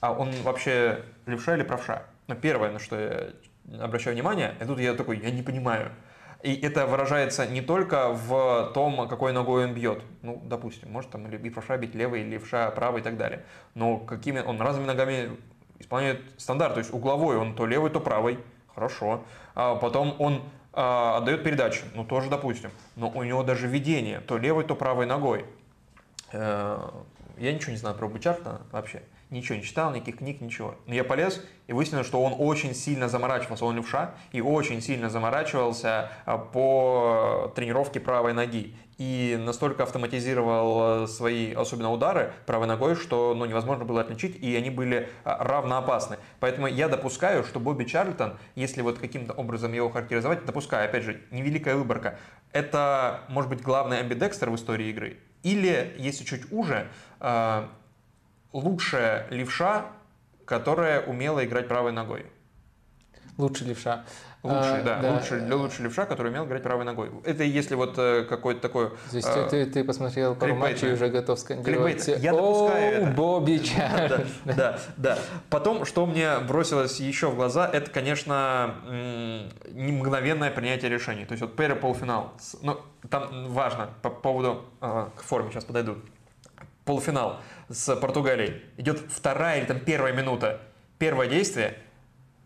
А 0.02 0.12
он 0.12 0.32
вообще 0.44 1.04
левша 1.26 1.56
или 1.56 1.64
правша? 1.64 2.04
Ну, 2.28 2.36
первое, 2.36 2.72
на 2.72 2.80
что 2.80 3.00
я 3.00 3.84
обращаю 3.84 4.16
внимание, 4.16 4.56
и 4.60 4.66
тут 4.66 4.80
я 4.80 4.94
такой, 4.94 5.20
я 5.20 5.32
не 5.32 5.42
понимаю. 5.42 5.92
И 6.44 6.54
это 6.62 6.86
выражается 6.86 7.48
не 7.48 7.62
только 7.62 8.10
в 8.10 8.72
том, 8.74 9.08
какой 9.08 9.34
ногой 9.34 9.66
он 9.66 9.74
бьет. 9.74 10.04
Ну, 10.22 10.40
допустим, 10.44 10.92
может 10.92 11.10
там 11.10 11.26
и 11.28 11.50
правша 11.50 11.78
бить 11.78 11.96
левой, 11.96 12.22
или 12.22 12.32
левша 12.32 12.70
правой 12.72 13.02
и 13.02 13.04
так 13.04 13.18
далее. 13.18 13.44
Но 13.74 13.98
какими 13.98 14.42
он 14.42 14.62
разными 14.62 14.86
ногами 14.86 15.38
исполняет 15.80 16.22
стандарт. 16.38 16.76
То 16.76 16.80
есть 16.80 16.94
угловой 16.94 17.38
он 17.38 17.56
то 17.56 17.66
левый, 17.66 17.90
то 17.90 18.00
правый. 18.00 18.38
Хорошо. 18.76 19.24
А 19.56 19.76
потом 19.76 20.16
он 20.20 20.44
а, 20.74 21.18
отдает 21.18 21.44
передачу. 21.44 21.84
Ну, 21.96 22.06
тоже 22.06 22.30
допустим. 22.30 22.70
Но 22.96 23.10
у 23.10 23.24
него 23.24 23.42
даже 23.42 23.68
ведение 23.68 24.20
то 24.20 24.38
левой, 24.38 24.66
то 24.66 24.76
правой 24.76 25.08
ногой. 25.08 25.46
Э, 26.36 26.90
я 27.38 27.54
ничего 27.54 27.72
не 27.72 27.78
знаю 27.78 27.96
про 27.96 28.08
Бучарта 28.08 28.62
вообще. 28.72 29.02
Ничего 29.30 29.56
не 29.56 29.64
читал, 29.64 29.92
никаких 29.92 30.20
книг, 30.20 30.40
ничего. 30.40 30.76
Но 30.86 30.94
я 30.94 31.04
полез 31.04 31.44
и 31.68 31.74
выяснилось, 31.74 32.06
что 32.06 32.22
он 32.22 32.36
очень 32.38 32.76
сильно 32.76 33.10
заморачивался, 33.10 33.66
он 33.66 33.76
левша, 33.76 34.14
и 34.32 34.40
очень 34.40 34.82
сильно 34.82 35.10
заморачивался 35.10 36.12
э, 36.26 36.38
по 36.54 37.52
тренировке 37.56 38.00
правой 38.00 38.34
ноги. 38.34 38.76
И 38.98 39.38
настолько 39.44 39.84
автоматизировал 39.84 41.04
э, 41.04 41.08
свои, 41.08 41.54
особенно 41.54 41.92
удары, 41.92 42.34
правой 42.46 42.68
ногой, 42.68 42.96
что 42.96 43.34
ну, 43.34 43.46
невозможно 43.46 43.84
было 43.84 44.02
отличить, 44.02 44.36
и 44.42 44.56
они 44.56 44.70
были 44.70 45.10
равноопасны. 45.24 46.18
Поэтому 46.40 46.68
я 46.68 46.88
допускаю, 46.88 47.44
что 47.44 47.60
Бобби 47.60 47.86
Чарльтон, 47.86 48.38
если 48.56 48.82
вот 48.82 49.00
каким-то 49.00 49.34
образом 49.34 49.74
его 49.74 49.90
характеризовать, 49.90 50.46
допускаю, 50.46 50.86
опять 50.88 51.04
же, 51.04 51.22
невеликая 51.32 51.76
выборка, 51.76 52.20
это, 52.52 53.22
может 53.28 53.50
быть, 53.50 53.62
главный 53.62 54.00
амбидекстер 54.00 54.50
в 54.50 54.56
истории 54.56 54.88
игры, 54.88 55.18
или, 55.46 55.94
если 56.00 56.24
чуть 56.24 56.52
уже, 56.52 56.88
э, 57.20 57.68
лучшая 58.52 59.28
левша, 59.30 59.86
которая 60.44 61.06
умела 61.06 61.46
играть 61.46 61.68
правой 61.68 61.92
ногой. 61.92 62.26
Лучший 63.38 63.68
левша. 63.68 64.06
Лучший, 64.44 64.82
а, 64.82 64.84
да, 64.84 65.00
да. 65.02 65.14
Лучший, 65.14 65.52
лучший 65.52 65.84
левша, 65.84 66.06
который 66.06 66.32
умел 66.32 66.46
играть 66.46 66.62
правой 66.62 66.86
ногой. 66.86 67.10
Это 67.24 67.44
если 67.44 67.74
вот 67.74 67.96
э, 67.98 68.24
какой-то 68.30 68.62
такой... 68.62 68.90
То 69.10 69.16
есть 69.16 69.28
э, 69.28 69.48
ты, 69.50 69.66
ты 69.66 69.84
посмотрел 69.84 70.36
пару 70.36 70.56
матчей 70.56 70.90
и 70.90 70.94
уже 70.94 71.10
готов 71.10 71.40
скандировать 71.40 72.08
Я 72.08 72.32
допускаю 72.32 73.02
это. 73.02 73.12
Бобби 73.12 73.62
да, 73.76 74.22
да, 74.46 74.80
да. 74.98 75.18
Потом, 75.50 75.86
что 75.86 76.06
мне 76.06 76.38
бросилось 76.40 77.00
еще 77.00 77.30
в 77.30 77.36
глаза, 77.36 77.68
это, 77.68 77.90
конечно, 77.90 78.76
не 78.86 79.92
мгновенное 79.92 80.52
принятие 80.52 80.92
решений. 80.92 81.26
То 81.26 81.34
есть 81.34 81.42
вот 81.42 81.56
первый 81.56 81.78
полуфинал. 81.78 82.34
Ну, 82.62 82.80
там 83.10 83.48
важно 83.52 83.90
по 84.04 84.10
поводу... 84.12 84.64
Э, 84.80 85.08
к 85.16 85.24
форме 85.24 85.50
сейчас 85.52 85.66
подойду. 85.66 85.98
Полуфинал 86.86 87.42
с 87.68 87.96
Португалией. 87.96 88.62
Идет 88.78 89.00
вторая 89.10 89.60
или 89.60 89.66
там 89.66 89.80
первая 89.80 90.14
минута. 90.14 90.62
Первое 91.00 91.28
действие– 91.28 91.80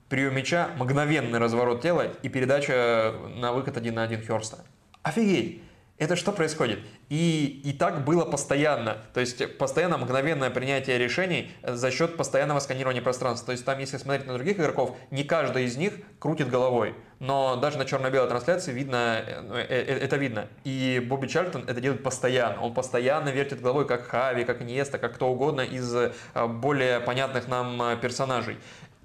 прием 0.09 0.35
мяча, 0.35 0.69
мгновенный 0.77 1.39
разворот 1.39 1.81
тела 1.81 2.07
и 2.23 2.29
передача 2.29 3.13
на 3.35 3.53
выход 3.53 3.77
один 3.77 3.95
на 3.95 4.03
один 4.03 4.21
Херста. 4.21 4.57
Офигеть! 5.03 5.61
Это 5.99 6.15
что 6.15 6.31
происходит? 6.31 6.79
И, 7.09 7.61
и 7.65 7.73
так 7.73 8.05
было 8.05 8.23
постоянно. 8.23 8.99
То 9.13 9.19
есть 9.19 9.57
постоянно 9.57 9.97
мгновенное 9.97 10.49
принятие 10.49 10.97
решений 10.97 11.51
за 11.61 11.91
счет 11.91 12.15
постоянного 12.15 12.59
сканирования 12.59 13.01
пространства. 13.01 13.47
То 13.47 13.51
есть 13.51 13.65
там, 13.65 13.77
если 13.79 13.97
смотреть 13.97 14.25
на 14.25 14.33
других 14.33 14.57
игроков, 14.57 14.95
не 15.11 15.25
каждый 15.25 15.65
из 15.65 15.75
них 15.75 15.95
крутит 16.19 16.49
головой. 16.49 16.95
Но 17.19 17.57
даже 17.57 17.77
на 17.77 17.83
черно-белой 17.83 18.29
трансляции 18.29 18.71
видно, 18.71 19.21
э, 19.27 19.43
э, 19.51 19.65
э, 19.67 19.97
это 19.99 20.15
видно. 20.15 20.47
И 20.63 21.05
Бобби 21.05 21.27
Чарльтон 21.27 21.65
это 21.67 21.81
делает 21.81 22.01
постоянно. 22.01 22.61
Он 22.61 22.73
постоянно 22.73 23.27
вертит 23.27 23.59
головой, 23.59 23.85
как 23.85 24.07
Хави, 24.07 24.45
как 24.45 24.61
Ниеста, 24.61 24.99
как 24.99 25.15
кто 25.15 25.27
угодно 25.27 25.61
из 25.61 25.93
более 26.33 27.01
понятных 27.01 27.49
нам 27.49 27.99
персонажей. 27.99 28.57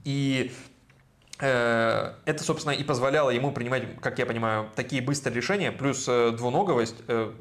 И 0.05 0.52
Э, 0.52 0.74
это, 1.38 2.44
собственно, 2.44 2.72
и 2.72 2.84
позволяло 2.84 3.30
ему 3.30 3.52
принимать, 3.52 3.82
как 4.00 4.18
я 4.18 4.26
понимаю, 4.26 4.70
такие 4.76 5.02
быстрые 5.02 5.34
решения, 5.36 5.72
плюс 5.72 6.06
э, 6.08 6.30
двуноговость 6.30 6.96
э, 7.08 7.32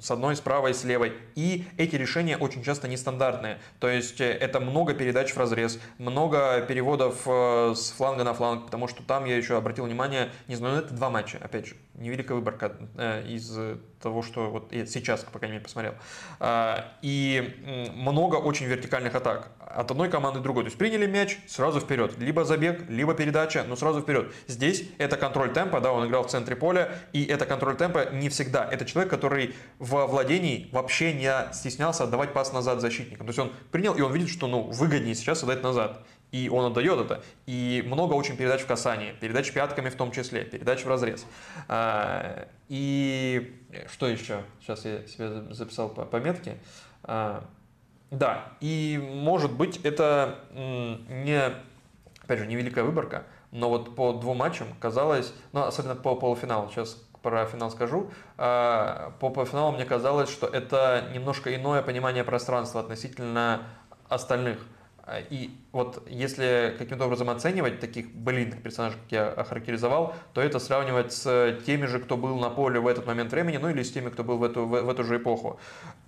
с 0.00 0.10
одной, 0.10 0.36
с 0.36 0.40
правой, 0.40 0.72
с 0.72 0.84
левой. 0.84 1.12
И 1.34 1.66
эти 1.76 1.96
решения 1.96 2.38
очень 2.38 2.62
часто 2.64 2.88
нестандартные. 2.88 3.58
То 3.78 3.90
есть 3.90 4.20
это 4.22 4.58
много 4.58 4.94
передач 4.94 5.32
в 5.32 5.36
разрез, 5.36 5.78
много 5.98 6.62
переводов 6.62 7.26
с 7.26 7.90
фланга 7.90 8.24
на 8.24 8.32
фланг, 8.32 8.64
потому 8.64 8.88
что 8.88 9.02
там 9.02 9.26
я 9.26 9.36
еще 9.36 9.58
обратил 9.58 9.84
внимание, 9.84 10.30
не 10.48 10.56
знаю, 10.56 10.76
ну, 10.76 10.80
это 10.80 10.94
два 10.94 11.10
матча, 11.10 11.38
опять 11.42 11.66
же, 11.66 11.76
невеликая 11.94 12.36
выборка 12.36 12.76
из 13.26 13.56
того, 14.04 14.22
что 14.22 14.50
вот 14.50 14.72
я 14.72 14.84
сейчас, 14.84 15.24
по 15.24 15.38
крайней 15.38 15.54
мере, 15.54 15.64
посмотрел. 15.64 15.94
А, 16.38 16.92
и 17.00 17.90
много 17.96 18.36
очень 18.36 18.66
вертикальных 18.66 19.14
атак 19.14 19.50
от 19.58 19.90
одной 19.90 20.10
команды 20.10 20.40
к 20.40 20.42
другой. 20.42 20.64
То 20.64 20.66
есть 20.68 20.78
приняли 20.78 21.06
мяч, 21.06 21.38
сразу 21.46 21.80
вперед. 21.80 22.18
Либо 22.18 22.44
забег, 22.44 22.88
либо 22.90 23.14
передача, 23.14 23.64
но 23.66 23.76
сразу 23.76 24.02
вперед. 24.02 24.32
Здесь 24.46 24.84
это 24.98 25.16
контроль 25.16 25.52
темпа, 25.52 25.80
да, 25.80 25.90
он 25.90 26.06
играл 26.06 26.24
в 26.24 26.30
центре 26.30 26.54
поля, 26.54 26.92
и 27.14 27.24
это 27.24 27.46
контроль 27.46 27.76
темпа 27.76 28.10
не 28.12 28.28
всегда. 28.28 28.68
Это 28.70 28.84
человек, 28.84 29.10
который 29.10 29.54
в 29.78 30.06
владении 30.06 30.68
вообще 30.70 31.14
не 31.14 31.32
стеснялся 31.54 32.04
отдавать 32.04 32.34
пас 32.34 32.52
назад 32.52 32.80
защитникам. 32.82 33.26
То 33.26 33.30
есть 33.30 33.38
он 33.38 33.52
принял, 33.72 33.94
и 33.94 34.02
он 34.02 34.12
видит, 34.12 34.28
что 34.28 34.46
ну, 34.46 34.62
выгоднее 34.64 35.14
сейчас 35.14 35.42
отдать 35.42 35.62
назад. 35.62 36.04
И 36.34 36.48
он 36.48 36.64
отдает 36.64 36.98
это. 36.98 37.22
И 37.46 37.84
много 37.86 38.14
очень 38.14 38.36
передач 38.36 38.62
в 38.62 38.66
касании, 38.66 39.12
передач 39.20 39.52
пятками 39.52 39.88
в 39.88 39.94
том 39.94 40.10
числе, 40.10 40.42
передач 40.42 40.84
в 40.84 40.88
разрез. 40.88 41.24
А, 41.68 42.48
и 42.68 43.54
что 43.92 44.08
еще? 44.08 44.42
Сейчас 44.60 44.84
я 44.84 45.06
себе 45.06 45.54
записал 45.54 45.90
по 45.90 46.04
пометке. 46.04 46.58
А, 47.04 47.44
да, 48.10 48.48
и 48.60 49.00
может 49.00 49.52
быть 49.52 49.76
это 49.84 50.40
не 50.52 51.40
опять 52.24 52.38
же, 52.40 52.46
невеликая 52.48 52.82
выборка, 52.82 53.22
но 53.52 53.68
вот 53.68 53.94
по 53.94 54.12
двум 54.14 54.38
матчам 54.38 54.66
казалось, 54.80 55.32
ну, 55.52 55.62
особенно 55.62 55.94
по 55.94 56.16
полуфиналу, 56.16 56.68
сейчас 56.70 56.96
про 57.22 57.46
финал 57.46 57.70
скажу, 57.70 58.10
а, 58.38 59.14
по 59.20 59.30
полуфиналу 59.30 59.70
мне 59.70 59.84
казалось, 59.84 60.30
что 60.30 60.48
это 60.48 61.10
немножко 61.14 61.54
иное 61.54 61.80
понимание 61.82 62.24
пространства 62.24 62.80
относительно 62.80 63.62
остальных. 64.08 64.58
И 65.30 65.50
вот 65.72 66.02
если 66.08 66.74
каким-то 66.78 67.04
образом 67.04 67.28
оценивать 67.28 67.78
таких 67.78 68.10
былинных 68.14 68.62
персонажей, 68.62 68.98
как 69.02 69.12
я 69.12 69.28
охарактеризовал, 69.28 70.14
то 70.32 70.40
это 70.40 70.58
сравнивать 70.58 71.12
с 71.12 71.58
теми 71.66 71.86
же, 71.86 71.98
кто 71.98 72.16
был 72.16 72.38
на 72.38 72.48
поле 72.48 72.80
в 72.80 72.86
этот 72.86 73.06
момент 73.06 73.30
времени, 73.30 73.58
ну 73.58 73.68
или 73.68 73.82
с 73.82 73.92
теми, 73.92 74.08
кто 74.08 74.24
был 74.24 74.38
в 74.38 74.44
эту, 74.44 74.64
в, 74.64 74.80
в 74.80 74.88
эту 74.88 75.04
же 75.04 75.18
эпоху. 75.18 75.60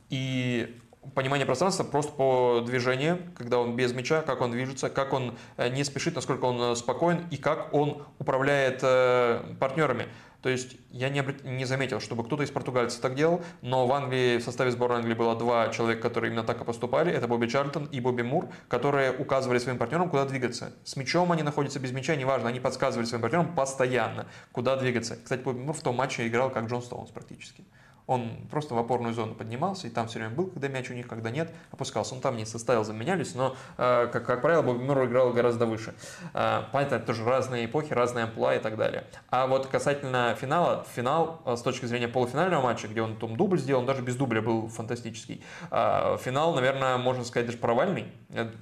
И 0.08 0.75
понимание 1.15 1.47
пространства 1.47 1.84
просто 1.84 2.12
по 2.12 2.62
движению, 2.65 3.18
когда 3.36 3.58
он 3.58 3.76
без 3.76 3.92
мяча, 3.92 4.23
как 4.23 4.41
он 4.41 4.50
движется, 4.50 4.91
как 4.91 5.12
он 5.12 5.36
э, 5.57 5.68
не 5.68 5.84
спешит, 5.84 6.15
насколько 6.15 6.44
он 6.44 6.60
э, 6.73 6.76
спокоен 6.76 7.26
и 7.31 7.36
как 7.36 7.73
он 7.75 8.02
управляет 8.18 8.81
э, 8.83 9.42
партнерами. 9.60 10.07
То 10.47 10.50
есть 10.50 10.76
я 10.92 11.08
не, 11.08 11.25
не 11.42 11.65
заметил, 11.65 11.99
чтобы 11.99 12.23
кто-то 12.23 12.44
из 12.44 12.52
португальцев 12.52 13.00
так 13.00 13.16
делал, 13.16 13.42
но 13.62 13.84
в 13.84 13.92
Англии, 13.92 14.39
в 14.39 14.44
составе 14.44 14.70
сборной 14.70 14.99
Англии 14.99 15.15
было 15.15 15.34
два 15.34 15.70
человека, 15.70 16.02
которые 16.02 16.31
именно 16.31 16.44
так 16.44 16.60
и 16.60 16.65
поступали. 16.65 17.10
Это 17.12 17.26
Бобби 17.26 17.49
Чарльтон 17.49 17.86
и 17.86 17.99
Бобби 17.99 18.23
Мур, 18.23 18.49
которые 18.68 19.10
указывали 19.10 19.58
своим 19.58 19.76
партнерам, 19.76 20.08
куда 20.08 20.25
двигаться. 20.25 20.73
С 20.84 20.94
мячом 20.94 21.33
они 21.33 21.42
находятся 21.42 21.81
без 21.81 21.91
мяча, 21.91 22.15
неважно, 22.15 22.49
они 22.49 22.60
подсказывали 22.60 23.07
своим 23.07 23.23
партнерам 23.23 23.57
постоянно, 23.57 24.28
куда 24.52 24.76
двигаться. 24.76 25.16
Кстати, 25.16 25.42
Бобби 25.42 25.58
Мур 25.58 25.75
в 25.75 25.81
том 25.81 25.97
матче 25.97 26.28
играл 26.28 26.50
как 26.50 26.66
Джон 26.66 26.81
Стоунс 26.81 27.10
практически. 27.10 27.65
Он 28.07 28.31
просто 28.51 28.75
в 28.75 28.78
опорную 28.78 29.15
зону 29.15 29.35
поднимался, 29.35 29.89
и 29.89 29.91
там 29.91 30.07
все 30.07 30.18
время 30.18 30.35
был, 30.35 30.47
когда 30.47 30.68
мяч 30.68 30.91
у 30.91 30.94
них, 30.94 31.09
когда 31.09 31.31
нет, 31.31 31.52
опускался. 31.73 32.15
Он 32.15 32.20
там 32.20 32.36
не 32.36 32.47
составил, 32.47 32.85
заменялись, 32.85 33.35
но, 33.35 33.57
э, 33.78 34.09
как, 34.12 34.25
как 34.25 34.43
правило, 34.43 34.62
Бобби 34.62 34.83
Мур 34.85 35.05
играл 35.07 35.33
гораздо 35.33 35.67
выше. 35.67 35.94
Э, 36.33 36.62
понятно, 36.73 36.97
это 36.97 37.07
тоже 37.07 37.25
разные 37.25 37.67
эпохи, 37.67 37.93
разные 37.93 38.25
амплуа 38.25 38.55
и 38.55 38.59
так 38.60 38.76
далее. 38.76 39.05
А 39.31 39.47
вот 39.47 39.67
касательно 39.67 40.36
финала, 40.41 40.86
финал 40.94 41.43
э, 41.44 41.57
с 41.57 41.62
точки 41.62 41.86
зрения 41.86 42.09
полуфинального 42.09 42.62
матча, 42.62 42.86
где 42.86 43.02
он 43.02 43.17
там 43.17 43.36
дубль 43.36 43.59
сделал, 43.59 43.81
он 43.81 43.86
даже 43.86 44.02
без 44.02 44.17
дубля 44.17 44.41
был 44.41 44.68
фантастический. 44.68 45.43
Финал, 45.70 46.55
наверное, 46.55 46.97
можно 46.99 47.25
сказать, 47.25 47.47
даже 47.47 47.59
провальный 47.59 48.07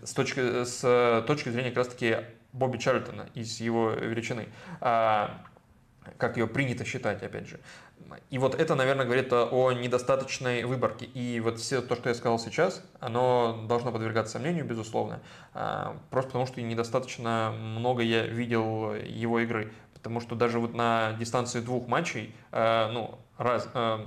с 0.02 0.12
точки, 0.12 0.64
с 0.64 1.24
точки 1.26 1.48
зрения 1.50 1.70
как 1.70 1.78
раз-таки 1.78 2.18
Бобби 2.52 2.78
Чарльтона 2.78 3.26
из 3.34 3.60
его 3.60 3.90
величины 3.90 4.48
как 6.18 6.36
ее 6.36 6.46
принято 6.46 6.84
считать, 6.84 7.22
опять 7.22 7.48
же. 7.48 7.60
И 8.30 8.38
вот 8.38 8.54
это, 8.54 8.74
наверное, 8.74 9.04
говорит 9.04 9.32
о 9.32 9.72
недостаточной 9.72 10.64
выборке. 10.64 11.06
И 11.06 11.40
вот 11.40 11.58
все 11.58 11.80
то, 11.80 11.94
что 11.96 12.08
я 12.08 12.14
сказал 12.14 12.38
сейчас, 12.38 12.82
оно 13.00 13.64
должно 13.68 13.92
подвергаться 13.92 14.34
сомнению, 14.34 14.64
безусловно. 14.64 15.20
А, 15.52 15.96
просто 16.10 16.30
потому, 16.30 16.46
что 16.46 16.60
недостаточно 16.60 17.54
много 17.56 18.02
я 18.02 18.26
видел 18.26 18.94
его 18.94 19.40
игры. 19.40 19.72
Потому 20.04 20.20
что 20.20 20.34
даже 20.34 20.58
вот 20.58 20.74
на 20.74 21.14
дистанции 21.14 21.60
двух 21.60 21.88
матчей, 21.88 22.34
а, 22.52 22.92
ну, 22.92 23.18
раз, 23.38 23.66
э, 23.72 24.04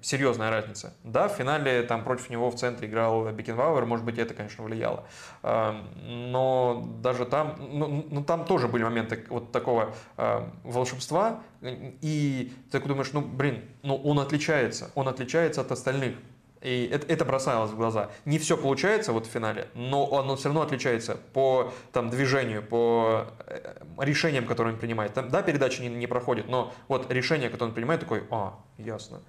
серьезная 0.00 0.48
разница. 0.48 0.94
Да, 1.02 1.26
в 1.26 1.32
финале 1.32 1.82
там 1.82 2.04
против 2.04 2.30
него 2.30 2.52
в 2.52 2.54
центре 2.54 2.86
играл 2.88 3.28
Бекенбауэр, 3.32 3.84
может 3.84 4.06
быть, 4.06 4.16
это, 4.18 4.32
конечно, 4.32 4.62
влияло. 4.62 5.02
Э, 5.42 5.72
но 6.06 6.88
даже 7.02 7.26
там, 7.26 7.56
ну, 7.58 8.06
ну, 8.08 8.22
там 8.22 8.44
тоже 8.44 8.68
были 8.68 8.84
моменты 8.84 9.26
вот 9.28 9.50
такого 9.50 9.92
э, 10.16 10.48
волшебства, 10.62 11.40
и 11.62 12.52
ты 12.70 12.78
думаешь, 12.78 13.10
ну, 13.12 13.20
блин, 13.20 13.64
ну, 13.82 13.96
он 13.96 14.20
отличается, 14.20 14.92
он 14.94 15.08
отличается 15.08 15.62
от 15.62 15.72
остальных. 15.72 16.14
И 16.62 16.90
это, 16.92 17.06
это 17.10 17.24
бросалось 17.24 17.70
в 17.70 17.76
глаза. 17.76 18.10
Не 18.26 18.38
все 18.38 18.56
получается 18.56 19.12
вот 19.12 19.26
в 19.26 19.30
финале, 19.30 19.68
но 19.74 20.18
оно 20.18 20.36
все 20.36 20.48
равно 20.48 20.60
отличается 20.60 21.16
по 21.32 21.72
там, 21.92 22.10
движению, 22.10 22.62
по 22.62 23.26
э, 23.46 23.76
решениям, 23.98 24.46
которые 24.46 24.74
он 24.74 24.80
принимает. 24.80 25.14
Там, 25.14 25.30
да, 25.30 25.42
передача 25.42 25.82
не, 25.82 25.88
не 25.88 26.06
проходит, 26.06 26.48
но 26.48 26.72
вот 26.88 27.10
решение, 27.10 27.48
которое 27.48 27.70
он 27.70 27.74
принимает, 27.74 28.00
такой, 28.00 28.24
а, 28.30 28.58
ясно. 28.76 29.22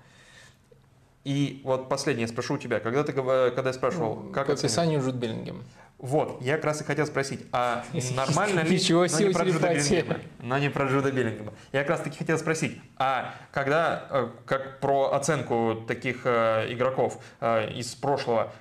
И 1.24 1.62
вот 1.64 1.88
последнее, 1.88 2.28
спрошу 2.28 2.56
у 2.56 2.58
тебя, 2.58 2.80
когда 2.80 3.04
ты 3.04 3.14
когда 3.14 3.70
я 3.70 3.74
спрашивал, 3.74 4.16
ну, 4.16 4.32
как 4.32 4.48
по 4.48 4.54
описанию 4.54 5.02
Джуд 5.02 5.16
Беллингем. 5.16 5.64
Вот, 6.00 6.42
я 6.42 6.56
как 6.56 6.66
раз 6.66 6.82
и 6.82 6.84
хотел 6.84 7.06
спросить, 7.06 7.42
а 7.52 7.86
нормально 8.16 8.62
ли... 8.62 8.76
Ничего 8.76 9.06
себе, 9.06 9.26
но 9.26 9.28
не 9.28 9.34
про 9.34 9.46
Джуда 9.46 9.68
Беллингема, 9.70 10.20
но 10.40 10.58
не 10.58 10.70
про 10.72 10.86
Джуда 10.88 11.12
Беллингема. 11.12 11.54
Я 11.72 11.82
как 11.82 11.92
раз 11.92 12.02
таки 12.02 12.18
хотел 12.18 12.40
спросить, 12.40 12.82
а 12.98 13.36
когда, 13.52 14.08
э, 14.10 14.30
как 14.48 14.80
про 14.80 15.14
оценку 15.14 15.84
таких 15.88 16.22
э, 16.26 16.74
игроков 16.74 17.24
э, 17.40 17.72
из 17.74 17.94
прошлого, 17.94 18.52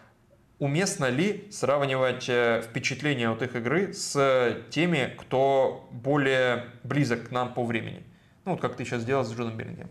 уместно 0.58 1.08
ли 1.08 1.48
сравнивать 1.50 2.24
впечатления 2.24 3.30
от 3.30 3.40
их 3.40 3.56
игры 3.56 3.94
с 3.94 4.58
теми, 4.68 5.16
кто 5.18 5.88
более 5.92 6.66
близок 6.82 7.28
к 7.28 7.30
нам 7.30 7.54
по 7.54 7.64
времени? 7.64 8.02
Ну, 8.44 8.52
вот 8.52 8.60
как 8.60 8.76
ты 8.76 8.84
сейчас 8.84 9.00
сделал 9.00 9.24
с 9.24 9.32
Джудом 9.32 9.56
Беллингемом. 9.56 9.90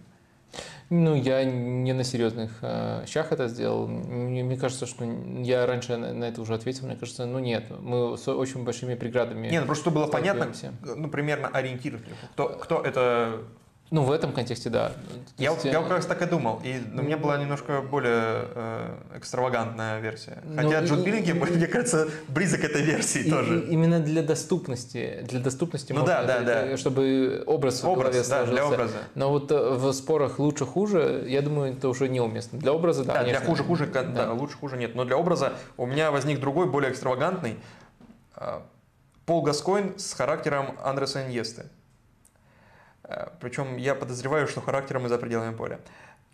Ну, 0.90 1.14
я 1.16 1.43
не 1.43 1.93
на 1.93 2.03
серьезных 2.03 2.51
э, 2.61 3.03
щах 3.08 3.32
это 3.32 3.48
сделал. 3.48 3.88
Мне, 3.88 4.43
мне 4.43 4.58
кажется, 4.58 4.88
что 4.88 5.06
я 5.06 5.68
раньше 5.68 5.98
на, 5.98 6.14
на 6.14 6.26
это 6.26 6.42
уже 6.42 6.56
ответил. 6.56 6.88
Мне 6.88 6.95
кажется, 6.95 7.27
ну 7.27 7.38
нет, 7.38 7.66
мы 7.80 8.18
с 8.18 8.27
очень 8.27 8.64
большими 8.64 8.95
преградами. 8.95 9.50
Нет, 9.50 9.61
ну 9.61 9.68
просто 9.68 9.84
чтобы 9.84 10.01
было 10.01 10.08
понятно, 10.08 10.51
ну 10.84 11.08
примерно 11.09 11.48
ориентир, 11.48 12.00
кто, 12.34 12.50
кто 12.50 12.82
это 12.82 13.43
ну, 13.92 14.03
в 14.03 14.11
этом 14.11 14.34
контексте, 14.34 14.69
да. 14.69 14.92
я, 15.38 15.51
есть, 15.51 15.66
я 15.66 15.82
как 15.82 15.90
раз 15.90 16.06
так 16.06 16.22
и 16.22 16.26
думал. 16.26 16.61
И 16.64 16.80
ну, 16.92 17.01
у 17.01 17.06
меня 17.06 17.18
была 17.18 17.38
немножко 17.38 17.82
более 17.82 18.45
э, 18.53 18.98
экстравагантная 19.16 20.00
версия. 20.00 20.38
Ну, 20.43 20.61
Хотя 20.61 20.82
ну, 20.82 20.88
Джуд 20.88 21.00
Биллинги, 21.00 21.32
мне 21.32 21.66
кажется, 21.66 22.08
близок 22.27 22.61
к 22.61 22.64
этой 22.66 22.84
версии 22.84 23.22
и, 23.22 23.30
тоже. 23.30 23.61
И, 23.61 23.72
именно 23.72 24.00
для 24.00 24.22
доступности. 24.22 25.26
Для 25.27 25.40
доступности 25.40 25.92
ну, 25.92 26.06
да, 26.06 26.24
да, 26.24 26.42
да. 26.42 26.77
чтобы 26.77 27.43
образ, 27.48 27.84
образ 27.84 28.16
в 28.16 28.30
да, 28.30 28.45
для 28.45 28.68
образа. 28.68 28.98
Но 29.16 29.32
вот 29.32 29.51
э, 29.51 29.74
в 29.74 29.92
спорах 29.93 30.38
лучше-хуже, 30.38 31.26
я 31.27 31.42
думаю, 31.42 31.74
это 31.74 31.90
уже 31.90 32.09
неуместно. 32.09 32.59
Для 32.59 32.74
образа, 32.74 33.03
да, 33.03 33.14
Да, 33.14 33.19
конечно. 33.22 33.40
для 33.40 33.48
хуже-хуже, 33.48 33.88
да. 33.88 34.03
да, 34.03 34.34
лучше-хуже 34.34 34.77
нет. 34.77 34.93
Но 34.93 35.03
для 35.03 35.18
образа 35.18 35.53
у 35.77 35.88
меня 35.88 36.11
возник 36.11 36.40
другой, 36.40 36.68
более 36.68 36.92
экстравагантный. 36.92 37.58
Э, 38.35 38.59
Пол 39.26 39.42
Гаскоин 39.42 39.98
с 39.98 40.14
характером 40.14 40.76
Андреса 40.84 41.26
Иньесты. 41.26 41.66
Э, 43.09 43.27
Причем 43.41 43.77
я 43.77 43.95
подозреваю, 43.95 44.47
что 44.47 44.61
характером 44.61 45.05
и 45.05 45.09
за 45.09 45.17
пределами 45.17 45.55
поля. 45.55 45.79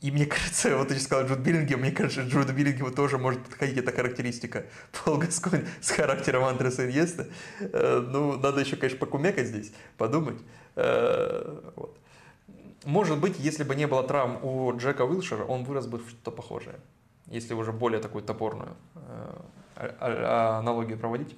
И 0.02 0.12
мне 0.12 0.26
кажется, 0.26 0.78
вот 0.78 0.90
ты 0.90 1.00
сказал 1.00 1.26
Джуд 1.26 1.40
Биллингем, 1.40 1.80
мне 1.80 1.92
кажется, 1.92 2.22
Джуду 2.22 2.54
Биллингему 2.54 2.92
тоже 2.92 3.18
может 3.18 3.44
подходить 3.44 3.78
эта 3.78 3.92
характеристика. 3.92 4.66
Пол 4.92 5.18
Гаскоин 5.18 5.66
с 5.82 5.90
характером 5.90 6.44
Андреса 6.44 6.86
Иньеста. 6.86 7.28
Э, 7.60 8.06
ну, 8.08 8.38
надо 8.38 8.60
еще, 8.60 8.76
конечно, 8.76 9.00
покумекать 9.00 9.48
здесь, 9.48 9.72
подумать. 9.98 10.38
Э, 10.76 11.62
вот. 11.76 11.98
Может 12.84 13.20
быть, 13.20 13.40
если 13.40 13.64
бы 13.64 13.76
не 13.76 13.88
было 13.88 14.04
травм 14.04 14.38
у 14.44 14.78
Джека 14.78 15.06
Уилшера, 15.06 15.44
он 15.44 15.64
вырос 15.64 15.88
бы 15.88 15.98
в 15.98 16.10
что-то 16.10 16.30
похожее. 16.30 16.76
Если 17.26 17.56
уже 17.56 17.72
более 17.72 18.00
такую 18.00 18.24
топорную 18.24 18.76
а, 18.94 19.44
а, 19.76 20.60
аналогию 20.60 21.00
проводить. 21.00 21.36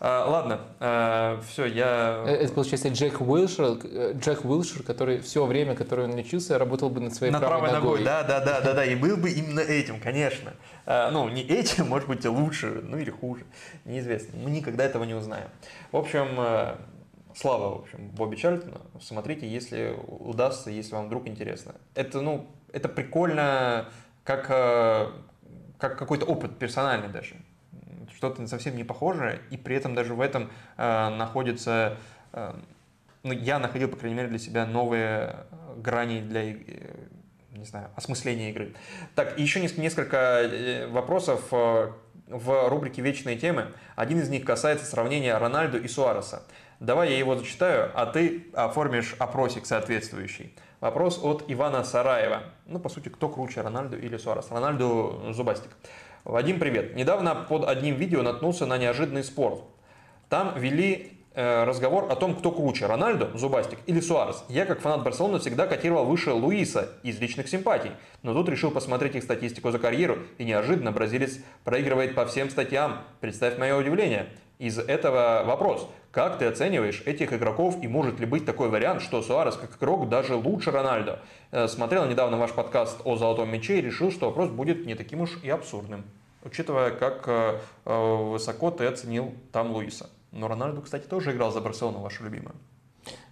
А, 0.00 0.30
ладно, 0.30 0.60
а, 0.78 1.40
все, 1.48 1.66
я... 1.66 2.22
Э, 2.24 2.30
это, 2.30 2.52
получается, 2.52 2.88
Джек 2.88 3.20
Уилшер, 3.20 3.78
э, 3.82 4.12
Джек 4.16 4.44
Уилшер, 4.44 4.84
который 4.84 5.18
все 5.18 5.44
время, 5.44 5.74
которое 5.74 6.04
он 6.04 6.16
лечился, 6.16 6.56
работал 6.56 6.88
бы 6.88 7.00
над 7.00 7.14
своей 7.14 7.32
над 7.32 7.40
правой, 7.40 7.68
правой 7.68 7.74
ногой. 7.74 7.90
ногой. 7.98 8.04
Да, 8.04 8.22
да, 8.22 8.40
да, 8.40 8.60
да, 8.60 8.74
да, 8.74 8.84
и 8.84 8.94
был 8.94 9.16
бы 9.16 9.28
именно 9.28 9.58
этим, 9.58 9.98
конечно. 9.98 10.52
А, 10.86 11.10
ну, 11.10 11.28
не 11.28 11.42
этим, 11.42 11.88
может 11.88 12.08
быть, 12.08 12.24
лучше, 12.24 12.80
ну 12.84 12.96
или 12.96 13.10
хуже, 13.10 13.44
неизвестно. 13.84 14.38
Мы 14.38 14.52
никогда 14.52 14.84
этого 14.84 15.02
не 15.02 15.14
узнаем. 15.14 15.48
В 15.90 15.96
общем, 15.96 16.28
э, 16.38 16.76
слава, 17.34 17.74
в 17.74 17.82
общем, 17.82 18.10
Бобби 18.10 18.36
Чарльтону. 18.36 18.80
Смотрите, 19.00 19.48
если 19.48 19.96
удастся, 20.06 20.70
если 20.70 20.94
вам 20.94 21.06
вдруг 21.06 21.26
интересно. 21.26 21.74
Это, 21.96 22.20
ну, 22.20 22.46
это 22.72 22.88
прикольно, 22.88 23.88
как, 24.22 24.46
как 24.46 25.98
какой-то 25.98 26.24
опыт 26.24 26.56
персональный 26.56 27.08
даже 27.08 27.34
что-то 28.14 28.46
совсем 28.46 28.76
не 28.76 28.84
похожее, 28.84 29.40
и 29.50 29.56
при 29.56 29.76
этом 29.76 29.94
даже 29.94 30.14
в 30.14 30.20
этом 30.20 30.50
э, 30.76 31.08
находится, 31.10 31.96
э, 32.32 32.54
ну, 33.22 33.32
я 33.32 33.58
находил, 33.58 33.88
по 33.88 33.96
крайней 33.96 34.16
мере, 34.16 34.28
для 34.28 34.38
себя 34.38 34.66
новые 34.66 35.46
грани 35.76 36.20
для, 36.20 36.52
э, 36.52 36.56
не 37.52 37.64
знаю, 37.64 37.90
осмысления 37.96 38.50
игры. 38.50 38.74
Так, 39.14 39.38
еще 39.38 39.60
несколько 39.60 40.16
э, 40.16 40.86
вопросов 40.88 41.48
э, 41.52 41.90
в 42.28 42.68
рубрике 42.68 43.02
«Вечные 43.02 43.36
темы». 43.36 43.72
Один 43.96 44.20
из 44.20 44.28
них 44.28 44.44
касается 44.44 44.86
сравнения 44.86 45.36
Рональду 45.36 45.78
и 45.78 45.88
Суареса. 45.88 46.42
Давай 46.80 47.10
я 47.10 47.18
его 47.18 47.36
зачитаю, 47.36 47.90
а 47.94 48.06
ты 48.06 48.46
оформишь 48.52 49.16
опросик 49.18 49.66
соответствующий. 49.66 50.54
Вопрос 50.80 51.18
от 51.20 51.44
Ивана 51.48 51.82
Сараева. 51.82 52.44
Ну, 52.66 52.78
по 52.78 52.88
сути, 52.88 53.08
кто 53.08 53.28
круче, 53.28 53.62
Рональду 53.62 53.98
или 53.98 54.16
Суарес? 54.16 54.48
Рональду 54.50 55.32
зубастик. 55.32 55.70
Вадим, 56.24 56.58
привет. 56.58 56.96
Недавно 56.96 57.34
под 57.34 57.68
одним 57.68 57.94
видео 57.94 58.22
наткнулся 58.22 58.66
на 58.66 58.76
неожиданный 58.76 59.24
спор. 59.24 59.64
Там 60.28 60.58
вели 60.58 61.12
э, 61.34 61.64
разговор 61.64 62.10
о 62.10 62.16
том, 62.16 62.34
кто 62.34 62.50
круче, 62.50 62.86
Рональдо, 62.86 63.30
Зубастик 63.34 63.78
или 63.86 64.00
Суарес. 64.00 64.44
Я, 64.48 64.66
как 64.66 64.80
фанат 64.80 65.04
Барселоны, 65.04 65.38
всегда 65.38 65.66
котировал 65.66 66.04
выше 66.04 66.32
Луиса 66.32 66.90
из 67.02 67.18
личных 67.20 67.48
симпатий. 67.48 67.92
Но 68.22 68.34
тут 68.34 68.48
решил 68.48 68.70
посмотреть 68.70 69.14
их 69.14 69.22
статистику 69.22 69.70
за 69.70 69.78
карьеру, 69.78 70.18
и 70.38 70.44
неожиданно 70.44 70.92
бразилец 70.92 71.38
проигрывает 71.64 72.14
по 72.14 72.26
всем 72.26 72.50
статьям. 72.50 73.02
Представь 73.20 73.56
мое 73.56 73.76
удивление. 73.76 74.28
Из 74.58 74.76
этого 74.76 75.44
вопрос. 75.46 75.88
Как 76.10 76.38
ты 76.38 76.46
оцениваешь 76.46 77.02
этих 77.06 77.32
игроков 77.32 77.76
и 77.80 77.86
может 77.86 78.18
ли 78.18 78.26
быть 78.26 78.44
такой 78.44 78.68
вариант, 78.68 79.02
что 79.02 79.22
Суарес 79.22 79.54
как 79.56 79.76
игрок 79.76 80.08
даже 80.08 80.34
лучше 80.34 80.72
Рональдо? 80.72 81.20
Э, 81.52 81.68
смотрел 81.68 82.06
недавно 82.06 82.38
ваш 82.38 82.50
подкаст 82.50 83.00
о 83.04 83.16
золотом 83.16 83.52
мяче 83.52 83.78
и 83.78 83.82
решил, 83.82 84.10
что 84.10 84.26
вопрос 84.26 84.50
будет 84.50 84.84
не 84.84 84.96
таким 84.96 85.20
уж 85.20 85.38
и 85.44 85.50
абсурдным, 85.50 86.02
учитывая, 86.42 86.90
как 86.90 87.28
э, 87.28 87.60
э, 87.84 88.14
высоко 88.30 88.72
ты 88.72 88.86
оценил 88.86 89.32
там 89.52 89.70
Луиса. 89.70 90.10
Но 90.32 90.48
Рональдо, 90.48 90.80
кстати, 90.80 91.06
тоже 91.06 91.32
играл 91.32 91.52
за 91.52 91.60
Барселону, 91.60 92.00
вашу 92.00 92.24
любимую. 92.24 92.56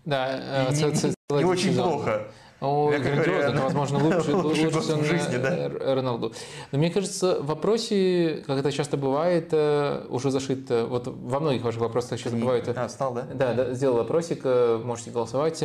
Да, 0.05 0.71
не, 0.71 0.85
не, 0.85 1.39
не 1.39 1.45
очень 1.45 1.75
плохо. 1.75 2.29
О, 2.67 2.91
грандиозно, 2.91 3.53
но, 3.53 3.63
возможно, 3.63 3.99
лучше, 4.03 4.35
лучше, 4.35 4.65
лучше 4.65 4.81
всего 4.81 5.03
жизни, 5.05 5.37
да? 5.37 5.71
Роналду. 5.95 6.33
Но 6.73 6.79
мне 6.79 6.91
кажется, 6.91 7.41
в 7.41 7.47
вопросе, 7.47 8.43
как 8.47 8.59
это 8.59 8.73
часто 8.73 8.97
бывает, 8.97 9.49
э, 9.53 10.05
уже 10.09 10.31
зашито, 10.31 10.87
вот 10.87 11.07
во 11.07 11.41
многих 11.41 11.63
ваших 11.63 11.81
вопросах 11.81 12.19
сейчас 12.19 12.33
бывает... 12.33 12.69
А, 12.77 12.89
стал, 12.89 13.15
да? 13.15 13.27
Да, 13.33 13.55
да, 13.55 13.75
сделал 13.75 13.99
вопросик, 13.99 14.41
э, 14.45 14.81
можете 14.85 15.11
голосовать. 15.11 15.63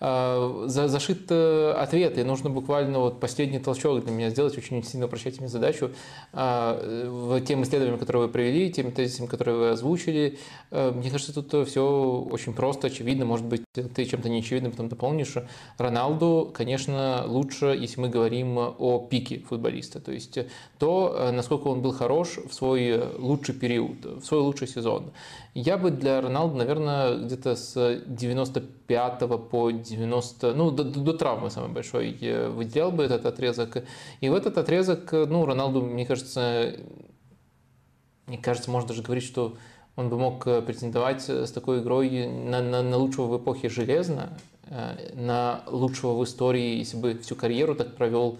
Э, 0.00 0.64
за, 0.66 0.88
зашит 0.88 1.30
ответ, 1.30 2.18
и 2.18 2.22
нужно 2.22 2.50
буквально 2.50 3.00
вот 3.00 3.20
последний 3.20 3.58
толчок 3.58 4.04
для 4.04 4.12
меня 4.12 4.30
сделать, 4.30 4.56
очень 4.56 4.82
сильно 4.84 5.06
упрощать 5.06 5.40
мне 5.40 5.48
задачу. 5.48 5.90
Тем 6.32 7.62
исследованиям, 7.62 7.98
которые 7.98 8.26
вы 8.26 8.28
провели, 8.28 8.70
тем 8.70 8.92
тезисам, 8.92 9.26
которые 9.26 9.56
вы 9.56 9.70
озвучили, 9.70 10.38
мне 10.70 11.10
кажется, 11.10 11.32
тут 11.32 11.68
все 11.68 12.26
очень 12.30 12.52
просто, 12.54 12.88
очевидно, 12.88 13.24
может 13.24 13.46
быть, 13.46 13.62
ты 13.72 14.04
чем-то 14.04 14.28
неочевидным 14.28 14.72
потом 14.72 14.88
дополнишь. 14.88 15.34
Роналду 15.78 16.43
конечно, 16.52 17.24
лучше, 17.26 17.66
если 17.66 18.00
мы 18.00 18.08
говорим 18.08 18.58
о 18.58 19.06
пике 19.10 19.40
футболиста, 19.40 20.00
то 20.00 20.12
есть 20.12 20.38
то, 20.78 21.14
э, 21.16 21.30
насколько 21.30 21.68
он 21.68 21.82
был 21.82 21.92
хорош 21.92 22.38
в 22.38 22.52
свой 22.52 23.00
лучший 23.18 23.54
период, 23.54 24.04
в 24.04 24.24
свой 24.24 24.40
лучший 24.40 24.68
сезон. 24.68 25.12
Я 25.54 25.78
бы 25.78 25.90
для 25.90 26.20
Роналду, 26.20 26.56
наверное, 26.56 27.16
где-то 27.16 27.56
с 27.56 28.02
95 28.06 29.48
по 29.50 29.70
90, 29.70 30.54
ну, 30.54 30.70
до, 30.70 30.84
до 30.84 31.12
травмы 31.12 31.50
самой 31.50 31.70
большой 31.70 32.16
э, 32.20 32.48
выделял 32.48 32.90
бы 32.90 33.04
этот 33.04 33.26
отрезок. 33.26 33.84
И 34.20 34.28
в 34.28 34.34
этот 34.34 34.58
отрезок, 34.58 35.12
ну, 35.12 35.46
Роналду, 35.46 35.82
мне 35.82 36.06
кажется, 36.06 36.74
мне 38.26 38.38
кажется, 38.38 38.70
можно 38.70 38.88
даже 38.88 39.02
говорить, 39.02 39.24
что 39.24 39.56
он 39.96 40.08
бы 40.08 40.18
мог 40.18 40.44
претендовать 40.44 41.28
с 41.28 41.52
такой 41.52 41.80
игрой 41.80 42.26
на, 42.26 42.60
на, 42.60 42.82
на 42.82 42.96
лучшего 42.96 43.26
в 43.26 43.36
эпохе 43.36 43.68
железно, 43.68 44.36
Э, 44.36 44.53
на 44.68 45.62
лучшего 45.66 46.18
в 46.18 46.24
истории, 46.24 46.78
если 46.78 46.96
бы 46.96 47.18
всю 47.18 47.36
карьеру 47.36 47.74
так 47.74 47.96
провел, 47.96 48.38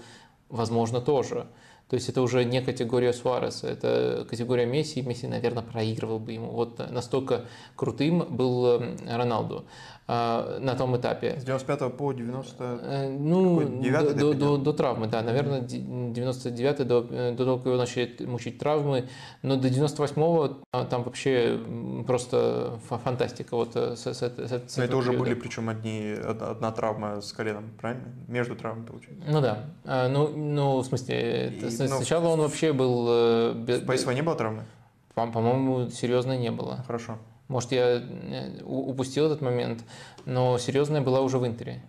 возможно, 0.49 1.01
тоже. 1.01 1.47
То 1.89 1.97
есть 1.97 2.09
это 2.09 2.23
уже 2.23 2.45
не 2.45 2.63
категория 2.63 3.13
Суареса, 3.13 3.69
это 3.69 4.27
категория 4.29 4.65
Месси, 4.65 5.03
Месси, 5.03 5.27
наверное, 5.27 5.63
проигрывал 5.63 6.19
бы 6.19 6.33
ему. 6.33 6.51
Вот 6.51 6.79
настолько 6.91 7.45
крутым 7.77 8.27
был 8.31 8.81
э, 8.81 8.97
Роналду. 9.07 9.67
А, 10.07 10.59
на 10.61 10.75
том 10.75 10.95
этапе. 10.99 11.41
С 11.41 11.45
95 11.45 11.97
по 11.97 12.13
90 12.13 12.81
э, 12.83 13.09
ну, 13.09 13.61
до, 13.81 14.15
до, 14.15 14.35
до, 14.35 14.57
до 14.59 14.73
травмы, 14.75 15.07
да, 15.07 15.23
наверное, 15.23 15.63
99 15.63 16.87
до, 16.87 17.01
до 17.33 17.37
того, 17.37 17.57
как 17.57 17.67
его 17.67 17.77
начали 17.79 18.15
мучить 18.27 18.59
травмы, 18.59 19.09
но 19.41 19.57
до 19.57 19.69
98-го 19.69 20.59
там 20.91 21.05
вообще 21.05 21.59
просто 22.07 22.79
фантастика. 22.87 23.57
Вот 23.57 23.77
э, 23.77 23.97
с, 23.97 24.07
с, 24.07 24.21
с, 24.21 24.73
с 24.73 24.77
но 24.77 24.85
это 24.85 24.97
уже 24.99 25.13
были 25.13 25.33
причем 25.33 25.71
одни, 25.71 26.15
одна 26.23 26.71
травма 26.71 27.23
с 27.23 27.33
коленом, 27.33 27.71
правильно? 27.81 28.05
Между 28.29 28.57
травмами, 28.57 28.85
получается. 28.85 29.25
Ну 29.27 29.41
да. 29.41 29.65
А, 29.87 30.09
ну, 30.11 30.29
ну, 30.29 30.79
в 30.81 30.85
смысле, 30.85 31.55
И, 31.63 31.71
сначала 31.71 32.25
ну, 32.25 32.31
он 32.33 32.41
вообще 32.41 32.75
был... 32.75 33.07
Э, 33.09 33.55
без, 33.55 33.81
Поясовой 33.81 34.15
не 34.17 34.23
было 34.23 34.37
травмы? 34.37 34.65
По-моему, 35.15 35.89
серьезно 35.89 36.37
не 36.37 36.51
было. 36.51 36.85
Хорошо. 36.87 37.17
Может, 37.49 37.73
я 37.73 38.03
э, 38.03 38.63
упустил 38.63 39.27
этот 39.27 39.41
момент, 39.41 39.85
но 40.25 40.59
серьезная 40.59 41.01
была 41.01 41.21
уже 41.21 41.39
в 41.39 41.47
Интере. 41.47 41.83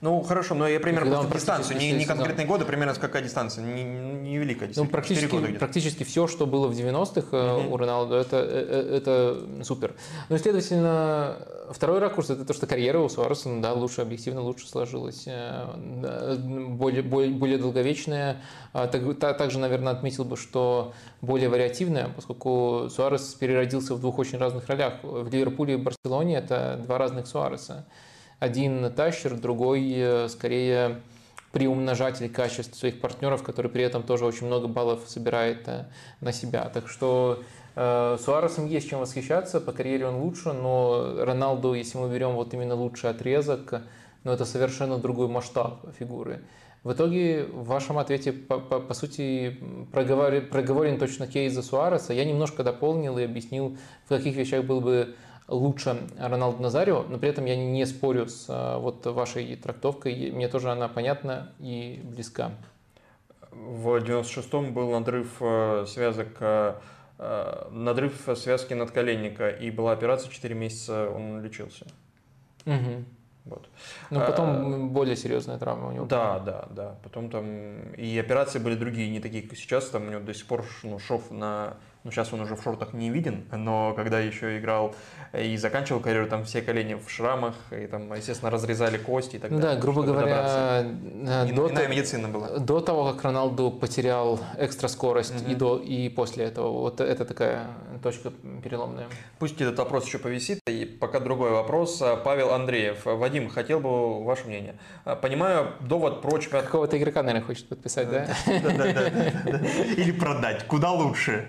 Ну, 0.00 0.22
хорошо, 0.22 0.54
но 0.54 0.66
я 0.66 0.80
примерно 0.80 1.10
просто 1.10 1.34
дистанцию, 1.34 1.76
не, 1.76 1.92
не 1.92 2.06
конкретные 2.06 2.46
годы, 2.46 2.64
примерно 2.64 2.94
какая 2.94 3.22
дистанция, 3.22 3.62
не, 3.62 3.84
не 3.84 4.38
великая 4.38 4.70
Ну, 4.74 4.86
практически, 4.86 5.58
практически 5.58 6.04
все, 6.04 6.26
что 6.26 6.46
было 6.46 6.68
в 6.68 6.72
90-х 6.72 7.36
uh-huh. 7.36 7.70
у 7.70 7.76
Роналду, 7.76 8.14
это, 8.14 8.38
это, 8.38 8.96
это 8.96 9.64
супер. 9.64 9.94
Ну, 10.30 10.38
следовательно, 10.38 11.36
второй 11.70 11.98
ракурс– 11.98 12.30
это 12.30 12.46
то, 12.46 12.54
что 12.54 12.66
карьера 12.66 12.98
у 12.98 13.10
Суареса, 13.10 13.50
ну, 13.50 13.60
да, 13.60 13.74
лучше, 13.74 14.00
объективно 14.00 14.40
лучше 14.40 14.66
сложилась, 14.66 15.26
более, 15.26 17.02
более, 17.02 17.30
более 17.32 17.58
долговечная. 17.58 18.40
А, 18.72 18.86
также, 18.86 19.58
наверное, 19.58 19.92
отметил 19.92 20.24
бы, 20.24 20.38
что 20.38 20.94
более 21.20 21.50
вариативная, 21.50 22.08
поскольку 22.08 22.88
Суарес 22.88 23.34
переродился 23.34 23.94
в 23.94 24.00
двух 24.00 24.18
очень 24.18 24.38
разных 24.38 24.66
ролях. 24.66 24.94
В 25.02 25.30
Ливерпуле 25.30 25.74
и 25.74 25.76
Барселоне 25.76 26.38
это 26.38 26.80
два 26.86 26.96
разных 26.96 27.26
Суареса 27.26 27.84
один 28.40 28.90
тащер, 28.92 29.38
другой 29.38 29.92
э, 29.94 30.28
скорее 30.28 31.02
приумножатель 31.52 32.28
качеств 32.30 32.76
своих 32.76 33.00
партнеров, 33.00 33.42
который 33.42 33.70
при 33.70 33.82
этом 33.82 34.02
тоже 34.02 34.24
очень 34.24 34.46
много 34.46 34.66
баллов 34.66 35.02
собирает 35.06 35.68
э, 35.68 35.84
на 36.20 36.32
себя. 36.32 36.68
Так 36.70 36.88
что 36.88 37.42
э, 37.76 38.16
Суаресом 38.18 38.66
есть 38.66 38.88
чем 38.88 39.00
восхищаться, 39.00 39.60
по 39.60 39.72
карьере 39.72 40.06
он 40.06 40.16
лучше, 40.16 40.52
но 40.52 41.16
Роналду, 41.24 41.74
если 41.74 41.98
мы 41.98 42.12
берем 42.12 42.32
вот 42.32 42.54
именно 42.54 42.74
лучший 42.74 43.10
отрезок, 43.10 43.82
ну 44.24 44.32
это 44.32 44.44
совершенно 44.46 44.98
другой 44.98 45.28
масштаб 45.28 45.84
фигуры. 45.98 46.40
В 46.82 46.94
итоге 46.94 47.44
в 47.44 47.66
вашем 47.66 47.98
ответе, 47.98 48.32
по, 48.32 48.58
по, 48.58 48.80
по 48.80 48.94
сути, 48.94 49.58
проговорен, 49.92 50.48
проговорен 50.48 50.98
точно 50.98 51.26
кейс 51.26 51.52
за 51.52 51.62
Суареса. 51.62 52.14
Я 52.14 52.24
немножко 52.24 52.64
дополнил 52.64 53.18
и 53.18 53.22
объяснил, 53.22 53.76
в 54.06 54.08
каких 54.08 54.34
вещах 54.34 54.64
был 54.64 54.80
бы 54.80 55.14
лучше 55.50 55.98
Роналду 56.18 56.62
Назарио, 56.62 57.04
но 57.08 57.18
при 57.18 57.28
этом 57.28 57.44
я 57.44 57.56
не 57.56 57.84
спорю 57.84 58.26
с 58.26 58.46
э, 58.48 58.78
вот 58.78 59.04
вашей 59.06 59.56
трактовкой, 59.56 60.30
мне 60.30 60.48
тоже 60.48 60.70
она 60.70 60.88
понятна 60.88 61.52
и 61.58 62.00
близка. 62.04 62.52
В 63.50 63.96
96-м 63.96 64.72
был 64.72 64.90
надрыв 64.92 65.36
э, 65.40 65.84
связок, 65.86 66.36
э, 66.40 66.74
надрыв 67.70 68.28
связки 68.36 68.74
надколенника, 68.74 69.48
и 69.48 69.70
была 69.70 69.92
операция, 69.92 70.30
4 70.30 70.54
месяца 70.54 71.10
он 71.10 71.42
лечился. 71.42 71.86
Угу. 72.64 73.04
Вот. 73.46 73.68
Но 74.10 74.20
потом 74.20 74.48
а, 74.48 74.86
более 74.86 75.16
серьезная 75.16 75.58
травма 75.58 75.88
у 75.88 75.92
него. 75.92 76.06
Да, 76.06 76.38
да, 76.38 76.68
да. 76.70 76.94
Потом 77.02 77.30
там 77.30 77.92
и 77.94 78.18
операции 78.18 78.58
были 78.58 78.76
другие, 78.76 79.10
не 79.10 79.18
такие, 79.18 79.42
как 79.42 79.56
сейчас. 79.56 79.88
Там 79.88 80.06
у 80.06 80.10
него 80.10 80.20
до 80.20 80.34
сих 80.34 80.46
пор 80.46 80.64
ну, 80.82 80.98
шов 80.98 81.30
на 81.30 81.74
ну, 82.02 82.10
сейчас 82.10 82.32
он 82.32 82.40
уже 82.40 82.56
в 82.56 82.62
шортах 82.62 82.94
не 82.94 83.10
виден, 83.10 83.44
но 83.52 83.92
когда 83.94 84.20
еще 84.20 84.58
играл 84.58 84.94
и 85.34 85.56
заканчивал 85.58 86.00
карьеру, 86.00 86.26
там 86.26 86.44
все 86.44 86.62
колени 86.62 86.94
в 86.94 87.10
шрамах, 87.10 87.54
и 87.70 87.86
там, 87.86 88.12
естественно, 88.14 88.50
разрезали 88.50 88.96
кости 88.96 89.36
и 89.36 89.38
так 89.38 89.50
ну, 89.50 89.58
далее. 89.58 89.76
Да, 89.76 89.80
грубо 89.80 90.02
говоря, 90.02 90.82
э, 90.82 91.52
до, 91.52 91.70
иная 91.70 91.88
медицина 91.88 92.28
была. 92.28 92.58
До 92.58 92.80
того, 92.80 93.12
как 93.12 93.22
Роналду 93.22 93.70
потерял 93.70 94.40
экстра 94.58 94.88
скорость 94.88 95.42
угу. 95.42 95.50
и, 95.50 95.54
до, 95.54 95.76
и 95.76 96.08
после 96.08 96.46
этого. 96.46 96.70
Вот 96.70 97.00
это 97.02 97.24
такая 97.26 97.66
точка 98.02 98.32
переломная. 98.64 99.06
Пусть 99.38 99.60
этот 99.60 99.78
вопрос 99.78 100.06
еще 100.06 100.18
повисит. 100.18 100.60
И 100.66 100.86
пока 100.86 101.20
другой 101.20 101.50
вопрос. 101.50 102.02
Павел 102.24 102.54
Андреев. 102.54 103.04
Вадим, 103.04 103.50
хотел 103.50 103.80
бы 103.80 104.24
ваше 104.24 104.46
мнение. 104.46 104.76
Понимаю 105.20 105.74
довод 105.80 106.22
про 106.22 106.38
чемпионат... 106.38 106.66
Какого-то 106.66 106.96
игрока, 106.96 107.22
наверное, 107.22 107.46
хочет 107.46 107.68
подписать, 107.68 108.10
да? 108.10 108.26
Да-да-да. 108.46 109.08
Или 109.96 110.12
продать. 110.12 110.66
Куда 110.66 110.92
лучше? 110.92 111.48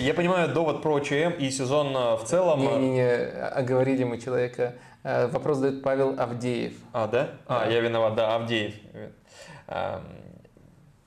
Я 0.00 0.14
понимаю 0.14 0.52
довод 0.52 0.82
про 0.82 1.00
ЧМ 1.00 1.32
и 1.38 1.50
сезон 1.50 1.96
э, 1.96 2.16
в 2.16 2.24
целом. 2.24 2.60
Не-не-не, 2.60 3.14
оговорили 3.48 4.04
мы 4.04 4.18
человека. 4.18 4.74
Э, 5.02 5.26
вопрос 5.28 5.58
задает 5.58 5.82
Павел 5.82 6.18
Авдеев. 6.18 6.74
А, 6.92 7.06
да? 7.06 7.30
А, 7.46 7.68
я 7.68 7.80
виноват, 7.80 8.14
да, 8.14 8.34
Авдеев. 8.34 8.74
Эм, 9.68 10.02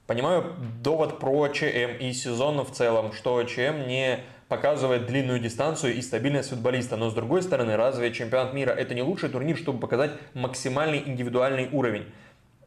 понимаю 0.08 0.56
довод 0.82 1.20
про 1.20 1.48
ЧМ 1.48 1.98
и 2.00 2.12
сезон 2.14 2.64
в 2.64 2.72
целом, 2.72 3.14
что 3.14 3.44
ЧМ 3.44 3.88
не 3.88 4.20
показывает 4.48 5.08
длинную 5.08 5.40
дистанцию 5.40 5.96
и 5.96 6.02
стабильность 6.02 6.50
футболиста. 6.50 6.98
Но 6.98 7.10
с 7.10 7.14
другой 7.14 7.42
стороны, 7.42 7.76
разве 7.76 8.14
чемпионат 8.14 8.54
мира 8.54 8.72
это 8.72 8.94
не 8.94 9.02
лучший 9.02 9.30
турнир, 9.30 9.58
чтобы 9.58 9.80
показать 9.80 10.12
максимальный 10.34 11.02
индивидуальный 11.06 11.70
уровень? 11.72 12.06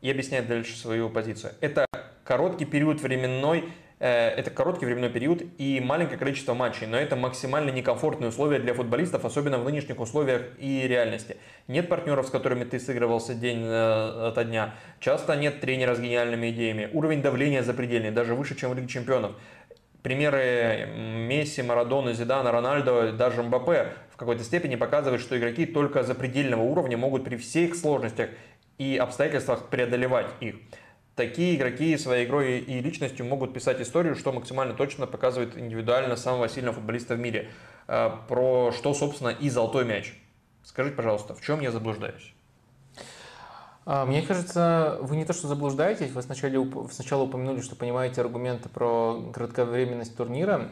И 0.00 0.10
объясняет 0.10 0.46
дальше 0.46 0.76
свою 0.76 1.10
позицию. 1.10 1.52
Это 1.60 1.86
короткий 2.24 2.64
период 2.64 3.00
временной 3.00 3.64
Э, 3.64 3.87
это 3.98 4.50
короткий 4.50 4.86
временной 4.86 5.10
период 5.10 5.42
и 5.58 5.80
маленькое 5.80 6.18
количество 6.18 6.54
матчей, 6.54 6.86
но 6.86 6.96
это 6.96 7.16
максимально 7.16 7.70
некомфортные 7.70 8.28
условия 8.28 8.58
для 8.58 8.74
футболистов, 8.74 9.24
особенно 9.24 9.58
в 9.58 9.64
нынешних 9.64 9.98
условиях 9.98 10.42
и 10.58 10.86
реальности. 10.86 11.36
Нет 11.66 11.88
партнеров, 11.88 12.26
с 12.26 12.30
которыми 12.30 12.64
ты 12.64 12.78
сыгрывался 12.78 13.34
день 13.34 13.62
э, 13.64 14.28
ото 14.28 14.44
дня. 14.44 14.74
Часто 15.00 15.36
нет 15.36 15.60
тренера 15.60 15.94
с 15.94 16.00
гениальными 16.00 16.50
идеями. 16.50 16.90
Уровень 16.92 17.22
давления 17.22 17.62
запредельный, 17.62 18.10
даже 18.10 18.34
выше, 18.34 18.54
чем 18.54 18.70
в 18.70 18.74
Лиге 18.74 18.88
Чемпионов. 18.88 19.32
Примеры 20.02 20.88
Месси, 20.96 21.62
Марадона, 21.62 22.12
Зидана, 22.12 22.52
Рональдо, 22.52 23.12
даже 23.12 23.42
Мбаппе 23.42 23.88
в 24.12 24.16
какой-то 24.16 24.44
степени 24.44 24.76
показывают, 24.76 25.20
что 25.20 25.36
игроки 25.36 25.66
только 25.66 26.04
запредельного 26.04 26.62
уровня 26.62 26.96
могут 26.96 27.24
при 27.24 27.36
всех 27.36 27.74
сложностях 27.74 28.30
и 28.78 28.96
обстоятельствах 28.96 29.68
преодолевать 29.68 30.28
их. 30.40 30.54
Такие 31.18 31.56
игроки 31.56 31.98
своей 31.98 32.26
игрой 32.26 32.60
и 32.60 32.80
личностью 32.80 33.26
могут 33.26 33.52
писать 33.52 33.80
историю, 33.80 34.14
что 34.14 34.32
максимально 34.32 34.72
точно 34.72 35.06
показывает 35.08 35.58
индивидуально 35.58 36.14
самого 36.14 36.48
сильного 36.48 36.76
футболиста 36.76 37.16
в 37.16 37.18
мире. 37.18 37.50
Э, 37.88 38.10
про 38.28 38.72
что, 38.72 38.94
собственно, 38.94 39.30
и 39.30 39.50
золотой 39.50 39.84
мяч. 39.84 40.14
Скажите, 40.62 40.94
пожалуйста, 40.96 41.34
в 41.34 41.40
чем 41.40 41.60
я 41.60 41.72
заблуждаюсь? 41.72 42.34
А, 43.84 44.06
мне 44.06 44.22
кажется, 44.22 44.98
вы 45.00 45.16
не 45.16 45.24
то 45.24 45.32
что 45.32 45.48
заблуждаетесь, 45.48 46.12
вы 46.12 46.22
сначала, 46.22 46.88
сначала 46.92 47.22
упомянули, 47.24 47.62
что 47.62 47.74
понимаете 47.74 48.20
аргументы 48.20 48.68
про 48.68 49.30
кратковременность 49.34 50.16
турнира. 50.16 50.68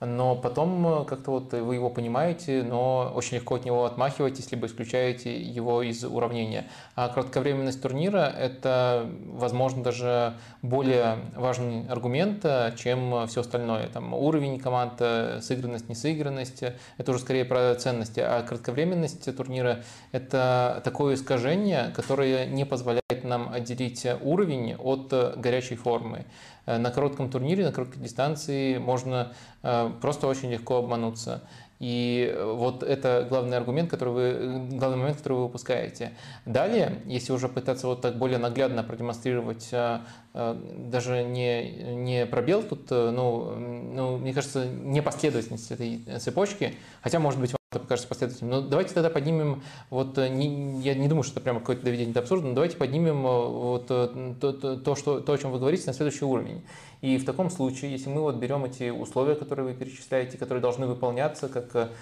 Но 0.00 0.34
потом 0.34 0.86
э, 0.86 1.04
как-то 1.04 1.30
вот 1.32 1.52
вы 1.52 1.74
его 1.74 1.90
понимаете, 1.90 2.62
но 2.62 3.12
очень 3.14 3.36
легко 3.36 3.56
от 3.56 3.66
него 3.66 3.84
отмахиваетесь, 3.84 4.50
либо 4.50 4.66
исключаете 4.66 5.38
его 5.40 5.82
из 5.82 6.02
уравнения. 6.04 6.66
А 6.94 7.08
кратковременность 7.08 7.82
турнира– 7.82 8.32
это, 8.38 9.10
возможно, 9.26 9.82
даже 9.82 10.34
более 10.62 11.18
важный 11.36 11.86
аргумент, 11.88 12.44
э, 12.44 12.72
чем 12.78 13.26
все 13.28 13.42
остальное. 13.42 13.88
Там 13.88 14.14
уровень 14.14 14.58
команд, 14.58 14.94
э, 15.00 15.40
сыгранность, 15.42 15.90
несыгранность– 15.90 16.64
это 16.96 17.10
уже 17.10 17.20
скорее 17.20 17.44
про 17.44 17.74
ценности. 17.74 18.20
А 18.20 18.42
кратковременность 18.42 19.36
турнира– 19.36 19.82
это 20.12 20.80
такое 20.82 21.14
искажение, 21.14 21.92
которое 21.94 22.46
не 22.46 22.64
позволяет 22.64 23.00
нам 23.22 23.52
отделить 23.52 24.06
уровень 24.22 24.76
от 24.76 25.12
горячей 25.36 25.76
формы. 25.76 26.24
Э, 26.66 26.78
на 26.78 26.90
коротком 26.90 27.30
турнире, 27.30 27.64
на 27.64 27.72
короткой 27.72 28.02
дистанции 28.02 28.78
можно 28.78 29.32
э, 29.62 29.90
просто 30.00 30.26
очень 30.26 30.50
легко 30.50 30.76
обмануться. 30.76 31.42
И 31.80 32.36
вот 32.38 32.82
это 32.82 33.26
главный 33.28 33.56
аргумент, 33.56 33.88
который 33.90 34.12
вы, 34.12 34.68
главный 34.76 34.98
момент, 34.98 35.16
который 35.16 35.38
вы 35.38 35.44
выпускаете. 35.44 36.12
Далее, 36.44 37.00
если 37.06 37.32
уже 37.32 37.48
пытаться 37.48 37.86
вот 37.86 38.02
так 38.02 38.18
более 38.18 38.36
наглядно 38.36 38.82
продемонстрировать 38.82 39.68
э, 39.72 40.00
даже 40.32 41.24
не, 41.24 41.94
не 41.94 42.26
пробел 42.26 42.62
тут, 42.62 42.90
ну, 42.90 43.54
ну, 43.56 44.18
мне 44.18 44.32
кажется, 44.32 44.64
непоследовательность 44.66 45.70
этой 45.72 46.00
цепочки, 46.20 46.74
хотя, 47.02 47.18
может 47.18 47.40
быть, 47.40 47.52
это 47.72 47.78
покажется 47.78 48.08
последовательным. 48.08 48.62
Но 48.62 48.68
давайте 48.68 48.92
тогда 48.94 49.10
поднимем, 49.10 49.62
вот 49.90 50.18
э, 50.18 50.28
не, 50.28 50.80
я 50.80 50.96
не 50.96 51.06
думаю, 51.06 51.22
что 51.22 51.34
это 51.34 51.40
прямо 51.40 51.60
какое-то 51.60 51.84
доведение 51.84 52.12
до 52.12 52.18
абсурда, 52.18 52.48
но 52.48 52.54
давайте 52.54 52.76
поднимем 52.76 53.24
э, 53.24 53.46
вот 53.46 53.86
э, 53.90 54.34
то, 54.40 54.52
то, 54.52 54.76
то, 54.76 54.96
что, 54.96 55.20
то, 55.20 55.32
о 55.32 55.38
чем 55.38 55.52
вы 55.52 55.60
говорите, 55.60 55.84
на 55.86 55.92
следующий 55.92 56.24
уровень. 56.24 56.64
И 57.00 57.16
в 57.16 57.24
таком 57.24 57.48
случае, 57.48 57.92
если 57.92 58.08
мы 58.08 58.22
вот 58.22 58.34
берем 58.38 58.64
эти 58.64 58.90
условия, 58.90 59.36
которые 59.36 59.68
вы 59.68 59.74
перечисляете, 59.74 60.36
которые 60.36 60.60
должны 60.60 60.88
выполняться 60.88 61.48
как 61.48 61.92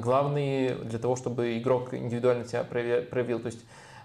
главные 0.00 0.76
для 0.76 0.98
того, 0.98 1.14
чтобы 1.14 1.58
игрок 1.58 1.92
индивидуально 1.92 2.46
себя 2.46 2.64
проявил, 2.64 3.38
то 3.38 3.48
есть 3.48 3.60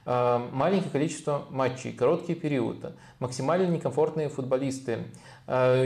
маленькое 0.06 0.92
количество 0.92 1.46
матчей, 1.50 1.94
короткий 1.94 2.36
период, 2.36 2.94
максимально 3.20 3.68
некомфортные 3.68 4.30
футболисты, 4.30 5.06
Э, 5.46 5.86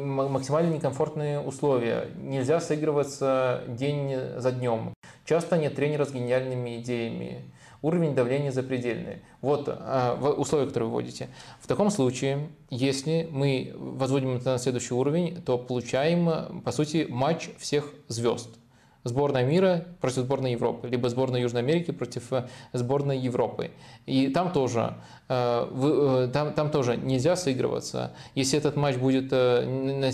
максимально 0.00 0.74
некомфортные 0.74 1.40
условия. 1.40 2.08
Нельзя 2.16 2.60
сыгрываться 2.60 3.62
день 3.66 4.14
за 4.36 4.52
днем. 4.52 4.92
Часто 5.24 5.56
нет 5.56 5.74
тренера 5.74 6.04
с 6.04 6.12
гениальными 6.12 6.78
идеями. 6.80 7.50
Уровень 7.80 8.14
давления 8.14 8.50
запредельный. 8.50 9.22
Вот 9.40 9.68
э, 9.68 10.14
условия, 10.36 10.66
которые 10.66 10.90
вы 10.90 10.96
вводите. 10.96 11.28
В 11.60 11.66
таком 11.66 11.90
случае, 11.90 12.50
если 12.68 13.28
мы 13.30 13.72
возводим 13.76 14.36
это 14.36 14.52
на 14.52 14.58
следующий 14.58 14.94
уровень, 14.94 15.40
то 15.42 15.56
получаем, 15.56 16.60
по 16.62 16.72
сути, 16.72 17.06
матч 17.08 17.48
всех 17.58 17.90
звезд 18.08 18.57
сборная 19.08 19.44
мира 19.44 19.84
против 20.00 20.18
сборной 20.18 20.52
Европы, 20.52 20.88
либо 20.88 21.08
сборная 21.08 21.40
Южной 21.40 21.62
Америки 21.62 21.90
против 21.90 22.32
э, 22.32 22.48
сборной 22.72 23.18
Европы. 23.18 23.70
И 24.06 24.28
там 24.28 24.52
тоже, 24.52 24.94
э, 25.28 25.68
э, 25.70 26.30
там, 26.32 26.52
там 26.54 26.70
тоже 26.70 26.96
нельзя 26.96 27.36
сыгрываться. 27.36 28.12
Если 28.34 28.58
этот 28.58 28.76
матч 28.76 28.96
будет 28.96 29.32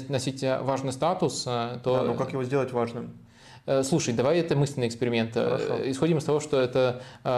носить 0.09 0.43
важный 0.43 0.93
статус, 0.93 1.43
то... 1.45 1.81
Да, 1.85 2.03
но 2.03 2.15
как 2.15 2.33
его 2.33 2.45
сделать 2.45 2.73
важным? 2.73 3.13
Э, 3.67 3.83
слушай, 3.83 4.13
давай 4.13 4.41
это 4.41 4.57
мысленный 4.57 4.89
эксперимент. 4.89 5.37
Э, 5.37 5.57
Хорошо. 5.57 5.91
Исходим 5.91 6.19
из 6.19 6.25
того, 6.25 6.41
что 6.41 6.61
это 6.61 7.03
э, 7.23 7.29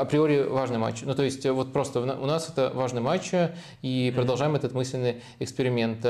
априори 0.00 0.42
важный 0.42 0.78
матч. 0.78 1.02
Ну, 1.02 1.14
то 1.14 1.22
есть 1.22 1.44
вот 1.46 1.72
просто 1.72 2.00
у 2.00 2.26
нас 2.26 2.48
это 2.48 2.70
важный 2.74 3.02
матч, 3.02 3.32
и 3.82 4.12
продолжаем 4.14 4.54
этот 4.54 4.72
мысленный 4.72 5.22
эксперимент. 5.38 6.06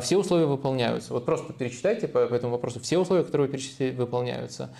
Все 0.00 0.16
условия 0.16 0.46
выполняются. 0.46 1.12
Вот 1.12 1.24
просто 1.24 1.52
перечитайте 1.52 2.08
по, 2.08 2.18
этому 2.18 2.52
вопросу. 2.52 2.80
Все 2.80 2.98
условия, 2.98 3.24
которые 3.24 3.48
вы 3.48 3.52
перечислили, 3.52 3.94
выполняются. 3.94 4.70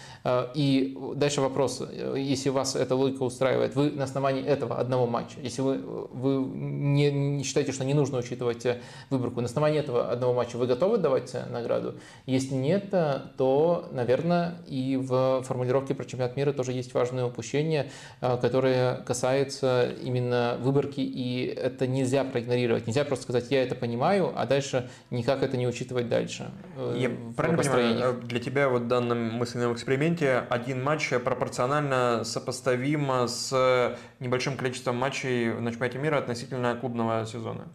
И 0.55 0.97
дальше 1.15 1.41
вопрос. 1.41 1.83
Если 2.17 2.51
вас 2.51 2.77
эта 2.77 2.95
логика 2.95 3.23
устраивает, 3.23 3.75
вы 3.75 3.91
на 3.91 4.05
основании 4.05 4.45
этого 4.45 4.79
одного 4.79 5.07
матча, 5.07 5.39
если 5.41 5.63
вы, 5.63 5.79
вы 5.79 6.45
не, 6.47 7.11
не 7.11 7.45
считаете, 7.45 7.73
что 7.73 7.85
не 7.85 7.95
нужно 7.95 8.19
учитывать 8.19 8.67
выборку, 9.11 9.41
на 9.41 9.47
основании 9.47 9.81
этого 9.81 10.11
одного 10.11 10.35
матча 10.35 10.57
вы 10.57 10.67
готовы 10.67 10.99
давать 10.99 11.35
награду? 11.51 11.95
Если 12.27 12.55
нет, 12.55 12.91
то, 13.37 13.89
наверное, 13.93 14.36
важно, 14.37 14.59
и 14.67 14.97
в 14.97 15.43
формулировке 15.43 15.95
про 15.95 16.05
чемпионат 16.05 16.37
мира 16.37 16.53
тоже 16.53 16.73
есть 16.73 16.95
важное 16.95 17.25
упущение, 17.25 17.91
э, 18.21 18.39
которое 18.41 18.97
касается 18.97 19.95
именно 20.03 20.57
выборки, 20.61 21.01
и 21.01 21.47
это 21.47 21.87
нельзя 21.87 22.25
проигнорировать. 22.25 22.87
Нельзя 22.87 23.05
просто 23.05 23.25
сказать, 23.25 23.51
я 23.51 23.63
это 23.63 23.75
понимаю, 23.75 24.33
а 24.35 24.47
дальше 24.47 24.89
никак 25.11 25.43
это 25.43 25.57
не 25.57 25.67
учитывать 25.67 26.09
дальше. 26.09 26.51
Э, 26.77 26.95
я 26.97 27.11
правильно 27.37 27.63
понимаю, 27.63 28.15
э, 28.15 28.27
для 28.27 28.41
тебя 28.41 28.69
вот 28.69 28.83
в 28.83 28.89
данном 28.89 29.33
мысленном 29.33 29.73
эксперименте 29.73 30.45
один 30.49 30.83
матч 30.83 31.11
пропорционально 31.25 32.25
сопоставим 32.25 33.29
с 33.29 33.97
небольшим 34.21 34.57
количеством 34.57 34.97
матчей 34.97 35.53
на 35.53 35.71
чемпионате 35.71 35.99
мира 35.99 36.19
относительно 36.19 36.75
клубного 36.77 37.27
сезона? 37.27 37.67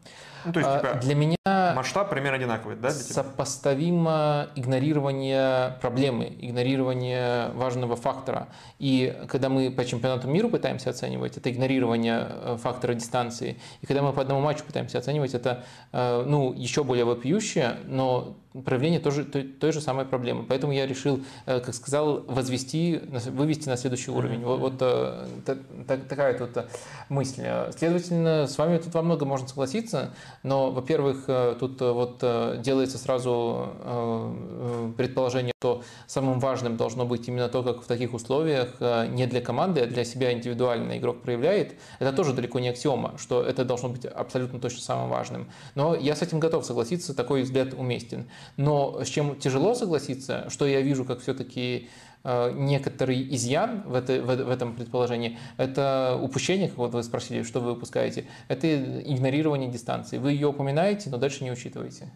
Ну, 0.46 0.54
то 0.54 0.60
есть, 0.60 0.72
а, 0.72 0.80
типа, 0.80 0.94
для 1.02 1.16
меня 1.16 1.74
масштаб 1.76 2.10
примерно 2.10 2.38
одинаковый, 2.38 2.76
да? 2.76 2.92
Сопоставимо 2.92 4.48
игнорирование 4.56 5.78
проблемы, 5.82 6.36
игнорирование 6.40 7.50
важного 7.50 7.96
фактора. 7.96 8.48
И 8.80 9.16
когда 9.28 9.50
мы 9.50 9.72
по 9.72 9.86
чемпионату 9.86 10.28
мира 10.28 10.48
пытаемся 10.48 10.90
оценивать, 10.90 11.38
это 11.38 11.52
игнорирование 11.52 12.28
э, 12.30 12.58
фактора 12.62 12.94
дистанции. 12.94 13.58
И 13.82 13.86
когда 13.86 14.02
мы 14.02 14.14
по 14.14 14.22
одному 14.22 14.42
матчу 14.42 14.64
пытаемся 14.64 14.98
оценивать, 14.98 15.34
это 15.34 15.64
э, 15.92 16.24
ну, 16.26 16.54
еще 16.54 16.84
более 16.84 17.06
вопиющее, 17.06 17.78
но 17.86 18.38
проявление 18.66 19.00
тоже, 19.00 19.24
той, 19.24 19.44
той 19.44 19.72
же 19.72 19.82
самой 19.82 20.06
проблемы. 20.06 20.46
Поэтому 20.48 20.74
я 20.74 20.86
решил, 20.86 21.22
э, 21.46 21.60
как 21.60 21.74
сказал, 21.74 22.22
возвести, 22.28 23.02
вывести 23.28 23.70
на 23.70 23.78
следующий 23.78 24.12
уровень. 24.12 24.44
Вот, 24.44 24.60
вот 24.60 24.78
так, 25.46 26.08
такая 26.08 26.38
тут 26.38 26.66
мысль. 27.10 27.44
Следовательно, 27.76 28.48
с 28.48 28.58
вами 28.58 28.78
тут 28.78 28.94
во 28.94 29.02
многом 29.02 29.30
можно 29.30 29.48
согласиться, 29.48 30.14
но, 30.44 30.72
во-первых, 30.72 31.26
тут 31.60 31.80
вот 31.82 32.24
делается 32.62 32.98
сразу 32.98 34.94
предположение, 34.98 35.54
что 35.60 35.84
самым 36.08 36.40
важным 36.40 36.78
должно 36.78 37.06
быть 37.06 37.28
именно 37.28 37.50
то, 37.50 37.64
как 37.64 37.82
в 37.82 37.86
таких 37.86 38.14
условиях 38.14 38.82
Э, 38.82 39.08
не 39.08 39.28
для 39.28 39.42
команды, 39.42 39.82
а 39.82 39.86
для 39.86 40.04
себя 40.04 40.32
индивидуально 40.34 40.98
игрок 40.98 41.22
проявляет, 41.22 41.76
это 42.00 42.12
тоже 42.14 42.34
далеко 42.34 42.60
не 42.60 42.70
аксиома, 42.70 43.14
что 43.18 43.44
это 43.44 43.64
должно 43.64 43.90
быть 43.90 44.06
абсолютно 44.06 44.60
точно 44.60 44.82
самым 44.82 45.10
важным. 45.10 45.48
Но 45.76 45.96
я 45.96 46.16
с 46.16 46.22
этим 46.22 46.40
готов 46.40 46.66
согласиться, 46.66 47.14
такой 47.14 47.44
взгляд 47.44 47.74
уместен. 47.74 48.28
Но 48.58 49.04
с 49.04 49.08
чем 49.08 49.36
тяжело 49.36 49.74
согласиться, 49.74 50.50
что 50.50 50.66
я 50.66 50.82
вижу, 50.82 51.06
как 51.06 51.20
все-таки 51.20 51.90
э, 52.24 52.52
некоторый 52.54 53.36
изъян 53.36 53.84
в, 53.86 53.96
это, 53.96 54.22
в, 54.22 54.50
этом 54.50 54.76
предположении, 54.76 55.38
это 55.58 56.20
упущение, 56.22 56.70
как 56.70 56.78
вот 56.78 56.94
вы 56.94 57.04
спросили, 57.04 57.44
что 57.44 57.60
вы 57.60 57.74
выпускаете, 57.74 58.26
это 58.48 59.02
игнорирование 59.02 59.70
дистанции. 59.70 60.18
Вы 60.18 60.34
ее 60.34 60.48
упоминаете, 60.48 61.10
но 61.10 61.18
дальше 61.18 61.44
не 61.44 61.52
учитываете. 61.52 62.12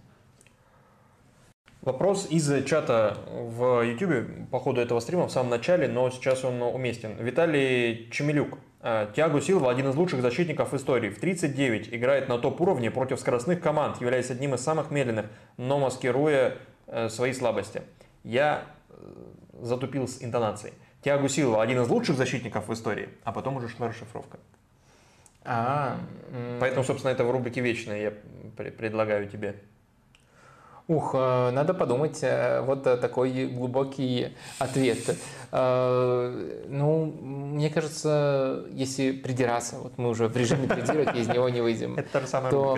Вопрос 1.86 2.26
из 2.32 2.66
чата 2.66 3.16
в 3.30 3.84
YouTube 3.84 4.50
по 4.50 4.60
ходу 4.60 4.82
этого 4.82 5.00
стрима 5.00 5.28
в 5.28 5.32
самом 5.32 5.52
начале, 5.52 5.88
но 5.88 6.10
сейчас 6.10 6.44
он 6.44 6.60
уместен. 6.64 7.16
Виталий 7.20 8.10
Чемелюк. 8.12 8.58
«А, 8.88 9.12
Тиаго 9.12 9.42
Силва 9.42 9.72
один 9.72 9.90
из 9.90 9.96
лучших 9.96 10.22
защитников 10.22 10.72
истории. 10.76 11.10
В 11.10 11.20
39 11.20 11.92
играет 11.92 12.30
на 12.30 12.38
топ-уровне 12.38 12.92
против 12.92 13.20
скоростных 13.20 13.60
команд, 13.60 14.00
являясь 14.00 14.30
одним 14.30 14.54
из 14.54 14.62
самых 14.62 14.92
медленных, 14.92 15.26
но 15.58 15.80
маскируя 15.80 16.60
э, 16.86 17.10
свои 17.10 17.34
слабости. 17.34 17.82
Я 18.24 18.64
э, 18.90 18.94
затупил 19.60 20.08
с 20.08 20.22
интонацией. 20.22 20.76
Тиаго 21.04 21.28
Силва 21.30 21.64
один 21.64 21.82
из 21.82 21.90
лучших 21.90 22.16
защитников 22.16 22.68
в 22.68 22.74
истории, 22.74 23.10
а 23.24 23.32
потом 23.32 23.58
уже 23.58 23.70
шла 23.70 23.88
расшифровка. 23.88 24.38
А, 25.44 25.98
Поэтому, 26.60 26.84
собственно, 26.84 27.12
это 27.12 27.24
в 27.24 27.32
рубрике 27.32 27.62
«Вечное» 27.62 28.00
я 28.00 28.14
предлагаю 28.56 29.28
тебе. 29.28 29.56
Ух, 30.88 31.16
э, 31.16 31.50
надо 31.50 31.74
подумать, 31.74 32.20
э, 32.22 32.62
вот 32.62 32.84
такой 32.84 33.48
глубокий 33.48 34.36
ответ. 34.60 35.18
Э, 35.58 36.66
ну, 36.68 37.06
мне 37.06 37.70
кажется, 37.70 38.66
если 38.72 39.12
придираться, 39.12 39.78
вот 39.78 39.98
мы 39.98 40.10
уже 40.10 40.28
в 40.28 40.36
режиме 40.36 40.68
придирок, 40.68 41.16
из 41.16 41.30
него 41.30 41.48
не 41.48 41.62
выйдем. 41.62 41.96
Это 41.98 42.10
та 42.12 42.20
же 42.22 42.28
самая 42.28 42.52
то, 42.52 42.78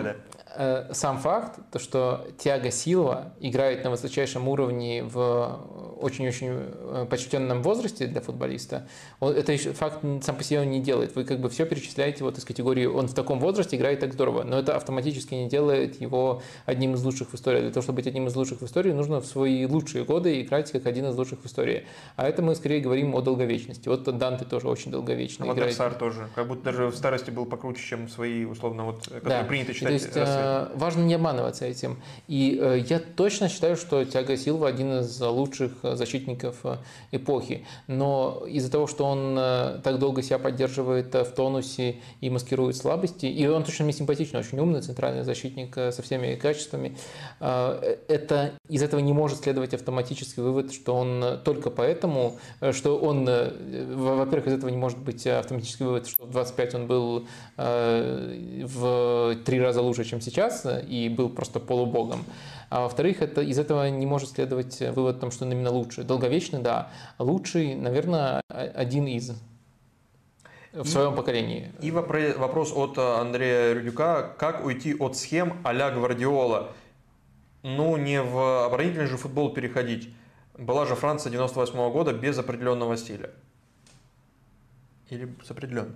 э, 0.57 0.93
сам 0.93 1.17
факт, 1.19 1.59
то, 1.71 1.79
что 1.79 2.27
Тиаго 2.37 2.71
Силва 2.71 3.33
играет 3.39 3.83
на 3.83 3.91
высочайшем 3.91 4.47
уровне 4.47 5.03
в 5.03 5.97
очень-очень 5.99 6.47
э, 6.49 7.05
почтенном 7.09 7.61
возрасте 7.61 8.07
для 8.07 8.21
футболиста, 8.21 8.87
он, 9.19 9.33
это 9.33 9.51
еще 9.51 9.73
факт 9.73 10.03
сам 10.21 10.35
по 10.35 10.43
себе 10.43 10.61
он 10.61 10.69
не 10.69 10.79
делает. 10.79 11.15
Вы 11.15 11.23
как 11.23 11.39
бы 11.39 11.49
все 11.49 11.65
перечисляете 11.65 12.23
вот 12.23 12.37
из 12.37 12.45
категории 12.45 12.85
«он 12.85 13.07
в 13.07 13.13
таком 13.13 13.39
возрасте 13.39 13.77
играет 13.77 13.99
так 13.99 14.13
здорово», 14.13 14.43
но 14.43 14.59
это 14.59 14.75
автоматически 14.75 15.33
не 15.35 15.47
делает 15.47 16.01
его 16.01 16.41
одним 16.65 16.95
из 16.95 17.03
лучших 17.03 17.29
в 17.29 17.35
истории. 17.35 17.61
Для 17.61 17.71
того, 17.71 17.81
чтобы 17.83 17.97
быть 17.97 18.07
одним 18.07 18.27
из 18.27 18.35
лучших 18.35 18.61
в 18.61 18.65
истории, 18.65 18.91
нужно 18.91 19.21
в 19.21 19.25
свои 19.25 19.65
лучшие 19.65 20.03
годы 20.03 20.41
играть 20.41 20.71
как 20.71 20.85
один 20.85 21.07
из 21.07 21.15
лучших 21.15 21.39
в 21.39 21.45
истории. 21.45 21.85
А 22.15 22.27
это 22.27 22.41
мы 22.41 22.55
скорее 22.55 22.81
говорим 22.81 23.15
о 23.15 23.21
долговечности. 23.21 23.87
Вот 23.89 24.03
Данте 24.17 24.45
тоже 24.45 24.67
очень 24.67 24.91
долговечный 24.91 25.49
а 25.49 25.53
играет. 25.53 25.75
Сар 25.75 25.93
тоже. 25.93 26.27
Как 26.35 26.47
будто 26.47 26.63
даже 26.63 26.87
в 26.87 26.95
старости 26.95 27.29
был 27.29 27.45
покруче, 27.45 27.81
чем 27.81 28.07
свои, 28.07 28.45
условно, 28.45 28.85
вот, 28.85 29.03
которые 29.07 29.41
Да. 29.41 29.43
принято 29.43 29.73
считать. 29.73 29.89
То 29.89 29.93
есть 29.93 30.15
э, 30.15 30.21
важно 30.75 31.03
не 31.03 31.15
обманываться 31.15 31.65
этим. 31.65 32.01
И 32.27 32.57
э, 32.61 32.83
я 32.89 32.99
точно 32.99 33.49
считаю, 33.49 33.75
что 33.75 34.03
Тиаго 34.05 34.37
Силва 34.37 34.67
один 34.67 34.99
из 34.99 35.19
лучших 35.21 35.71
э, 35.83 35.95
защитников 35.95 36.57
э, 36.63 36.77
эпохи. 37.11 37.65
Но 37.87 38.43
из-за 38.47 38.71
того, 38.71 38.87
что 38.87 39.05
он 39.05 39.35
э, 39.37 39.79
так 39.83 39.99
долго 39.99 40.21
себя 40.21 40.39
поддерживает 40.39 41.13
э, 41.15 41.23
в 41.23 41.31
тонусе 41.33 41.97
и 42.21 42.29
маскирует 42.29 42.75
слабости, 42.75 43.25
и 43.25 43.47
он 43.47 43.63
точно 43.63 43.85
мне 43.85 43.93
симпатичный, 43.93 44.39
очень 44.39 44.59
умный 44.59 44.81
центральный 44.81 45.23
защитник 45.23 45.77
э, 45.77 45.91
со 45.91 46.01
всеми 46.01 46.35
качествами, 46.35 46.97
э, 47.39 47.97
это 48.07 48.53
из 48.69 48.81
этого 48.83 48.99
не 48.99 49.13
может 49.13 49.39
следовать 49.43 49.73
автоматический 49.73 50.41
вывод, 50.41 50.73
что 50.73 50.95
он 50.95 51.23
э, 51.23 51.37
только 51.37 51.69
поэтому, 51.69 52.37
э, 52.61 52.71
что 52.71 52.97
он, 52.97 53.27
э, 53.27 53.51
во- 53.95 54.15
во-первых, 54.15 54.47
из 54.47 54.53
этого 54.53 54.69
не 54.69 54.77
может 54.77 54.97
быть 54.99 55.25
автоматический 55.27 55.83
вывод, 55.83 56.07
что 56.07 56.25
в 56.25 56.31
25 56.31 56.75
он 56.75 56.87
был 56.87 57.27
э, 57.57 58.63
в 58.65 59.35
три 59.45 59.59
раза 59.59 59.81
лучше, 59.81 60.03
чем 60.05 60.21
сейчас, 60.21 60.36
э, 60.37 60.85
и 60.85 61.09
был 61.09 61.29
просто 61.29 61.59
полубогом. 61.59 62.23
А 62.69 62.81
во-вторых, 62.81 63.21
это, 63.21 63.41
из 63.41 63.57
этого 63.59 63.89
не 63.89 64.05
может 64.05 64.29
следовать 64.31 64.81
э, 64.81 64.91
вывод 64.91 65.17
о 65.17 65.19
том, 65.19 65.31
что 65.31 65.45
он 65.45 65.51
именно 65.51 65.71
лучший. 65.71 66.03
Долговечный, 66.03 66.59
да. 66.59 66.89
Лучший, 67.17 67.75
наверное, 67.75 68.41
один 68.49 69.07
из 69.07 69.31
в 70.73 70.85
И- 70.85 70.87
своем 70.87 71.15
поколении. 71.15 71.71
И 71.81 71.91
вопрос 71.91 72.71
от 72.75 72.97
э, 72.97 73.01
Андрея 73.01 73.73
Рюдюка. 73.73 74.23
Как 74.23 74.65
уйти 74.65 74.93
от 74.93 75.17
схем 75.17 75.57
а-ля 75.63 75.91
Гвардиола? 75.91 76.73
Ну, 77.63 77.97
не 77.97 78.21
в 78.21 78.65
оборонительный 78.65 79.07
же 79.07 79.17
футбол 79.17 79.53
переходить. 79.53 80.13
Была 80.57 80.85
же 80.85 80.95
Франция 80.95 81.31
98 81.31 81.91
года 81.91 82.13
без 82.13 82.37
определенного 82.37 82.97
стиля. 82.97 83.31
Или 85.09 85.33
с 85.43 85.51
определенным. 85.51 85.95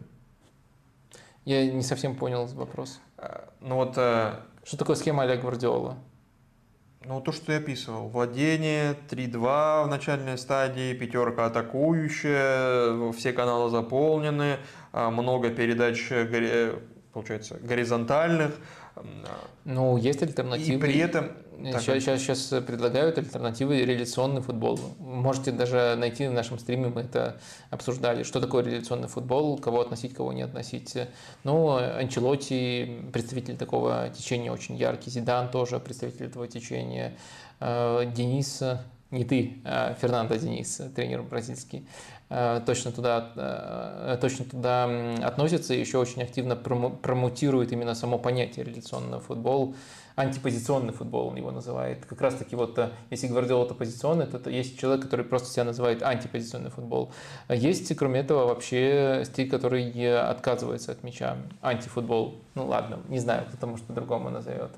Я 1.45 1.65
не 1.71 1.81
совсем 1.81 2.15
понял 2.15 2.45
вопрос. 2.47 2.99
Э, 3.17 3.45
Ну 3.61 3.75
вот, 3.75 3.93
э, 3.97 4.35
Что 4.63 4.77
такое 4.77 4.95
схема 4.95 5.23
а 5.23 5.37
Гвардиола? 5.37 5.97
ну 7.03 7.19
то, 7.19 7.31
что 7.31 7.51
я 7.51 7.57
описывал. 7.57 8.09
Владение 8.09 8.95
3-2 9.09 9.85
в 9.85 9.87
начальной 9.87 10.37
стадии, 10.37 10.93
пятерка 10.93 11.47
атакующая, 11.47 13.11
все 13.13 13.33
каналы 13.33 13.71
заполнены, 13.71 14.57
а, 14.91 15.09
много 15.09 15.49
передач, 15.49 16.11
э, 16.11 16.79
получается, 17.11 17.57
горизонтальных. 17.59 18.55
Ну, 19.65 19.97
есть 19.97 20.21
альтернативы. 20.21 20.77
И 20.77 20.79
при 20.79 20.97
этом... 20.99 21.31
Так, 21.61 21.79
Сейчас, 21.81 22.03
сейчас, 22.03 22.21
сейчас 22.21 22.63
предлагают 22.65 23.19
альтернативы 23.19 23.85
реляционный 23.85 24.41
футбол. 24.41 24.79
Можете 24.97 25.51
даже 25.51 25.95
найти 25.95 26.25
в 26.27 26.33
нашем 26.33 26.57
стриме, 26.57 26.87
мы 26.87 27.01
это 27.01 27.39
обсуждали, 27.69 28.23
что 28.23 28.41
такое 28.41 28.63
реляционный 28.63 29.07
футбол, 29.07 29.59
кого 29.59 29.81
относить, 29.81 30.15
кого 30.15 30.33
не 30.33 30.41
относить. 30.41 30.97
Ну, 31.43 31.75
Анчелотти 31.75 33.03
представитель 33.13 33.57
такого 33.57 34.09
течения 34.09 34.51
очень 34.51 34.75
яркий, 34.75 35.11
Зидан 35.11 35.51
тоже 35.51 35.79
представитель 35.79 36.25
этого 36.25 36.47
течения, 36.47 37.15
Э, 37.61 38.11
Денис, 38.13 38.63
не 39.11 39.23
ты, 39.23 39.61
а 39.63 39.93
Фернандо 39.93 40.35
Денис, 40.35 40.81
тренер 40.95 41.21
бразильский, 41.21 41.85
точно 42.65 42.91
туда, 42.91 43.31
э, 43.35 44.17
точно 44.21 44.45
туда 44.45 44.85
относится 45.21 45.73
и 45.73 45.79
еще 45.79 45.97
очень 45.97 46.23
активно 46.23 46.55
промутирует 46.55 47.73
именно 47.73 47.93
само 47.93 48.17
понятие 48.17 48.63
реляционный 48.63 49.19
футбол, 49.19 49.75
антипозиционный 50.15 50.93
футбол 50.93 51.27
он 51.27 51.35
его 51.35 51.51
называет. 51.51 52.05
Как 52.05 52.21
раз 52.21 52.35
таки 52.35 52.55
вот, 52.55 52.77
э, 52.77 52.89
если 53.09 53.27
Гвардиола 53.27 53.65
это 53.65 53.73
позиционный, 53.73 54.27
то 54.27 54.49
есть 54.49 54.79
человек, 54.79 55.03
который 55.03 55.25
просто 55.25 55.49
себя 55.49 55.65
называет 55.65 56.03
антипозиционный 56.03 56.69
футбол. 56.69 57.11
Есть, 57.49 57.93
кроме 57.95 58.21
этого, 58.21 58.47
вообще 58.47 59.23
стиль, 59.25 59.49
который 59.49 59.91
э, 59.91 60.17
отказывается 60.17 60.91
от 60.93 61.03
мяча, 61.03 61.37
антифутбол. 61.61 62.35
Ну 62.55 62.67
ладно, 62.67 62.99
не 63.09 63.19
знаю, 63.19 63.45
кто-то 63.47 63.67
может 63.67 63.85
по-другому 63.85 64.29
назовет. 64.29 64.71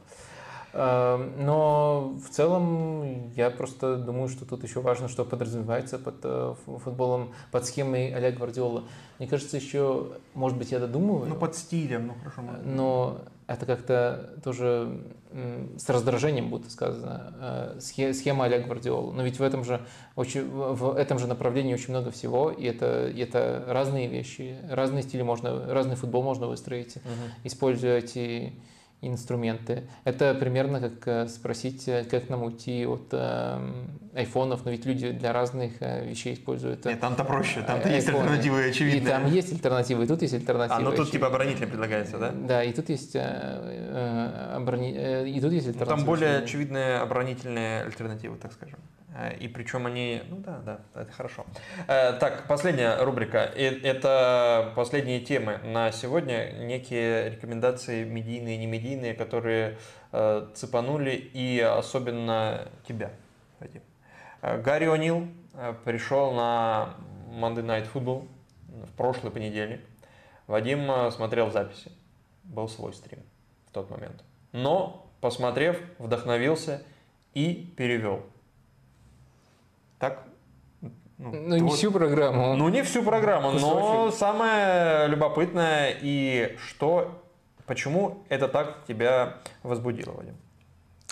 Э, 0.74 1.30
Но 1.38 2.16
в 2.26 2.30
целом 2.30 3.32
я 3.36 3.50
просто 3.52 3.98
думаю, 3.98 4.28
что 4.28 4.46
тут 4.46 4.64
еще 4.64 4.82
важно, 4.82 5.08
что 5.08 5.24
подразумевается 5.26 6.00
под 6.00 6.16
э, 6.24 6.56
фу- 6.66 6.78
футболом, 6.80 7.32
под 7.52 7.66
схемой 7.66 8.14
Олега 8.14 8.38
Гвардиола. 8.38 8.84
Мне 9.20 9.28
кажется, 9.28 9.58
еще, 9.58 10.08
может 10.34 10.58
быть, 10.58 10.72
я 10.72 10.80
додумываю, 10.80 11.30
Ну, 11.30 11.36
под 11.36 11.56
стилем, 11.56 12.08
ну 12.08 12.14
хорошо. 12.20 12.42
мы- 12.42 12.58
но 12.64 13.20
это 13.48 13.66
как-то 13.66 14.34
тоже 14.44 15.00
с 15.78 15.90
раздражением 15.90 16.50
будто 16.50 16.70
сказано. 16.70 17.34
э, 17.40 17.80
схе- 17.80 18.14
Схема 18.14 18.46
Олега 18.46 18.66
Гвардиола. 18.66 19.12
Но 19.12 19.24
ведь 19.24 19.40
в 19.40 19.44
этом 19.44 19.64
же, 19.64 19.82
очень, 20.16 20.48
в 20.50 20.96
этом 20.96 21.20
же 21.20 21.28
направлении 21.28 21.74
очень 21.74 21.90
много 21.90 22.10
всего, 22.12 22.52
и 22.52 22.66
это, 22.66 23.08
и 23.10 23.20
это 23.22 23.64
разные 23.68 24.08
вещи, 24.08 24.58
разные 24.70 25.04
стили 25.04 25.22
можно, 25.24 25.72
разный 25.74 25.96
футбол 25.96 26.24
можно 26.24 26.48
выстроить 26.48 26.96
Мгм. 26.98 27.32
используя 27.44 27.98
эти 27.98 28.54
инструменты. 29.08 29.84
Это 30.04 30.34
примерно 30.34 30.80
как 30.80 31.08
э, 31.08 31.28
спросить, 31.28 31.88
э, 31.88 32.04
как 32.04 32.30
нам 32.30 32.44
уйти 32.44 32.86
от 32.86 33.08
эм, 33.12 34.00
айфонов, 34.16 34.66
но 34.66 34.72
ведь 34.72 34.86
люди 34.86 35.12
для 35.12 35.34
разных 35.34 35.74
э, 35.82 36.06
вещей 36.08 36.34
используют. 36.34 36.86
Нет, 36.86 37.00
там-то 37.00 37.24
проще, 37.24 37.62
там-то 37.62 37.90
есть 37.90 38.08
альтернативы 38.08 38.66
И 38.66 38.70
очевидные. 38.70 39.10
там 39.14 39.32
есть 39.32 39.52
альтернативы, 39.52 40.04
и 40.04 40.08
тут 40.08 40.22
есть 40.22 40.34
альтернативы. 40.34 40.76
А, 40.76 40.80
ну 40.80 40.86
тут 40.92 40.94
очевидные. 40.94 41.12
типа 41.14 41.28
оборонительно 41.28 41.68
предлагается, 41.68 42.18
да? 42.18 42.32
Да, 42.32 42.64
и 42.64 42.72
тут 42.74 42.90
есть, 42.90 43.16
э, 43.16 44.56
оборони- 44.56 45.30
и 45.30 45.40
тут 45.42 45.52
есть 45.54 45.66
Ну, 45.68 45.72
альтернативы. 45.74 45.86
там 45.98 46.06
более 46.06 46.38
очевидные 46.40 46.98
оборонительные 47.00 47.84
альтернативы, 47.84 48.38
так 48.38 48.54
скажем. 48.54 48.80
Э, 49.16 49.36
И 49.38 49.48
причем 49.48 49.86
они, 49.86 50.22
ну 50.30 50.38
да, 50.38 50.60
да, 50.60 50.80
это 50.96 51.12
хорошо. 51.12 51.46
Э, 51.88 52.14
Так, 52.14 52.48
последняя 52.48 52.98
рубрика. 53.04 53.40
Это 53.40 54.72
последние 54.76 55.20
темы 55.20 55.60
на 55.64 55.92
сегодня. 55.92 56.52
Некие 56.52 57.30
рекомендации 57.30 58.04
медийные, 58.04 58.58
не 58.58 58.66
медийные, 58.66 59.14
которые 59.14 59.78
э, 60.12 60.48
цепанули 60.56 61.12
и 61.12 61.60
особенно 61.60 62.68
тебя, 62.88 63.12
Вадим. 63.60 63.82
Гарри 64.42 64.88
О'Нил 64.88 65.30
пришел 65.86 66.34
на 66.34 66.96
Monday 67.30 67.64
Night 67.64 67.88
Football 67.94 68.28
в 68.68 68.92
прошлый 68.98 69.32
понедельник. 69.32 69.80
Вадим 70.48 71.12
смотрел 71.12 71.50
записи. 71.52 71.92
Был 72.44 72.68
свой 72.68 72.94
стрим 72.94 73.20
в 73.70 73.72
тот 73.72 73.90
момент. 73.90 74.22
Но, 74.52 75.10
посмотрев, 75.22 75.80
вдохновился 75.98 76.84
и 77.34 77.74
перевел. 77.78 78.26
Так? 80.04 80.26
Ну, 81.18 81.56
не 81.56 81.62
вот- 81.62 81.78
всю 81.78 81.90
программу. 81.90 82.58
ну, 82.58 82.68
не 82.68 82.84
всю 82.84 83.04
программу, 83.04 83.52
но 83.52 84.12
самое 84.12 85.08
любопытное 85.08 85.96
и 86.02 86.58
что, 86.58 87.22
почему 87.68 88.26
это 88.28 88.50
так 88.50 88.84
тебя 88.86 89.36
возбудило, 89.62 90.12
Вадим? 90.12 90.36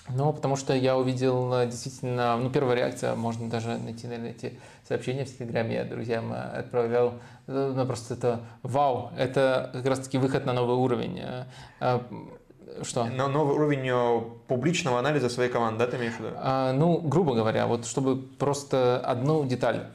Ну, 0.09 0.33
потому 0.33 0.57
что 0.57 0.73
я 0.73 0.97
увидел 0.97 1.53
э, 1.53 1.67
действительно, 1.67 2.35
ну, 2.35 2.49
первая 2.49 2.75
реакция, 2.75 3.15
можно 3.15 3.49
даже 3.49 3.77
найти, 3.77 4.07
наверное, 4.07 4.31
эти 4.31 4.59
сообщения 4.85 5.23
в 5.23 5.37
Телеграме, 5.37 5.75
я 5.75 5.85
друзьям 5.85 6.33
э, 6.33 6.59
отправлял, 6.59 7.13
Э, 7.47 7.73
ну, 7.75 7.85
просто 7.85 8.13
это 8.13 8.41
вау, 8.63 9.11
это 9.17 9.71
как 9.73 9.85
раз-таки 9.85 10.17
выход 10.17 10.45
на 10.45 10.53
новый 10.53 10.75
уровень. 10.75 11.21
Что? 12.83 13.05
На 13.05 13.27
новый 13.27 13.55
уровень 13.55 13.87
э, 13.87 14.21
публичного 14.47 14.99
анализа 14.99 15.29
своей 15.29 15.49
команды, 15.49 15.79
да, 15.79 15.87
ты 15.91 15.97
имеешь 15.97 16.13
в 16.13 16.19
виду? 16.19 16.29
А, 16.37 16.73
Ну, 16.73 16.97
грубо 16.99 17.33
говоря, 17.35 17.67
вот 17.67 17.85
чтобы 17.85 18.17
просто 18.17 18.99
одну 18.99 19.45
деталь 19.45 19.85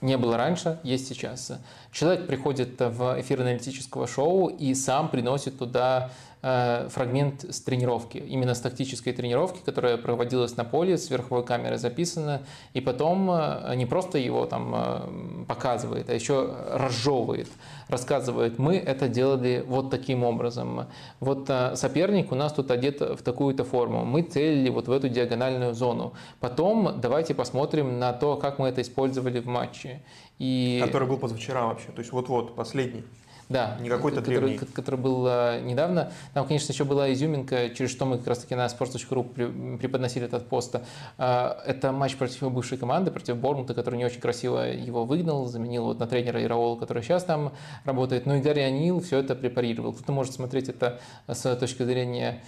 не 0.00 0.16
было 0.16 0.36
раньше, 0.36 0.78
есть 0.82 1.08
сейчас. 1.08 1.52
Человек 1.90 2.26
приходит 2.26 2.78
в 2.78 3.20
эфир 3.20 3.40
аналитического 3.40 4.06
шоу 4.06 4.48
и 4.48 4.74
сам 4.74 5.08
приносит 5.08 5.58
туда 5.58 6.10
фрагмент 6.42 7.44
с 7.48 7.60
тренировки, 7.60 8.18
именно 8.18 8.54
с 8.54 8.60
тактической 8.60 9.12
тренировки, 9.12 9.60
которая 9.64 9.96
проводилась 9.96 10.56
на 10.56 10.64
поле, 10.64 10.96
с 10.96 11.10
верховой 11.10 11.44
камеры 11.44 11.76
записана, 11.78 12.42
и 12.74 12.80
потом 12.80 13.30
э, 13.30 13.74
не 13.74 13.86
просто 13.86 14.18
его 14.18 14.46
там 14.46 14.74
э, 14.74 15.44
показывает, 15.48 16.08
а 16.08 16.14
еще 16.14 16.54
разжевывает, 16.70 17.48
рассказывает, 17.88 18.58
мы 18.58 18.76
это 18.76 19.08
делали 19.08 19.64
вот 19.66 19.90
таким 19.90 20.24
образом. 20.24 20.86
Вот 21.20 21.48
э, 21.48 21.74
соперник 21.74 22.32
у 22.32 22.34
нас 22.34 22.52
тут 22.52 22.70
одет 22.70 23.00
в 23.00 23.22
такую-то 23.22 23.64
форму, 23.64 24.04
мы 24.04 24.22
целили 24.22 24.70
вот 24.70 24.88
в 24.88 24.92
эту 24.92 25.08
диагональную 25.08 25.74
зону. 25.74 26.12
Потом 26.40 27.00
давайте 27.00 27.34
посмотрим 27.34 27.98
на 27.98 28.12
то, 28.12 28.36
как 28.36 28.58
мы 28.58 28.68
это 28.68 28.82
использовали 28.82 29.40
в 29.40 29.46
матче. 29.46 30.02
И... 30.38 30.80
Который 30.84 31.08
был 31.08 31.16
позавчера 31.16 31.66
вообще, 31.66 31.88
то 31.88 32.00
есть 32.00 32.12
вот-вот, 32.12 32.54
последний. 32.54 33.04
Да. 33.48 33.76
Не 33.80 33.88
какой-то 33.88 34.20
который, 34.20 34.40
древний. 34.40 34.58
Который 34.58 35.00
был 35.00 35.22
недавно. 35.62 36.10
Там, 36.34 36.46
конечно, 36.46 36.72
еще 36.72 36.84
была 36.84 37.12
изюминка, 37.12 37.70
через 37.70 37.90
что 37.90 38.04
мы 38.04 38.18
как 38.18 38.26
раз-таки 38.26 38.54
на 38.54 38.66
sports.ru 38.66 39.78
преподносили 39.78 40.26
этот 40.26 40.48
пост. 40.48 40.76
Это 41.16 41.92
матч 41.92 42.16
против 42.16 42.40
его 42.42 42.50
бывшей 42.50 42.76
команды, 42.76 43.10
против 43.10 43.36
Бормута, 43.36 43.74
который 43.74 43.96
не 43.96 44.04
очень 44.04 44.20
красиво 44.20 44.68
его 44.68 45.04
выгнал, 45.04 45.46
заменил 45.46 45.84
вот 45.84 46.00
на 46.00 46.06
тренера 46.06 46.42
Ираола, 46.42 46.76
который 46.76 47.02
сейчас 47.02 47.24
там 47.24 47.52
работает. 47.84 48.26
Ну 48.26 48.34
и 48.34 48.40
Гарри 48.40 48.60
Анил 48.60 49.00
все 49.00 49.18
это 49.18 49.36
препарировал. 49.36 49.92
Кто-то 49.92 50.12
может 50.12 50.34
смотреть 50.34 50.68
это 50.68 50.98
с 51.28 51.56
точки 51.56 51.84
зрения 51.84 52.42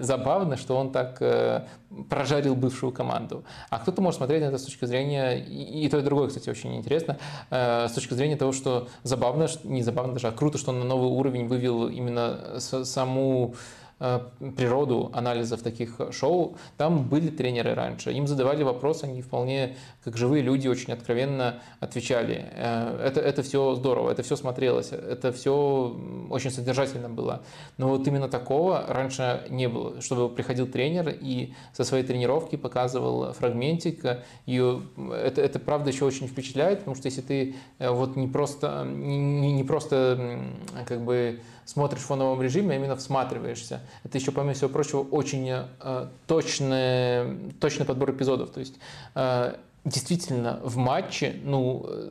забавно, 0.00 0.56
что 0.56 0.76
он 0.76 0.92
так 0.92 1.20
прожарил 2.08 2.54
бывшую 2.54 2.92
команду. 2.92 3.44
А 3.70 3.78
кто-то 3.78 4.02
может 4.02 4.18
смотреть 4.18 4.42
на 4.42 4.46
это 4.46 4.58
с 4.58 4.64
точки 4.64 4.84
зрения, 4.84 5.36
и 5.36 5.88
то, 5.88 5.98
и 5.98 6.02
другое, 6.02 6.28
кстати, 6.28 6.50
очень 6.50 6.76
интересно, 6.76 7.18
с 7.50 7.92
точки 7.94 8.14
зрения 8.14 8.36
того, 8.36 8.52
что 8.52 8.88
забавно, 9.02 9.48
не 9.64 9.82
забавно 9.82 10.14
даже, 10.14 10.28
а 10.28 10.32
круто, 10.32 10.58
что 10.58 10.70
он 10.72 10.80
на 10.80 10.84
новый 10.84 11.10
уровень 11.10 11.46
вывел 11.46 11.88
именно 11.88 12.58
саму 12.58 13.54
Э, 13.98 14.20
природу 14.58 15.10
анализов 15.14 15.62
таких 15.62 15.98
шоу. 16.10 16.58
Там 16.76 17.08
были 17.08 17.28
тренеры 17.28 17.72
раньше, 17.72 18.12
им 18.12 18.26
задавали 18.26 18.62
вопросы, 18.62 19.04
они 19.04 19.22
вполне 19.22 19.74
как 20.06 20.16
живые 20.16 20.40
люди 20.40 20.68
очень 20.68 20.92
откровенно 20.92 21.60
отвечали. 21.80 22.46
Э, 22.52 22.96
это, 23.04 23.20
это 23.20 23.42
все 23.42 23.74
здорово, 23.74 24.12
это 24.12 24.22
все 24.22 24.36
смотрелось, 24.36 24.92
это 24.92 25.32
все 25.32 25.98
очень 26.30 26.52
содержательно 26.52 27.08
было. 27.08 27.42
Но 27.76 27.88
вот 27.88 28.06
именно 28.06 28.28
такого 28.28 28.84
раньше 28.86 29.42
не 29.50 29.68
было, 29.68 30.00
чтобы 30.00 30.32
приходил 30.32 30.68
тренер 30.68 31.08
и 31.20 31.54
со 31.72 31.82
своей 31.82 32.04
тренировки 32.04 32.54
показывал 32.54 33.32
фрагментик. 33.32 34.04
И 34.46 34.80
это, 35.12 35.40
это 35.40 35.58
правда 35.58 35.90
еще 35.90 36.04
очень 36.04 36.28
впечатляет, 36.28 36.78
потому 36.78 36.94
что 36.94 37.06
если 37.06 37.22
ты 37.22 37.56
э, 37.80 37.90
вот 37.90 38.14
не 38.14 38.28
просто, 38.28 38.84
не, 38.86 39.50
не 39.52 39.64
просто 39.64 40.38
как 40.86 41.00
бы 41.00 41.40
смотришь 41.66 42.02
в 42.02 42.06
фоновом 42.06 42.40
режиме, 42.40 42.74
а 42.74 42.78
именно 42.78 42.94
всматриваешься. 42.96 43.80
Это 44.04 44.16
еще, 44.16 44.30
помимо 44.30 44.54
всего 44.54 44.70
прочего, 44.70 45.00
очень 45.00 45.50
э, 45.50 46.06
точный, 46.28 47.52
точный 47.60 47.84
подбор 47.84 48.12
эпизодов. 48.12 48.50
То 48.50 48.60
есть 48.60 48.76
э, 49.16 49.56
действительно 49.86 50.60
в 50.62 50.76
матче, 50.76 51.36
ну, 51.44 51.84
э, 51.88 52.10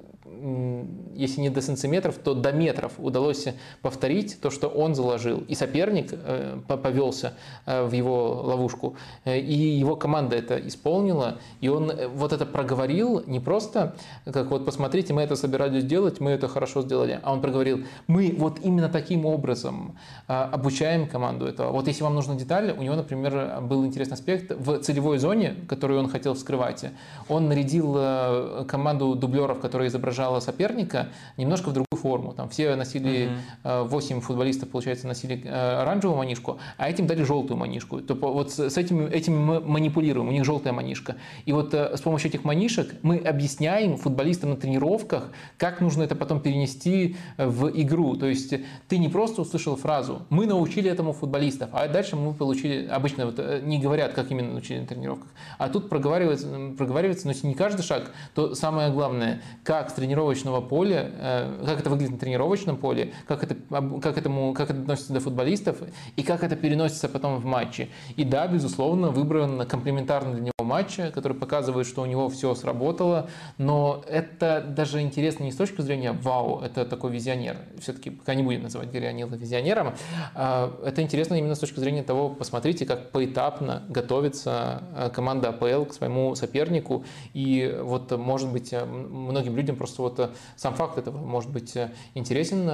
если 1.14 1.42
не 1.42 1.50
до 1.50 1.62
сантиметров, 1.62 2.16
то 2.24 2.34
до 2.34 2.52
метров 2.52 2.94
удалось 2.98 3.48
повторить 3.82 4.40
то, 4.42 4.50
что 4.50 4.68
он 4.68 4.96
заложил. 4.96 5.44
И 5.48 5.56
соперник 5.56 6.10
э, 6.12 6.60
повелся 6.68 7.34
э, 7.66 7.86
в 7.86 7.92
его 7.92 8.42
ловушку, 8.42 8.96
и 9.26 9.54
его 9.54 9.96
команда 9.96 10.36
это 10.36 10.56
исполнила, 10.68 11.38
и 11.62 11.68
он 11.68 11.92
вот 12.16 12.34
это 12.34 12.46
проговорил 12.46 13.24
не 13.28 13.40
просто, 13.40 13.96
как 14.26 14.50
вот 14.50 14.66
посмотрите, 14.66 15.14
мы 15.14 15.22
это 15.22 15.36
собирались 15.36 15.84
сделать, 15.84 16.20
мы 16.20 16.32
это 16.32 16.48
хорошо 16.48 16.82
сделали, 16.82 17.20
а 17.22 17.32
он 17.32 17.42
проговорил, 17.42 17.86
мы 18.08 18.36
вот 18.38 18.60
именно 18.64 18.90
таким 18.90 19.26
образом 19.26 19.98
обучаем 20.28 21.08
команду 21.08 21.46
этого. 21.46 21.72
Вот 21.72 21.88
если 21.88 22.04
вам 22.04 22.16
нужна 22.16 22.36
деталь, 22.36 22.74
у 22.78 22.82
него, 22.82 22.96
например, 22.96 23.62
был 23.62 23.86
интересный 23.86 24.16
аспект 24.16 24.52
в 24.52 24.80
целевой 24.80 25.18
зоне, 25.18 25.56
которую 25.68 26.00
он 26.00 26.10
хотел 26.10 26.34
вскрывать, 26.34 26.86
он 27.30 27.48
нарядил 27.48 28.66
команду 28.66 29.16
дублеров, 29.16 29.60
которые 29.60 29.90
изображали 29.90 30.15
изображала 30.16 30.40
соперника 30.40 31.10
немножко 31.38 31.70
в 31.70 31.74
другую 31.74 32.02
форму. 32.02 32.34
Там 32.34 32.50
все 32.50 32.76
носили, 32.76 33.30
угу. 33.64 33.86
8 33.86 34.22
футболистов, 34.22 34.70
получается, 34.70 35.08
носили 35.08 35.42
э, 35.44 35.82
оранжевую 35.82 36.18
манишку, 36.18 36.58
а 36.78 36.90
этим 36.90 37.08
дали 37.08 37.24
желтую 37.24 37.58
манишку. 37.58 38.02
То 38.02 38.16
вот 38.16 38.52
с 38.52 38.78
этим, 38.78 39.08
этим 39.08 39.38
мы 39.38 39.60
манипулируем, 39.60 40.30
у 40.30 40.32
них 40.32 40.46
желтая 40.46 40.74
манишка. 40.74 41.16
И 41.46 41.52
вот 41.52 41.74
э, 41.74 41.98
с 41.98 42.02
помощью 42.02 42.30
этих 42.30 42.44
манишек 42.44 42.96
мы 43.02 43.18
объясняем 43.18 43.98
футболистам 43.98 44.52
на 44.52 44.56
тренировках, 44.56 45.30
как 45.58 45.82
нужно 45.82 46.04
это 46.04 46.16
потом 46.16 46.40
перенести 46.40 47.16
в 47.38 47.70
игру. 47.70 48.16
То 48.16 48.28
есть 48.28 48.54
ты 48.88 48.98
не 48.98 49.10
просто 49.10 49.42
услышал 49.42 49.76
фразу 49.76 50.22
«мы 50.30 50.46
научили 50.46 50.90
этому 50.90 51.14
футболистов», 51.14 51.70
а 51.74 51.88
дальше 51.88 52.16
мы 52.16 52.34
получили, 52.34 52.88
обычно 52.88 53.26
вот 53.26 53.40
не 53.64 53.80
говорят, 53.80 54.14
как 54.14 54.32
именно 54.32 54.52
научили 54.52 54.80
на 54.80 54.88
тренировках, 54.88 55.28
а 55.58 55.70
тут 55.70 55.90
проговаривается, 55.90 56.48
проговаривается 56.78 57.26
но 57.26 57.32
если 57.32 57.48
не 57.48 57.56
каждый 57.56 57.82
шаг, 57.82 58.12
то 58.34 58.56
самое 58.56 58.92
главное, 58.92 59.42
как 59.64 59.92
тренировочного 60.06 60.62
поля, 60.62 61.12
э, 61.20 61.66
как 61.66 61.80
это 61.80 61.90
выглядит 61.90 62.12
на 62.14 62.20
тренировочном 62.20 62.78
поле, 62.78 63.14
как 63.28 63.44
это, 63.44 63.56
как, 64.02 64.18
этому, 64.18 64.54
как 64.54 64.70
это 64.70 64.80
относится 64.80 65.14
до 65.14 65.20
футболистов 65.20 65.78
и 66.16 66.22
как 66.24 66.44
это 66.44 66.56
переносится 66.56 67.10
потом 67.10 67.38
в 67.38 67.46
матче. 67.46 67.90
И 68.16 68.24
да, 68.24 68.48
безусловно, 68.48 69.10
выбран 69.10 69.66
комплементарный 69.66 70.34
для 70.34 70.42
него 70.42 70.54
матч, 70.60 70.98
который 71.14 71.36
показывает, 71.36 71.88
что 71.88 72.02
у 72.02 72.06
него 72.06 72.30
все 72.30 72.54
сработало, 72.54 73.30
но 73.58 74.04
это 74.08 74.64
даже 74.68 75.02
интересно 75.02 75.44
не 75.44 75.52
с 75.52 75.56
точки 75.56 75.82
зрения 75.82 76.12
«вау, 76.12 76.62
это 76.62 76.86
такой 76.86 77.12
визионер». 77.12 77.58
Все-таки 77.80 78.12
пока 78.12 78.36
не 78.36 78.44
будем 78.44 78.64
называть 78.64 78.92
Гарри 78.92 79.06
Анила 79.06 79.34
визионером. 79.36 79.96
А, 80.36 80.72
это 80.86 81.02
интересно 81.02 81.36
именно 81.36 81.56
с 81.56 81.60
точки 81.60 81.80
зрения 81.80 82.04
того, 82.04 82.30
посмотрите, 82.30 82.86
как 82.86 83.12
поэтапно 83.12 83.84
готовится 83.90 84.84
э, 84.96 85.10
команда 85.10 85.50
АПЛ 85.50 85.86
к 85.86 85.94
своему 85.94 86.36
сопернику. 86.36 87.06
И 87.34 87.76
вот, 87.82 88.12
может 88.18 88.52
быть, 88.52 88.74
многим 88.74 89.56
людям 89.56 89.76
просто 89.76 89.95
вот 90.04 90.20
э, 90.20 90.30
сам 90.56 90.74
факт 90.74 90.98
этого 90.98 91.18
может 91.18 91.50
быть 91.52 91.76
э, 91.76 91.92
интересен. 92.14 92.70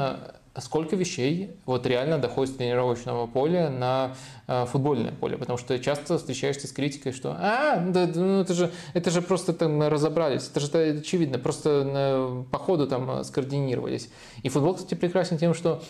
Сколько 0.58 0.98
вещей 0.98 1.56
вот 1.66 1.86
реально 1.86 2.18
доходит 2.18 2.54
с 2.54 2.58
тренировочного 2.58 3.26
поля 3.26 3.70
на 3.70 4.16
э, 4.48 4.66
футбольное 4.66 5.14
поле, 5.14 5.38
потому 5.38 5.58
что 5.58 5.80
часто 5.80 6.18
встречаешься 6.18 6.68
с 6.68 6.74
критикой, 6.74 7.14
что 7.14 7.38
а, 7.40 7.78
да, 7.80 8.10
ну, 8.14 8.42
это 8.42 8.54
же 8.54 8.72
это 8.94 9.12
же 9.12 9.22
просто 9.22 9.54
там 9.54 9.82
разобрались, 9.82 10.50
это 10.50 10.60
же 10.60 10.68
это 10.68 11.00
очевидно, 11.00 11.40
просто 11.40 12.44
по 12.52 12.58
ходу 12.58 12.86
там 12.86 13.24
скоординировались. 13.24 14.10
И 14.44 14.50
футбол, 14.50 14.74
кстати, 14.74 14.96
прекрасен 14.96 15.38
тем, 15.38 15.54
что 15.54 15.82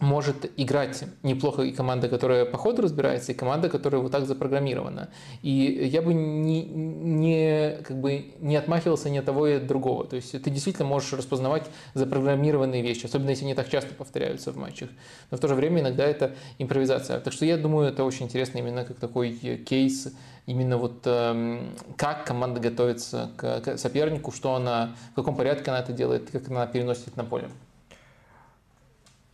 может 0.00 0.50
играть 0.56 1.04
неплохо 1.22 1.62
и 1.62 1.72
команда, 1.72 2.08
которая 2.08 2.44
по 2.44 2.56
ходу 2.56 2.82
разбирается, 2.82 3.32
и 3.32 3.34
команда, 3.34 3.68
которая 3.68 4.00
вот 4.00 4.12
так 4.12 4.26
запрограммирована. 4.26 5.08
И 5.42 5.50
я 5.50 6.02
бы 6.02 6.14
не, 6.14 6.64
не, 6.64 7.78
как 7.82 8.00
бы 8.00 8.32
не 8.40 8.56
отмахивался 8.56 9.10
ни 9.10 9.18
от 9.18 9.24
того 9.24 9.48
и 9.48 9.54
от 9.54 9.66
другого. 9.66 10.04
То 10.06 10.16
есть 10.16 10.30
ты 10.30 10.50
действительно 10.50 10.86
можешь 10.86 11.12
распознавать 11.12 11.64
запрограммированные 11.94 12.82
вещи, 12.82 13.06
особенно 13.06 13.30
если 13.30 13.44
они 13.44 13.54
так 13.54 13.68
часто 13.68 13.92
повторяются 13.94 14.52
в 14.52 14.56
матчах. 14.56 14.90
Но 15.30 15.36
в 15.36 15.40
то 15.40 15.48
же 15.48 15.54
время 15.54 15.80
иногда 15.80 16.04
это 16.04 16.34
импровизация. 16.58 17.18
Так 17.18 17.32
что 17.32 17.44
я 17.44 17.56
думаю, 17.56 17.88
это 17.88 18.04
очень 18.04 18.26
интересно 18.26 18.58
именно 18.58 18.84
как 18.84 18.98
такой 18.98 19.32
кейс 19.32 20.12
именно 20.46 20.78
вот 20.78 21.02
э, 21.04 21.60
как 21.98 22.24
команда 22.24 22.58
готовится 22.58 23.30
к 23.36 23.76
сопернику, 23.76 24.32
что 24.32 24.54
она, 24.54 24.96
в 25.12 25.16
каком 25.16 25.36
порядке 25.36 25.70
она 25.70 25.80
это 25.80 25.92
делает, 25.92 26.30
как 26.30 26.48
она 26.48 26.66
переносит 26.66 27.08
это 27.08 27.18
на 27.18 27.24
поле. 27.24 27.50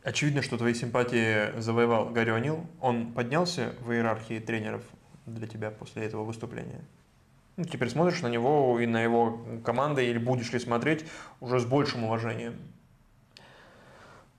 Очевидно, 0.05 0.43
что 0.43 0.59
твои 0.59 0.75
симпатии 0.75 1.59
завоевал 1.59 2.11
Гарри 2.11 2.39
О'Нил. 2.39 2.67
Он 2.83 3.15
поднялся 3.15 3.73
в 3.81 3.91
иерархии 3.91 4.39
тренеров 4.39 4.83
для 5.25 5.47
тебя 5.47 5.71
после 5.71 6.05
этого 6.05 6.25
выступления? 6.25 6.85
Ну, 7.57 7.65
теперь 7.65 7.89
смотришь 7.89 8.21
на 8.21 8.27
него 8.27 8.79
и 8.79 8.87
на 8.87 9.03
его 9.03 9.41
команды, 9.65 10.05
или 10.05 10.19
будешь 10.19 10.53
ли 10.53 10.59
смотреть 10.59 11.07
уже 11.41 11.59
с 11.59 11.65
большим 11.65 12.05
уважением? 12.05 12.55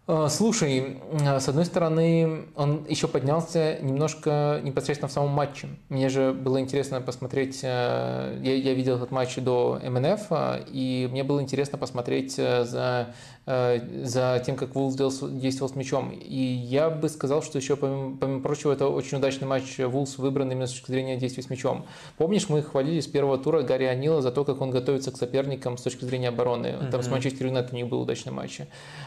Э, 0.07 0.27
слушай, 0.29 1.01
э, 1.11 1.39
с 1.39 1.49
одной 1.49 1.65
стороны, 1.65 2.45
он 2.55 2.85
еще 2.87 3.07
поднялся 3.07 3.79
немножко 3.81 4.61
непосредственно 4.63 5.09
в 5.09 5.11
самом 5.11 5.31
матче. 5.31 5.67
Мне 5.89 6.09
же 6.09 6.31
было 6.31 6.59
интересно 6.59 7.01
посмотреть, 7.01 7.61
э, 7.63 8.37
я, 8.43 8.55
я 8.55 8.73
видел 8.75 8.97
этот 8.97 9.09
матч 9.09 9.35
до 9.37 9.79
МНФ, 9.83 10.27
и 10.67 11.09
мне 11.11 11.23
было 11.23 11.41
интересно 11.41 11.79
посмотреть 11.79 12.35
за 12.35 13.15
за 13.45 14.41
тем, 14.45 14.55
как 14.55 14.73
Вулс 14.73 14.95
действовал 14.95 15.71
с 15.71 15.75
мячом. 15.75 16.11
И 16.11 16.35
я 16.35 16.89
бы 16.89 17.09
сказал, 17.09 17.43
что 17.43 17.59
еще, 17.59 17.75
помимо, 17.75 18.17
помимо 18.17 18.41
прочего, 18.41 18.71
это 18.71 18.87
очень 18.87 19.19
удачный 19.19 19.47
матч 19.47 19.77
Вулс 19.77 20.17
выбран 20.17 20.51
именно 20.51 20.67
с 20.67 20.71
точки 20.71 20.87
зрения 20.87 21.17
действий 21.17 21.43
с 21.43 21.49
мячом. 21.49 21.85
Помнишь, 22.17 22.49
мы 22.49 22.63
хвалили 22.63 22.99
с 22.99 23.07
первого 23.07 23.37
тура 23.37 23.61
Гарри 23.61 23.85
Анила 23.85 24.21
за 24.21 24.31
то, 24.31 24.43
как 24.43 24.61
он 24.61 24.71
готовится 24.71 25.11
к 25.11 25.17
соперникам 25.17 25.77
с 25.77 25.81
точки 25.81 26.05
зрения 26.05 26.29
обороны. 26.29 26.67
Mm-hmm. 26.67 26.89
Там 26.89 27.03
с 27.03 27.07
Манчестер 27.07 27.47
Юнайтед 27.47 27.73
у 27.73 27.75
них 27.75 27.87
был 27.87 28.01
удачный 28.01 28.31
матч. 28.31 28.61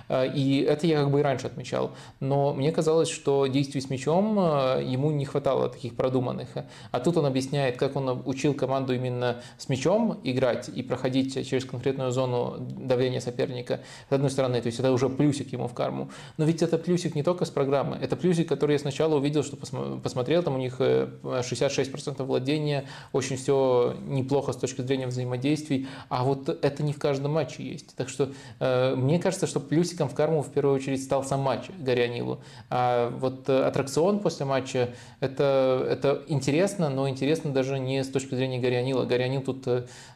Э, 0.08 0.26
и 0.32 0.60
это 0.60 0.86
я 0.86 1.00
как 1.00 1.10
бы 1.10 1.20
и 1.20 1.22
раньше 1.22 1.46
отмечал. 1.46 1.92
Но 2.20 2.54
мне 2.54 2.72
казалось, 2.72 3.08
что 3.08 3.46
действий 3.46 3.80
с 3.80 3.90
мячом 3.90 4.38
э, 4.38 4.84
ему 4.84 5.10
не 5.10 5.24
хватало 5.24 5.68
таких 5.68 5.96
продуманных. 5.96 6.48
А 6.90 7.00
тут 7.00 7.16
он 7.16 7.26
объясняет, 7.26 7.76
как 7.76 7.96
он 7.96 8.22
учил 8.24 8.54
команду 8.54 8.94
именно 8.94 9.42
с 9.56 9.68
мячом 9.68 10.20
играть 10.24 10.68
и 10.68 10.82
проходить 10.82 11.34
через 11.48 11.64
конкретную 11.64 12.12
зону 12.12 12.56
давления 12.58 13.20
соперника. 13.20 13.80
С 14.08 14.12
одной 14.12 14.27
стороны, 14.30 14.60
то 14.60 14.66
есть 14.66 14.78
это 14.78 14.92
уже 14.92 15.08
плюсик 15.08 15.52
ему 15.52 15.68
в 15.68 15.74
карму. 15.74 16.10
Но 16.36 16.44
ведь 16.44 16.62
это 16.62 16.78
плюсик 16.78 17.14
не 17.14 17.22
только 17.22 17.44
с 17.44 17.50
программы, 17.50 17.96
это 18.00 18.16
плюсик, 18.16 18.48
который 18.48 18.72
я 18.72 18.78
сначала 18.78 19.16
увидел, 19.16 19.42
что 19.42 19.56
посмотрел, 19.56 20.42
там 20.42 20.54
у 20.54 20.58
них 20.58 20.80
66% 20.80 22.16
э, 22.18 22.22
владения, 22.24 22.84
очень 23.12 23.36
все 23.36 23.94
неплохо 24.06 24.52
с 24.52 24.56
точки 24.56 24.82
зрения 24.82 25.06
взаимодействий, 25.06 25.88
а 26.08 26.24
вот 26.24 26.48
это 26.48 26.82
не 26.82 26.92
в 26.92 26.98
каждом 26.98 27.32
матче 27.32 27.62
есть. 27.62 27.94
Так 27.96 28.08
что 28.08 28.30
э, 28.60 28.94
мне 28.96 29.18
кажется, 29.18 29.46
что 29.46 29.60
плюсиком 29.60 30.08
в 30.08 30.14
карму 30.14 30.42
в 30.42 30.50
первую 30.50 30.74
очередь 30.74 31.02
стал 31.02 31.24
сам 31.24 31.40
матч 31.40 31.70
Горянилу. 31.78 32.40
А 32.70 33.10
вот 33.10 33.48
аттракцион 33.48 34.20
после 34.20 34.46
матча 34.46 34.90
это, 35.20 35.86
это 35.88 36.22
интересно, 36.28 36.88
но 36.88 37.08
интересно 37.08 37.52
даже 37.52 37.78
не 37.78 38.02
с 38.02 38.08
точки 38.08 38.34
зрения 38.34 38.58
Горянила. 38.58 39.04
Горянил 39.04 39.42
тут, 39.42 39.66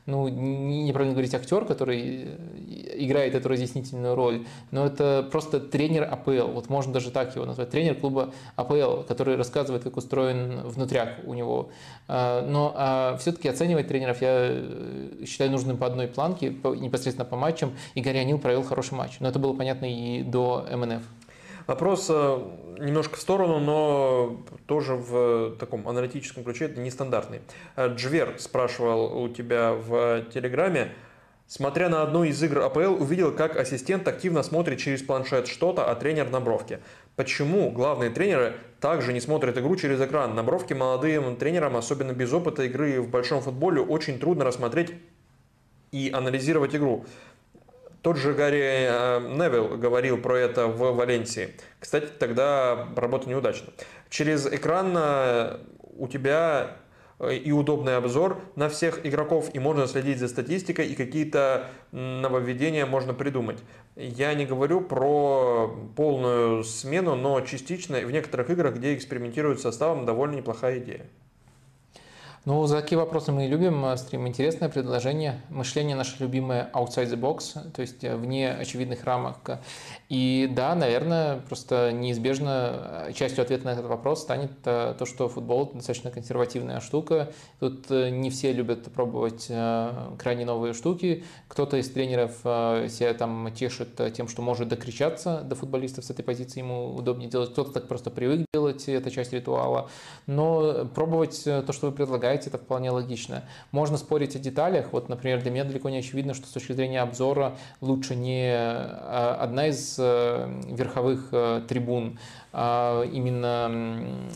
ну, 0.07 0.29
неправильно 0.29 1.15
говорить 1.15 1.35
актер, 1.35 1.65
который 1.65 2.29
играет 2.95 3.35
эту 3.35 3.49
разъяснительную 3.49 4.02
роль, 4.05 4.47
но 4.71 4.87
это 4.87 5.27
просто 5.31 5.61
тренер 5.61 6.09
АПЛ. 6.11 6.53
Вот 6.53 6.69
можно 6.69 6.93
даже 6.93 7.11
так 7.11 7.35
его 7.35 7.45
назвать. 7.45 7.71
Тренер 7.71 7.97
клуба 7.97 8.33
АПЛ, 8.57 9.03
который 9.03 9.37
рассказывает, 9.37 9.83
как 9.83 9.97
устроен 9.97 10.61
внутряк 10.69 11.21
у 11.25 11.35
него. 11.35 11.71
А, 12.09 12.43
но 12.47 12.73
а 12.77 13.17
все-таки 13.19 13.49
оценивать 13.49 13.89
тренеров 13.89 14.21
я 14.21 14.31
э, 14.33 15.25
считаю 15.27 15.51
нужным 15.51 15.77
по 15.77 15.87
одной 15.87 16.09
планке, 16.09 16.51
непосредственно 16.51 17.25
по 17.25 17.37
матчам. 17.37 17.73
И 17.95 18.01
Горянил 18.01 18.39
провел 18.39 18.63
хороший 18.63 18.95
матч. 18.95 19.17
Но 19.21 19.29
это 19.29 19.39
было 19.39 19.55
понятно 19.55 19.87
и 19.87 20.23
до 20.23 20.67
МНФ. 20.71 21.03
Вопрос 21.67 22.07
э, 22.11 22.39
немножко 22.79 23.17
в 23.17 23.21
сторону, 23.21 23.61
но 23.61 24.43
тоже 24.67 24.95
в 24.95 25.57
таком 25.59 25.89
аналитическом 25.89 26.45
ключе, 26.45 26.67
это 26.67 26.81
нестандартный. 26.81 27.41
Э, 27.77 27.89
Джвер 27.95 28.37
спрашивал 28.39 29.23
у 29.23 29.29
тебя 29.29 29.73
в 29.73 30.23
Телеграме, 30.35 30.93
Смотря 31.47 31.89
на 31.89 32.03
одну 32.03 32.25
из 32.25 32.43
игр 32.43 32.61
АПЛ, 32.61 33.03
увидел, 33.03 33.33
как 33.33 33.57
ассистент 33.57 34.09
активно 34.09 34.43
смотрит 34.43 34.79
через 34.79 35.03
планшет 35.03 35.47
что-то, 35.47 35.85
а 35.91 35.95
тренер 35.95 36.31
на 36.31 36.41
бровке. 36.41 36.81
Почему 37.15 37.71
главные 37.71 38.09
тренеры 38.09 38.55
также 38.81 39.13
не 39.13 39.21
смотрят 39.21 39.59
игру 39.59 39.77
через 39.77 40.01
экран? 40.01 40.35
На 40.35 40.43
бровке 40.43 40.75
молодым 40.75 41.37
тренерам, 41.37 41.77
особенно 41.77 42.13
без 42.13 42.33
опыта 42.33 42.63
игры 42.63 43.03
в 43.03 43.11
большом 43.11 43.43
футболе, 43.43 43.83
очень 43.83 44.19
трудно 44.19 44.45
рассмотреть 44.45 44.95
и 45.91 46.11
анализировать 46.13 46.75
игру. 46.75 47.05
Тот 48.01 48.17
же 48.17 48.33
Гарри 48.33 48.89
э, 48.89 49.21
Невилл 49.21 49.77
говорил 49.77 50.19
про 50.19 50.37
это 50.37 50.67
в 50.67 50.97
Валенсии. 50.97 51.51
Кстати, 51.79 52.09
тогда 52.19 52.89
работа 52.97 53.29
неудачна. 53.29 53.73
Через 54.09 54.47
экран 54.47 54.93
э, 54.97 55.59
у 55.97 56.09
тебя 56.09 56.79
и 57.31 57.53
удобный 57.53 57.97
обзор 57.97 58.41
на 58.57 58.69
всех 58.69 59.07
игроков, 59.07 59.51
и 59.53 59.59
можно 59.59 59.87
следить 59.87 60.19
за 60.19 60.29
статистикой, 60.29 60.89
и 60.89 60.95
какие-то 60.95 61.69
нововведения 61.93 62.85
можно 62.87 63.15
придумать. 63.15 63.59
Я 63.95 64.35
не 64.35 64.47
говорю 64.47 64.81
про 64.81 65.73
полную 65.97 66.65
смену, 66.65 67.15
но 67.15 67.41
частично 67.43 67.99
в 68.01 68.11
некоторых 68.11 68.51
играх, 68.51 68.75
где 68.75 68.95
экспериментируют 68.95 69.61
составом, 69.61 70.05
довольно 70.05 70.37
неплохая 70.37 70.79
идея. 70.79 71.07
Ну, 72.45 72.67
за 72.67 72.81
такие 72.81 72.99
вопросы 72.99 73.31
мы 73.31 73.45
и 73.45 73.49
любим 73.49 73.85
э, 73.85 73.97
стрим. 73.97 74.27
Интересное 74.27 74.69
предложение. 74.69 75.41
Мышление 75.49 75.95
наше 75.95 76.17
любимое 76.19 76.69
outside 76.75 77.09
the 77.09 77.17
box, 77.17 77.71
то 77.71 77.83
есть 77.83 78.03
э, 78.03 78.17
вне 78.17 78.51
очевидных 78.51 79.05
рамок. 79.05 79.61
И 80.09 80.51
да, 80.53 80.75
наверное, 80.75 81.39
просто 81.39 81.93
неизбежно 81.93 83.05
э, 83.07 83.13
частью 83.13 83.43
ответа 83.43 83.67
на 83.67 83.71
этот 83.75 83.87
вопрос 83.87 84.23
станет 84.23 84.61
то, 84.63 85.07
что 85.07 85.29
футбол 85.29 85.71
достаточно 85.73 86.11
консервативная 86.11 86.81
штука. 86.81 87.33
Тут 87.61 87.89
не 87.91 88.29
все 88.31 88.53
любят 88.53 88.93
пробовать 88.93 89.47
крайне 89.47 90.45
новые 90.45 90.75
штуки. 90.75 91.25
Кто-то 91.47 91.77
из 91.77 91.89
тренеров 91.91 92.39
себя 92.43 93.15
там 93.15 93.53
тешит 93.55 94.01
тем, 94.15 94.27
что 94.27 94.43
может 94.43 94.67
докричаться 94.67 95.43
до 95.43 95.55
футболистов 95.55 96.05
с 96.05 96.11
этой 96.11 96.23
позиции, 96.25 96.59
ему 96.59 96.93
удобнее 96.95 97.31
делать. 97.31 97.53
Кто-то 97.53 97.73
так 97.73 97.87
просто 97.87 98.11
привык 98.11 98.47
делать, 98.53 98.89
это 98.89 99.11
часть 99.13 99.33
ритуала. 99.33 99.89
Но 100.27 100.87
пробовать 100.87 101.45
то, 101.45 101.73
что 101.73 101.87
вы 101.87 101.93
предлагаете, 101.93 102.32
предлагаете, 102.33 102.51
это 102.51 102.59
вполне 102.59 102.91
логично. 102.91 103.43
Можно 103.73 103.97
спорить 103.97 104.37
о 104.37 104.39
деталях. 104.39 104.93
Вот, 104.93 105.09
например, 105.09 105.43
для 105.43 105.51
меня 105.51 105.65
далеко 105.65 105.91
не 105.91 105.99
очевидно, 105.99 106.35
что 106.35 106.47
с 106.47 106.51
точки 106.51 106.73
зрения 106.73 107.03
обзора 107.03 107.57
лучше 107.81 108.15
не 108.15 108.53
а, 108.55 109.39
одна 109.41 109.69
из 109.69 109.97
э, 109.99 110.61
верховых 110.69 111.29
э, 111.33 111.63
трибун, 111.69 112.19
а 112.53 113.05
именно, 113.05 113.71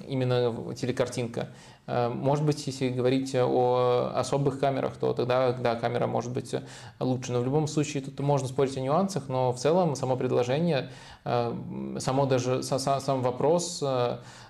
именно 0.09 0.75
телекартинка. 0.75 1.49
Э, 1.87 2.09
может 2.09 2.45
быть, 2.45 2.67
если 2.67 2.89
говорить 2.89 3.35
о 3.35 4.13
особых 4.15 4.61
камерах, 4.61 4.97
то 4.97 5.13
тогда, 5.13 5.53
да, 5.53 5.75
камера 5.77 6.07
может 6.07 6.33
быть 6.33 6.55
лучше. 7.01 7.33
Но 7.33 7.41
в 7.41 7.45
любом 7.45 7.67
случае 7.67 8.03
тут 8.03 8.19
можно 8.21 8.49
спорить 8.49 8.77
о 8.77 8.81
нюансах, 8.81 9.29
но 9.29 9.53
в 9.53 9.59
целом 9.59 9.97
само 9.97 10.17
предложение, 10.17 10.91
само 11.25 12.27
даже 12.27 12.63
сам 12.63 13.23
вопрос 13.23 13.83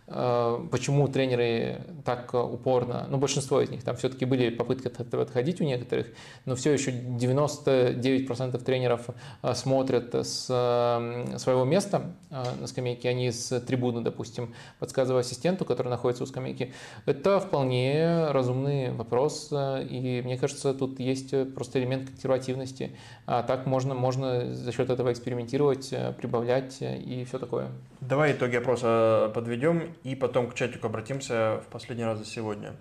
почему 0.07 1.09
тренеры 1.09 1.81
так 2.05 2.33
упорно, 2.33 3.07
ну 3.10 3.18
большинство 3.18 3.60
из 3.60 3.70
них, 3.70 3.83
там 3.83 3.97
все-таки 3.97 4.25
были 4.25 4.51
попытки 4.51 4.86
отходить 4.86 5.60
у 5.60 5.65
некоторых, 5.65 6.07
но 6.44 6.55
все 6.55 6.73
еще 6.73 6.93
99% 6.93 8.62
тренеров 8.62 9.07
э, 9.43 9.55
смотрят 9.55 10.15
с 10.15 10.47
э, 10.49 11.39
своего 11.39 11.65
места 11.65 12.12
на 12.31 12.67
скамейке, 12.67 13.09
а 13.09 13.12
не 13.12 13.33
с 13.33 13.60
трибуны, 13.60 14.02
допустим, 14.02 14.55
подсказывая 14.78 15.23
ассистенту, 15.23 15.65
который 15.65 15.89
находится 15.89 16.23
у 16.23 16.26
скамейки. 16.26 16.73
Это 17.07 17.41
вполне 17.41 18.31
разумный 18.31 18.93
вопрос, 18.93 19.51
и 19.52 20.23
мне 20.25 20.36
кажется, 20.39 20.75
тут 20.75 21.01
есть 21.01 21.35
просто 21.55 21.81
элемент 21.81 22.10
консервативности. 22.10 22.93
А 23.26 23.43
так 23.43 23.67
можно, 23.67 23.94
можно 23.94 24.55
за 24.55 24.73
счет 24.73 24.91
этого 24.91 25.12
экспериментировать, 25.12 25.93
прибавлять 26.18 26.78
и 26.81 27.25
все 27.26 27.39
такое. 27.39 27.68
Давай 28.01 28.33
итоги 28.33 28.57
опроса 28.57 29.31
подведем 29.35 29.95
и 30.05 30.15
потом 30.15 30.50
к 30.50 30.55
чатику 30.55 30.86
обратимся 30.86 31.60
в 31.66 31.70
последний 31.70 32.05
раз 32.05 32.18
за 32.18 32.25
сегодня. 32.25 32.75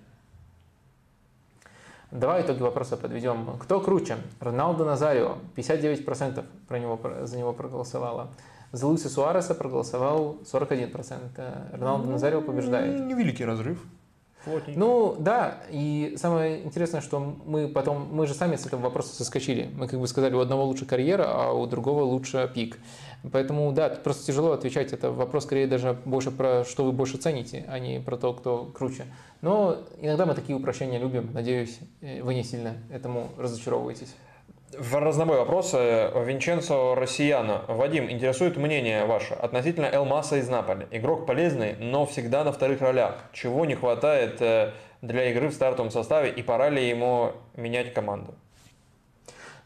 Давай 2.11 2.43
итоги 2.43 2.61
вопроса 2.61 2.97
подведем. 2.97 3.57
Кто 3.59 3.81
круче? 3.81 4.17
Роналдо 4.39 4.85
Назарио, 4.85 5.37
59% 5.55 6.45
про 6.67 6.79
него, 6.79 6.99
за 7.23 7.37
него 7.37 7.51
проголосовало. 7.51 8.29
За 8.71 8.87
Луиса 8.87 9.09
Суареса 9.09 9.55
проголосовал 9.55 10.37
41%. 10.43 11.77
Роналдо 11.77 12.09
Назарио 12.09 12.41
побеждает. 12.41 12.99
Невеликий 13.01 13.45
разрыв. 13.45 13.83
Плотненько. 14.45 14.79
Ну 14.79 15.15
да, 15.17 15.57
и 15.71 16.15
самое 16.17 16.63
интересное, 16.63 17.01
что 17.01 17.19
мы 17.19 17.67
потом, 17.67 18.07
мы 18.11 18.27
же 18.27 18.35
сами 18.35 18.55
с 18.55 18.65
этого 18.65 18.81
вопроса 18.81 19.15
соскочили. 19.15 19.71
Мы 19.75 19.87
как 19.87 19.99
бы 19.99 20.07
сказали, 20.07 20.35
у 20.35 20.39
одного 20.39 20.65
лучше 20.65 20.85
карьера, 20.85 21.25
а 21.27 21.51
у 21.51 21.65
другого 21.65 22.03
лучше 22.03 22.49
пик. 22.53 22.77
Поэтому, 23.31 23.71
да, 23.71 23.89
просто 23.89 24.25
тяжело 24.25 24.51
отвечать. 24.51 24.93
Это 24.93 25.11
вопрос 25.11 25.43
скорее 25.43 25.67
даже 25.67 25.97
больше 26.05 26.31
про 26.31 26.63
что 26.65 26.83
вы 26.83 26.91
больше 26.91 27.17
цените, 27.17 27.65
а 27.67 27.79
не 27.79 27.99
про 27.99 28.17
то, 28.17 28.33
кто 28.33 28.65
круче. 28.65 29.05
Но 29.41 29.77
иногда 30.01 30.25
мы 30.25 30.33
такие 30.33 30.57
упрощения 30.57 30.99
любим. 30.99 31.31
Надеюсь, 31.33 31.79
э, 32.01 32.21
вы 32.21 32.33
не 32.33 32.43
сильно 32.43 32.77
этому 32.91 33.29
разочаровываетесь. 33.37 34.15
В 34.77 34.95
разнобой 34.99 35.37
вопросы. 35.37 36.09
Винченцо 36.25 36.95
Россияна. 36.95 37.61
Вадим, 37.67 38.09
интересует 38.09 38.57
мнение 38.57 39.05
ваше 39.05 39.33
относительно 39.33 39.85
Элмаса 39.85 40.37
из 40.37 40.49
Наполи. 40.49 40.87
Игрок 40.91 41.25
полезный, 41.25 41.75
но 41.79 42.05
всегда 42.05 42.43
на 42.43 42.51
вторых 42.51 42.81
ролях. 42.81 43.15
Чего 43.31 43.65
не 43.65 43.75
хватает 43.75 44.41
э, 44.41 44.71
для 45.01 45.31
игры 45.31 45.49
в 45.49 45.53
стартовом 45.53 45.91
составе 45.91 46.31
и 46.31 46.41
пора 46.41 46.69
ли 46.69 46.89
ему 46.89 47.31
менять 47.55 47.93
команду? 47.93 48.33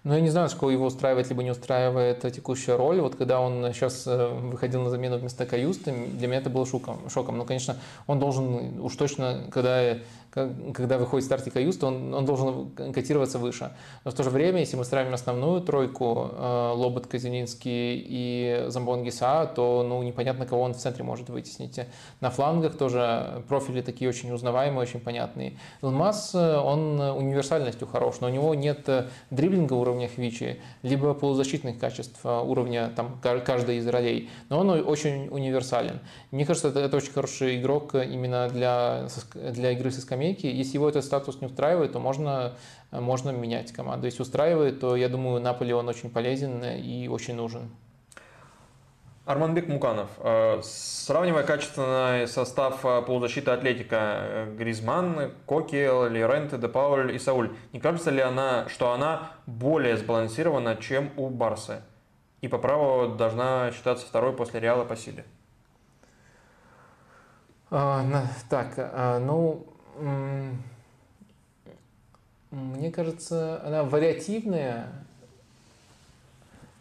Ну, 0.06 0.14
я 0.14 0.22
не 0.22 0.30
знаю, 0.30 0.50
сколько 0.50 0.72
его 0.72 0.86
устраивает, 0.86 1.30
либо 1.30 1.44
не 1.44 1.52
устраивает 1.52 2.22
текущая 2.34 2.78
роль. 2.78 3.02
Вот 3.02 3.16
когда 3.16 3.42
он 3.42 3.74
сейчас 3.74 4.08
э, 4.08 4.28
выходил 4.28 4.82
на 4.82 4.90
замену 4.90 5.18
вместо 5.18 5.46
Каюста, 5.46 5.92
для 5.92 6.28
меня 6.28 6.38
это 6.38 6.50
было 6.50 6.66
шоком. 6.66 7.38
Но, 7.38 7.44
конечно, 7.44 7.76
он 8.08 8.18
должен 8.18 8.80
уж 8.80 8.96
точно, 8.96 9.48
когда 9.52 9.98
когда 10.32 10.98
выходит 10.98 11.26
старт 11.26 11.52
Каюста, 11.52 11.88
он, 11.88 12.14
он 12.14 12.26
должен 12.26 12.70
котироваться 12.94 13.40
выше. 13.40 13.72
Но 14.06 14.12
в 14.12 14.14
то 14.14 14.24
же 14.24 14.30
время, 14.30 14.60
если 14.60 14.78
мы 14.78 14.86
сравним 14.86 15.14
основную 15.14 15.62
тройку 15.62 16.30
э, 16.32 16.72
Лобот, 16.76 17.08
Казининский 17.08 18.04
и 18.08 18.66
Замбон 18.68 19.04
Гиса, 19.04 19.52
то 19.56 19.84
ну, 19.88 20.04
непонятно, 20.04 20.46
кого 20.46 20.62
он 20.62 20.74
в 20.74 20.78
центре 20.78 21.04
может 21.04 21.30
вытеснить. 21.30 21.80
На 22.22 22.30
флангах 22.30 22.78
тоже 22.78 23.44
профили 23.48 23.82
такие 23.82 24.10
очень 24.10 24.32
узнаваемые, 24.32 24.82
очень 24.82 25.00
понятные. 25.00 25.58
Илмаз, 25.82 26.36
э, 26.36 26.58
он 26.58 27.00
универсальностью 27.00 27.88
хорош, 27.88 28.20
но 28.22 28.28
у 28.28 28.32
него 28.32 28.54
нет 28.54 28.88
э, 28.88 29.08
дриблинга 29.32 29.74
уровня 29.74 30.08
Хвичи, 30.08 30.62
либо 30.84 31.14
полузащитных 31.14 31.80
качеств 31.80 32.24
уровня 32.24 32.92
там, 32.96 33.20
каждой 33.22 33.78
из 33.78 33.88
ролей, 33.88 34.30
но 34.50 34.60
он 34.60 34.70
очень 34.70 35.28
универсален. 35.30 36.00
Мне 36.32 36.46
кажется, 36.46 36.68
это, 36.68 36.80
это 36.80 36.98
очень 36.98 37.12
хороший 37.12 37.60
игрок 37.60 37.96
именно 37.96 38.48
для, 38.50 39.08
для 39.34 39.72
игры 39.72 39.90
со 39.92 40.02
скамейки 40.02 40.19
скамейки. 40.20 40.48
Если 40.48 40.76
его 40.76 40.90
этот 40.90 41.06
статус 41.06 41.42
не 41.42 41.48
устраивает, 41.48 41.94
то 41.94 42.00
можно, 42.00 42.54
можно 42.92 43.32
менять 43.32 43.72
команду. 43.72 44.06
Если 44.06 44.22
устраивает, 44.22 44.80
то 44.80 44.96
я 44.96 45.10
думаю, 45.10 45.42
Наполе 45.42 45.74
он 45.76 45.88
очень 45.88 46.10
полезен 46.10 46.64
и 46.64 47.08
очень 47.08 47.36
нужен. 47.36 47.70
Арманбек 49.26 49.68
Муканов. 49.68 50.10
Э, 50.18 50.60
сравнивая 50.64 51.44
качественный 51.44 52.28
состав 52.28 52.84
э, 52.84 53.04
полузащиты 53.04 53.52
Атлетика 53.52 53.98
э, 54.00 54.56
Гризман, 54.58 55.32
Коки, 55.46 56.10
Леренте, 56.10 56.58
Де 56.58 56.68
Пауль 56.68 57.14
и 57.14 57.20
Сауль, 57.20 57.52
не 57.72 57.80
кажется 57.80 58.10
ли 58.10 58.22
она, 58.22 58.68
что 58.70 58.92
она 58.92 59.30
более 59.46 59.98
сбалансирована, 59.98 60.78
чем 60.78 61.12
у 61.16 61.30
Барсы? 61.30 61.84
И 62.42 62.48
по 62.48 62.58
праву 62.58 63.16
должна 63.16 63.72
считаться 63.72 64.08
второй 64.08 64.34
после 64.34 64.62
Реала 64.62 64.84
по 64.84 64.96
силе? 64.96 65.26
А, 67.72 68.04
так, 68.50 68.74
а, 68.78 69.20
ну, 69.20 69.68
мне 72.52 72.92
кажется, 72.92 73.62
она 73.66 73.84
вариативная. 73.84 74.92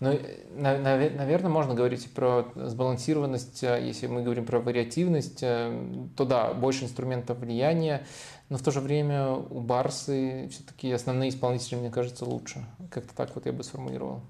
Ну, 0.00 0.16
наверное, 0.54 1.50
можно 1.50 1.74
говорить 1.74 2.12
про 2.14 2.46
сбалансированность, 2.54 3.62
если 3.62 4.06
мы 4.06 4.22
говорим 4.22 4.46
про 4.46 4.60
вариативность, 4.60 5.40
то 5.40 6.24
да, 6.24 6.54
больше 6.54 6.84
инструментов 6.84 7.38
влияния, 7.38 8.06
но 8.48 8.58
в 8.58 8.62
то 8.62 8.70
же 8.70 8.80
время 8.80 9.30
у 9.32 9.60
Барсы 9.60 10.48
все-таки 10.52 10.92
основные 10.92 11.30
исполнители, 11.30 11.74
мне 11.76 11.90
кажется, 11.90 12.24
лучше. 12.24 12.64
Как-то 12.90 13.12
так 13.14 13.34
вот 13.34 13.46
я 13.46 13.52
бы 13.52 13.64
сформулировал. 13.64 14.20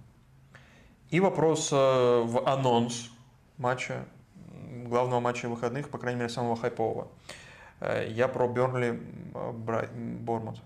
И 1.10 1.20
вопрос 1.20 1.70
в 1.70 2.42
анонс 2.46 3.10
матча, 3.58 4.06
главного 4.86 5.20
матча 5.20 5.48
выходных, 5.48 5.90
по 5.90 5.98
крайней 5.98 6.20
мере, 6.20 6.30
самого 6.30 6.56
хайпового. 6.56 7.08
Э, 7.80 8.06
я 8.08 8.28
про 8.28 8.48
Бернли 8.48 9.00
Бормут. 9.32 10.60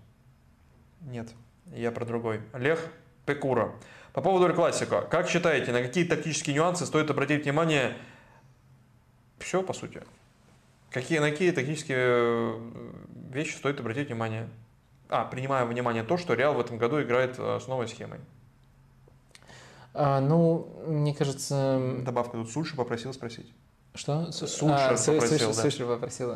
Нет, 1.02 1.32
я 1.74 1.91
про 1.91 2.05
другой. 2.05 2.41
Олег 2.52 2.81
Пекура. 3.26 3.73
По 4.12 4.20
поводу 4.20 4.47
Эль 4.47 4.55
Классика. 4.55 5.02
Как 5.02 5.28
считаете, 5.28 5.73
на 5.73 5.82
какие 5.82 6.05
тактические 6.05 6.57
нюансы 6.57 6.86
стоит 6.86 7.10
обратить 7.10 7.44
внимание? 7.44 7.97
Все, 9.39 9.62
по 9.62 9.73
сути. 9.73 10.02
Какие, 10.91 11.18
на 11.20 11.31
какие 11.31 11.50
тактические 11.50 11.99
э, 11.99 12.92
вещи 13.31 13.57
стоит 13.57 13.81
обратить 13.81 14.08
внимание? 14.08 14.49
А, 15.08 15.24
принимая 15.24 15.65
внимание 15.65 16.02
то, 16.02 16.16
что 16.16 16.34
Реал 16.34 16.55
в 16.55 16.60
этом 16.60 16.78
году 16.78 17.02
играет 17.02 17.36
э, 17.39 17.58
с 17.60 17.66
новой 17.66 17.89
схемой. 17.89 18.20
А, 19.94 20.20
ну, 20.20 20.68
мне 20.86 21.15
кажется... 21.15 21.99
Добавка 22.00 22.36
тут 22.36 22.50
Сульша 22.50 22.76
попросил 22.76 23.12
спросить. 23.12 23.52
Что? 23.95 24.33
Сульшер 24.33 24.95
а, 24.95 24.97
попросил, 24.97 25.49
да. 25.49 25.53
Сульшер 25.53 25.87
попросил. 25.87 26.35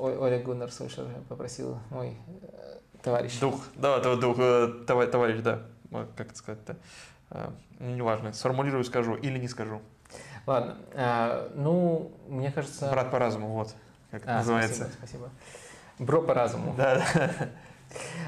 Оля 0.00 0.42
Гуннер 0.42 0.72
Сульшер 0.72 1.04
попросил, 1.28 1.78
мой 1.90 2.16
э, 2.42 2.78
товарищ. 3.02 3.38
Дух, 3.40 3.60
да, 3.74 3.98
дух, 4.00 4.36
товарищ, 4.86 5.42
да. 5.42 5.62
Как 6.16 6.28
это 6.28 6.36
сказать-то? 6.36 6.76
Неважно, 7.78 8.32
сформулирую, 8.32 8.84
скажу 8.84 9.16
или 9.16 9.38
не 9.38 9.48
скажу. 9.48 9.82
Ладно, 10.46 10.76
а, 10.94 11.50
ну, 11.54 12.12
мне 12.28 12.50
кажется... 12.52 12.90
Брат 12.90 13.10
по 13.10 13.18
разуму, 13.18 13.48
вот, 13.48 13.74
как 14.10 14.22
это 14.22 14.34
а, 14.34 14.38
называется. 14.38 14.90
Спасибо, 14.98 14.98
спасибо. 14.98 15.30
Бро 15.98 16.22
по 16.22 16.34
разуму. 16.34 16.74
Да, 16.76 17.02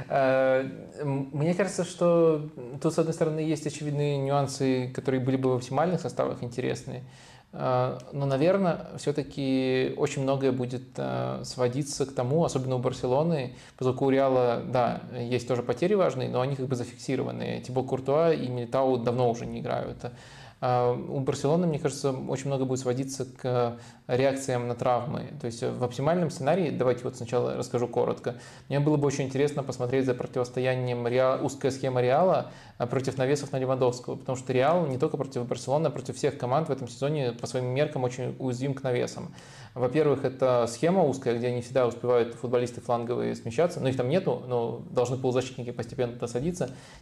а, 0.08 0.64
Мне 1.04 1.54
кажется, 1.54 1.84
что 1.84 2.48
тут, 2.80 2.94
с 2.94 2.98
одной 2.98 3.12
стороны, 3.12 3.40
есть 3.40 3.66
очевидные 3.66 4.16
нюансы, 4.16 4.90
которые 4.94 5.20
были 5.20 5.36
бы 5.36 5.52
в 5.52 5.56
оптимальных 5.56 6.00
составах 6.00 6.42
интересные. 6.42 7.04
А, 7.58 7.98
но, 8.12 8.26
наверное, 8.26 8.86
все-таки 8.98 9.94
очень 9.96 10.22
многое 10.22 10.52
будет 10.52 10.82
а, 10.98 11.40
сводиться 11.44 12.04
к 12.04 12.14
тому, 12.14 12.44
особенно 12.44 12.76
у 12.76 12.78
Барселоны, 12.78 13.54
поскольку 13.78 14.04
у 14.06 14.10
Реала, 14.10 14.62
да, 14.66 15.00
есть 15.18 15.48
тоже 15.48 15.62
потери 15.62 15.94
важные, 15.94 16.28
но 16.28 16.42
они 16.42 16.54
как 16.54 16.66
бы 16.66 16.76
зафиксированы. 16.76 17.62
Тибо 17.66 17.82
Куртуа 17.82 18.32
и 18.34 18.46
Милитау 18.48 18.98
давно 18.98 19.30
уже 19.30 19.46
не 19.46 19.60
играют. 19.60 19.96
А, 20.60 20.92
у 20.92 21.20
Барселоны, 21.20 21.66
мне 21.66 21.78
кажется, 21.78 22.12
очень 22.12 22.46
много 22.46 22.64
будет 22.64 22.80
сводиться 22.80 23.26
к 23.26 23.78
реакциям 24.06 24.68
на 24.68 24.74
травмы. 24.74 25.32
То 25.40 25.46
есть 25.46 25.62
в 25.62 25.84
оптимальном 25.84 26.30
сценарии, 26.30 26.70
давайте 26.70 27.04
вот 27.04 27.16
сначала 27.16 27.56
расскажу 27.56 27.88
коротко, 27.88 28.36
мне 28.68 28.80
было 28.80 28.96
бы 28.96 29.06
очень 29.06 29.24
интересно 29.24 29.62
посмотреть 29.62 30.06
за 30.06 30.14
противостоянием 30.14 31.06
Реал, 31.06 31.44
узкая 31.44 31.70
схема 31.70 32.00
Реала 32.00 32.52
а, 32.78 32.86
против 32.86 33.18
навесов 33.18 33.52
на 33.52 33.58
Левандовского, 33.58 34.16
потому 34.16 34.36
что 34.36 34.52
Реал 34.52 34.86
не 34.86 34.98
только 34.98 35.16
против 35.16 35.46
Барселоны, 35.46 35.88
а 35.88 35.90
против 35.90 36.16
всех 36.16 36.38
команд 36.38 36.68
в 36.68 36.72
этом 36.72 36.88
сезоне 36.88 37.32
по 37.32 37.46
своим 37.46 37.66
меркам 37.66 38.04
очень 38.04 38.34
уязвим 38.38 38.74
к 38.74 38.82
навесам. 38.82 39.34
Во-первых, 39.76 40.24
это 40.24 40.64
схема 40.68 41.02
узкая, 41.02 41.36
где 41.36 41.52
не 41.52 41.60
всегда 41.60 41.86
успевают 41.86 42.32
футболисты 42.32 42.80
фланговые 42.80 43.34
смещаться, 43.34 43.78
но 43.78 43.90
их 43.90 43.96
там 43.98 44.08
нету, 44.08 44.42
но 44.48 44.80
должны 44.90 45.18
полузащитники 45.18 45.70
постепенно 45.70 46.14
туда 46.14 46.28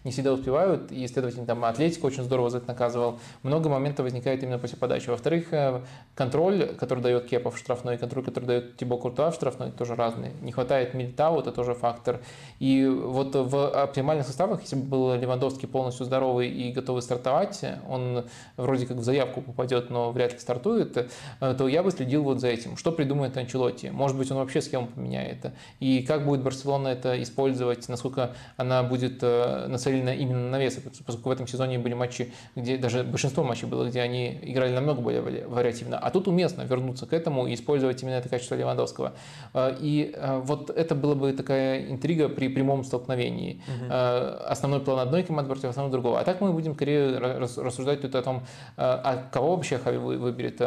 не 0.02 0.10
всегда 0.10 0.32
успевают, 0.32 0.90
и, 0.90 1.06
следовательно, 1.06 1.46
там 1.46 1.64
Атлетика 1.64 2.06
очень 2.06 2.24
здорово 2.24 2.50
за 2.50 2.58
это 2.58 2.66
наказывал. 2.66 3.20
Много 3.44 3.68
моментов 3.68 4.02
возникает 4.02 4.42
именно 4.42 4.58
после 4.58 4.76
подачи. 4.76 5.08
Во-вторых, 5.08 5.52
э, 5.52 5.82
контроль, 6.16 6.74
который 6.74 6.98
дает 6.98 7.26
Кепов 7.26 7.56
штрафной, 7.56 7.96
контроль, 7.96 8.24
который 8.24 8.46
дает 8.46 8.76
Тибо 8.76 8.96
Куртуа 8.96 9.30
в 9.30 9.34
штрафной, 9.34 9.70
тоже 9.70 9.94
разный. 9.94 10.32
Не 10.42 10.50
хватает 10.50 10.94
Мильтау, 10.94 11.38
это 11.38 11.52
тоже 11.52 11.74
фактор. 11.74 12.22
И 12.58 12.86
вот 12.88 13.36
в 13.36 13.82
оптимальных 13.82 14.26
составах, 14.26 14.62
если 14.62 14.74
бы 14.74 14.82
был 14.82 15.14
Левандовский 15.14 15.68
полностью 15.68 16.06
здоровый 16.06 16.50
и 16.50 16.72
готовый 16.72 17.02
стартовать, 17.02 17.64
он 17.88 18.24
вроде 18.56 18.86
как 18.86 18.96
в 18.96 19.04
заявку 19.04 19.42
попадет, 19.42 19.90
но 19.90 20.10
вряд 20.10 20.32
ли 20.32 20.38
стартует, 20.40 20.96
э, 21.40 21.54
то 21.56 21.68
я 21.68 21.84
бы 21.84 21.92
следил 21.92 22.24
вот 22.24 22.40
за 22.40 22.48
этим 22.48 22.63
этим. 22.64 22.76
Что 22.76 22.92
придумает 22.92 23.36
Анчелотти? 23.36 23.90
Может 23.90 24.16
быть, 24.16 24.30
он 24.30 24.38
вообще 24.38 24.60
схему 24.60 24.86
поменяет. 24.86 25.52
И 25.80 26.02
как 26.02 26.24
будет 26.24 26.42
Барселона 26.42 26.88
это 26.88 27.20
использовать, 27.22 27.88
насколько 27.88 28.34
она 28.56 28.82
будет 28.82 29.18
э, 29.22 29.66
нацелена 29.68 30.14
именно 30.14 30.50
на 30.50 30.58
вес, 30.58 30.78
поскольку 31.06 31.28
в 31.28 31.32
этом 31.32 31.46
сезоне 31.46 31.78
были 31.78 31.94
матчи, 31.94 32.32
где 32.56 32.76
даже 32.76 33.04
большинство 33.04 33.44
матчей 33.44 33.68
было, 33.68 33.88
где 33.88 34.00
они 34.00 34.38
играли 34.42 34.72
намного 34.72 35.00
более 35.00 35.20
вариативно. 35.46 35.98
А 35.98 36.10
тут 36.10 36.28
уместно 36.28 36.62
вернуться 36.62 37.06
к 37.06 37.12
этому 37.12 37.46
и 37.46 37.54
использовать 37.54 38.02
именно 38.02 38.14
это 38.14 38.28
качество 38.28 38.54
Левандовского. 38.54 39.12
Э, 39.52 39.74
и 39.78 40.12
э, 40.14 40.40
вот 40.44 40.70
это 40.70 40.94
была 40.94 41.14
бы 41.14 41.32
такая 41.32 41.90
интрига 41.90 42.28
при 42.28 42.48
прямом 42.48 42.84
столкновении. 42.84 43.62
Угу. 43.66 43.92
Основной 43.92 44.80
план 44.80 45.00
одной 45.00 45.22
команды 45.22 45.50
против 45.50 45.68
основного 45.68 45.92
другого. 45.92 46.20
А 46.20 46.24
так 46.24 46.40
мы 46.40 46.52
будем 46.52 46.74
скорее 46.74 47.18
рассуждать 47.18 48.00
тут 48.00 48.14
о 48.14 48.22
том, 48.22 48.42
а 48.76 49.28
кого 49.32 49.56
вообще 49.56 49.78
Хави 49.78 49.98
выберет. 49.98 50.60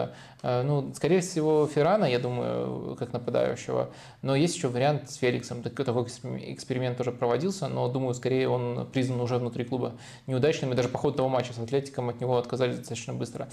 Ну, 0.43 0.93
скорее 0.95 1.21
всего, 1.21 1.65
Ферран 1.67 1.87
Феррана, 1.87 2.05
я 2.05 2.19
думаю, 2.19 2.95
как 2.99 3.13
нападающего. 3.13 3.89
Но 4.21 4.35
есть 4.35 4.55
еще 4.55 4.67
вариант 4.67 5.09
с 5.09 5.15
Феликсом. 5.15 5.63
Такой 5.63 6.03
эксперимент 6.03 6.97
тоже 6.97 7.11
проводился, 7.11 7.67
но, 7.67 7.87
думаю, 7.87 8.13
скорее 8.13 8.49
он 8.49 8.87
признан 8.91 9.21
уже 9.21 9.37
внутри 9.37 9.63
клуба 9.63 9.93
неудачным. 10.27 10.73
И 10.73 10.75
даже 10.75 10.89
по 10.89 10.97
ходу 10.97 11.17
того 11.17 11.29
матча 11.29 11.53
с 11.53 11.59
Атлетиком 11.59 12.09
от 12.09 12.19
него 12.19 12.37
отказались 12.37 12.77
достаточно 12.77 13.13
быстро. 13.13 13.47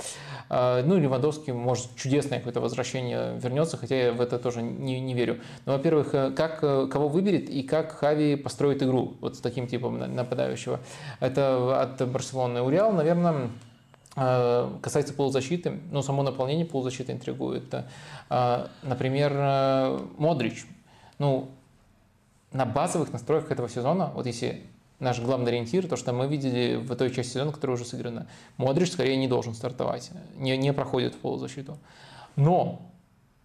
А, 0.50 0.82
ну, 0.82 0.98
Левандовский, 0.98 1.52
может, 1.52 1.94
чудесное 1.96 2.38
какое-то 2.38 2.60
возвращение 2.60 3.38
вернется, 3.38 3.76
хотя 3.76 4.06
я 4.06 4.12
в 4.12 4.20
это 4.20 4.38
тоже 4.38 4.62
не, 4.62 5.00
не 5.00 5.14
верю. 5.14 5.38
Но, 5.64 5.74
во-первых, 5.74 6.10
как, 6.10 6.60
кого 6.60 7.08
выберет 7.08 7.48
и 7.48 7.62
как 7.62 7.92
Хави 7.92 8.36
построит 8.36 8.82
игру 8.82 9.14
вот 9.20 9.36
с 9.36 9.40
таким 9.40 9.66
типом 9.66 9.98
нападающего. 9.98 10.80
Это 11.20 11.82
от 11.82 12.10
Барселоны. 12.10 12.62
У 12.62 12.68
Реал, 12.68 12.92
наверное, 12.92 13.34
Э, 13.34 13.48
касается 14.14 15.12
полузащиты, 15.12 15.80
ну, 15.90 16.02
само 16.02 16.22
наполнение 16.22 16.64
полузащиты 16.64 17.12
интригует. 17.12 17.74
Э, 18.30 18.66
например, 18.82 19.32
э, 19.34 20.06
Модрич. 20.18 20.66
Ну, 21.18 21.48
на 22.52 22.64
базовых 22.64 23.12
настроях 23.12 23.50
этого 23.50 23.68
сезона, 23.68 24.12
вот 24.14 24.26
если 24.26 24.62
наш 25.00 25.20
главный 25.20 25.50
ориентир, 25.50 25.88
то, 25.88 25.96
что 25.96 26.12
мы 26.12 26.28
видели 26.28 26.76
в 26.76 26.94
той 26.94 27.10
части 27.10 27.32
сезона, 27.32 27.50
которая 27.50 27.76
уже 27.76 27.84
сыграна, 27.84 28.28
Модрич 28.56 28.92
скорее 28.92 29.16
не 29.16 29.26
должен 29.26 29.54
стартовать, 29.54 30.10
не, 30.36 30.56
не 30.56 30.72
проходит 30.72 31.14
в 31.14 31.18
полузащиту. 31.18 31.76
Но 32.36 32.80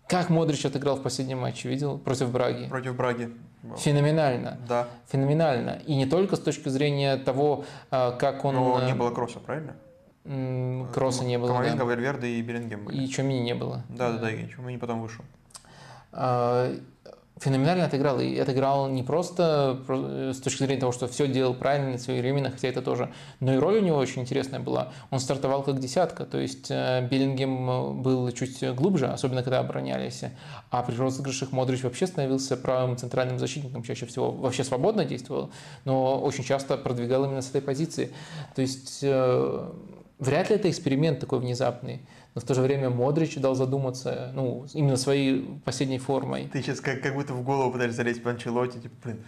как 0.07 0.29
Модрич 0.29 0.65
отыграл 0.65 0.97
в 0.97 1.01
последнем 1.01 1.39
матче, 1.39 1.69
видел? 1.69 1.97
Против 1.97 2.31
Браги. 2.31 2.67
Против 2.67 2.95
Браги. 2.95 3.31
Феноменально. 3.77 4.59
Да. 4.67 4.87
Феноменально. 5.07 5.81
И 5.85 5.95
не 5.95 6.05
только 6.05 6.35
с 6.35 6.39
точки 6.39 6.69
зрения 6.69 7.17
того, 7.17 7.65
как 7.89 8.45
он... 8.45 8.55
Но 8.55 8.81
не 8.85 8.93
было 8.93 9.11
Крооса, 9.11 9.39
правильно? 9.39 9.75
Крооса 10.23 11.23
не 11.23 11.37
было. 11.37 11.47
Камавинга, 11.47 11.79
да. 11.79 11.85
Вальверде 11.85 12.27
и 12.27 12.41
Беллингем 12.41 12.85
были. 12.85 13.03
И 13.03 13.09
Тчуамени 13.09 13.41
не 13.41 13.55
было. 13.55 13.83
Да, 13.89 14.11
да, 14.11 14.19
да, 14.19 14.31
и 14.31 14.47
Тчуамени 14.49 14.77
потом 14.77 15.01
вышел. 15.01 15.23
А, 16.11 16.75
феноменально 17.39 17.85
отыграл. 17.85 18.19
И 18.19 18.37
отыграл 18.37 18.89
не 18.89 19.03
просто 19.03 19.79
э, 19.87 20.33
с 20.35 20.41
точки 20.41 20.63
зрения 20.63 20.79
того, 20.79 20.91
что 20.91 21.07
все 21.07 21.27
делал 21.27 21.53
правильно, 21.53 21.97
своевременно, 21.97 22.51
хотя 22.51 22.67
это 22.67 22.81
тоже, 22.81 23.11
но 23.39 23.53
и 23.53 23.57
роль 23.57 23.77
у 23.77 23.81
него 23.81 23.97
очень 23.97 24.21
интересная 24.21 24.59
была. 24.59 24.91
Он 25.09 25.19
стартовал 25.19 25.63
как 25.63 25.79
десятка, 25.79 26.25
то 26.25 26.37
есть 26.37 26.69
э, 26.69 27.07
Беллингем 27.09 27.69
э, 27.69 27.91
был 27.93 28.31
чуть 28.31 28.63
глубже, 28.75 29.07
особенно 29.07 29.43
когда 29.43 29.59
оборонялись, 29.59 30.23
а 30.69 30.83
при 30.83 30.95
розыгрышах 30.95 31.51
Модрич 31.51 31.83
вообще 31.83 32.07
становился 32.07 32.57
правым 32.57 32.97
центральным 32.97 33.39
защитником 33.39 33.83
чаще 33.83 34.05
всего. 34.05 34.31
Вообще 34.31 34.63
свободно 34.63 35.05
действовал, 35.05 35.51
но 35.85 36.19
очень 36.19 36.43
часто 36.43 36.77
продвигал 36.77 37.25
именно 37.25 37.41
с 37.41 37.49
этой 37.49 37.61
позиции. 37.61 38.11
То 38.55 38.61
есть 38.61 39.03
Вряд 40.19 40.49
ли 40.49 40.57
это 40.57 40.69
эксперимент 40.69 41.19
такой 41.19 41.39
внезапный, 41.39 42.01
но 42.35 42.41
в 42.41 42.43
то 42.43 42.53
же 42.53 42.61
время 42.61 42.89
Модрич 42.89 43.37
дал 43.37 43.55
задуматься, 43.55 44.31
ну, 44.35 44.65
именно 44.73 44.97
своей 44.97 45.45
последней 45.63 45.97
формой. 45.97 46.49
Ты 46.51 46.61
сейчас 46.61 46.81
как, 46.81 47.01
как 47.01 47.13
будто 47.13 47.33
в 47.33 47.41
голову 47.41 47.71
пытаешься 47.71 47.97
залезть 47.97 48.21
по 48.21 48.29
типа, 48.33 48.95
блин, 49.01 49.23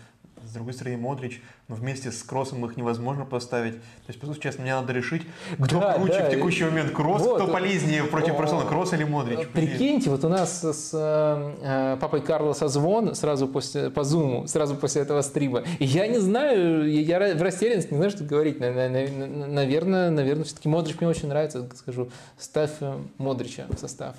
с 0.47 0.53
другой 0.53 0.73
стороны, 0.73 0.97
Модрич, 0.97 1.41
но 1.67 1.75
вместе 1.75 2.11
с 2.11 2.23
Кроссом 2.23 2.65
их 2.65 2.77
невозможно 2.77 3.25
поставить. 3.25 3.75
То 3.75 4.07
есть, 4.07 4.19
по 4.19 4.25
сути, 4.25 4.39
честно, 4.39 4.63
мне 4.63 4.73
надо 4.73 4.93
решить, 4.93 5.23
кто 5.59 5.79
да, 5.79 5.93
круче 5.93 6.19
да. 6.19 6.27
в 6.27 6.31
текущий 6.31 6.63
момент, 6.65 6.91
Кросс, 6.91 7.21
вот. 7.21 7.41
кто 7.41 7.51
полезнее 7.51 8.03
против 8.03 8.37
Барселоны, 8.37 8.67
Кросс 8.67 8.93
или 8.93 9.03
Модрич. 9.03 9.47
Прикиньте, 9.49 10.09
вот 10.09 10.23
у 10.23 10.29
нас 10.29 10.61
с 10.63 10.91
э, 10.93 11.97
папой 11.99 12.21
Карлоса 12.21 12.67
звон 12.67 13.15
сразу 13.15 13.47
после, 13.47 13.89
по 13.89 14.03
зуму, 14.03 14.47
сразу 14.47 14.75
после 14.75 15.01
этого 15.01 15.21
стрима. 15.21 15.63
И 15.79 15.85
я 15.85 16.07
не 16.07 16.19
знаю, 16.19 16.91
я 16.91 17.35
в 17.35 17.41
растерянности 17.41 17.91
не 17.91 17.97
знаю, 17.97 18.11
что 18.11 18.23
говорить. 18.23 18.59
Наверное, 18.59 20.09
наверное, 20.09 20.43
все-таки 20.43 20.67
Модрич 20.67 20.99
мне 20.99 21.09
очень 21.09 21.27
нравится, 21.27 21.69
скажу. 21.75 22.09
Ставь 22.37 22.71
э, 22.81 22.97
Модрича 23.17 23.65
в 23.69 23.77
состав. 23.77 24.15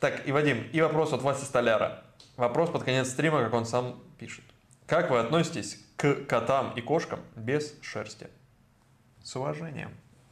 Так, 0.00 0.26
и 0.26 0.32
Вадим, 0.32 0.64
и 0.72 0.80
вопрос 0.80 1.12
от 1.12 1.22
Васи 1.22 1.44
Столяра. 1.44 2.02
Вопрос 2.36 2.70
под 2.70 2.82
конец 2.82 3.08
стрима, 3.08 3.42
как 3.44 3.54
он 3.54 3.66
сам 3.66 3.94
пишет. 4.18 4.44
Как 4.92 5.10
вы 5.10 5.20
относитесь 5.20 5.78
к 5.96 6.26
котам 6.26 6.74
и 6.76 6.82
кошкам 6.82 7.20
без 7.34 7.74
шерсти? 7.80 8.26
С 9.22 9.34
уважением. 9.34 9.88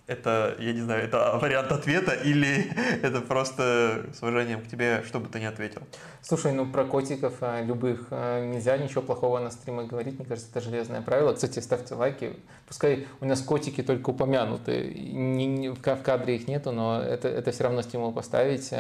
Это, 0.07 0.55
я 0.59 0.75
не 0.75 0.83
знаю, 0.83 1.03
это 1.03 1.39
вариант 1.41 1.73
ответа 1.73 2.13
или 2.13 2.71
это 3.03 3.23
просто 3.23 4.05
с 4.13 4.23
уважением 4.23 4.61
к 4.63 4.69
тебе, 4.69 5.03
что 5.07 5.19
бы 5.19 5.31
ты 5.31 5.41
ни 5.41 5.47
ответил? 5.47 5.81
Слушай, 6.21 6.53
ну 6.53 6.71
про 6.71 6.85
котиков 6.85 7.37
а, 7.41 7.63
любых 7.63 8.09
а, 8.11 8.47
нельзя 8.47 8.77
ничего 8.77 9.01
плохого 9.01 9.39
на 9.39 9.51
стримах 9.51 9.87
говорить. 9.87 10.19
Мне 10.19 10.29
кажется, 10.29 10.51
это 10.51 10.61
железное 10.61 11.01
правило. 11.01 11.33
Кстати, 11.33 11.59
ставьте 11.61 11.95
лайки. 11.95 12.37
Пускай 12.69 13.07
у 13.23 13.25
нас 13.25 13.41
котики 13.41 13.83
только 13.83 14.11
упомянуты. 14.11 14.93
Не, 14.93 15.47
не, 15.47 15.69
в 15.71 15.81
кадре 15.81 16.37
их 16.37 16.49
нету, 16.49 16.71
но 16.71 17.01
это, 17.01 17.29
это 17.29 17.51
все 17.51 17.65
равно 17.65 17.81
стимул 17.81 18.13
поставить. 18.13 18.75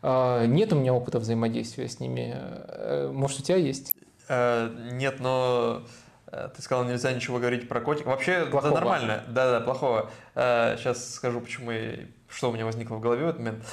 А, 0.00 0.46
нет 0.46 0.72
у 0.72 0.76
меня 0.76 0.94
опыта 0.94 1.18
взаимодействия 1.18 1.86
с 1.86 2.00
ними. 2.00 2.32
Э, 2.34 3.10
может, 3.12 3.40
у 3.40 3.42
тебя 3.42 3.58
есть? 3.58 3.92
Э, 4.28 4.70
нет, 4.92 5.20
но 5.20 5.84
э, 6.26 6.48
ты 6.54 6.62
сказал, 6.62 6.84
нельзя 6.84 7.12
ничего 7.12 7.38
говорить 7.38 7.68
про 7.68 7.80
котик. 7.80 8.06
Вообще, 8.06 8.46
плохого. 8.46 8.74
да, 8.74 8.80
нормально. 8.80 9.24
Да, 9.28 9.58
да, 9.58 9.60
плохого. 9.60 10.10
Сейчас 10.34 11.14
скажу, 11.14 11.40
почему 11.40 11.72
и 11.72 12.06
что 12.28 12.50
у 12.50 12.52
меня 12.52 12.64
возникло 12.64 12.96
в 12.96 13.00
голове 13.00 13.24
в 13.24 13.28
этот 13.28 13.40
момент. 13.40 13.64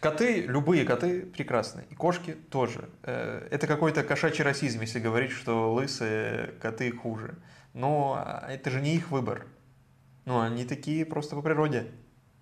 Коты, 0.00 0.42
любые 0.42 0.84
коты 0.84 1.22
прекрасны. 1.22 1.84
И 1.90 1.94
кошки 1.94 2.32
тоже. 2.32 2.88
Это 3.02 3.66
какой-то 3.66 4.02
кошачий 4.02 4.44
расизм, 4.44 4.80
если 4.80 4.98
говорить, 4.98 5.30
что 5.30 5.74
лысые 5.74 6.54
коты 6.62 6.90
хуже. 6.90 7.36
Но 7.76 8.16
а, 8.18 8.46
это 8.48 8.70
же 8.70 8.80
не 8.80 8.94
их 8.94 9.10
выбор. 9.10 9.46
Ну, 10.24 10.40
они 10.40 10.64
такие 10.64 11.04
просто 11.04 11.36
по 11.36 11.42
природе. 11.42 11.88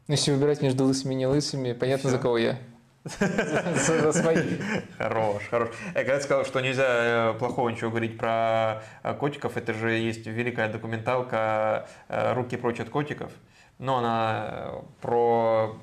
Ну, 0.06 0.12
если 0.12 0.30
выбирать 0.30 0.62
между 0.62 0.84
лысыми 0.84 1.14
и 1.14 1.16
не 1.16 1.26
лысыми, 1.26 1.72
понятно, 1.72 2.08
Все. 2.08 2.16
за 2.16 2.22
кого 2.22 2.38
я. 2.38 2.56
За 3.04 4.12
своих. 4.12 4.60
Хорош, 4.98 5.42
хорош. 5.50 5.68
Я 5.94 6.04
когда 6.04 6.20
сказал, 6.20 6.44
что 6.44 6.60
нельзя 6.60 6.86
э, 6.88 7.34
плохого 7.38 7.68
ничего 7.68 7.90
говорить 7.90 8.16
про 8.16 8.82
э, 9.02 9.14
котиков, 9.14 9.56
это 9.56 9.74
же 9.74 9.90
есть 9.92 10.26
великая 10.26 10.70
документалка 10.70 11.86
э, 12.08 12.32
«Руки 12.32 12.56
прочь 12.56 12.80
от 12.80 12.88
котиков». 12.88 13.30
Но 13.78 13.98
она 13.98 14.70
про 15.00 15.76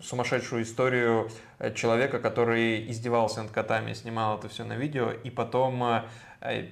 сумасшедшую 0.00 0.62
историю 0.62 1.30
человека, 1.74 2.18
который 2.18 2.90
издевался 2.90 3.42
над 3.42 3.52
котами, 3.52 3.92
снимал 3.92 4.38
это 4.38 4.48
все 4.48 4.64
на 4.64 4.74
видео 4.74 5.10
и 5.10 5.30
потом 5.30 6.04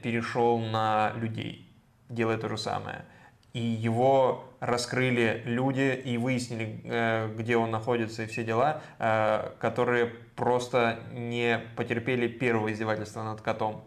перешел 0.03 0.59
на 0.59 1.13
людей, 1.17 1.69
делая 2.09 2.39
то 2.39 2.49
же 2.49 2.59
самое 2.59 3.05
и 3.53 3.61
его 3.61 4.45
раскрыли 4.61 5.43
люди 5.47 6.01
и 6.05 6.19
выяснили, 6.19 6.81
э, 6.85 7.35
где 7.37 7.57
он 7.57 7.71
находится 7.71 8.23
и 8.23 8.27
все 8.27 8.45
дела, 8.45 8.83
э, 8.99 9.53
которые 9.59 10.07
просто 10.37 11.01
не 11.13 11.61
потерпели 11.77 12.29
первого 12.29 12.73
издевательства 12.73 13.23
над 13.23 13.41
котом. 13.41 13.85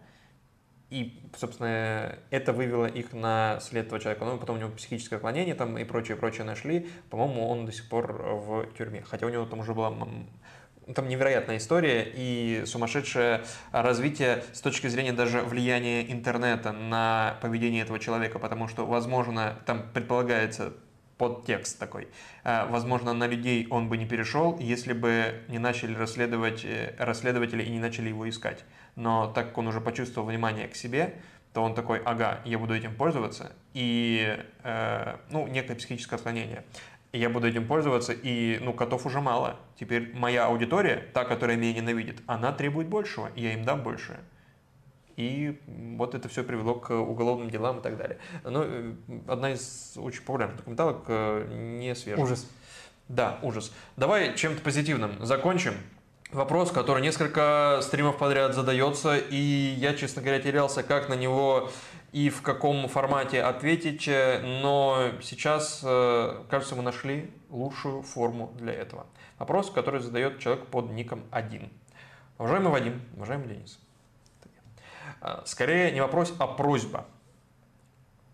И, 0.90 1.28
собственно, 1.36 2.20
это 2.30 2.54
вывело 2.54 2.86
их 2.86 3.14
на 3.14 3.60
след 3.62 3.88
этого 3.88 4.00
человека. 4.00 4.26
Ну, 4.26 4.38
потом 4.38 4.58
у 4.58 4.60
него 4.60 4.70
психическое 4.70 5.16
отклонение 5.16 5.56
там 5.56 5.76
и 5.78 5.84
прочее, 5.86 6.18
прочее 6.18 6.44
нашли. 6.44 6.88
По-моему, 7.10 7.48
он 7.48 7.66
до 7.66 7.72
сих 7.72 7.90
пор 7.90 8.12
в 8.14 8.68
тюрьме. 8.78 9.02
Хотя 9.02 9.26
у 9.26 9.30
него 9.30 9.46
там 9.46 9.60
уже 9.60 9.74
была 9.74 9.90
там 10.96 11.08
невероятная 11.08 11.58
история 11.58 12.12
и 12.14 12.64
сумасшедшее 12.66 13.44
развитие 13.72 14.44
с 14.54 14.62
точки 14.62 14.88
зрения 14.88 15.14
даже 15.14 15.42
влияния 15.42 16.12
интернета 16.12 16.72
на 16.72 17.38
поведение 17.42 17.84
этого 17.84 18.00
человека, 18.00 18.40
потому 18.40 18.68
что, 18.68 18.86
возможно, 18.86 19.58
там 19.66 19.84
предполагается 19.94 20.74
подтекст 21.18 21.80
такой. 21.80 22.08
А, 22.44 22.66
возможно, 22.66 23.14
на 23.14 23.28
людей 23.28 23.68
он 23.70 23.88
бы 23.88 23.98
не 23.98 24.06
перешел, 24.06 24.58
если 24.60 24.94
бы 24.94 25.44
не 25.48 25.60
начали 25.60 25.96
расследовать 25.96 26.66
э, 26.66 26.96
расследователи 26.98 27.64
и 27.64 27.70
не 27.70 27.80
начали 27.80 28.10
его 28.10 28.28
искать. 28.28 28.66
Но 28.96 29.28
так 29.28 29.50
как 29.50 29.58
он 29.58 29.68
уже 29.68 29.80
почувствовал 29.80 30.28
внимание 30.28 30.68
к 30.68 30.76
себе, 30.76 31.16
то 31.54 31.62
он 31.62 31.76
такой, 31.76 32.00
ага, 32.00 32.40
я 32.46 32.58
буду 32.58 32.76
этим 32.76 32.96
пользоваться, 32.96 33.52
и, 33.74 34.40
э, 34.64 35.16
ну, 35.30 35.48
некое 35.48 35.76
психическое 35.76 36.16
отклонение 36.16 36.64
я 37.20 37.30
буду 37.30 37.48
этим 37.48 37.68
пользоваться, 37.68 38.12
и, 38.12 38.60
ну, 38.60 38.74
котов 38.74 39.06
уже 39.06 39.22
мало. 39.22 39.58
Теперь 39.80 40.14
моя 40.16 40.48
аудитория, 40.48 41.08
та, 41.14 41.26
которая 41.26 41.58
меня 41.58 41.74
ненавидит, 41.74 42.22
она 42.26 42.52
требует 42.52 42.88
большего, 42.88 43.30
и 43.36 43.44
я 43.44 43.54
им 43.54 43.64
дам 43.64 43.84
больше. 43.84 44.20
И 45.16 45.62
вот 45.68 46.16
это 46.16 46.28
все 46.28 46.44
привело 46.44 46.74
к 46.74 46.92
уголовным 46.92 47.50
делам 47.50 47.80
и 47.80 47.82
так 47.82 47.98
далее. 47.98 48.18
Но 48.44 48.64
э, 48.66 48.94
одна 49.28 49.52
из 49.52 49.94
очень 49.96 50.22
популярных 50.22 50.58
документалок 50.58 51.04
э, 51.08 51.78
не 51.78 51.94
свежая. 51.94 52.24
Ужас. 52.24 52.50
Да, 53.10 53.38
ужас. 53.44 53.72
Давай 53.96 54.36
чем-то 54.36 54.62
позитивным 54.62 55.24
закончим. 55.24 55.74
Вопрос, 56.32 56.72
который 56.72 57.04
несколько 57.04 57.80
стримов 57.84 58.18
подряд 58.18 58.56
задается, 58.56 59.18
и 59.18 59.36
я, 59.36 59.94
честно 59.94 60.24
говоря, 60.24 60.42
терялся, 60.42 60.82
как 60.82 61.08
на 61.08 61.14
него 61.14 61.70
и 62.14 62.30
в 62.30 62.44
каком 62.44 62.88
формате 62.88 63.42
ответить, 63.42 64.08
но 64.08 65.10
сейчас, 65.22 65.82
э, 65.84 66.44
кажется, 66.48 66.76
мы 66.76 66.84
нашли 66.84 67.34
лучшую 67.50 68.04
форму 68.04 68.54
для 68.56 68.72
этого. 68.72 69.08
Вопрос, 69.40 69.72
который 69.72 70.00
задает 70.00 70.38
человек 70.38 70.68
под 70.68 70.92
ником 70.92 71.24
1. 71.32 71.72
Уважаемый 72.38 72.70
Вадим, 72.70 73.02
уважаемый 73.18 73.48
Денис. 73.48 73.80
Э, 75.22 75.42
скорее 75.46 75.92
не 75.92 76.02
вопрос, 76.02 76.36
а 76.38 76.46
просьба. 76.46 77.08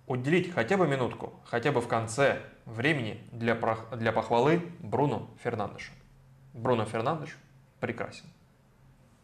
Уделить 0.08 0.54
хотя 0.54 0.76
бы 0.76 0.86
минутку, 0.86 1.40
хотя 1.46 1.72
бы 1.72 1.80
в 1.80 1.88
конце 1.88 2.42
времени 2.66 3.24
для, 3.32 3.56
для 3.94 4.12
похвалы 4.12 4.62
Бруно 4.80 5.30
Фернандеша. 5.42 5.94
Бруно 6.54 6.84
Фернандеш 6.84 7.38
прекрасен. 7.80 8.26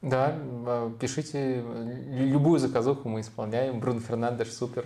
Да, 0.05 0.35
а, 0.37 0.91
пишите 0.99 1.63
любую 2.11 2.59
заказуху 2.59 3.09
мы 3.09 3.21
исполняем. 3.21 3.79
Брун 3.79 3.99
Фернандеш 3.99 4.53
супер. 4.53 4.85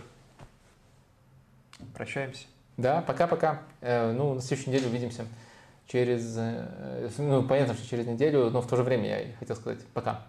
Прощаемся. 1.94 2.46
Да, 2.78 3.02
пока-пока. 3.02 3.64
Э, 3.82 4.14
ну, 4.14 4.36
на 4.36 4.42
следующей 4.42 4.70
неделе 4.70 4.88
увидимся. 4.88 5.26
Через, 5.88 6.38
э, 6.38 7.10
ну, 7.18 7.44
понятно, 7.44 7.74
что 7.74 7.86
через 7.86 8.08
неделю, 8.08 8.50
но 8.50 8.62
в 8.62 8.68
то 8.68 8.78
же 8.78 8.84
время 8.84 9.10
я 9.10 9.36
хотел 9.40 9.58
сказать 9.58 9.86
пока. 9.94 10.26